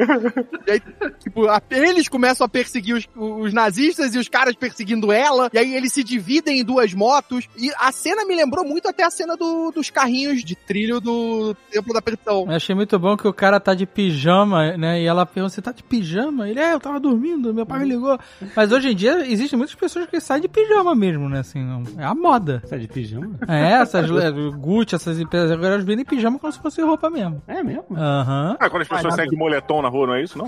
E 0.67 0.71
aí, 0.71 0.81
tipo, 1.19 1.47
a- 1.47 1.61
eles 1.69 2.07
começam 2.07 2.45
a 2.45 2.49
perseguir 2.49 2.95
os, 2.95 3.07
os 3.15 3.53
nazistas 3.53 4.15
e 4.15 4.17
os 4.19 4.27
caras 4.27 4.55
perseguindo 4.55 5.11
ela. 5.11 5.49
E 5.53 5.57
aí 5.59 5.75
eles 5.75 5.93
se 5.93 6.03
dividem 6.03 6.59
em 6.59 6.63
duas 6.63 6.93
motos. 6.93 7.47
E 7.57 7.71
a 7.79 7.91
cena 7.91 8.25
me 8.25 8.35
lembrou 8.35 8.63
muito 8.65 8.87
até 8.87 9.03
a 9.03 9.09
cena 9.11 9.35
do- 9.37 9.71
dos 9.71 9.89
carrinhos 9.91 10.43
de 10.43 10.55
trilho 10.55 10.99
do 10.99 11.55
Templo 11.71 11.93
da 11.93 12.01
Perdição. 12.01 12.45
Eu 12.49 12.55
achei 12.55 12.73
muito 12.75 12.97
bom 12.99 13.15
que 13.17 13.27
o 13.27 13.33
cara 13.33 13.59
tá 13.59 13.73
de 13.75 13.85
pijama, 13.85 14.75
né? 14.77 15.01
E 15.01 15.05
ela 15.05 15.25
pergunta, 15.25 15.53
você 15.55 15.61
tá 15.61 15.71
de 15.71 15.83
pijama? 15.83 16.47
Ele, 16.49 16.59
é, 16.59 16.73
eu 16.73 16.79
tava 16.79 16.99
dormindo, 16.99 17.53
meu 17.53 17.65
pai 17.65 17.79
me 17.79 17.85
ligou. 17.89 18.17
Mas 18.55 18.71
hoje 18.71 18.89
em 18.89 18.95
dia, 18.95 19.25
existem 19.31 19.57
muitas 19.57 19.75
pessoas 19.75 20.07
que 20.07 20.19
saem 20.19 20.41
de 20.41 20.47
pijama 20.47 20.95
mesmo, 20.95 21.27
né? 21.29 21.39
Assim, 21.39 21.63
não- 21.63 21.83
é 21.97 22.03
a 22.05 22.13
moda. 22.15 22.61
Tá 22.69 22.77
de 22.77 22.87
pijama? 22.87 23.31
É, 23.47 23.73
essas 23.73 24.09
é, 24.09 24.31
Gucci, 24.31 24.95
essas 24.95 25.19
empresas 25.19 25.51
agora 25.51 25.73
elas 25.75 25.85
vendem 25.85 26.05
pijama 26.05 26.39
como 26.39 26.51
se 26.51 26.59
fosse 26.59 26.81
roupa 26.81 27.09
mesmo. 27.09 27.41
É 27.47 27.63
mesmo? 27.63 27.85
Aham. 27.95 28.57
Ah, 28.59 28.69
quando 28.69 28.81
as 28.83 28.87
pessoas 28.87 29.15
saem 29.15 29.29
de 29.29 29.35
moletom 29.37 29.81
na 29.81 29.89
rua, 29.89 30.07
não 30.07 30.15
é 30.15 30.23
isso, 30.23 30.37
não? 30.37 30.45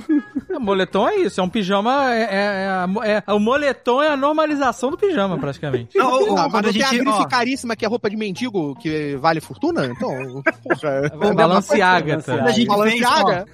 O 0.55 0.59
moletom 0.59 1.07
é 1.09 1.15
isso, 1.17 1.39
é 1.39 1.43
um 1.43 1.49
pijama. 1.49 2.13
É, 2.13 2.21
é- 2.23 2.85
é 3.05 3.23
é- 3.27 3.33
o 3.33 3.39
moletom 3.39 4.01
é 4.01 4.09
a 4.09 4.17
normalização 4.17 4.91
do 4.91 4.97
pijama, 4.97 5.37
praticamente. 5.37 5.97
Não, 5.97 6.09
o- 6.11 6.33
o- 6.33 6.37
Ah, 6.37 6.43
mas 6.43 6.51
quando 6.51 6.65
a 6.65 6.67
não 6.67 6.73
tem 6.73 6.83
a 6.83 6.87
gente, 6.89 6.99
grife 7.03 7.19
ó, 7.21 7.25
caríssima 7.25 7.75
que 7.75 7.85
é 7.85 7.87
roupa 7.87 8.09
de 8.09 8.15
mendigo 8.17 8.75
que 8.75 9.15
vale 9.17 9.39
fortuna? 9.41 9.85
Então, 9.85 10.09
porra. 10.63 11.09
É 11.29 11.33
Balenciaga, 11.33 12.21
Quando 12.23 12.39
a 12.39 12.43
tá? 12.45 12.51
gente 12.51 12.67
fez, 12.67 12.69
ó, 12.69 12.77
Balenciaga. 12.77 13.45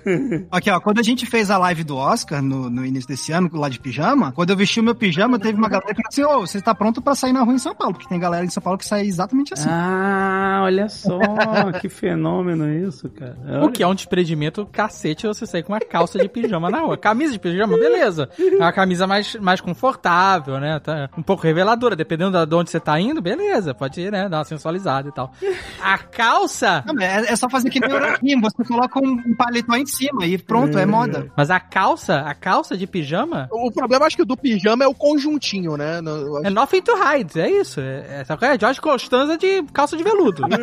Aqui, 0.51 0.69
ó, 0.69 0.79
quando 0.79 0.99
a 0.99 1.03
gente 1.03 1.25
fez 1.25 1.49
a 1.49 1.57
live 1.57 1.83
do 1.83 1.95
Oscar 1.97 2.41
no, 2.41 2.69
no 2.69 2.85
início 2.85 3.07
desse 3.07 3.31
ano, 3.31 3.49
lá 3.53 3.69
de 3.69 3.79
pijama, 3.79 4.31
quando 4.31 4.49
eu 4.51 4.57
vesti 4.57 4.79
o 4.79 4.83
meu 4.83 4.95
pijama, 4.95 5.14
teve 5.39 5.57
uma 5.57 5.69
galera 5.69 5.93
que 5.93 6.01
falou 6.01 6.09
assim, 6.09 6.23
ô, 6.23 6.47
você 6.47 6.61
tá 6.61 6.73
pronto 6.73 7.01
pra 7.01 7.15
sair 7.15 7.33
na 7.33 7.41
rua 7.41 7.53
em 7.53 7.59
São 7.59 7.75
Paulo? 7.75 7.93
Porque 7.93 8.07
tem 8.07 8.19
galera 8.19 8.45
em 8.45 8.49
São 8.49 8.61
Paulo 8.61 8.77
que 8.77 8.85
sai 8.85 9.05
exatamente 9.05 9.53
assim. 9.53 9.69
Ah, 9.69 10.61
olha 10.63 10.89
só, 10.89 11.19
que 11.81 11.89
fenômeno 11.89 12.71
isso, 12.71 13.09
cara. 13.09 13.35
O 13.63 13.71
que 13.71 13.83
é 13.83 13.87
um 13.87 13.95
desprendimento 13.95 14.65
cacete 14.65 15.27
você 15.27 15.45
sair 15.45 15.63
com 15.63 15.73
uma 15.73 15.79
calça 15.79 16.17
de 16.17 16.27
pijama 16.27 16.69
na 16.69 16.79
rua. 16.79 16.97
Camisa 16.97 17.33
de 17.33 17.39
pijama, 17.39 17.77
beleza. 17.77 18.29
É 18.39 18.55
uma 18.57 18.73
camisa 18.73 19.05
mais, 19.07 19.35
mais 19.35 19.61
confortável, 19.61 20.59
né? 20.59 20.79
Tá 20.79 21.09
um 21.17 21.21
pouco 21.23 21.43
reveladora. 21.43 21.95
Dependendo 21.95 22.45
de 22.45 22.55
onde 22.55 22.69
você 22.69 22.79
tá 22.79 22.99
indo, 22.99 23.21
beleza. 23.21 23.73
Pode 23.73 24.09
né, 24.09 24.29
dar 24.29 24.37
uma 24.37 24.45
sensualizada 24.45 25.09
e 25.09 25.11
tal. 25.11 25.31
A 25.81 25.97
calça. 25.97 26.83
Não, 26.85 27.01
é, 27.01 27.31
é 27.31 27.35
só 27.35 27.49
fazer 27.49 27.69
que 27.69 27.79
nem 28.21 28.37
o 28.37 28.41
você 28.41 28.63
coloca 28.63 28.99
um, 28.99 29.35
paletó 29.35 29.75
em 29.75 29.85
cima 29.85 30.25
e 30.25 30.37
pronto, 30.37 30.77
é 30.77 30.85
moda. 30.85 31.31
Mas 31.35 31.49
a 31.49 31.59
calça, 31.59 32.21
a 32.21 32.33
calça 32.33 32.77
de 32.77 32.87
pijama. 32.87 33.47
O 33.51 33.71
problema, 33.71 34.05
acho 34.05 34.15
que 34.15 34.21
o 34.21 34.25
do 34.25 34.37
pijama 34.37 34.83
é 34.83 34.87
o 34.87 34.93
conjuntinho, 34.97 35.77
né? 35.77 36.01
No- 36.01 36.11
eu 36.17 36.37
acho 36.37 36.47
É 36.47 36.49
nothing 36.49 36.81
to 36.81 36.91
hide, 36.93 37.39
é 37.39 37.49
isso. 37.49 37.79
É, 37.79 38.25
é, 38.27 38.45
é? 38.53 38.59
George 38.59 38.81
Costanza 38.81 39.37
de 39.37 39.63
calça 39.73 39.95
de 39.97 40.03
veludo. 40.03 40.43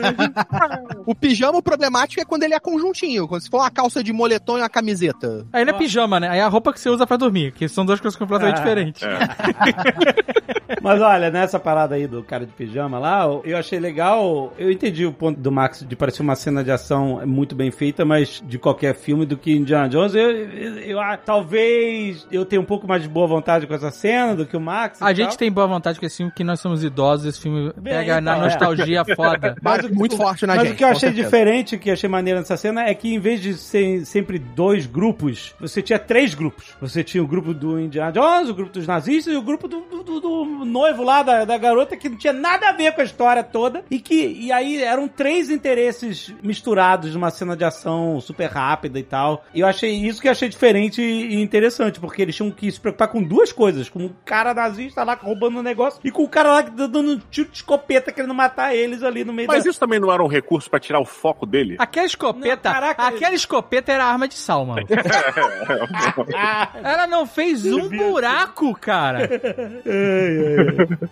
O 1.05 1.15
pijama, 1.15 1.59
o 1.59 1.63
problemático 1.63 2.21
é 2.23 2.25
quando 2.25 2.45
ele 2.45 2.55
é 2.55 2.61
conjuntinho. 2.61 3.27
Quando 3.27 3.41
se 3.43 3.51
for 3.51 3.59
uma 3.59 3.71
calça 3.71 4.03
de 4.05 4.13
moletom 4.13 4.57
e 4.59 4.61
uma 4.61 4.69
camiseta. 4.69 5.45
Aí 5.53 5.65
não 5.65 5.75
é 5.75 5.79
pijama, 5.79 6.21
né? 6.21 6.29
Aí 6.29 6.39
é 6.39 6.43
a 6.43 6.49
roupa 6.49 6.73
que 6.73 6.79
você 6.81 6.89
usa 6.89 7.07
pra 7.07 7.17
dormir, 7.17 7.53
que 7.53 7.69
são 7.69 7.85
duas 7.85 8.01
coisas 8.01 8.17
completamente 8.17 8.57
Ah, 8.57 8.61
diferentes. 8.61 9.03
Mas 10.81 11.01
olha, 11.01 11.31
nessa 11.31 11.59
parada 11.61 11.95
aí 11.95 12.07
do 12.07 12.23
cara 12.23 12.45
de 12.47 12.53
pijama 12.53 12.99
lá, 12.99 13.25
eu 13.45 13.57
achei 13.57 13.79
legal. 13.79 14.53
Eu 14.59 14.71
entendi 14.71 15.05
o 15.07 15.13
ponto 15.13 15.39
do 15.39 15.53
Max 15.53 15.85
de 15.87 15.95
parecer 15.95 16.23
uma 16.23 16.35
cena 16.35 16.63
de 16.65 16.71
ação 16.71 17.21
muito 17.27 17.55
bem 17.55 17.71
feita, 17.71 18.05
mas 18.05 18.43
de 18.47 18.59
qualquer 18.59 18.95
filme 18.95 19.25
do 19.27 19.37
que 19.37 19.53
Indiana 19.53 19.89
Jones. 19.89 20.15
Eu, 20.15 20.31
eu, 20.31 20.79
eu- 20.79 21.01
ah, 21.01 21.17
talvez 21.17 22.27
eu 22.33 22.45
tenha 22.45 22.61
um 22.61 22.65
pouco 22.65 22.87
mais 22.89 23.03
de 23.03 23.09
boa 23.09 23.27
vontade 23.27 23.67
com 23.67 23.75
essa 23.75 23.91
cena 23.91 24.22
do 24.37 24.47
que 24.47 24.57
o 24.57 24.61
Max. 24.61 25.01
A 25.03 25.13
gente 25.13 25.29
tal. 25.31 25.37
tem 25.39 25.51
boa 25.53 25.67
vontade 25.67 25.99
com 25.99 26.07
esse 26.07 26.19
filme, 26.19 26.33
que 26.35 26.45
nós 26.45 26.61
somos 26.61 26.83
idosos, 26.85 27.27
esse 27.27 27.41
filme 27.41 27.73
Bem, 27.77 27.93
pega 27.95 28.21
na 28.21 28.33
então, 28.33 28.43
é. 28.43 28.49
nostalgia 28.49 29.05
foda. 29.17 29.55
Mas 29.63 29.91
muito 29.91 30.17
forte 30.17 30.47
na 30.47 30.55
Mas 30.55 30.65
gente. 30.65 30.75
o 30.75 30.77
que 30.79 30.85
eu 30.85 30.89
achei 30.89 31.01
certeza. 31.11 31.25
diferente, 31.25 31.79
que 31.79 31.91
achei 31.91 32.09
maneiro 32.09 32.39
nessa 32.39 32.57
cena, 32.57 32.85
é 32.85 32.95
que 32.95 33.13
em 33.13 33.19
vez 33.19 33.41
de 33.41 33.55
ser 33.55 34.05
sempre 34.07 34.39
dois 34.39 34.87
grupos, 34.87 35.55
você 35.61 35.83
tinha 35.83 35.99
três 35.99 36.35
grupos. 36.35 36.75
Você 36.81 37.03
tinha 37.05 37.23
o 37.23 37.27
grupo 37.27 37.53
do 37.53 37.79
Indiana 37.81 38.13
Jones, 38.13 38.49
o 38.49 38.55
grupo 38.55 38.73
dos 38.73 38.87
nazistas 38.87 39.33
e 39.35 39.37
o 39.37 39.43
grupo 39.43 39.67
do, 39.69 39.81
do- 39.83 40.03
do- 40.03 40.21
do 40.21 40.45
noivo 40.65 41.03
lá, 41.03 41.23
da, 41.23 41.45
da 41.45 41.59
garota, 41.59 41.97
que 41.97 42.09
não 42.09 42.17
tinha 42.17 42.33
nada 42.33 42.69
a 42.69 42.73
ver 42.73 42.93
com 42.93 43.01
a 43.01 43.05
história 43.05 43.43
toda. 43.43 43.83
E 43.91 43.99
que 43.99 44.15
e 44.43 44.53
aí 44.53 44.83
eram 44.83 45.09
três 45.09 45.51
interesses 45.51 46.33
misturados 46.43 47.15
numa 47.15 47.31
cena 47.31 47.57
de 47.57 47.65
ação 47.65 48.21
super 48.21 48.49
rápida 48.51 48.99
e 48.99 49.03
tal. 49.03 49.45
E 49.55 49.61
eu 49.61 49.67
achei 49.67 49.91
isso 49.93 50.21
que 50.21 50.29
eu 50.29 50.33
achei 50.33 50.49
diferente 50.49 51.01
e 51.03 51.41
interessante, 51.43 51.99
porque 52.01 52.23
eles 52.23 52.35
tinham 52.37 52.51
que 52.51 52.71
se 52.71 52.79
preocupar 52.81 53.09
com 53.09 53.23
duas 53.23 53.53
coisas: 53.53 53.89
com 53.89 54.07
o 54.07 54.11
cara 54.25 54.55
nazista 54.55 55.03
lá 55.05 55.15
roubando 55.15 55.59
um 55.59 55.63
negócio 55.63 56.01
e 56.05 56.11
com 56.11 56.23
o 56.25 56.29
cara 56.29 56.51
lá 56.53 56.61
dando 56.63 57.01
um 57.01 57.19
tiro 57.31 57.49
de 57.51 57.57
escopeta 57.57 58.13
querendo 58.13 58.35
matar 58.35 58.75
eles 58.75 59.03
ali 59.03 59.25
no 59.25 59.33
meio 59.33 59.49
Mas 59.49 59.65
da. 59.65 59.71
isso 59.71 59.81
também 59.81 59.99
não 60.01 60.13
era 60.13 60.23
um 60.23 60.27
recurso 60.29 60.69
pra 60.71 60.79
tirar 60.81 61.01
o 61.01 61.05
foco 61.05 61.45
dele? 61.47 61.77
Aquela 61.79 62.07
escopeta, 62.07 62.69
Não, 62.69 62.75
caraca. 62.75 63.07
aquela 63.07 63.35
escopeta 63.35 63.93
era 63.93 64.05
arma 64.05 64.29
de 64.29 64.35
sal, 64.35 64.65
mano. 64.67 64.87
Ela 66.83 67.07
não 67.07 67.27
fez 67.27 67.65
um 67.67 67.89
buraco, 67.89 68.75
cara. 68.79 69.29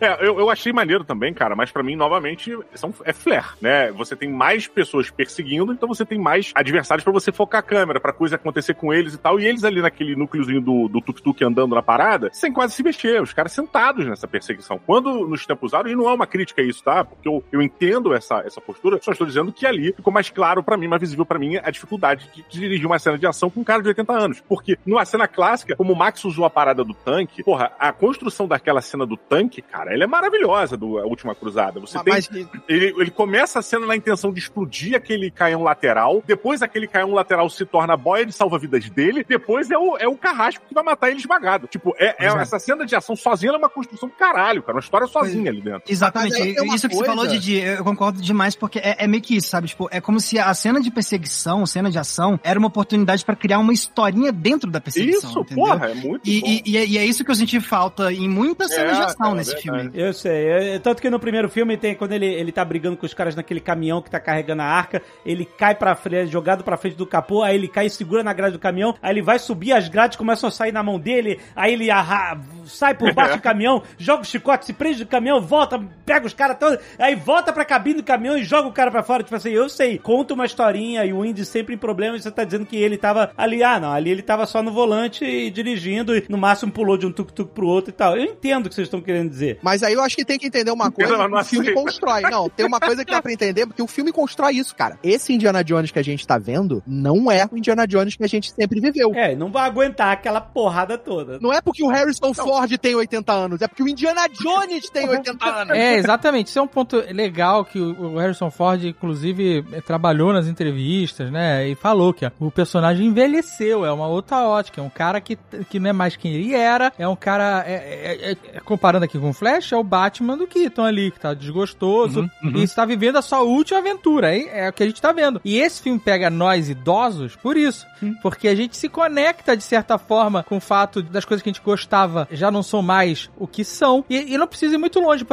É, 0.01 0.27
eu, 0.27 0.39
eu 0.39 0.51
achei 0.51 0.73
maneiro 0.73 1.05
também, 1.05 1.33
cara, 1.35 1.55
mas 1.55 1.71
pra 1.71 1.83
mim, 1.83 1.95
novamente, 1.97 2.57
são, 2.75 2.93
é 3.05 3.13
flare, 3.13 3.47
né? 3.61 3.91
Você 3.93 4.17
tem 4.17 4.31
mais 4.31 4.67
pessoas 4.67 5.11
perseguindo, 5.11 5.73
então 5.73 5.89
você 5.89 6.05
tem 6.05 6.19
mais 6.19 6.53
adversários 6.55 7.05
pra 7.05 7.13
você 7.13 7.31
focar 7.33 7.61
a 7.61 7.63
câmera, 7.63 8.01
pra 8.01 8.13
coisa 8.13 8.37
acontecer 8.37 8.75
com 8.75 8.93
eles 8.93 9.15
e 9.15 9.19
tal. 9.19 9.39
E 9.39 9.47
eles 9.47 9.65
ali 9.65 9.81
naquele 9.83 10.17
núcleozinho 10.17 10.61
do, 10.61 10.89
do 10.89 11.01
tuk-tuk 11.01 11.43
andando 11.45 11.75
na 11.75 11.83
parada, 11.83 12.31
sem 12.33 12.53
quase 12.53 12.75
se 12.75 12.83
mexer, 12.91 13.23
os 13.23 13.33
caras 13.33 13.53
sentados 13.53 14.07
nessa 14.07 14.27
perseguição. 14.27 14.81
Quando 14.85 15.27
nos 15.27 15.47
tempos 15.47 15.71
usados, 15.71 15.91
e 15.91 15.95
não 15.95 16.09
é 16.09 16.13
uma 16.13 16.27
crítica 16.27 16.61
a 16.61 16.65
isso, 16.65 16.83
tá? 16.83 17.05
Porque 17.05 17.29
eu, 17.29 17.43
eu 17.53 17.63
entendo 17.63 18.13
essa, 18.13 18.43
essa 18.45 18.61
postura, 18.61 18.99
só 19.01 19.13
estou 19.13 19.27
dizendo 19.27 19.53
que 19.53 19.67
ali 19.67 19.93
ficou 19.93 20.13
mais 20.13 20.29
claro 20.31 20.63
pra 20.63 20.77
mim, 20.77 20.89
mais 20.89 21.01
visível 21.01 21.25
pra 21.25 21.39
mim, 21.39 21.57
a 21.57 21.71
dificuldade 21.71 22.29
de, 22.35 22.45
de 22.49 22.61
dirigir 22.61 22.87
uma 22.87 22.99
cena 22.99 23.17
de 23.17 23.27
ação 23.27 23.49
com 23.49 23.61
um 23.61 23.65
cara 23.65 23.83
de 23.83 23.89
80 23.89 24.13
anos. 24.13 24.41
Porque 24.49 24.79
numa 24.85 25.05
cena 25.05 25.29
clássica, 25.29 25.77
como 25.77 25.93
o 25.93 25.97
Max 25.97 26.25
usou 26.25 26.45
a 26.45 26.51
parada 26.51 26.85
do 26.85 26.95
tanque, 26.95 27.43
porra, 27.43 27.73
a 27.79 27.93
construção 27.93 28.47
daquela 28.47 28.81
cena 28.81 29.07
do 29.07 29.17
tanque, 29.17 29.63
cara, 29.63 29.95
ela 29.95 30.05
é 30.05 30.07
maravilhosa 30.07 30.77
do 30.77 30.99
A 30.99 31.05
Última 31.05 31.35
Cruzada. 31.35 31.81
Você 31.81 31.99
tem 32.03 32.13
Mas 32.13 32.29
ele, 32.69 32.95
ele 32.99 33.11
começa 33.11 33.59
a 33.59 33.63
cena 33.63 33.87
na 33.87 33.97
intenção 33.97 34.33
de 34.33 34.41
explodir 34.41 34.97
aquele 34.97 35.31
canhão 35.31 35.63
lateral, 35.63 36.23
depois 36.27 36.63
aquele 36.63 36.87
canhão 36.87 37.13
lateral 37.13 37.49
se 37.49 37.65
torna 37.65 37.95
a 37.95 37.97
boia 37.97 38.27
de 38.27 38.33
salva-vidas 38.33 38.89
dele, 38.91 39.25
depois 39.27 39.71
é 39.71 39.79
o, 39.79 39.97
é 39.97 40.09
o 40.09 40.17
carrasco 40.17 40.65
que 40.67 40.75
vai 40.75 40.83
matar 40.83 41.11
ele 41.11 41.19
esmagado. 41.19 41.67
Tipo, 41.67 41.95
é, 41.99 42.17
é- 42.19 42.27
é. 42.27 42.41
essa 42.41 42.59
cena 42.59 42.80
de 42.87 42.95
ação 42.97 43.15
sozinha 43.17 43.51
ela 43.51 43.59
é 43.59 43.61
uma 43.63 43.69
construção 43.71 44.09
do 44.09 44.15
caralho, 44.15 44.63
cara. 44.63 44.77
Uma 44.77 44.81
história 44.81 45.07
sozinha 45.07 45.51
ali 45.51 45.61
dentro. 45.61 45.83
Exatamente. 45.89 46.35
Tem 46.37 46.61
uma 46.63 46.75
Isso 46.77 46.89
que 46.89 46.95
você 46.95 47.05
falou, 47.05 47.27
Didi, 47.27 47.57
eu 47.59 47.85
concordo 47.85 48.21
demais, 48.21 48.55
porque 48.55 48.79
é, 48.79 48.97
é 48.99 49.07
meio 49.07 49.23
que 49.23 49.37
isso, 49.37 49.49
sabe? 49.49 49.69
Tipo, 49.69 49.89
é 49.91 50.01
como 50.01 50.21
se 50.21 50.39
a 50.39 50.53
cena 50.55 50.81
de 50.81 50.91
perseguição, 50.91 51.65
cena 51.67 51.91
de 51.91 51.99
ação, 51.99 52.39
era 52.43 52.59
uma 52.59 52.69
oportunidade 52.69 53.25
pra 53.25 53.35
criar 53.37 53.59
uma 53.59 53.73
historinha 53.73 54.33
dentro 54.33 54.71
da 54.71 54.81
perseguição. 54.81 55.31
Isso, 55.31 55.41
entendeu? 55.41 55.65
porra, 55.65 55.87
é 55.91 55.95
muito 55.95 56.29
E, 56.29 56.41
bom. 56.41 56.47
e- 56.47 56.63
e 56.67 56.77
é, 56.77 56.87
e 56.87 56.99
é 56.99 57.05
isso 57.05 57.25
que 57.25 57.31
eu 57.31 57.35
senti 57.35 57.61
falta 57.61 58.13
em 58.13 58.29
muitas 58.29 58.73
cenas 58.73 58.97
de 58.97 59.03
É, 59.03 59.07
ação 59.07 59.35
nesse 59.35 59.55
é 59.55 59.59
filme. 59.59 59.91
Eu 59.95 60.13
sei. 60.13 60.33
é- 60.49 60.75
é- 60.77 60.79
tanto 60.79 61.01
que 61.03 61.11
no 61.11 61.19
primeiro 61.21 61.49
filme 61.49 61.77
tem 61.77 61.95
quando 61.95 62.13
ele, 62.13 62.27
ele 62.27 62.53
tá 62.53 62.65
brigando 62.65 62.97
com 62.97 63.07
os 63.07 63.15
caras 63.15 63.35
naquele 63.35 63.61
caminhão 63.61 64.01
que 64.03 64.11
tá 64.11 64.21
carregando 64.21 64.63
a 64.63 64.67
arca, 64.67 65.03
ele 65.25 65.45
cai 65.45 65.75
pra 65.75 65.95
frente, 65.95 66.17
é 66.23 66.27
jogado 66.27 66.65
pra 66.65 66.77
frente 66.77 66.97
do 66.97 67.07
capô, 67.07 67.43
aí 67.43 67.55
ele 67.57 67.69
cai 67.69 67.87
e 67.87 67.91
segura 67.91 68.23
na 68.23 68.33
grade 68.33 68.53
do 68.55 68.59
caminhão, 68.59 68.95
aí 69.03 69.13
ele 69.13 69.23
vai 69.23 69.39
subir 69.39 69.73
as 69.73 69.89
grades, 69.89 70.17
começam 70.17 70.49
a 70.49 70.51
sair 70.51 70.73
na 70.73 70.83
mão 70.83 70.99
dele, 70.99 71.39
aí 71.55 71.73
ele 71.75 71.91
arra- 71.91 72.41
sai 72.71 72.95
por 72.95 73.13
baixo 73.13 73.37
do 73.39 73.43
caminhão, 73.43 73.83
joga 73.99 74.23
o 74.23 74.27
chicote, 74.27 74.67
se 74.67 74.73
prende 74.73 75.05
do 75.05 75.09
caminhão, 75.09 75.41
volta, 75.41 75.81
pega 76.05 76.27
os 76.27 76.35
caras 76.35 76.59
todos, 76.59 76.79
aí 76.99 77.15
volta 77.15 77.53
pra 77.53 77.65
cabine 77.65 77.97
do 77.97 78.03
caminhão 78.03 78.37
e 78.37 78.45
joga 78.45 78.69
o 78.69 78.73
cara 78.73 78.91
pra 78.91 79.03
fora. 79.03 79.23
Tipo 79.23 79.37
assim, 79.37 79.51
eu 79.51 79.69
sei, 79.69 79.99
conta 79.99 80.35
uma 80.35 80.47
historinha 80.47 81.05
e 81.05 81.13
o 81.13 81.25
Indy 81.25 81.45
sempre 81.45 81.75
em 81.75 81.79
problemas, 81.79 82.23
você 82.23 82.31
tá 82.31 82.45
dizendo 82.45 82.67
que 82.67 82.77
ele 82.77 82.97
tava 82.97 83.33
ali, 83.37 83.63
ah 83.63 83.79
não, 83.79 83.93
ali 83.93 84.11
ele 84.11 84.23
tava 84.23 84.47
só 84.47 84.63
no 84.63 84.73
volante 84.73 85.25
e 85.25 85.51
dirigindo, 85.51 86.17
e 86.17 86.25
no 86.29 86.39
máximo 86.39 86.73
pulou 86.73 86.97
de 86.97 87.07
um 87.07 87.13
tuk-tuk 87.13 87.53
pro 87.53 87.67
outro 87.67 87.91
e 87.91 87.93
tal. 87.93 88.17
Eu 88.17 88.25
entendo 88.25 88.67
o 88.67 88.69
que 88.69 88.75
vocês 88.75 88.87
estão 88.87 89.01
querendo 89.01 89.31
dizer. 89.31 89.59
Mas 89.63 89.83
aí 89.83 89.95
eu 89.95 90.03
acho 90.03 90.17
que 90.17 90.25
tem 90.25 90.39
que 90.39 90.47
entender 90.47 90.71
uma 90.71 90.91
coisa 90.91 91.17
que 91.17 91.29
não 91.29 91.39
o 91.39 91.45
filme 91.45 91.73
constrói. 91.73 92.23
Não, 92.23 92.49
tem 92.49 92.67
uma 92.67 92.81
coisa 92.81 93.05
que 93.05 93.11
dá 93.11 93.23
pra 93.23 93.33
entender, 93.33 93.67
porque 93.67 93.83
o 93.83 93.87
filme 93.87 94.13
constrói 94.13 94.55
isso, 94.55 94.75
cara. 94.75 94.99
Esse 95.03 95.33
Indiana 95.33 95.63
Jones 95.63 95.91
que 95.91 95.99
a 95.99 96.03
gente 96.03 96.27
tá 96.27 96.39
vendo 96.39 96.83
não 96.87 97.31
é 97.31 97.47
o 97.51 97.57
Indiana 97.57 97.87
Jones 97.87 98.17
que 98.17 98.25
a 98.25 98.29
gente 98.29 98.53
sempre 98.53 98.81
viveu. 98.81 99.13
É, 99.15 99.35
não 99.35 99.51
vai 99.51 99.67
aguentar 99.67 100.13
aquela 100.13 100.41
porrada 100.41 100.99
toda. 100.99 101.39
Não 101.41 101.53
é 101.53 101.61
porque 101.61 101.83
o 101.83 101.89
Harrison 101.89 102.35
Ford 102.35 102.60
tem 102.79 102.95
80 102.95 103.33
anos, 103.33 103.63
é 103.63 103.69
porque 103.69 103.83
o 103.83 103.89
Indiana 103.89 104.29
Jones 104.29 104.89
tem 104.91 105.09
80 105.09 105.45
anos. 105.45 105.77
É, 105.77 105.97
exatamente. 105.97 106.49
Isso 106.49 106.59
é 106.59 106.63
um 106.63 106.67
ponto 106.67 106.97
legal 107.11 107.65
que 107.65 107.79
o 107.79 108.17
Harrison 108.19 108.51
Ford, 108.51 108.85
inclusive, 108.85 109.65
eh, 109.73 109.81
trabalhou 109.81 110.33
nas 110.33 110.47
entrevistas, 110.47 111.31
né? 111.31 111.69
E 111.69 111.75
falou 111.75 112.13
que 112.13 112.25
ó, 112.27 112.31
o 112.39 112.51
personagem 112.51 113.07
envelheceu, 113.07 113.85
é 113.85 113.93
uma 113.93 114.07
outra 114.07 114.45
ótica. 114.47 114.81
É 114.81 114.85
um 114.85 114.91
cara 114.91 115.21
que, 115.21 115.39
que 115.69 115.79
não 115.79 115.91
é 115.91 115.93
mais 115.93 116.17
quem 116.17 116.33
ele 116.33 116.55
era. 116.55 116.93
É 116.99 117.07
um 117.07 117.17
cara. 117.17 117.65
é- 117.67 117.73
é- 117.75 118.31
é- 118.33 118.37
é- 118.57 118.61
comparando 118.61 119.05
aqui 119.05 119.19
com 119.19 119.31
o 119.31 119.33
Flash, 119.33 119.73
é 119.73 119.77
o 119.77 119.85
Batman 119.85 120.37
do 120.37 120.47
Keaton 120.47 120.85
ali, 120.85 121.11
que 121.11 121.21
tá 121.21 121.35
desgostoso 121.35 122.29
e 122.55 122.63
está 122.63 122.85
vivendo 122.85 123.17
a 123.17 123.23
sua 123.23 123.41
última 123.41 123.79
aventura. 123.81 124.35
É, 124.35 124.67
é 124.67 124.69
o 124.69 124.73
que 124.73 124.83
a 124.83 124.87
gente 124.87 125.01
tá 125.01 125.13
vendo. 125.13 125.41
E 125.45 125.59
esse 125.59 125.81
filme 125.83 125.99
pega 125.99 126.29
nós 126.31 126.69
idosos 126.69 127.37
por 127.37 127.57
isso. 127.57 127.87
Porque 128.23 128.49
a 128.49 128.55
gente 128.55 128.77
se 128.77 128.89
conecta, 128.89 129.57
de 129.57 129.63
certa 129.63 129.99
forma, 129.99 130.43
com 130.43 130.57
o 130.57 130.61
fato 130.61 131.03
das 131.03 131.25
coisas 131.25 131.43
que 131.43 131.49
a 131.51 131.53
gente 131.53 131.63
gostava 131.63 132.27
já 132.31 132.50
não 132.51 132.63
são 132.63 132.83
mais 132.83 133.31
o 133.39 133.47
que 133.47 133.65
são. 133.65 134.05
E, 134.09 134.35
e 134.35 134.39
não 134.39 134.47
precisa 134.47 134.75
ir 134.75 134.79
muito 134.79 135.01
longe. 135.01 135.25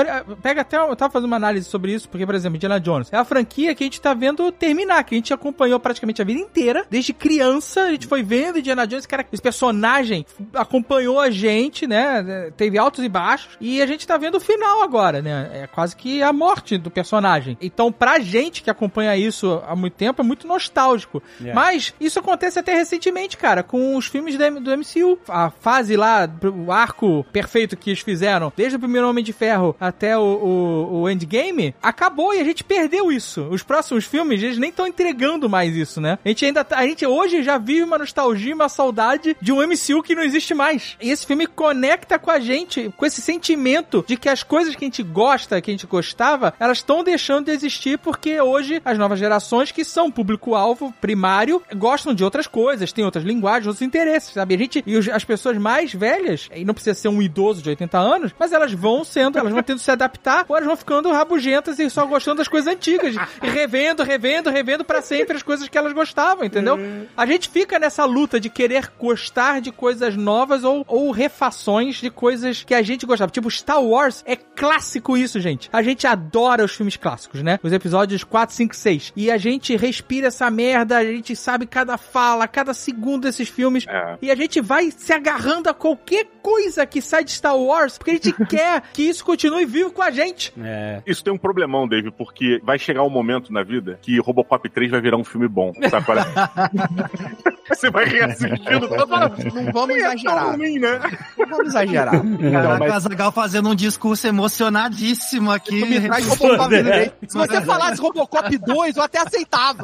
Pega 0.42 0.62
até. 0.62 0.78
Eu 0.78 0.96
tava 0.96 1.12
fazendo 1.12 1.28
uma 1.28 1.38
análise 1.38 1.68
sobre 1.68 1.94
isso, 1.94 2.10
porque, 2.10 2.26
por 2.26 2.36
exemplo, 2.36 2.56
Indiana 2.56 2.80
Jones 2.80 3.12
é 3.12 3.18
a 3.18 3.26
franquia 3.26 3.74
que 3.76 3.84
a 3.84 3.86
gente 3.86 4.02
tá 4.02 4.14
vendo 4.14 4.52
terminar, 4.52 5.04
que 5.04 5.16
a 5.16 5.18
gente 5.18 5.34
acompanhou 5.34 5.80
praticamente 5.80 6.22
a 6.22 6.26
vida 6.26 6.40
inteira. 6.40 6.86
Desde 6.90 7.14
criança, 7.14 7.84
a 7.84 7.92
gente 7.92 8.08
foi 8.08 8.24
vendo 8.24 8.60
Indiana 8.60 8.86
Jones, 8.86 9.06
cara, 9.06 9.26
esse 9.32 9.42
personagem 9.42 10.26
acompanhou 10.54 11.20
a 11.20 11.30
gente, 11.30 11.88
né? 11.88 12.52
Teve 12.56 12.78
altos 12.78 13.04
e 13.04 13.10
baixos. 13.10 13.58
E 13.60 13.82
a 13.82 13.86
gente 13.86 14.06
tá 14.06 14.18
vendo 14.18 14.36
o 14.36 14.40
final 14.40 14.84
agora, 14.84 15.22
né? 15.22 15.50
É 15.54 15.68
quase 15.68 15.96
que 15.96 16.22
a 16.22 16.32
morte 16.32 16.78
do 16.78 16.92
personagem. 16.92 17.58
Então, 17.62 17.92
pra 17.92 18.20
gente 18.20 18.62
que 18.62 18.70
acompanha 18.70 19.16
isso 19.16 19.62
há 19.68 19.76
muito 19.76 19.94
tempo, 19.94 20.22
é 20.22 20.26
muito 20.26 20.48
nostálgico. 20.48 21.22
É. 21.44 21.54
Mas 21.54 21.94
isso 22.00 22.20
acontece 22.20 22.60
até 22.60 22.74
recentemente, 22.74 23.38
cara, 23.38 23.64
com 23.64 23.96
os 23.96 24.08
filmes 24.08 24.38
do 24.38 24.78
MCU. 24.78 25.20
A 25.28 25.50
fase 25.50 25.96
lá, 25.96 26.30
o 26.66 26.72
arco 26.72 27.07
perfeito 27.32 27.78
que 27.78 27.90
eles 27.90 28.02
fizeram, 28.02 28.52
desde 28.56 28.76
o 28.76 28.80
primeiro 28.80 29.10
Homem 29.10 29.24
de 29.24 29.34
Ferro 29.34 29.76
até 29.80 30.18
o, 30.18 30.22
o, 30.22 31.02
o 31.02 31.10
Endgame, 31.10 31.76
acabou 31.82 32.34
e 32.34 32.40
a 32.40 32.44
gente 32.44 32.64
perdeu 32.64 33.12
isso. 33.12 33.48
Os 33.50 33.64
próximos 33.64 34.06
filmes, 34.06 34.42
eles 34.42 34.58
nem 34.58 34.70
estão 34.70 34.88
entregando 34.88 35.50
mais 35.50 35.76
isso, 35.76 36.00
né? 36.02 36.18
A 36.24 36.28
gente 36.28 36.46
ainda 36.46 36.64
tá, 36.64 36.78
a 36.78 36.88
gente 36.88 37.06
hoje 37.06 37.44
já 37.44 37.58
vive 37.58 37.84
uma 37.84 37.98
nostalgia, 37.98 38.54
uma 38.54 38.70
saudade 38.70 39.36
de 39.42 39.52
um 39.52 39.62
MCU 39.62 40.04
que 40.04 40.16
não 40.16 40.24
existe 40.24 40.54
mais. 40.54 40.98
E 41.02 41.10
esse 41.10 41.26
filme 41.26 41.48
conecta 41.48 42.20
com 42.20 42.32
a 42.32 42.40
gente, 42.40 42.92
com 42.96 43.06
esse 43.06 43.22
sentimento 43.22 44.04
de 44.08 44.18
que 44.18 44.30
as 44.30 44.44
coisas 44.44 44.76
que 44.76 44.84
a 44.84 44.88
gente 44.88 45.04
gosta, 45.04 45.62
que 45.62 45.72
a 45.72 45.74
gente 45.74 45.88
gostava, 45.88 46.54
elas 46.60 46.78
estão 46.80 47.04
deixando 47.04 47.46
de 47.46 47.52
existir 47.52 47.98
porque 47.98 48.40
hoje 48.42 48.82
as 48.84 48.98
novas 48.98 49.20
gerações, 49.20 49.72
que 49.72 49.84
são 49.84 50.12
público-alvo 50.12 50.94
primário, 51.00 51.62
gostam 51.76 52.14
de 52.14 52.24
outras 52.24 52.48
coisas, 52.48 52.92
têm 52.92 53.06
outras 53.06 53.24
linguagens, 53.24 53.68
outros 53.68 53.82
interesses, 53.82 54.34
sabe? 54.34 54.56
A 54.56 54.58
gente, 54.58 54.84
e 54.86 54.98
as 55.12 55.24
pessoas 55.24 55.58
mais 55.58 55.94
velhas, 55.94 56.50
e 56.56 56.66
não 56.66 56.74
precisa 56.74 56.87
ser 56.94 57.10
um 57.10 57.22
idoso 57.22 57.62
de 57.62 57.70
80 57.70 57.98
anos, 57.98 58.32
mas 58.38 58.52
elas 58.52 58.72
vão 58.74 59.04
sendo, 59.04 59.38
elas 59.38 59.52
vão 59.52 59.64
tendo 59.64 59.78
que 59.78 59.84
se 59.84 59.92
adaptar, 59.92 60.46
ou 60.48 60.56
elas 60.56 60.68
vão 60.68 60.78
ficando 60.78 61.12
rabugentas 61.12 61.80
e 61.80 61.90
só 61.90 62.06
gostando 62.06 62.38
das 62.38 62.48
coisas 62.48 62.72
antigas, 62.72 63.16
e 63.42 63.50
revendo, 63.50 64.04
revendo, 64.04 64.50
revendo 64.50 64.84
pra 64.84 65.02
sempre 65.02 65.38
as 65.38 65.44
coisas 65.44 65.68
que 65.68 65.78
elas 65.78 65.94
gostavam, 65.94 66.46
entendeu? 66.46 66.78
A 67.16 67.26
gente 67.26 67.50
fica 67.50 67.80
nessa 67.80 68.06
luta 68.06 68.40
de 68.40 68.50
querer 68.50 68.92
gostar 69.00 69.62
de 69.62 69.72
coisas 69.72 70.16
novas 70.16 70.64
ou, 70.64 70.84
ou 70.88 71.12
refações 71.12 71.96
de 71.96 72.10
coisas 72.10 72.64
que 72.64 72.74
a 72.74 72.82
gente 72.82 73.06
gostava. 73.06 73.32
Tipo, 73.32 73.50
Star 73.50 73.82
Wars 73.82 74.24
é 74.26 74.36
clássico 74.36 75.18
isso, 75.18 75.40
gente. 75.40 75.70
A 75.72 75.82
gente 75.82 76.06
adora 76.08 76.64
os 76.64 76.74
filmes 76.74 76.98
clássicos, 76.98 77.42
né? 77.42 77.60
Os 77.64 77.72
episódios 77.72 78.24
4, 78.24 78.56
5, 78.56 78.76
6. 78.76 79.14
E 79.16 79.32
a 79.32 79.38
gente 79.38 79.76
respira 79.76 80.28
essa 80.28 80.50
merda, 80.50 80.98
a 80.98 81.06
gente 81.06 81.36
sabe 81.36 81.66
cada 81.66 81.98
fala, 81.98 82.48
cada 82.48 82.74
segundo 82.74 83.24
desses 83.24 83.50
filmes. 83.50 83.86
É. 83.88 84.18
E 84.22 84.32
a 84.32 84.36
gente 84.36 84.62
vai 84.62 84.92
se 84.92 85.14
agarrando 85.14 85.70
a 85.70 85.74
qualquer 85.74 86.26
coisa 86.42 86.77
que 86.86 87.02
sai 87.02 87.24
de 87.24 87.32
Star 87.32 87.58
Wars, 87.58 87.98
porque 87.98 88.12
a 88.12 88.14
gente 88.16 88.34
quer 88.48 88.82
que 88.94 89.04
isso 89.04 89.24
continue 89.26 89.66
vivo 89.66 89.92
com 89.92 90.02
a 90.02 90.12
gente. 90.12 90.54
É. 90.62 91.02
Isso 91.06 91.24
tem 91.24 91.34
um 91.34 91.38
problemão, 91.38 91.88
Dave, 91.88 92.12
porque 92.12 92.60
vai 92.64 92.78
chegar 92.78 93.04
um 93.04 93.10
momento 93.10 93.52
na 93.52 93.64
vida 93.64 93.98
que 94.02 94.20
Robocop 94.20 94.70
3 94.70 94.92
vai 94.92 95.02
virar 95.02 95.18
um 95.18 95.24
filme 95.24 95.48
bom. 95.48 95.72
Sabe 95.90 96.06
qual 96.06 96.18
é? 96.18 96.24
Você 97.70 97.90
vai 97.92 98.06
reassistindo 98.06 98.88
toda 98.88 99.16
hora. 99.16 99.30
Não 99.54 99.72
vamos 99.74 99.88
Nem 99.90 99.98
é 99.98 100.02
tão 100.04 100.14
exagerar. 100.14 100.56
ruim, 100.56 100.80
né? 100.80 101.00
Não 101.38 101.46
vamos 101.48 101.68
exagerar. 101.68 102.14
Caraca, 102.52 102.86
mas- 103.16 103.34
fazendo 103.34 103.70
um 103.70 103.76
discurso 103.76 104.26
emocionadíssimo 104.26 105.52
aqui. 105.52 105.84
Me 105.86 106.00
traz 106.02 106.26
Robocop 106.28 106.70
3. 106.70 107.12
Se 107.28 107.38
você 107.38 107.62
falasse 107.62 108.02
Robocop 108.02 108.58
2, 108.58 108.96
eu 108.98 109.04
até 109.04 109.20
aceitava. 109.20 109.84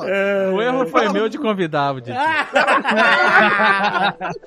O 0.54 0.62
erro 0.62 0.86
foi 0.88 1.10
meu 1.10 1.28
de 1.28 1.38
convidar 1.38 1.94
o 1.94 2.00
Didi. 2.02 2.18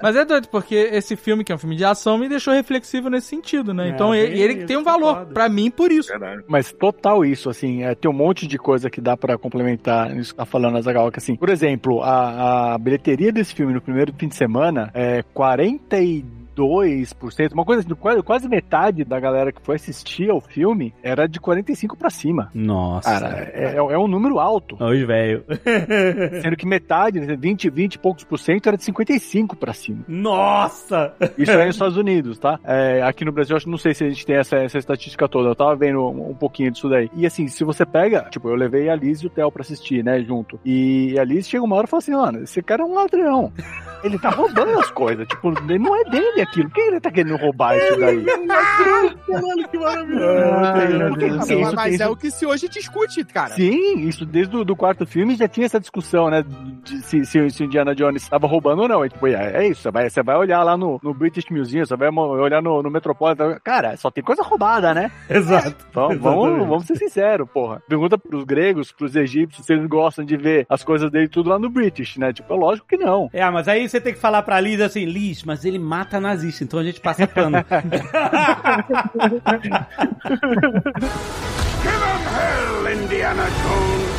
Mas 0.02 0.16
é 0.16 0.24
doido, 0.24 0.48
porque 0.48 0.74
esse 0.74 1.16
filme, 1.16 1.44
que 1.44 1.52
é 1.52 1.54
um 1.54 1.58
filme 1.58 1.76
de 1.76 1.84
ação, 1.84 2.18
me 2.18 2.28
deixou 2.36 2.54
reflexivo 2.54 3.08
nesse 3.10 3.28
sentido, 3.28 3.74
né? 3.74 3.88
É, 3.88 3.90
então, 3.90 4.14
ele, 4.14 4.64
tem 4.64 4.76
um 4.76 4.84
valor 4.84 5.26
pra 5.26 5.48
mim 5.48 5.70
por 5.70 5.90
isso. 5.90 6.08
Verdade. 6.08 6.42
Mas 6.46 6.72
total 6.72 7.24
isso, 7.24 7.50
assim, 7.50 7.82
é, 7.82 7.94
tem 7.94 8.10
um 8.10 8.14
monte 8.14 8.46
de 8.46 8.58
coisa 8.58 8.88
que 8.88 9.00
dá 9.00 9.16
pra 9.16 9.36
complementar 9.36 10.16
isso 10.16 10.32
que 10.32 10.36
tá 10.36 10.46
falando, 10.46 10.78
Azaghal, 10.78 11.10
que 11.10 11.18
assim, 11.18 11.34
por 11.34 11.48
exemplo, 11.48 12.02
a, 12.02 12.74
a 12.74 12.78
bilheteria 12.78 13.32
desse 13.32 13.54
filme 13.54 13.72
no 13.72 13.80
primeiro 13.80 14.12
fim 14.16 14.28
de 14.28 14.36
semana 14.36 14.90
é 14.94 15.22
40 15.34 15.98
e 16.00 16.24
42%, 16.56 17.52
uma 17.52 17.64
coisa 17.64 17.82
assim, 17.82 18.22
quase, 18.22 18.48
metade 18.48 19.04
da 19.04 19.18
galera 19.20 19.52
que 19.52 19.60
foi 19.62 19.76
assistir 19.76 20.30
ao 20.30 20.40
filme 20.40 20.94
era 21.02 21.26
de 21.26 21.38
45 21.40 21.96
pra 21.96 22.10
cima. 22.10 22.50
Nossa. 22.54 23.08
Cara, 23.10 23.50
é, 23.52 23.74
é- 23.74 23.76
é 23.76 23.98
um 23.98 24.08
número 24.08 24.38
alto. 24.38 24.76
Os 24.82 25.06
velho. 25.06 25.44
Sendo 26.42 26.56
que 26.56 26.66
metade, 26.66 27.20
né, 27.20 27.36
20, 27.36 27.70
20 27.70 27.94
e 27.94 27.98
poucos 27.98 28.24
por 28.24 28.38
cento, 28.38 28.66
era 28.68 28.76
de 28.76 28.84
55 28.84 29.56
pra 29.56 29.72
cima. 29.72 30.04
Nossa! 30.08 31.12
Isso 31.36 31.50
é 31.52 31.66
nos 31.66 31.74
Estados 31.76 31.96
Unidos, 31.96 32.38
tá? 32.38 32.58
É, 32.64 33.02
aqui 33.02 33.24
no 33.24 33.32
Brasil, 33.32 33.54
eu 33.54 33.56
acho, 33.58 33.68
não 33.68 33.78
sei 33.78 33.94
se 33.94 34.04
a 34.04 34.08
gente 34.08 34.24
tem 34.24 34.36
essa, 34.36 34.56
essa 34.56 34.78
estatística 34.78 35.28
toda. 35.28 35.48
Eu 35.48 35.54
tava 35.54 35.74
vendo 35.76 36.00
um, 36.00 36.30
um 36.30 36.34
pouquinho 36.34 36.70
disso 36.70 36.88
daí. 36.88 37.10
E 37.14 37.26
assim, 37.26 37.46
se 37.48 37.64
você 37.64 37.84
pega, 37.84 38.22
tipo, 38.30 38.48
eu 38.48 38.54
levei 38.54 38.88
a 38.88 38.94
Liz 38.96 39.20
e 39.20 39.26
o 39.26 39.30
Theo 39.30 39.50
pra 39.50 39.62
assistir, 39.62 40.04
né, 40.04 40.20
junto. 40.22 40.58
E 40.64 41.18
a 41.18 41.24
Liz 41.24 41.48
chega 41.48 41.64
uma 41.64 41.76
hora 41.76 41.86
e 41.86 41.90
fala 41.90 41.98
assim, 41.98 42.12
mano, 42.12 42.42
esse 42.42 42.62
cara 42.62 42.82
é 42.82 42.86
um 42.86 42.94
ladrão. 42.94 43.52
Ele 44.02 44.18
tá 44.18 44.30
roubando 44.30 44.78
as 44.78 44.90
coisas. 44.90 45.26
Tipo, 45.26 45.50
não 45.50 45.96
é 45.96 46.04
dele 46.04 46.40
aquilo. 46.42 46.68
Por 46.68 46.74
que 46.74 46.80
ele 46.80 47.00
tá 47.00 47.10
querendo 47.10 47.36
roubar 47.36 47.76
isso 47.76 47.98
daí? 47.98 48.24
Caralho, 48.24 49.68
que 49.68 49.78
maravilhoso. 49.78 51.74
Mas, 51.74 52.00
é 52.00 52.08
o 52.08 52.16
que 52.16 52.30
se 52.30 52.46
hoje 52.46 52.68
discute, 52.68 53.24
cara. 53.24 53.54
Sim, 53.54 54.00
isso 54.00 54.24
desde 54.24 54.56
o 54.56 54.64
do 54.64 54.76
quarto 54.76 55.06
filme 55.06 55.36
já 55.36 55.48
tinha 55.48 55.66
essa 55.66 55.80
discussão, 55.80 56.30
né? 56.30 56.44
De 56.82 57.02
se, 57.02 57.24
se, 57.24 57.64
Indiana 57.64 57.94
Jones 57.94 58.22
estava 58.22 58.46
roubando 58.46 58.82
ou 58.82 58.88
não. 58.88 59.04
E, 59.04 59.08
tipo, 59.08 59.26
é, 59.26 59.64
é 59.64 59.68
isso, 59.68 59.82
você 59.82 59.90
vai, 59.90 60.10
você 60.10 60.22
vai 60.22 60.36
olhar 60.36 60.62
lá 60.62 60.76
no, 60.76 61.00
no 61.02 61.14
British 61.14 61.46
Museum, 61.50 61.84
você 61.84 61.96
vai 61.96 62.08
olhar 62.10 62.62
no, 62.62 62.82
no 62.82 62.90
Metropolitan. 62.90 63.58
Cara, 63.62 63.96
só 63.96 64.10
tem 64.10 64.22
coisa 64.22 64.42
roubada, 64.42 64.94
né? 64.94 65.10
Exato. 65.28 65.86
Então, 65.90 66.08
vamos, 66.18 66.66
vamos 66.66 66.86
ser 66.86 66.96
sinceros, 66.96 67.48
porra. 67.50 67.82
Pergunta 67.88 68.18
pros 68.18 68.44
gregos, 68.44 68.92
pros 68.92 69.16
egípcios, 69.16 69.66
se 69.66 69.72
eles 69.72 69.86
gostam 69.86 70.24
de 70.24 70.36
ver 70.36 70.66
as 70.68 70.84
coisas 70.84 71.10
dele 71.10 71.28
tudo 71.28 71.50
lá 71.50 71.58
no 71.58 71.70
British, 71.70 72.16
né? 72.16 72.32
Tipo, 72.32 72.54
é 72.54 72.56
lógico 72.56 72.86
que 72.86 72.96
não. 72.96 73.28
É, 73.32 73.48
mas 73.50 73.68
aí 73.68 73.85
você 73.88 74.00
tem 74.00 74.12
que 74.12 74.20
falar 74.20 74.42
pra 74.42 74.60
Liz 74.60 74.80
assim, 74.80 75.04
Liz, 75.04 75.42
mas 75.44 75.64
ele 75.64 75.78
mata 75.78 76.20
nazista, 76.20 76.64
então 76.64 76.78
a 76.78 76.84
gente 76.84 77.00
passa 77.00 77.26
pano. 77.26 77.56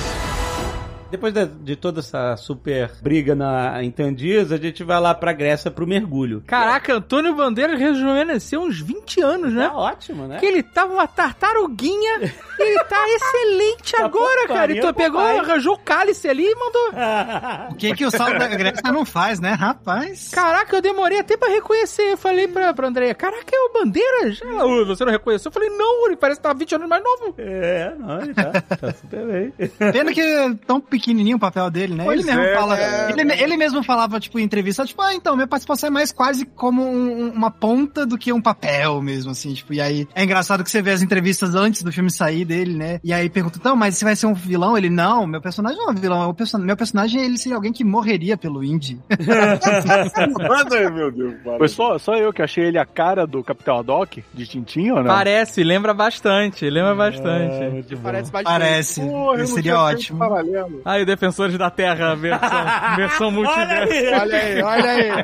Depois 1.09 1.33
de, 1.33 1.45
de 1.45 1.75
toda 1.75 1.99
essa 1.99 2.35
super 2.37 2.91
briga 3.01 3.33
na, 3.35 3.81
em 3.83 3.91
Tandias, 3.91 4.51
a 4.51 4.57
gente 4.57 4.83
vai 4.83 4.99
lá 4.99 5.13
pra 5.13 5.33
Grécia 5.33 5.71
pro 5.71 5.87
mergulho. 5.87 6.43
Caraca, 6.45 6.95
Antônio 6.95 7.35
Bandeiras 7.35 7.79
rejuvenesceu 7.79 8.61
uns 8.61 8.79
20 8.79 9.21
anos, 9.21 9.53
né? 9.53 9.67
Tá 9.67 9.73
ótimo, 9.75 10.27
né? 10.27 10.37
Que 10.39 10.45
ele 10.45 10.63
tava 10.63 10.93
uma 10.93 11.07
tartaruguinha 11.07 12.19
e 12.59 12.61
ele 12.61 12.83
tá 12.85 12.97
excelente 13.09 13.93
Tá 13.93 14.05
agora, 14.05 14.47
cara. 14.47 14.71
Ele 14.71 14.81
farinha, 14.81 14.93
pegou, 14.93 15.21
arranjou 15.21 15.73
o 15.75 15.79
cálice 15.79 16.27
ali 16.27 16.45
e 16.45 16.55
mandou. 16.55 16.91
O 17.71 17.75
que, 17.77 17.93
que 17.93 18.05
o 18.05 18.11
saldo 18.11 18.39
da 18.39 18.47
Grécia 18.47 18.91
não 18.91 19.05
faz, 19.05 19.39
né? 19.39 19.51
Rapaz. 19.53 20.29
Caraca, 20.29 20.75
eu 20.75 20.81
demorei 20.81 21.19
até 21.19 21.37
pra 21.37 21.49
reconhecer. 21.49 22.11
Eu 22.13 22.17
falei 22.17 22.47
pra, 22.47 22.73
pra 22.73 22.87
Andréia, 22.87 23.13
caraca, 23.13 23.55
é 23.55 23.59
o 23.59 23.71
Bandeiras? 23.73 24.39
Ela, 24.41 24.65
"Ô, 24.65 24.85
você 24.85 25.05
não 25.05 25.11
reconheceu? 25.11 25.49
Eu 25.49 25.53
falei, 25.53 25.69
não, 25.69 26.07
ele 26.07 26.15
parece 26.15 26.39
que 26.39 26.43
tá 26.47 26.53
20 26.53 26.75
anos 26.75 26.87
mais 26.89 27.03
novo. 27.03 27.35
É, 27.37 27.93
não, 27.97 28.21
ele 28.21 28.33
tá, 28.33 28.51
tá 28.51 28.93
super 28.93 29.25
bem. 29.27 29.53
Pena 29.91 30.11
que 30.13 30.55
tão 30.65 30.79
pequenininho 30.99 31.37
o 31.37 31.39
papel 31.39 31.69
dele, 31.69 31.93
né? 31.95 32.03
Pois 32.03 32.19
ele 32.19 32.27
mesmo 32.27 32.41
é, 32.43 32.53
fala. 32.55 32.79
é. 32.79 33.11
ele, 33.11 33.33
ele 33.33 33.57
mesmo 33.57 33.83
falava, 33.83 34.19
tipo, 34.19 34.39
em 34.39 34.43
entrevista, 34.43 34.85
tipo, 34.85 35.01
ah, 35.01 35.13
então, 35.13 35.35
minha 35.35 35.47
participação 35.47 35.87
é 35.87 35.91
mais 35.91 36.11
quase 36.11 36.45
como 36.45 36.83
um- 36.83 37.25
um- 37.27 37.31
uma 37.31 37.51
ponta 37.51 38.05
do 38.05 38.17
que 38.17 38.31
um 38.33 38.41
papel 38.41 39.01
mesmo, 39.01 39.31
assim, 39.31 39.53
tipo, 39.53 39.73
e 39.73 39.81
aí 39.81 40.07
é 40.15 40.23
engraçado 40.23 40.63
que 40.63 40.69
você 40.71 40.81
vê 40.81 40.91
as 40.91 41.01
entrevistas 41.01 41.55
antes 41.55 41.83
do 41.83 41.91
filme 41.91 42.09
sair 42.11 42.45
dele, 42.45 42.73
né? 42.75 42.99
E 43.03 43.13
aí 43.13 43.29
pergunta, 43.29 43.57
então, 43.59 43.75
mas 43.75 43.95
você 43.97 44.05
vai 44.05 44.15
ser 44.15 44.25
um 44.27 44.33
vilão? 44.33 44.77
Ele, 44.77 44.89
não, 44.89 45.25
meu 45.27 45.41
personagem 45.41 45.77
não 45.77 45.89
é 45.89 45.91
um 45.91 45.95
vilão, 45.95 46.23
é 46.23 46.27
um 46.27 46.33
person... 46.33 46.57
meu 46.57 46.75
personagem 46.77 47.21
ele 47.21 47.37
seria 47.37 47.55
alguém 47.55 47.71
que 47.73 47.83
morreria 47.83 48.37
pelo 48.37 48.63
Indy. 48.63 48.99
Meu 50.93 51.11
Deus. 51.11 51.33
Foi 51.57 51.67
só, 51.67 51.97
só 51.97 52.15
eu 52.15 52.31
que 52.33 52.41
achei 52.41 52.65
ele 52.65 52.77
a 52.77 52.85
cara 52.85 53.25
do 53.25 53.43
Capitão 53.43 53.77
Haddock, 53.79 54.23
de 54.33 54.47
Tintin 54.47 54.89
ou 54.91 54.97
não? 54.97 55.05
Parece, 55.05 55.63
lembra 55.63 55.93
bastante, 55.93 56.69
lembra 56.69 56.95
bastante. 56.95 57.95
Parece 58.01 58.31
bastante. 58.31 58.43
Parece. 58.43 59.01
Porra, 59.01 59.45
seria 59.47 59.79
ótimo. 59.79 60.19
Paralelo. 60.19 60.81
Aí, 60.87 61.03
Defensores 61.05 61.57
da 61.57 61.69
Terra, 61.69 62.15
versão, 62.15 62.65
versão 62.95 63.31
multiverso. 63.31 63.93
Olha 64.21 64.37
aí, 64.37 64.61
olha 64.61 64.89
aí. 64.89 65.23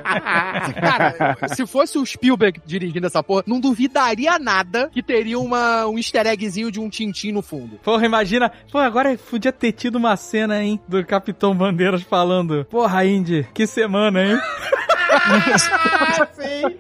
Cara, 0.74 1.38
se 1.56 1.66
fosse 1.66 1.98
o 1.98 2.06
Spielberg 2.06 2.60
dirigindo 2.66 3.08
essa 3.08 3.24
porra, 3.24 3.46
não 3.48 3.62
duvidaria 3.62 4.38
nada 4.38 4.90
que 4.92 5.02
teria 5.02 5.40
uma, 5.40 5.88
um 5.88 5.98
easter 5.98 6.28
eggzinho 6.28 6.70
de 6.70 6.82
um 6.82 6.90
Tintin 6.90 7.32
no 7.32 7.42
fundo. 7.42 7.80
Porra, 7.82 8.06
imagina. 8.06 8.52
Pô, 8.70 8.78
agora 8.78 9.18
podia 9.18 9.54
ter 9.54 9.72
tido 9.72 9.96
uma 9.96 10.18
cena, 10.18 10.62
hein? 10.62 10.82
Do 10.86 11.02
Capitão 11.06 11.56
Bandeiras 11.56 12.04
falando. 12.04 12.66
Porra, 12.66 13.06
Indy, 13.06 13.48
que 13.54 13.66
semana, 13.66 14.22
hein? 14.22 14.38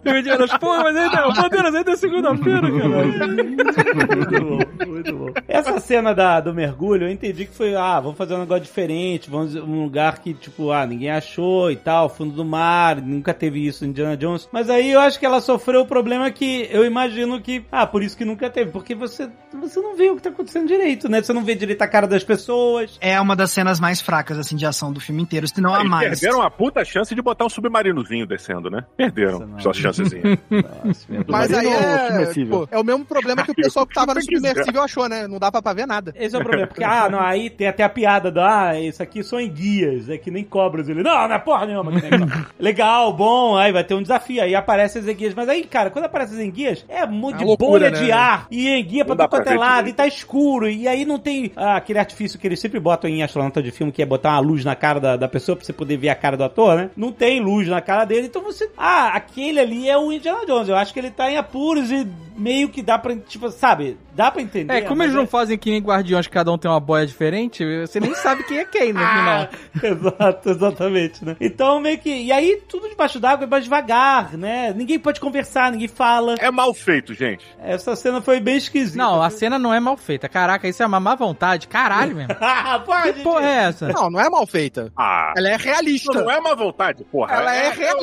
E 0.06 0.10
o 0.12 0.18
Indiana, 0.18 0.48
porra, 0.60 0.84
mas 0.84 0.96
ainda, 0.96 1.28
o 1.28 1.34
Bandeiras 1.34 1.76
ainda 1.76 1.92
é 1.92 1.96
segunda-feira, 1.96 2.62
cara. 2.62 3.06
Muito 3.06 4.44
bom, 4.44 4.88
muito 4.88 5.16
bom. 5.16 5.34
Essa 5.48 5.80
cena 5.80 6.14
da, 6.14 6.40
do 6.40 6.54
mergulho, 6.54 7.08
eu 7.08 7.12
entendi 7.12 7.46
que 7.46 7.56
foi, 7.56 7.76
ah, 7.76 8.00
vamos 8.00 8.18
fazer 8.18 8.36
um 8.36 8.40
negócio 8.40 8.64
diferente, 8.64 9.30
vamos 9.30 9.56
um 9.56 9.84
lugar 9.84 10.20
que, 10.20 10.34
tipo, 10.34 10.72
ah, 10.72 10.86
ninguém 10.86 11.12
achou 11.12 11.72
e 11.72 11.76
tal, 11.76 12.10
fundo 12.10 12.34
do 12.34 12.46
mar, 12.46 13.02
nunca 13.02 13.34
teve 13.34 13.66
isso 13.66 13.86
em 13.86 13.90
Indiana 13.90 14.18
Jones. 14.18 14.48
Mas 14.52 14.70
aí 14.70 14.92
eu 14.92 15.00
acho 15.00 15.20
que 15.20 15.26
ela 15.26 15.42
sofreu 15.42 15.82
o 15.82 15.86
problema 15.86 16.30
que 16.32 16.68
eu 16.72 16.86
imagino 16.86 17.42
que, 17.42 17.66
ah, 17.72 17.86
por 17.86 18.04
isso 18.04 18.18
que 18.18 18.26
nunca 18.26 18.50
teve, 18.50 18.72
porque 18.72 18.96
você, 18.96 19.30
você 19.54 19.80
não 19.80 19.96
vê 19.96 20.10
o 20.10 20.16
que 20.16 20.22
tá 20.22 20.30
acontecendo 20.30 20.68
direito, 20.68 21.10
né? 21.10 21.22
Você 21.22 21.34
não 21.34 21.44
vê 21.44 21.56
direito 21.56 21.82
a 21.82 21.88
cara 21.88 22.08
das 22.08 22.24
pessoas. 22.24 22.98
É 23.02 23.20
uma 23.20 23.36
das 23.36 23.52
cenas 23.52 23.80
mais 23.80 24.02
fracas, 24.02 24.38
assim, 24.38 24.56
de 24.56 24.66
ação 24.66 24.92
do 24.92 25.00
filme 25.00 25.22
inteiro, 25.22 25.48
se 25.48 25.62
não 25.62 25.74
a 25.74 25.80
Eles 25.80 25.90
mais. 25.90 26.20
perderam 26.20 26.42
a 26.42 26.50
puta 26.50 26.84
chance 26.84 27.14
de 27.14 27.22
botar 27.22 27.46
um 27.46 27.50
submarinozinho 27.50 28.23
descendo, 28.26 28.70
né? 28.70 28.86
Perderam 28.96 29.40
Nossa, 29.40 29.62
suas 29.64 29.78
chancezinhas. 29.78 30.40
Deus. 30.50 31.08
Mas 31.28 31.54
aí 31.54 31.68
é, 31.68 32.08
submersível? 32.08 32.60
pô, 32.60 32.68
é 32.72 32.80
o 32.80 32.84
mesmo 32.84 33.06
problema 33.06 33.44
que 33.44 33.52
o 33.52 33.56
pessoal 33.56 33.86
que 33.86 33.94
tava 33.94 34.14
no 34.14 34.22
submersível 34.22 34.82
achou, 34.82 35.08
né? 35.08 35.28
Não 35.28 35.40
dava 35.40 35.62
pra 35.62 35.74
ver 35.74 35.86
nada. 35.86 36.14
Esse 36.16 36.36
é 36.36 36.40
o 36.40 36.42
problema, 36.42 36.68
porque, 36.68 36.84
ah, 36.84 37.10
não, 37.10 37.20
aí 37.20 37.50
tem 37.50 37.68
até 37.68 37.84
a 37.84 37.90
piada 37.90 38.32
do, 38.32 38.40
ah, 38.40 38.80
isso 38.80 39.02
aqui 39.02 39.24
são 39.24 39.40
enguias, 39.40 40.10
é 40.10 40.18
que 40.18 40.32
nem 40.32 40.44
cobras. 40.44 40.90
Ele, 40.90 41.04
não, 41.04 41.28
não 41.28 41.36
é 41.36 41.40
porra 41.40 41.66
nenhuma. 41.66 41.92
que 41.92 42.10
nem 42.10 42.20
cobra." 42.20 42.48
Legal, 42.60 43.14
bom, 43.14 43.58
aí 43.58 43.72
vai 43.72 43.84
ter 43.84 43.94
um 43.94 44.02
desafio, 44.02 44.42
aí 44.44 44.56
aparecem 44.56 45.02
as 45.02 45.08
enguias. 45.08 45.34
Mas 45.34 45.50
aí, 45.50 45.64
cara, 45.64 45.90
quando 45.90 46.06
aparecem 46.06 46.38
as 46.38 46.44
enguias, 46.44 46.86
é 46.88 47.04
um 47.06 47.12
monte 47.12 47.36
É 47.36 47.38
de 47.40 47.46
loucura, 47.46 47.70
bolha 47.72 47.92
né? 47.92 48.00
de 48.06 48.12
ar 48.12 48.48
e 48.52 48.70
enguia 48.70 49.06
pra 49.06 49.16
todo 49.16 49.30
quanto 49.30 49.44
pra 49.44 49.54
é 49.54 49.58
lado, 49.58 49.90
e 49.90 49.94
tá 49.94 50.08
escuro, 50.08 50.70
e 50.70 50.88
aí 50.88 51.06
não 51.06 51.20
tem 51.20 51.52
ah, 51.56 51.78
aquele 51.78 52.00
artifício 52.00 52.40
que 52.40 52.48
eles 52.48 52.60
sempre 52.60 52.80
botam 52.80 53.10
em 53.10 53.24
astronauta 53.24 53.62
de 53.62 53.72
filme, 53.72 53.92
que 53.92 54.02
é 54.02 54.06
botar 54.06 54.32
uma 54.32 54.40
luz 54.40 54.64
na 54.64 54.76
cara 54.76 55.00
da, 55.00 55.16
da 55.18 55.28
pessoa 55.28 55.56
pra 55.56 55.66
você 55.66 55.74
poder 55.74 55.98
ver 55.98 56.10
a 56.10 56.16
cara 56.16 56.38
do 56.38 56.44
ator, 56.44 56.76
né? 56.76 56.90
Não 56.96 57.12
tem 57.12 57.40
luz 57.40 57.68
na 57.68 57.82
cara 57.82 58.06
dele, 58.06 58.13
então 58.20 58.42
você, 58.44 58.70
ah, 58.78 59.10
aquele 59.10 59.60
ali 59.60 59.90
é 59.90 59.98
o 59.98 60.12
Indiana 60.12 60.46
Jones, 60.46 60.70
eu 60.70 60.76
acho 60.76 60.94
que 60.94 61.00
ele 61.00 61.12
tá 61.12 61.30
em 61.32 61.38
apuros 61.38 61.92
e 61.92 62.08
meio 62.36 62.70
que 62.70 62.82
dá 62.82 62.98
pra, 62.98 63.16
tipo, 63.16 63.50
sabe, 63.52 63.96
dá 64.16 64.32
pra 64.32 64.42
entender. 64.42 64.74
É, 64.74 64.82
como 64.82 65.04
eles 65.04 65.14
não 65.14 65.28
fazem 65.28 65.56
que 65.58 65.70
nem 65.70 65.80
Guardiões, 65.82 66.26
que 66.26 66.34
cada 66.34 66.52
um 66.52 66.58
tem 66.58 66.70
uma 66.70 66.80
boia 66.80 67.06
diferente, 67.06 67.64
você 67.82 68.00
nem 68.00 68.14
sabe 68.16 68.44
quem 68.44 68.58
é 68.58 68.66
quem 68.66 68.92
no 68.92 69.00
final. 69.00 69.48
Ah, 69.48 69.50
exato, 69.88 70.50
exatamente, 70.50 71.24
né? 71.24 71.36
Então, 71.40 71.80
meio 71.80 71.98
que. 72.00 72.10
E 72.10 72.32
aí, 72.32 72.60
tudo 72.68 72.90
debaixo 72.90 73.20
d'água 73.20 73.46
é 73.46 73.48
mais 73.48 73.64
devagar, 73.66 74.36
né? 74.36 74.74
Ninguém 74.76 74.98
pode 74.98 75.20
conversar, 75.20 75.72
ninguém 75.72 75.88
fala. 75.88 76.36
É 76.40 76.50
mal 76.50 76.74
feito, 76.74 77.14
gente. 77.14 77.46
Essa 77.60 77.96
cena 77.96 78.20
foi 78.20 78.40
bem 78.40 78.58
esquisita. 78.58 78.98
Não, 78.98 79.22
a 79.22 79.30
cena 79.30 79.60
não 79.60 79.72
é 79.74 79.80
mal 79.80 79.96
feita. 79.96 80.28
Caraca, 80.28 80.68
isso 80.68 80.82
é 80.82 80.86
uma 80.88 81.00
má 81.00 81.14
vontade. 81.16 81.68
Caralho, 81.68 82.16
mesmo. 82.16 82.34
Ah, 82.66 82.80
pô, 82.80 82.94
Que 83.02 83.14
gente. 83.14 83.22
porra 83.24 83.46
é 83.46 83.56
essa? 83.66 83.88
Não, 83.90 84.10
não 84.10 84.20
é 84.20 84.30
mal 84.30 84.46
feita. 84.48 84.92
Ah, 84.98 85.34
Ela 85.38 85.50
é 85.50 85.56
realista. 85.58 86.12
não 86.14 86.30
é 86.32 86.40
má 86.42 86.56
vontade, 86.56 87.04
porra. 87.06 87.36
Ela 87.36 87.56
é 87.56 87.70
realista. 87.72 88.03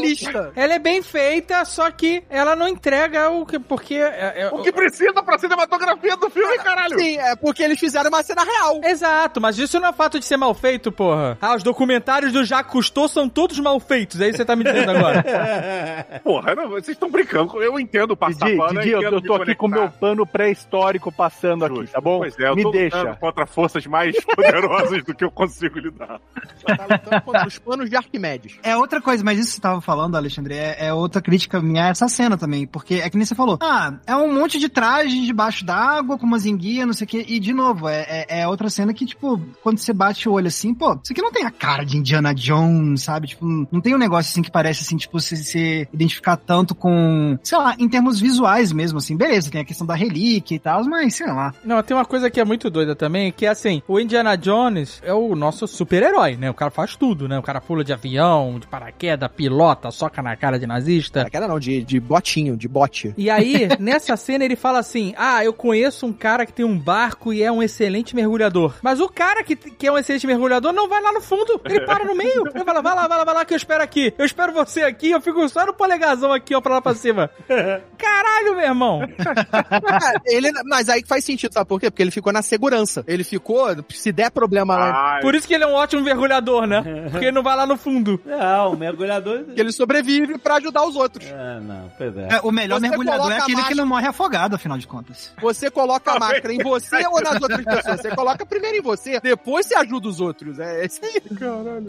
Ela 0.57 0.75
é 0.75 0.79
bem 0.79 1.03
feita, 1.03 1.65
só 1.65 1.91
que 1.91 2.23
ela 2.31 2.55
não 2.57 2.69
entrega 2.69 3.29
o 3.31 3.45
que. 3.47 3.59
Porque. 3.59 3.95
é- 3.95 4.43
é- 4.43 4.49
O 4.53 4.63
que 4.63 4.73
precisa 4.73 5.23
pra 5.23 5.39
cinematografia 5.39 6.17
do 6.17 6.29
filme, 6.31 6.57
caralho? 6.59 6.99
Sim, 6.99 7.19
é 7.19 7.37
porque 7.37 7.63
eles 7.63 7.79
fizeram 7.79 8.09
uma 8.09 8.23
cena 8.23 8.45
real. 8.45 8.81
Exato, 8.85 9.41
mas 9.41 9.59
isso 9.59 9.79
não 9.81 9.89
é 9.89 9.93
fato 9.93 10.19
de 10.19 10.25
ser 10.25 10.37
mal 10.37 10.55
feito, 10.55 10.91
porra. 10.93 11.37
Ah, 11.41 11.55
os 11.55 11.63
documentários 11.63 12.33
do 12.33 12.45
Jacques 12.45 12.73
Cousteau 12.73 13.09
são 13.09 13.29
todos 13.29 13.59
mal 13.59 13.79
feitos. 13.81 14.21
É 14.21 14.25
isso 14.25 14.33
que 14.33 14.37
você 14.39 14.45
tá 14.45 14.57
me 14.57 14.65
dizendo 14.65 14.91
agora. 14.91 15.25
Porra, 16.23 16.55
não, 16.55 16.69
vocês 16.69 16.89
estão 16.89 17.11
brincando. 17.11 17.63
Eu 17.63 17.79
entendo 17.79 18.17
passar 18.17 18.47
Didi, 18.47 18.57
pano, 18.59 18.81
Didi, 18.81 18.91
eu, 18.93 19.03
eu 19.03 19.21
tô 19.23 19.35
aqui 19.35 19.55
com 19.55 19.67
o 19.67 19.71
conectar. 19.71 19.81
meu 19.81 19.91
pano 20.01 20.27
pré-histórico 20.27 21.11
passando 21.13 21.65
aqui, 21.65 21.75
Justo. 21.77 21.93
tá 21.93 22.01
bom? 22.01 22.19
Pois 22.19 22.39
é, 22.39 22.49
eu 22.49 22.57
Me 22.57 22.63
tô 22.63 22.71
deixa. 22.71 23.17
contra 23.17 23.47
forças 23.47 23.87
mais 23.87 24.17
poderosas 24.25 25.03
do 25.05 25.15
que 25.15 25.25
eu 25.25 25.31
consigo 25.31 25.79
lidar. 25.79 26.21
Só 26.57 26.77
tá 26.77 26.87
lutando 26.91 27.23
contra 27.23 27.47
os 27.47 27.59
panos 27.59 27.89
de 27.91 27.97
Arquimedes. 27.97 28.59
É 28.63 28.77
outra 28.77 29.01
coisa, 29.01 29.23
mas 29.25 29.39
isso 29.39 29.49
que 29.51 29.55
você 29.57 29.61
tava 29.63 29.80
falando, 29.81 30.17
Alexandre, 30.17 30.55
é, 30.55 30.87
é 30.87 30.95
outra 30.95 31.21
crítica 31.21 31.61
minha 31.61 31.87
a 31.87 31.89
essa 31.89 32.09
cena 32.09 32.37
também. 32.37 32.67
Porque 32.67 32.95
é 32.95 33.09
que 33.09 33.17
nem 33.17 33.27
você 33.27 33.35
falou. 33.35 33.59
Ah, 33.63 33.95
é 34.07 34.17
um 34.17 34.33
monte 34.33 34.59
de 34.59 34.69
traje 34.69 35.25
debaixo 35.25 35.65
d'água, 35.65 36.19
com 36.19 36.27
umas 36.27 36.47
enguias 36.47 36.87
não 36.87 36.93
sei 36.93 37.05
o 37.05 37.09
que. 37.09 37.25
E, 37.29 37.39
de 37.39 37.53
novo, 37.53 37.89
é, 37.89 38.07
é, 38.09 38.41
é 38.41 38.49
outra 38.49 38.69
cena 38.69 38.93
que, 38.93 39.07
tipo, 39.07 39.41
quando 39.63 39.79
você 39.79 39.93
bate 39.93 40.29
o 40.29 40.33
olho 40.33 40.49
assim, 40.49 40.75
pô, 40.75 40.99
isso 41.03 41.13
aqui 41.13 41.23
não 41.23 41.33
tem 41.33 41.45
a 41.45 41.51
cara 41.51 41.85
de 41.85 41.97
Indiana 41.97 42.35
Jones, 42.35 43.03
sabe? 43.03 43.29
Tipo, 43.29 43.47
não 43.71 43.81
tem 43.81 43.95
um 43.95 43.99
negócio 43.99 44.31
assim 44.31 44.43
que 44.43 44.51
parece 44.51 44.83
assim, 44.83 44.97
tipo, 44.97 45.19
se, 45.21 45.37
se 45.37 45.89
identificar 45.93 46.37
tanto 46.37 46.75
com, 46.75 47.39
sei 47.43 47.59
lá, 47.59 47.75
em 47.79 47.89
termos 47.89 48.21
visuais 48.21 48.73
mesmo, 48.73 48.99
assim. 48.99 49.17
Beleza, 49.17 49.51
tem 49.51 49.61
a 49.61 49.65
questão 49.65 49.87
da 49.87 49.95
relíquia 49.95 50.55
e 50.55 50.59
tal, 50.59 50.85
mas 50.85 51.15
sei 51.15 51.27
lá. 51.27 51.55
Não, 51.65 51.83
tem 51.83 51.97
uma 51.97 52.05
coisa 52.05 52.31
que 52.31 52.41
é 52.41 52.45
muito 52.45 52.71
doida 52.71 52.95
também, 52.95 53.33
que 53.33 53.47
é 53.47 53.49
assim, 53.49 53.83
o 53.87 53.99
Indiana 53.99 54.37
Jones 54.37 55.01
é 55.05 55.13
o 55.13 55.35
nosso 55.35 55.67
super-herói, 55.67 56.37
né? 56.37 56.51
O 56.51 56.55
cara 56.55 56.71
faz 56.71 56.97
tudo, 56.97 57.29
né? 57.29 57.39
O 57.39 57.43
cara 57.43 57.61
pula 57.61 57.85
de 57.85 57.93
avião, 57.93 58.59
de 58.59 58.67
paraquedas, 58.67 59.31
pilota, 59.31 59.70
soca 59.91 60.23
na 60.23 60.37
cara 60.37 60.59
de 60.59 60.67
nazista. 60.67 61.23
Aquela 61.23 61.49
não, 61.49 61.59
de, 61.59 61.83
de 61.83 62.01
botinho, 62.01 62.57
de 62.57 62.69
bote. 62.69 63.15
E 63.17 63.29
aí, 63.31 63.69
nessa 63.79 64.17
cena, 64.17 64.45
ele 64.45 64.57
fala 64.57 64.79
assim: 64.79 65.15
Ah, 65.17 65.45
eu 65.45 65.53
conheço 65.53 66.07
um 66.07 66.13
cara 66.13 66.47
que 66.47 66.53
tem 66.53 66.65
um 66.65 66.79
barco 66.79 67.33
e 67.33 67.43
é 67.43 67.51
um 67.51 67.63
excelente 67.63 68.15
mergulhador. 68.15 68.75
Mas 68.83 69.01
o 69.01 69.09
cara 69.09 69.43
que, 69.43 69.57
que 69.57 69.87
é 69.87 69.93
um 69.93 69.99
excelente 69.99 70.27
mergulhador 70.27 70.73
não 70.73 70.89
vai 70.89 71.03
lá 71.03 71.13
no 71.13 71.21
fundo. 71.21 71.61
Ele 71.65 71.81
para 71.81 72.05
no 72.05 72.15
meio. 72.15 72.45
Ele 72.55 72.65
fala: 72.65 72.83
Vai 72.83 72.95
lá, 72.95 73.09
vai 73.09 73.19
lá, 73.19 73.25
vai 73.25 73.35
lá, 73.35 73.45
que 73.45 73.55
eu 73.55 73.59
espero 73.59 73.83
aqui. 73.83 74.13
Eu 74.19 74.25
espero 74.25 74.53
você 74.53 74.83
aqui. 74.83 75.11
Eu 75.11 75.21
fico 75.21 75.49
só 75.49 75.67
no 75.67 75.75
polegazão 75.75 76.33
aqui, 76.33 76.55
ó, 76.55 76.61
pra 76.61 76.75
lá 76.75 76.81
pra 76.81 76.95
cima. 76.95 77.31
Caralho, 77.99 78.55
meu 78.55 78.65
irmão. 78.65 79.01
Ah, 79.19 80.13
ele, 80.27 80.51
mas 80.65 80.89
aí 80.89 81.03
faz 81.07 81.25
sentido, 81.25 81.53
sabe 81.53 81.69
por 81.69 81.81
quê? 81.81 81.91
Porque 81.91 82.03
ele 82.03 82.11
ficou 82.11 82.33
na 82.33 82.43
segurança. 82.43 83.05
Ele 83.07 83.25
ficou, 83.25 83.69
se 83.91 84.13
der 84.13 84.31
problema 84.31 84.77
lá, 84.77 85.15
Ai, 85.15 85.21
Por 85.21 85.35
isso 85.35 85.47
que 85.47 85.55
ele 85.55 85.65
é 85.65 85.67
um 85.67 85.75
ótimo 85.75 86.03
mergulhador, 86.03 86.67
né? 86.67 86.83
Porque 87.11 87.27
ele 87.27 87.33
não 87.33 87.43
vai 87.43 87.57
lá 87.57 87.67
no 87.67 87.77
fundo. 87.77 88.21
Não, 88.25 88.73
o 88.73 88.77
mergulhador. 88.77 89.45
Que 89.61 89.65
ele 89.65 89.73
sobrevive 89.73 90.39
pra 90.39 90.55
ajudar 90.57 90.85
os 90.87 90.97
outros. 90.97 91.27
É, 91.27 91.61
não, 91.61 91.93
pois 91.99 92.17
é. 92.17 92.29
É, 92.37 92.41
o 92.43 92.51
melhor 92.51 92.81
Você 92.81 92.89
mergulhador 92.89 93.31
é 93.31 93.35
aquele 93.37 93.47
que 93.49 93.55
máscara- 93.57 93.77
não 93.77 93.87
morre 93.87 94.07
afogado, 94.07 94.57
afinal 94.57 94.79
de 94.79 94.87
contas. 94.87 95.33
Você 95.41 95.71
coloca 95.71 96.13
a 96.13 96.19
máscara 96.19 96.53
em 96.55 96.59
você 96.63 97.07
ou 97.07 97.21
nas 97.21 97.41
outras 97.43 97.63
pessoas? 97.65 98.01
Você 98.01 98.11
coloca 98.17 98.47
primeiro 98.47 98.79
em 98.79 98.81
você, 98.81 99.21
depois 99.21 99.67
você 99.67 99.75
ajuda 99.75 100.09
os 100.09 100.21
outros. 100.21 100.59
É 100.59 100.87
isso 100.87 101.01
aí. 101.05 101.21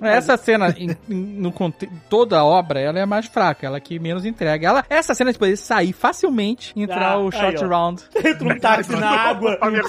Essa 0.03 0.35
cena, 0.35 0.73
em- 0.77 0.95
em- 1.09 1.15
no 1.39 1.51
conte- 1.51 1.89
toda 2.09 2.39
a 2.39 2.43
obra, 2.43 2.79
ela 2.79 2.99
é 2.99 3.05
mais 3.05 3.25
fraca, 3.27 3.65
ela 3.65 3.79
que 3.79 3.97
menos 3.99 4.25
entrega. 4.25 4.67
Ela, 4.67 4.85
essa 4.89 5.13
cena 5.15 5.31
de 5.31 5.39
poder 5.39 5.55
sair 5.57 5.93
facilmente 5.93 6.73
e 6.75 6.83
entrar 6.83 7.13
Ah, 7.13 7.19
o 7.19 7.25
aí, 7.27 7.31
short 7.31 7.63
ó. 7.63 7.67
round. 7.67 8.03
Entra 8.15 8.53
um 8.53 8.59
táxi 8.59 8.91
na 8.91 9.09
água. 9.09 9.57
Né? 9.61 9.79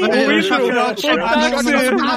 Eu- 0.00 0.28
Bicho, 0.28 0.54
eu- 0.54 0.72
eu- 0.72 0.82
a 0.82 0.88
gente 0.88 1.02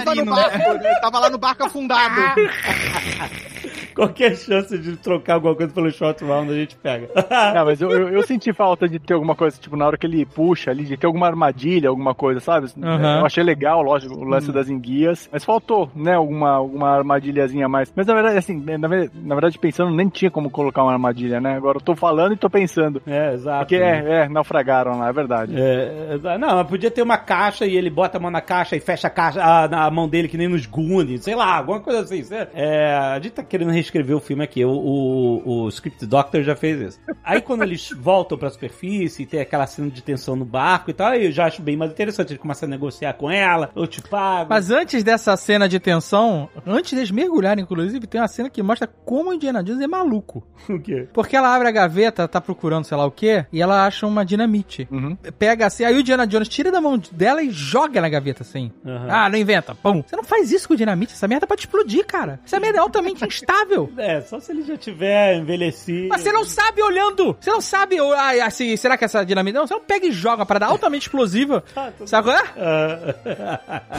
tava 0.03 0.15
no 0.15 0.25
barco, 0.25 0.59
tava 1.01 1.19
lá 1.19 1.29
no 1.29 1.37
barco 1.37 1.65
afundado. 1.65 2.21
Qualquer 3.95 4.35
chance 4.35 4.77
de 4.77 4.95
trocar 4.97 5.35
alguma 5.35 5.55
coisa 5.55 5.73
pelo 5.73 5.91
short 5.91 6.23
round 6.23 6.51
a 6.51 6.55
gente 6.55 6.75
pega. 6.75 7.09
Não, 7.53 7.65
mas 7.65 7.81
eu, 7.81 7.89
eu, 7.89 8.09
eu 8.09 8.23
senti 8.23 8.53
falta 8.53 8.87
de 8.87 8.99
ter 8.99 9.13
alguma 9.13 9.35
coisa, 9.35 9.57
tipo, 9.59 9.75
na 9.75 9.85
hora 9.85 9.97
que 9.97 10.05
ele 10.05 10.25
puxa 10.25 10.71
ali, 10.71 10.83
de 10.83 10.97
ter 10.97 11.07
alguma 11.07 11.27
armadilha, 11.27 11.89
alguma 11.89 12.13
coisa, 12.13 12.39
sabe? 12.39 12.67
Aham. 12.81 13.19
Eu 13.19 13.25
achei 13.25 13.43
legal, 13.43 13.81
lógico, 13.81 14.15
o 14.15 14.23
lance 14.23 14.51
das 14.51 14.69
enguias, 14.69 15.29
mas 15.31 15.43
faltou, 15.43 15.89
né, 15.95 16.15
alguma, 16.15 16.51
alguma 16.51 16.89
armadilhazinha 16.89 17.65
a 17.65 17.69
mais. 17.69 17.91
Mas 17.95 18.07
na 18.07 18.13
verdade, 18.13 18.37
assim, 18.37 18.59
na, 18.59 18.77
na 18.77 19.35
verdade, 19.35 19.57
pensando, 19.59 19.91
nem 19.91 20.09
tinha 20.09 20.31
como 20.31 20.49
colocar 20.49 20.83
uma 20.83 20.93
armadilha, 20.93 21.39
né? 21.39 21.55
Agora 21.55 21.77
eu 21.77 21.81
tô 21.81 21.95
falando 21.95 22.33
e 22.33 22.37
tô 22.37 22.49
pensando. 22.49 23.01
É, 23.05 23.33
exato. 23.33 23.59
Porque 23.59 23.75
é, 23.75 24.23
é, 24.23 24.29
naufragaram 24.29 24.97
lá, 24.99 25.09
é 25.09 25.13
verdade. 25.13 25.53
É, 25.55 26.19
é, 26.23 26.37
não, 26.37 26.55
mas 26.55 26.67
podia 26.67 26.91
ter 26.91 27.01
uma 27.01 27.17
caixa 27.17 27.65
e 27.65 27.75
ele 27.75 27.89
bota 27.89 28.17
a 28.17 28.21
mão 28.21 28.31
na 28.31 28.41
caixa 28.41 28.75
e 28.75 28.79
fecha 28.79 29.07
a 29.07 29.09
caixa 29.09 29.41
a, 29.43 29.67
na 29.67 29.89
mão 29.89 30.07
dele 30.07 30.27
que 30.27 30.37
nem 30.37 30.47
nos 30.47 30.65
Goonies, 30.65 31.23
sei 31.23 31.35
lá, 31.35 31.57
alguma 31.57 31.79
coisa 31.79 32.01
assim. 32.01 32.21
É, 32.53 32.95
a 32.95 33.15
gente 33.15 33.31
tá 33.31 33.43
querendo 33.43 33.71
reescrever 33.81 34.15
o 34.15 34.19
filme 34.19 34.43
aqui, 34.43 34.63
o, 34.63 34.71
o, 34.71 35.63
o 35.63 35.69
Script 35.69 36.05
Doctor 36.05 36.43
já 36.43 36.55
fez 36.55 36.79
isso. 36.79 36.99
Aí 37.23 37.41
quando 37.41 37.63
eles 37.63 37.89
voltam 37.97 38.37
pra 38.37 38.49
superfície 38.49 39.23
e 39.23 39.25
tem 39.25 39.41
aquela 39.41 39.67
cena 39.67 39.89
de 39.89 40.01
tensão 40.01 40.35
no 40.35 40.45
barco 40.45 40.89
e 40.89 40.93
tal, 40.93 41.07
aí 41.07 41.25
eu 41.25 41.31
já 41.31 41.45
acho 41.45 41.61
bem 41.61 41.75
mais 41.75 41.91
interessante. 41.91 42.31
Ele 42.31 42.39
começa 42.39 42.65
a 42.65 42.69
negociar 42.69 43.13
com 43.13 43.29
ela, 43.29 43.71
eu 43.75 43.87
te 43.87 44.01
pago. 44.01 44.49
Mas 44.49 44.69
antes 44.69 45.03
dessa 45.03 45.35
cena 45.35 45.67
de 45.67 45.79
tensão, 45.79 46.49
antes 46.65 46.93
deles 46.93 47.11
mergulharem, 47.11 47.63
inclusive, 47.63 48.07
tem 48.07 48.21
uma 48.21 48.27
cena 48.27 48.49
que 48.49 48.61
mostra 48.61 48.87
como 48.87 49.29
o 49.29 49.33
Indiana 49.33 49.63
Jones 49.63 49.81
é 49.81 49.87
maluco. 49.87 50.45
o 50.69 50.79
quê? 50.79 51.07
Porque 51.11 51.35
ela 51.35 51.53
abre 51.53 51.67
a 51.67 51.71
gaveta, 51.71 52.27
tá 52.27 52.39
procurando 52.39 52.85
sei 52.85 52.97
lá 52.97 53.05
o 53.05 53.11
quê, 53.11 53.45
e 53.51 53.61
ela 53.61 53.85
acha 53.85 54.05
uma 54.05 54.23
dinamite. 54.23 54.87
Uhum. 54.91 55.15
Pega 55.37 55.65
assim, 55.67 55.83
aí 55.83 55.95
o 55.95 55.99
Indiana 55.99 56.27
Jones 56.27 56.47
tira 56.47 56.71
da 56.71 56.81
mão 56.81 57.01
dela 57.11 57.41
e 57.41 57.49
joga 57.49 58.01
na 58.01 58.09
gaveta 58.09 58.43
assim. 58.43 58.71
Aham. 58.85 59.07
Ah, 59.09 59.29
não 59.29 59.37
inventa. 59.37 59.75
Pum. 59.75 60.03
Você 60.05 60.15
não 60.15 60.23
faz 60.23 60.51
isso 60.51 60.67
com 60.67 60.75
dinamite, 60.75 61.13
essa 61.13 61.27
merda 61.27 61.47
pode 61.47 61.61
explodir, 61.61 62.05
cara. 62.05 62.39
Essa 62.45 62.59
merda 62.59 62.79
é 62.79 62.81
altamente 62.81 63.23
instável. 63.25 63.70
É, 63.97 64.21
só 64.21 64.39
se 64.39 64.51
ele 64.51 64.63
já 64.63 64.77
tiver 64.77 65.35
envelhecido. 65.35 66.09
Mas 66.09 66.21
você 66.21 66.31
não 66.31 66.43
sabe 66.43 66.81
olhando. 66.81 67.35
Você 67.39 67.51
não 67.51 67.61
sabe, 67.61 67.97
ah, 67.99 68.45
assim, 68.45 68.75
será 68.77 68.97
que 68.97 69.05
essa 69.05 69.23
dinamite... 69.23 69.55
Não, 69.55 69.67
você 69.67 69.73
não 69.73 69.81
pega 69.81 70.05
e 70.05 70.11
joga 70.11 70.37
uma 70.37 70.45
parada 70.45 70.65
altamente 70.65 71.07
explosiva. 71.07 71.63
Sabe 72.05 72.27
qual 72.27 72.37
é? 72.37 72.43
Ah, 72.57 73.81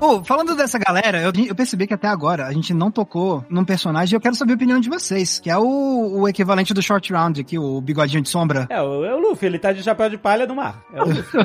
Ô, 0.00 0.24
falando 0.24 0.56
dessa 0.56 0.78
galera, 0.78 1.20
eu, 1.20 1.30
eu 1.46 1.54
percebi 1.54 1.86
que 1.86 1.92
até 1.92 2.08
agora 2.08 2.46
a 2.46 2.52
gente 2.52 2.72
não 2.72 2.90
tocou 2.90 3.44
num 3.50 3.64
personagem 3.64 4.14
e 4.14 4.16
eu 4.16 4.20
quero 4.20 4.34
saber 4.34 4.52
a 4.52 4.54
opinião 4.56 4.80
de 4.80 4.88
vocês, 4.88 5.38
que 5.38 5.50
é 5.50 5.58
o, 5.58 6.20
o 6.20 6.26
equivalente 6.28 6.72
do 6.72 6.80
Short 6.80 7.12
Round 7.12 7.38
aqui, 7.38 7.58
o 7.58 7.80
bigodinho 7.82 8.22
de 8.22 8.28
sombra. 8.30 8.66
é, 8.70 8.80
o, 8.80 9.04
é 9.04 9.14
o 9.14 9.18
Luffy, 9.18 9.46
ele 9.46 9.58
tá 9.58 9.72
de 9.72 9.82
chapéu 9.82 10.08
de 10.08 10.16
palha 10.16 10.46
no 10.46 10.54
mar. 10.56 10.82
É 10.94 11.02
o 11.04 11.06
Luffy. 11.06 11.38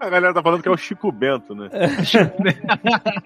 A 0.00 0.08
galera 0.08 0.32
tá 0.32 0.42
falando 0.42 0.62
que 0.62 0.68
é 0.68 0.72
o 0.72 0.76
Chico 0.76 1.12
Bento, 1.12 1.54
né? 1.54 1.68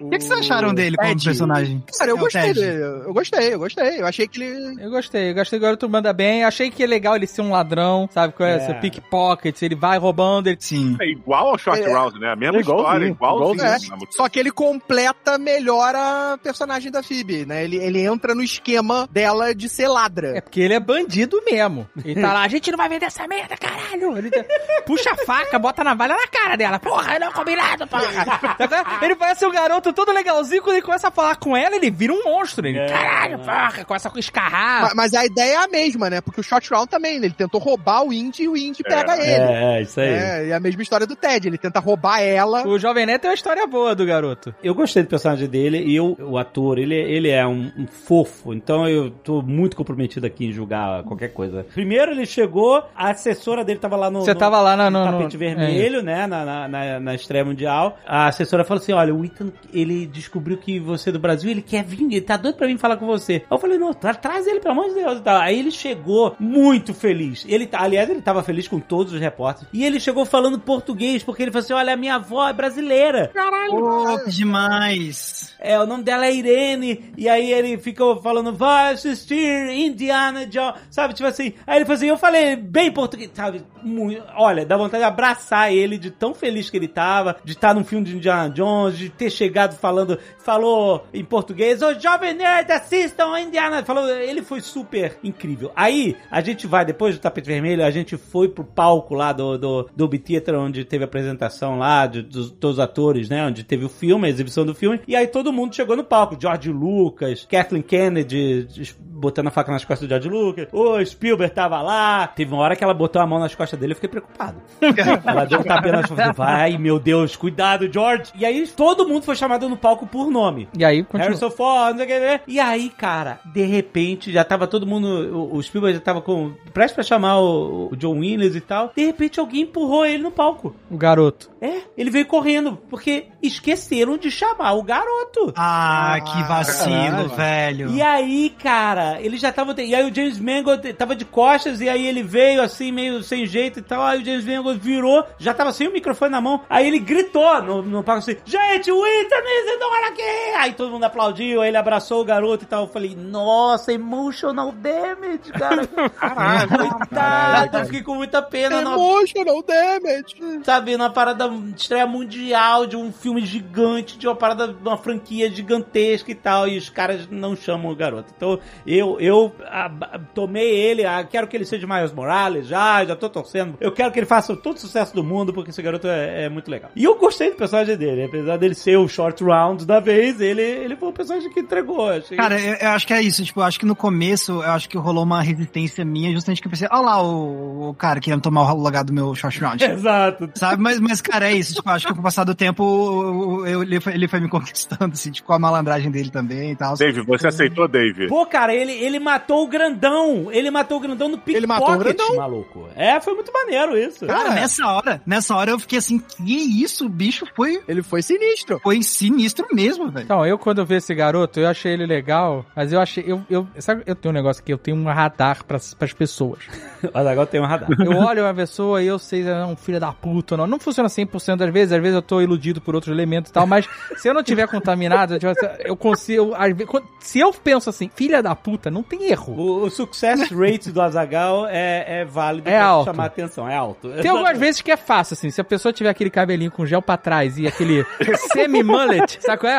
O 0.01 0.11
que, 0.11 0.19
que 0.19 0.25
vocês 0.25 0.41
acharam 0.41 0.75
dele 0.75 0.97
como 0.97 1.09
Ted. 1.11 1.25
personagem? 1.25 1.83
Cara, 1.99 2.11
eu 2.11 2.17
É 2.17 2.21
gostei 2.21 2.43
Ted. 2.43 2.61
dele. 2.61 2.83
Eu 3.07 3.15
gostei, 3.15 3.55
eu 3.55 3.59
gostei. 3.59 4.01
Eu 4.01 4.07
achei 4.07 4.27
que 4.29 4.43
ele. 4.43 4.83
Eu 4.83 4.91
gostei, 4.91 5.31
eu 5.31 5.35
gostei 5.35 5.59
agora 5.59 5.77
tu 5.77 5.89
manda 5.89 6.13
bem. 6.13 6.45
Achei 6.45 6.71
que 6.71 6.83
é 6.83 6.87
legal 6.87 7.15
ele 7.17 7.27
ser 7.27 7.43
um 7.43 7.51
ladrão, 7.51 8.09
sabe? 8.11 8.33
Com 8.35 8.45
É. 8.45 8.57
esse 8.57 8.75
pickpocket, 8.75 9.61
ele 9.63 9.75
vai 9.75 9.99
roubando, 9.99 10.49
ele 10.49 10.57
Sim. 10.61 10.97
É 11.01 11.09
igual 11.09 11.49
ao 11.51 11.59
Short 11.59 11.81
É. 11.83 11.93
Round, 11.93 12.19
né? 12.19 12.33
A 12.33 12.37
mesma 12.37 12.59
É 12.59 12.61
igualzinho, 12.61 12.83
história, 12.87 13.07
igualzinho. 13.09 13.55
igualzinho. 13.55 13.93
né? 13.97 14.07
Só 14.11 14.29
que 14.29 14.39
ele 14.39 14.51
completa 14.57 15.37
melhor 15.39 15.95
a 15.95 16.39
personagem 16.43 16.91
da 16.91 17.03
Phoebe, 17.03 17.45
né? 17.47 17.63
Ele, 17.63 17.77
ele 17.77 18.01
entra 18.05 18.35
no 18.35 18.43
esquema 18.43 19.07
dela 19.13 19.55
de 19.55 19.69
ser 19.69 19.87
ladra. 19.87 20.39
É 20.39 20.41
porque 20.41 20.61
ele 20.61 20.73
é 20.75 20.81
bandido 20.81 21.41
mesmo. 21.49 21.87
Ele 22.03 22.21
tá 22.21 22.33
lá, 22.33 22.41
a 22.43 22.49
gente 22.49 22.71
não 22.71 22.79
vai 22.79 22.89
vender 22.89 23.05
essa 23.07 23.29
merda, 23.29 23.55
caralho. 23.57 24.17
Ele 24.17 24.31
tá- 24.31 24.43
puxa 24.87 25.11
a 25.13 25.17
faca, 25.27 25.59
bota 25.59 25.83
a 25.83 25.85
navalha 25.85 26.17
na 26.17 26.27
cara 26.27 26.57
dela. 26.57 26.79
Porra, 26.79 27.19
não 27.19 27.29
é 27.29 27.33
combinado, 27.33 27.87
porra. 27.87 28.05
ele 29.03 29.15
parece 29.15 29.45
um 29.47 29.53
garoto 29.53 29.93
todo 29.93 30.11
legalzinho, 30.11 30.63
quando 30.63 30.77
ele 30.77 30.85
começa 30.87 31.09
a 31.09 31.11
falar 31.11 31.37
com 31.37 31.55
ela, 31.57 31.77
ele 31.77 31.91
vira 31.91 32.13
um 32.15 32.25
monstro. 32.25 32.67
Ele, 32.67 32.79
É. 32.79 32.87
caralho, 32.89 33.39
porra, 33.41 33.85
começa 33.85 34.11
a 34.13 34.19
escarrar. 34.19 34.83
Ma- 34.83 34.93
Mas 34.95 35.13
a 35.15 35.25
ideia 35.27 35.53
é 35.53 35.57
a 35.57 35.69
mesma, 35.69 36.09
né? 36.09 36.21
Porque 36.23 36.41
o 36.41 36.43
Short 36.45 36.69
Round 36.71 36.89
também, 36.89 37.21
né? 37.21 37.27
ele 37.27 37.35
tentou 37.35 37.61
roubar 37.61 38.03
o 38.05 38.13
Indy 38.13 38.45
e 38.45 38.49
o 38.49 38.57
Indy 38.57 38.83
pega 38.83 39.15
ele. 39.17 39.31
É, 39.33 39.79
é, 39.79 39.83
isso 39.83 40.01
aí. 40.01 40.09
É, 40.09 40.47
e 40.47 40.53
a 40.53 40.59
mesma 40.61 40.83
história 40.83 41.07
do 41.07 41.15
Ted, 41.15 41.47
ele 41.47 41.59
tenta 41.59 41.79
roubar 41.79 42.21
ela. 42.23 42.67
O 42.67 42.79
Jovem 42.79 43.05
Neto 43.05 43.27
é 43.27 43.29
uma 43.29 43.35
história 43.35 43.67
boa 43.67 43.95
do 43.95 44.07
garoto. 44.07 44.46
Eu 44.63 44.75
gostei 44.75 45.03
do 45.03 45.09
personagem 45.09 45.49
dele 45.49 45.79
e 45.85 45.97
eu, 45.97 46.17
o 46.21 46.39
ator, 46.39 46.79
ele, 46.79 46.95
ele 46.95 47.29
é 47.31 47.47
um, 47.47 47.71
um 47.77 47.87
fofo, 47.87 48.53
então 48.55 48.89
eu 48.89 49.11
tô 49.11 49.43
muito 49.43 49.77
comprometido 49.77 50.27
aqui 50.27 50.47
em 50.47 50.53
julgar 50.53 51.03
qualquer 51.05 51.29
coisa. 51.33 51.65
Primeiro 51.75 52.13
ele 52.13 52.27
chegou, 52.27 52.83
a 52.95 53.11
assessora 53.11 53.65
dele 53.65 53.79
tava 53.79 53.97
lá 53.97 54.11
no, 54.11 54.21
Você 54.23 54.35
no- 54.35 54.39
tava 54.41 54.61
lá 54.61 54.77
na- 54.77 54.91
no 54.91 54.99
no- 55.05 55.13
tapete 55.13 55.35
no- 55.35 55.39
vermelho, 55.39 56.03
né, 56.03 56.27
na, 56.27 56.45
na, 56.45 56.69
na, 56.69 57.01
na 57.01 57.15
estreia 57.15 57.45
mundial. 57.45 57.99
A 58.07 58.27
assessora 58.29 58.65
falou 58.65 58.81
assim, 58.83 58.93
olha, 58.93 59.15
o 59.15 59.25
Ethan, 59.25 59.53
ele 59.73 60.07
descobriu 60.07 60.57
que 60.59 60.79
você 60.79 61.11
é 61.11 61.13
do 61.13 61.19
Brasil, 61.19 61.51
ele 61.51 61.63
quer 61.63 61.85
vir, 61.85 62.03
ele 62.03 62.21
tá 62.21 62.37
doido 62.37 62.57
pra 62.57 62.67
vir 62.67 62.79
falar 62.79 62.97
com 62.97 63.07
você. 63.07 63.35
Aí 63.35 63.43
eu 63.51 63.59
falei, 63.59 63.79
não, 63.79 63.93
tra 63.93 64.15
traz 64.15 64.47
ele, 64.47 64.61
pelo 64.61 64.73
amor 64.73 64.89
de 64.89 64.95
Deus. 64.95 65.19
e 65.19 65.23
tal. 65.23 65.41
Aí 65.41 65.59
ele 65.59 65.71
chegou 65.71 66.35
muito 66.39 66.93
feliz. 66.95 67.45
Ele, 67.49 67.67
tá- 67.67 67.81
aliás, 67.83 68.09
ele 68.11 68.21
tava 68.23 68.43
feliz 68.43 68.67
com 68.69 68.79
todos 68.81 69.13
os 69.13 69.21
repórteres. 69.21 69.69
E 69.73 69.85
ele 69.85 69.99
chegou 70.01 70.25
falando 70.25 70.59
português, 70.59 71.23
porque 71.23 71.43
ele 71.43 71.51
falou 71.51 71.65
assim, 71.65 71.73
olha, 71.75 71.93
a 71.93 71.97
minha 71.97 72.17
avó 72.17 72.49
é 72.49 72.53
brasileira. 72.53 73.31
Pô, 73.71 74.19
que 74.25 74.31
demais. 74.37 75.36
É, 75.67 75.79
o 75.79 75.87
nome 75.87 76.03
dela 76.03 76.27
é 76.27 76.35
Irene. 76.35 77.13
E 77.17 77.29
aí 77.29 77.53
ele 77.53 77.79
ficou 77.79 78.21
falando, 78.23 78.53
vai 78.53 78.95
assistir 78.95 79.37
Indiana 79.71 80.47
Jones. 80.47 80.81
Sabe, 80.91 81.15
tipo 81.15 81.29
assim. 81.29 81.53
Aí 81.67 81.77
ele 81.77 81.85
falou 81.85 81.97
assim, 81.97 82.07
eu 82.07 82.17
falei 82.17 82.57
bem 82.57 82.91
português, 82.91 83.31
sabe? 83.35 83.63
Muito, 83.83 84.23
olha, 84.37 84.65
dá 84.65 84.77
vontade 84.77 85.03
de 85.03 85.09
abraçar 85.09 85.73
ele 85.73 85.99
de 85.99 86.11
tão 86.11 86.35
feliz 86.35 86.71
que 86.71 86.77
ele 86.77 86.89
tava, 86.89 87.37
de 87.45 87.53
estar 87.53 87.75
num 87.75 87.85
filme 87.85 88.05
de 88.05 88.17
Indiana 88.17 88.51
Jones, 88.51 88.99
de 88.99 89.11
ter 89.11 89.31
chegado 89.31 89.77
falando, 89.77 90.19
falou 90.39 91.07
em 91.13 91.25
português, 91.25 91.83
ô 91.83 91.95
jovem 91.95 92.35
nerd, 92.35 92.71
assistam 92.73 93.39
Indiana. 93.39 93.85
Falou, 93.85 94.09
ele 94.09 94.43
foi 94.43 94.61
super 94.61 95.19
incrível. 95.23 95.71
Aí, 95.77 96.17
a 96.31 96.41
gente 96.41 96.67
vai, 96.67 96.85
depois 96.85 97.15
do 97.15 97.21
tapete 97.21 97.47
vermelho, 97.47 97.85
a 97.85 97.91
gente 97.91 98.17
foi 98.17 98.49
pro 98.49 98.65
palco 98.65 99.15
lá 99.15 99.33
do, 99.33 99.59
do, 99.59 99.91
do 99.95 100.09
Theater, 100.09 100.55
onde 100.55 100.85
teve 100.85 101.05
a 101.05 101.07
apresentação 101.07 101.79
lá 101.79 102.07
de, 102.07 102.23
dos, 102.23 102.51
dos 102.51 102.79
atores, 102.79 103.29
né? 103.29 103.45
Onde 103.45 103.63
teve 103.63 103.85
o 103.85 103.89
filme. 103.89 104.07
filme, 104.07 104.27
a 104.27 104.31
exibição 104.31 104.65
do 104.65 104.75
filme, 104.75 105.01
e 105.07 105.17
aí 105.17 105.27
todo 105.27 105.53
mundo 105.57 105.75
chegou 105.75 105.97
no 105.97 106.05
palco. 106.05 106.37
George 106.41 106.71
Lucas, 106.71 107.47
Kathleen 107.49 107.83
Kennedy, 107.83 108.69
botando 109.17 109.49
a 109.49 109.51
faca 109.51 109.73
nas 109.73 109.85
costas 109.85 110.07
do 110.07 110.11
George 110.11 110.29
Lucas, 110.29 110.69
o 110.73 111.05
Spielberg 111.05 111.55
tava 111.55 111.81
lá. 111.81 112.27
Teve 112.29 112.53
uma 112.53 112.63
hora 112.63 112.77
que 112.77 112.85
ela 112.85 112.95
botou 112.95 113.21
a 113.21 113.27
mão 113.27 113.39
nas 113.39 113.55
costas 113.55 113.79
dele, 113.79 113.93
eu 113.93 113.97
fiquei 113.97 114.11
preocupado. 114.11 114.61
ela 115.25 115.45
deu 115.45 115.61
um 115.61 115.65
tapinha 115.65 115.93
nas 115.93 116.07
costas 116.07 116.27
dele, 116.27 116.37
vai, 116.37 116.79
meu 116.79 116.99
Deus, 116.99 117.35
cuidado, 117.35 117.91
George. 117.93 118.33
E 118.35 118.45
aí 118.45 118.67
todo 118.69 119.09
mundo 119.09 119.25
foi 119.25 119.35
chamado 119.35 119.69
no 119.69 119.77
palco 119.77 120.07
por 120.07 120.31
nome. 120.31 120.69
E 120.77 120.85
aí, 120.85 121.03
continua. 121.03 121.29
Harrison 121.29 121.51
Ford, 121.51 121.97
não 121.97 121.97
sei 121.99 122.05
o 122.05 122.09
que, 122.09 122.21
né? 122.21 122.41
E 122.47 122.61
aí, 122.61 122.91
cara, 122.91 123.41
de 123.45 123.63
repente, 123.63 124.31
já 124.31 124.45
tava 124.45 124.67
todo 124.67 124.87
mundo, 124.87 125.07
o, 125.07 125.57
o 125.57 125.63
Spielberg 125.63 125.99
já 125.99 126.05
tava 126.05 126.21
com, 126.21 126.53
prestes 126.73 126.95
pra 126.95 127.05
chamar 127.05 127.39
o, 127.39 127.89
o 127.93 127.97
John 127.97 128.19
Williams 128.19 128.55
e 128.55 128.61
tal. 128.61 128.93
De 128.95 129.05
repente 129.05 129.41
alguém 129.41 129.63
empurrou 129.63 130.05
ele 130.05 130.23
no 130.23 130.31
palco. 130.31 130.75
O 130.91 130.97
garoto. 130.97 131.51
É, 131.61 131.83
ele 131.97 132.11
veio 132.11 132.27
correndo, 132.27 132.79
porque 132.89 133.29
esqueceram 133.43 134.19
de 134.19 134.31
chamar 134.31 134.75
o 134.75 134.83
garoto. 134.83 135.46
Ah, 135.55 136.19
que 136.25 136.43
vacilo, 136.45 136.95
caralho. 137.29 137.29
velho. 137.31 137.91
E 137.91 138.03
aí, 138.03 138.51
cara, 138.51 139.21
ele 139.21 139.37
já 139.37 139.53
tava. 139.53 139.75
E 139.81 139.95
aí 139.95 140.11
o 140.11 140.15
James 140.15 140.39
Mangold 140.41 140.93
tava 140.95 141.15
de 141.15 141.25
costas, 141.25 141.81
e 141.81 141.89
aí 141.89 142.07
ele 142.07 142.23
veio 142.23 142.63
assim, 142.63 142.91
meio 142.91 143.23
sem 143.23 143.47
jeito 143.47 143.79
e 143.79 143.83
tal. 143.83 144.03
Aí 144.03 144.21
o 144.21 144.25
James 144.25 144.45
Mangold 144.45 144.79
virou, 144.81 145.25
já 145.39 145.53
tava 145.55 145.73
sem 145.73 145.89
o 145.89 145.93
microfone 145.93 146.31
na 146.31 146.41
mão. 146.41 146.63
Aí 146.69 146.87
ele 146.87 146.99
gritou 146.99 147.63
no, 147.63 147.83
no 147.83 148.03
palco 148.03 148.19
assim: 148.21 148.37
Gente, 148.45 148.91
o 148.91 149.01
Witness, 149.01 149.79
olha 149.83 150.09
aqui! 150.09 150.57
Aí 150.59 150.73
todo 150.73 150.91
mundo 150.91 151.05
aplaudiu, 151.05 151.61
aí 151.63 151.69
ele 151.69 151.77
abraçou 151.77 152.21
o 152.21 152.25
garoto 152.25 152.65
e 152.65 152.67
tal. 152.67 152.83
Eu 152.85 152.89
falei: 152.89 153.15
Nossa, 153.17 153.93
emotional 153.93 154.73
damage, 154.73 155.53
cara. 155.53 155.87
Caralho, 156.19 156.69
coitado, 156.69 157.79
eu 157.79 157.85
fiquei 157.87 158.03
com 158.03 158.15
muita 158.15 158.43
pena. 158.43 158.81
na- 158.83 158.93
Emotional 158.93 159.63
damage. 159.63 160.37
sabe, 160.65 160.97
numa 160.97 161.11
parada 161.11 161.49
de 161.49 161.81
estreia 161.81 162.07
mundial 162.07 162.87
de 162.87 162.97
um 162.97 163.13
filme 163.13 163.45
gigante, 163.45 164.19
de 164.19 164.27
uma 164.27 164.35
parada, 164.37 164.69
de 164.69 164.83
uma 164.89 164.97
franquia 164.97 165.36
gigantesca 165.51 166.31
e 166.31 166.35
tal, 166.35 166.69
e 166.69 166.77
os 166.77 166.89
caras 166.89 167.29
não 167.31 167.55
chamam 167.57 167.91
o 167.93 167.97
garoto. 167.97 168.33
Então, 168.37 168.59
eu, 168.87 169.19
eu 169.21 169.53
ah, 169.65 169.91
ah, 170.03 170.19
tomei 170.35 170.69
ele, 170.75 171.05
ah, 171.05 171.25
quero 171.25 171.47
que 171.47 171.57
ele 171.57 171.65
seja 171.65 171.87
Miles 171.87 172.13
Morales, 172.13 172.67
já, 172.67 173.05
já 173.05 173.17
tô 173.17 173.29
torcendo. 173.29 173.77
Eu 173.81 173.93
quero 173.93 174.13
que 174.13 174.19
ele 174.19 174.27
faça 174.27 174.57
todo 174.57 174.77
o 174.77 174.81
sucesso 174.81 175.15
do 175.15 175.23
mundo, 175.25 175.53
porque 175.53 175.71
esse 175.71 175.83
garoto 175.83 176.07
é, 176.09 176.45
é 176.45 176.49
muito 176.49 176.71
legal. 176.71 176.91
E 176.95 177.05
eu 177.05 177.17
gostei 177.19 177.51
do 177.51 177.57
personagem 177.57 177.97
dele, 177.97 178.25
apesar 178.25 178.57
dele 178.57 178.75
ser 178.75 178.97
o 178.97 179.09
short 179.09 179.43
round 179.45 179.85
da 179.85 180.01
vez, 180.01 180.41
ele, 180.41 180.63
ele 180.63 180.97
foi 180.97 181.09
o 181.09 181.13
personagem 181.13 181.51
que 181.51 181.61
entregou. 181.61 182.09
Achei... 182.09 182.37
Cara, 182.37 182.61
eu, 182.61 182.75
eu 182.75 182.89
acho 182.91 183.07
que 183.07 183.13
é 183.13 183.23
isso. 183.23 183.45
Tipo, 183.45 183.61
eu 183.61 183.65
acho 183.65 183.79
que 183.79 183.87
no 183.87 183.97
começo, 183.97 184.53
eu 184.53 184.71
acho 184.71 184.89
que 184.89 184.97
rolou 184.97 185.25
uma 185.25 185.43
resistência 185.43 186.05
minha, 186.05 186.33
justamente 186.33 186.61
que 186.61 186.67
eu 186.67 186.71
pensei, 186.71 186.89
olha 186.91 187.01
lá 187.01 187.23
o, 187.23 187.91
o 187.91 187.95
cara 187.95 188.21
querendo 188.21 188.43
tomar 188.43 188.73
o 188.73 188.81
lugar 188.83 189.05
do 189.05 189.13
meu 189.13 189.35
short 189.35 189.59
round. 189.61 189.83
Exato. 189.85 190.51
Sabe? 190.55 190.83
Mas, 190.83 191.01
mas, 191.01 191.21
cara, 191.21 191.51
é 191.51 191.55
isso. 191.55 191.75
Tipo, 191.75 191.89
acho 191.91 192.07
que 192.07 192.15
com 192.15 192.21
o 192.21 192.23
passar 192.23 192.45
do 192.45 192.55
tempo, 192.55 193.65
eu- 193.67 193.83
ele, 193.83 194.01
foi, 194.01 194.15
ele 194.15 194.29
foi 194.29 194.41
me 194.41 194.49
conquistando, 194.51 195.16
assim, 195.21 195.31
tipo, 195.31 195.47
com 195.47 195.53
a 195.53 195.59
malandragem 195.59 196.11
dele 196.11 196.31
também 196.31 196.73
e 196.73 196.77
tal. 196.77 196.97
Dave, 196.97 197.23
você 197.23 197.49
aceitou, 197.49 197.89
Dave? 197.89 198.29
Pô, 198.29 198.45
cara, 198.47 198.75
ele, 198.75 198.93
ele 198.93 199.19
matou 199.19 199.65
o 199.65 199.69
grandão. 199.69 200.49
Ele 200.51 200.71
matou 200.71 200.99
o 200.99 201.01
grandão 201.01 201.29
no 201.29 201.37
pickpocket, 201.39 201.57
Ele 201.57 201.67
matou 201.67 201.95
o 201.95 201.99
grandão. 201.99 202.37
maluco. 202.37 202.89
É, 202.95 203.21
foi 203.21 203.35
muito 203.35 203.53
maneiro 203.53 203.97
isso. 203.97 204.27
Cara, 204.27 204.53
nessa 204.53 204.87
hora, 204.87 205.23
nessa 205.27 205.55
hora 205.57 205.71
eu 205.73 205.79
fiquei 205.79 205.99
assim, 205.99 206.19
que 206.19 206.83
isso? 206.83 207.07
O 207.07 207.09
bicho 207.09 207.47
foi, 207.55 207.83
Ele 207.87 208.03
foi 208.03 208.23
sinistro. 208.23 208.79
foi 208.83 209.03
sinistro 209.03 209.67
mesmo, 209.73 210.11
velho. 210.11 210.25
Então, 210.25 210.45
eu 210.47 210.59
quando 210.59 210.79
eu 210.79 210.87
vi 210.87 210.97
esse 210.97 211.15
garoto, 211.15 211.61
eu 211.61 211.69
achei 211.69 211.93
ele 211.93 212.07
legal, 212.07 212.65
mas 212.75 212.93
eu 212.93 213.01
achei. 213.01 213.25
Eu, 213.27 213.43
eu, 213.49 213.67
sabe, 213.79 214.03
eu 214.07 214.15
tenho 214.15 214.33
um 214.33 214.37
negócio 214.37 214.63
que 214.63 214.73
eu 214.73 214.79
tenho 214.79 214.97
um 214.97 215.05
radar 215.05 215.65
pras, 215.65 215.95
pras 215.95 216.13
pessoas. 216.13 216.61
Olha, 217.15 217.31
agora 217.31 217.47
tem 217.47 217.61
um 217.61 217.67
radar. 217.67 217.89
Eu 217.99 218.13
olho 218.19 218.43
uma 218.45 218.55
pessoa 218.55 219.03
e 219.03 219.07
eu 219.07 219.19
sei 219.19 219.43
se 219.43 219.49
ela 219.49 219.63
é 219.63 219.67
um 219.67 219.77
filho 219.77 220.01
da 220.01 220.13
puta 220.13 220.55
ou 220.55 220.59
não. 220.59 220.67
Não 220.67 220.79
funciona 220.79 221.09
100% 221.09 221.57
das 221.57 221.73
vezes, 221.73 221.93
às 221.93 222.01
vezes 222.01 222.15
eu 222.17 222.23
tô 222.23 222.41
iludido 222.41 222.81
por 222.81 222.95
outros 222.95 223.13
elementos 223.13 223.51
e 223.51 223.53
tal, 223.53 223.67
mas 223.67 223.89
se 224.17 224.29
eu 224.29 224.35
não 224.35 224.43
tiver 224.43 224.67
contaminado, 224.67 225.06
eu, 225.15 225.39
tipo, 225.55 225.67
eu 225.85 225.97
consigo. 225.97 226.53
quando- 226.87 227.07
Se 227.21 227.39
eu 227.41 227.53
penso 227.53 227.91
assim, 227.91 228.11
filha 228.15 228.43
da 228.43 228.55
puta, 228.55 228.91
não 228.91 229.03
tem 229.03 229.25
erro. 229.31 229.55
O, 229.55 229.85
o 229.85 229.91
success 229.91 230.49
rate 230.51 230.91
do 230.93 231.01
Azagal 231.03 231.67
é, 231.69 232.21
é 232.21 232.25
válido 232.25 232.69
É 232.69 232.77
pra 232.79 232.85
alto. 232.87 233.05
chamar 233.07 233.25
atenção, 233.27 233.69
é 233.69 233.77
alto. 233.77 234.09
Tem 234.23 234.31
algumas 234.31 234.59
vezes 234.59 234.81
que 234.81 234.91
é 234.91 234.97
fácil, 234.97 235.35
assim, 235.35 235.51
se 235.51 235.61
a 235.61 235.65
pessoa 235.65 235.93
tiver 235.93 236.11
aquele 236.11 236.31
cabelinho 236.31 236.71
com 236.71 236.85
gel 236.87 237.03
pra 237.03 237.17
trás 237.17 237.59
e 237.59 237.67
aquele 237.67 238.05
semi-mullet, 238.53 239.39
sabe 239.43 239.59
qual 239.59 239.73
é? 239.73 239.79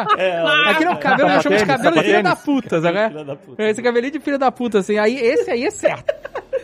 Aquele 0.71 0.89
é 0.89 0.91
um 0.91 0.95
cabelo, 0.97 1.29
eu 1.29 1.41
chamo 1.41 1.57
de 1.57 1.65
cabelo 1.65 1.95
de 1.95 2.03
filha 2.03 2.23
da 2.23 2.35
puta, 2.35 2.81
sabe 2.81 2.93
qual 2.97 3.03
é? 3.05 3.09
Filha. 3.55 3.69
Esse 3.69 3.81
cabelinho 3.81 4.11
de 4.13 4.19
filho 4.19 4.37
da 4.39 4.51
puta, 4.51 4.79
assim, 4.79 4.97
aí 4.97 5.17
esse 5.17 5.49
aí 5.49 5.65
é 5.65 5.71
certo. 5.71 6.13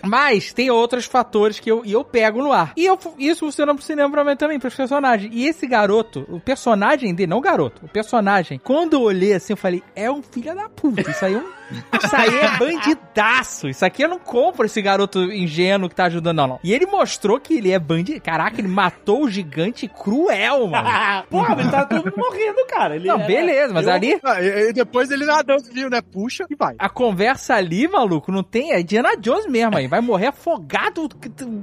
Mas 0.06 0.52
tem 0.54 0.70
outros 0.70 1.06
fatores 1.06 1.60
que 1.60 1.72
eu, 1.72 1.82
e 1.86 1.92
eu 1.94 2.04
pego 2.04 2.42
no 2.42 2.52
ar. 2.52 2.74
E 2.76 2.86
eu, 2.86 3.00
isso 3.18 3.40
funciona 3.42 3.74
pro 3.74 3.84
cinema 3.84 4.10
pra 4.12 4.24
mim 4.24 4.36
também, 4.36 4.60
pros 4.60 4.76
personagens. 4.76 5.32
E 5.34 5.46
esse 5.48 5.66
garoto, 5.68 6.26
o 6.30 6.40
personagem 6.40 7.14
dele, 7.16 7.30
não 7.30 7.38
o 7.38 7.42
garoto, 7.42 7.86
o 7.86 7.88
personagem, 7.90 8.60
quando 8.64 8.94
eu 8.94 9.02
olhei 9.02 9.34
assim, 9.34 9.54
eu 9.54 9.58
falei, 9.58 9.82
é 9.96 10.12
um 10.12 10.22
filho 10.22 10.54
da 10.56 10.68
puta. 10.70 11.10
Isso 11.10 11.26
aí 11.26 11.34
é 11.34 11.38
um. 11.38 11.64
Isso 12.04 12.16
aí 12.16 12.38
é 12.38 12.58
bandidaço. 12.58 13.68
Isso 13.68 13.84
aqui 13.86 14.04
eu 14.04 14.10
não 14.10 14.20
compro 14.20 14.66
esse 14.66 14.82
garoto 14.82 15.20
ingênuo 15.32 15.90
que 15.90 15.96
tá 15.96 16.06
ajudando, 16.06 16.36
não, 16.38 16.48
não. 16.48 16.60
E 16.64 16.72
ele 16.74 16.86
mostrou 16.86 17.40
que 17.40 17.56
ele 17.56 17.72
é 17.72 17.80
bandido. 17.80 18.22
Caraca, 18.22 18.60
ele 18.60 18.68
matou 18.68 19.24
o 19.24 19.30
gigante 19.30 19.88
cruel, 19.88 20.68
mano. 20.68 20.88
Porra, 21.32 21.56
mas 21.56 21.72
tá 21.72 21.86
todo 21.86 22.14
morrendo, 22.16 22.66
cara. 22.68 22.96
Ele 22.96 23.08
Não, 23.08 23.16
era- 23.16 23.26
beleza, 23.28 23.74
mas 23.74 23.88
eu- 23.88 23.94
ali 23.94 24.20
Ah, 24.24 24.42
e, 24.42 24.74
depois 24.74 25.10
ele 25.10 25.26
nadando, 25.26 25.64
viu, 25.72 25.90
né? 25.90 26.02
Puxa 26.02 26.46
e 26.50 26.56
vai. 26.56 26.76
a 26.78 26.90
conversa 26.90 27.56
ali, 27.56 27.88
maluco, 27.88 28.32
não 28.32 28.44
tem. 28.44 28.72
É 28.74 28.82
Indiana 28.82 29.16
Jones 29.18 29.48
mesmo 29.48 29.76
aí. 29.78 29.88
Vai 29.94 30.02
morrer 30.02 30.26
afogado, 30.30 31.08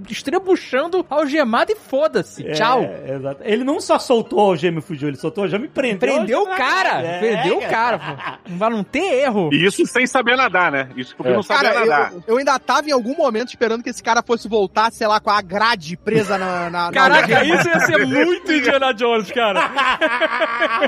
estrebuchando, 0.08 1.04
algemado 1.10 1.72
e 1.72 1.74
foda-se. 1.74 2.46
É, 2.46 2.52
Tchau. 2.52 2.80
exato. 3.04 3.42
Ele 3.44 3.64
não 3.64 3.80
só 3.80 3.98
soltou 3.98 4.52
o 4.52 4.56
gêmeo 4.56 4.78
e 4.78 4.82
fugiu, 4.82 5.08
ele 5.08 5.16
soltou 5.16 5.42
o 5.42 5.48
gêmeo 5.48 5.64
e 5.64 5.68
prendeu. 5.68 5.98
Prendeu 5.98 6.42
o 6.42 6.46
cara. 6.46 7.02
É, 7.02 7.18
Prendeu 7.18 7.58
o 7.58 7.68
cara, 7.68 7.98
pô. 7.98 8.50
Não 8.50 8.56
vai 8.56 8.70
não 8.70 8.84
ter 8.84 9.00
erro. 9.24 9.50
E 9.52 9.66
isso 9.66 9.84
sem 9.84 10.06
saber 10.06 10.36
nadar, 10.36 10.70
né? 10.70 10.90
Isso 10.96 11.16
porque 11.16 11.32
não 11.32 11.42
sabia 11.42 11.72
Cara, 11.72 11.80
nadar. 11.86 12.12
eu, 12.12 12.22
eu 12.28 12.36
ainda 12.36 12.56
tava 12.60 12.88
em 12.88 12.92
algum 12.92 13.16
momento 13.16 13.48
esperando 13.48 13.82
que 13.82 13.90
esse 13.90 14.00
cara 14.00 14.22
fosse 14.22 14.46
voltar, 14.48 14.92
sei 14.92 15.08
lá, 15.08 15.18
com 15.18 15.30
a 15.30 15.42
grade 15.42 15.96
presa 15.96 16.38
na. 16.38 16.70
na 16.70 16.86
na 16.86 16.92
Caraca, 16.92 17.36
algema. 17.36 17.58
isso 17.60 17.68
ia 17.68 17.80
ser 17.80 18.06
muito 18.06 18.52
Indiana 18.52 18.94
Jones, 18.94 19.32
cara. 19.32 19.70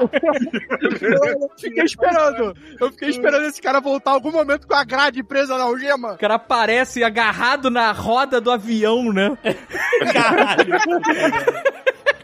Eu 0.00 1.50
fiquei 1.58 1.82
esperando. 1.84 2.54
Eu 2.80 2.90
fiquei 2.92 3.08
esperando 3.08 3.46
esse 3.46 3.60
cara 3.60 3.80
voltar 3.80 4.12
algum 4.12 4.30
momento 4.30 4.68
com 4.68 4.74
a 4.74 4.84
grade 4.84 5.24
presa 5.24 5.58
na 5.58 5.64
algema. 5.64 6.12
O 6.12 6.18
cara 6.18 6.34
aparece 6.36 7.02
agarrado 7.02 7.31
na 7.70 7.92
roda 7.92 8.40
do 8.40 8.50
avião, 8.50 9.12
né? 9.12 9.36
Caralho. 10.12 10.78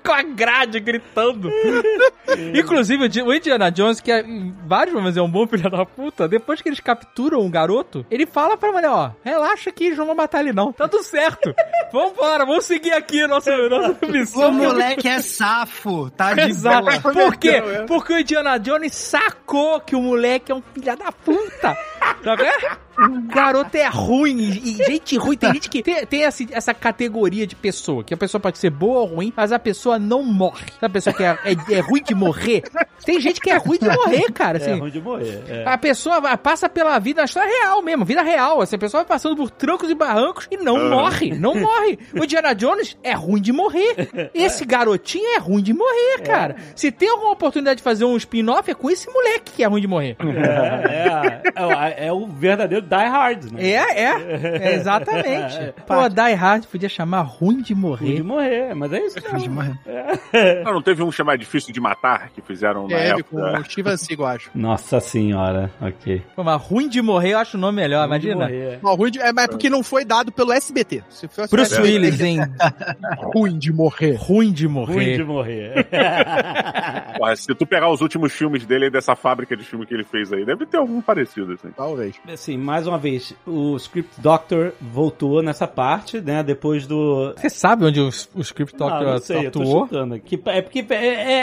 Com 0.05 0.13
a 0.13 0.23
grade 0.23 0.81
gritando. 0.81 1.51
Inclusive, 2.59 3.05
o 3.05 3.09
Di- 3.11 3.21
o 3.23 3.33
Indiana 3.35 3.71
Jones, 3.71 4.01
que 4.01 4.11
é, 4.11 4.21
em 4.23 4.55
vários 4.67 4.95
momentos 4.95 5.17
é 5.19 5.23
um 5.23 5.31
bom 5.31 5.47
filho 5.47 5.69
da 5.71 5.85
puta, 5.85 6.27
depois 6.27 6.63
que 6.63 6.69
eles 6.71 6.81
capturam 6.81 7.41
o 7.41 7.51
garoto, 7.51 8.07
ele 8.11 8.25
fala 8.25 8.57
pra 8.57 8.73
mulher, 8.73 8.89
ó, 8.89 9.11
relaxa 9.23 9.71
que 9.71 9.85
eles 9.85 9.99
não 9.99 10.07
vão 10.07 10.15
matar 10.15 10.41
ele 10.41 10.53
não. 10.53 10.73
Tá 10.73 10.89
tudo 10.89 11.03
certo. 11.03 11.55
Vambora, 11.93 12.47
vamos 12.47 12.65
seguir 12.65 12.93
aqui 12.93 13.21
a 13.23 13.29
nossa, 13.29 13.55
nossa 13.69 14.07
missão. 14.07 14.49
O 14.49 14.53
moleque 14.55 15.07
é 15.09 15.21
safo, 15.21 16.11
tá 16.11 16.33
de 16.33 16.41
Exato. 16.53 16.85
boa. 16.87 17.01
Por 17.15 17.37
quê? 17.37 17.63
Porque 17.87 18.13
o 18.15 18.19
Indiana 18.19 18.59
Jones 18.59 18.95
sacou 18.95 19.79
que 19.81 19.95
o 19.95 20.01
moleque 20.01 20.51
é 20.51 20.55
um 20.55 20.63
filho 20.73 20.97
da 20.97 21.13
puta. 21.13 21.77
Sabe? 22.25 22.43
O 22.45 22.88
garoto 23.27 23.77
é 23.77 23.89
ruim. 23.89 24.39
E 24.39 24.69
e 24.81 24.85
gente 24.85 25.17
ruim. 25.17 25.37
Tem 25.37 25.53
gente 25.55 25.69
que 25.69 25.83
tem, 25.83 26.07
tem 26.07 26.25
essa, 26.25 26.45
essa 26.53 26.75
categoria 26.75 27.47
de 27.47 27.55
pessoa. 27.55 28.03
Que 28.05 28.15
a 28.15 28.17
pessoa 28.17 28.41
pode 28.41 28.59
ser 28.59 28.71
boa 28.71 29.01
ou 29.01 29.07
ruim, 29.07 29.33
mas 29.37 29.53
a 29.53 29.59
pessoa 29.59 29.99
não 29.99 30.23
morre. 30.23 30.67
Sabe 30.81 30.87
a 30.87 30.91
pessoa 30.91 31.15
que 31.15 31.23
é, 31.23 31.39
é, 31.45 31.75
é 31.77 31.81
ruim 31.81 32.03
de 32.03 32.15
morrer? 32.15 32.63
Tem 33.05 33.21
gente 33.21 33.41
que 33.41 33.51
é 33.51 33.57
ruim 33.57 33.79
de 33.79 33.89
morrer, 33.89 34.33
cara. 34.33 34.59
É 34.59 34.63
Assim, 34.63 34.81
ruim 34.81 34.91
de 34.91 35.01
morrer. 35.01 35.43
é. 35.49 35.65
a 35.67 35.79
pessoa 35.79 36.37
passa 36.37 36.69
pela 36.69 36.99
vida, 36.99 37.21
na 37.21 37.25
história 37.27 37.49
real 37.49 37.83
mesmo, 37.83 38.05
vida 38.05 38.23
real. 38.23 38.61
Assim, 38.61 38.77
a 38.77 38.79
pessoa 38.79 39.03
vai 39.03 39.09
passando 39.09 39.37
por 39.37 39.51
trancos 39.51 39.91
e 39.91 39.95
barrancos 39.95 40.49
e 40.51 40.57
não 40.57 40.89
morre, 40.91 41.33
não 41.35 41.55
morre. 41.55 41.99
O 42.15 42.25
Indiana 42.25 42.55
Jones 42.55 42.97
é 43.03 43.13
ruim 43.13 43.41
de 43.41 43.53
morrer. 43.53 44.09
Esse 44.35 44.65
garotinho 44.65 45.27
é 45.37 45.39
ruim 45.39 45.63
de 45.63 45.73
morrer, 45.73 46.23
cara. 46.25 46.57
Se 46.75 46.91
tem 46.91 47.09
alguma 47.09 47.33
oportunidade 47.33 47.79
de 47.79 47.83
fazer 47.83 48.05
um 48.05 48.17
spin-off, 48.17 48.71
é 48.71 48.75
com 48.75 48.91
esse 48.91 49.09
moleque 49.11 49.53
que 49.53 49.63
é 49.63 49.67
ruim 49.67 49.81
de 49.81 49.87
morrer. 49.89 50.17
É, 50.21 51.43
é, 51.55 52.05
é, 52.05 52.07
é 52.09 52.13
o 52.13 52.27
verdadeiro 52.27 52.85
Die 52.89 53.09
Hard, 53.09 53.45
né? 53.53 53.63
É, 53.71 54.05
é, 54.05 54.59
é 54.71 54.75
exatamente. 54.75 55.75
Pô, 55.87 56.09
Die 56.09 56.35
Hard 56.35 56.65
podia 56.67 56.89
chamar 56.89 57.23
ruim 57.23 57.61
de 57.63 57.75
Ruim 57.75 58.15
de 58.15 58.23
morrer. 58.23 58.23
morrer, 58.23 58.75
mas 58.75 58.93
é 58.93 59.01
isso. 59.05 59.21
De 59.21 59.49
morrer. 59.49 59.79
Não, 60.65 60.75
não 60.75 60.83
teve 60.83 61.03
um 61.03 61.13
chamado 61.13 61.39
difícil 61.39 61.73
de 61.73 61.81
matar 61.81 62.31
que 62.31 62.41
fizeram 62.41 62.89
na 62.89 62.97
Teve 62.97 63.23
com 63.25 63.39
época? 63.47 63.61
o 63.61 63.65
Steven 63.71 63.97
Seagal, 63.97 64.27
acho. 64.27 64.51
Nossa 64.55 65.01
senhora, 65.01 65.71
ok. 65.81 66.23
Pô, 66.35 66.43
mas 66.43 66.61
ruim 66.63 66.89
de 66.89 67.01
morrer 67.03 67.33
eu 67.35 67.39
acho 67.39 67.57
o 67.57 67.61
nome 67.61 67.77
melhor, 67.77 68.09
Ruim 68.09 68.19
de 68.19 68.29
imagina. 68.29 68.47
morrer. 68.49 68.79
Não, 68.83 68.95
ruim 68.95 69.11
de, 69.11 69.21
é, 69.21 69.33
mas 69.33 69.45
é 69.45 69.49
porque 69.49 69.69
não 69.71 69.83
foi 69.83 70.05
dado 70.05 70.33
pelo 70.33 70.53
SBT. 70.53 71.03
Se 71.11 71.29
fosse 71.29 71.51
Bruce 71.51 71.73
SBT, 71.75 71.83
Willis, 71.93 72.21
hein? 72.21 72.39
Ruim 73.35 73.59
de 73.59 73.73
morrer. 73.73 74.17
Ruim 74.19 74.53
de 74.53 74.67
Ruim 74.67 75.13
de 75.17 75.25
morrer. 75.25 75.25
morrer. 75.27 75.87
Porra, 77.19 77.37
se 77.37 77.55
tu 77.55 77.67
pegar 77.67 77.91
os 77.91 78.01
últimos 78.01 78.33
filmes 78.33 78.65
dele 78.65 78.91
dessa 78.91 79.15
fábrica 79.15 79.57
de 79.57 79.65
filme 79.65 79.87
que 79.87 79.95
ele 79.95 80.05
fez 80.05 80.33
aí, 80.33 80.45
deve 80.45 80.67
ter 80.67 80.77
algum 80.79 81.01
parecido, 81.01 81.53
assim. 81.53 81.69
talvez. 81.77 82.15
Assim, 82.33 82.57
mais 82.79 82.87
uma 82.87 82.97
vez, 82.99 83.35
o 83.45 83.75
Script 83.77 84.21
Doctor 84.21 84.73
voltou 84.81 85.43
nessa 85.43 85.67
parte, 85.67 86.21
né? 86.21 86.45
Depois 86.45 86.87
do. 86.87 87.35
Você 87.37 87.51
sabe 87.51 87.85
onde 87.85 88.01
o, 88.01 88.09
o 88.37 88.41
Script 88.41 88.73
Não, 88.79 88.89
Doctor 88.89 89.07
não 89.07 89.19
sei, 89.19 89.47
eu 89.47 89.51
tô 89.51 89.61
atuou? 89.63 89.89
aqui. 90.15 90.41
É 90.47 90.63
porque 90.63 90.87
é, 90.91 90.95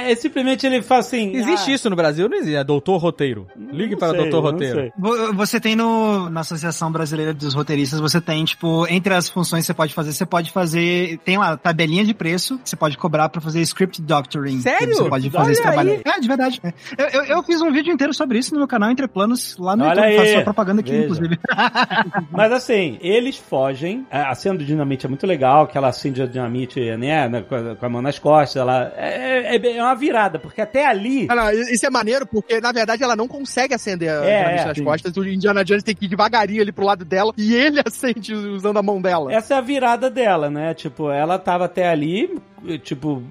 é- 0.07 0.11
é 0.11 0.15
simplesmente 0.15 0.65
ele 0.65 0.81
fala 0.81 1.01
assim. 1.01 1.35
Existe 1.35 1.71
ah, 1.71 1.73
isso 1.73 1.89
no 1.89 1.95
Brasil? 1.97 2.29
Não 2.29 2.37
existe. 2.37 2.55
É 2.55 2.63
doutor 2.63 2.97
roteiro. 2.97 3.47
Ligue 3.71 3.91
não 3.91 3.99
para 3.99 4.11
sei, 4.11 4.17
doutor 4.21 4.43
não 4.43 4.51
roteiro. 4.51 4.79
sei. 4.79 4.91
Vo- 4.97 5.33
Você 5.33 5.59
tem 5.59 5.75
no, 5.75 6.29
na 6.29 6.39
Associação 6.39 6.89
Brasileira 6.89 7.33
dos 7.33 7.53
Roteiristas, 7.53 7.99
você 7.99 8.21
tem, 8.21 8.45
tipo, 8.45 8.87
entre 8.87 9.13
as 9.13 9.27
funções 9.27 9.63
que 9.63 9.67
você 9.67 9.73
pode 9.73 9.93
fazer, 9.93 10.13
você 10.13 10.25
pode 10.25 10.51
fazer, 10.51 11.17
tem 11.25 11.37
lá, 11.37 11.57
tabelinha 11.57 12.05
de 12.05 12.13
preço, 12.13 12.57
que 12.59 12.69
você 12.69 12.77
pode 12.77 12.97
cobrar 12.97 13.27
pra 13.27 13.41
fazer 13.41 13.59
script 13.61 14.01
doctoring. 14.01 14.61
Sério? 14.61 14.87
Que 14.87 14.93
Você 14.95 15.09
pode 15.09 15.29
fazer 15.29 15.43
Olha 15.43 15.51
esse 15.51 15.61
trabalho. 15.61 15.91
aí. 15.91 16.01
É, 16.05 16.19
de 16.19 16.27
verdade. 16.29 16.61
É. 16.63 16.73
Eu, 16.97 17.07
eu, 17.09 17.23
eu 17.37 17.43
fiz 17.43 17.59
um 17.61 17.71
vídeo 17.73 17.91
inteiro 17.91 18.13
sobre 18.13 18.37
isso 18.39 18.53
no 18.53 18.59
meu 18.59 18.67
canal 18.69 18.89
Entre 18.89 19.05
Planos, 19.07 19.57
lá 19.57 19.75
no 19.75 19.83
Olha 19.83 19.99
YouTube, 20.09 20.21
aí. 20.27 20.31
faço 20.33 20.43
propaganda 20.45 20.81
aqui, 20.81 20.91
Veja. 20.91 21.07
Inclusive. 21.17 21.39
Mas 22.31 22.51
assim, 22.51 22.97
eles 23.01 23.37
fogem. 23.37 24.05
A 24.11 24.33
cena 24.35 24.57
do 24.57 24.65
dinamite 24.65 25.05
é 25.05 25.09
muito 25.09 25.25
legal, 25.25 25.67
que 25.67 25.77
ela 25.77 25.87
acende 25.89 26.21
a 26.21 26.25
dinamite, 26.25 26.79
né, 26.97 27.29
com 27.79 27.85
a, 27.85 27.89
mão 27.89 28.01
nas 28.01 28.19
costas. 28.19 28.61
Ela 28.61 28.93
é, 28.95 29.55
é- 29.55 29.77
é 29.77 29.83
uma 29.83 29.95
virada, 29.95 30.39
porque 30.39 30.61
até 30.61 30.85
ali. 30.85 31.27
Ah, 31.29 31.35
não, 31.35 31.51
isso 31.51 31.85
é 31.85 31.89
maneiro 31.89 32.25
porque, 32.25 32.59
na 32.61 32.71
verdade, 32.71 33.03
ela 33.03 33.15
não 33.15 33.27
consegue 33.27 33.73
acender 33.73 34.09
a 34.09 34.25
É, 34.25 34.37
dinamite 34.39 34.63
é, 34.63 34.65
nas 34.67 34.77
sim. 34.77 34.83
costas. 34.83 35.17
O 35.17 35.25
Indiana 35.25 35.63
Jones 35.63 35.83
tem 35.83 35.95
que 35.95 36.05
ir 36.05 36.09
devagarinho 36.09 36.61
ali 36.61 36.71
pro 36.71 36.85
lado 36.85 37.05
dela 37.05 37.33
e 37.37 37.53
ele 37.53 37.81
acende 37.85 38.33
usando 38.33 38.77
a 38.77 38.83
mão 38.83 39.01
dela. 39.01 39.33
Essa 39.33 39.55
é 39.55 39.57
a 39.57 39.61
virada 39.61 40.09
dela, 40.09 40.49
né? 40.49 40.73
Tipo, 40.73 41.09
ela 41.11 41.37
tava 41.39 41.65
até 41.65 41.87
ali, 41.89 42.37
tipo, 42.83 43.21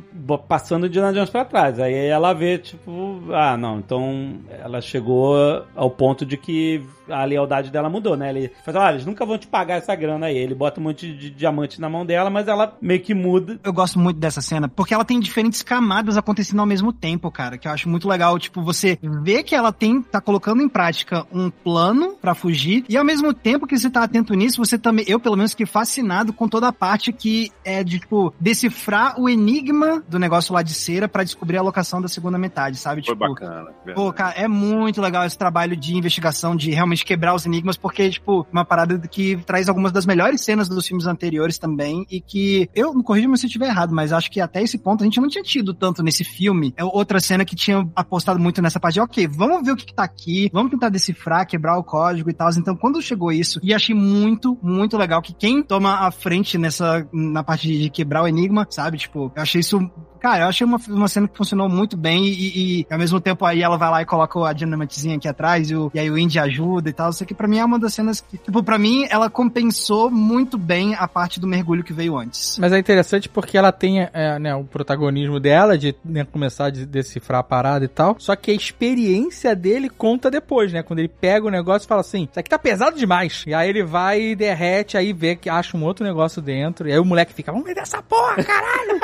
passando 0.48 0.84
o 0.84 0.86
Indiana 0.86 1.12
Jones 1.12 1.30
pra 1.30 1.44
trás. 1.44 1.78
Aí 1.80 1.94
ela 2.06 2.32
vê, 2.32 2.58
tipo, 2.58 3.20
ah, 3.32 3.56
não, 3.56 3.78
então 3.78 4.36
ela 4.62 4.80
chegou 4.80 5.64
ao 5.74 5.90
ponto 5.90 6.24
de 6.24 6.36
que 6.36 6.82
a 7.08 7.24
lealdade 7.24 7.70
dela 7.70 7.88
mudou, 7.88 8.16
né? 8.16 8.30
Ele 8.30 8.50
fala, 8.64 8.80
olha, 8.80 8.94
eles 8.94 9.06
nunca 9.06 9.24
vão 9.24 9.38
te 9.38 9.46
pagar 9.46 9.76
essa 9.76 9.94
grana 9.94 10.26
aí. 10.26 10.36
Ele 10.36 10.54
bota 10.54 10.80
um 10.80 10.84
monte 10.84 11.12
de 11.12 11.30
diamante 11.30 11.80
na 11.80 11.88
mão 11.88 12.04
dela, 12.04 12.30
mas 12.30 12.48
ela 12.48 12.76
meio 12.80 13.00
que 13.00 13.14
muda. 13.14 13.58
Eu 13.62 13.72
gosto 13.72 13.98
muito 13.98 14.18
dessa 14.18 14.40
cena, 14.40 14.68
porque 14.68 14.94
ela 14.94 15.04
tem 15.04 15.20
diferentes 15.20 15.62
camadas 15.62 16.16
acontecendo 16.16 16.60
ao 16.60 16.66
mesmo 16.66 16.92
tempo, 16.92 17.30
cara, 17.30 17.58
que 17.58 17.68
eu 17.68 17.72
acho 17.72 17.88
muito 17.88 18.08
legal, 18.08 18.38
tipo, 18.38 18.62
você 18.62 18.98
vê 19.22 19.42
que 19.42 19.54
ela 19.54 19.72
tem, 19.72 20.02
tá 20.02 20.20
colocando 20.20 20.62
em 20.62 20.68
prática 20.68 21.26
um 21.32 21.50
plano 21.50 22.16
pra 22.20 22.34
fugir, 22.34 22.84
e 22.88 22.96
ao 22.96 23.04
mesmo 23.04 23.32
tempo 23.32 23.66
que 23.66 23.78
você 23.78 23.90
tá 23.90 24.02
atento 24.02 24.34
nisso, 24.34 24.64
você 24.64 24.78
também, 24.78 25.04
eu 25.08 25.20
pelo 25.20 25.36
menos 25.36 25.52
fiquei 25.52 25.66
fascinado 25.66 26.32
com 26.32 26.48
toda 26.48 26.68
a 26.68 26.72
parte 26.72 27.12
que 27.12 27.50
é 27.64 27.82
de, 27.82 27.98
tipo, 27.98 28.32
decifrar 28.40 29.20
o 29.20 29.28
enigma 29.28 30.02
do 30.08 30.18
negócio 30.18 30.54
lá 30.54 30.62
de 30.62 30.74
cera 30.74 31.08
pra 31.08 31.24
descobrir 31.24 31.58
a 31.58 31.62
locação 31.62 32.00
da 32.00 32.08
segunda 32.08 32.38
metade, 32.38 32.76
sabe? 32.76 33.04
Foi 33.04 33.14
tipo, 33.14 33.28
bacana. 33.28 33.70
Pô, 33.94 34.12
cara, 34.12 34.34
é 34.36 34.48
muito 34.48 35.00
legal 35.00 35.24
esse 35.24 35.36
trabalho 35.36 35.76
de 35.76 35.96
investigação, 35.96 36.56
de 36.56 36.70
realmente 36.70 36.93
quebrar 37.02 37.34
os 37.34 37.46
enigmas, 37.46 37.76
porque, 37.76 38.10
tipo, 38.10 38.46
uma 38.52 38.64
parada 38.64 38.98
que 39.08 39.36
traz 39.44 39.68
algumas 39.68 39.92
das 39.92 40.06
melhores 40.06 40.42
cenas 40.42 40.68
dos 40.68 40.86
filmes 40.86 41.06
anteriores 41.06 41.58
também, 41.58 42.06
e 42.10 42.20
que, 42.20 42.68
eu, 42.74 42.94
me 42.94 43.02
corrija 43.02 43.24
se 43.36 43.46
eu 43.46 43.48
estiver 43.48 43.68
errado, 43.68 43.94
mas 43.94 44.12
acho 44.12 44.30
que 44.30 44.40
até 44.40 44.62
esse 44.62 44.78
ponto 44.78 45.02
a 45.02 45.04
gente 45.04 45.20
não 45.20 45.28
tinha 45.28 45.42
tido 45.42 45.72
tanto 45.72 46.02
nesse 46.02 46.24
filme. 46.24 46.74
É 46.76 46.84
outra 46.84 47.18
cena 47.20 47.44
que 47.44 47.56
tinha 47.56 47.88
apostado 47.96 48.38
muito 48.38 48.60
nessa 48.60 48.78
parte 48.78 48.94
de, 48.94 49.00
ok, 49.00 49.26
vamos 49.26 49.64
ver 49.64 49.72
o 49.72 49.76
que, 49.76 49.86
que 49.86 49.94
tá 49.94 50.04
aqui, 50.04 50.50
vamos 50.52 50.70
tentar 50.70 50.90
decifrar, 50.90 51.46
quebrar 51.46 51.78
o 51.78 51.84
código 51.84 52.28
e 52.30 52.32
tal. 52.32 52.50
Então, 52.56 52.76
quando 52.76 53.00
chegou 53.00 53.32
isso, 53.32 53.58
e 53.62 53.72
achei 53.72 53.94
muito, 53.94 54.58
muito 54.62 54.96
legal 54.96 55.22
que 55.22 55.32
quem 55.32 55.62
toma 55.62 56.06
a 56.06 56.10
frente 56.10 56.58
nessa, 56.58 57.08
na 57.12 57.42
parte 57.42 57.66
de 57.66 57.90
quebrar 57.90 58.22
o 58.22 58.28
enigma, 58.28 58.66
sabe? 58.70 58.98
Tipo, 58.98 59.32
eu 59.34 59.42
achei 59.42 59.60
isso 59.60 59.90
Cara, 60.24 60.44
eu 60.44 60.48
achei 60.48 60.66
uma, 60.66 60.80
uma 60.88 61.06
cena 61.06 61.28
que 61.28 61.36
funcionou 61.36 61.68
muito 61.68 61.98
bem 61.98 62.24
e, 62.24 62.80
e, 62.80 62.86
ao 62.90 62.98
mesmo 62.98 63.20
tempo 63.20 63.44
aí 63.44 63.62
ela 63.62 63.76
vai 63.76 63.90
lá 63.90 64.00
e 64.00 64.06
coloca 64.06 64.48
a 64.48 64.54
dinamitezinha 64.54 65.16
aqui 65.16 65.28
atrás 65.28 65.70
e, 65.70 65.76
o, 65.76 65.90
e 65.92 65.98
aí 65.98 66.10
o 66.10 66.16
Indy 66.16 66.38
ajuda 66.38 66.88
e 66.88 66.94
tal. 66.94 67.10
Isso 67.10 67.22
aqui 67.22 67.34
pra 67.34 67.46
mim 67.46 67.58
é 67.58 67.64
uma 67.64 67.78
das 67.78 67.92
cenas 67.92 68.22
que, 68.22 68.38
tipo, 68.38 68.62
pra 68.62 68.78
mim 68.78 69.06
ela 69.10 69.28
compensou 69.28 70.10
muito 70.10 70.56
bem 70.56 70.94
a 70.94 71.06
parte 71.06 71.38
do 71.38 71.46
mergulho 71.46 71.84
que 71.84 71.92
veio 71.92 72.16
antes. 72.16 72.56
Mas 72.58 72.72
é 72.72 72.78
interessante 72.78 73.28
porque 73.28 73.58
ela 73.58 73.70
tem 73.70 74.00
é, 74.00 74.38
né, 74.38 74.54
o 74.54 74.64
protagonismo 74.64 75.38
dela 75.38 75.76
de 75.76 75.94
né, 76.02 76.24
começar 76.24 76.68
a 76.68 76.70
de- 76.70 76.86
decifrar 76.86 77.40
a 77.40 77.44
parada 77.44 77.84
e 77.84 77.88
tal. 77.88 78.16
Só 78.18 78.34
que 78.34 78.50
a 78.50 78.54
experiência 78.54 79.54
dele 79.54 79.90
conta 79.90 80.30
depois, 80.30 80.72
né? 80.72 80.82
Quando 80.82 81.00
ele 81.00 81.08
pega 81.08 81.46
o 81.46 81.50
negócio 81.50 81.84
e 81.84 81.88
fala 81.88 82.00
assim: 82.00 82.28
Isso 82.30 82.40
aqui 82.40 82.48
tá 82.48 82.58
pesado 82.58 82.96
demais. 82.96 83.44
E 83.46 83.52
aí 83.52 83.68
ele 83.68 83.84
vai 83.84 84.22
e 84.22 84.34
derrete, 84.34 84.96
aí 84.96 85.12
vê 85.12 85.36
que 85.36 85.50
acha 85.50 85.76
um 85.76 85.84
outro 85.84 86.02
negócio 86.02 86.40
dentro. 86.40 86.88
E 86.88 86.92
aí 86.92 86.98
o 86.98 87.04
moleque 87.04 87.34
fica: 87.34 87.52
Vamos 87.52 87.66
ver 87.66 87.74
dessa 87.74 88.00
porra, 88.00 88.42
caralho! 88.42 88.94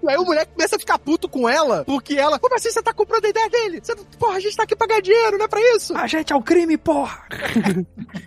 E 0.03 0.09
aí 0.09 0.17
o 0.17 0.25
moleque 0.25 0.51
começa 0.53 0.75
a 0.75 0.79
ficar 0.79 0.97
puto 0.99 1.29
com 1.29 1.47
ela, 1.47 1.83
porque 1.85 2.15
ela, 2.15 2.39
como 2.39 2.55
assim 2.55 2.69
você 2.71 2.81
tá 2.81 2.93
comprando 2.93 3.25
a 3.25 3.29
ideia 3.29 3.49
dele? 3.49 3.79
Você, 3.81 3.95
porra, 4.19 4.37
a 4.37 4.39
gente 4.39 4.55
tá 4.55 4.63
aqui 4.63 4.75
pra 4.75 4.87
ganhar 4.87 5.01
dinheiro, 5.01 5.37
não 5.37 5.45
é 5.45 5.47
pra 5.47 5.59
isso? 5.75 5.95
a 5.95 6.07
gente 6.07 6.33
é 6.33 6.35
o 6.35 6.41
crime, 6.41 6.77
porra! 6.77 7.21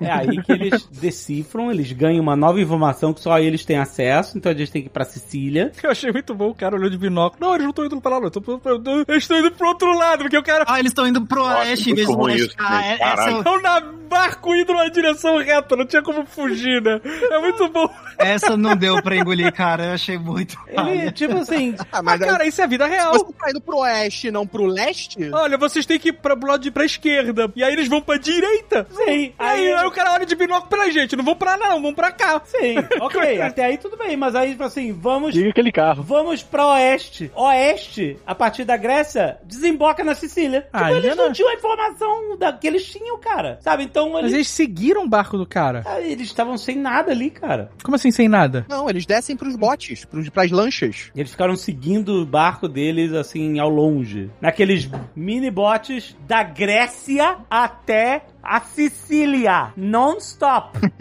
É 0.01 0.11
aí 0.11 0.43
que 0.43 0.53
eles 0.53 0.87
decifram, 0.87 1.71
eles 1.71 1.91
ganham 1.93 2.23
uma 2.23 2.37
nova 2.37 2.61
informação 2.61 3.13
que 3.13 3.21
só 3.21 3.39
eles 3.39 3.65
têm 3.65 3.79
acesso, 3.79 4.37
então 4.39 4.53
a 4.53 4.55
gente 4.55 4.71
tem 4.73 4.83
que 4.83 4.89
ir 4.89 4.91
pra 4.91 5.05
Sicília. 5.05 5.73
Eu 5.83 5.91
achei 5.91 6.11
muito 6.13 6.35
bom 6.35 6.51
o 6.51 6.55
cara 6.55 6.77
olhou 6.77 6.89
de 6.91 6.97
binóculo. 6.99 7.41
Não, 7.41 7.55
eles 7.55 7.65
não 7.65 7.71
estão 7.71 7.85
indo 7.85 8.01
pra 8.01 8.13
lá, 8.13 8.21
não. 8.21 8.31
Eu 8.35 8.61
eu- 8.65 9.05
Eles 9.09 9.25
estão 9.25 9.39
indo 9.39 9.51
pro 9.53 9.69
outro 9.69 9.93
lado, 9.97 10.21
porque 10.25 10.37
o 10.39 10.43
cara. 10.43 10.65
Ah, 10.67 10.79
eles 10.79 10.91
estão 10.91 11.07
indo 11.07 11.25
pro 11.27 11.43
oeste 11.45 11.91
em 11.91 11.95
vez 11.95 12.07
do 12.09 12.31
isso, 12.31 12.55
Ah, 12.59 12.85
é- 12.87 12.99
essa 13.01 13.31
eu- 13.31 13.39
Estão 13.39 13.61
na 13.61 13.81
barco 13.81 14.55
indo 14.55 14.73
na 14.75 14.89
direção 14.89 15.39
reta, 15.39 15.75
não 15.77 15.85
tinha 15.87 16.03
como 16.03 16.25
fugir, 16.25 16.81
né? 16.81 17.01
É 17.31 17.41
muito 17.41 17.69
bom. 17.69 17.89
essa 18.19 18.57
não 18.57 18.77
deu 18.77 18.94
pra 19.03 19.17
engolir, 19.17 19.53
cara. 19.53 19.85
Eu 19.87 19.93
achei 19.93 20.19
muito. 20.19 20.57
Ele, 20.69 21.11
tipo 21.13 21.37
assim, 21.39 21.75
Ah, 21.93 22.03
Mas, 22.03 22.19
mas 22.21 22.31
cara, 22.31 22.47
isso 22.47 22.61
é 22.63 22.67
vida 22.67 22.87
real. 22.87 23.13
você 23.13 23.33
tá 23.33 23.51
indo 23.51 23.61
pro 23.61 23.79
oeste 23.79 24.31
não 24.31 24.47
pro 24.47 24.65
leste? 24.67 25.31
Olha, 25.33 25.57
vocês 25.57 25.87
têm 25.87 25.99
que 25.99 26.09
ir 26.09 26.13
pra, 26.15 26.37
pro 26.37 26.49
lado 26.49 26.63
de 26.63 26.71
pra 26.71 26.85
esquerda. 26.85 27.51
E 27.55 27.63
aí 27.63 27.73
eles 27.73 27.89
vão 27.89 28.01
pra 28.01 28.17
direita. 28.17 28.87
sim, 28.91 29.33
Aí, 29.39 29.73
aí 29.73 29.87
o 29.87 29.91
cara 29.91 30.13
olha 30.15 30.27
de 30.27 30.35
binóculo 30.35 30.69
pra 30.69 30.91
gente. 30.91 31.17
Não 31.17 31.25
vão 31.25 31.35
pra 31.37 31.53
lá, 31.57 31.69
não, 31.69 31.83
vão 31.83 31.95
pra 31.95 32.11
cá. 32.13 32.41
sim, 32.45 32.75
ok, 33.01 33.41
até 33.43 33.65
aí 33.65 33.79
tudo 33.79 33.97
bem, 33.97 34.17
mas 34.17 34.35
aí, 34.35 34.51
tipo 34.51 34.65
assim, 34.65 34.93
vamos 34.93 35.35
Liga 35.35 35.51
aquele 35.51 35.73
carro. 35.73 36.03
Vamos 36.03 36.43
pra 36.43 36.67
oeste. 36.73 37.31
Oeste, 37.35 38.17
a 38.27 38.35
partir 38.35 38.65
da 38.65 38.77
Grécia, 38.77 39.39
desemboca 39.45 40.03
na 40.05 40.15
Sicília. 40.15 40.63
Tipo, 40.63 40.77
Ah, 40.77 40.91
eles 40.91 41.05
Helena. 41.05 41.23
não 41.25 41.33
tinham 41.33 41.51
a 41.51 41.55
informação 41.55 42.37
da, 42.39 42.53
que 42.53 42.67
eles 42.67 42.85
tinham, 42.85 43.19
cara. 43.19 43.59
Sabe? 43.61 43.85
Então 43.85 44.11
Mas 44.13 44.23
eles. 44.25 44.33
eles 44.35 44.49
seguiram 44.49 45.05
o 45.05 45.09
barco 45.09 45.37
do 45.39 45.47
cara. 45.47 45.83
Ah, 45.87 46.01
Eles 46.01 46.27
estavam 46.27 46.57
sem 46.57 46.77
nada 46.77 47.13
ali, 47.13 47.31
cara. 47.31 47.71
Como 47.83 47.95
assim, 47.95 48.11
sem 48.11 48.29
nada? 48.29 48.65
Não, 48.75 48.91
eles 48.91 49.07
descem 49.07 49.37
pros 49.37 49.55
botes, 49.55 50.05
pros, 50.05 50.29
pras 50.29 50.51
lanchas. 50.51 51.13
Eles 51.15 51.31
ficaram 51.31 51.55
seguindo 51.55 52.21
o 52.21 52.27
barco 52.27 52.67
deles, 52.67 53.13
assim, 53.13 53.61
ao 53.61 53.69
longe. 53.69 54.29
Naqueles 54.41 54.91
mini 55.15 55.49
botes 55.49 56.17
da 56.27 56.43
Grécia 56.43 57.37
até 57.49 58.23
a 58.45 58.61
Sicília. 58.61 59.73
Non-stop. 59.77 60.79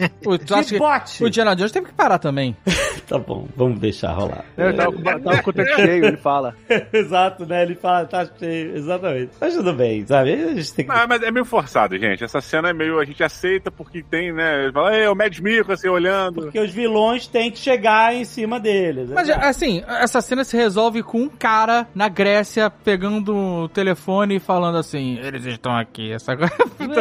Acha 0.50 0.62
De 0.62 0.72
que 0.72 0.78
bote. 0.78 1.22
o 1.24 1.28
Indiana 1.28 1.54
Jones 1.54 1.72
teve 1.72 1.86
que 1.86 1.92
parar 1.94 2.18
também. 2.18 2.56
Tá 3.06 3.18
bom, 3.18 3.46
vamos 3.54 3.78
deixar 3.80 4.12
rolar. 4.14 4.46
Tava, 4.56 5.42
com- 5.42 5.50
o 5.50 5.52
tempo 5.52 5.74
cheio, 5.76 6.06
ele 6.06 6.16
fala. 6.16 6.54
Exato, 6.90 7.44
né? 7.44 7.62
Ele 7.62 7.74
fala, 7.74 8.06
tá 8.06 8.26
cheio. 8.38 8.74
Exatamente. 8.78 9.30
Mas 9.38 9.52
tudo 9.54 9.74
bem, 9.74 10.06
sabe? 10.06 10.32
A 10.32 10.54
gente 10.54 10.72
tem 10.72 10.86
que. 10.86 10.90
Ah, 10.90 11.04
mas 11.06 11.22
é 11.22 11.30
meio 11.30 11.44
forçado, 11.44 11.98
gente. 11.98 12.24
Essa 12.24 12.40
cena 12.40 12.70
é 12.70 12.72
meio. 12.72 12.98
A 12.98 13.04
gente 13.04 13.22
aceita 13.22 13.70
porque 13.70 14.02
tem, 14.02 14.32
né? 14.32 14.70
Fala, 14.72 14.96
é 14.96 15.10
o 15.10 15.14
Mad 15.14 15.38
Mico, 15.38 15.70
assim, 15.70 15.86
olhando. 15.86 16.44
Porque 16.44 16.58
os 16.58 16.70
vilões 16.70 17.26
têm 17.26 17.50
que 17.50 17.58
chegar 17.58 18.14
em 18.14 18.24
cima 18.24 18.58
deles. 18.58 19.10
Mas, 19.10 19.28
Exato. 19.28 19.44
assim, 19.48 19.82
essa 19.86 20.22
cena 20.22 20.42
se 20.42 20.56
resolve 20.56 21.02
com 21.02 21.18
um 21.24 21.28
cara 21.28 21.86
na 21.94 22.08
Grécia 22.08 22.70
pegando 22.70 23.36
o 23.36 23.68
telefone 23.68 24.36
e 24.36 24.40
falando 24.40 24.78
assim: 24.78 25.18
Eles 25.18 25.44
estão 25.44 25.76
aqui. 25.76 26.10
Essa 26.10 26.34
coisa. 26.34 26.54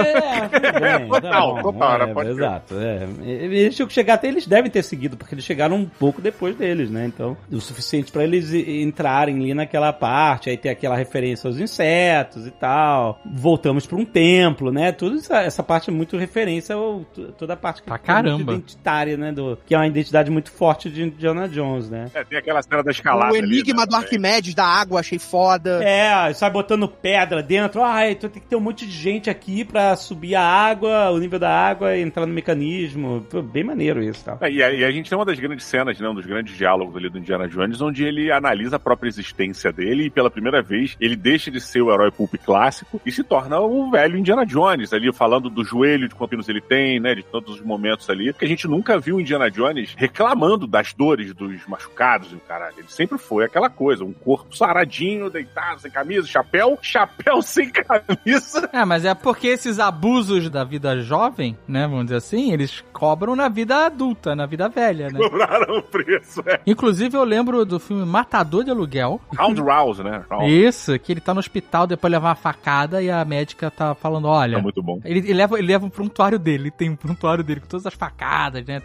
É, 0.06 0.33
tudo 0.42 0.80
bem. 0.80 1.08
tá 1.10 1.22
Total, 1.22 1.56
bom, 1.56 1.62
total, 1.62 2.02
é? 2.02 2.14
Pode. 2.14 2.30
Exato, 2.30 2.76
é. 2.80 3.08
Eles 3.24 3.76
tinham 3.76 3.88
que 3.88 3.94
chegar 3.94 4.16
até 4.16 4.28
eles 4.28 4.48
devem 4.48 4.70
ter 4.72 4.84
seguido, 4.84 5.16
porque 5.18 5.34
eles 5.36 5.44
chegaram 5.46 5.76
um 5.76 5.86
pouco 5.86 6.22
depois 6.22 6.56
deles, 6.56 6.90
né? 6.90 7.06
Então, 7.06 7.38
o 7.52 7.60
suficiente 7.60 8.12
pra 8.12 8.24
eles 8.24 8.54
entrarem 8.54 9.36
ali 9.38 9.54
naquela 9.54 9.92
parte, 9.94 10.50
aí 10.50 10.58
ter 10.58 10.70
aquela 10.70 10.96
referência 10.96 11.48
aos 11.48 11.60
insetos 11.60 12.46
e 12.48 12.52
tal. 12.52 13.20
Voltamos 13.26 13.86
pra 13.86 13.98
um 13.98 14.06
templo, 14.06 14.72
né? 14.72 14.92
Tudo 14.92 15.18
essa, 15.18 15.42
essa 15.42 15.64
parte 15.64 15.90
é 15.90 15.94
muito 15.94 16.18
referência 16.18 16.76
ao 16.76 17.04
toda 17.38 17.54
a 17.54 17.58
parte 17.58 17.82
que 17.82 17.88
Pra 17.88 17.96
é 17.96 18.00
caramba. 18.00 18.54
identitária, 18.54 19.18
né? 19.18 19.32
Do, 19.32 19.58
que 19.66 19.74
é 19.74 19.78
uma 19.78 19.88
identidade 19.88 20.30
muito 20.32 20.52
forte 20.52 20.90
de 20.90 21.04
Indiana 21.04 21.48
Jones, 21.48 21.90
né? 21.90 22.10
É, 22.14 22.24
tem 22.24 22.38
aquela 22.38 22.62
cena 22.62 22.84
da 22.84 22.92
escalada. 22.92 23.34
o 23.34 23.38
ali, 23.38 23.60
enigma 23.60 23.82
né, 23.82 23.88
do. 23.88 23.96
Arquimedes 23.96 24.54
da 24.54 24.66
água, 24.66 25.00
achei 25.00 25.18
foda. 25.20 25.84
É, 25.84 26.32
sai 26.34 26.50
botando 26.50 26.88
pedra 26.88 27.42
dentro. 27.42 27.84
Ah, 27.84 28.10
então 28.10 28.30
tem 28.30 28.42
que 28.42 28.48
ter 28.48 28.56
um 28.56 28.60
monte 28.60 28.86
de 28.86 28.92
gente 28.92 29.30
aqui 29.30 29.64
pra 29.64 29.96
subir 29.96 30.23
a 30.36 30.42
água, 30.42 31.10
o 31.12 31.18
nível 31.18 31.40
da 31.40 31.50
água 31.50 31.96
e 31.96 32.02
entrar 32.02 32.26
no 32.26 32.34
mecanismo. 32.34 33.26
Bem 33.52 33.64
maneiro 33.64 34.02
isso, 34.02 34.24
tá? 34.26 34.38
É, 34.42 34.52
e, 34.52 34.62
a, 34.62 34.72
e 34.72 34.84
a 34.84 34.92
gente 34.92 35.10
tem 35.10 35.18
uma 35.18 35.26
das 35.26 35.40
grandes 35.40 35.66
cenas, 35.66 36.00
né, 36.00 36.08
um 36.08 36.16
dos 36.16 36.26
grandes 36.26 36.56
diálogos 36.56 36.96
ali 36.96 37.10
do 37.10 37.18
Indiana 37.18 37.48
Jones, 37.48 37.82
onde 37.82 38.04
ele 38.04 38.32
analisa 38.32 38.76
a 38.78 38.80
própria 38.80 39.10
existência 39.10 39.72
dele 39.72 40.06
e 40.06 40.10
pela 40.10 40.30
primeira 40.30 40.62
vez 40.62 40.96
ele 41.00 41.16
deixa 41.16 41.52
de 41.52 41.60
ser 41.60 41.82
o 41.82 41.92
herói 41.92 42.12
pulp 42.12 42.36
clássico 42.44 43.02
e 43.06 43.12
se 43.12 43.24
torna 43.24 43.60
o 43.60 43.92
velho 43.92 44.18
Indiana 44.18 44.46
Jones, 44.46 44.94
ali 44.94 45.12
falando 45.12 45.50
do 45.50 45.64
joelho, 45.64 46.08
de 46.08 46.16
quantos 46.16 46.48
ele 46.48 46.62
tem, 46.62 47.00
né, 47.00 47.14
de 47.16 47.24
todos 47.24 47.56
os 47.56 47.62
momentos 47.62 48.10
ali, 48.10 48.34
que 48.34 48.46
a 48.46 48.48
gente 48.48 48.68
nunca 48.68 49.00
viu 49.00 49.18
o 49.18 49.22
Indiana 49.22 49.50
Jones 49.50 49.94
reclamando 49.98 50.66
das 50.68 50.94
dores 50.94 51.34
dos 51.34 51.66
machucados 51.68 52.32
e 52.32 52.36
o 52.36 52.40
caralho. 52.40 52.76
Ele 52.78 52.88
sempre 52.88 53.18
foi 53.18 53.46
aquela 53.46 53.70
coisa, 53.70 54.04
um 54.04 54.14
corpo 54.14 54.56
saradinho, 54.56 55.30
deitado, 55.30 55.82
sem 55.82 55.92
camisa, 55.92 56.28
chapéu, 56.28 56.78
chapéu 56.82 57.42
sem 57.44 57.70
camisa. 57.70 58.70
É, 58.72 58.86
mas 58.86 59.06
é 59.06 59.14
porque 59.14 59.48
esses 59.48 59.80
abusos 59.80 60.13
da 60.50 60.64
vida 60.64 61.00
jovem, 61.02 61.58
né, 61.68 61.88
vamos 61.88 62.06
dizer 62.06 62.18
assim, 62.18 62.52
eles 62.52 62.84
cobram 62.94 63.36
na 63.36 63.50
vida 63.50 63.86
adulta, 63.86 64.36
na 64.36 64.46
vida 64.46 64.70
velha, 64.70 65.10
né? 65.10 65.20
Cobraram 65.20 65.78
o 65.78 65.82
preço, 65.82 66.42
é. 66.46 66.60
Inclusive, 66.66 67.18
eu 67.18 67.24
lembro 67.24 67.66
do 67.66 67.80
filme 67.80 68.06
Matador 68.06 68.64
de 68.64 68.72
Aluguel. 68.72 69.20
Round 69.36 69.62
Rouse, 69.62 70.04
né? 70.04 70.24
Round. 70.30 70.66
Isso, 70.66 70.98
que 71.00 71.12
ele 71.12 71.22
tá 71.22 71.34
no 71.34 71.40
hospital 71.40 71.88
depois 71.88 72.12
de 72.12 72.16
levar 72.16 72.30
uma 72.30 72.36
facada 72.36 73.02
e 73.02 73.10
a 73.10 73.24
médica 73.26 73.72
tá 73.72 73.96
falando, 73.96 74.28
olha... 74.28 74.58
É 74.58 74.62
muito 74.62 74.82
bom. 74.82 75.00
Ele, 75.04 75.20
ele 75.20 75.34
leva, 75.34 75.58
ele 75.58 75.68
leva 75.68 75.86
um 75.86 75.90
prontuário 75.90 76.40
dele, 76.40 76.64
ele 76.64 76.72
tem 76.72 76.90
um 76.90 76.96
prontuário 76.96 77.44
dele 77.44 77.62
com 77.62 77.68
todas 77.68 77.86
as 77.86 77.94
facadas, 77.94 78.66
né? 78.66 78.82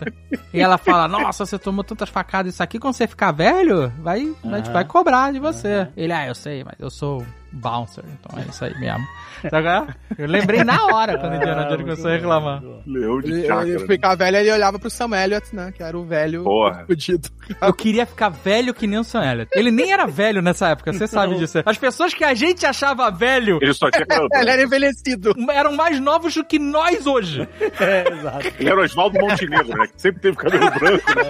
E 0.53 0.61
ela 0.61 0.79
fala, 0.79 1.07
nossa, 1.07 1.45
você 1.45 1.59
tomou 1.59 1.85
tantas 1.85 2.09
facadas, 2.09 2.55
isso 2.55 2.63
aqui 2.63 2.79
quando 2.79 2.95
você 2.95 3.07
ficar 3.07 3.33
velho, 3.33 3.93
vai, 4.01 4.35
a 4.45 4.57
gente 4.57 4.71
vai 4.71 4.85
cobrar 4.85 5.33
de 5.33 5.39
você. 5.39 5.89
Ele, 5.97 6.13
ah, 6.13 6.27
eu 6.27 6.35
sei, 6.35 6.65
mas 6.65 6.75
eu 6.79 6.91
sou 6.91 7.25
bouncer, 7.53 8.05
então 8.07 8.39
é 8.39 8.43
isso 8.49 8.65
aí 8.65 8.79
mesmo. 8.79 9.05
Qual 9.49 9.63
é? 9.67 9.87
Eu 10.19 10.27
lembrei 10.27 10.65
na 10.65 10.85
hora 10.87 11.17
quando 11.19 11.33
o 11.33 11.37
Indiana 11.37 11.65
Jones 11.67 11.81
começou 11.83 12.11
a 12.11 12.15
reclamar. 12.15 12.63
Leão 12.87 13.21
de 13.21 13.47
chácara. 13.47 13.69
ele 13.69 13.87
ficava 13.87 14.17
velho 14.17 14.37
ele 14.39 14.53
olhava 14.53 14.79
pro 14.79 14.91
Sam 14.91 15.11
Elliott, 15.17 15.55
né? 15.55 15.73
Que 15.73 15.83
era 15.83 15.97
o 15.97 16.05
velho 16.05 16.43
Porra. 16.43 16.85
fudido. 16.87 17.29
Eu 17.63 17.73
queria 17.73 18.05
ficar 18.05 18.29
velho 18.31 18.75
que 18.75 18.87
nem 18.87 18.99
o 18.99 19.05
Sam 19.05 19.25
Elliott. 19.25 19.51
Ele 19.55 19.71
nem 19.71 19.93
era 19.93 20.07
velho 20.07 20.43
nessa 20.43 20.69
época, 20.69 20.93
você 20.93 21.07
sabe 21.07 21.37
disso. 21.37 21.63
As 21.65 21.79
pessoas 21.79 22.13
que 22.13 22.25
a 22.25 22.35
gente 22.35 22.67
achava 22.67 23.11
velho 23.11 23.59
Ele 23.63 23.73
só 23.73 23.91
tinha 23.91 24.05
cabelo 24.05 24.29
Ele 24.35 24.51
era 24.51 24.63
envelhecido. 24.63 25.33
eram 25.51 25.75
mais 25.77 26.01
novos 26.01 26.35
do 26.35 26.45
que 26.45 26.59
nós 26.59 27.07
hoje. 27.07 27.49
É, 27.81 28.13
exato. 28.13 28.47
Ele 28.59 28.69
era 28.71 28.81
o 28.81 28.85
Oswaldo 28.85 29.19
Montenegro, 29.21 29.69
né? 29.79 29.87
Que 29.87 30.03
sempre 30.03 30.21
teve 30.21 30.37
cabelo 30.37 30.69
branco, 30.73 31.05
né? 31.15 31.23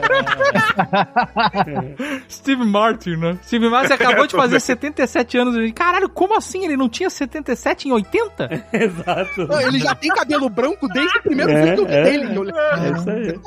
Steve 2.31 2.65
Martin, 2.65 3.17
né? 3.17 3.39
Steve 3.45 3.69
Martin 3.69 3.93
acabou 3.93 4.27
de 4.27 4.35
fazer 4.35 4.61
77 4.79 5.39
anos. 5.39 5.73
Caralho, 5.73 6.08
como 6.09 6.37
assim? 6.37 6.65
Ele 6.65 6.77
não 6.77 6.89
tinha 6.89 7.09
77 7.11 7.89
em 7.89 7.93
80? 7.93 8.65
Exato. 8.73 9.47
Não, 9.47 9.61
Ele 9.61 9.79
já 9.79 9.95
tem 9.95 10.11
cabelo 10.11 10.49
branco 10.49 10.89
desde 10.89 11.19
o 11.19 11.23
primeiro 11.23 11.51
É, 11.53 11.77
filme 11.77 11.93
é. 11.93 12.03
dele. 12.03 12.37
Eu- 12.37 12.49
É 12.49 12.91
isso 12.93 13.11
aí. 13.11 13.41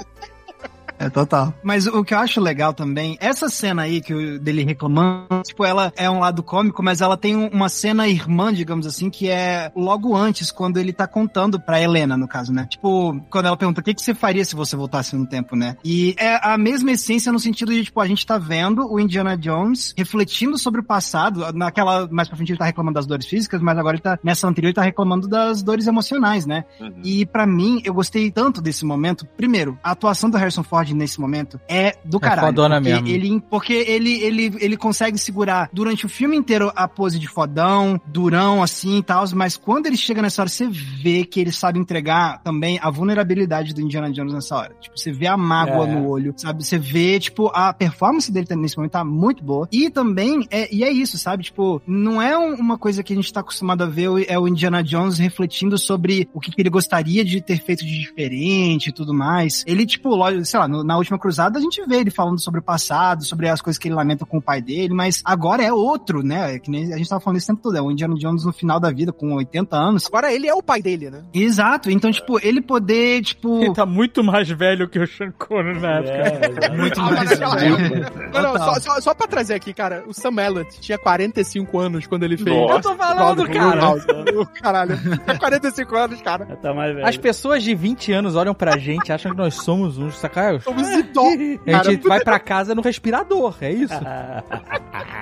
É 1.02 1.10
total. 1.10 1.54
Mas 1.64 1.88
o 1.88 2.04
que 2.04 2.14
eu 2.14 2.20
acho 2.20 2.40
legal 2.40 2.74
também, 2.74 3.18
essa 3.20 3.50
cena 3.50 3.84
aí 3.84 4.02
que 4.02 4.38
dele 4.40 4.64
reclamando, 4.64 5.42
tipo, 5.44 5.66
ela 5.66 5.92
é 5.96 6.10
um 6.10 6.20
lado 6.20 6.44
cômico, 6.44 6.84
mas 6.84 7.02
ela 7.02 7.18
tem 7.18 7.36
um- 7.36 7.48
uma 7.48 7.70
cena 7.70 8.08
irmã, 8.08 8.54
digamos 8.54 8.86
assim, 8.86 9.10
que 9.10 9.28
é 9.30 9.72
logo 9.76 10.16
antes, 10.16 10.52
quando 10.52 10.78
ele 10.78 10.94
tá 10.94 11.08
contando 11.08 11.60
pra 11.60 11.82
Helena, 11.82 12.16
no 12.16 12.28
caso, 12.28 12.54
né? 12.54 12.68
Tipo, 12.70 13.20
quando 13.30 13.46
ela 13.48 13.58
pergunta 13.58 13.82
o 13.82 13.84
que, 13.84 13.94
que 13.94 14.02
você 14.02 14.14
faria 14.14 14.46
se 14.46 14.56
você 14.56 14.76
voltasse 14.76 15.16
no 15.16 15.26
tempo, 15.26 15.56
né? 15.56 15.76
E 15.84 16.16
é 16.20 16.40
a 16.42 16.58
mesma 16.58 16.92
essência 16.92 17.32
no 17.32 17.40
sentido 17.40 17.74
de, 17.74 17.84
tipo, 17.86 18.00
a 18.00 18.08
gente 18.08 18.26
tá 18.26 18.38
vendo 18.38 18.88
o 18.92 19.00
Indiana 19.00 19.36
Jones 19.38 19.94
refletindo 19.98 20.58
sobre 20.58 20.82
o 20.82 20.84
passado, 20.84 21.52
naquela, 21.54 22.08
mais 22.12 22.28
pra 22.28 22.38
frente 22.38 22.52
ele 22.52 22.60
tá 22.60 22.66
reclamando 22.66 22.96
das 22.96 23.08
dores 23.08 23.26
físicas, 23.26 23.62
mas 23.62 23.78
agora 23.78 23.96
ele 23.96 24.04
tá, 24.04 24.20
nessa 24.24 24.48
anterior 24.48 24.70
ele 24.70 24.76
tá 24.76 24.82
reclamando 24.84 25.28
das 25.28 25.64
dores 25.64 25.88
emocionais, 25.88 26.46
né? 26.46 26.64
Uhum. 26.80 26.94
E 27.04 27.26
pra 27.26 27.48
mim, 27.48 27.82
eu 27.84 27.94
gostei 27.94 28.30
tanto 28.30 28.62
desse 28.62 28.86
momento. 28.86 29.26
Primeiro, 29.36 29.78
a 29.84 29.92
atuação 29.92 30.30
do 30.30 30.38
Harrison 30.38 30.64
Ford 30.64 30.91
nesse 30.94 31.20
momento 31.20 31.60
é 31.68 31.96
do 32.06 32.20
caralho. 32.20 32.48
fodona 32.48 32.76
porque 32.82 32.92
mesmo. 32.92 33.08
Ele, 33.08 33.44
porque 33.50 33.74
ele, 33.74 34.22
ele, 34.22 34.56
ele 34.60 34.78
consegue 34.78 35.18
segurar 35.18 35.70
durante 35.74 36.06
o 36.06 36.10
filme 36.10 36.36
inteiro 36.38 36.72
a 36.76 36.88
pose 36.88 37.20
de 37.20 37.28
fodão, 37.28 38.00
durão, 38.08 38.62
assim 38.64 38.98
e 39.00 39.04
tal, 39.04 39.24
mas 39.34 39.58
quando 39.58 39.86
ele 39.88 39.98
chega 39.98 40.22
nessa 40.22 40.42
hora, 40.42 40.50
você 40.50 40.68
vê 40.68 41.24
que 41.24 41.40
ele 41.40 41.52
sabe 41.52 41.80
entregar 41.80 42.42
também 42.44 42.80
a 42.82 42.90
vulnerabilidade 42.90 43.74
do 43.74 43.82
Indiana 43.82 44.12
Jones 44.12 44.34
nessa 44.34 44.56
hora. 44.56 44.76
Tipo, 44.80 44.98
você 44.98 45.12
vê 45.12 45.28
a 45.28 45.38
mágoa 45.38 45.88
É. 45.88 45.96
no 45.96 46.08
olho, 46.08 46.34
sabe? 46.38 46.64
Você 46.66 46.78
vê, 46.78 47.20
tipo, 47.20 47.48
a 47.54 47.74
performance 47.74 48.32
dele 48.32 48.46
tá- 48.48 48.56
nesse 48.56 48.78
momento 48.78 48.92
tá 48.94 49.04
muito 49.04 49.44
boa. 49.44 49.68
E 49.72 49.90
também, 49.90 50.48
é, 50.50 50.74
e 50.74 50.84
é 50.84 50.92
isso, 50.92 51.18
sabe? 51.18 51.44
Tipo, 51.44 51.82
não 51.86 52.22
é 52.22 52.38
um- 52.38 52.56
uma 52.56 52.78
coisa 52.78 53.04
que 53.04 53.14
a 53.14 53.16
gente 53.16 53.32
tá 53.32 53.40
acostumado 53.42 53.84
a 53.84 53.88
ver, 53.88 54.10
o- 54.10 54.20
é 54.20 54.38
o 54.40 54.48
Indiana 54.48 54.84
Jones 54.84 55.18
refletindo 55.20 55.78
sobre 55.78 56.28
o 56.34 56.40
que, 56.40 56.52
que 56.52 56.62
ele 56.62 56.70
gostaria 56.70 57.24
de 57.24 57.42
ter 57.42 57.60
feito 57.62 57.86
de 57.86 58.00
diferente 58.00 58.88
e 58.88 58.92
tudo 58.92 59.14
mais. 59.14 59.64
Ele, 59.68 59.86
tipo, 59.86 60.10
lógico, 60.10 60.46
sei 60.46 60.60
lá, 60.60 60.68
no- 60.68 60.81
na 60.84 60.98
última 60.98 61.18
cruzada 61.20 61.58
a 61.60 61.62
gente 61.62 61.84
vê 61.86 61.98
ele 61.98 62.12
falando 62.12 62.40
sobre 62.40 62.60
o 62.60 62.64
passado, 62.64 63.24
sobre 63.26 63.48
as 63.50 63.62
coisas 63.62 63.78
que 63.78 63.88
ele 63.88 63.96
lamenta 63.96 64.26
com 64.26 64.38
o 64.38 64.42
pai 64.42 64.62
dele, 64.62 64.94
mas 64.94 65.22
agora 65.26 65.64
é 65.64 65.72
outro, 65.72 66.24
né? 66.24 66.56
É 66.56 66.60
Que 66.60 66.70
nem 66.72 66.94
a 66.94 66.98
gente 66.98 67.10
tava 67.10 67.22
falando 67.22 67.38
isso 67.38 67.52
o 67.52 67.56
tempo 67.56 67.64
todo, 67.64 67.78
é 67.78 67.82
o 67.82 67.92
Indiana 67.92 68.16
Jones 68.16 68.46
no 68.46 68.54
final 68.54 68.80
da 68.80 68.92
vida, 68.92 69.12
com 69.12 69.34
80 69.36 69.76
anos. 69.76 70.06
Agora 70.08 70.32
ele 70.34 70.48
é 70.48 70.54
o 70.54 70.62
pai 70.64 70.82
dele, 70.82 71.10
né? 71.10 71.24
Exato, 71.34 71.90
então, 71.90 72.12
tipo, 72.12 72.40
ele 72.46 72.62
poder, 72.62 73.22
tipo. 73.24 73.62
Ele 73.62 73.74
tá 73.74 73.86
muito 73.86 74.24
mais 74.24 74.50
velho 74.50 74.88
que 74.90 75.00
o 75.00 75.08
Sean 75.08 75.32
Connery 75.38 75.80
na 75.80 75.92
época. 76.00 76.12
É, 76.12 76.50
exato. 76.50 76.72
Muito 76.82 77.00
Ah, 77.00 77.12
mais. 77.12 77.32
época. 77.32 78.32
Não, 78.34 78.42
não, 78.42 78.58
só, 78.58 78.80
só, 78.80 79.02
só 79.02 79.14
pra 79.14 79.28
trazer 79.28 79.54
aqui, 79.56 79.74
cara, 79.74 80.04
o 80.08 80.14
Sam 80.14 80.42
Elliott 80.42 80.80
tinha 80.80 80.98
45 80.98 81.80
anos 81.80 82.08
quando 82.08 82.24
ele 82.24 82.38
fez. 82.38 82.56
Nossa. 82.56 82.74
Eu 82.76 82.82
tô 82.82 82.96
falando, 82.96 83.48
cara. 83.50 84.46
Caralho, 84.62 84.98
tinha 84.98 85.38
45 85.40 85.96
anos, 85.96 86.22
cara. 86.22 86.46
Tá 86.62 86.74
mais 86.74 86.94
velho. 86.96 87.08
As 87.08 87.18
pessoas 87.18 87.64
de 87.64 87.74
20 87.76 88.12
anos 88.14 88.36
olham 88.36 88.54
pra 88.54 88.78
gente, 88.78 89.12
acham 89.12 89.32
que 89.32 89.38
nós 89.38 89.56
somos 89.56 89.98
uns, 89.98 90.18
saca? 90.18 90.60
Somos 90.74 90.90
idosos. 90.98 91.60
A 91.68 91.84
gente 91.84 92.08
vai 92.08 92.20
pra 92.22 92.40
casa 92.40 92.74
no 92.76 92.82
respirador, 92.82 93.56
é 93.62 93.72
isso? 93.72 93.94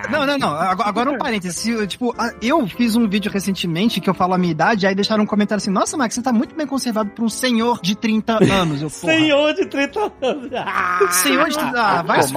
Não, 0.10 0.26
não, 0.26 0.38
não. 0.40 0.56
Agora, 0.56 1.12
um 1.12 1.18
parênteses. 1.18 1.58
Se, 1.58 1.88
Tipo, 1.88 2.16
eu 2.42 2.66
fiz 2.68 2.96
um 2.96 3.08
vídeo 3.08 3.32
recentemente 3.32 4.00
que 4.02 4.10
eu 4.10 4.14
falo 4.14 4.34
a 4.34 4.38
minha 4.38 4.52
idade, 4.52 4.88
aí 4.88 4.96
deixaram 4.96 5.24
um 5.24 5.28
comentário 5.28 5.60
assim: 5.62 5.70
Nossa, 5.70 5.96
Max, 5.98 6.16
você 6.16 6.22
tá 6.22 6.32
muito 6.34 6.56
bem 6.56 6.66
conservado 6.66 7.12
pra 7.12 7.24
um 7.24 7.30
senhor 7.30 7.80
de 7.82 7.96
30 7.96 8.40
anos. 8.52 8.82
Eu. 8.82 8.90
Senhor 8.90 9.54
de 9.54 9.66
30 9.68 10.00
anos. 10.22 10.50
Ah, 10.56 11.00
Senhor 11.12 11.48
de 11.50 11.58
30 11.58 11.80
Ah, 11.80 12.02
vai 12.02 12.24
se? 12.24 12.34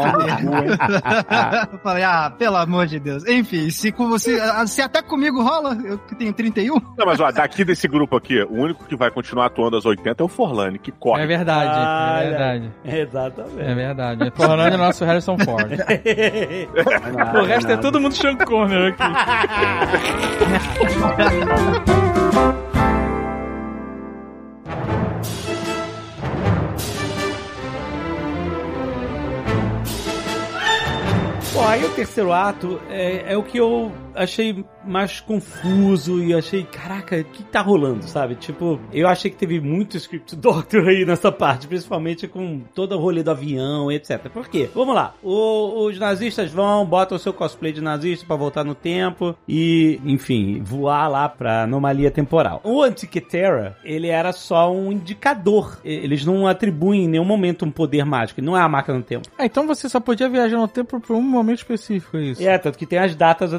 Eu 1.72 1.78
falei, 1.78 2.02
ah, 2.04 2.30
pelo 2.36 2.56
amor 2.56 2.86
de 2.86 2.98
Deus. 3.00 3.26
Enfim, 3.26 3.70
se 3.70 3.90
com 3.92 4.08
você. 4.08 4.38
ah, 4.40 4.66
Se 4.66 4.82
até 4.82 5.00
comigo 5.02 5.42
rola, 5.42 5.76
eu 5.84 5.98
que 5.98 6.14
tenho 6.14 6.32
31. 6.32 6.74
Não, 6.96 7.06
mas 7.06 7.20
ó, 7.20 7.30
daqui 7.30 7.64
desse 7.64 7.88
grupo 7.88 8.16
aqui, 8.16 8.42
o 8.42 8.52
único 8.54 8.84
que 8.84 8.96
vai 8.96 9.10
continuar 9.10 9.46
atuando 9.46 9.76
às 9.76 9.84
80 9.84 10.22
é 10.22 10.24
o 10.24 10.28
Forlane, 10.28 10.78
que 10.78 10.92
corre. 10.92 11.22
É 11.22 11.26
verdade, 11.26 11.70
é 11.70 12.20
Olha. 12.20 12.30
verdade. 12.30 12.72
É 12.84 12.90
Exatamente. 13.00 13.74
verdade. 13.74 14.30
Porra, 14.32 14.68
é 14.68 14.74
o 14.74 14.78
nosso 14.78 15.04
Harrison 15.04 15.38
Ford. 15.38 15.72
o 17.40 17.44
resto 17.44 17.72
é 17.72 17.76
todo 17.76 18.00
mundo 18.00 18.14
Sean 18.14 18.36
Connery 18.36 18.88
aqui. 18.88 19.02
Bom, 31.54 31.68
aí 31.68 31.84
o 31.84 31.90
terceiro 31.90 32.32
ato 32.32 32.80
é, 32.90 33.32
é 33.32 33.36
o 33.36 33.42
que 33.42 33.58
eu 33.58 33.92
achei 34.14 34.64
mais 34.84 35.20
confuso 35.20 36.22
e 36.22 36.34
achei, 36.34 36.64
caraca, 36.64 37.16
o 37.20 37.24
que 37.24 37.42
tá 37.44 37.60
rolando, 37.60 38.04
sabe? 38.04 38.34
Tipo, 38.34 38.80
eu 38.92 39.08
achei 39.08 39.30
que 39.30 39.36
teve 39.36 39.60
muito 39.60 39.96
script 39.96 40.34
doctor 40.36 40.88
aí 40.88 41.04
nessa 41.04 41.30
parte, 41.30 41.66
principalmente 41.66 42.26
com 42.26 42.60
todo 42.74 42.96
o 42.96 42.98
rolê 42.98 43.22
do 43.22 43.30
avião 43.30 43.90
e 43.90 43.96
etc. 43.96 44.28
Por 44.28 44.48
quê? 44.48 44.68
Vamos 44.74 44.94
lá, 44.94 45.14
o- 45.22 45.86
os 45.86 45.98
nazistas 45.98 46.50
vão, 46.50 46.84
botam 46.84 47.16
o 47.16 47.20
seu 47.20 47.32
cosplay 47.32 47.72
de 47.72 47.80
nazista 47.80 48.26
pra 48.26 48.36
voltar 48.36 48.64
no 48.64 48.74
tempo 48.74 49.36
e, 49.48 50.00
enfim, 50.04 50.60
voar 50.62 51.08
lá 51.08 51.28
pra 51.28 51.62
anomalia 51.64 52.10
temporal. 52.10 52.60
O 52.64 52.82
Antikythera, 52.82 53.76
ele 53.84 54.08
era 54.08 54.32
só 54.32 54.72
um 54.72 54.92
indicador. 54.92 55.78
Eles 55.84 56.24
não 56.24 56.46
atribuem 56.46 57.04
em 57.04 57.08
nenhum 57.08 57.24
momento 57.24 57.64
um 57.64 57.70
poder 57.70 58.04
mágico, 58.04 58.40
não 58.42 58.56
é 58.56 58.60
a 58.60 58.68
máquina 58.68 58.98
do 58.98 59.04
tempo. 59.04 59.28
Ah, 59.38 59.44
então 59.46 59.66
você 59.66 59.88
só 59.88 60.00
podia 60.00 60.28
viajar 60.28 60.56
no 60.56 60.68
tempo 60.68 61.00
por 61.00 61.14
um 61.16 61.22
momento 61.22 61.58
específico, 61.58 62.16
é 62.16 62.22
isso? 62.22 62.42
É, 62.42 62.58
tanto 62.58 62.78
que 62.78 62.86
tem 62.86 62.98
as 62.98 63.14
datas 63.14 63.52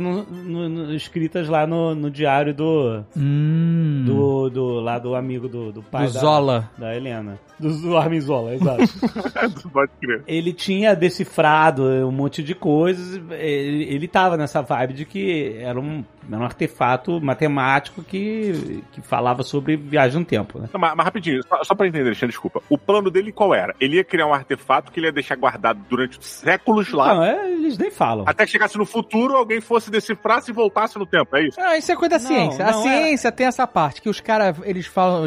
no- 0.43 0.69
no- 0.69 0.93
escritas 0.93 1.47
lá 1.47 1.65
no, 1.65 1.95
no 1.95 2.09
diário 2.11 2.53
do, 2.53 3.03
Hum. 3.15 4.03
do, 4.05 4.49
do. 4.49 4.79
lá 4.81 4.99
do 4.99 5.15
amigo 5.15 5.47
do, 5.47 5.71
do 5.71 5.81
pai 5.83 6.07
Do 6.07 6.13
da, 6.13 6.19
Zola. 6.19 6.69
da 6.77 6.95
Helena. 6.95 7.39
Do, 7.59 7.69
do 7.81 7.97
Armin 7.97 8.19
Zola, 8.19 8.53
exato. 8.55 8.83
Pode 9.71 9.91
crer. 10.01 10.23
ele 10.27 10.51
tinha 10.53 10.95
decifrado 10.95 11.83
um 11.83 12.11
monte 12.11 12.43
de 12.43 12.53
coisas. 12.53 13.15
Ele, 13.31 13.83
ele 13.85 14.07
tava 14.07 14.35
nessa 14.37 14.61
vibe 14.61 14.93
de 14.93 15.05
que 15.05 15.55
era 15.59 15.79
um, 15.79 16.03
era 16.29 16.41
um 16.41 16.43
artefato 16.45 17.21
matemático 17.21 18.03
que, 18.03 18.83
que 18.91 19.01
falava 19.01 19.43
sobre 19.43 19.77
viagem 19.77 20.19
no 20.19 20.25
tempo, 20.25 20.59
né? 20.59 20.67
Não, 20.73 20.79
mas, 20.79 20.93
mas 20.95 21.05
rapidinho, 21.05 21.41
só, 21.47 21.63
só 21.63 21.75
pra 21.75 21.87
entender, 21.87 22.05
Alexandre, 22.07 22.27
desculpa. 22.33 22.61
O 22.69 22.77
plano 22.77 23.09
dele 23.09 23.31
qual 23.31 23.53
era? 23.53 23.73
Ele 23.79 23.97
ia 23.97 24.03
criar 24.03 24.27
um 24.27 24.33
artefato 24.33 24.91
que 24.91 24.99
ele 24.99 25.07
ia 25.07 25.13
deixar 25.13 25.35
guardado 25.35 25.79
durante 25.89 26.17
séculos 26.25 26.91
lá, 26.91 27.13
Não, 27.15 27.23
é, 27.23 27.51
eles 27.51 27.77
nem 27.77 27.91
falam. 27.91 28.25
até 28.27 28.45
que 28.45 28.51
chegasse 28.51 28.77
no 28.77 28.85
futuro, 28.85 29.35
alguém 29.35 29.61
fosse 29.61 29.89
decifrar 29.91 30.32
e 30.49 30.53
voltasse 30.53 30.97
no 30.97 31.05
tempo, 31.05 31.35
é 31.35 31.47
isso? 31.47 31.59
Ah, 31.59 31.77
isso 31.77 31.91
é 31.91 31.95
coisa 31.95 32.17
da 32.17 32.23
Não, 32.23 32.27
ciência. 32.27 32.65
a 32.67 32.71
não 32.71 32.79
é. 32.79 32.81
ciência 32.83 33.31
tem 33.31 33.47
essa 33.47 33.65
parte 33.67 34.01
que 34.01 34.09
os 34.09 34.19
caras, 34.19 34.55
eles 34.63 34.85
falam, 34.87 35.25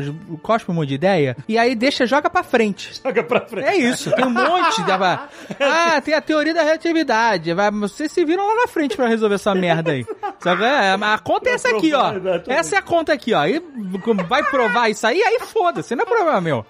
um 0.69 0.73
monte 0.73 0.89
de 0.89 0.95
ideia 0.95 1.37
e 1.49 1.57
aí 1.59 1.75
deixa, 1.75 2.07
joga 2.07 2.29
pra 2.31 2.43
frente. 2.43 3.01
Joga 3.05 3.23
pra 3.23 3.41
frente. 3.43 3.67
É 3.69 3.77
isso, 3.77 4.11
tem 4.13 4.25
um 4.25 4.31
monte 4.31 4.83
de. 4.83 4.93
Ah, 5.61 6.01
tem 6.03 6.15
a 6.15 6.21
teoria 6.21 6.55
da 6.55 6.63
relatividade. 6.63 7.53
Vai, 7.53 7.71
vocês 7.71 8.11
se 8.11 8.25
viram 8.25 8.47
lá 8.47 8.55
na 8.63 8.67
frente 8.69 8.97
pra 8.97 9.07
resolver 9.07 9.35
essa 9.37 9.55
merda 9.55 9.93
aí. 9.93 10.07
Sabe? 10.41 10.65
É, 10.65 10.93
a 10.93 11.19
conta 11.19 11.51
é 11.51 11.53
essa 11.55 11.69
aqui, 11.69 11.93
ó. 11.95 12.13
Essa 12.47 12.77
é 12.77 12.79
a 12.79 12.83
conta 12.83 13.13
aqui, 13.13 13.35
ó. 13.35 13.45
E 13.47 13.63
vai 14.29 14.43
provar 14.45 14.89
isso 14.91 15.07
aí, 15.07 15.23
aí 15.23 15.39
foda-se, 15.41 15.95
não 15.95 16.03
é 16.03 16.07
problema 16.07 16.41
meu. 16.41 16.67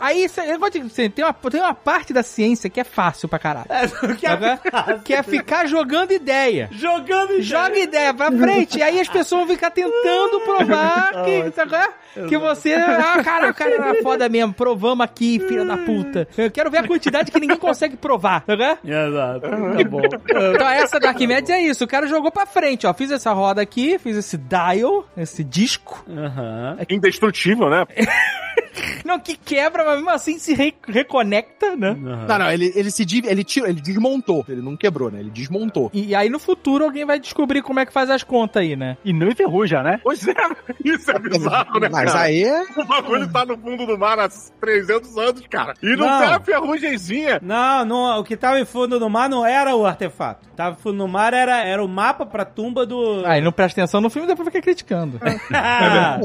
Aí 0.00 0.28
cê- 0.28 0.52
eu 0.52 0.58
vou 0.58 0.70
te 0.70 0.78
dizer, 0.80 1.10
tem 1.10 1.24
uma, 1.24 1.32
tem 1.32 1.60
uma 1.60 1.74
parte 1.74 2.12
da 2.12 2.22
ciência 2.22 2.68
que 2.70 2.80
é 2.80 2.84
fácil 2.84 3.28
pra 3.28 3.38
caralho. 3.38 3.66
que 4.18 4.26
é 4.26 4.30
Sabe? 4.30 5.00
Que 5.04 5.14
é 5.14 5.22
ficar 5.22 5.66
jogando 5.66 6.12
ideia. 6.12 6.68
Jogando 6.72 7.30
ideia. 7.32 7.37
Joga 7.38 7.78
ideia 7.78 8.12
pra 8.14 8.30
frente. 8.30 8.78
E 8.78 8.82
aí 8.82 9.00
as 9.00 9.08
pessoas 9.08 9.46
vão 9.46 9.54
ficar 9.54 9.70
tentando 9.70 10.40
provar 10.46 11.24
que, 11.24 11.50
sabe 11.52 11.74
é? 11.74 12.26
que 12.26 12.36
você. 12.38 12.74
Ah, 12.74 13.22
cara, 13.22 13.50
o 13.50 13.54
cara 13.54 13.74
era 13.74 14.02
foda 14.02 14.28
mesmo. 14.28 14.52
Provamos 14.52 15.04
aqui, 15.04 15.38
filha 15.40 15.64
da 15.64 15.76
puta. 15.76 16.26
Eu 16.36 16.50
quero 16.50 16.70
ver 16.70 16.78
a 16.78 16.86
quantidade 16.86 17.30
que 17.30 17.40
ninguém 17.40 17.56
consegue 17.56 17.96
provar. 17.96 18.44
Sabe 18.46 18.62
é? 18.62 18.78
Exato. 18.84 19.40
Tá 19.40 19.84
bom. 19.88 20.00
Então 20.04 20.68
essa 20.68 20.98
da 21.00 21.08
Arquimedes 21.08 21.50
é 21.50 21.60
isso. 21.60 21.84
O 21.84 21.88
cara 21.88 22.06
jogou 22.06 22.30
pra 22.30 22.46
frente, 22.46 22.86
ó. 22.86 22.94
Fiz 22.94 23.10
essa 23.10 23.32
roda 23.32 23.60
aqui, 23.62 23.98
fiz 23.98 24.16
esse 24.16 24.36
dial, 24.36 25.06
esse 25.16 25.44
disco. 25.44 26.04
Aham. 26.08 26.76
Indestrutível, 26.88 27.68
né? 27.70 27.84
Não, 29.04 29.18
que 29.18 29.36
quebra, 29.36 29.84
mas 29.84 29.94
mesmo 29.96 30.10
assim 30.10 30.38
se 30.38 30.54
re- 30.54 30.74
reconecta, 30.86 31.74
né? 31.76 31.96
Não, 31.98 32.38
não, 32.38 32.50
ele, 32.50 32.72
ele 32.74 32.90
se 32.90 33.06
ele, 33.26 33.44
tirou, 33.44 33.68
ele 33.68 33.80
desmontou. 33.80 34.44
Ele 34.48 34.60
não 34.60 34.76
quebrou, 34.76 35.10
né? 35.10 35.20
Ele 35.20 35.30
desmontou. 35.30 35.90
E 35.94 36.14
aí 36.14 36.28
no 36.28 36.38
futuro 36.38 36.84
alguém 36.84 37.04
vai 37.04 37.18
descobrir 37.18 37.62
como 37.62 37.80
é 37.80 37.86
que 37.86 37.92
faz 37.92 38.10
as 38.10 38.22
contas 38.22 38.62
aí, 38.62 38.76
né? 38.76 38.96
E 39.04 39.12
não 39.12 39.28
enferruja, 39.28 39.82
né? 39.82 40.00
Pois 40.02 40.26
é, 40.26 40.34
isso 40.84 41.10
é 41.10 41.18
bizarro, 41.18 41.78
né, 41.80 41.88
Mas 41.90 42.12
cara? 42.12 42.24
aí 42.26 42.42
é. 42.44 42.62
O 42.76 42.84
bagulho 42.84 43.30
tá 43.32 43.44
no 43.44 43.56
fundo 43.58 43.86
do 43.86 43.98
mar 43.98 44.18
há 44.18 44.28
300 44.60 45.16
anos, 45.16 45.42
cara. 45.48 45.74
E 45.82 45.96
não, 45.96 46.06
Não. 46.06 46.18
tem 46.20 46.28
a 46.34 46.40
ferrugemzinha. 46.40 47.40
Não, 47.42 47.84
não, 47.84 48.20
o 48.20 48.24
que 48.24 48.36
tava 48.36 48.60
em 48.60 48.64
fundo 48.64 48.98
do 48.98 49.08
mar 49.08 49.28
não 49.28 49.44
era 49.46 49.74
o 49.74 49.86
artefato. 49.86 50.48
Tava 50.56 50.76
em 50.78 50.82
fundo 50.82 50.98
do 50.98 51.08
mar 51.08 51.32
era, 51.32 51.64
era 51.64 51.82
o 51.84 51.88
mapa 51.88 52.26
pra 52.26 52.44
tumba 52.44 52.84
do. 52.84 53.22
Aí 53.24 53.40
não 53.40 53.52
presta 53.52 53.80
atenção 53.80 54.00
no 54.00 54.10
filme 54.10 54.26
e 54.26 54.28
depois 54.30 54.46
fica 54.48 54.60
criticando. 54.60 55.18
Ah, 55.50 56.18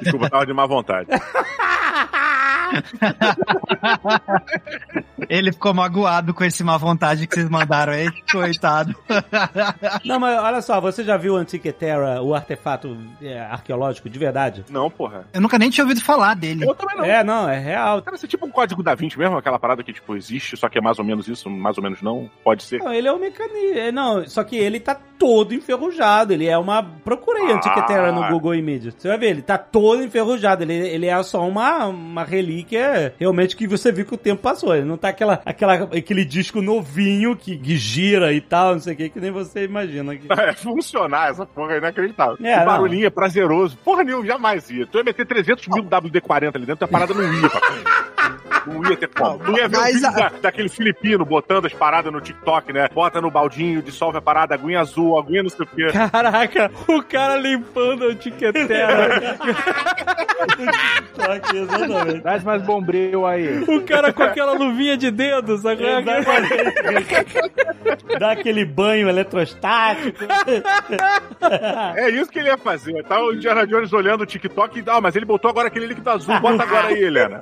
Desculpa, 0.00 0.30
tava 0.30 0.46
de 0.46 0.52
má 0.52 0.66
vontade. 0.66 1.08
Ele 5.28 5.52
ficou 5.52 5.74
magoado 5.74 6.34
com 6.34 6.44
esse 6.44 6.64
má 6.64 6.76
vontade 6.76 7.26
que 7.26 7.34
vocês 7.34 7.48
mandaram 7.48 7.92
aí. 7.92 8.08
Coitado. 8.30 8.94
não, 10.04 10.18
mas 10.18 10.38
olha 10.38 10.62
só, 10.62 10.80
você 10.80 11.04
já 11.04 11.16
viu 11.16 11.34
o 11.34 11.36
Antiquitera, 11.36 12.22
o 12.22 12.34
artefato 12.34 12.96
é, 13.22 13.40
arqueológico 13.40 14.08
de 14.08 14.18
verdade? 14.18 14.64
Não, 14.70 14.90
porra. 14.90 15.26
Eu 15.32 15.40
nunca 15.40 15.58
nem 15.58 15.70
tinha 15.70 15.84
ouvido 15.84 16.02
falar 16.02 16.34
dele. 16.34 16.64
Eu 16.64 16.74
também 16.74 16.96
não. 16.96 17.04
É, 17.04 17.22
não, 17.22 17.48
é 17.48 17.58
real. 17.58 18.02
Cara, 18.02 18.16
isso 18.16 18.26
é 18.26 18.28
tipo 18.28 18.46
um 18.46 18.50
código 18.50 18.82
da 18.82 18.94
Vinci 18.94 19.18
mesmo, 19.18 19.36
aquela 19.36 19.58
parada 19.58 19.82
que, 19.82 19.92
tipo, 19.92 20.16
existe, 20.16 20.56
só 20.56 20.68
que 20.68 20.78
é 20.78 20.80
mais 20.80 20.98
ou 20.98 21.04
menos 21.04 21.28
isso, 21.28 21.48
mais 21.48 21.76
ou 21.76 21.82
menos 21.82 22.02
não. 22.02 22.30
Pode 22.42 22.62
ser. 22.62 22.80
Não, 22.80 22.92
ele 22.92 23.08
é 23.08 23.12
um 23.12 23.18
mecanismo. 23.18 23.92
Não, 23.92 24.26
só 24.26 24.42
que 24.42 24.56
ele 24.56 24.80
tá 24.80 24.96
todo 25.18 25.54
enferrujado. 25.54 26.32
Ele 26.32 26.46
é 26.46 26.56
uma. 26.56 26.82
Procurei 26.82 27.52
Antiquitera 27.52 28.10
no 28.10 28.26
Google 28.28 28.54
Images. 28.54 28.94
Você 28.96 29.08
vai 29.08 29.18
ver, 29.18 29.30
ele 29.30 29.42
tá 29.42 29.58
todo 29.58 30.02
enferrujado. 30.02 30.62
Ele, 30.62 30.72
ele 30.72 31.06
é 31.06 31.22
só 31.22 31.46
uma, 31.46 31.86
uma 31.86 32.24
relíquia 32.24 32.59
realmente 33.18 33.56
que 33.56 33.66
você 33.66 33.92
viu 33.92 34.04
que 34.04 34.14
o 34.14 34.18
tempo 34.18 34.42
passou. 34.42 34.74
Ele 34.74 34.84
não 34.84 34.96
tá 34.96 35.08
aquela, 35.08 35.40
aquela, 35.44 35.74
aquele 35.74 36.24
disco 36.24 36.60
novinho 36.60 37.36
que, 37.36 37.56
que 37.56 37.76
gira 37.76 38.32
e 38.32 38.40
tal, 38.40 38.74
não 38.74 38.80
sei 38.80 38.94
o 38.94 38.96
que, 38.96 39.08
que 39.08 39.20
nem 39.20 39.30
você 39.30 39.64
imagina. 39.64 40.16
Que... 40.16 40.28
É, 40.40 40.54
funcionar, 40.54 41.30
essa 41.30 41.44
porra 41.44 41.74
é 41.74 41.78
inacreditável. 41.78 42.38
É, 42.42 42.56
o 42.56 42.58
não. 42.60 42.66
barulhinho 42.66 43.06
é 43.06 43.10
prazeroso. 43.10 43.76
Porra 43.84 44.02
nenhuma, 44.02 44.24
jamais 44.24 44.70
ia. 44.70 44.86
Tu 44.86 44.96
ia 44.96 45.04
meter 45.04 45.26
300 45.26 45.68
mil 45.68 45.84
WD-40 45.84 46.56
ali 46.56 46.64
dentro, 46.64 46.84
a 46.84 46.88
parada 46.88 47.12
não 47.12 47.22
ia. 47.22 47.50
Não 48.66 48.90
ia 48.90 48.96
ter 48.96 49.08
como. 49.08 49.38
Tu 49.38 49.52
ia 49.58 49.68
ver 49.68 49.76
o 49.76 49.80
Mas 49.80 49.94
vídeo 49.94 50.08
a- 50.08 50.10
da- 50.10 50.32
daquele 50.42 50.68
filipino 50.68 51.24
botando 51.24 51.66
as 51.66 51.72
paradas 51.72 52.12
no 52.12 52.20
TikTok, 52.20 52.72
né? 52.72 52.88
Bota 52.92 53.20
no 53.20 53.30
baldinho, 53.30 53.82
dissolve 53.82 54.18
a 54.18 54.20
parada, 54.20 54.54
aguinha 54.54 54.80
azul, 54.80 55.18
aguinha 55.18 55.42
não 55.42 55.50
sei 55.50 55.64
o 55.64 55.68
quê. 55.68 55.86
Caraca, 56.12 56.70
o 56.88 57.02
cara 57.02 57.36
limpando 57.36 58.04
a 58.04 58.08
Antiquitera. 58.08 59.36
Aqui, 61.30 61.56
exatamente. 61.58 62.20
Traz 62.20 62.44
mais 62.44 62.62
bombril 62.62 63.26
aí. 63.26 63.62
o 63.66 63.82
cara 63.82 64.12
com 64.12 64.22
aquela 64.22 64.52
luvinha 64.52 64.96
de 64.96 65.10
dedo, 65.10 65.56
sabe? 65.58 65.82
Dá 68.18 68.32
aquele 68.32 68.64
banho 68.64 69.08
eletrostático. 69.08 70.18
É 71.96 72.10
isso 72.10 72.30
que 72.30 72.38
ele 72.38 72.48
ia 72.48 72.58
fazer. 72.58 73.02
Tá 73.04 73.22
o 73.22 73.32
Indiana 73.32 73.66
Jones 73.66 73.92
olhando 73.92 74.22
o 74.22 74.26
TikTok 74.26 74.78
e 74.80 74.84
ah, 74.86 75.00
mas 75.00 75.16
ele 75.16 75.24
botou 75.24 75.50
agora 75.50 75.68
aquele 75.68 75.86
líquido 75.86 76.10
azul, 76.10 76.38
bota 76.40 76.62
agora 76.62 76.88
aí, 76.88 77.02
Helena. 77.02 77.40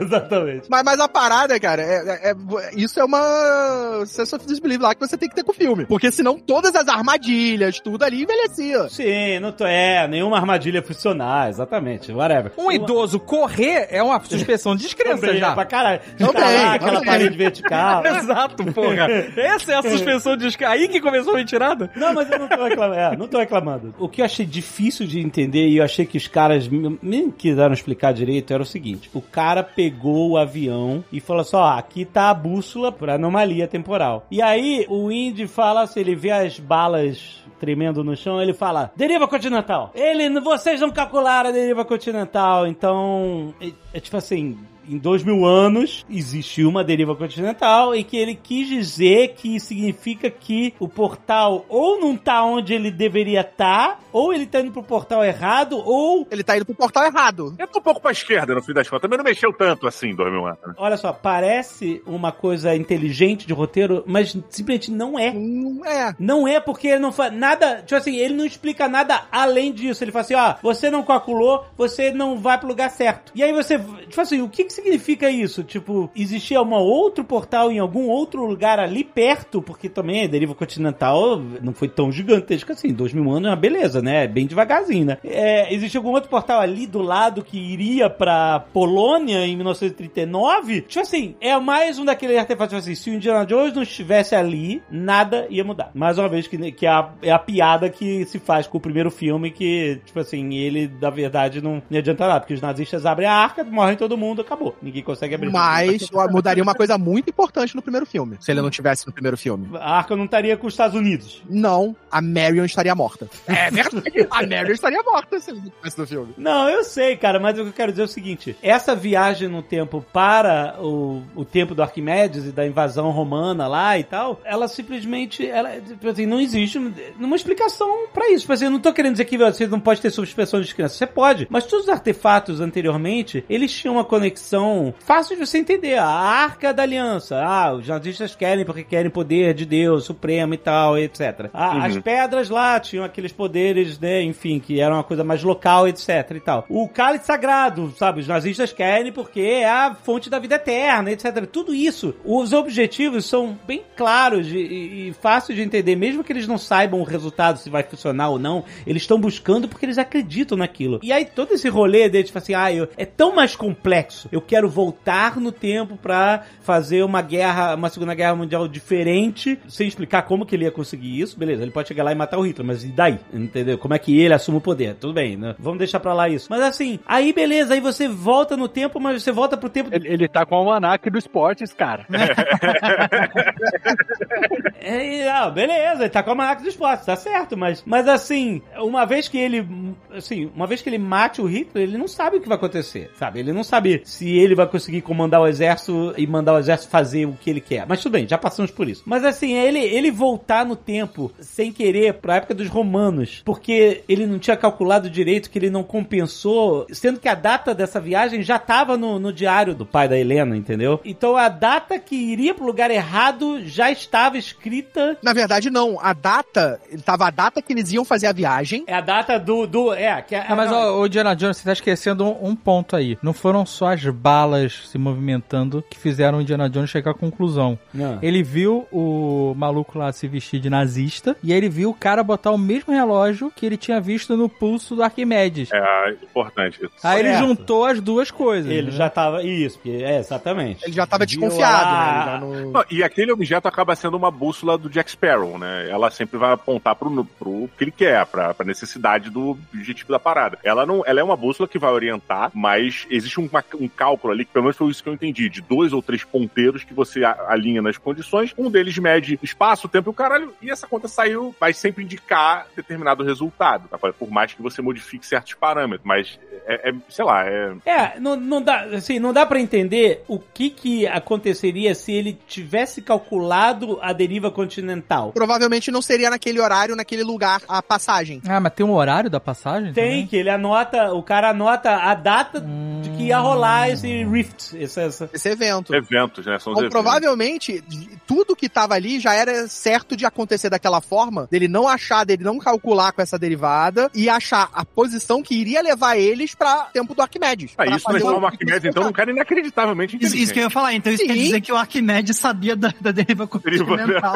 Exatamente. 0.00 0.66
Mas, 0.68 0.82
mas 0.84 1.00
a 1.00 1.08
parada, 1.08 1.58
cara, 1.60 1.82
é, 1.82 1.96
é- 1.96 2.30
é- 2.30 2.34
isso 2.76 2.98
é 3.00 3.04
uma 3.04 4.04
sense 4.06 4.34
of 4.34 4.46
disbelief 4.46 4.80
lá 4.80 4.94
que 4.94 5.00
você 5.06 5.16
tem 5.16 5.28
que 5.28 5.34
ter 5.34 5.42
com 5.44 5.52
o 5.52 5.54
filme. 5.54 5.86
Porque 5.86 6.10
senão 6.12 6.38
todas 6.38 6.74
as 6.74 6.88
armadilhas, 6.88 7.80
tudo 7.80 8.04
ali 8.04 8.22
envelhecia. 8.22 8.88
Sim, 8.88 9.38
não 9.40 9.52
tô. 9.52 9.66
É, 9.66 10.06
nenhuma 10.08 10.36
armadilha 10.38 10.82
funcionar, 10.82 11.48
exatamente. 11.48 12.12
Whatever. 12.12 12.52
Um 12.56 12.70
idoso 12.72 13.18
correr 13.20 13.88
é 13.90 14.02
uma 14.02 14.20
suspensão 14.22 14.74
de 14.76 14.82
descrença 14.84 15.20
Também, 15.20 15.38
já. 15.40 15.54
Pra 15.54 15.64
caralho. 15.64 16.00
Também, 16.18 16.64
aquela 16.66 17.04
parede 17.04 17.36
vertical. 17.36 18.04
Exato, 18.06 18.64
porra. 18.72 19.06
Essa 19.36 19.72
é 19.72 19.76
a 19.76 19.82
suspensão 19.82 20.36
de 20.36 20.44
descrença. 20.46 20.72
Aí 20.72 20.88
que 20.88 21.00
começou 21.00 21.34
a 21.34 21.36
mentirada? 21.36 21.90
Não, 21.96 22.12
mas 22.14 22.30
eu 22.30 22.38
não 22.38 22.48
tô 22.48 22.64
reclamando. 22.64 23.00
É, 23.00 23.16
não 23.16 23.28
tô 23.28 23.38
reclamando. 23.38 23.94
O 23.98 24.08
que 24.08 24.20
eu 24.20 24.24
achei 24.24 24.46
difícil 24.46 25.06
de 25.06 25.20
entender 25.20 25.68
e 25.68 25.76
eu 25.78 25.84
achei 25.84 26.06
que 26.06 26.16
os 26.16 26.26
caras 26.28 26.66
me- 26.68 26.98
nem 27.02 27.30
quiseram 27.30 27.72
explicar 27.74 28.12
direito 28.12 28.52
era 28.52 28.62
o 28.62 28.66
seguinte: 28.66 29.10
o 29.12 29.20
cara 29.20 29.62
pegou 29.62 29.87
o 30.30 30.36
avião 30.36 31.04
e 31.12 31.20
falou 31.20 31.42
assim: 31.42 31.56
ó, 31.56 31.66
aqui 31.68 32.04
tá 32.04 32.30
a 32.30 32.34
bússola 32.34 32.92
pra 32.92 33.14
anomalia 33.14 33.66
temporal. 33.66 34.26
E 34.30 34.40
aí 34.42 34.86
o 34.88 35.10
Indy 35.10 35.46
fala 35.46 35.82
assim: 35.82 36.00
ele 36.00 36.14
vê 36.14 36.30
as 36.30 36.58
balas 36.58 37.42
tremendo 37.58 38.04
no 38.04 38.16
chão, 38.16 38.40
ele 38.40 38.54
fala: 38.54 38.92
deriva 38.96 39.28
continental. 39.28 39.90
Ele, 39.94 40.40
vocês 40.40 40.80
não 40.80 40.90
calcularam 40.90 41.50
a 41.50 41.52
deriva 41.52 41.84
continental, 41.84 42.66
então. 42.66 43.54
É, 43.60 43.72
é 43.94 44.00
tipo 44.00 44.16
assim. 44.16 44.58
Em 44.88 44.98
dois 44.98 45.22
mil 45.22 45.44
anos 45.44 46.04
existiu 46.10 46.68
uma 46.68 46.82
deriva 46.82 47.14
continental 47.14 47.94
e 47.94 48.02
que 48.02 48.16
ele 48.16 48.34
quis 48.34 48.68
dizer 48.68 49.34
que 49.34 49.60
significa 49.60 50.30
que 50.30 50.74
o 50.78 50.88
portal 50.88 51.64
ou 51.68 52.00
não 52.00 52.16
tá 52.16 52.42
onde 52.44 52.72
ele 52.74 52.90
deveria 52.90 53.40
estar, 53.42 54.00
ou 54.12 54.32
ele 54.32 54.46
tá 54.46 54.60
indo 54.60 54.72
pro 54.72 54.82
portal 54.82 55.24
errado, 55.24 55.80
ou. 55.84 56.26
Ele 56.30 56.42
tá 56.42 56.56
indo 56.56 56.64
pro 56.64 56.74
portal 56.74 57.04
errado. 57.04 57.54
Eu 57.58 57.66
tô 57.68 57.78
um 57.78 57.82
pouco 57.82 58.00
pra 58.00 58.10
esquerda, 58.12 58.54
no 58.54 58.62
fim 58.62 58.72
das 58.72 58.88
contas. 58.88 59.02
Também 59.02 59.18
não 59.18 59.24
mexeu 59.24 59.52
tanto 59.52 59.86
assim, 59.86 60.14
2000 60.14 60.46
anos. 60.46 60.58
né? 60.66 60.74
Olha 60.78 60.96
só, 60.96 61.12
parece 61.12 62.02
uma 62.06 62.32
coisa 62.32 62.74
inteligente 62.74 63.46
de 63.46 63.52
roteiro, 63.52 64.02
mas 64.06 64.36
simplesmente 64.48 64.90
não 64.90 65.18
é. 65.18 65.30
Hum, 65.30 65.82
é. 65.84 66.14
Não 66.18 66.48
é 66.48 66.58
porque 66.60 66.88
ele 66.88 67.00
não 67.00 67.12
faz 67.12 67.32
nada. 67.32 67.82
Tipo 67.82 67.96
assim, 67.96 68.16
ele 68.16 68.34
não 68.34 68.44
explica 68.46 68.88
nada 68.88 69.24
além 69.30 69.72
disso. 69.72 70.02
Ele 70.02 70.12
fala 70.12 70.22
assim: 70.22 70.34
ó, 70.34 70.54
você 70.62 70.90
não 70.90 71.02
calculou, 71.02 71.64
você 71.76 72.10
não 72.10 72.38
vai 72.38 72.58
pro 72.58 72.68
lugar 72.68 72.90
certo. 72.90 73.32
E 73.34 73.42
aí 73.42 73.52
você. 73.52 73.78
Tipo 73.78 74.20
assim, 74.20 74.40
o 74.40 74.48
que, 74.48 74.64
que 74.64 74.72
significa 74.78 75.30
isso? 75.30 75.64
Tipo, 75.64 76.10
existia 76.14 76.62
um 76.62 76.72
outro 76.72 77.24
portal 77.24 77.70
em 77.70 77.78
algum 77.78 78.08
outro 78.08 78.44
lugar 78.44 78.78
ali 78.78 79.04
perto, 79.04 79.60
porque 79.60 79.88
também 79.88 80.24
a 80.24 80.28
deriva 80.28 80.54
continental 80.54 81.38
não 81.62 81.72
foi 81.72 81.88
tão 81.88 82.10
gigantesca 82.10 82.72
assim. 82.72 82.92
Dois 82.92 83.12
mil 83.12 83.30
anos 83.30 83.48
é 83.48 83.50
uma 83.50 83.56
beleza, 83.56 84.00
né? 84.00 84.26
Bem 84.26 84.46
devagarzinho, 84.46 85.06
né? 85.06 85.18
É, 85.24 85.72
existe 85.74 85.96
algum 85.96 86.10
outro 86.10 86.30
portal 86.30 86.60
ali 86.60 86.86
do 86.86 87.00
lado 87.00 87.42
que 87.42 87.58
iria 87.58 88.08
pra 88.08 88.60
Polônia 88.72 89.46
em 89.46 89.56
1939? 89.56 90.82
Tipo 90.82 91.00
assim, 91.00 91.34
é 91.40 91.58
mais 91.58 91.98
um 91.98 92.04
daqueles 92.04 92.38
artefatos. 92.38 92.76
Tipo 92.76 92.78
assim, 92.78 92.94
se 92.94 93.10
o 93.10 93.14
Indiana 93.14 93.44
Jones 93.44 93.74
não 93.74 93.82
estivesse 93.82 94.34
ali, 94.34 94.82
nada 94.90 95.46
ia 95.50 95.64
mudar. 95.64 95.90
Mais 95.94 96.18
uma 96.18 96.28
vez, 96.28 96.46
que, 96.46 96.72
que 96.72 96.86
é, 96.86 96.90
a, 96.90 97.10
é 97.22 97.30
a 97.30 97.38
piada 97.38 97.90
que 97.90 98.24
se 98.26 98.38
faz 98.38 98.66
com 98.66 98.78
o 98.78 98.80
primeiro 98.80 99.10
filme, 99.10 99.50
que, 99.50 100.00
tipo 100.04 100.18
assim, 100.20 100.54
ele, 100.54 100.90
na 101.00 101.10
verdade, 101.10 101.60
não, 101.60 101.82
não 101.90 101.98
adianta 101.98 102.26
nada, 102.26 102.40
porque 102.40 102.54
os 102.54 102.60
nazistas 102.60 103.06
abrem 103.06 103.28
a 103.28 103.34
arca, 103.34 103.64
morrem 103.64 103.96
todo 103.96 104.16
mundo, 104.16 104.42
acabou. 104.42 104.67
Ninguém 104.80 105.02
consegue 105.02 105.34
abrir. 105.34 105.50
Mas 105.50 106.08
mudaria 106.30 106.62
uma 106.62 106.74
coisa 106.74 106.98
muito 106.98 107.30
importante 107.30 107.74
no 107.74 107.82
primeiro 107.82 108.06
filme. 108.06 108.36
Se 108.40 108.50
ele 108.50 108.62
não 108.62 108.70
tivesse 108.70 109.06
no 109.06 109.12
primeiro 109.12 109.36
filme. 109.36 109.68
A 109.76 109.98
arca 109.98 110.16
não 110.16 110.24
estaria 110.24 110.56
com 110.56 110.66
os 110.66 110.74
Estados 110.74 110.96
Unidos. 110.96 111.42
Não, 111.48 111.96
a 112.10 112.20
Marion 112.20 112.64
estaria 112.64 112.94
morta. 112.94 113.28
É 113.46 113.70
verdade. 113.70 114.26
a 114.30 114.46
Marion 114.46 114.72
estaria 114.72 115.02
morta 115.02 115.38
se 115.40 115.50
ele 115.50 115.60
não 115.60 115.70
tivesse 115.70 115.98
no 115.98 116.06
filme. 116.06 116.34
Não, 116.36 116.68
eu 116.68 116.84
sei, 116.84 117.16
cara, 117.16 117.38
mas 117.38 117.58
o 117.58 117.62
que 117.62 117.68
eu 117.68 117.72
quero 117.72 117.92
dizer 117.92 118.02
é 118.02 118.04
o 118.06 118.08
seguinte: 118.08 118.56
essa 118.62 118.94
viagem 118.94 119.48
no 119.48 119.62
tempo 119.62 120.04
para 120.12 120.76
o, 120.80 121.22
o 121.34 121.44
tempo 121.44 121.74
do 121.74 121.82
Arquimedes 121.82 122.46
e 122.46 122.52
da 122.52 122.66
invasão 122.66 123.10
romana 123.10 123.66
lá 123.66 123.98
e 123.98 124.04
tal, 124.04 124.40
ela 124.44 124.68
simplesmente, 124.68 125.46
ela, 125.46 125.80
tipo 125.80 126.08
assim, 126.08 126.26
não 126.26 126.40
existe 126.40 126.78
uma 127.18 127.36
explicação 127.36 128.06
pra 128.12 128.30
isso. 128.30 128.40
Tipo 128.40 128.52
assim, 128.52 128.64
eu 128.66 128.70
não 128.70 128.80
tô 128.80 128.92
querendo 128.92 129.12
dizer 129.12 129.24
que 129.24 129.38
você 129.38 129.66
não 129.66 129.80
pode 129.80 130.00
ter 130.00 130.10
subspersão 130.10 130.60
de 130.60 130.74
criança. 130.74 130.96
Você 130.96 131.06
pode, 131.06 131.46
mas 131.50 131.64
todos 131.64 131.86
os 131.86 131.92
artefatos 131.92 132.60
anteriormente, 132.60 133.44
eles 133.48 133.72
tinham 133.72 133.94
uma 133.94 134.04
conexão 134.04 134.57
fácil 135.00 135.36
de 135.36 135.46
você 135.46 135.58
entender. 135.58 135.98
A 135.98 136.06
Arca 136.06 136.72
da 136.72 136.82
Aliança, 136.82 137.36
ah, 137.36 137.74
os 137.74 137.86
nazistas 137.86 138.34
querem 138.34 138.64
porque 138.64 138.84
querem 138.84 139.10
poder 139.10 139.54
de 139.54 139.64
Deus 139.64 140.04
supremo 140.04 140.54
e 140.54 140.58
tal, 140.58 140.98
etc. 140.98 141.50
Ah, 141.52 141.84
As 141.84 141.98
pedras 141.98 142.48
lá 142.48 142.78
tinham 142.80 143.04
aqueles 143.04 143.32
poderes, 143.32 143.98
né, 143.98 144.22
enfim, 144.22 144.58
que 144.58 144.80
eram 144.80 144.96
uma 144.96 145.04
coisa 145.04 145.22
mais 145.24 145.42
local, 145.42 145.86
etc 145.88 146.08
e 146.34 146.40
tal. 146.40 146.66
O 146.68 146.88
cálice 146.88 147.26
sagrado, 147.26 147.92
sabe, 147.96 148.20
os 148.20 148.28
nazistas 148.28 148.72
querem 148.72 149.12
porque 149.12 149.40
é 149.40 149.68
a 149.68 149.94
fonte 149.94 150.30
da 150.30 150.38
vida 150.38 150.56
eterna, 150.56 151.10
etc. 151.10 151.46
Tudo 151.46 151.74
isso, 151.74 152.14
os 152.24 152.52
objetivos 152.52 153.26
são 153.26 153.58
bem 153.66 153.82
claros 153.96 154.48
e, 154.48 154.56
e, 154.56 155.08
e 155.08 155.12
fáceis 155.12 155.56
de 155.56 155.64
entender, 155.64 155.96
mesmo 155.96 156.24
que 156.24 156.32
eles 156.32 156.46
não 156.46 156.58
saibam 156.58 157.00
o 157.00 157.04
resultado, 157.04 157.58
se 157.58 157.70
vai 157.70 157.82
funcionar 157.82 158.30
ou 158.30 158.38
não, 158.38 158.64
eles 158.86 159.02
estão 159.02 159.20
buscando 159.20 159.68
porque 159.68 159.86
eles 159.86 159.98
acreditam 159.98 160.56
naquilo. 160.56 161.00
E 161.02 161.12
aí 161.12 161.24
todo 161.24 161.52
esse 161.52 161.68
rolê 161.68 162.08
deles, 162.08 162.28
tipo 162.28 162.38
assim, 162.38 162.54
ah, 162.54 162.72
eu, 162.72 162.88
é 162.96 163.04
tão 163.04 163.34
mais 163.34 163.54
complexo, 163.56 164.28
eu 164.30 164.40
quero 164.48 164.68
voltar 164.68 165.38
no 165.38 165.52
tempo 165.52 165.96
pra 165.96 166.42
fazer 166.62 167.04
uma 167.04 167.20
guerra, 167.20 167.74
uma 167.74 167.90
segunda 167.90 168.14
guerra 168.14 168.34
mundial 168.34 168.66
diferente, 168.66 169.58
sem 169.68 169.86
explicar 169.86 170.22
como 170.22 170.46
que 170.46 170.56
ele 170.56 170.64
ia 170.64 170.70
conseguir 170.70 171.20
isso, 171.20 171.38
beleza, 171.38 171.62
ele 171.62 171.70
pode 171.70 171.88
chegar 171.88 172.02
lá 172.02 172.12
e 172.12 172.14
matar 172.14 172.38
o 172.38 172.42
Hitler, 172.42 172.66
mas 172.66 172.82
e 172.82 172.88
daí? 172.88 173.18
Entendeu? 173.32 173.76
Como 173.76 173.94
é 173.94 173.98
que 173.98 174.18
ele 174.18 174.32
assume 174.32 174.58
o 174.58 174.60
poder? 174.60 174.94
Tudo 174.94 175.12
bem, 175.12 175.36
né? 175.36 175.54
Vamos 175.58 175.78
deixar 175.78 176.00
pra 176.00 176.14
lá 176.14 176.28
isso. 176.28 176.46
Mas 176.48 176.62
assim, 176.62 176.98
aí 177.06 177.32
beleza, 177.32 177.74
aí 177.74 177.80
você 177.80 178.08
volta 178.08 178.56
no 178.56 178.68
tempo, 178.68 178.98
mas 178.98 179.22
você 179.22 179.30
volta 179.30 179.56
pro 179.56 179.68
tempo... 179.68 179.90
Ele, 179.92 180.08
ele 180.08 180.28
tá 180.28 180.46
com 180.46 180.54
o 180.54 180.58
almanac 180.58 181.10
do 181.10 181.18
esportes, 181.18 181.74
cara. 181.74 182.06
É, 184.80 185.28
ah, 185.28 185.50
beleza, 185.50 186.02
ele 186.02 186.08
tá 186.08 186.22
com 186.22 186.30
a 186.30 186.32
Almanac 186.32 186.62
dos 186.62 186.72
Esportes, 186.72 187.04
tá 187.04 187.16
certo, 187.16 187.56
mas, 187.56 187.82
mas 187.84 188.08
assim, 188.08 188.62
uma 188.76 189.04
vez 189.04 189.28
que 189.28 189.36
ele, 189.36 189.66
assim, 190.12 190.50
uma 190.54 190.66
vez 190.66 190.80
que 190.80 190.88
ele 190.88 190.98
mate 190.98 191.42
o 191.42 191.46
Hitler, 191.46 191.84
ele 191.84 191.98
não 191.98 192.08
sabe 192.08 192.36
o 192.36 192.40
que 192.40 192.48
vai 192.48 192.56
acontecer, 192.56 193.10
sabe? 193.14 193.40
Ele 193.40 193.52
não 193.52 193.64
sabe 193.64 194.00
se 194.04 194.27
ele 194.36 194.54
vai 194.54 194.66
conseguir 194.66 195.02
comandar 195.02 195.40
o 195.40 195.46
exército 195.46 196.14
e 196.16 196.26
mandar 196.26 196.54
o 196.54 196.58
exército 196.58 196.90
fazer 196.90 197.26
o 197.26 197.32
que 197.32 197.50
ele 197.50 197.60
quer. 197.60 197.86
Mas 197.86 198.02
tudo 198.02 198.12
bem, 198.12 198.26
já 198.26 198.36
passamos 198.36 198.70
por 198.70 198.88
isso. 198.88 199.02
Mas 199.06 199.24
assim, 199.24 199.52
ele, 199.52 199.78
ele 199.78 200.10
voltar 200.10 200.66
no 200.66 200.74
tempo 200.74 201.30
sem 201.40 201.72
querer 201.72 202.14
pra 202.14 202.36
época 202.36 202.54
dos 202.54 202.68
romanos, 202.68 203.42
porque 203.44 204.02
ele 204.08 204.26
não 204.26 204.38
tinha 204.38 204.56
calculado 204.56 205.08
direito 205.08 205.50
que 205.50 205.58
ele 205.58 205.70
não 205.70 205.82
compensou, 205.82 206.86
sendo 206.90 207.20
que 207.20 207.28
a 207.28 207.34
data 207.34 207.74
dessa 207.74 208.00
viagem 208.00 208.42
já 208.42 208.58
tava 208.58 208.96
no, 208.96 209.18
no 209.18 209.32
diário 209.32 209.74
do 209.74 209.86
pai 209.86 210.08
da 210.08 210.18
Helena, 210.18 210.56
entendeu? 210.56 211.00
Então 211.04 211.36
a 211.36 211.48
data 211.48 211.98
que 211.98 212.16
iria 212.16 212.54
pro 212.54 212.66
lugar 212.66 212.90
errado 212.90 213.62
já 213.64 213.90
estava 213.90 214.36
escrita 214.36 215.16
Na 215.22 215.32
verdade, 215.32 215.70
não. 215.70 215.98
A 216.00 216.12
data, 216.12 216.80
tava 217.04 217.26
a 217.26 217.30
data 217.30 217.62
que 217.62 217.72
eles 217.72 217.92
iam 217.92 218.04
fazer 218.04 218.26
a 218.26 218.32
viagem. 218.32 218.84
É 218.86 218.94
a 218.94 219.00
data 219.00 219.38
do. 219.38 219.66
do 219.66 219.92
é, 219.92 220.20
que 220.22 220.34
é, 220.34 220.44
Ah, 220.48 220.56
mas 220.56 220.70
o 220.70 221.06
Indiana 221.06 221.34
Jones, 221.34 221.58
você 221.58 221.64
tá 221.64 221.72
esquecendo 221.72 222.24
um, 222.24 222.50
um 222.50 222.56
ponto 222.56 222.96
aí. 222.96 223.18
Não 223.22 223.32
foram 223.32 223.64
só 223.64 223.92
as 223.92 224.04
balas 224.18 224.88
se 224.88 224.98
movimentando 224.98 225.82
que 225.88 225.98
fizeram 225.98 226.38
o 226.38 226.40
Indiana 226.42 226.68
Jones 226.68 226.90
chegar 226.90 227.12
à 227.12 227.14
conclusão. 227.14 227.78
Não. 227.94 228.18
Ele 228.20 228.42
viu 228.42 228.86
o 228.92 229.54
maluco 229.56 229.98
lá 229.98 230.12
se 230.12 230.26
vestir 230.26 230.60
de 230.60 230.68
nazista 230.68 231.36
e 231.42 231.52
aí 231.52 231.58
ele 231.58 231.68
viu 231.68 231.90
o 231.90 231.94
cara 231.94 232.22
botar 232.22 232.50
o 232.50 232.58
mesmo 232.58 232.92
relógio 232.92 233.52
que 233.54 233.64
ele 233.64 233.76
tinha 233.76 234.00
visto 234.00 234.36
no 234.36 234.48
pulso 234.48 234.94
do 234.96 235.02
Arquimedes. 235.02 235.70
É 235.72 236.10
importante 236.22 236.78
isso. 236.84 236.92
Aí 237.02 237.20
ele 237.20 237.28
Certo. 237.30 237.46
juntou 237.46 237.84
as 237.86 238.00
duas 238.00 238.30
coisas. 238.30 238.70
Ele 238.70 238.90
né? 238.90 238.96
já 238.96 239.08
tava. 239.08 239.42
Isso, 239.42 239.78
é, 239.86 240.18
exatamente. 240.18 240.84
Ele 240.84 240.92
já 240.92 241.06
tava 241.06 241.24
Viu 241.24 241.40
desconfiado. 241.40 241.84
lá- 241.84 241.90
né? 242.02 242.16
Ele 242.16 242.24
já 242.24 242.40
não- 242.64 242.72
Não, 242.72 242.84
e 242.90 243.02
aquele 243.02 243.32
objeto 243.32 243.66
acaba 243.68 243.94
sendo 243.94 244.16
uma 244.16 244.30
bússola 244.30 244.76
do 244.76 244.88
Jack 244.90 245.10
Sparrow, 245.10 245.58
né? 245.58 245.88
Ela 245.88 246.10
sempre 246.10 246.38
vai 246.38 246.52
apontar 246.52 246.94
pro, 246.96 247.24
pro 247.38 247.68
que 247.76 247.84
ele 247.84 247.90
quer, 247.92 248.24
pra, 248.26 248.52
pra 248.54 248.66
necessidade 248.66 249.30
do 249.30 249.50
objetivo 249.72 250.10
da 250.10 250.18
parada. 250.18 250.58
Ela 250.64 250.84
não, 250.84 251.02
ela 251.06 251.20
é 251.20 251.22
uma 251.22 251.36
bússola 251.36 251.68
que 251.68 251.78
vai 251.78 251.92
orientar, 251.92 252.50
mas 252.54 253.06
existe 253.10 253.40
um, 253.40 253.48
um 253.80 253.88
cálculo 254.08 254.32
ali, 254.32 254.44
que 254.44 254.52
pelo 254.52 254.64
menos 254.64 254.76
foi 254.76 254.90
isso 254.90 255.02
que 255.02 255.08
eu 255.08 255.14
entendi, 255.14 255.48
de 255.48 255.60
dois 255.60 255.92
ou 255.92 256.02
três 256.02 256.24
ponteiros 256.24 256.84
que 256.84 256.94
você 256.94 257.24
alinha 257.24 257.82
nas 257.82 257.98
condições. 257.98 258.54
Um 258.56 258.70
deles 258.70 258.96
mede 258.98 259.38
espaço, 259.42 259.88
tempo 259.88 260.08
e 260.08 260.12
o 260.12 260.14
caralho, 260.14 260.54
e 260.62 260.70
essa 260.70 260.86
conta 260.86 261.08
saiu, 261.08 261.54
vai 261.60 261.72
sempre 261.72 262.04
indicar 262.04 262.66
determinado 262.74 263.22
resultado, 263.22 263.88
tá? 263.88 263.98
Por 263.98 264.30
mais 264.30 264.52
que 264.52 264.62
você 264.62 264.80
modifique 264.80 265.26
certos 265.26 265.54
parâmetros, 265.54 266.06
mas 266.06 266.38
é, 266.66 266.90
é, 266.90 266.94
sei 267.08 267.24
lá, 267.24 267.46
é, 267.46 267.72
É, 267.84 268.20
não, 268.20 268.36
não 268.36 268.62
dá, 268.62 268.80
assim, 268.84 269.18
não 269.18 269.32
dá 269.32 269.44
para 269.44 269.60
entender 269.60 270.22
o 270.26 270.38
que 270.38 270.70
que 270.70 271.06
aconteceria 271.06 271.94
se 271.94 272.12
ele 272.12 272.38
tivesse 272.46 273.02
calculado 273.02 273.98
a 274.00 274.12
deriva 274.12 274.50
continental. 274.50 275.32
Provavelmente 275.32 275.90
não 275.90 276.00
seria 276.00 276.30
naquele 276.30 276.60
horário, 276.60 276.96
naquele 276.96 277.22
lugar, 277.22 277.60
a 277.68 277.82
passagem. 277.82 278.40
Ah, 278.48 278.60
mas 278.60 278.72
tem 278.72 278.84
um 278.84 278.92
horário 278.92 279.28
da 279.28 279.40
passagem? 279.40 279.92
Tem, 279.92 280.10
também? 280.10 280.26
que 280.26 280.36
ele 280.36 280.50
anota, 280.50 281.12
o 281.12 281.22
cara 281.22 281.50
anota 281.50 281.90
a 281.90 282.14
data 282.14 282.60
de 283.02 283.10
que 283.10 283.24
ia 283.24 283.38
rolar 283.38 283.90
esse 283.98 284.24
rift, 284.24 284.82
essa, 284.82 285.02
essa- 285.02 285.30
Esse 285.32 285.48
evento. 285.48 285.94
eventos, 285.94 286.44
né? 286.46 286.58
São 286.58 286.72
os 286.72 286.78
Então, 286.78 286.88
eventos. 286.88 286.90
provavelmente, 286.92 287.82
tudo 288.26 288.56
que 288.56 288.68
tava 288.68 288.94
ali 288.94 289.20
já 289.20 289.34
era 289.34 289.66
certo 289.68 290.16
de 290.16 290.24
acontecer 290.24 290.70
daquela 290.70 291.00
forma, 291.00 291.46
dele 291.50 291.68
não 291.68 291.86
achar, 291.88 292.24
dele 292.24 292.44
não 292.44 292.58
calcular 292.58 293.12
com 293.12 293.20
essa 293.22 293.38
derivada 293.38 294.10
e 294.14 294.28
achar 294.28 294.68
a 294.72 294.84
posição 294.84 295.42
que 295.42 295.54
iria 295.54 295.82
levar 295.82 296.16
eles 296.16 296.54
pra 296.54 296.84
tempo 296.92 297.14
do 297.14 297.22
Arquimedes. 297.22 297.72
Ah, 297.76 297.84
isso 297.86 298.00
fazer 298.00 298.18
transforma 298.18 298.38
o 298.38 298.42
o- 298.42 298.46
Arquimedes, 298.46 298.84
então, 298.84 299.04
num 299.04 299.12
cara 299.12 299.30
inacreditavelmente 299.30 300.16
Isso, 300.16 300.26
inteligente. 300.26 300.42
isso 300.44 300.52
que 300.52 300.58
eu 300.60 300.64
ia 300.64 300.70
falar. 300.70 300.94
Então 300.94 301.12
isso 301.12 301.24
quer 301.24 301.34
Sim. 301.34 301.42
dizer 301.44 301.60
que 301.60 301.72
o 301.72 301.76
Arquimedes 301.76 302.36
sabia 302.36 302.74
da, 302.76 302.92
da 303.00 303.10
deriva 303.10 303.46
continental. 303.48 304.34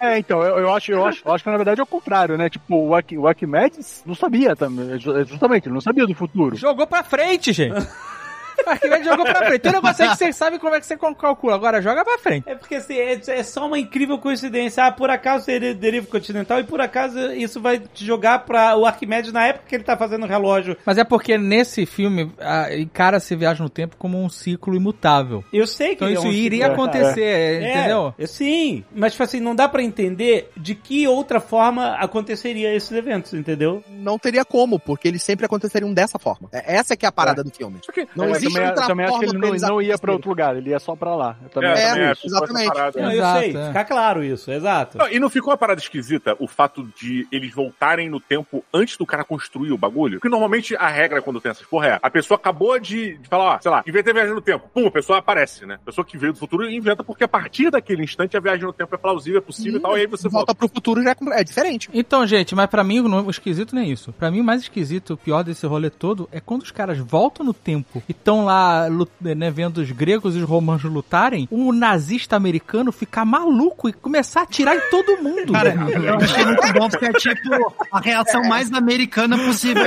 É, 0.00 0.18
então, 0.18 0.42
eu, 0.42 0.58
eu 0.58 0.72
acho, 0.74 0.92
eu, 0.92 1.04
acho, 1.06 1.22
eu 1.24 1.32
acho 1.34 1.44
que 1.44 1.50
na 1.50 1.56
verdade 1.56 1.80
é 1.80 1.82
o 1.82 1.86
contrário, 1.86 2.36
né? 2.36 2.48
Tipo, 2.50 2.88
o, 2.88 2.94
Arqui, 2.94 3.16
o 3.18 3.26
Arquimedes 3.26 4.02
não 4.06 4.14
sabia 4.14 4.54
também. 4.56 4.98
ju- 4.98 5.24
Justamente, 5.24 5.66
ele 5.66 5.74
não 5.74 5.80
sabia 5.80 6.06
do 6.06 6.14
futuro. 6.14 6.56
Jogou 6.56 6.86
pra 6.86 7.02
frente, 7.02 7.52
gente. 7.52 7.72
O 8.66 8.70
Arquimedes 8.70 9.04
jogou 9.06 9.24
pra 9.24 9.46
frente. 9.46 9.60
Tem 9.60 9.70
um 9.72 9.74
negócio 9.74 10.04
aí 10.04 10.10
que 10.10 10.16
você 10.16 10.32
sabe 10.32 10.58
como 10.58 10.74
é 10.74 10.80
que 10.80 10.86
você 10.86 10.96
calcula. 10.96 11.54
Agora 11.54 11.80
joga 11.82 12.04
pra 12.04 12.18
frente. 12.18 12.48
É 12.48 12.54
porque 12.54 12.76
assim, 12.76 12.94
é, 12.94 13.20
é 13.26 13.42
só 13.42 13.66
uma 13.66 13.78
incrível 13.78 14.18
coincidência. 14.18 14.84
Ah, 14.84 14.92
por 14.92 15.10
acaso 15.10 15.44
seria 15.44 15.74
deriva 15.74 16.06
continental 16.06 16.60
e 16.60 16.64
por 16.64 16.80
acaso 16.80 17.18
isso 17.32 17.60
vai 17.60 17.78
te 17.78 18.04
jogar 18.04 18.40
pra 18.40 18.76
o 18.76 18.86
Arquimedes 18.86 19.32
na 19.32 19.46
época 19.46 19.64
que 19.68 19.74
ele 19.74 19.84
tá 19.84 19.96
fazendo 19.96 20.24
o 20.24 20.28
relógio. 20.28 20.76
Mas 20.84 20.98
é 20.98 21.04
porque 21.04 21.36
nesse 21.38 21.84
filme 21.86 22.32
a- 22.38 22.74
encara-se 22.74 23.34
viagem 23.36 23.62
no 23.62 23.70
tempo 23.70 23.96
como 23.98 24.22
um 24.22 24.28
ciclo 24.28 24.74
imutável. 24.74 25.44
Eu 25.52 25.66
sei 25.66 25.88
que 25.88 25.94
Então 26.04 26.08
é 26.08 26.12
isso 26.12 26.26
um 26.26 26.32
iria 26.32 26.66
ciclo- 26.68 26.74
acontecer, 26.84 27.20
É, 27.22 27.70
entendeu? 27.70 28.14
é, 28.18 28.26
sim, 28.26 28.84
mas 28.94 29.12
tipo 29.12 29.22
assim, 29.24 29.40
não 29.40 29.54
dá 29.54 29.68
pra 29.68 29.82
entender 29.82 30.50
de 30.56 30.74
que 30.74 31.06
outra 31.06 31.40
forma 31.40 31.94
aconteceria 31.96 32.74
esses 32.74 32.92
eventos, 32.92 33.32
entendeu? 33.34 33.82
Não 33.88 34.18
teria 34.18 34.44
como, 34.44 34.78
porque 34.78 35.08
eles 35.08 35.22
sempre 35.22 35.46
aconteceriam 35.46 35.92
dessa 35.92 36.18
forma. 36.18 36.48
É- 36.52 36.72
Essa 36.76 36.96
que 36.96 37.04
é 37.04 37.08
a 37.08 37.12
parada 37.12 37.42
do 37.44 37.50
filme. 37.50 37.78
Só 37.84 37.92
que 37.92 38.06
Não 38.16 38.30
existe 38.30 38.51
também, 38.52 38.68
outra 38.68 38.86
também 38.86 39.06
acho 39.06 39.18
que 39.18 39.24
ele 39.24 39.38
não, 39.38 39.68
não 39.68 39.82
ia 39.82 39.98
pra 39.98 40.12
outro 40.12 40.28
lugar, 40.28 40.56
ele 40.56 40.70
ia 40.70 40.78
só 40.78 40.94
pra 40.96 41.14
lá. 41.14 41.36
Eu 41.42 41.48
também 41.50 41.70
É, 41.70 41.74
também 41.88 42.02
É, 42.04 42.10
acho 42.10 42.26
exatamente. 42.26 42.66
parada- 42.72 43.00
Não, 43.02 43.10
eu 43.10 43.16
Exato, 43.18 43.38
sei, 43.40 43.56
é. 43.56 43.66
fica 43.68 43.84
claro 43.84 44.24
isso, 44.24 44.50
exato. 44.50 44.98
Não, 44.98 45.08
e 45.08 45.18
não 45.18 45.30
ficou 45.30 45.50
uma 45.50 45.56
parada 45.56 45.80
esquisita 45.80 46.36
o 46.38 46.46
fato 46.46 46.88
de 47.00 47.26
eles 47.32 47.52
voltarem 47.54 48.08
no 48.08 48.20
tempo 48.20 48.64
antes 48.72 48.96
do 48.96 49.06
cara 49.06 49.24
construir 49.24 49.72
o 49.72 49.78
bagulho? 49.78 50.18
Porque 50.18 50.28
normalmente 50.28 50.74
a 50.76 50.88
regra 50.88 51.20
quando 51.22 51.40
tem 51.40 51.50
essas 51.50 51.66
porra 51.66 51.86
é 51.88 51.98
a 52.02 52.10
pessoa 52.10 52.36
acabou 52.38 52.78
de, 52.78 53.18
de 53.18 53.28
falar, 53.28 53.56
ó, 53.56 53.58
sei 53.60 53.70
lá, 53.70 53.82
inventei 53.86 54.12
viagem 54.12 54.34
no 54.34 54.40
tempo. 54.40 54.68
Pum, 54.72 54.86
a 54.86 54.90
pessoa 54.90 55.18
aparece, 55.18 55.64
né? 55.66 55.74
A 55.82 55.84
pessoa 55.86 56.04
que 56.04 56.16
veio 56.18 56.32
do 56.32 56.38
futuro 56.38 56.68
inventa 56.68 57.02
porque 57.04 57.24
a 57.24 57.28
partir 57.28 57.70
daquele 57.70 58.02
instante 58.04 58.36
a 58.36 58.40
viagem 58.40 58.64
no 58.64 58.72
tempo 58.72 58.94
é 58.94 58.98
plausível, 58.98 59.38
é 59.38 59.42
possível 59.42 59.78
e 59.78 59.82
tal, 59.82 59.96
e 59.96 60.00
aí 60.02 60.06
você 60.06 60.28
volta. 60.28 60.52
volta 60.52 60.54
pro 60.54 60.68
futuro 60.68 61.02
já 61.02 61.10
é 61.10 61.40
é 61.40 61.44
diferente. 61.44 61.88
Então, 61.92 62.26
gente, 62.26 62.54
mas 62.54 62.66
pra 62.68 62.82
mim 62.84 63.00
não- 63.02 63.26
o 63.26 63.30
esquisito 63.30 63.74
nem 63.74 63.90
isso. 63.90 64.12
Pra 64.12 64.30
mim 64.30 64.40
o 64.40 64.44
mais 64.44 64.62
esquisito, 64.62 65.14
o 65.14 65.16
pior 65.16 65.42
desse 65.42 65.66
rolê 65.66 65.88
todo 65.90 66.28
é 66.32 66.40
quando 66.40 66.62
os 66.62 66.70
caras 66.70 66.98
voltam 66.98 67.44
no 67.44 67.52
tempo 67.54 68.02
e 68.08 68.12
estão 68.12 68.31
lá 68.44 68.86
lu- 68.86 69.08
né, 69.20 69.50
vendo 69.50 69.78
os 69.78 69.90
gregos 69.90 70.34
e 70.34 70.38
os 70.38 70.44
romanos 70.48 70.82
lutarem, 70.84 71.46
um 71.50 71.72
nazista 71.72 72.36
americano 72.36 72.90
ficar 72.90 73.24
maluco 73.24 73.88
e 73.88 73.92
começar 73.92 74.40
a 74.40 74.42
atirar 74.44 74.74
em 74.76 74.80
todo 74.90 75.18
mundo. 75.22 75.52
Cara, 75.52 75.74
eu 75.74 76.14
achei 76.16 76.44
muito 76.44 76.72
bom 76.72 76.88
porque 76.88 77.04
é 77.06 77.12
tipo 77.12 77.74
a 77.92 78.00
reação 78.00 78.42
mais 78.48 78.72
americana 78.72 79.36
possível. 79.38 79.82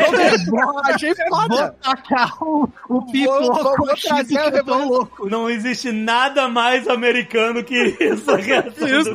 Vou, 0.50 0.80
Achei 0.86 1.14
vou 1.30 1.42
foda. 1.42 1.76
tacar 1.82 2.32
o, 2.44 2.64
o 2.90 3.02
Vou- 3.02 3.06
pipoco, 3.12 3.76
vou 3.78 3.88
eu 3.88 4.86
louco. 4.86 5.30
Não 5.30 5.50
existe 5.50 5.92
nada 5.92 6.48
mais 6.48 6.88
americano 6.88 7.64
que 7.64 7.76
isso, 8.00 8.38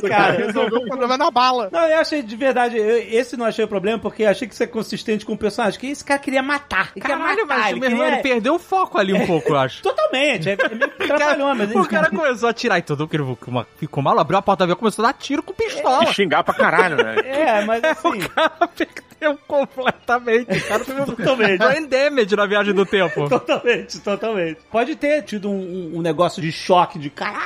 do 0.01 0.09
cara. 0.09 0.47
Resolveu 0.47 0.79
o 0.81 0.87
problema 0.87 1.17
na 1.17 1.31
bala. 1.31 1.69
Não, 1.73 1.81
eu 1.87 1.99
achei 1.99 2.23
de 2.23 2.37
verdade, 2.37 2.77
eu- 2.77 2.99
esse 2.99 3.37
não 3.37 3.45
achei 3.47 3.65
o 3.65 3.69
problema, 3.69 3.99
porque 3.99 4.23
eu 4.23 4.29
achei 4.29 4.49
que 4.49 4.55
isso 4.55 4.63
é 4.63 4.67
consistente 4.67 5.25
com 5.27 5.33
o 5.35 5.39
personagem, 5.39 5.79
que 5.79 5.87
esse 5.89 6.05
cara 6.05 6.19
queria 6.19 6.43
matar. 6.43 6.91
Ele 6.95 7.01
queria 7.05 7.17
Caralho, 7.19 7.47
matar, 7.47 7.59
mas 7.61 7.71
ele 7.71 7.81
meu 7.81 7.91
irmão, 7.91 8.05
queria... 8.05 8.15
ele 8.21 8.23
perdeu 8.23 8.55
o 8.55 8.59
foco 8.59 8.99
ali 8.99 9.13
um 9.13 9.20
pouco, 9.27 9.51
eu 9.51 9.59
acho. 9.59 9.83
Totalmente, 10.11 10.49
é, 10.51 10.53
é 10.53 10.69
meio 10.75 10.91
trabalhão, 11.07 11.55
mas 11.55 11.75
O 11.75 11.89
cara 11.89 12.11
começou 12.11 12.47
a 12.49 12.51
atirar 12.51 12.79
e 12.79 12.83
tudo, 12.83 13.07
porque 13.07 13.17
ele 13.17 13.37
ficou, 13.77 14.03
mal, 14.03 14.19
abriu 14.19 14.39
a 14.39 14.43
porta 14.43 14.59
do 14.59 14.65
avião 14.65 14.77
e 14.77 14.79
começou 14.79 15.05
a 15.05 15.09
dar 15.09 15.15
tiro 15.19 15.43
com 15.43 15.53
pistola. 15.53 16.05
E 16.05 16.13
xingar 16.15 16.43
pra 16.43 16.55
caralho, 16.55 16.97
né? 16.97 17.17
É, 17.25 17.65
mas 17.65 17.83
assim... 17.85 18.09
O 18.23 18.29
cara 18.31 18.51
perdeu 18.69 19.39
completamente. 19.47 20.59
O 20.59 20.69
cara 20.69 20.83
um 21.03 21.07
Totalmente. 21.07 21.59
brain 21.59 21.87
damage 21.87 22.37
na 22.37 22.47
viagem 22.47 22.75
do 22.75 22.85
tempo. 22.87 23.29
Totalmente, 23.29 23.99
totalmente. 24.01 24.59
Pode 24.71 24.97
ter 24.97 25.23
tido 25.23 25.51
um, 25.51 25.55
um- 25.95 25.99
um 25.99 26.03
negócio 26.03 26.41
de 26.43 26.51
choque 26.53 26.99
de 26.99 27.09
caralho, 27.11 27.41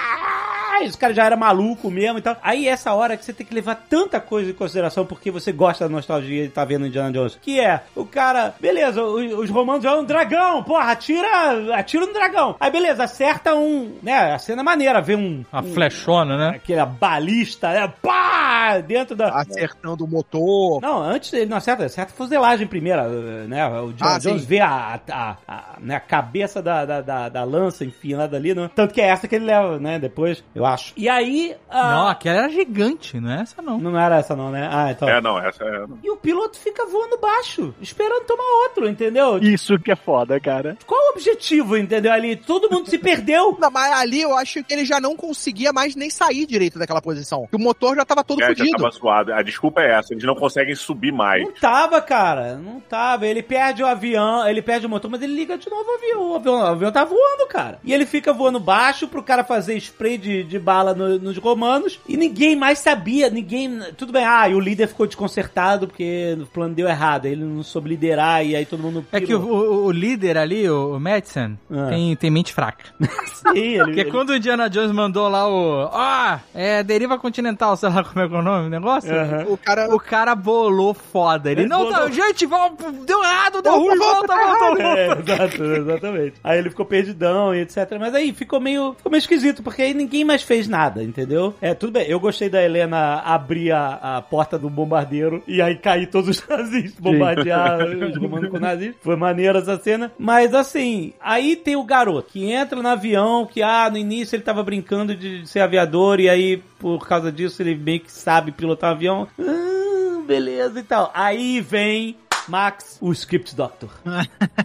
esse 0.82 0.96
cara 0.98 1.14
já 1.14 1.24
era 1.24 1.36
maluco 1.36 1.90
mesmo 1.90 2.18
e 2.18 2.22
tal. 2.22 2.36
Aí 2.42 2.66
essa 2.68 2.92
hora 2.92 3.16
que 3.16 3.24
você 3.24 3.32
tem 3.32 3.46
que 3.46 3.55
levar 3.55 3.74
tanta 3.88 4.20
coisa 4.20 4.51
em 4.51 4.55
consideração 4.55 5.05
porque 5.06 5.30
você 5.30 5.52
gosta 5.52 5.84
da 5.88 5.90
nostalgia 5.94 6.44
e 6.44 6.48
tá 6.48 6.64
vendo 6.64 6.86
Indiana 6.86 7.12
Jones. 7.12 7.38
Que 7.40 7.60
é, 7.60 7.82
o 7.94 8.05
cara, 8.05 8.55
beleza, 8.60 9.02
os, 9.02 9.32
os 9.32 9.51
romanos 9.51 9.84
é 9.84 9.92
um 9.92 10.05
dragão, 10.05 10.62
porra, 10.62 10.92
atira, 10.92 11.76
atira 11.76 12.06
no 12.06 12.12
dragão. 12.12 12.56
Aí 12.59 12.70
beleza, 12.70 13.05
acerta 13.05 13.55
um, 13.55 13.96
né, 14.02 14.32
a 14.32 14.38
cena 14.38 14.62
é 14.62 14.64
maneira, 14.64 15.01
vê 15.01 15.14
um... 15.14 15.44
A 15.52 15.60
um- 15.60 15.72
flechona, 15.74 16.36
né? 16.36 16.56
Aquela 16.56 16.86
balista, 16.86 17.70
né? 17.72 17.92
Pá! 18.02 18.78
Dentro 18.86 19.14
da. 19.14 19.28
Acertando 19.28 20.05
o 20.05 20.09
motor. 20.09 20.80
Não, 20.80 21.02
antes 21.02 21.32
ele 21.32 21.46
não 21.46 21.56
acerta, 21.59 21.84
acerta 21.84 22.12
a 22.12 22.16
fuselagem 22.16 22.66
primeira, 22.66 23.06
né? 23.46 23.66
O 23.80 23.92
John 23.92 24.05
Ah, 24.06 24.18
Jones 24.18 24.42
sim. 24.42 24.48
vê 24.48 24.60
a, 24.60 25.01
a, 25.10 25.36
a, 25.46 25.62
né, 25.80 25.96
a 25.96 26.01
cabeça 26.01 26.62
da, 26.62 26.84
da, 26.84 27.01
da, 27.01 27.28
da 27.28 27.44
lança 27.44 27.84
enfiada 27.84 28.36
ali, 28.36 28.55
né? 28.55 28.70
Tanto 28.74 28.94
que 28.94 29.01
é 29.01 29.06
essa 29.09 29.28
que 29.28 29.34
ele 29.34 29.44
leva, 29.44 29.78
né? 29.78 29.98
Depois, 29.98 30.42
eu 30.55 30.63
eu 30.64 30.72
acho. 30.72 30.92
E 30.96 31.08
aí. 31.08 31.54
ah, 31.68 31.90
Não, 31.94 32.08
aquela 32.08 32.38
era 32.38 32.48
gigante, 32.48 33.18
não 33.20 33.30
é 33.30 33.42
essa 33.42 33.60
não. 33.62 33.78
Não 33.78 33.98
era 33.98 34.16
essa, 34.16 34.34
não, 34.36 34.50
né? 34.50 34.68
Ah, 34.70 34.90
então. 34.90 35.08
É, 35.08 35.20
não, 35.20 35.38
essa 35.38 35.64
é. 35.64 35.84
E 36.02 36.10
o 36.10 36.16
piloto 36.16 36.58
fica 36.58 36.84
voando 36.86 37.18
baixo, 37.18 37.74
esperando 37.80 38.24
tomar 38.26 38.62
outro, 38.64 38.88
entendeu? 38.88 39.38
Isso 39.38 39.78
que 39.78 39.90
é 39.92 39.96
foda, 39.96 40.38
cara. 40.40 40.76
Qual 40.86 41.00
o 41.08 41.12
objetivo, 41.12 41.76
entendeu? 41.76 42.12
Ali, 42.12 42.36
todo 42.36 42.70
mundo 42.70 42.88
se 42.88 42.98
perdeu. 42.98 43.56
Não, 43.60 43.70
mas 43.70 43.92
ali 43.92 44.20
eu 44.22 44.36
acho 44.36 44.62
que 44.64 44.72
ele 44.72 44.84
já 44.84 45.00
não 45.00 45.16
conseguia 45.16 45.72
mais 45.72 45.94
nem 45.96 46.10
sair 46.10 46.46
direito 46.46 46.78
daquela 46.78 47.00
posição. 47.02 47.48
O 47.52 47.58
motor 47.58 47.96
já 47.96 48.04
tava 48.04 48.24
todo 48.24 48.40
É, 48.42 48.48
já 48.48 48.54
fodido. 48.56 48.76
tava 48.78 48.90
suado. 48.92 49.32
A 49.32 49.42
desculpa 49.42 49.80
é 49.82 49.92
essa, 49.98 50.12
eles 50.14 50.24
não 50.24 50.34
conseguem 50.34 50.74
subir 50.74 51.12
mais. 51.12 51.42
Não 51.44 51.52
tava, 51.52 52.00
cara. 52.00 52.56
Não 52.56 52.80
tava. 52.80 53.26
Ele 53.26 53.42
perde 53.42 53.82
o 53.82 53.86
avião, 53.86 54.46
ele 54.48 54.62
perde 54.62 54.86
o 54.86 54.88
motor, 54.90 55.10
mas 55.10 55.22
ele 55.22 55.34
liga 55.34 55.56
de 55.58 55.68
novo 55.68 55.84
o 55.90 55.94
avião. 55.94 56.30
O 56.30 56.34
avião, 56.36 56.54
o 56.60 56.66
avião 56.66 56.92
tá 56.92 57.04
voando, 57.04 57.46
cara. 57.48 57.78
E 57.84 57.92
ele 57.92 58.06
fica 58.06 58.32
voando 58.32 58.58
baixo 58.60 59.06
pro 59.08 59.22
cara 59.22 59.44
fazer 59.44 59.76
spray 59.76 60.18
de, 60.18 60.42
de 60.44 60.53
bala 60.59 60.94
no- 60.94 61.18
nos 61.18 61.36
romanos. 61.39 61.98
E 62.09 62.16
ninguém 62.16 62.56
mais 62.56 62.78
sabia, 62.78 63.28
ninguém. 63.31 63.78
Tudo 63.97 64.12
bem, 64.12 64.24
ah, 64.24 64.48
e 64.48 64.55
o 64.55 64.60
líder 64.60 64.86
ficou 64.89 65.06
desconcertado 65.06 65.86
porque 65.89 66.36
o 66.40 66.47
plano 66.47 66.74
deu 66.74 66.89
errado. 66.89 67.26
Ele 67.26 67.44
não 67.44 67.62
soube 67.62 67.89
liderar 67.90 68.44
e 68.44 68.55
aí 68.56 68.64
todo 68.66 68.82
mundo. 68.82 69.05
É 69.12 69.20
que 69.20 69.35
o, 69.35 69.40
o- 69.40 69.85
o 69.86 69.90
líder 69.90 70.36
ali, 70.39 70.68
o, 70.68 70.97
o 70.97 71.01
Madison, 71.01 71.56
Ah. 71.70 71.89
tem, 71.90 72.16
tem 72.16 72.31
mente 72.31 72.52
fraca. 72.52 72.85
Sim, 73.52 73.59
ele. 73.59 73.85
Porque 73.85 74.01
ele- 74.01 74.10
quando 74.10 74.31
o 74.31 74.36
Indiana 74.36 74.68
Jones 74.70 74.93
mandou 74.93 75.28
lá 75.28 75.48
o. 75.48 75.89
Ah, 75.93 76.40
é 76.55 76.82
deriva 76.82 77.18
continental, 77.18 77.76
sei 77.76 77.89
lá 77.89 78.02
como 78.05 78.20
é 78.24 78.28
que 78.28 78.35
é 78.35 78.39
o 78.39 78.43
nome 78.43 78.64
do 78.64 78.70
negócio. 78.70 79.12
Aham. 79.14 79.44
O 79.48 79.56
cara. 79.56 79.94
O 79.94 79.98
cara 80.01 80.35
bolou 80.35 80.94
foda. 80.94 81.51
Ele, 81.51 81.62
Ele 81.62 81.68
não, 81.68 81.78
bolou. 81.85 81.93
tá, 81.93 82.10
gente, 82.10 82.47
vamos, 82.47 82.78
deu 83.06 83.22
errado, 83.22 83.60
deu 83.62 83.74
ruim, 83.76 83.98
volta, 83.98 84.26
volta, 84.35 84.36
volta, 84.36 84.82
volta. 84.82 84.82
É, 84.82 85.06
exato, 85.18 85.64
exatamente. 85.64 86.35
Aí 86.43 86.59
ele 86.59 86.70
ficou 86.70 86.85
perdidão 86.86 87.55
e 87.55 87.60
etc. 87.60 87.76
Mas 87.98 88.14
aí 88.14 88.32
ficou 88.32 88.60
meio, 88.60 88.94
ficou 88.94 89.10
meio 89.10 89.18
esquisito, 89.20 89.62
porque 89.62 89.82
aí 89.82 89.94
ninguém 89.94 90.24
mais 90.24 90.43
fez 90.44 90.68
nada, 90.68 91.02
entendeu? 91.02 91.54
É, 91.60 91.74
tudo 91.74 91.92
bem. 91.92 92.06
Eu 92.08 92.20
gostei 92.20 92.48
da 92.48 92.62
Helena 92.62 93.20
abrir 93.20 93.72
a, 93.72 94.16
a 94.16 94.22
porta 94.22 94.58
do 94.58 94.70
bombardeiro 94.70 95.42
e 95.46 95.60
aí 95.60 95.76
cair 95.76 96.06
todos 96.08 96.28
os 96.30 96.44
nazis, 96.48 96.94
bombardear 96.98 97.80
os 97.84 98.16
romanos 98.16 98.50
com 98.50 98.58
nazis. 98.58 98.94
Foi 99.00 99.16
maneira 99.16 99.58
essa 99.58 99.78
cena. 99.78 100.12
Mas 100.18 100.54
assim, 100.54 101.12
aí 101.20 101.56
tem 101.56 101.76
o 101.76 101.84
garoto 101.84 102.30
que 102.32 102.50
entra 102.50 102.80
no 102.80 102.88
avião, 102.88 103.46
que 103.46 103.62
ah, 103.62 103.88
no 103.90 103.96
início 103.96 104.36
ele 104.36 104.42
tava 104.42 104.62
brincando 104.62 105.14
de 105.14 105.46
ser 105.46 105.60
aviador 105.60 106.20
e 106.20 106.28
aí 106.28 106.62
por 106.78 107.06
causa 107.06 107.32
disso 107.32 107.62
ele 107.62 107.74
meio 107.74 108.00
que 108.00 108.12
sabe 108.12 108.52
pilotar 108.52 108.90
um 108.90 108.94
avião. 108.94 109.28
Ah, 109.38 110.20
beleza 110.26 110.80
e 110.80 110.82
tal. 110.82 111.10
Aí 111.14 111.60
vem 111.60 112.16
Max, 112.48 112.98
o 113.00 113.12
Script 113.12 113.54
Doctor. 113.54 113.90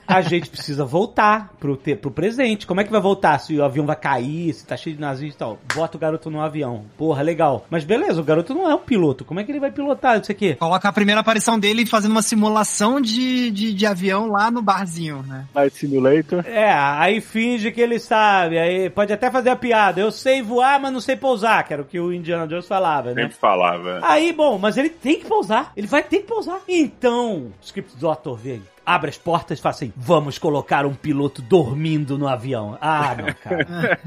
A 0.07 0.21
gente 0.21 0.49
precisa 0.49 0.85
voltar 0.85 1.53
pro, 1.59 1.75
te- 1.75 1.95
pro 1.95 2.11
presente. 2.11 2.65
Como 2.67 2.81
é 2.81 2.83
que 2.83 2.91
vai 2.91 3.01
voltar? 3.01 3.39
Se 3.39 3.55
o 3.57 3.63
avião 3.63 3.85
vai 3.85 3.95
cair, 3.95 4.53
se 4.53 4.65
tá 4.65 4.75
cheio 4.77 4.95
de 4.95 5.01
nazis 5.01 5.33
e 5.33 5.37
tal. 5.37 5.59
Bota 5.75 5.97
o 5.97 5.99
garoto 5.99 6.29
no 6.29 6.41
avião. 6.41 6.85
Porra, 6.97 7.21
legal. 7.21 7.65
Mas 7.69 7.83
beleza, 7.83 8.21
o 8.21 8.23
garoto 8.23 8.53
não 8.53 8.69
é 8.69 8.75
um 8.75 8.79
piloto. 8.79 9.23
Como 9.25 9.39
é 9.39 9.43
que 9.43 9.51
ele 9.51 9.59
vai 9.59 9.71
pilotar 9.71 10.19
isso 10.19 10.31
aqui? 10.31 10.55
Coloca 10.55 10.87
a 10.89 10.93
primeira 10.93 11.21
aparição 11.21 11.59
dele 11.59 11.85
fazendo 11.85 12.11
uma 12.11 12.21
simulação 12.21 12.99
de, 13.01 13.49
de, 13.51 13.73
de 13.73 13.85
avião 13.85 14.27
lá 14.31 14.49
no 14.51 14.61
barzinho, 14.61 15.23
né? 15.23 15.45
Flight 15.53 15.75
Simulator. 15.77 16.45
É, 16.45 16.71
aí 16.73 17.21
finge 17.21 17.71
que 17.71 17.81
ele 17.81 17.99
sabe. 17.99 18.57
Aí 18.57 18.89
pode 18.89 19.13
até 19.13 19.29
fazer 19.31 19.49
a 19.49 19.55
piada. 19.55 20.01
Eu 20.01 20.11
sei 20.11 20.41
voar, 20.41 20.79
mas 20.79 20.91
não 20.93 20.99
sei 21.01 21.15
pousar, 21.15 21.63
que 21.65 21.73
era 21.73 21.81
o 21.81 21.85
que 21.85 21.99
o 21.99 22.11
Indiana 22.13 22.47
Jones 22.47 22.67
falava, 22.67 23.13
né? 23.13 23.23
Sempre 23.23 23.37
falava. 23.37 23.99
Aí, 24.03 24.31
bom, 24.33 24.57
mas 24.57 24.77
ele 24.77 24.89
tem 24.89 25.19
que 25.19 25.25
pousar. 25.25 25.71
Ele 25.75 25.87
vai 25.87 26.03
ter 26.03 26.19
que 26.19 26.25
pousar. 26.27 26.59
Então, 26.67 27.47
Script 27.69 27.99
Doctor 27.99 28.35
vem. 28.35 28.65
Abre 28.85 29.09
as 29.09 29.17
portas 29.17 29.59
e 29.59 29.61
fala 29.61 29.75
assim: 29.75 29.93
vamos 29.95 30.37
colocar 30.37 30.85
um 30.85 30.93
piloto 30.93 31.41
dormindo 31.41 32.17
no 32.17 32.27
avião. 32.27 32.77
Ah, 32.81 33.15
não, 33.17 33.27
cara. 33.43 33.99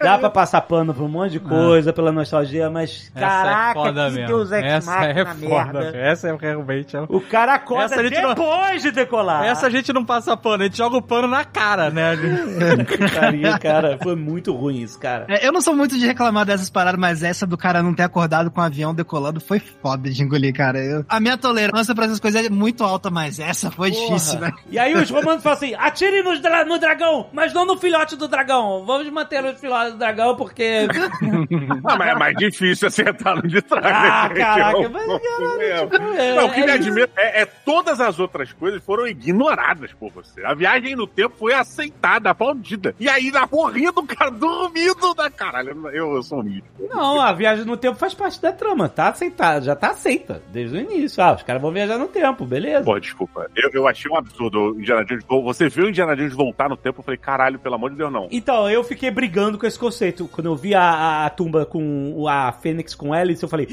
Dá 0.00 0.18
pra 0.18 0.30
passar 0.30 0.60
pano 0.62 0.92
pra 0.92 1.02
um 1.04 1.08
monte 1.08 1.32
de 1.32 1.40
coisa, 1.40 1.92
pela 1.92 2.12
nostalgia, 2.12 2.68
mas 2.70 3.10
Essa 3.14 3.26
caraca, 3.26 3.70
é 3.70 3.74
foda 3.74 4.04
que 4.08 4.14
mesmo. 4.16 4.26
Deus 4.26 4.52
Ex 4.52 4.64
Essa 4.64 5.04
é 5.04 5.24
foda. 5.24 5.34
merda. 5.34 5.96
Essa 5.96 6.28
é 6.28 6.36
realmente. 6.38 6.96
é- 6.96 7.04
O 7.08 7.20
cara 7.20 7.54
acorda 7.54 7.84
Essa 7.94 8.02
gente 8.02 8.20
não- 8.20 8.34
depois 8.34 8.82
de 8.82 8.90
decolar. 8.90 9.44
Essa 9.44 9.66
a 9.66 9.70
gente 9.70 9.92
não 9.92 10.04
passa 10.04 10.36
pano, 10.36 10.62
a 10.62 10.66
gente 10.66 10.76
joga 10.76 10.96
o 10.96 11.02
pano 11.02 11.28
na 11.28 11.44
cara, 11.44 11.90
né? 11.90 12.16
Carinha, 13.14 13.58
cara, 13.58 13.98
foi 14.02 14.16
muito 14.16 14.52
ruim 14.54 14.80
isso, 14.82 14.98
cara. 14.98 15.26
É, 15.28 15.46
eu 15.46 15.52
não 15.52 15.60
sou 15.60 15.74
muito 15.74 15.98
de 15.98 16.06
reclamar 16.06 16.44
dessas 16.44 16.68
paradas, 16.70 17.00
mas 17.00 17.22
essa 17.22 17.46
do 17.46 17.56
cara 17.56 17.82
não 17.82 17.94
ter 17.94 18.02
acordado 18.02 18.50
com 18.50 18.60
o 18.60 18.64
avião 18.64 18.94
decolando 18.94 19.40
foi 19.40 19.58
foda 19.58 20.10
de 20.10 20.22
engolir, 20.22 20.54
cara. 20.54 20.78
Eu- 20.78 21.04
a 21.08 21.20
minha 21.20 21.36
tolerância 21.36 21.94
pra 21.94 22.04
essas 22.06 22.20
coisas 22.20 22.44
é 22.46 22.50
muito 22.50 22.84
alta, 22.84 23.10
mas 23.10 23.38
essa 23.38 23.70
foi 23.70 23.90
difícil, 23.90 24.01
Né? 24.40 24.52
E 24.70 24.78
aí 24.78 24.94
os 24.94 25.10
romanos 25.10 25.42
falam 25.42 25.56
assim: 25.58 25.74
atire 25.74 26.22
no, 26.22 26.38
dra- 26.40 26.64
no 26.64 26.78
dragão, 26.78 27.28
mas 27.32 27.52
não 27.52 27.64
no 27.66 27.76
filhote 27.76 28.16
do 28.16 28.28
dragão. 28.28 28.84
Vamos 28.84 29.08
manter 29.10 29.44
os 29.44 29.58
filhotes 29.60 29.92
do 29.92 29.98
dragão 29.98 30.36
porque. 30.36 30.86
Ah, 31.84 31.96
mas 31.96 32.08
é 32.08 32.14
mais 32.14 32.36
difícil 32.36 32.88
acertar 32.88 33.36
no 33.36 33.42
de 33.46 33.60
trás. 33.62 33.84
Ah, 33.86 34.28
né, 34.28 34.34
caraca, 34.40 34.76
gente? 34.78 34.88
mas, 34.92 35.06
Não, 35.06 35.18
cara, 35.18 35.38
não, 35.40 35.88
tipo, 35.88 36.04
é- 36.14 36.34
não, 36.36 36.46
o 36.46 36.52
que 36.52 36.60
é 36.60 36.66
me 36.66 36.72
admira 36.72 37.10
é, 37.16 37.42
é 37.42 37.46
todas 37.46 38.00
as 38.00 38.18
outras 38.18 38.52
coisas 38.52 38.82
foram 38.84 39.06
ignoradas 39.06 39.92
por 39.92 40.10
você. 40.12 40.44
A 40.44 40.54
viagem 40.54 40.94
no 40.96 41.06
tempo 41.06 41.34
foi 41.38 41.52
aceitada, 41.54 42.30
aplaudida. 42.30 42.94
E 42.98 43.08
aí, 43.08 43.30
na 43.30 43.46
porrinha 43.46 43.92
do 43.92 44.02
cara 44.04 44.30
dormindo 44.30 45.14
da 45.14 45.30
caralho. 45.30 45.88
Eu, 45.92 46.14
eu 46.16 46.22
sou 46.22 46.40
um 46.40 46.42
mítico. 46.42 46.68
Não, 46.90 47.20
a 47.20 47.32
viagem 47.32 47.64
no 47.64 47.76
tempo 47.76 47.98
faz 47.98 48.14
parte 48.14 48.40
da 48.40 48.52
trama. 48.52 48.88
Tá 48.88 49.08
aceitada, 49.08 49.60
já 49.62 49.74
tá 49.76 49.90
aceita 49.90 50.42
desde 50.52 50.76
o 50.76 50.80
início. 50.80 51.22
Ah, 51.22 51.32
os 51.34 51.42
caras 51.42 51.60
vão 51.60 51.72
viajar 51.72 51.98
no 51.98 52.08
tempo, 52.08 52.44
beleza. 52.44 52.84
Pô, 52.84 52.98
desculpa. 52.98 53.48
Eu, 53.56 53.70
eu 53.72 53.81
achei 53.86 54.10
um 54.10 54.16
absurdo 54.16 54.72
o 54.72 54.80
Indiana 54.80 55.04
Jones. 55.04 55.24
Você 55.44 55.68
viu 55.68 55.86
o 55.86 55.88
Indiana 55.88 56.14
Jones 56.16 56.34
voltar 56.34 56.68
no 56.68 56.76
tempo? 56.76 57.00
Eu 57.00 57.04
falei, 57.04 57.18
caralho, 57.18 57.58
pelo 57.58 57.74
amor 57.74 57.90
de 57.90 57.96
Deus, 57.96 58.12
não. 58.12 58.28
Então, 58.30 58.68
eu 58.70 58.82
fiquei 58.84 59.10
brigando 59.10 59.58
com 59.58 59.66
esse 59.66 59.78
conceito. 59.78 60.28
Quando 60.28 60.46
eu 60.46 60.56
vi 60.56 60.74
a, 60.74 60.82
a- 60.82 61.26
a 61.26 61.30
tumba 61.30 61.64
com 61.66 62.26
a 62.28 62.52
Fênix 62.52 62.94
com 62.94 63.12
Alice, 63.12 63.42
eu 63.42 63.48
falei. 63.48 63.66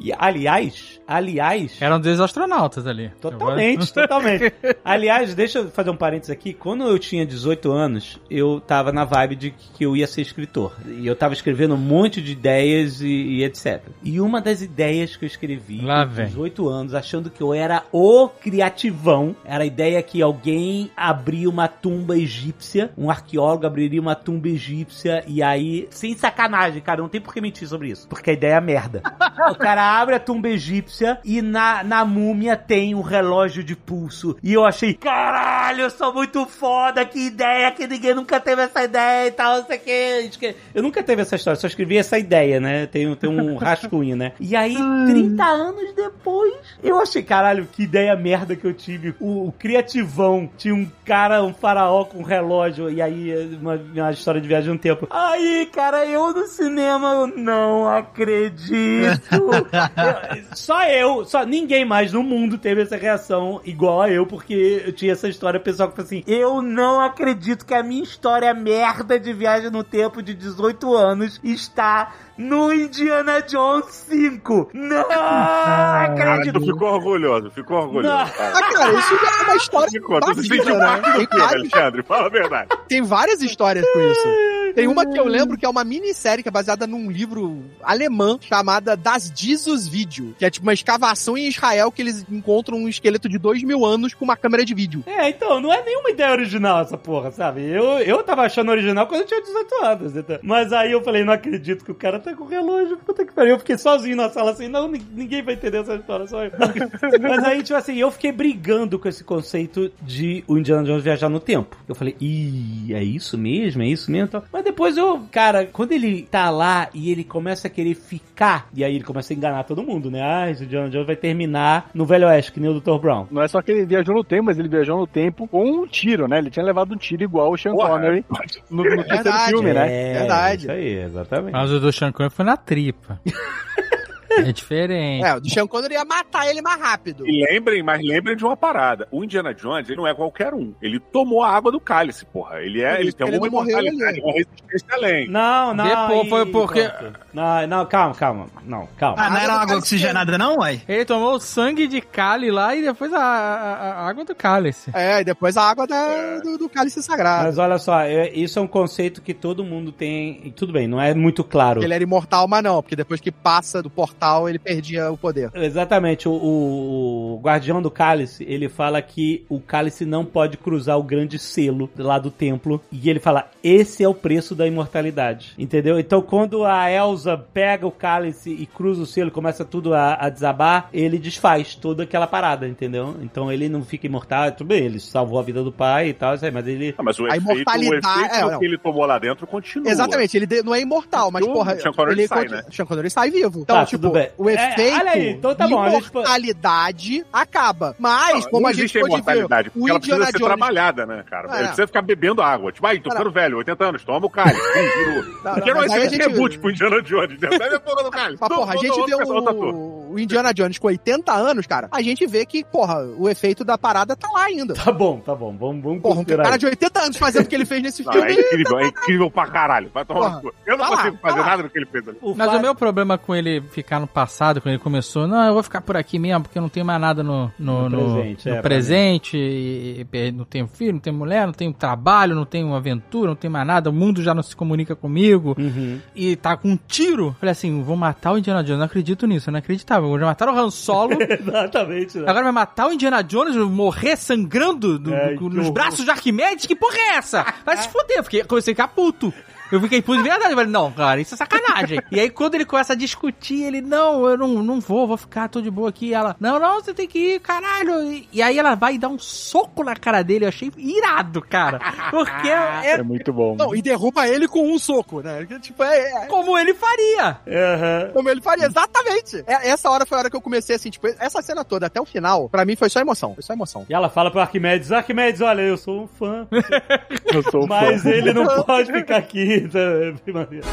E, 0.00 0.12
aliás, 0.16 1.00
aliás. 1.06 1.80
Eram 1.80 2.00
dois 2.00 2.20
astronautas 2.20 2.86
ali. 2.86 3.10
Totalmente, 3.20 3.92
totalmente. 3.94 4.52
Aliás, 4.84 5.34
deixa 5.34 5.60
eu 5.60 5.70
fazer 5.70 5.90
um 5.90 5.96
parênteses 5.96 6.30
aqui. 6.30 6.52
Quando 6.52 6.84
eu 6.84 6.98
tinha 6.98 7.24
18 7.26 7.70
anos, 7.72 8.20
eu 8.30 8.60
tava 8.60 8.92
na 8.92 9.04
vibe 9.04 9.36
de 9.36 9.50
que 9.50 9.84
eu 9.84 9.96
ia 9.96 10.06
ser 10.06 10.22
escritor. 10.22 10.72
E 10.86 11.06
eu 11.06 11.16
tava 11.16 11.34
escrevendo 11.34 11.74
um 11.74 11.78
monte 11.78 12.20
de 12.20 12.32
ideias 12.32 13.00
e, 13.00 13.06
e 13.08 13.44
etc. 13.44 13.82
E 14.02 14.20
uma 14.20 14.40
das 14.40 14.62
ideias 14.62 15.16
que 15.16 15.24
eu 15.24 15.26
escrevi 15.26 15.80
Lá 15.80 16.06
com 16.06 16.12
vem. 16.12 16.26
18 16.26 16.68
anos, 16.68 16.94
achando 16.94 17.30
que 17.30 17.42
eu 17.42 17.52
era 17.54 17.82
o 17.92 18.28
criativão, 18.28 19.33
era 19.44 19.64
a 19.64 19.66
ideia 19.66 20.02
que 20.02 20.22
alguém 20.22 20.90
abria 20.96 21.48
uma 21.48 21.68
tumba 21.68 22.16
egípcia, 22.16 22.90
um 22.96 23.10
arqueólogo 23.10 23.66
abriria 23.66 24.00
uma 24.00 24.14
tumba 24.14 24.48
egípcia 24.48 25.24
e 25.26 25.42
aí, 25.42 25.88
sem 25.90 26.16
sacanagem, 26.16 26.82
cara, 26.82 27.02
não 27.02 27.08
tem 27.08 27.20
por 27.20 27.32
que 27.32 27.40
mentir 27.40 27.68
sobre 27.68 27.88
isso, 27.88 28.08
porque 28.08 28.30
a 28.30 28.32
ideia 28.32 28.54
é 28.54 28.60
merda. 28.60 29.02
o 29.50 29.54
cara 29.54 30.00
abre 30.00 30.14
a 30.14 30.20
tumba 30.20 30.48
egípcia 30.48 31.18
e 31.24 31.40
na, 31.42 31.82
na 31.82 32.04
múmia 32.04 32.56
tem 32.56 32.94
um 32.94 33.00
relógio 33.00 33.62
de 33.62 33.76
pulso. 33.76 34.36
E 34.42 34.52
eu 34.52 34.64
achei, 34.64 34.94
caralho, 34.94 35.82
eu 35.82 35.90
sou 35.90 36.12
muito 36.12 36.46
foda, 36.46 37.04
que 37.04 37.18
ideia, 37.18 37.70
que 37.72 37.86
ninguém 37.86 38.14
nunca 38.14 38.40
teve 38.40 38.62
essa 38.62 38.84
ideia 38.84 39.28
e 39.28 39.30
tal, 39.30 39.58
não 39.58 39.66
sei 39.66 39.76
o 39.76 39.80
que. 39.80 40.56
Eu 40.74 40.82
nunca 40.82 41.02
teve 41.02 41.22
essa 41.22 41.36
história, 41.36 41.58
só 41.58 41.66
escrevi 41.66 41.96
essa 41.96 42.18
ideia, 42.18 42.60
né? 42.60 42.86
Tem, 42.86 43.14
tem 43.14 43.30
um 43.30 43.56
rascunho, 43.58 44.16
né? 44.16 44.32
E 44.38 44.54
aí, 44.54 44.74
30 44.74 45.44
anos 45.44 45.94
depois, 45.94 46.54
eu 46.82 47.00
achei, 47.00 47.22
caralho, 47.22 47.66
que 47.70 47.82
ideia 47.82 48.14
merda 48.16 48.56
que 48.56 48.66
eu 48.66 48.74
tive. 48.74 49.14
O, 49.24 49.48
o 49.48 49.52
criativão 49.52 50.48
tinha 50.58 50.74
um 50.74 50.86
cara, 51.04 51.42
um 51.42 51.54
faraó 51.54 52.04
com 52.04 52.18
um 52.18 52.22
relógio, 52.22 52.90
e 52.90 53.00
aí, 53.00 53.56
uma, 53.60 53.74
uma 53.94 54.10
história 54.10 54.40
de 54.40 54.46
viagem 54.48 54.70
no 54.72 54.78
tempo. 54.78 55.06
Aí, 55.10 55.66
cara, 55.72 56.04
eu 56.04 56.32
no 56.32 56.46
cinema, 56.46 57.12
eu 57.14 57.26
não 57.28 57.88
acredito. 57.88 59.22
Eu- 59.34 60.44
só 60.54 60.84
eu, 60.88 61.24
só 61.24 61.44
ninguém 61.44 61.84
mais 61.84 62.12
no 62.12 62.22
mundo 62.22 62.58
teve 62.58 62.82
essa 62.82 62.96
reação 62.96 63.60
igual 63.64 64.02
a 64.02 64.10
eu, 64.10 64.26
porque 64.26 64.82
eu 64.86 64.92
tinha 64.92 65.12
essa 65.12 65.28
história 65.28 65.58
pessoal 65.60 65.88
que 65.88 65.96
falou 65.96 66.06
assim: 66.06 66.22
eu 66.26 66.60
não 66.62 67.00
acredito 67.00 67.64
que 67.64 67.74
a 67.74 67.82
minha 67.82 68.02
história 68.02 68.52
merda 68.54 69.18
de 69.18 69.32
viagem 69.32 69.70
no 69.70 69.82
tempo 69.84 70.22
de 70.22 70.34
18 70.34 70.94
anos 70.94 71.40
está 71.42 72.12
no 72.36 72.72
Indiana 72.72 73.40
Jones 73.42 73.86
5. 74.08 74.70
Não 74.74 75.04
acredito. 75.10 76.60
tu 76.60 76.66
ficou 76.66 76.92
orgulhoso, 76.94 77.50
ficou 77.50 77.78
orgulhoso. 77.78 78.32
Cara. 78.32 78.52
Ah, 78.58 78.72
cara, 78.72 78.92
isso 78.98 79.13
é 79.16 79.42
uma 79.44 79.56
história. 79.56 79.88
Tu 80.00 80.42
se 80.42 80.48
vazia, 80.48 80.56
sentiu 80.56 80.78
né? 80.78 80.86
parte 80.86 81.26
do 81.26 81.42
Alexandre? 81.42 82.02
Fala 82.02 82.26
a 82.26 82.30
verdade. 82.30 82.68
Tem 82.88 83.02
várias 83.02 83.40
histórias 83.42 83.84
com 83.92 84.00
isso. 84.00 84.28
Tem 84.74 84.88
uma 84.88 85.06
que 85.06 85.16
eu 85.16 85.24
lembro 85.26 85.56
que 85.56 85.64
é 85.64 85.68
uma 85.68 85.84
minissérie 85.84 86.42
que 86.42 86.48
é 86.48 86.52
baseada 86.52 86.84
num 86.84 87.08
livro 87.08 87.62
alemão 87.80 88.38
chamada 88.40 88.96
Das 88.96 89.32
Jesus 89.34 89.86
Video, 89.86 90.34
que 90.36 90.44
é 90.44 90.50
tipo 90.50 90.66
uma 90.66 90.72
escavação 90.72 91.38
em 91.38 91.46
Israel 91.46 91.92
que 91.92 92.02
eles 92.02 92.24
encontram 92.28 92.78
um 92.78 92.88
esqueleto 92.88 93.28
de 93.28 93.38
dois 93.38 93.62
mil 93.62 93.84
anos 93.86 94.14
com 94.14 94.24
uma 94.24 94.36
câmera 94.36 94.64
de 94.64 94.74
vídeo. 94.74 95.04
É, 95.06 95.28
então, 95.28 95.60
não 95.60 95.72
é 95.72 95.80
nenhuma 95.84 96.10
ideia 96.10 96.32
original 96.32 96.80
essa 96.80 96.98
porra, 96.98 97.30
sabe? 97.30 97.62
Eu, 97.62 97.84
eu 98.00 98.22
tava 98.24 98.42
achando 98.42 98.70
original 98.72 99.06
quando 99.06 99.20
eu 99.20 99.26
tinha 99.28 99.40
18 99.40 99.84
anos. 99.84 100.16
Então. 100.16 100.38
Mas 100.42 100.72
aí 100.72 100.90
eu 100.90 101.02
falei, 101.04 101.24
não 101.24 101.32
acredito 101.32 101.84
que 101.84 101.92
o 101.92 101.94
cara 101.94 102.18
tá 102.18 102.34
com 102.34 102.44
relógio. 102.44 102.96
Puta 102.96 103.24
que 103.24 103.32
pariu. 103.32 103.52
Eu 103.52 103.58
fiquei 103.60 103.78
sozinho 103.78 104.16
na 104.16 104.28
sala 104.30 104.50
assim, 104.50 104.66
não, 104.66 104.88
ni- 104.88 105.06
ninguém 105.14 105.42
vai 105.42 105.54
entender 105.54 105.78
essa 105.78 105.94
história, 105.94 106.26
só 106.26 106.42
eu. 106.44 106.50
Mas 107.22 107.44
aí, 107.44 107.62
tipo 107.62 107.78
assim, 107.78 107.96
eu 107.96 108.10
fiquei 108.10 108.32
brigando 108.32 108.98
com 109.04 109.08
esse 109.10 109.22
conceito 109.22 109.92
de 110.00 110.42
o 110.48 110.56
Indiana 110.56 110.82
Jones 110.82 111.04
viajar 111.04 111.28
no 111.28 111.38
tempo. 111.38 111.76
Eu 111.86 111.94
falei, 111.94 112.16
ih, 112.18 112.94
é 112.94 113.04
isso 113.04 113.36
mesmo? 113.36 113.82
É 113.82 113.86
isso 113.86 114.10
mesmo? 114.10 114.42
Mas 114.50 114.64
depois 114.64 114.96
eu, 114.96 115.20
cara, 115.30 115.66
quando 115.66 115.92
ele 115.92 116.22
tá 116.22 116.48
lá 116.48 116.88
e 116.94 117.12
ele 117.12 117.22
começa 117.22 117.68
a 117.68 117.70
querer 117.70 117.94
ficar, 117.94 118.66
e 118.72 118.82
aí 118.82 118.94
ele 118.94 119.04
começa 119.04 119.34
a 119.34 119.36
enganar 119.36 119.64
todo 119.64 119.82
mundo, 119.82 120.10
né? 120.10 120.22
Ah, 120.22 120.50
esse 120.50 120.64
Indiana 120.64 120.88
Jones 120.88 121.06
vai 121.06 121.16
terminar 121.16 121.90
no 121.92 122.06
Velho 122.06 122.26
Oeste, 122.26 122.50
que 122.50 122.58
nem 122.58 122.70
o 122.70 122.80
Dr. 122.80 122.98
Brown. 122.98 123.26
Não 123.30 123.42
é 123.42 123.48
só 123.48 123.60
que 123.60 123.72
ele 123.72 123.84
viajou 123.84 124.14
no 124.14 124.24
tempo, 124.24 124.44
mas 124.44 124.58
ele 124.58 124.68
viajou 124.68 124.98
no 124.98 125.06
tempo 125.06 125.46
com 125.46 125.62
um 125.62 125.86
tiro, 125.86 126.26
né? 126.26 126.38
Ele 126.38 126.50
tinha 126.50 126.64
levado 126.64 126.94
um 126.94 126.96
tiro 126.96 127.22
igual 127.22 127.52
o 127.52 127.58
Sean 127.58 127.72
Porra, 127.72 127.90
Connery 127.90 128.24
no, 128.70 128.84
no 128.84 129.04
terceiro 129.04 129.38
filme, 129.48 129.74
né? 129.74 129.92
É, 129.92 130.18
Verdade. 130.20 130.62
Isso 130.62 130.72
aí, 130.72 130.98
exatamente. 131.00 131.52
Mas 131.52 131.70
o 131.70 131.78
do 131.78 131.92
Sean 131.92 132.10
Connery 132.10 132.34
foi 132.34 132.44
na 132.46 132.56
tripa. 132.56 133.20
é 134.40 134.52
diferente. 134.52 135.24
É, 135.24 135.34
o 135.34 135.40
do 135.40 135.48
Sean 135.50 135.66
Connery 135.66 135.94
ia 135.94 136.04
matar 136.04 136.48
ele 136.48 136.60
mais 136.62 136.80
rápido. 136.80 137.26
E 137.26 137.44
lembrem, 137.52 137.82
mas 137.82 138.00
lembrem 138.02 138.36
de 138.36 138.44
uma 138.44 138.56
parada. 138.56 139.06
O 139.10 139.22
Indiana 139.24 139.52
Jones, 139.54 139.88
ele 139.88 139.96
não 139.96 140.06
é 140.06 140.14
qualquer 140.14 140.52
um. 140.54 140.74
Ele 140.80 140.98
tomou 141.00 141.42
a 141.42 141.50
água 141.50 141.70
do 141.72 141.80
cálice, 141.80 142.24
porra. 142.26 142.60
Ele 142.62 142.82
é, 142.82 143.00
ele 143.00 143.12
tem 143.12 143.26
Ele 143.26 143.38
uma 143.38 143.46
imortalidade, 143.46 144.04
ali. 144.06 144.20
uma 144.20 144.32
resistência 144.32 144.86
além. 144.92 145.28
Não, 145.28 145.74
não. 145.74 145.84
Depois 145.84 146.26
e- 146.26 146.30
foi 146.30 146.46
porque-. 146.46 146.90
Não, 147.32 147.66
não, 147.66 147.86
calma, 147.86 148.14
calma. 148.14 148.46
Não, 148.64 148.88
calma. 148.96 149.16
Ah, 149.22 149.30
não 149.30 149.36
era 149.38 149.52
Água 149.54 149.76
oxigenada 149.76 150.36
não, 150.38 150.58
uai? 150.58 150.82
Ele 150.88 151.04
tomou 151.04 151.34
o 151.34 151.40
sangue 151.40 151.86
de 151.86 152.00
Kali 152.00 152.50
lá 152.50 152.74
e 152.74 152.82
depois 152.82 153.12
a, 153.12 153.18
a- 153.18 153.92
a 154.04 154.08
água 154.08 154.24
do 154.24 154.34
cálice. 154.34 154.90
É, 154.94 155.20
e 155.20 155.24
depois 155.24 155.56
a 155.56 155.62
água 155.62 155.86
da- 155.86 156.38
do, 156.38 156.58
do 156.58 156.68
cálice 156.68 157.02
sagrado. 157.02 157.44
Mas 157.44 157.58
olha 157.58 157.78
só, 157.78 158.00
é- 158.00 158.30
isso 158.32 158.58
é 158.58 158.62
um 158.62 158.66
conceito 158.66 159.20
que 159.22 159.34
todo 159.34 159.64
mundo 159.64 159.90
tem. 159.92 160.40
E 160.44 160.50
tudo 160.50 160.72
bem, 160.72 160.86
não 160.86 161.00
é 161.00 161.12
muito 161.14 161.42
claro. 161.44 161.82
Ele 161.82 161.92
era 161.94 162.02
imortal, 162.02 162.46
mas 162.48 162.62
não, 162.62 162.82
porque 162.82 162.96
depois 162.96 163.20
que 163.20 163.30
passa 163.32 163.82
do 163.82 163.90
portal, 163.90 164.14
ele 164.48 164.58
perdia 164.58 165.10
o 165.10 165.16
poder. 165.16 165.50
Exatamente, 165.54 166.28
o, 166.28 166.32
o- 166.32 167.34
o 167.34 167.40
guardião 167.40 167.80
do 167.82 167.90
cálice, 167.90 168.44
ele 168.48 168.68
fala 168.68 169.00
que 169.02 169.44
o 169.48 169.60
cálice 169.60 170.04
não 170.04 170.24
pode 170.24 170.56
cruzar 170.56 170.98
o 170.98 171.02
grande 171.02 171.38
selo 171.38 171.90
lá 171.96 172.18
do 172.18 172.30
templo. 172.30 172.80
E 172.92 173.08
ele 173.10 173.18
fala, 173.20 173.48
esse 173.62 174.02
é 174.04 174.08
o 174.08 174.14
preço 174.14 174.54
da 174.54 174.66
imortalidade. 174.66 175.52
Entendeu? 175.58 175.98
Então 175.98 176.22
quando 176.22 176.64
a 176.64 176.90
Elsa 176.90 177.36
pega 177.36 177.86
o 177.86 177.90
cálice 177.90 178.50
e 178.50 178.66
cruza 178.66 179.02
o 179.02 179.06
selo, 179.06 179.30
começa 179.30 179.64
tudo 179.64 179.94
a, 179.94 180.14
a 180.14 180.28
desabar, 180.28 180.88
ele 180.92 181.18
desfaz 181.18 181.74
toda 181.74 182.02
aquela 182.04 182.26
parada, 182.26 182.66
entendeu? 182.68 183.16
Então 183.22 183.50
ele 183.52 183.68
não 183.68 183.82
fica 183.82 184.06
imortal, 184.06 184.50
tudo 184.52 184.68
bem, 184.68 184.84
ele 184.84 185.00
salvou 185.00 185.38
a 185.38 185.42
vida 185.42 185.62
do 185.62 185.72
pai 185.72 186.08
e 186.08 186.14
tal, 186.14 186.34
mas 186.52 186.66
ele... 186.66 186.94
Ah, 186.96 187.02
mas 187.02 187.18
o 187.18 187.24
A 187.24 187.36
efeito, 187.36 187.48
o 187.48 187.52
imortalidade- 187.52 188.18
efeito 188.24 188.34
é, 188.34 188.50
não. 188.50 188.58
que 188.58 188.64
ele 188.64 188.78
tomou 188.78 189.04
lá 189.06 189.18
dentro 189.18 189.46
continua. 189.46 189.90
Exatamente, 189.90 190.36
ele 190.36 190.62
não 190.62 190.74
é 190.74 190.80
imortal, 190.80 191.30
mas 191.30 191.44
O 191.44 191.52
porra, 191.52 191.76
Sean 191.78 191.92
Connery 191.92 192.20
ele 192.20 192.28
sai, 192.28 192.38
continua- 192.42 192.62
né? 192.62 192.68
Sean 192.70 192.86
Connery 192.86 193.10
sai 193.10 193.30
vivo. 193.30 193.60
Então, 193.60 193.76
Tá, 193.76 193.84
tipo, 193.86 194.08
bem. 194.14 194.30
o 194.38 194.48
É, 194.48 194.54
efeito 194.54 194.96
olha 195.00 195.10
aí, 195.10 195.30
então 195.30 195.54
tá 195.54 195.68
bom, 195.68 195.90
gente- 195.90 196.10
imortalidade 196.10 197.24
acaba. 197.32 197.94
Mas, 197.98 198.44
Não, 198.44 198.50
como 198.50 198.62
não 198.62 198.68
a 198.68 198.72
gente 198.72 198.80
existe 198.82 198.98
a 198.98 199.00
pode 199.02 199.10
ver, 199.12 199.16
imortalidade, 199.18 199.70
porque 199.70 199.84
o 199.84 199.88
ela 199.90 199.98
precisa 199.98 200.16
Indiana 200.16 200.32
ser 200.32 200.38
Jones... 200.38 200.56
trabalhada, 200.56 201.06
né, 201.06 201.24
cara? 201.28 201.48
É. 201.48 201.56
Ele 201.58 201.66
precisa 201.66 201.86
ficar 201.86 202.02
bebendo 202.02 202.42
água. 202.42 202.72
Tipo, 202.72 202.86
ai, 202.86 202.98
tô 203.00 203.10
ficando 203.10 203.30
velho, 203.30 203.58
80 203.58 203.84
anos, 203.84 204.04
toma 204.04 204.26
o 204.26 204.30
cálice. 204.30 204.60
Virou. 204.60 205.24
Não, 205.44 205.54
Porque 205.54 205.70
não, 205.72 205.80
não 205.80 205.80
mas 205.82 205.92
aí 205.92 205.98
a 206.00 206.04
existe 206.04 206.22
gente- 206.22 206.32
reboot 206.32 206.58
pro 206.58 206.70
Indiana 206.70 207.02
Jones. 207.02 207.40
né? 207.40 207.48
Bebe 207.50 207.74
a 207.74 207.80
porra 207.80 208.02
do 208.04 208.10
cálice. 208.12 208.38
Mas, 208.40 208.48
porra, 208.48 208.72
a 208.72 208.74
Todo- 208.74 208.82
gente 208.82 208.94
todo 208.94 209.06
vê 209.06 209.16
pessoal 209.18 209.42
tá 209.42 209.50
todo. 209.52 209.76
o, 209.76 210.03
o 210.14 210.18
Indiana 210.18 210.52
Jones 210.54 210.78
com 210.78 210.86
80 210.86 211.32
anos, 211.32 211.66
cara, 211.66 211.88
a 211.90 212.00
gente 212.02 212.26
vê 212.26 212.46
que, 212.46 212.64
porra, 212.64 213.04
o 213.18 213.28
efeito 213.28 213.64
da 213.64 213.76
parada 213.76 214.14
tá 214.16 214.28
lá 214.32 214.44
ainda. 214.44 214.74
Tá 214.74 214.92
bom, 214.92 215.18
tá 215.20 215.34
bom, 215.34 215.56
vamos, 215.56 215.82
vamos 215.82 216.02
Porra, 216.02 216.20
um 216.20 216.24
cara 216.24 216.56
de 216.56 216.66
80 216.66 217.00
anos 217.00 217.16
fazendo 217.16 217.44
o 217.44 217.48
que 217.48 217.54
ele 217.54 217.64
fez 217.64 217.82
nesse 217.82 218.04
Não, 218.04 218.12
filme. 218.12 218.28
é 218.32 218.40
incrível, 218.40 218.78
é 218.78 218.86
incrível 218.86 219.30
pra 219.30 219.46
caralho. 219.46 219.90
Vai 219.92 220.04
tomar 220.04 220.20
Porra, 220.20 220.40
no. 220.42 220.52
Eu 220.66 220.76
não 220.76 220.84
tá 220.84 220.90
lá, 220.90 220.96
consigo 220.96 221.16
tá 221.16 221.28
fazer 221.28 221.40
lá. 221.40 221.46
nada 221.46 221.62
do 221.64 221.70
que 221.70 221.78
ele 221.78 221.86
fez 221.86 222.08
ali. 222.08 222.18
Mas 222.36 222.52
o 222.54 222.60
meu 222.60 222.74
problema 222.74 223.18
com 223.18 223.34
ele 223.34 223.60
ficar 223.70 224.00
no 224.00 224.06
passado, 224.06 224.60
quando 224.60 224.74
ele 224.74 224.82
começou, 224.82 225.26
não, 225.26 225.44
eu 225.46 225.54
vou 225.54 225.62
ficar 225.62 225.80
por 225.80 225.96
aqui 225.96 226.18
mesmo, 226.18 226.42
porque 226.44 226.58
eu 226.58 226.62
não 226.62 226.68
tenho 226.68 226.86
mais 226.86 227.00
nada 227.00 227.22
no, 227.22 227.50
no, 227.58 227.88
No 227.88 227.90
no- 227.90 228.14
presente, 228.14 228.48
no 228.48 228.52
é, 228.54 228.60
pra 228.60 228.62
presente, 228.62 229.36
e- 229.36 230.06
e- 230.12 230.32
não 230.32 230.44
tenho 230.44 230.66
filho, 230.68 230.92
não 230.94 231.00
tenho 231.00 231.16
mulher, 231.16 231.46
não 231.46 231.52
tenho 231.52 231.72
trabalho, 231.72 232.34
não 232.34 232.44
tenho 232.44 232.74
aventura, 232.74 233.28
não 233.28 233.36
tenho 233.36 233.52
mais 233.52 233.66
nada, 233.66 233.90
o 233.90 233.92
mundo 233.92 234.22
já 234.22 234.34
não 234.34 234.42
se 234.42 234.54
comunica 234.54 234.94
comigo, 234.94 235.54
Uhum. 235.58 236.00
e 236.14 236.36
tá 236.36 236.56
com 236.56 236.68
um 236.70 236.76
tiro. 236.76 237.34
Falei 237.40 237.52
assim, 237.52 237.82
vou 237.82 237.96
matar 237.96 238.32
o 238.32 238.38
Indiana 238.38 238.62
Jones, 238.62 238.78
não 238.78 238.86
acredito 238.86 239.26
nisso, 239.26 239.48
eu 239.48 239.52
não 239.52 239.58
acreditava, 239.58 240.03
já 240.18 240.26
mataram 240.26 240.54
o 240.54 240.58
Han 240.58 240.70
Solo, 240.70 241.16
Exatamente, 241.22 242.18
né? 242.18 242.24
agora 242.28 242.44
vai 242.44 242.52
matar 242.52 242.88
o 242.88 242.92
Indiana 242.92 243.22
Jones, 243.22 243.56
morrer 243.56 244.16
sangrando 244.16 244.98
do- 244.98 245.14
É, 245.14 245.34
do- 245.34 245.48
nos 245.48 245.58
horror. 245.58 245.72
braços 245.72 246.04
de 246.04 246.10
Arquimedes, 246.10 246.66
que 246.66 246.76
porra 246.76 246.96
é 246.96 247.16
essa? 247.16 247.44
Vai 247.64 247.76
se 247.76 247.88
foder, 247.88 248.22
porque 248.22 248.44
comecei 248.44 248.72
a 248.72 248.74
ficar 248.76 248.88
puto. 248.88 249.32
Eu 249.72 249.80
fiquei 249.80 250.00
puto 250.02 250.18
de 250.22 250.28
verdade. 250.28 250.52
Eu 250.52 250.56
falei, 250.56 250.70
não, 250.70 250.92
cara, 250.92 251.20
isso 251.20 251.34
é 251.34 251.36
sacanagem. 251.36 252.00
e 252.10 252.20
aí, 252.20 252.30
quando 252.30 252.54
ele 252.54 252.64
começa 252.64 252.92
a 252.92 252.96
discutir, 252.96 253.62
ele, 253.62 253.80
não, 253.80 254.26
eu 254.28 254.36
não, 254.36 254.48
não 254.62 254.80
vou, 254.80 255.06
vou 255.06 255.16
ficar, 255.16 255.48
tô 255.48 255.60
de 255.60 255.70
boa 255.70 255.88
aqui. 255.88 256.06
E 256.08 256.14
ela, 256.14 256.36
não, 256.38 256.58
não, 256.58 256.80
você 256.80 256.92
tem 256.94 257.08
que 257.08 257.34
ir, 257.34 257.40
caralho. 257.40 258.02
E, 258.12 258.28
e 258.32 258.42
aí 258.42 258.58
ela 258.58 258.74
vai 258.74 258.98
dar 258.98 259.08
um 259.08 259.18
soco 259.18 259.82
na 259.82 259.96
cara 259.96 260.22
dele. 260.22 260.44
Eu 260.44 260.48
achei 260.48 260.70
irado, 260.76 261.40
cara. 261.42 261.80
Porque 262.10 262.48
é, 262.48 262.92
É 262.92 263.02
muito 263.02 263.32
bom. 263.32 263.56
Não, 263.56 263.74
e 263.74 263.82
derruba 263.82 264.28
ele 264.28 264.46
com 264.46 264.72
um 264.72 264.78
soco, 264.78 265.20
né? 265.22 265.46
Tipo, 265.60 265.82
é, 265.82 266.24
é 266.24 266.26
como 266.26 266.56
ele 266.58 266.74
faria. 266.74 267.38
Aham. 267.46 268.10
como 268.12 268.28
ele 268.28 268.40
faria, 268.40 268.66
exatamente. 268.66 269.42
É, 269.46 269.68
essa 269.70 269.90
hora 269.90 270.04
foi 270.06 270.16
a 270.16 270.20
hora 270.20 270.30
que 270.30 270.36
eu 270.36 270.40
comecei 270.40 270.76
assim, 270.76 270.90
tipo, 270.90 271.06
essa 271.06 271.40
cena 271.42 271.64
toda 271.64 271.86
até 271.86 272.00
o 272.00 272.04
final, 272.04 272.48
pra 272.48 272.64
mim 272.64 272.76
foi 272.76 272.88
só 272.88 273.00
emoção, 273.00 273.34
foi 273.34 273.42
só 273.42 273.52
emoção. 273.52 273.86
E 273.88 273.94
ela 273.94 274.08
fala 274.08 274.30
pro 274.30 274.40
Arquimedes, 274.40 274.92
Arquimedes, 274.92 275.40
olha, 275.40 275.62
eu 275.62 275.76
sou 275.76 276.02
um 276.02 276.06
fã, 276.06 276.46
Eu 277.32 277.42
sou 277.50 277.66
mas 277.66 278.02
fã. 278.02 278.10
ele 278.10 278.32
não 278.32 278.62
pode 278.62 278.92
ficar 278.92 279.16
aqui. 279.16 279.63
sabe? 279.70 280.14
Maneiro. 280.32 280.66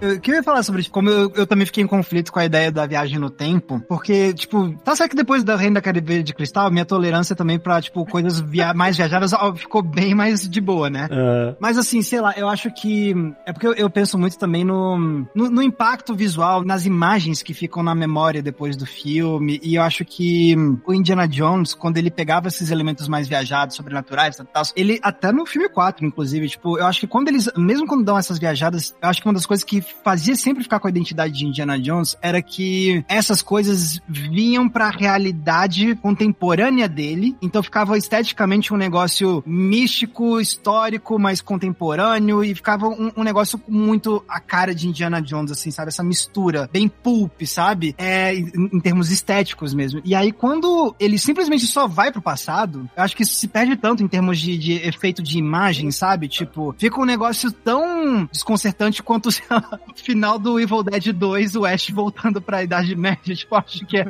Eu 0.00 0.20
queria 0.20 0.42
falar 0.42 0.62
sobre 0.62 0.82
tipo, 0.82 0.94
como 0.94 1.10
eu, 1.10 1.32
eu 1.34 1.46
também 1.46 1.66
fiquei 1.66 1.82
em 1.82 1.86
conflito 1.86 2.32
com 2.32 2.38
a 2.38 2.44
ideia 2.44 2.70
da 2.70 2.86
viagem 2.86 3.18
no 3.18 3.30
tempo, 3.30 3.80
porque, 3.88 4.32
tipo, 4.32 4.72
tá 4.84 4.94
certo 4.94 5.10
que 5.10 5.16
depois 5.16 5.42
da 5.42 5.56
Reina 5.56 5.74
da 5.74 5.80
Caribe 5.80 6.22
de 6.22 6.34
Cristal, 6.34 6.70
minha 6.70 6.84
tolerância 6.84 7.34
também 7.34 7.58
pra, 7.58 7.80
tipo, 7.80 8.04
coisas 8.06 8.40
via 8.40 8.72
mais 8.74 8.96
viajadas 8.96 9.32
ficou 9.56 9.82
bem 9.82 10.14
mais 10.14 10.48
de 10.48 10.60
boa, 10.60 10.88
né? 10.88 11.08
Ah, 11.10 11.56
Mas 11.60 11.76
assim, 11.78 12.02
sei 12.02 12.20
lá, 12.20 12.34
eu 12.36 12.48
acho 12.48 12.70
que. 12.70 13.14
É 13.44 13.52
porque 13.52 13.66
eu, 13.66 13.74
eu 13.74 13.90
penso 13.90 14.18
muito 14.18 14.38
também 14.38 14.64
no, 14.64 15.26
no, 15.34 15.50
no 15.50 15.62
impacto 15.62 16.14
visual, 16.14 16.64
nas 16.64 16.86
imagens 16.86 17.42
que 17.42 17.52
ficam 17.52 17.82
na 17.82 17.94
memória 17.94 18.42
depois 18.42 18.76
do 18.76 18.86
filme. 18.86 19.60
E 19.62 19.74
eu 19.74 19.82
acho 19.82 20.04
que 20.04 20.54
o 20.86 20.94
Indiana 20.94 21.26
Jones, 21.26 21.74
quando 21.74 21.96
ele 21.96 22.10
pegava 22.10 22.48
esses 22.48 22.70
elementos 22.70 23.08
mais 23.08 23.28
viajados, 23.28 23.76
sobrenaturais 23.76 24.38
e 24.38 24.44
tal, 24.44 24.62
ele, 24.76 24.98
até 25.02 25.32
no 25.32 25.44
filme 25.46 25.68
4, 25.68 26.04
inclusive, 26.04 26.48
tipo, 26.48 26.78
eu 26.78 26.86
acho 26.86 27.00
que 27.00 27.06
quando 27.06 27.28
eles, 27.28 27.50
mesmo 27.56 27.86
quando 27.86 28.04
dão 28.04 28.18
essas 28.18 28.38
viajadas, 28.38 28.94
eu 29.00 29.08
acho 29.08 29.20
que 29.20 29.28
uma 29.28 29.34
das 29.34 29.46
coisas 29.46 29.64
que 29.64 29.80
fazia 30.02 30.34
sempre 30.36 30.62
ficar 30.62 30.80
com 30.80 30.86
a 30.86 30.90
identidade 30.90 31.34
de 31.34 31.46
Indiana 31.46 31.78
Jones 31.78 32.16
era 32.20 32.40
que 32.42 33.04
essas 33.08 33.42
coisas 33.42 34.00
vinham 34.08 34.68
pra 34.68 34.90
realidade 34.90 35.94
contemporânea 35.96 36.88
dele, 36.88 37.36
então 37.40 37.62
ficava 37.62 37.96
esteticamente 37.96 38.72
um 38.72 38.76
negócio 38.76 39.42
místico, 39.46 40.40
histórico, 40.40 41.18
mas 41.18 41.40
contemporâneo, 41.40 42.42
e 42.42 42.54
ficava 42.54 42.88
um, 42.88 43.12
um 43.16 43.22
negócio 43.22 43.60
muito 43.68 44.24
a 44.28 44.40
cara 44.40 44.74
de 44.74 44.88
Indiana 44.88 45.20
Jones, 45.20 45.52
assim, 45.52 45.70
sabe? 45.70 45.88
Essa 45.88 46.02
mistura, 46.02 46.68
bem 46.72 46.88
pulp, 46.88 47.42
sabe? 47.42 47.94
É, 47.98 48.34
em, 48.34 48.70
em 48.72 48.80
termos 48.80 49.10
estéticos 49.10 49.74
mesmo. 49.74 50.00
E 50.04 50.14
aí, 50.14 50.32
quando 50.32 50.94
ele 50.98 51.18
simplesmente 51.18 51.66
só 51.66 51.86
vai 51.86 52.12
pro 52.12 52.22
passado, 52.22 52.88
eu 52.96 53.02
acho 53.02 53.16
que 53.16 53.22
isso 53.22 53.34
se 53.34 53.48
perde 53.48 53.76
tanto 53.76 54.02
em 54.02 54.08
termos 54.08 54.38
de, 54.38 54.56
de 54.56 54.72
efeito 54.74 55.22
de 55.22 55.38
imagem, 55.38 55.90
sabe? 55.90 56.28
Tipo, 56.28 56.74
fica 56.78 57.00
um 57.00 57.04
negócio 57.04 57.50
tão 57.52 58.26
desconcertante 58.26 59.02
quanto 59.02 59.28
o 59.86 59.94
final 59.94 60.38
do 60.38 60.58
Evil 60.58 60.82
Dead 60.82 61.12
2, 61.12 61.56
o 61.56 61.64
Ash 61.64 61.90
voltando 61.90 62.40
pra 62.40 62.62
Idade 62.62 62.94
Média. 62.94 63.34
Tipo, 63.38 63.54
eu 63.54 63.58
acho 63.58 63.86
que 63.86 63.98
é. 63.98 64.06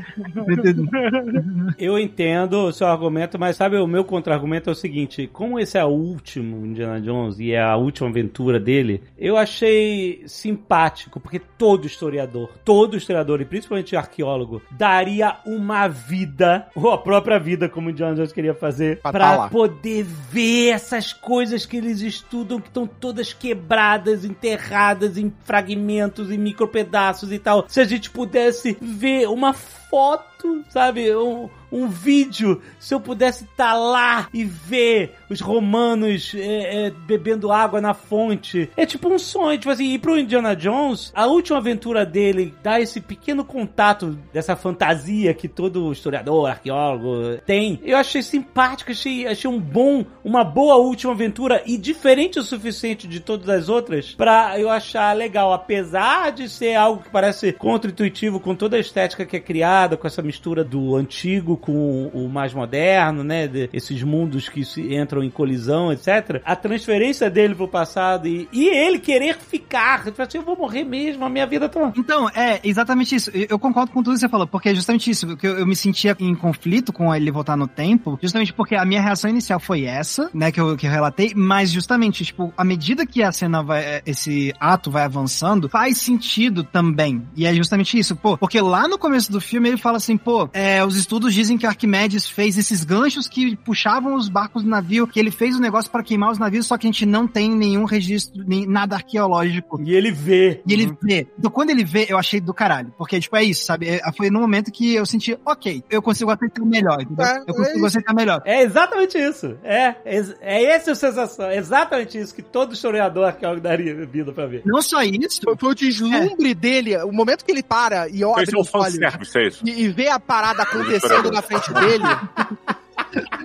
Eu 1.78 1.98
entendo 1.98 2.66
o 2.66 2.72
seu 2.72 2.86
argumento, 2.86 3.38
mas 3.38 3.56
sabe, 3.56 3.76
o 3.76 3.86
meu 3.86 4.04
contra-argumento 4.04 4.70
é 4.70 4.72
o 4.72 4.76
seguinte: 4.76 5.26
como 5.26 5.58
esse 5.58 5.76
é 5.76 5.84
o 5.84 5.88
último 5.88 6.64
Indiana 6.64 7.00
Jones 7.00 7.38
e 7.38 7.52
é 7.52 7.62
a 7.62 7.76
última 7.76 8.08
aventura 8.08 8.58
dele, 8.58 9.02
eu 9.18 9.36
achei 9.36 10.22
simpático, 10.26 11.20
porque 11.20 11.38
todo 11.38 11.86
historiador, 11.86 12.50
todo 12.64 12.96
historiador, 12.96 13.40
e 13.40 13.44
principalmente 13.44 13.96
arqueólogo, 13.96 14.62
daria 14.70 15.36
uma 15.46 15.88
vida, 15.88 16.68
ou 16.74 16.90
a 16.90 16.98
própria 16.98 17.38
vida, 17.38 17.68
como 17.68 17.90
Indiana 17.90 18.14
Jones 18.14 18.32
queria 18.32 18.54
fazer, 18.54 19.00
Pra 19.00 19.12
pra, 19.12 19.36
tá 19.36 19.48
poder 19.48 20.04
ver 20.04 20.68
essas 20.68 21.12
coisas 21.12 21.66
que 21.66 21.76
eles 21.76 22.00
estudam, 22.00 22.60
que 22.60 22.68
estão 22.68 22.86
todas 22.86 23.32
quebradas, 23.32 24.24
enterradas 24.24 25.18
em 25.18 25.30
fragmentos, 25.58 26.30
em 26.30 26.38
micropedaços 26.38 27.32
e 27.32 27.38
tal. 27.38 27.64
Se 27.68 27.80
a 27.80 27.84
gente 27.84 28.10
pudesse 28.10 28.76
ver 28.80 29.28
uma 29.28 29.52
foto, 29.90 30.62
sabe? 30.68 31.14
Um, 31.14 31.48
um 31.70 31.88
vídeo, 31.88 32.62
se 32.78 32.94
eu 32.94 33.00
pudesse 33.00 33.44
estar 33.44 33.74
lá 33.74 34.28
e 34.32 34.44
ver 34.44 35.14
os 35.28 35.40
romanos 35.40 36.32
é, 36.34 36.86
é, 36.86 36.90
bebendo 36.90 37.52
água 37.52 37.80
na 37.80 37.92
fonte. 37.92 38.70
É 38.76 38.86
tipo 38.86 39.08
um 39.08 39.18
sonho, 39.18 39.58
tipo 39.58 39.70
assim, 39.70 39.92
e 39.92 39.98
pro 39.98 40.18
Indiana 40.18 40.56
Jones, 40.56 41.12
a 41.14 41.26
última 41.26 41.58
aventura 41.58 42.06
dele 42.06 42.54
dá 42.62 42.80
esse 42.80 43.00
pequeno 43.00 43.44
contato 43.44 44.18
dessa 44.32 44.56
fantasia 44.56 45.34
que 45.34 45.48
todo 45.48 45.92
historiador, 45.92 46.48
arqueólogo 46.48 47.38
tem. 47.44 47.78
Eu 47.82 47.98
achei 47.98 48.22
simpático, 48.22 48.90
achei, 48.90 49.26
achei 49.26 49.50
um 49.50 49.60
bom, 49.60 50.04
uma 50.24 50.42
boa 50.42 50.76
última 50.76 51.12
aventura 51.12 51.62
e 51.66 51.76
diferente 51.76 52.38
o 52.38 52.42
suficiente 52.42 53.06
de 53.06 53.20
todas 53.20 53.48
as 53.48 53.68
outras 53.68 54.14
pra 54.14 54.58
eu 54.58 54.70
achar 54.70 55.14
legal, 55.14 55.52
apesar 55.52 56.32
de 56.32 56.48
ser 56.48 56.74
algo 56.74 57.02
que 57.02 57.10
parece 57.10 57.52
contra-intuitivo 57.52 58.40
com 58.40 58.54
toda 58.54 58.76
a 58.76 58.80
estética 58.80 59.26
que 59.26 59.36
é 59.36 59.40
criada 59.40 59.77
com 59.96 60.06
essa 60.06 60.22
mistura 60.22 60.64
do 60.64 60.96
antigo 60.96 61.56
com 61.56 62.06
o 62.08 62.28
mais 62.28 62.54
moderno, 62.54 63.22
né? 63.22 63.48
esses 63.72 64.02
mundos 64.02 64.48
que 64.48 64.62
entram 64.94 65.22
em 65.22 65.30
colisão, 65.30 65.92
etc. 65.92 66.40
A 66.44 66.56
transferência 66.56 67.30
dele 67.30 67.54
pro 67.54 67.68
passado 67.68 68.26
e, 68.26 68.48
e 68.52 68.68
ele 68.68 68.98
querer 68.98 69.36
ficar. 69.36 70.04
Tipo 70.04 70.22
assim, 70.22 70.38
eu 70.38 70.44
vou 70.44 70.56
morrer 70.56 70.84
mesmo, 70.84 71.24
a 71.24 71.28
minha 71.28 71.46
vida 71.46 71.68
tá. 71.68 71.92
Então, 71.96 72.28
é 72.30 72.60
exatamente 72.64 73.14
isso. 73.14 73.30
Eu 73.34 73.58
eu 73.58 73.60
concordo 73.60 73.90
com 73.90 74.02
tudo 74.02 74.14
que 74.14 74.20
você 74.20 74.28
falou, 74.28 74.46
porque 74.46 74.68
é 74.68 74.74
justamente 74.74 75.10
isso, 75.10 75.36
que 75.36 75.46
eu, 75.46 75.58
eu 75.58 75.66
me 75.66 75.74
sentia 75.74 76.16
em 76.20 76.32
conflito 76.34 76.92
com 76.92 77.12
ele 77.12 77.30
voltar 77.30 77.56
no 77.56 77.66
tempo, 77.66 78.16
justamente 78.22 78.52
porque 78.52 78.76
a 78.76 78.84
minha 78.84 79.02
reação 79.02 79.28
inicial 79.28 79.58
foi 79.58 79.84
essa, 79.84 80.30
né, 80.32 80.52
que 80.52 80.60
eu, 80.60 80.76
que 80.76 80.86
eu 80.86 80.90
relatei, 80.90 81.32
mas 81.34 81.70
justamente, 81.70 82.24
tipo, 82.24 82.52
à 82.56 82.64
medida 82.64 83.04
que 83.04 83.20
a 83.22 83.32
cena 83.32 83.62
vai, 83.62 83.82
é, 83.82 84.02
esse 84.06 84.54
ato 84.60 84.90
vai 84.92 85.02
avançando, 85.02 85.68
faz 85.68 85.98
sentido 85.98 86.62
também. 86.62 87.26
E 87.36 87.46
é 87.46 87.54
justamente 87.54 87.98
isso, 87.98 88.14
pô, 88.14 88.38
porque 88.38 88.60
lá 88.60 88.86
no 88.86 88.96
começo 88.96 89.32
do 89.32 89.40
filme 89.40 89.67
ele 89.68 89.76
fala 89.76 89.96
assim, 89.98 90.16
pô, 90.16 90.48
é, 90.52 90.84
os 90.84 90.96
estudos 90.96 91.32
dizem 91.34 91.56
que 91.58 91.66
Arquimedes 91.66 92.28
fez 92.28 92.56
esses 92.58 92.84
ganchos 92.84 93.28
que 93.28 93.56
puxavam 93.56 94.14
os 94.14 94.28
barcos 94.28 94.62
do 94.62 94.68
navio, 94.68 95.06
que 95.06 95.18
ele 95.20 95.30
fez 95.30 95.56
o 95.56 95.60
negócio 95.60 95.90
para 95.90 96.02
queimar 96.02 96.30
os 96.30 96.38
navios, 96.38 96.66
só 96.66 96.76
que 96.76 96.86
a 96.86 96.90
gente 96.90 97.04
não 97.06 97.26
tem 97.26 97.50
nenhum 97.50 97.84
registro, 97.84 98.42
nem 98.46 98.66
nada 98.66 98.96
arqueológico 98.96 99.80
E 99.82 99.94
ele 99.94 100.10
vê. 100.10 100.62
e 100.66 100.72
ele 100.72 100.96
vê. 101.02 101.26
Então, 101.38 101.50
quando 101.50 101.70
ele 101.70 101.84
vê, 101.84 102.06
eu 102.08 102.18
achei 102.18 102.40
do 102.40 102.54
caralho. 102.54 102.92
Porque, 102.96 103.20
tipo, 103.20 103.36
é 103.36 103.44
isso, 103.44 103.64
sabe? 103.64 103.88
É- 103.88 104.00
Foi 104.16 104.30
no 104.30 104.40
momento 104.40 104.72
que 104.72 104.94
eu 104.94 105.04
senti, 105.06 105.38
ok, 105.44 105.82
eu 105.90 106.00
consigo 106.02 106.30
aceitar 106.30 106.64
melhor, 106.64 107.00
entendeu? 107.02 107.24
É, 107.24 107.38
eu 107.38 107.42
é 107.42 107.52
consigo 107.52 107.76
isso. 107.78 107.86
aceitar 107.86 108.14
melhor. 108.14 108.42
É 108.44 108.62
exatamente 108.62 109.18
isso. 109.18 109.56
É, 109.62 109.94
é, 110.04 110.24
é 110.40 110.64
essa 110.64 110.92
a 110.92 110.94
sensação. 110.94 111.46
É 111.46 111.56
exatamente 111.56 112.18
isso 112.18 112.34
que 112.34 112.42
todo 112.42 112.72
historiador 112.72 113.26
arqueólogo 113.26 113.60
daria 113.62 113.94
vida 114.06 114.32
pra 114.32 114.46
ver. 114.46 114.62
Não 114.64 114.80
só 114.82 115.02
isso, 115.02 115.40
Foi, 115.44 115.56
foi 115.56 115.70
o 115.70 115.74
deslumbre 115.74 116.54
dele, 116.54 116.96
o 116.98 117.12
momento 117.12 117.44
que 117.44 117.50
ele 117.50 117.62
para 117.62 118.08
e 118.08 118.24
olha 118.24 118.40
é 118.40 118.44
os 118.44 118.54
olhos 118.54 118.68
fanservice, 118.70 119.38
é 119.38 119.46
isso. 119.46 119.57
E, 119.64 119.84
e 119.84 119.88
vê 119.88 120.08
a 120.08 120.20
parada 120.20 120.62
acontecendo 120.62 121.30
na 121.30 121.42
frente 121.42 121.72
dele. 121.72 122.04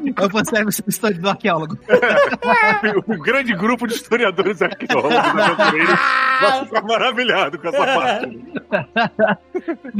Eu 0.05 0.29
vou 0.29 0.45
ser 0.45 0.67
essa 0.67 0.83
história 0.87 1.17
do 1.17 1.29
arqueólogo. 1.29 1.77
O 3.07 3.17
grande 3.17 3.53
grupo 3.53 3.87
de 3.87 3.93
historiadores 3.93 4.61
arqueólogos 4.61 5.15
vai 5.15 6.65
ficar 6.65 6.81
maravilhado 6.83 7.57
com 7.59 7.67
essa 7.67 7.85
parte. 7.85 8.39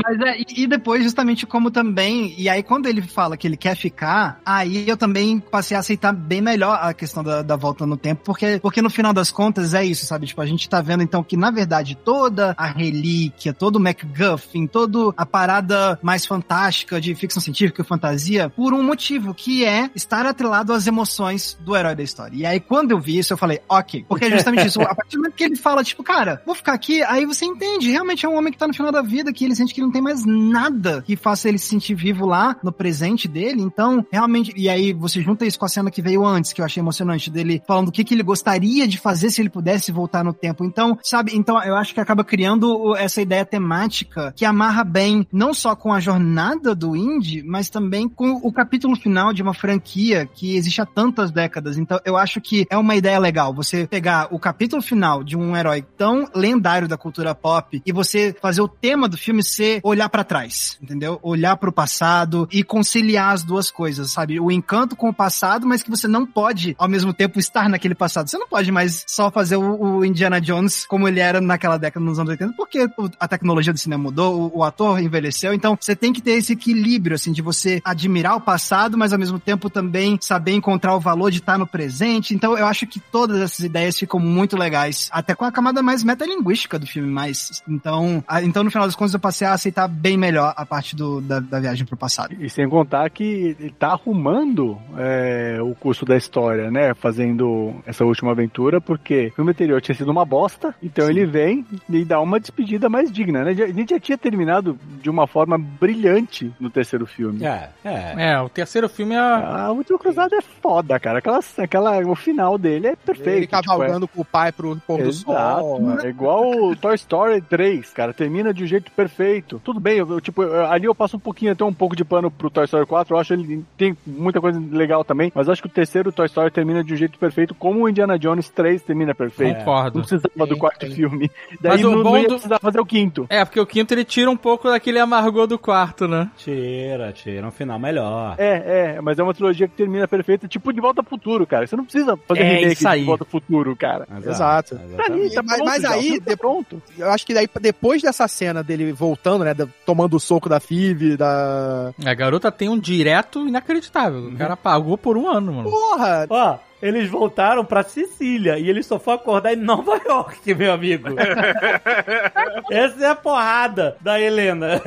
Mas 0.03 0.19
é, 0.21 0.39
e, 0.39 0.63
e 0.63 0.67
depois, 0.67 1.03
justamente 1.03 1.45
como 1.45 1.71
também, 1.71 2.33
e 2.37 2.49
aí 2.49 2.63
quando 2.63 2.87
ele 2.87 3.01
fala 3.01 3.37
que 3.37 3.47
ele 3.47 3.57
quer 3.57 3.75
ficar, 3.75 4.39
aí 4.45 4.87
eu 4.87 4.97
também 4.97 5.39
passei 5.39 5.75
a 5.77 5.79
aceitar 5.79 6.13
bem 6.13 6.41
melhor 6.41 6.79
a 6.81 6.93
questão 6.93 7.23
da, 7.23 7.41
da 7.41 7.55
volta 7.55 7.85
no 7.85 7.97
tempo, 7.97 8.21
porque, 8.23 8.59
porque 8.61 8.81
no 8.81 8.89
final 8.89 9.13
das 9.13 9.31
contas 9.31 9.73
é 9.73 9.85
isso, 9.85 10.05
sabe? 10.05 10.27
Tipo, 10.27 10.41
a 10.41 10.45
gente 10.45 10.67
tá 10.67 10.81
vendo 10.81 11.03
então 11.03 11.23
que 11.23 11.37
na 11.37 11.51
verdade 11.51 11.95
toda 11.95 12.53
a 12.57 12.65
relíquia, 12.65 13.53
todo 13.53 13.77
o 13.77 13.79
MacGuffin, 13.79 14.67
toda 14.67 15.13
a 15.15 15.25
parada 15.25 15.99
mais 16.01 16.25
fantástica 16.25 16.99
de 16.99 17.15
ficção 17.15 17.41
científica 17.41 17.81
e 17.81 17.85
fantasia, 17.85 18.49
por 18.49 18.73
um 18.73 18.83
motivo, 18.83 19.33
que 19.33 19.65
é 19.65 19.89
estar 19.95 20.25
atrelado 20.25 20.73
às 20.73 20.87
emoções 20.87 21.57
do 21.61 21.75
herói 21.75 21.95
da 21.95 22.03
história. 22.03 22.35
E 22.35 22.45
aí 22.45 22.59
quando 22.59 22.91
eu 22.91 22.99
vi 22.99 23.17
isso, 23.17 23.33
eu 23.33 23.37
falei, 23.37 23.59
ok, 23.67 24.05
porque 24.07 24.25
é 24.25 24.31
justamente 24.31 24.67
isso. 24.67 24.81
A 24.93 24.95
partir 24.95 25.15
do 25.15 25.19
momento 25.19 25.35
que 25.35 25.43
ele 25.43 25.55
fala, 25.55 25.83
tipo, 25.83 26.03
cara, 26.03 26.41
vou 26.45 26.55
ficar 26.55 26.73
aqui, 26.73 27.01
aí 27.03 27.25
você 27.25 27.45
entende, 27.45 27.91
realmente 27.91 28.25
é 28.25 28.29
um 28.29 28.37
homem 28.37 28.51
que 28.51 28.59
tá 28.59 28.67
no 28.67 28.73
final 28.73 28.91
da 28.91 29.01
vida, 29.01 29.31
que 29.31 29.45
ele 29.45 29.55
sente 29.55 29.73
que 29.73 29.81
não 29.81 29.91
tem 29.91 30.01
mais 30.01 30.25
nada 30.25 31.01
que 31.01 31.15
faça 31.15 31.49
ele 31.49 31.57
se 31.57 31.67
sentir 31.67 31.95
vivo 31.95 32.25
lá 32.25 32.55
no 32.63 32.71
presente 32.71 33.27
dele. 33.27 33.61
Então, 33.61 34.05
realmente, 34.11 34.53
e 34.55 34.69
aí 34.69 34.93
você 34.93 35.21
junta 35.21 35.45
isso 35.45 35.57
com 35.57 35.65
a 35.65 35.69
cena 35.69 35.89
que 35.89 36.01
veio 36.01 36.25
antes, 36.25 36.53
que 36.53 36.61
eu 36.61 36.65
achei 36.65 36.81
emocionante, 36.81 37.29
dele 37.29 37.61
falando 37.65 37.89
o 37.89 37.91
que, 37.91 38.03
que 38.03 38.13
ele 38.13 38.23
gostaria 38.23 38.87
de 38.87 38.97
fazer 38.97 39.29
se 39.29 39.41
ele 39.41 39.49
pudesse 39.49 39.91
voltar 39.91 40.23
no 40.23 40.33
tempo. 40.33 40.63
Então, 40.63 40.97
sabe, 41.01 41.35
então 41.35 41.61
eu 41.63 41.75
acho 41.75 41.93
que 41.93 41.99
acaba 41.99 42.23
criando 42.23 42.95
essa 42.95 43.21
ideia 43.21 43.45
temática 43.45 44.33
que 44.35 44.45
amarra 44.45 44.83
bem, 44.83 45.27
não 45.31 45.53
só 45.53 45.75
com 45.75 45.93
a 45.93 45.99
jornada 45.99 46.75
do 46.75 46.95
Indy, 46.95 47.43
mas 47.43 47.69
também 47.69 48.07
com 48.07 48.31
o 48.31 48.51
capítulo 48.51 48.95
final 48.95 49.33
de 49.33 49.41
uma 49.41 49.53
franquia 49.53 49.82
que 49.83 50.55
existe 50.55 50.81
há 50.81 50.85
tantas 50.85 51.31
décadas. 51.31 51.77
Então, 51.77 51.99
eu 52.05 52.17
acho 52.17 52.39
que 52.41 52.65
é 52.69 52.77
uma 52.77 52.95
ideia 52.95 53.19
legal 53.19 53.53
você 53.53 53.85
pegar 53.87 54.27
o 54.31 54.39
capítulo 54.39 54.81
final 54.81 55.23
de 55.23 55.37
um 55.37 55.55
herói 55.55 55.81
tão 55.97 56.27
lendário 56.35 56.87
da 56.87 56.97
cultura 56.97 57.35
pop 57.35 57.81
e 57.85 57.91
você 57.91 58.35
fazer 58.41 58.61
o 58.61 58.67
tema 58.67 59.07
do 59.07 59.17
filme 59.17 59.43
ser 59.43 59.79
olhar 59.83 60.09
pra 60.09 60.23
trás, 60.23 60.77
entendeu? 60.81 61.19
Olhar 61.21 61.57
pro 61.57 61.71
passado 61.71 62.47
e 62.51 62.63
conciliar 62.63 63.33
as 63.33 63.43
duas 63.43 63.69
coisas, 63.69 64.11
sabe? 64.11 64.39
O 64.39 64.51
encanto 64.51 64.95
com 64.95 65.09
o 65.09 65.13
passado, 65.13 65.67
mas 65.67 65.83
que 65.83 65.89
você 65.89 66.07
não 66.07 66.25
pode 66.25 66.75
ao 66.77 66.87
mesmo 66.89 67.13
tempo 67.13 67.39
estar 67.39 67.69
naquele 67.69 67.95
passado. 67.95 68.29
Você 68.29 68.37
não 68.37 68.47
pode 68.47 68.71
mais 68.71 69.03
só 69.07 69.29
fazer 69.31 69.57
o, 69.57 69.97
o 69.97 70.05
Indiana 70.05 70.39
Jones 70.39 70.85
como 70.85 71.07
ele 71.07 71.19
era 71.19 71.39
naquela 71.41 71.77
década 71.77 72.05
nos 72.05 72.19
anos 72.19 72.31
80, 72.31 72.53
porque 72.55 72.85
o- 72.97 73.09
a 73.19 73.27
tecnologia 73.27 73.73
do 73.73 73.79
cinema 73.79 74.03
mudou, 74.03 74.51
o, 74.53 74.59
o 74.59 74.63
ator 74.63 74.99
envelheceu, 75.01 75.53
então 75.53 75.77
você 75.79 75.95
tem 75.95 76.11
que 76.13 76.21
ter 76.21 76.31
esse 76.31 76.53
equilíbrio 76.53 77.15
assim 77.15 77.31
de 77.31 77.41
você 77.41 77.81
admirar 77.83 78.35
o 78.35 78.41
passado, 78.41 78.97
mas 78.97 79.13
ao 79.13 79.19
mesmo 79.19 79.39
tempo 79.39 79.69
também 79.73 80.17
saber 80.21 80.53
encontrar 80.53 80.95
o 80.95 80.99
valor 80.99 81.31
de 81.31 81.39
estar 81.39 81.57
no 81.57 81.67
presente. 81.67 82.33
Então 82.33 82.57
eu 82.57 82.65
acho 82.67 82.85
que 82.87 82.99
todas 82.99 83.41
essas 83.41 83.59
ideias 83.59 83.97
ficam 83.97 84.19
muito 84.19 84.55
legais, 84.55 85.09
até 85.11 85.33
com 85.35 85.43
a 85.45 85.51
camada 85.51 85.81
mais 85.81 86.03
metalinguística 86.03 86.77
do 86.79 86.85
filme, 86.87 87.09
mais 87.09 87.61
então, 87.67 88.23
a- 88.27 88.41
então 88.43 88.63
no 88.63 88.69
final 88.71 88.85
das 88.87 88.95
contas 88.95 89.13
eu 89.13 89.19
passei 89.19 89.47
a 89.47 89.53
aceitar 89.53 89.87
bem 89.87 90.15
melhor 90.17 90.53
a 90.55 90.65
parte 90.65 90.95
do, 90.95 91.19
da, 91.21 91.39
da 91.39 91.59
viagem 91.59 91.85
pro 91.85 91.97
passado. 91.97 92.35
E 92.39 92.49
sem 92.49 92.69
contar 92.69 93.09
que 93.09 93.55
ele 93.59 93.71
tá 93.77 93.89
arrumando 93.93 94.77
é, 94.97 95.57
o 95.61 95.73
curso 95.75 96.05
da 96.05 96.15
história, 96.15 96.69
né? 96.69 96.93
Fazendo 96.93 97.75
essa 97.85 98.05
última 98.05 98.31
aventura, 98.31 98.79
porque 98.79 99.27
o 99.27 99.35
filme 99.35 99.51
anterior 99.51 99.81
tinha 99.81 99.95
sido 99.95 100.11
uma 100.11 100.23
bosta, 100.25 100.73
então 100.83 101.09
ele 101.09 101.25
vem 101.25 101.65
e 101.89 102.05
dá 102.05 102.19
uma 102.21 102.39
despedida 102.39 102.87
mais 102.89 103.11
digna, 103.11 103.43
né? 103.43 103.51
A 103.51 103.67
gente 103.73 103.89
já 103.89 103.99
tinha 103.99 104.17
terminado 104.17 104.77
de 105.01 105.09
uma 105.09 105.25
forma 105.27 105.57
brilhante 105.57 106.51
no 106.59 106.69
terceiro 106.69 107.05
filme. 107.05 107.43
É, 107.45 107.69
é. 107.83 108.31
É, 108.33 108.39
o 108.41 108.49
terceiro 108.49 108.87
filme 108.87 109.15
é. 109.15 109.19
A 109.19 109.62
Última 109.71 109.97
Cruzada 109.99 110.35
é 110.35 110.41
foda, 110.41 110.99
cara. 110.99 111.19
Aquela, 111.19 111.39
aquela, 111.57 111.99
o 112.07 112.15
final 112.15 112.57
dele 112.57 112.87
é 112.87 112.95
perfeito. 112.95 113.29
Ele 113.37 113.47
tipo, 113.47 113.55
é- 113.57 113.61
cavalgando 113.63 114.07
com 114.07 114.21
o 114.21 114.25
pai 114.25 114.51
pro 114.51 114.75
pôr 114.87 115.01
do 115.03 115.11
sol. 115.13 115.79
mano. 115.81 116.01
É 116.05 116.09
igual 116.09 116.49
o 116.51 116.75
Toy 116.75 116.95
Story 116.95 117.41
3, 117.41 117.91
cara. 117.93 118.13
Termina 118.13 118.53
de 118.53 118.63
um 118.63 118.67
jeito 118.67 118.91
perfeito. 118.91 119.59
Tudo 119.63 119.79
bem, 119.79 119.97
eu, 119.97 120.09
eu, 120.09 120.21
tipo, 120.21 120.43
eu- 120.43 120.65
ali 120.67 120.85
eu 120.85 120.95
passo 120.95 121.17
um 121.17 121.19
pouquinho, 121.19 121.51
até 121.51 121.63
um 121.63 121.73
pouco 121.73 121.95
de 121.95 122.03
pano 122.03 122.29
pro 122.31 122.49
Toy 122.49 122.65
Story 122.65 122.85
4. 122.85 123.15
Eu 123.15 123.19
acho 123.19 123.33
ele 123.33 123.63
tem 123.77 123.95
muita 124.05 124.39
coisa 124.41 124.61
legal 124.71 125.03
também. 125.03 125.31
Mas 125.33 125.49
acho 125.49 125.61
que 125.61 125.67
o 125.67 125.71
terceiro 125.71 126.11
Toy 126.11 126.25
Story 126.25 126.51
termina 126.51 126.83
de 126.83 126.93
um 126.93 126.97
jeito 126.97 127.17
perfeito, 127.19 127.53
como 127.55 127.81
o 127.83 127.89
Indiana 127.89 128.17
Jones 128.17 128.49
3 128.49 128.81
termina 128.83 129.13
perfeito. 129.15 129.59
Concordo. 129.59 129.99
Não 129.99 130.05
precisava 130.05 130.45
do 130.47 130.57
quarto 130.57 130.89
filme. 130.91 131.29
Daí 131.61 131.73
Mas 131.77 131.85
o 131.85 131.91
não, 131.91 132.03
bom 132.03 132.11
não 132.11 132.17
ia 132.17 132.27
do- 132.27 132.33
precisar 132.35 132.59
fazer 132.59 132.79
o 132.79 132.85
quinto. 132.85 133.25
É, 133.29 133.43
porque 133.45 133.59
o 133.59 133.65
quinto 133.65 133.93
ele 133.93 134.03
tira 134.03 134.29
um 134.29 134.37
pouco 134.37 134.69
daquele 134.69 134.99
amargor 134.99 135.47
do 135.47 135.57
quarto, 135.57 136.07
né? 136.07 136.29
Tira, 136.37 137.11
tira 137.11 137.47
um 137.47 137.51
final 137.51 137.79
melhor. 137.79 138.35
É, 138.37 138.95
é, 138.95 139.01
mas 139.01 139.17
é 139.19 139.23
uma 139.23 139.33
trilogia 139.33 139.52
que 139.55 139.67
termina 139.67 140.07
perfeita, 140.07 140.47
tipo 140.47 140.71
de 140.73 140.79
Volta 140.81 141.01
ao 141.01 141.05
Futuro, 141.05 141.45
cara. 141.47 141.65
Você 141.67 141.75
não 141.75 141.83
precisa 141.83 142.17
fazer 142.27 142.41
É 142.41 142.55
remake 142.59 142.83
de 142.99 143.03
Volta 143.03 143.23
ao 143.23 143.29
Futuro, 143.29 143.75
cara. 143.75 144.07
Exato. 144.25 144.75
Mim, 145.11 145.29
tá 145.29 145.41
Mas- 145.43 145.55
pronto, 145.57 145.65
mas 145.65 145.85
aí, 145.85 146.19
tá 146.19 146.31
de- 146.31 146.37
pronto. 146.37 146.81
Eu 146.97 147.09
acho 147.11 147.25
que 147.25 147.33
daí, 147.33 147.47
depois 147.61 148.01
dessa 148.01 148.27
cena 148.27 148.63
dele 148.63 148.91
voltando, 148.91 149.43
né, 149.43 149.53
tomando 149.85 150.15
o 150.17 150.19
soco 150.19 150.47
da 150.49 150.59
Phoebe, 150.59 151.15
da... 151.17 151.93
A 152.05 152.13
garota 152.13 152.51
tem 152.51 152.69
um 152.69 152.79
direto 152.79 153.47
inacreditável. 153.47 154.27
O 154.27 154.35
cara 154.37 154.55
pagou 154.57 154.97
por 154.97 155.17
um 155.17 155.29
ano, 155.29 155.53
mano. 155.53 155.69
Porra! 155.69 156.25
Ó, 156.29 156.57
eles 156.83 157.09
voltaram 157.09 157.63
pra 157.63 157.81
Sicília 157.83 158.59
e 158.59 158.69
ele 158.69 158.83
só 158.83 158.99
foi 158.99 159.13
acordar 159.13 159.53
em 159.53 159.55
Nova 159.55 159.99
York, 160.05 160.53
meu 160.53 160.73
amigo. 160.73 161.07
Essa 162.69 163.05
é 163.05 163.09
a 163.09 163.15
porrada 163.15 163.95
da 164.01 164.19
Helena. 164.19 164.81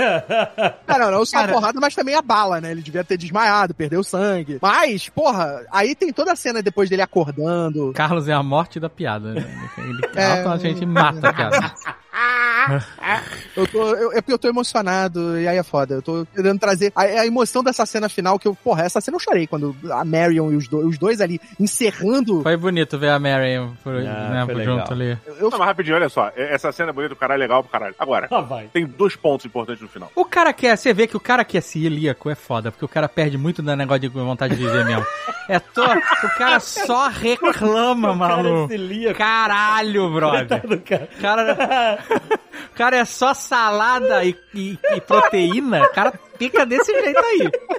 Ah, 0.87 0.99
não, 0.99 1.11
não 1.11 1.25
só 1.25 1.39
Cara- 1.39 1.51
a 1.51 1.55
porrada, 1.55 1.81
mas 1.81 1.95
também 1.95 2.15
a 2.15 2.23
bala, 2.23 2.61
né? 2.61 2.71
Ele 2.71 2.83
devia 2.83 3.03
ter 3.03 3.17
desmaiado, 3.17 3.75
perdeu 3.75 4.05
sangue. 4.05 4.59
Mas, 4.61 5.09
porra, 5.09 5.65
aí 5.73 5.95
tem 5.95 6.13
toda 6.13 6.33
a 6.33 6.37
cena 6.37 6.63
depois 6.63 6.91
dele 6.91 7.03
acordando. 7.03 7.93
Carlos 7.95 8.29
é 8.29 8.33
a 8.33 8.43
morte 8.43 8.79
da 8.79 8.89
piada. 8.91 9.33
né? 9.35 9.45
Ele 9.79 10.01
É. 10.17 10.43
a 10.47 10.57
gente 10.59 10.85
mata 10.87 11.29
a 11.29 11.33
piada. 11.33 11.75
Eu 13.57 13.67
tô, 13.67 13.95
eu- 13.95 14.13
é 14.13 14.21
porque 14.21 14.33
eu 14.33 14.39
tô 14.39 14.49
emocionado, 14.49 15.39
e 15.39 15.47
aí 15.49 15.57
é 15.57 15.63
foda. 15.63 15.95
Eu 15.95 16.03
tô 16.03 16.27
querendo 16.35 16.59
trazer 16.59 16.93
a, 16.95 17.03
a 17.03 17.27
emoção 17.27 17.63
dessa 17.63 17.87
cena 17.87 18.09
final, 18.09 18.39
que 18.39 18.47
eu, 18.49 18.55
porra, 18.55 18.83
essa 18.85 19.01
cena 19.01 19.17
eu 19.17 19.21
chorei 19.21 19.47
quando 19.47 19.75
a 19.91 20.05
Marion 20.05 20.51
e 20.53 20.57
os, 20.57 20.69
do- 20.69 20.87
os 20.87 20.99
dois 20.99 21.21
ali 21.21 21.41
encerrando. 21.59 22.43
Foi 22.43 22.57
bonito 22.57 22.99
ver 22.99 23.11
a 23.11 23.19
Mary 23.19 23.57
por, 23.83 23.95
Ah, 23.95 24.31
né, 24.31 24.43
foi 24.45 24.55
por 24.55 24.59
legal. 24.61 24.79
junto 24.79 24.93
ali. 24.93 25.19
Eu, 25.27 25.35
eu- 25.37 25.51
Não, 25.51 25.59
mas 25.59 25.69
rapidinho, 25.69 25.97
olha 25.97 26.09
só. 26.09 26.31
Essa 26.37 26.71
cena 26.73 26.91
é 26.91 26.93
bonita 26.93 27.15
do 27.15 27.19
caralho, 27.19 27.41
legal 27.41 27.63
pro 27.63 27.73
caralho. 27.73 27.95
Agora, 27.99 28.29
Ah, 28.31 28.41
vai. 28.41 28.67
tem 28.73 28.85
dois 28.87 29.17
pontos 29.17 29.47
importantes 29.47 29.81
no 29.83 29.89
final. 29.89 30.11
O 30.15 30.25
cara 30.25 30.53
quer, 30.53 30.77
você 30.77 30.93
vê 30.93 31.07
que 31.07 31.17
o 31.17 31.21
cara 31.21 31.45
que 31.45 31.57
é 31.57 31.61
celíaco 31.61 32.29
é 32.31 32.35
foda, 32.35 32.71
porque 32.71 32.85
o 32.85 32.89
cara 32.89 33.09
perde 33.09 33.39
muito 33.39 33.63
no 33.63 33.75
negócio 33.77 34.01
de 34.01 34.09
vontade 34.09 34.55
de 34.57 34.63
viver 34.63 34.85
mesmo. 34.85 35.05
É 35.49 35.59
to... 35.59 35.81
O 35.83 36.39
cara 36.39 36.59
só 36.61 37.09
reclama, 37.09 38.13
maluco. 38.17 38.69
Caralho, 39.17 40.13
brother. 40.13 40.47
Coitado 40.61 40.69
do 40.77 40.81
cara. 40.83 41.09
O 41.17 41.21
cara, 41.21 41.99
o 42.39 42.56
cara 42.75 42.97
é 42.97 43.05
só 43.05 43.33
salada 43.35 44.25
e, 44.25 44.37
e- 44.55 44.79
e 44.95 45.01
proteína. 45.01 45.83
O 45.85 45.93
cara 45.93 46.13
fica 46.37 46.67
desse 46.67 46.93
jeito 46.93 47.19
aí. 47.19 47.51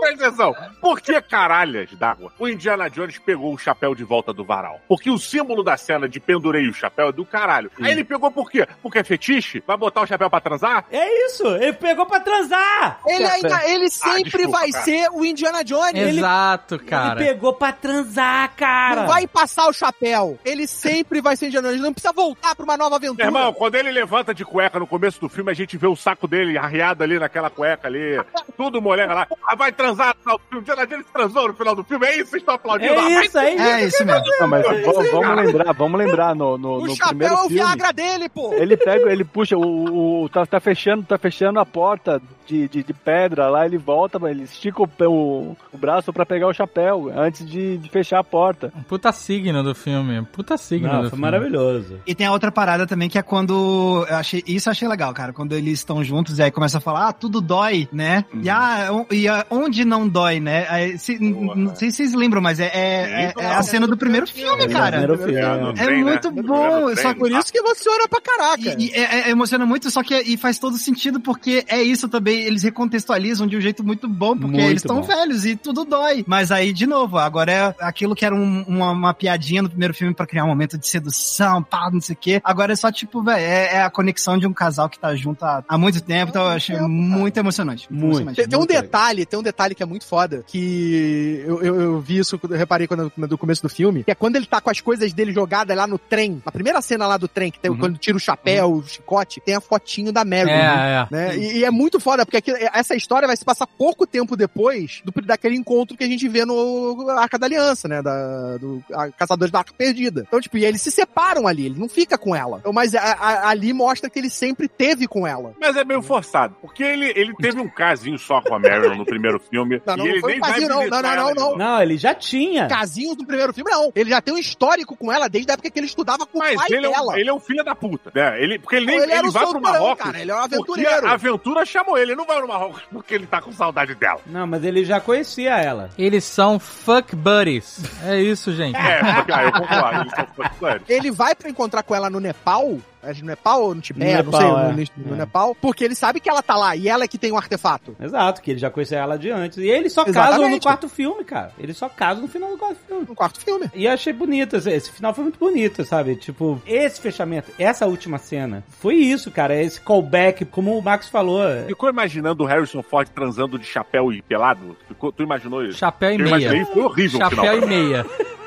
Presta 0.00 0.26
atenção. 0.26 0.54
Por 0.80 1.00
que 1.00 1.20
caralhas 1.22 1.90
d'água 1.92 2.32
o 2.38 2.48
Indiana 2.48 2.88
Jones 2.88 3.18
pegou 3.18 3.54
o 3.54 3.58
chapéu 3.58 3.94
de 3.94 4.04
volta 4.04 4.32
do 4.32 4.44
varal? 4.44 4.80
Porque 4.88 5.10
o 5.10 5.18
símbolo 5.18 5.62
da 5.62 5.76
cena 5.76 6.08
de 6.08 6.18
pendurei 6.20 6.68
o 6.68 6.74
chapéu 6.74 7.08
é 7.08 7.12
do 7.12 7.24
caralho. 7.24 7.70
Aí 7.80 7.92
ele 7.92 8.04
pegou 8.04 8.30
por 8.30 8.50
quê? 8.50 8.66
Porque 8.82 8.98
é 8.98 9.04
fetiche? 9.04 9.62
Vai 9.66 9.76
botar 9.76 10.02
o 10.02 10.06
chapéu 10.06 10.28
pra 10.28 10.40
transar? 10.40 10.84
É 10.90 11.26
isso, 11.26 11.46
ele 11.56 11.72
pegou 11.74 12.06
pra 12.06 12.20
transar! 12.20 13.00
Ele 13.06 13.24
ainda, 13.24 13.68
ele 13.68 13.88
sempre 13.88 14.24
desculpa, 14.24 14.58
vai 14.58 14.70
cara. 14.70 14.84
ser 14.84 15.08
o 15.12 15.24
Indiana 15.24 15.62
Jones. 15.64 15.94
Ele 15.94 16.18
Exato, 16.18 16.78
cara. 16.80 17.20
Ele 17.20 17.28
pegou 17.30 17.52
pra 17.52 17.72
transar, 17.72 18.52
cara! 18.56 19.02
não 19.02 19.06
vai 19.06 19.26
passar 19.26 19.68
o 19.68 19.72
chapéu. 19.72 20.38
Ele 20.44 20.66
sempre 20.66 21.20
vai 21.20 21.36
ser 21.36 21.46
Indiana 21.46 21.68
Jones. 21.68 21.82
Não 21.82 21.92
precisa 21.92 22.12
voltar 22.12 22.54
pra 22.54 22.64
uma 22.64 22.76
nova 22.76 22.96
aventura. 22.96 23.30
Meu 23.30 23.40
irmão, 23.40 23.52
quando 23.52 23.74
ele 23.76 23.90
levanta 23.90 24.34
de 24.34 24.44
cueca 24.44 24.78
no 24.78 24.86
começo 24.86 25.20
do 25.20 25.28
filme, 25.28 25.50
a 25.50 25.54
gente 25.54 25.76
vê 25.76 25.86
o 25.86 25.96
saco 25.96 26.26
dele 26.26 26.58
arreado 26.58 27.02
ali 27.02 27.18
naquela 27.18 27.50
cueca 27.50 27.77
ali, 27.86 28.20
tudo 28.56 28.80
molhado 28.82 29.14
lá. 29.14 29.26
Ah, 29.46 29.54
vai 29.56 29.70
transar 29.72 30.14
no 30.16 30.20
final 30.22 30.38
do 30.38 30.44
filme. 30.48 30.62
Indiana 30.62 30.86
Jones 30.86 31.06
transou 31.12 31.48
no 31.48 31.54
final 31.54 31.74
do 31.76 31.84
filme. 31.84 32.06
É 32.06 32.16
isso, 32.16 32.30
vocês 32.30 32.42
estão 32.42 32.54
aplaudindo? 32.54 32.94
Ah, 32.94 33.10
É 33.10 33.14
vai 33.14 33.26
isso 33.26 33.38
aí! 33.38 33.56
É 33.58 33.84
isso 33.84 34.04
mesmo. 34.04 34.24
Não, 34.40 34.48
mas 34.48 34.64
É 34.64 34.80
vamos, 34.82 35.04
isso, 35.04 35.12
vamos 35.12 35.36
lembrar, 35.44 35.72
vamos 35.74 35.98
lembrar 35.98 36.34
no, 36.34 36.58
no, 36.58 36.78
o 36.78 36.86
no 36.86 36.96
chapéu 36.96 37.08
primeiro 37.08 37.34
é 37.34 37.36
o 37.38 37.40
filme. 37.42 37.54
Viagra 37.54 37.92
dele, 37.92 38.28
pô. 38.28 38.52
Ele 38.54 38.76
pega, 38.76 39.12
ele 39.12 39.24
puxa, 39.24 39.56
o, 39.56 40.22
o- 40.24 40.28
tá, 40.28 40.44
tá 40.46 40.60
fechando, 40.60 41.02
tá 41.04 41.16
fechando 41.18 41.58
a 41.60 41.66
porta 41.66 42.20
de, 42.48 42.68
de, 42.68 42.82
de 42.82 42.92
pedra 42.94 43.48
lá, 43.48 43.66
ele 43.66 43.76
volta, 43.76 44.18
ele 44.28 44.44
estica 44.44 44.82
o, 44.82 44.88
o, 45.06 45.56
o 45.72 45.78
braço 45.78 46.12
pra 46.12 46.24
pegar 46.24 46.48
o 46.48 46.52
chapéu 46.54 47.12
antes 47.14 47.46
de, 47.46 47.76
de 47.78 47.90
fechar 47.90 48.18
a 48.20 48.24
porta. 48.24 48.72
Um 48.76 48.82
puta 48.82 49.12
signo 49.12 49.62
do 49.62 49.74
filme. 49.74 50.22
Puta 50.32 50.56
signo 50.56 50.88
Não, 50.88 50.94
do 50.96 51.00
foi 51.02 51.10
filme. 51.10 51.22
maravilhoso. 51.22 52.00
E 52.06 52.14
tem 52.14 52.26
a 52.26 52.32
outra 52.32 52.50
parada 52.50 52.86
também, 52.86 53.08
que 53.08 53.18
é 53.18 53.22
quando. 53.22 54.06
Eu 54.08 54.16
achei, 54.16 54.42
isso 54.46 54.68
eu 54.68 54.70
achei 54.70 54.88
legal, 54.88 55.12
cara. 55.12 55.32
Quando 55.32 55.52
eles 55.54 55.74
estão 55.78 56.02
juntos 56.02 56.38
e 56.38 56.42
aí 56.42 56.50
começa 56.50 56.78
a 56.78 56.80
falar, 56.80 57.08
ah, 57.08 57.12
tudo 57.12 57.40
dói, 57.40 57.88
né? 57.92 58.24
E, 58.42 58.48
ah, 58.48 58.88
e 59.10 59.28
ah, 59.28 59.44
onde 59.50 59.84
não 59.84 60.08
dói, 60.08 60.40
né? 60.40 60.66
Aí, 60.68 60.98
se- 60.98 61.18
Boa. 61.18 61.54
não 61.54 61.74
sei 61.76 61.90
se 61.90 61.98
vocês 61.98 62.14
lembram, 62.14 62.40
mas 62.40 62.58
é, 62.60 62.66
é, 62.72 63.24
é- 63.26 63.34
é 63.36 63.46
a 63.54 63.62
cena 63.62 63.86
do 63.86 63.96
primeiro 63.96 64.26
filme, 64.26 64.66
cara. 64.68 64.98
Primeiro 64.98 65.18
filme. 65.18 65.34
É, 65.36 65.82
É 65.84 65.86
né? 65.90 65.96
muito 66.02 66.30
No 66.30 66.42
bom, 66.42 66.94
só 66.96 67.14
Por 67.14 67.30
isso 67.30 67.52
que 67.52 67.58
emociona 67.58 68.08
pra 68.08 68.20
caraca. 68.20 68.76
E, 68.78 68.86
e 68.86 68.90
é, 68.92 69.28
é- 69.28 69.30
emociona 69.30 69.66
muito, 69.66 69.90
só 69.90 70.02
que 70.02 70.14
e 70.18 70.36
faz 70.36 70.58
todo 70.58 70.76
sentido 70.76 71.20
porque 71.20 71.64
é 71.68 71.82
isso 71.82 72.08
também, 72.08 72.37
eles 72.44 72.62
recontextualizam 72.62 73.46
de 73.46 73.56
um 73.56 73.60
jeito 73.60 73.84
muito 73.84 74.08
bom, 74.08 74.36
porque 74.36 74.56
Muito 74.56 74.70
eles 74.70 74.82
estão 74.82 75.02
velhos 75.02 75.44
e 75.44 75.56
tudo 75.56 75.84
dói. 75.84 76.24
Mas 76.26 76.50
aí, 76.50 76.72
de 76.72 76.86
novo, 76.86 77.18
agora 77.18 77.52
é 77.52 77.74
aquilo 77.80 78.14
que 78.14 78.24
era 78.24 78.34
um- 78.34 78.62
uma, 78.66 78.90
uma 78.92 79.14
piadinha 79.14 79.62
no 79.62 79.68
primeiro 79.68 79.94
filme 79.94 80.14
pra 80.14 80.26
criar 80.26 80.44
um 80.44 80.48
momento 80.48 80.76
de 80.78 80.86
sedução, 80.86 81.62
pá, 81.62 81.90
não 81.92 82.00
sei 82.00 82.14
o 82.14 82.18
quê. 82.18 82.40
Agora 82.44 82.72
é 82.72 82.76
só 82.76 82.90
tipo, 82.90 83.22
velho, 83.22 83.38
é, 83.40 83.74
é 83.76 83.82
a 83.82 83.90
conexão 83.90 84.38
de 84.38 84.46
um 84.46 84.52
casal 84.52 84.88
que 84.88 84.98
tá 84.98 85.14
junto 85.14 85.44
há, 85.44 85.62
há 85.68 85.78
muito 85.78 86.00
tempo, 86.00 86.30
então 86.30 86.42
eu 86.42 86.48
achei 86.48 86.76
tempo, 86.76 86.88
muito 86.88 87.36
emocionante. 87.38 87.86
Muito. 87.90 88.04
emocionante. 88.06 88.36
Tem, 88.36 88.48
tem 88.48 88.58
um 88.58 88.62
legal. 88.62 88.82
detalhe, 88.82 89.26
tem 89.26 89.38
um 89.38 89.42
detalhe 89.42 89.74
que 89.74 89.82
é 89.82 89.86
muito 89.86 90.06
foda, 90.06 90.44
que 90.46 91.42
eu, 91.46 91.62
eu, 91.62 91.80
eu 91.80 92.00
vi 92.00 92.18
isso, 92.18 92.38
eu 92.42 92.56
reparei 92.56 92.86
quando, 92.86 93.12
no 93.16 93.38
começo 93.38 93.62
do 93.62 93.68
filme, 93.68 94.04
que 94.04 94.10
é 94.10 94.14
quando 94.14 94.36
ele 94.36 94.46
tá 94.46 94.60
com 94.60 94.70
as 94.70 94.80
coisas 94.80 95.12
dele 95.12 95.32
jogadas 95.32 95.76
lá 95.76 95.86
no 95.86 95.98
trem, 95.98 96.42
na 96.44 96.52
primeira 96.52 96.80
cena 96.82 97.06
lá 97.06 97.16
do 97.16 97.28
trem, 97.28 97.50
que 97.50 97.58
tem, 97.58 97.70
Uhum. 97.70 97.76
quando 97.78 97.98
tira 97.98 98.16
o 98.16 98.20
chapéu, 98.20 98.72
o 98.72 98.82
chicote, 98.86 99.40
tem 99.40 99.54
a 99.54 99.60
fotinho 99.60 100.10
da 100.12 100.24
Mary. 100.24 100.50
É, 100.50 100.54
é. 100.54 101.06
Né? 101.10 101.36
E, 101.36 101.58
e 101.58 101.64
é 101.64 101.70
muito 101.70 102.00
foda, 102.00 102.24
porque 102.28 102.36
aquilo- 102.36 102.58
essa 102.72 102.94
história 102.94 103.26
vai 103.26 103.36
se 103.36 103.44
passar 103.44 103.66
pouco 103.66 104.06
tempo 104.06 104.36
depois 104.36 105.00
do, 105.04 105.12
daquele 105.22 105.56
encontro 105.56 105.96
que 105.96 106.04
a 106.04 106.06
gente 106.06 106.28
vê 106.28 106.44
no 106.44 107.08
Arca 107.10 107.38
da 107.38 107.46
Aliança, 107.46 107.88
né? 107.88 108.02
Da, 108.02 108.56
do 108.58 108.82
a, 108.92 109.10
Caçadores 109.10 109.50
da 109.50 109.60
Arca 109.60 109.72
Perdida. 109.76 110.24
Então, 110.26 110.40
tipo, 110.40 110.56
e 110.58 110.64
eles 110.64 110.82
se 110.82 110.90
separam 110.90 111.46
ali, 111.46 111.66
ele 111.66 111.78
não 111.78 111.88
fica 111.88 112.18
com 112.18 112.34
ela. 112.36 112.58
Então, 112.58 112.72
mas 112.72 112.94
a- 112.94 113.00
a- 113.00 113.48
ali 113.48 113.72
mostra 113.72 114.10
que 114.10 114.18
ele 114.18 114.30
sempre 114.30 114.68
teve 114.68 115.06
com 115.08 115.26
ela. 115.26 115.54
Mas 115.60 115.76
é 115.76 115.84
meio 115.84 116.02
forçado, 116.02 116.54
porque 116.60 116.82
ele, 116.82 117.12
ele 117.16 117.34
teve 117.36 117.60
um 117.60 117.68
casinho 117.68 118.18
só 118.18 118.40
com 118.42 118.54
a 118.54 118.58
Marilyn 118.58 118.96
no 118.98 119.04
primeiro 119.06 119.40
filme. 119.40 119.80
Não, 119.86 119.96
não, 119.96 120.04
e 120.06 120.08
ele 120.08 120.14
não 120.16 120.20
foi 120.20 120.30
nem 120.32 120.38
um 120.38 120.42
casinho, 120.42 120.68
vai 120.68 120.88
não. 120.90 121.02
Não, 121.02 121.02
não, 121.02 121.34
não, 121.34 121.56
não. 121.56 121.82
ele 121.82 121.96
já 121.96 122.14
tinha. 122.14 122.66
Casinhos 122.68 123.16
no 123.16 123.26
primeiro 123.26 123.52
filme, 123.54 123.70
não. 123.70 123.90
Ele 123.94 124.10
já 124.10 124.20
tem 124.20 124.34
um 124.34 124.38
histórico 124.38 124.96
com 124.96 125.10
ela 125.12 125.28
desde 125.28 125.50
a 125.50 125.54
época 125.54 125.70
que 125.70 125.78
ele 125.78 125.86
estudava 125.86 126.26
com 126.26 126.38
o 126.38 126.40
Mas 126.40 126.56
pai 126.56 126.66
ele 126.70 126.86
é, 126.86 126.88
um, 126.88 126.92
dela. 126.92 127.18
ele 127.20 127.30
é 127.30 127.32
um 127.32 127.40
filho 127.40 127.64
da 127.64 127.74
puta, 127.74 128.10
né? 128.14 128.42
Ele, 128.42 128.58
porque 128.58 128.76
ele 128.76 128.86
nem 128.86 128.98
ele 128.98 129.12
ele, 129.12 129.30
vai 129.30 129.46
pro 129.46 129.60
Marrocos. 129.60 130.04
cara, 130.04 130.20
ele 130.20 130.30
é 130.30 130.34
um 130.34 130.38
porque 130.40 130.54
aventureiro. 130.56 131.06
a 131.06 131.12
aventura 131.12 131.64
chamou 131.64 131.96
ele, 131.96 132.12
ele 132.12 132.17
não 132.18 132.26
vai 132.26 132.40
no 132.40 132.48
Marrocos 132.48 132.82
porque 132.90 133.14
ele 133.14 133.26
tá 133.26 133.40
com 133.40 133.52
saudade 133.52 133.94
dela. 133.94 134.20
Não, 134.26 134.46
mas 134.46 134.64
ele 134.64 134.84
já 134.84 135.00
conhecia 135.00 135.56
ela. 135.56 135.88
Eles 135.96 136.24
são 136.24 136.58
fuck 136.58 137.14
buddies. 137.14 137.80
É 138.04 138.20
isso, 138.20 138.52
gente. 138.52 138.76
É, 138.76 139.14
porque, 139.14 139.32
ah, 139.32 139.44
eu 139.44 139.52
concordo, 139.52 140.00
eles 140.00 140.12
são 140.12 140.26
fãs. 140.58 140.82
Ele 140.88 141.10
vai 141.12 141.34
pra 141.34 141.48
encontrar 141.48 141.82
com 141.84 141.94
ela 141.94 142.10
no 142.10 142.18
Nepal. 142.18 142.78
Acho 143.02 143.14
que 143.16 143.22
no 143.22 143.28
Nepal 143.28 143.62
ou 143.62 143.74
no 143.74 143.80
Tibete, 143.80 144.10
No 144.10 144.16
não 144.18 144.24
Nepal, 144.24 144.40
sei, 144.40 144.48
é. 144.48 144.86
no, 145.02 145.08
no 145.08 145.14
É. 145.14 145.18
Nepal, 145.18 145.54
porque 145.54 145.84
ele 145.84 145.94
sabe 145.94 146.20
que 146.20 146.28
ela 146.28 146.42
tá 146.42 146.56
lá 146.56 146.74
e 146.76 146.88
ela 146.88 147.04
é 147.04 147.08
que 147.08 147.18
tem 147.18 147.30
o 147.32 147.36
artefato. 147.36 147.96
Exato, 148.00 148.42
que 148.42 148.50
ele 148.50 148.58
já 148.60 148.70
conhecia 148.70 148.98
ela 148.98 149.16
de 149.18 149.30
antes. 149.30 149.58
E 149.58 149.68
eles 149.68 149.92
só 149.92 150.02
Exatamente. 150.06 150.32
casam 150.32 150.50
no 150.50 150.60
quarto 150.60 150.88
filme, 150.88 151.24
cara. 151.24 151.52
Eles 151.58 151.76
só 151.76 151.88
casam 151.88 152.22
no 152.22 152.28
final 152.28 152.50
do 152.50 152.58
quarto 152.58 152.78
filme. 152.86 153.06
No 153.08 153.14
quarto 153.14 153.40
filme. 153.40 153.70
E 153.74 153.84
eu 153.86 153.92
achei 153.92 154.12
bonito, 154.12 154.56
esse, 154.56 154.90
final 154.90 155.14
foi 155.14 155.24
muito 155.24 155.38
bonito, 155.38 155.84
sabe? 155.84 156.16
Tipo, 156.16 156.60
esse 156.66 157.00
fechamento, 157.00 157.50
essa 157.58 157.86
última 157.86 158.18
cena, 158.18 158.64
foi 158.68 158.94
isso, 158.96 159.30
cara. 159.30 159.54
Esse 159.60 159.80
callback, 159.80 160.44
como 160.44 160.76
o 160.76 160.82
Max 160.82 161.08
falou. 161.08 161.40
Ficou 161.66 161.88
imaginando 161.88 162.42
o 162.42 162.46
Harrison 162.46 162.82
Ford 162.82 163.08
transando 163.14 163.58
de 163.58 163.64
chapéu 163.66 164.12
e 164.12 164.20
pelado? 164.22 164.76
Ficou, 164.88 165.12
tu 165.12 165.22
imaginou 165.22 165.64
isso? 165.64 165.78
Chapéu 165.78 166.10
e 166.12 166.20
Eu 166.20 166.26
imaginei, 166.26 166.60
meia. 166.60 166.66
foi 166.66 166.82
horrível 166.82 167.18
o 167.20 167.22
Chapéu 167.22 167.38
final. 167.54 167.56
e 167.58 167.66
meia. 167.66 168.06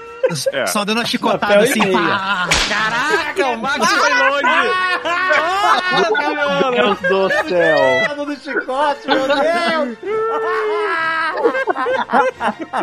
É. 0.51 0.65
Só 0.65 0.83
dando 0.85 0.97
uma 0.99 1.05
chicotada 1.05 1.59
assim, 1.63 1.91
pá. 1.91 2.47
Caraca, 2.69 3.47
o 3.47 3.57
Max 3.57 3.85
foi 3.87 4.13
longe! 4.13 4.43
Meu 6.71 6.71
Deus 6.71 6.99
do 7.01 7.29
céu! 7.49 7.77
do 8.25 8.35
chicote, 8.35 9.07
meu 9.07 9.27
Deus! 9.27 9.97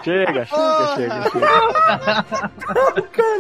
Chega, 0.05 0.45
chega, 0.47 0.95
chega, 0.95 1.23
chega. 1.31 2.25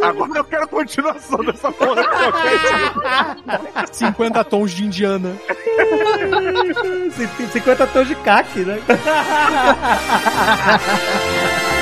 Agora 0.02 0.38
eu 0.38 0.44
quero 0.44 0.64
a 0.64 0.66
continuação 0.66 1.38
dessa 1.44 1.70
porra. 1.72 2.02
50 3.92 4.44
tons 4.44 4.70
de 4.72 4.84
Indiana. 4.84 5.34
50 7.52 7.86
tons 7.88 8.08
de 8.08 8.14
caque, 8.16 8.60
né? 8.60 8.78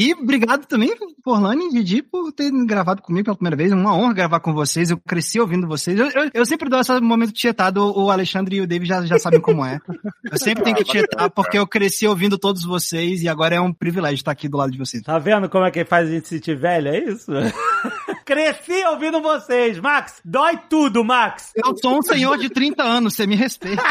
E 0.00 0.14
obrigado 0.14 0.64
também, 0.64 0.90
Forlane 1.22 1.66
e 1.66 1.72
Didi, 1.72 2.02
por 2.02 2.32
ter 2.32 2.50
gravado 2.64 3.02
comigo 3.02 3.26
pela 3.26 3.36
primeira 3.36 3.54
vez. 3.54 3.70
É 3.70 3.74
uma 3.74 3.94
honra 3.94 4.14
gravar 4.14 4.40
com 4.40 4.54
vocês. 4.54 4.90
Eu 4.90 4.96
cresci 4.96 5.38
ouvindo 5.38 5.68
vocês. 5.68 6.00
Eu, 6.00 6.08
eu, 6.08 6.30
eu 6.32 6.46
sempre 6.46 6.70
dou 6.70 6.80
esse 6.80 6.98
momento 7.02 7.32
tietado. 7.32 7.84
O 7.94 8.10
Alexandre 8.10 8.56
e 8.56 8.60
o 8.62 8.66
David 8.66 8.88
já, 8.88 9.04
já 9.04 9.18
sabem 9.18 9.42
como 9.42 9.62
é. 9.62 9.78
Eu 10.24 10.38
sempre 10.38 10.64
tenho 10.64 10.74
que 10.74 10.84
tietar 10.84 11.28
porque 11.28 11.58
eu 11.58 11.66
cresci 11.66 12.06
ouvindo 12.06 12.38
todos 12.38 12.64
vocês 12.64 13.22
e 13.22 13.28
agora 13.28 13.56
é 13.56 13.60
um 13.60 13.74
privilégio 13.74 14.14
estar 14.14 14.30
aqui 14.30 14.48
do 14.48 14.56
lado 14.56 14.72
de 14.72 14.78
vocês. 14.78 15.02
Tá 15.02 15.18
vendo 15.18 15.50
como 15.50 15.66
é 15.66 15.70
que 15.70 15.84
faz 15.84 16.08
a 16.08 16.12
gente 16.12 16.26
se 16.26 16.36
sentir 16.36 16.56
velho? 16.56 16.88
É 16.88 16.98
isso? 16.98 17.30
Cresci 18.24 18.82
ouvindo 18.86 19.20
vocês, 19.20 19.78
Max. 19.80 20.22
Dói 20.24 20.58
tudo, 20.70 21.04
Max. 21.04 21.52
Eu 21.54 21.76
sou 21.76 21.98
um 21.98 22.02
senhor 22.02 22.38
de 22.38 22.48
30 22.48 22.82
anos, 22.82 23.14
você 23.16 23.26
me 23.26 23.36
respeita. 23.36 23.82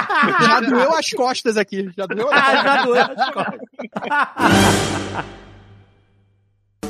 Já 0.42 0.60
doeu 0.60 0.92
as 0.92 1.12
costas 1.12 1.56
aqui. 1.56 1.92
Já 1.96 2.08
doeu 2.08 2.32
as 2.32 2.40
Ah, 2.42 2.64
já 2.64 2.84
doeu 2.84 3.04
as 3.04 3.30
costas. 3.32 3.60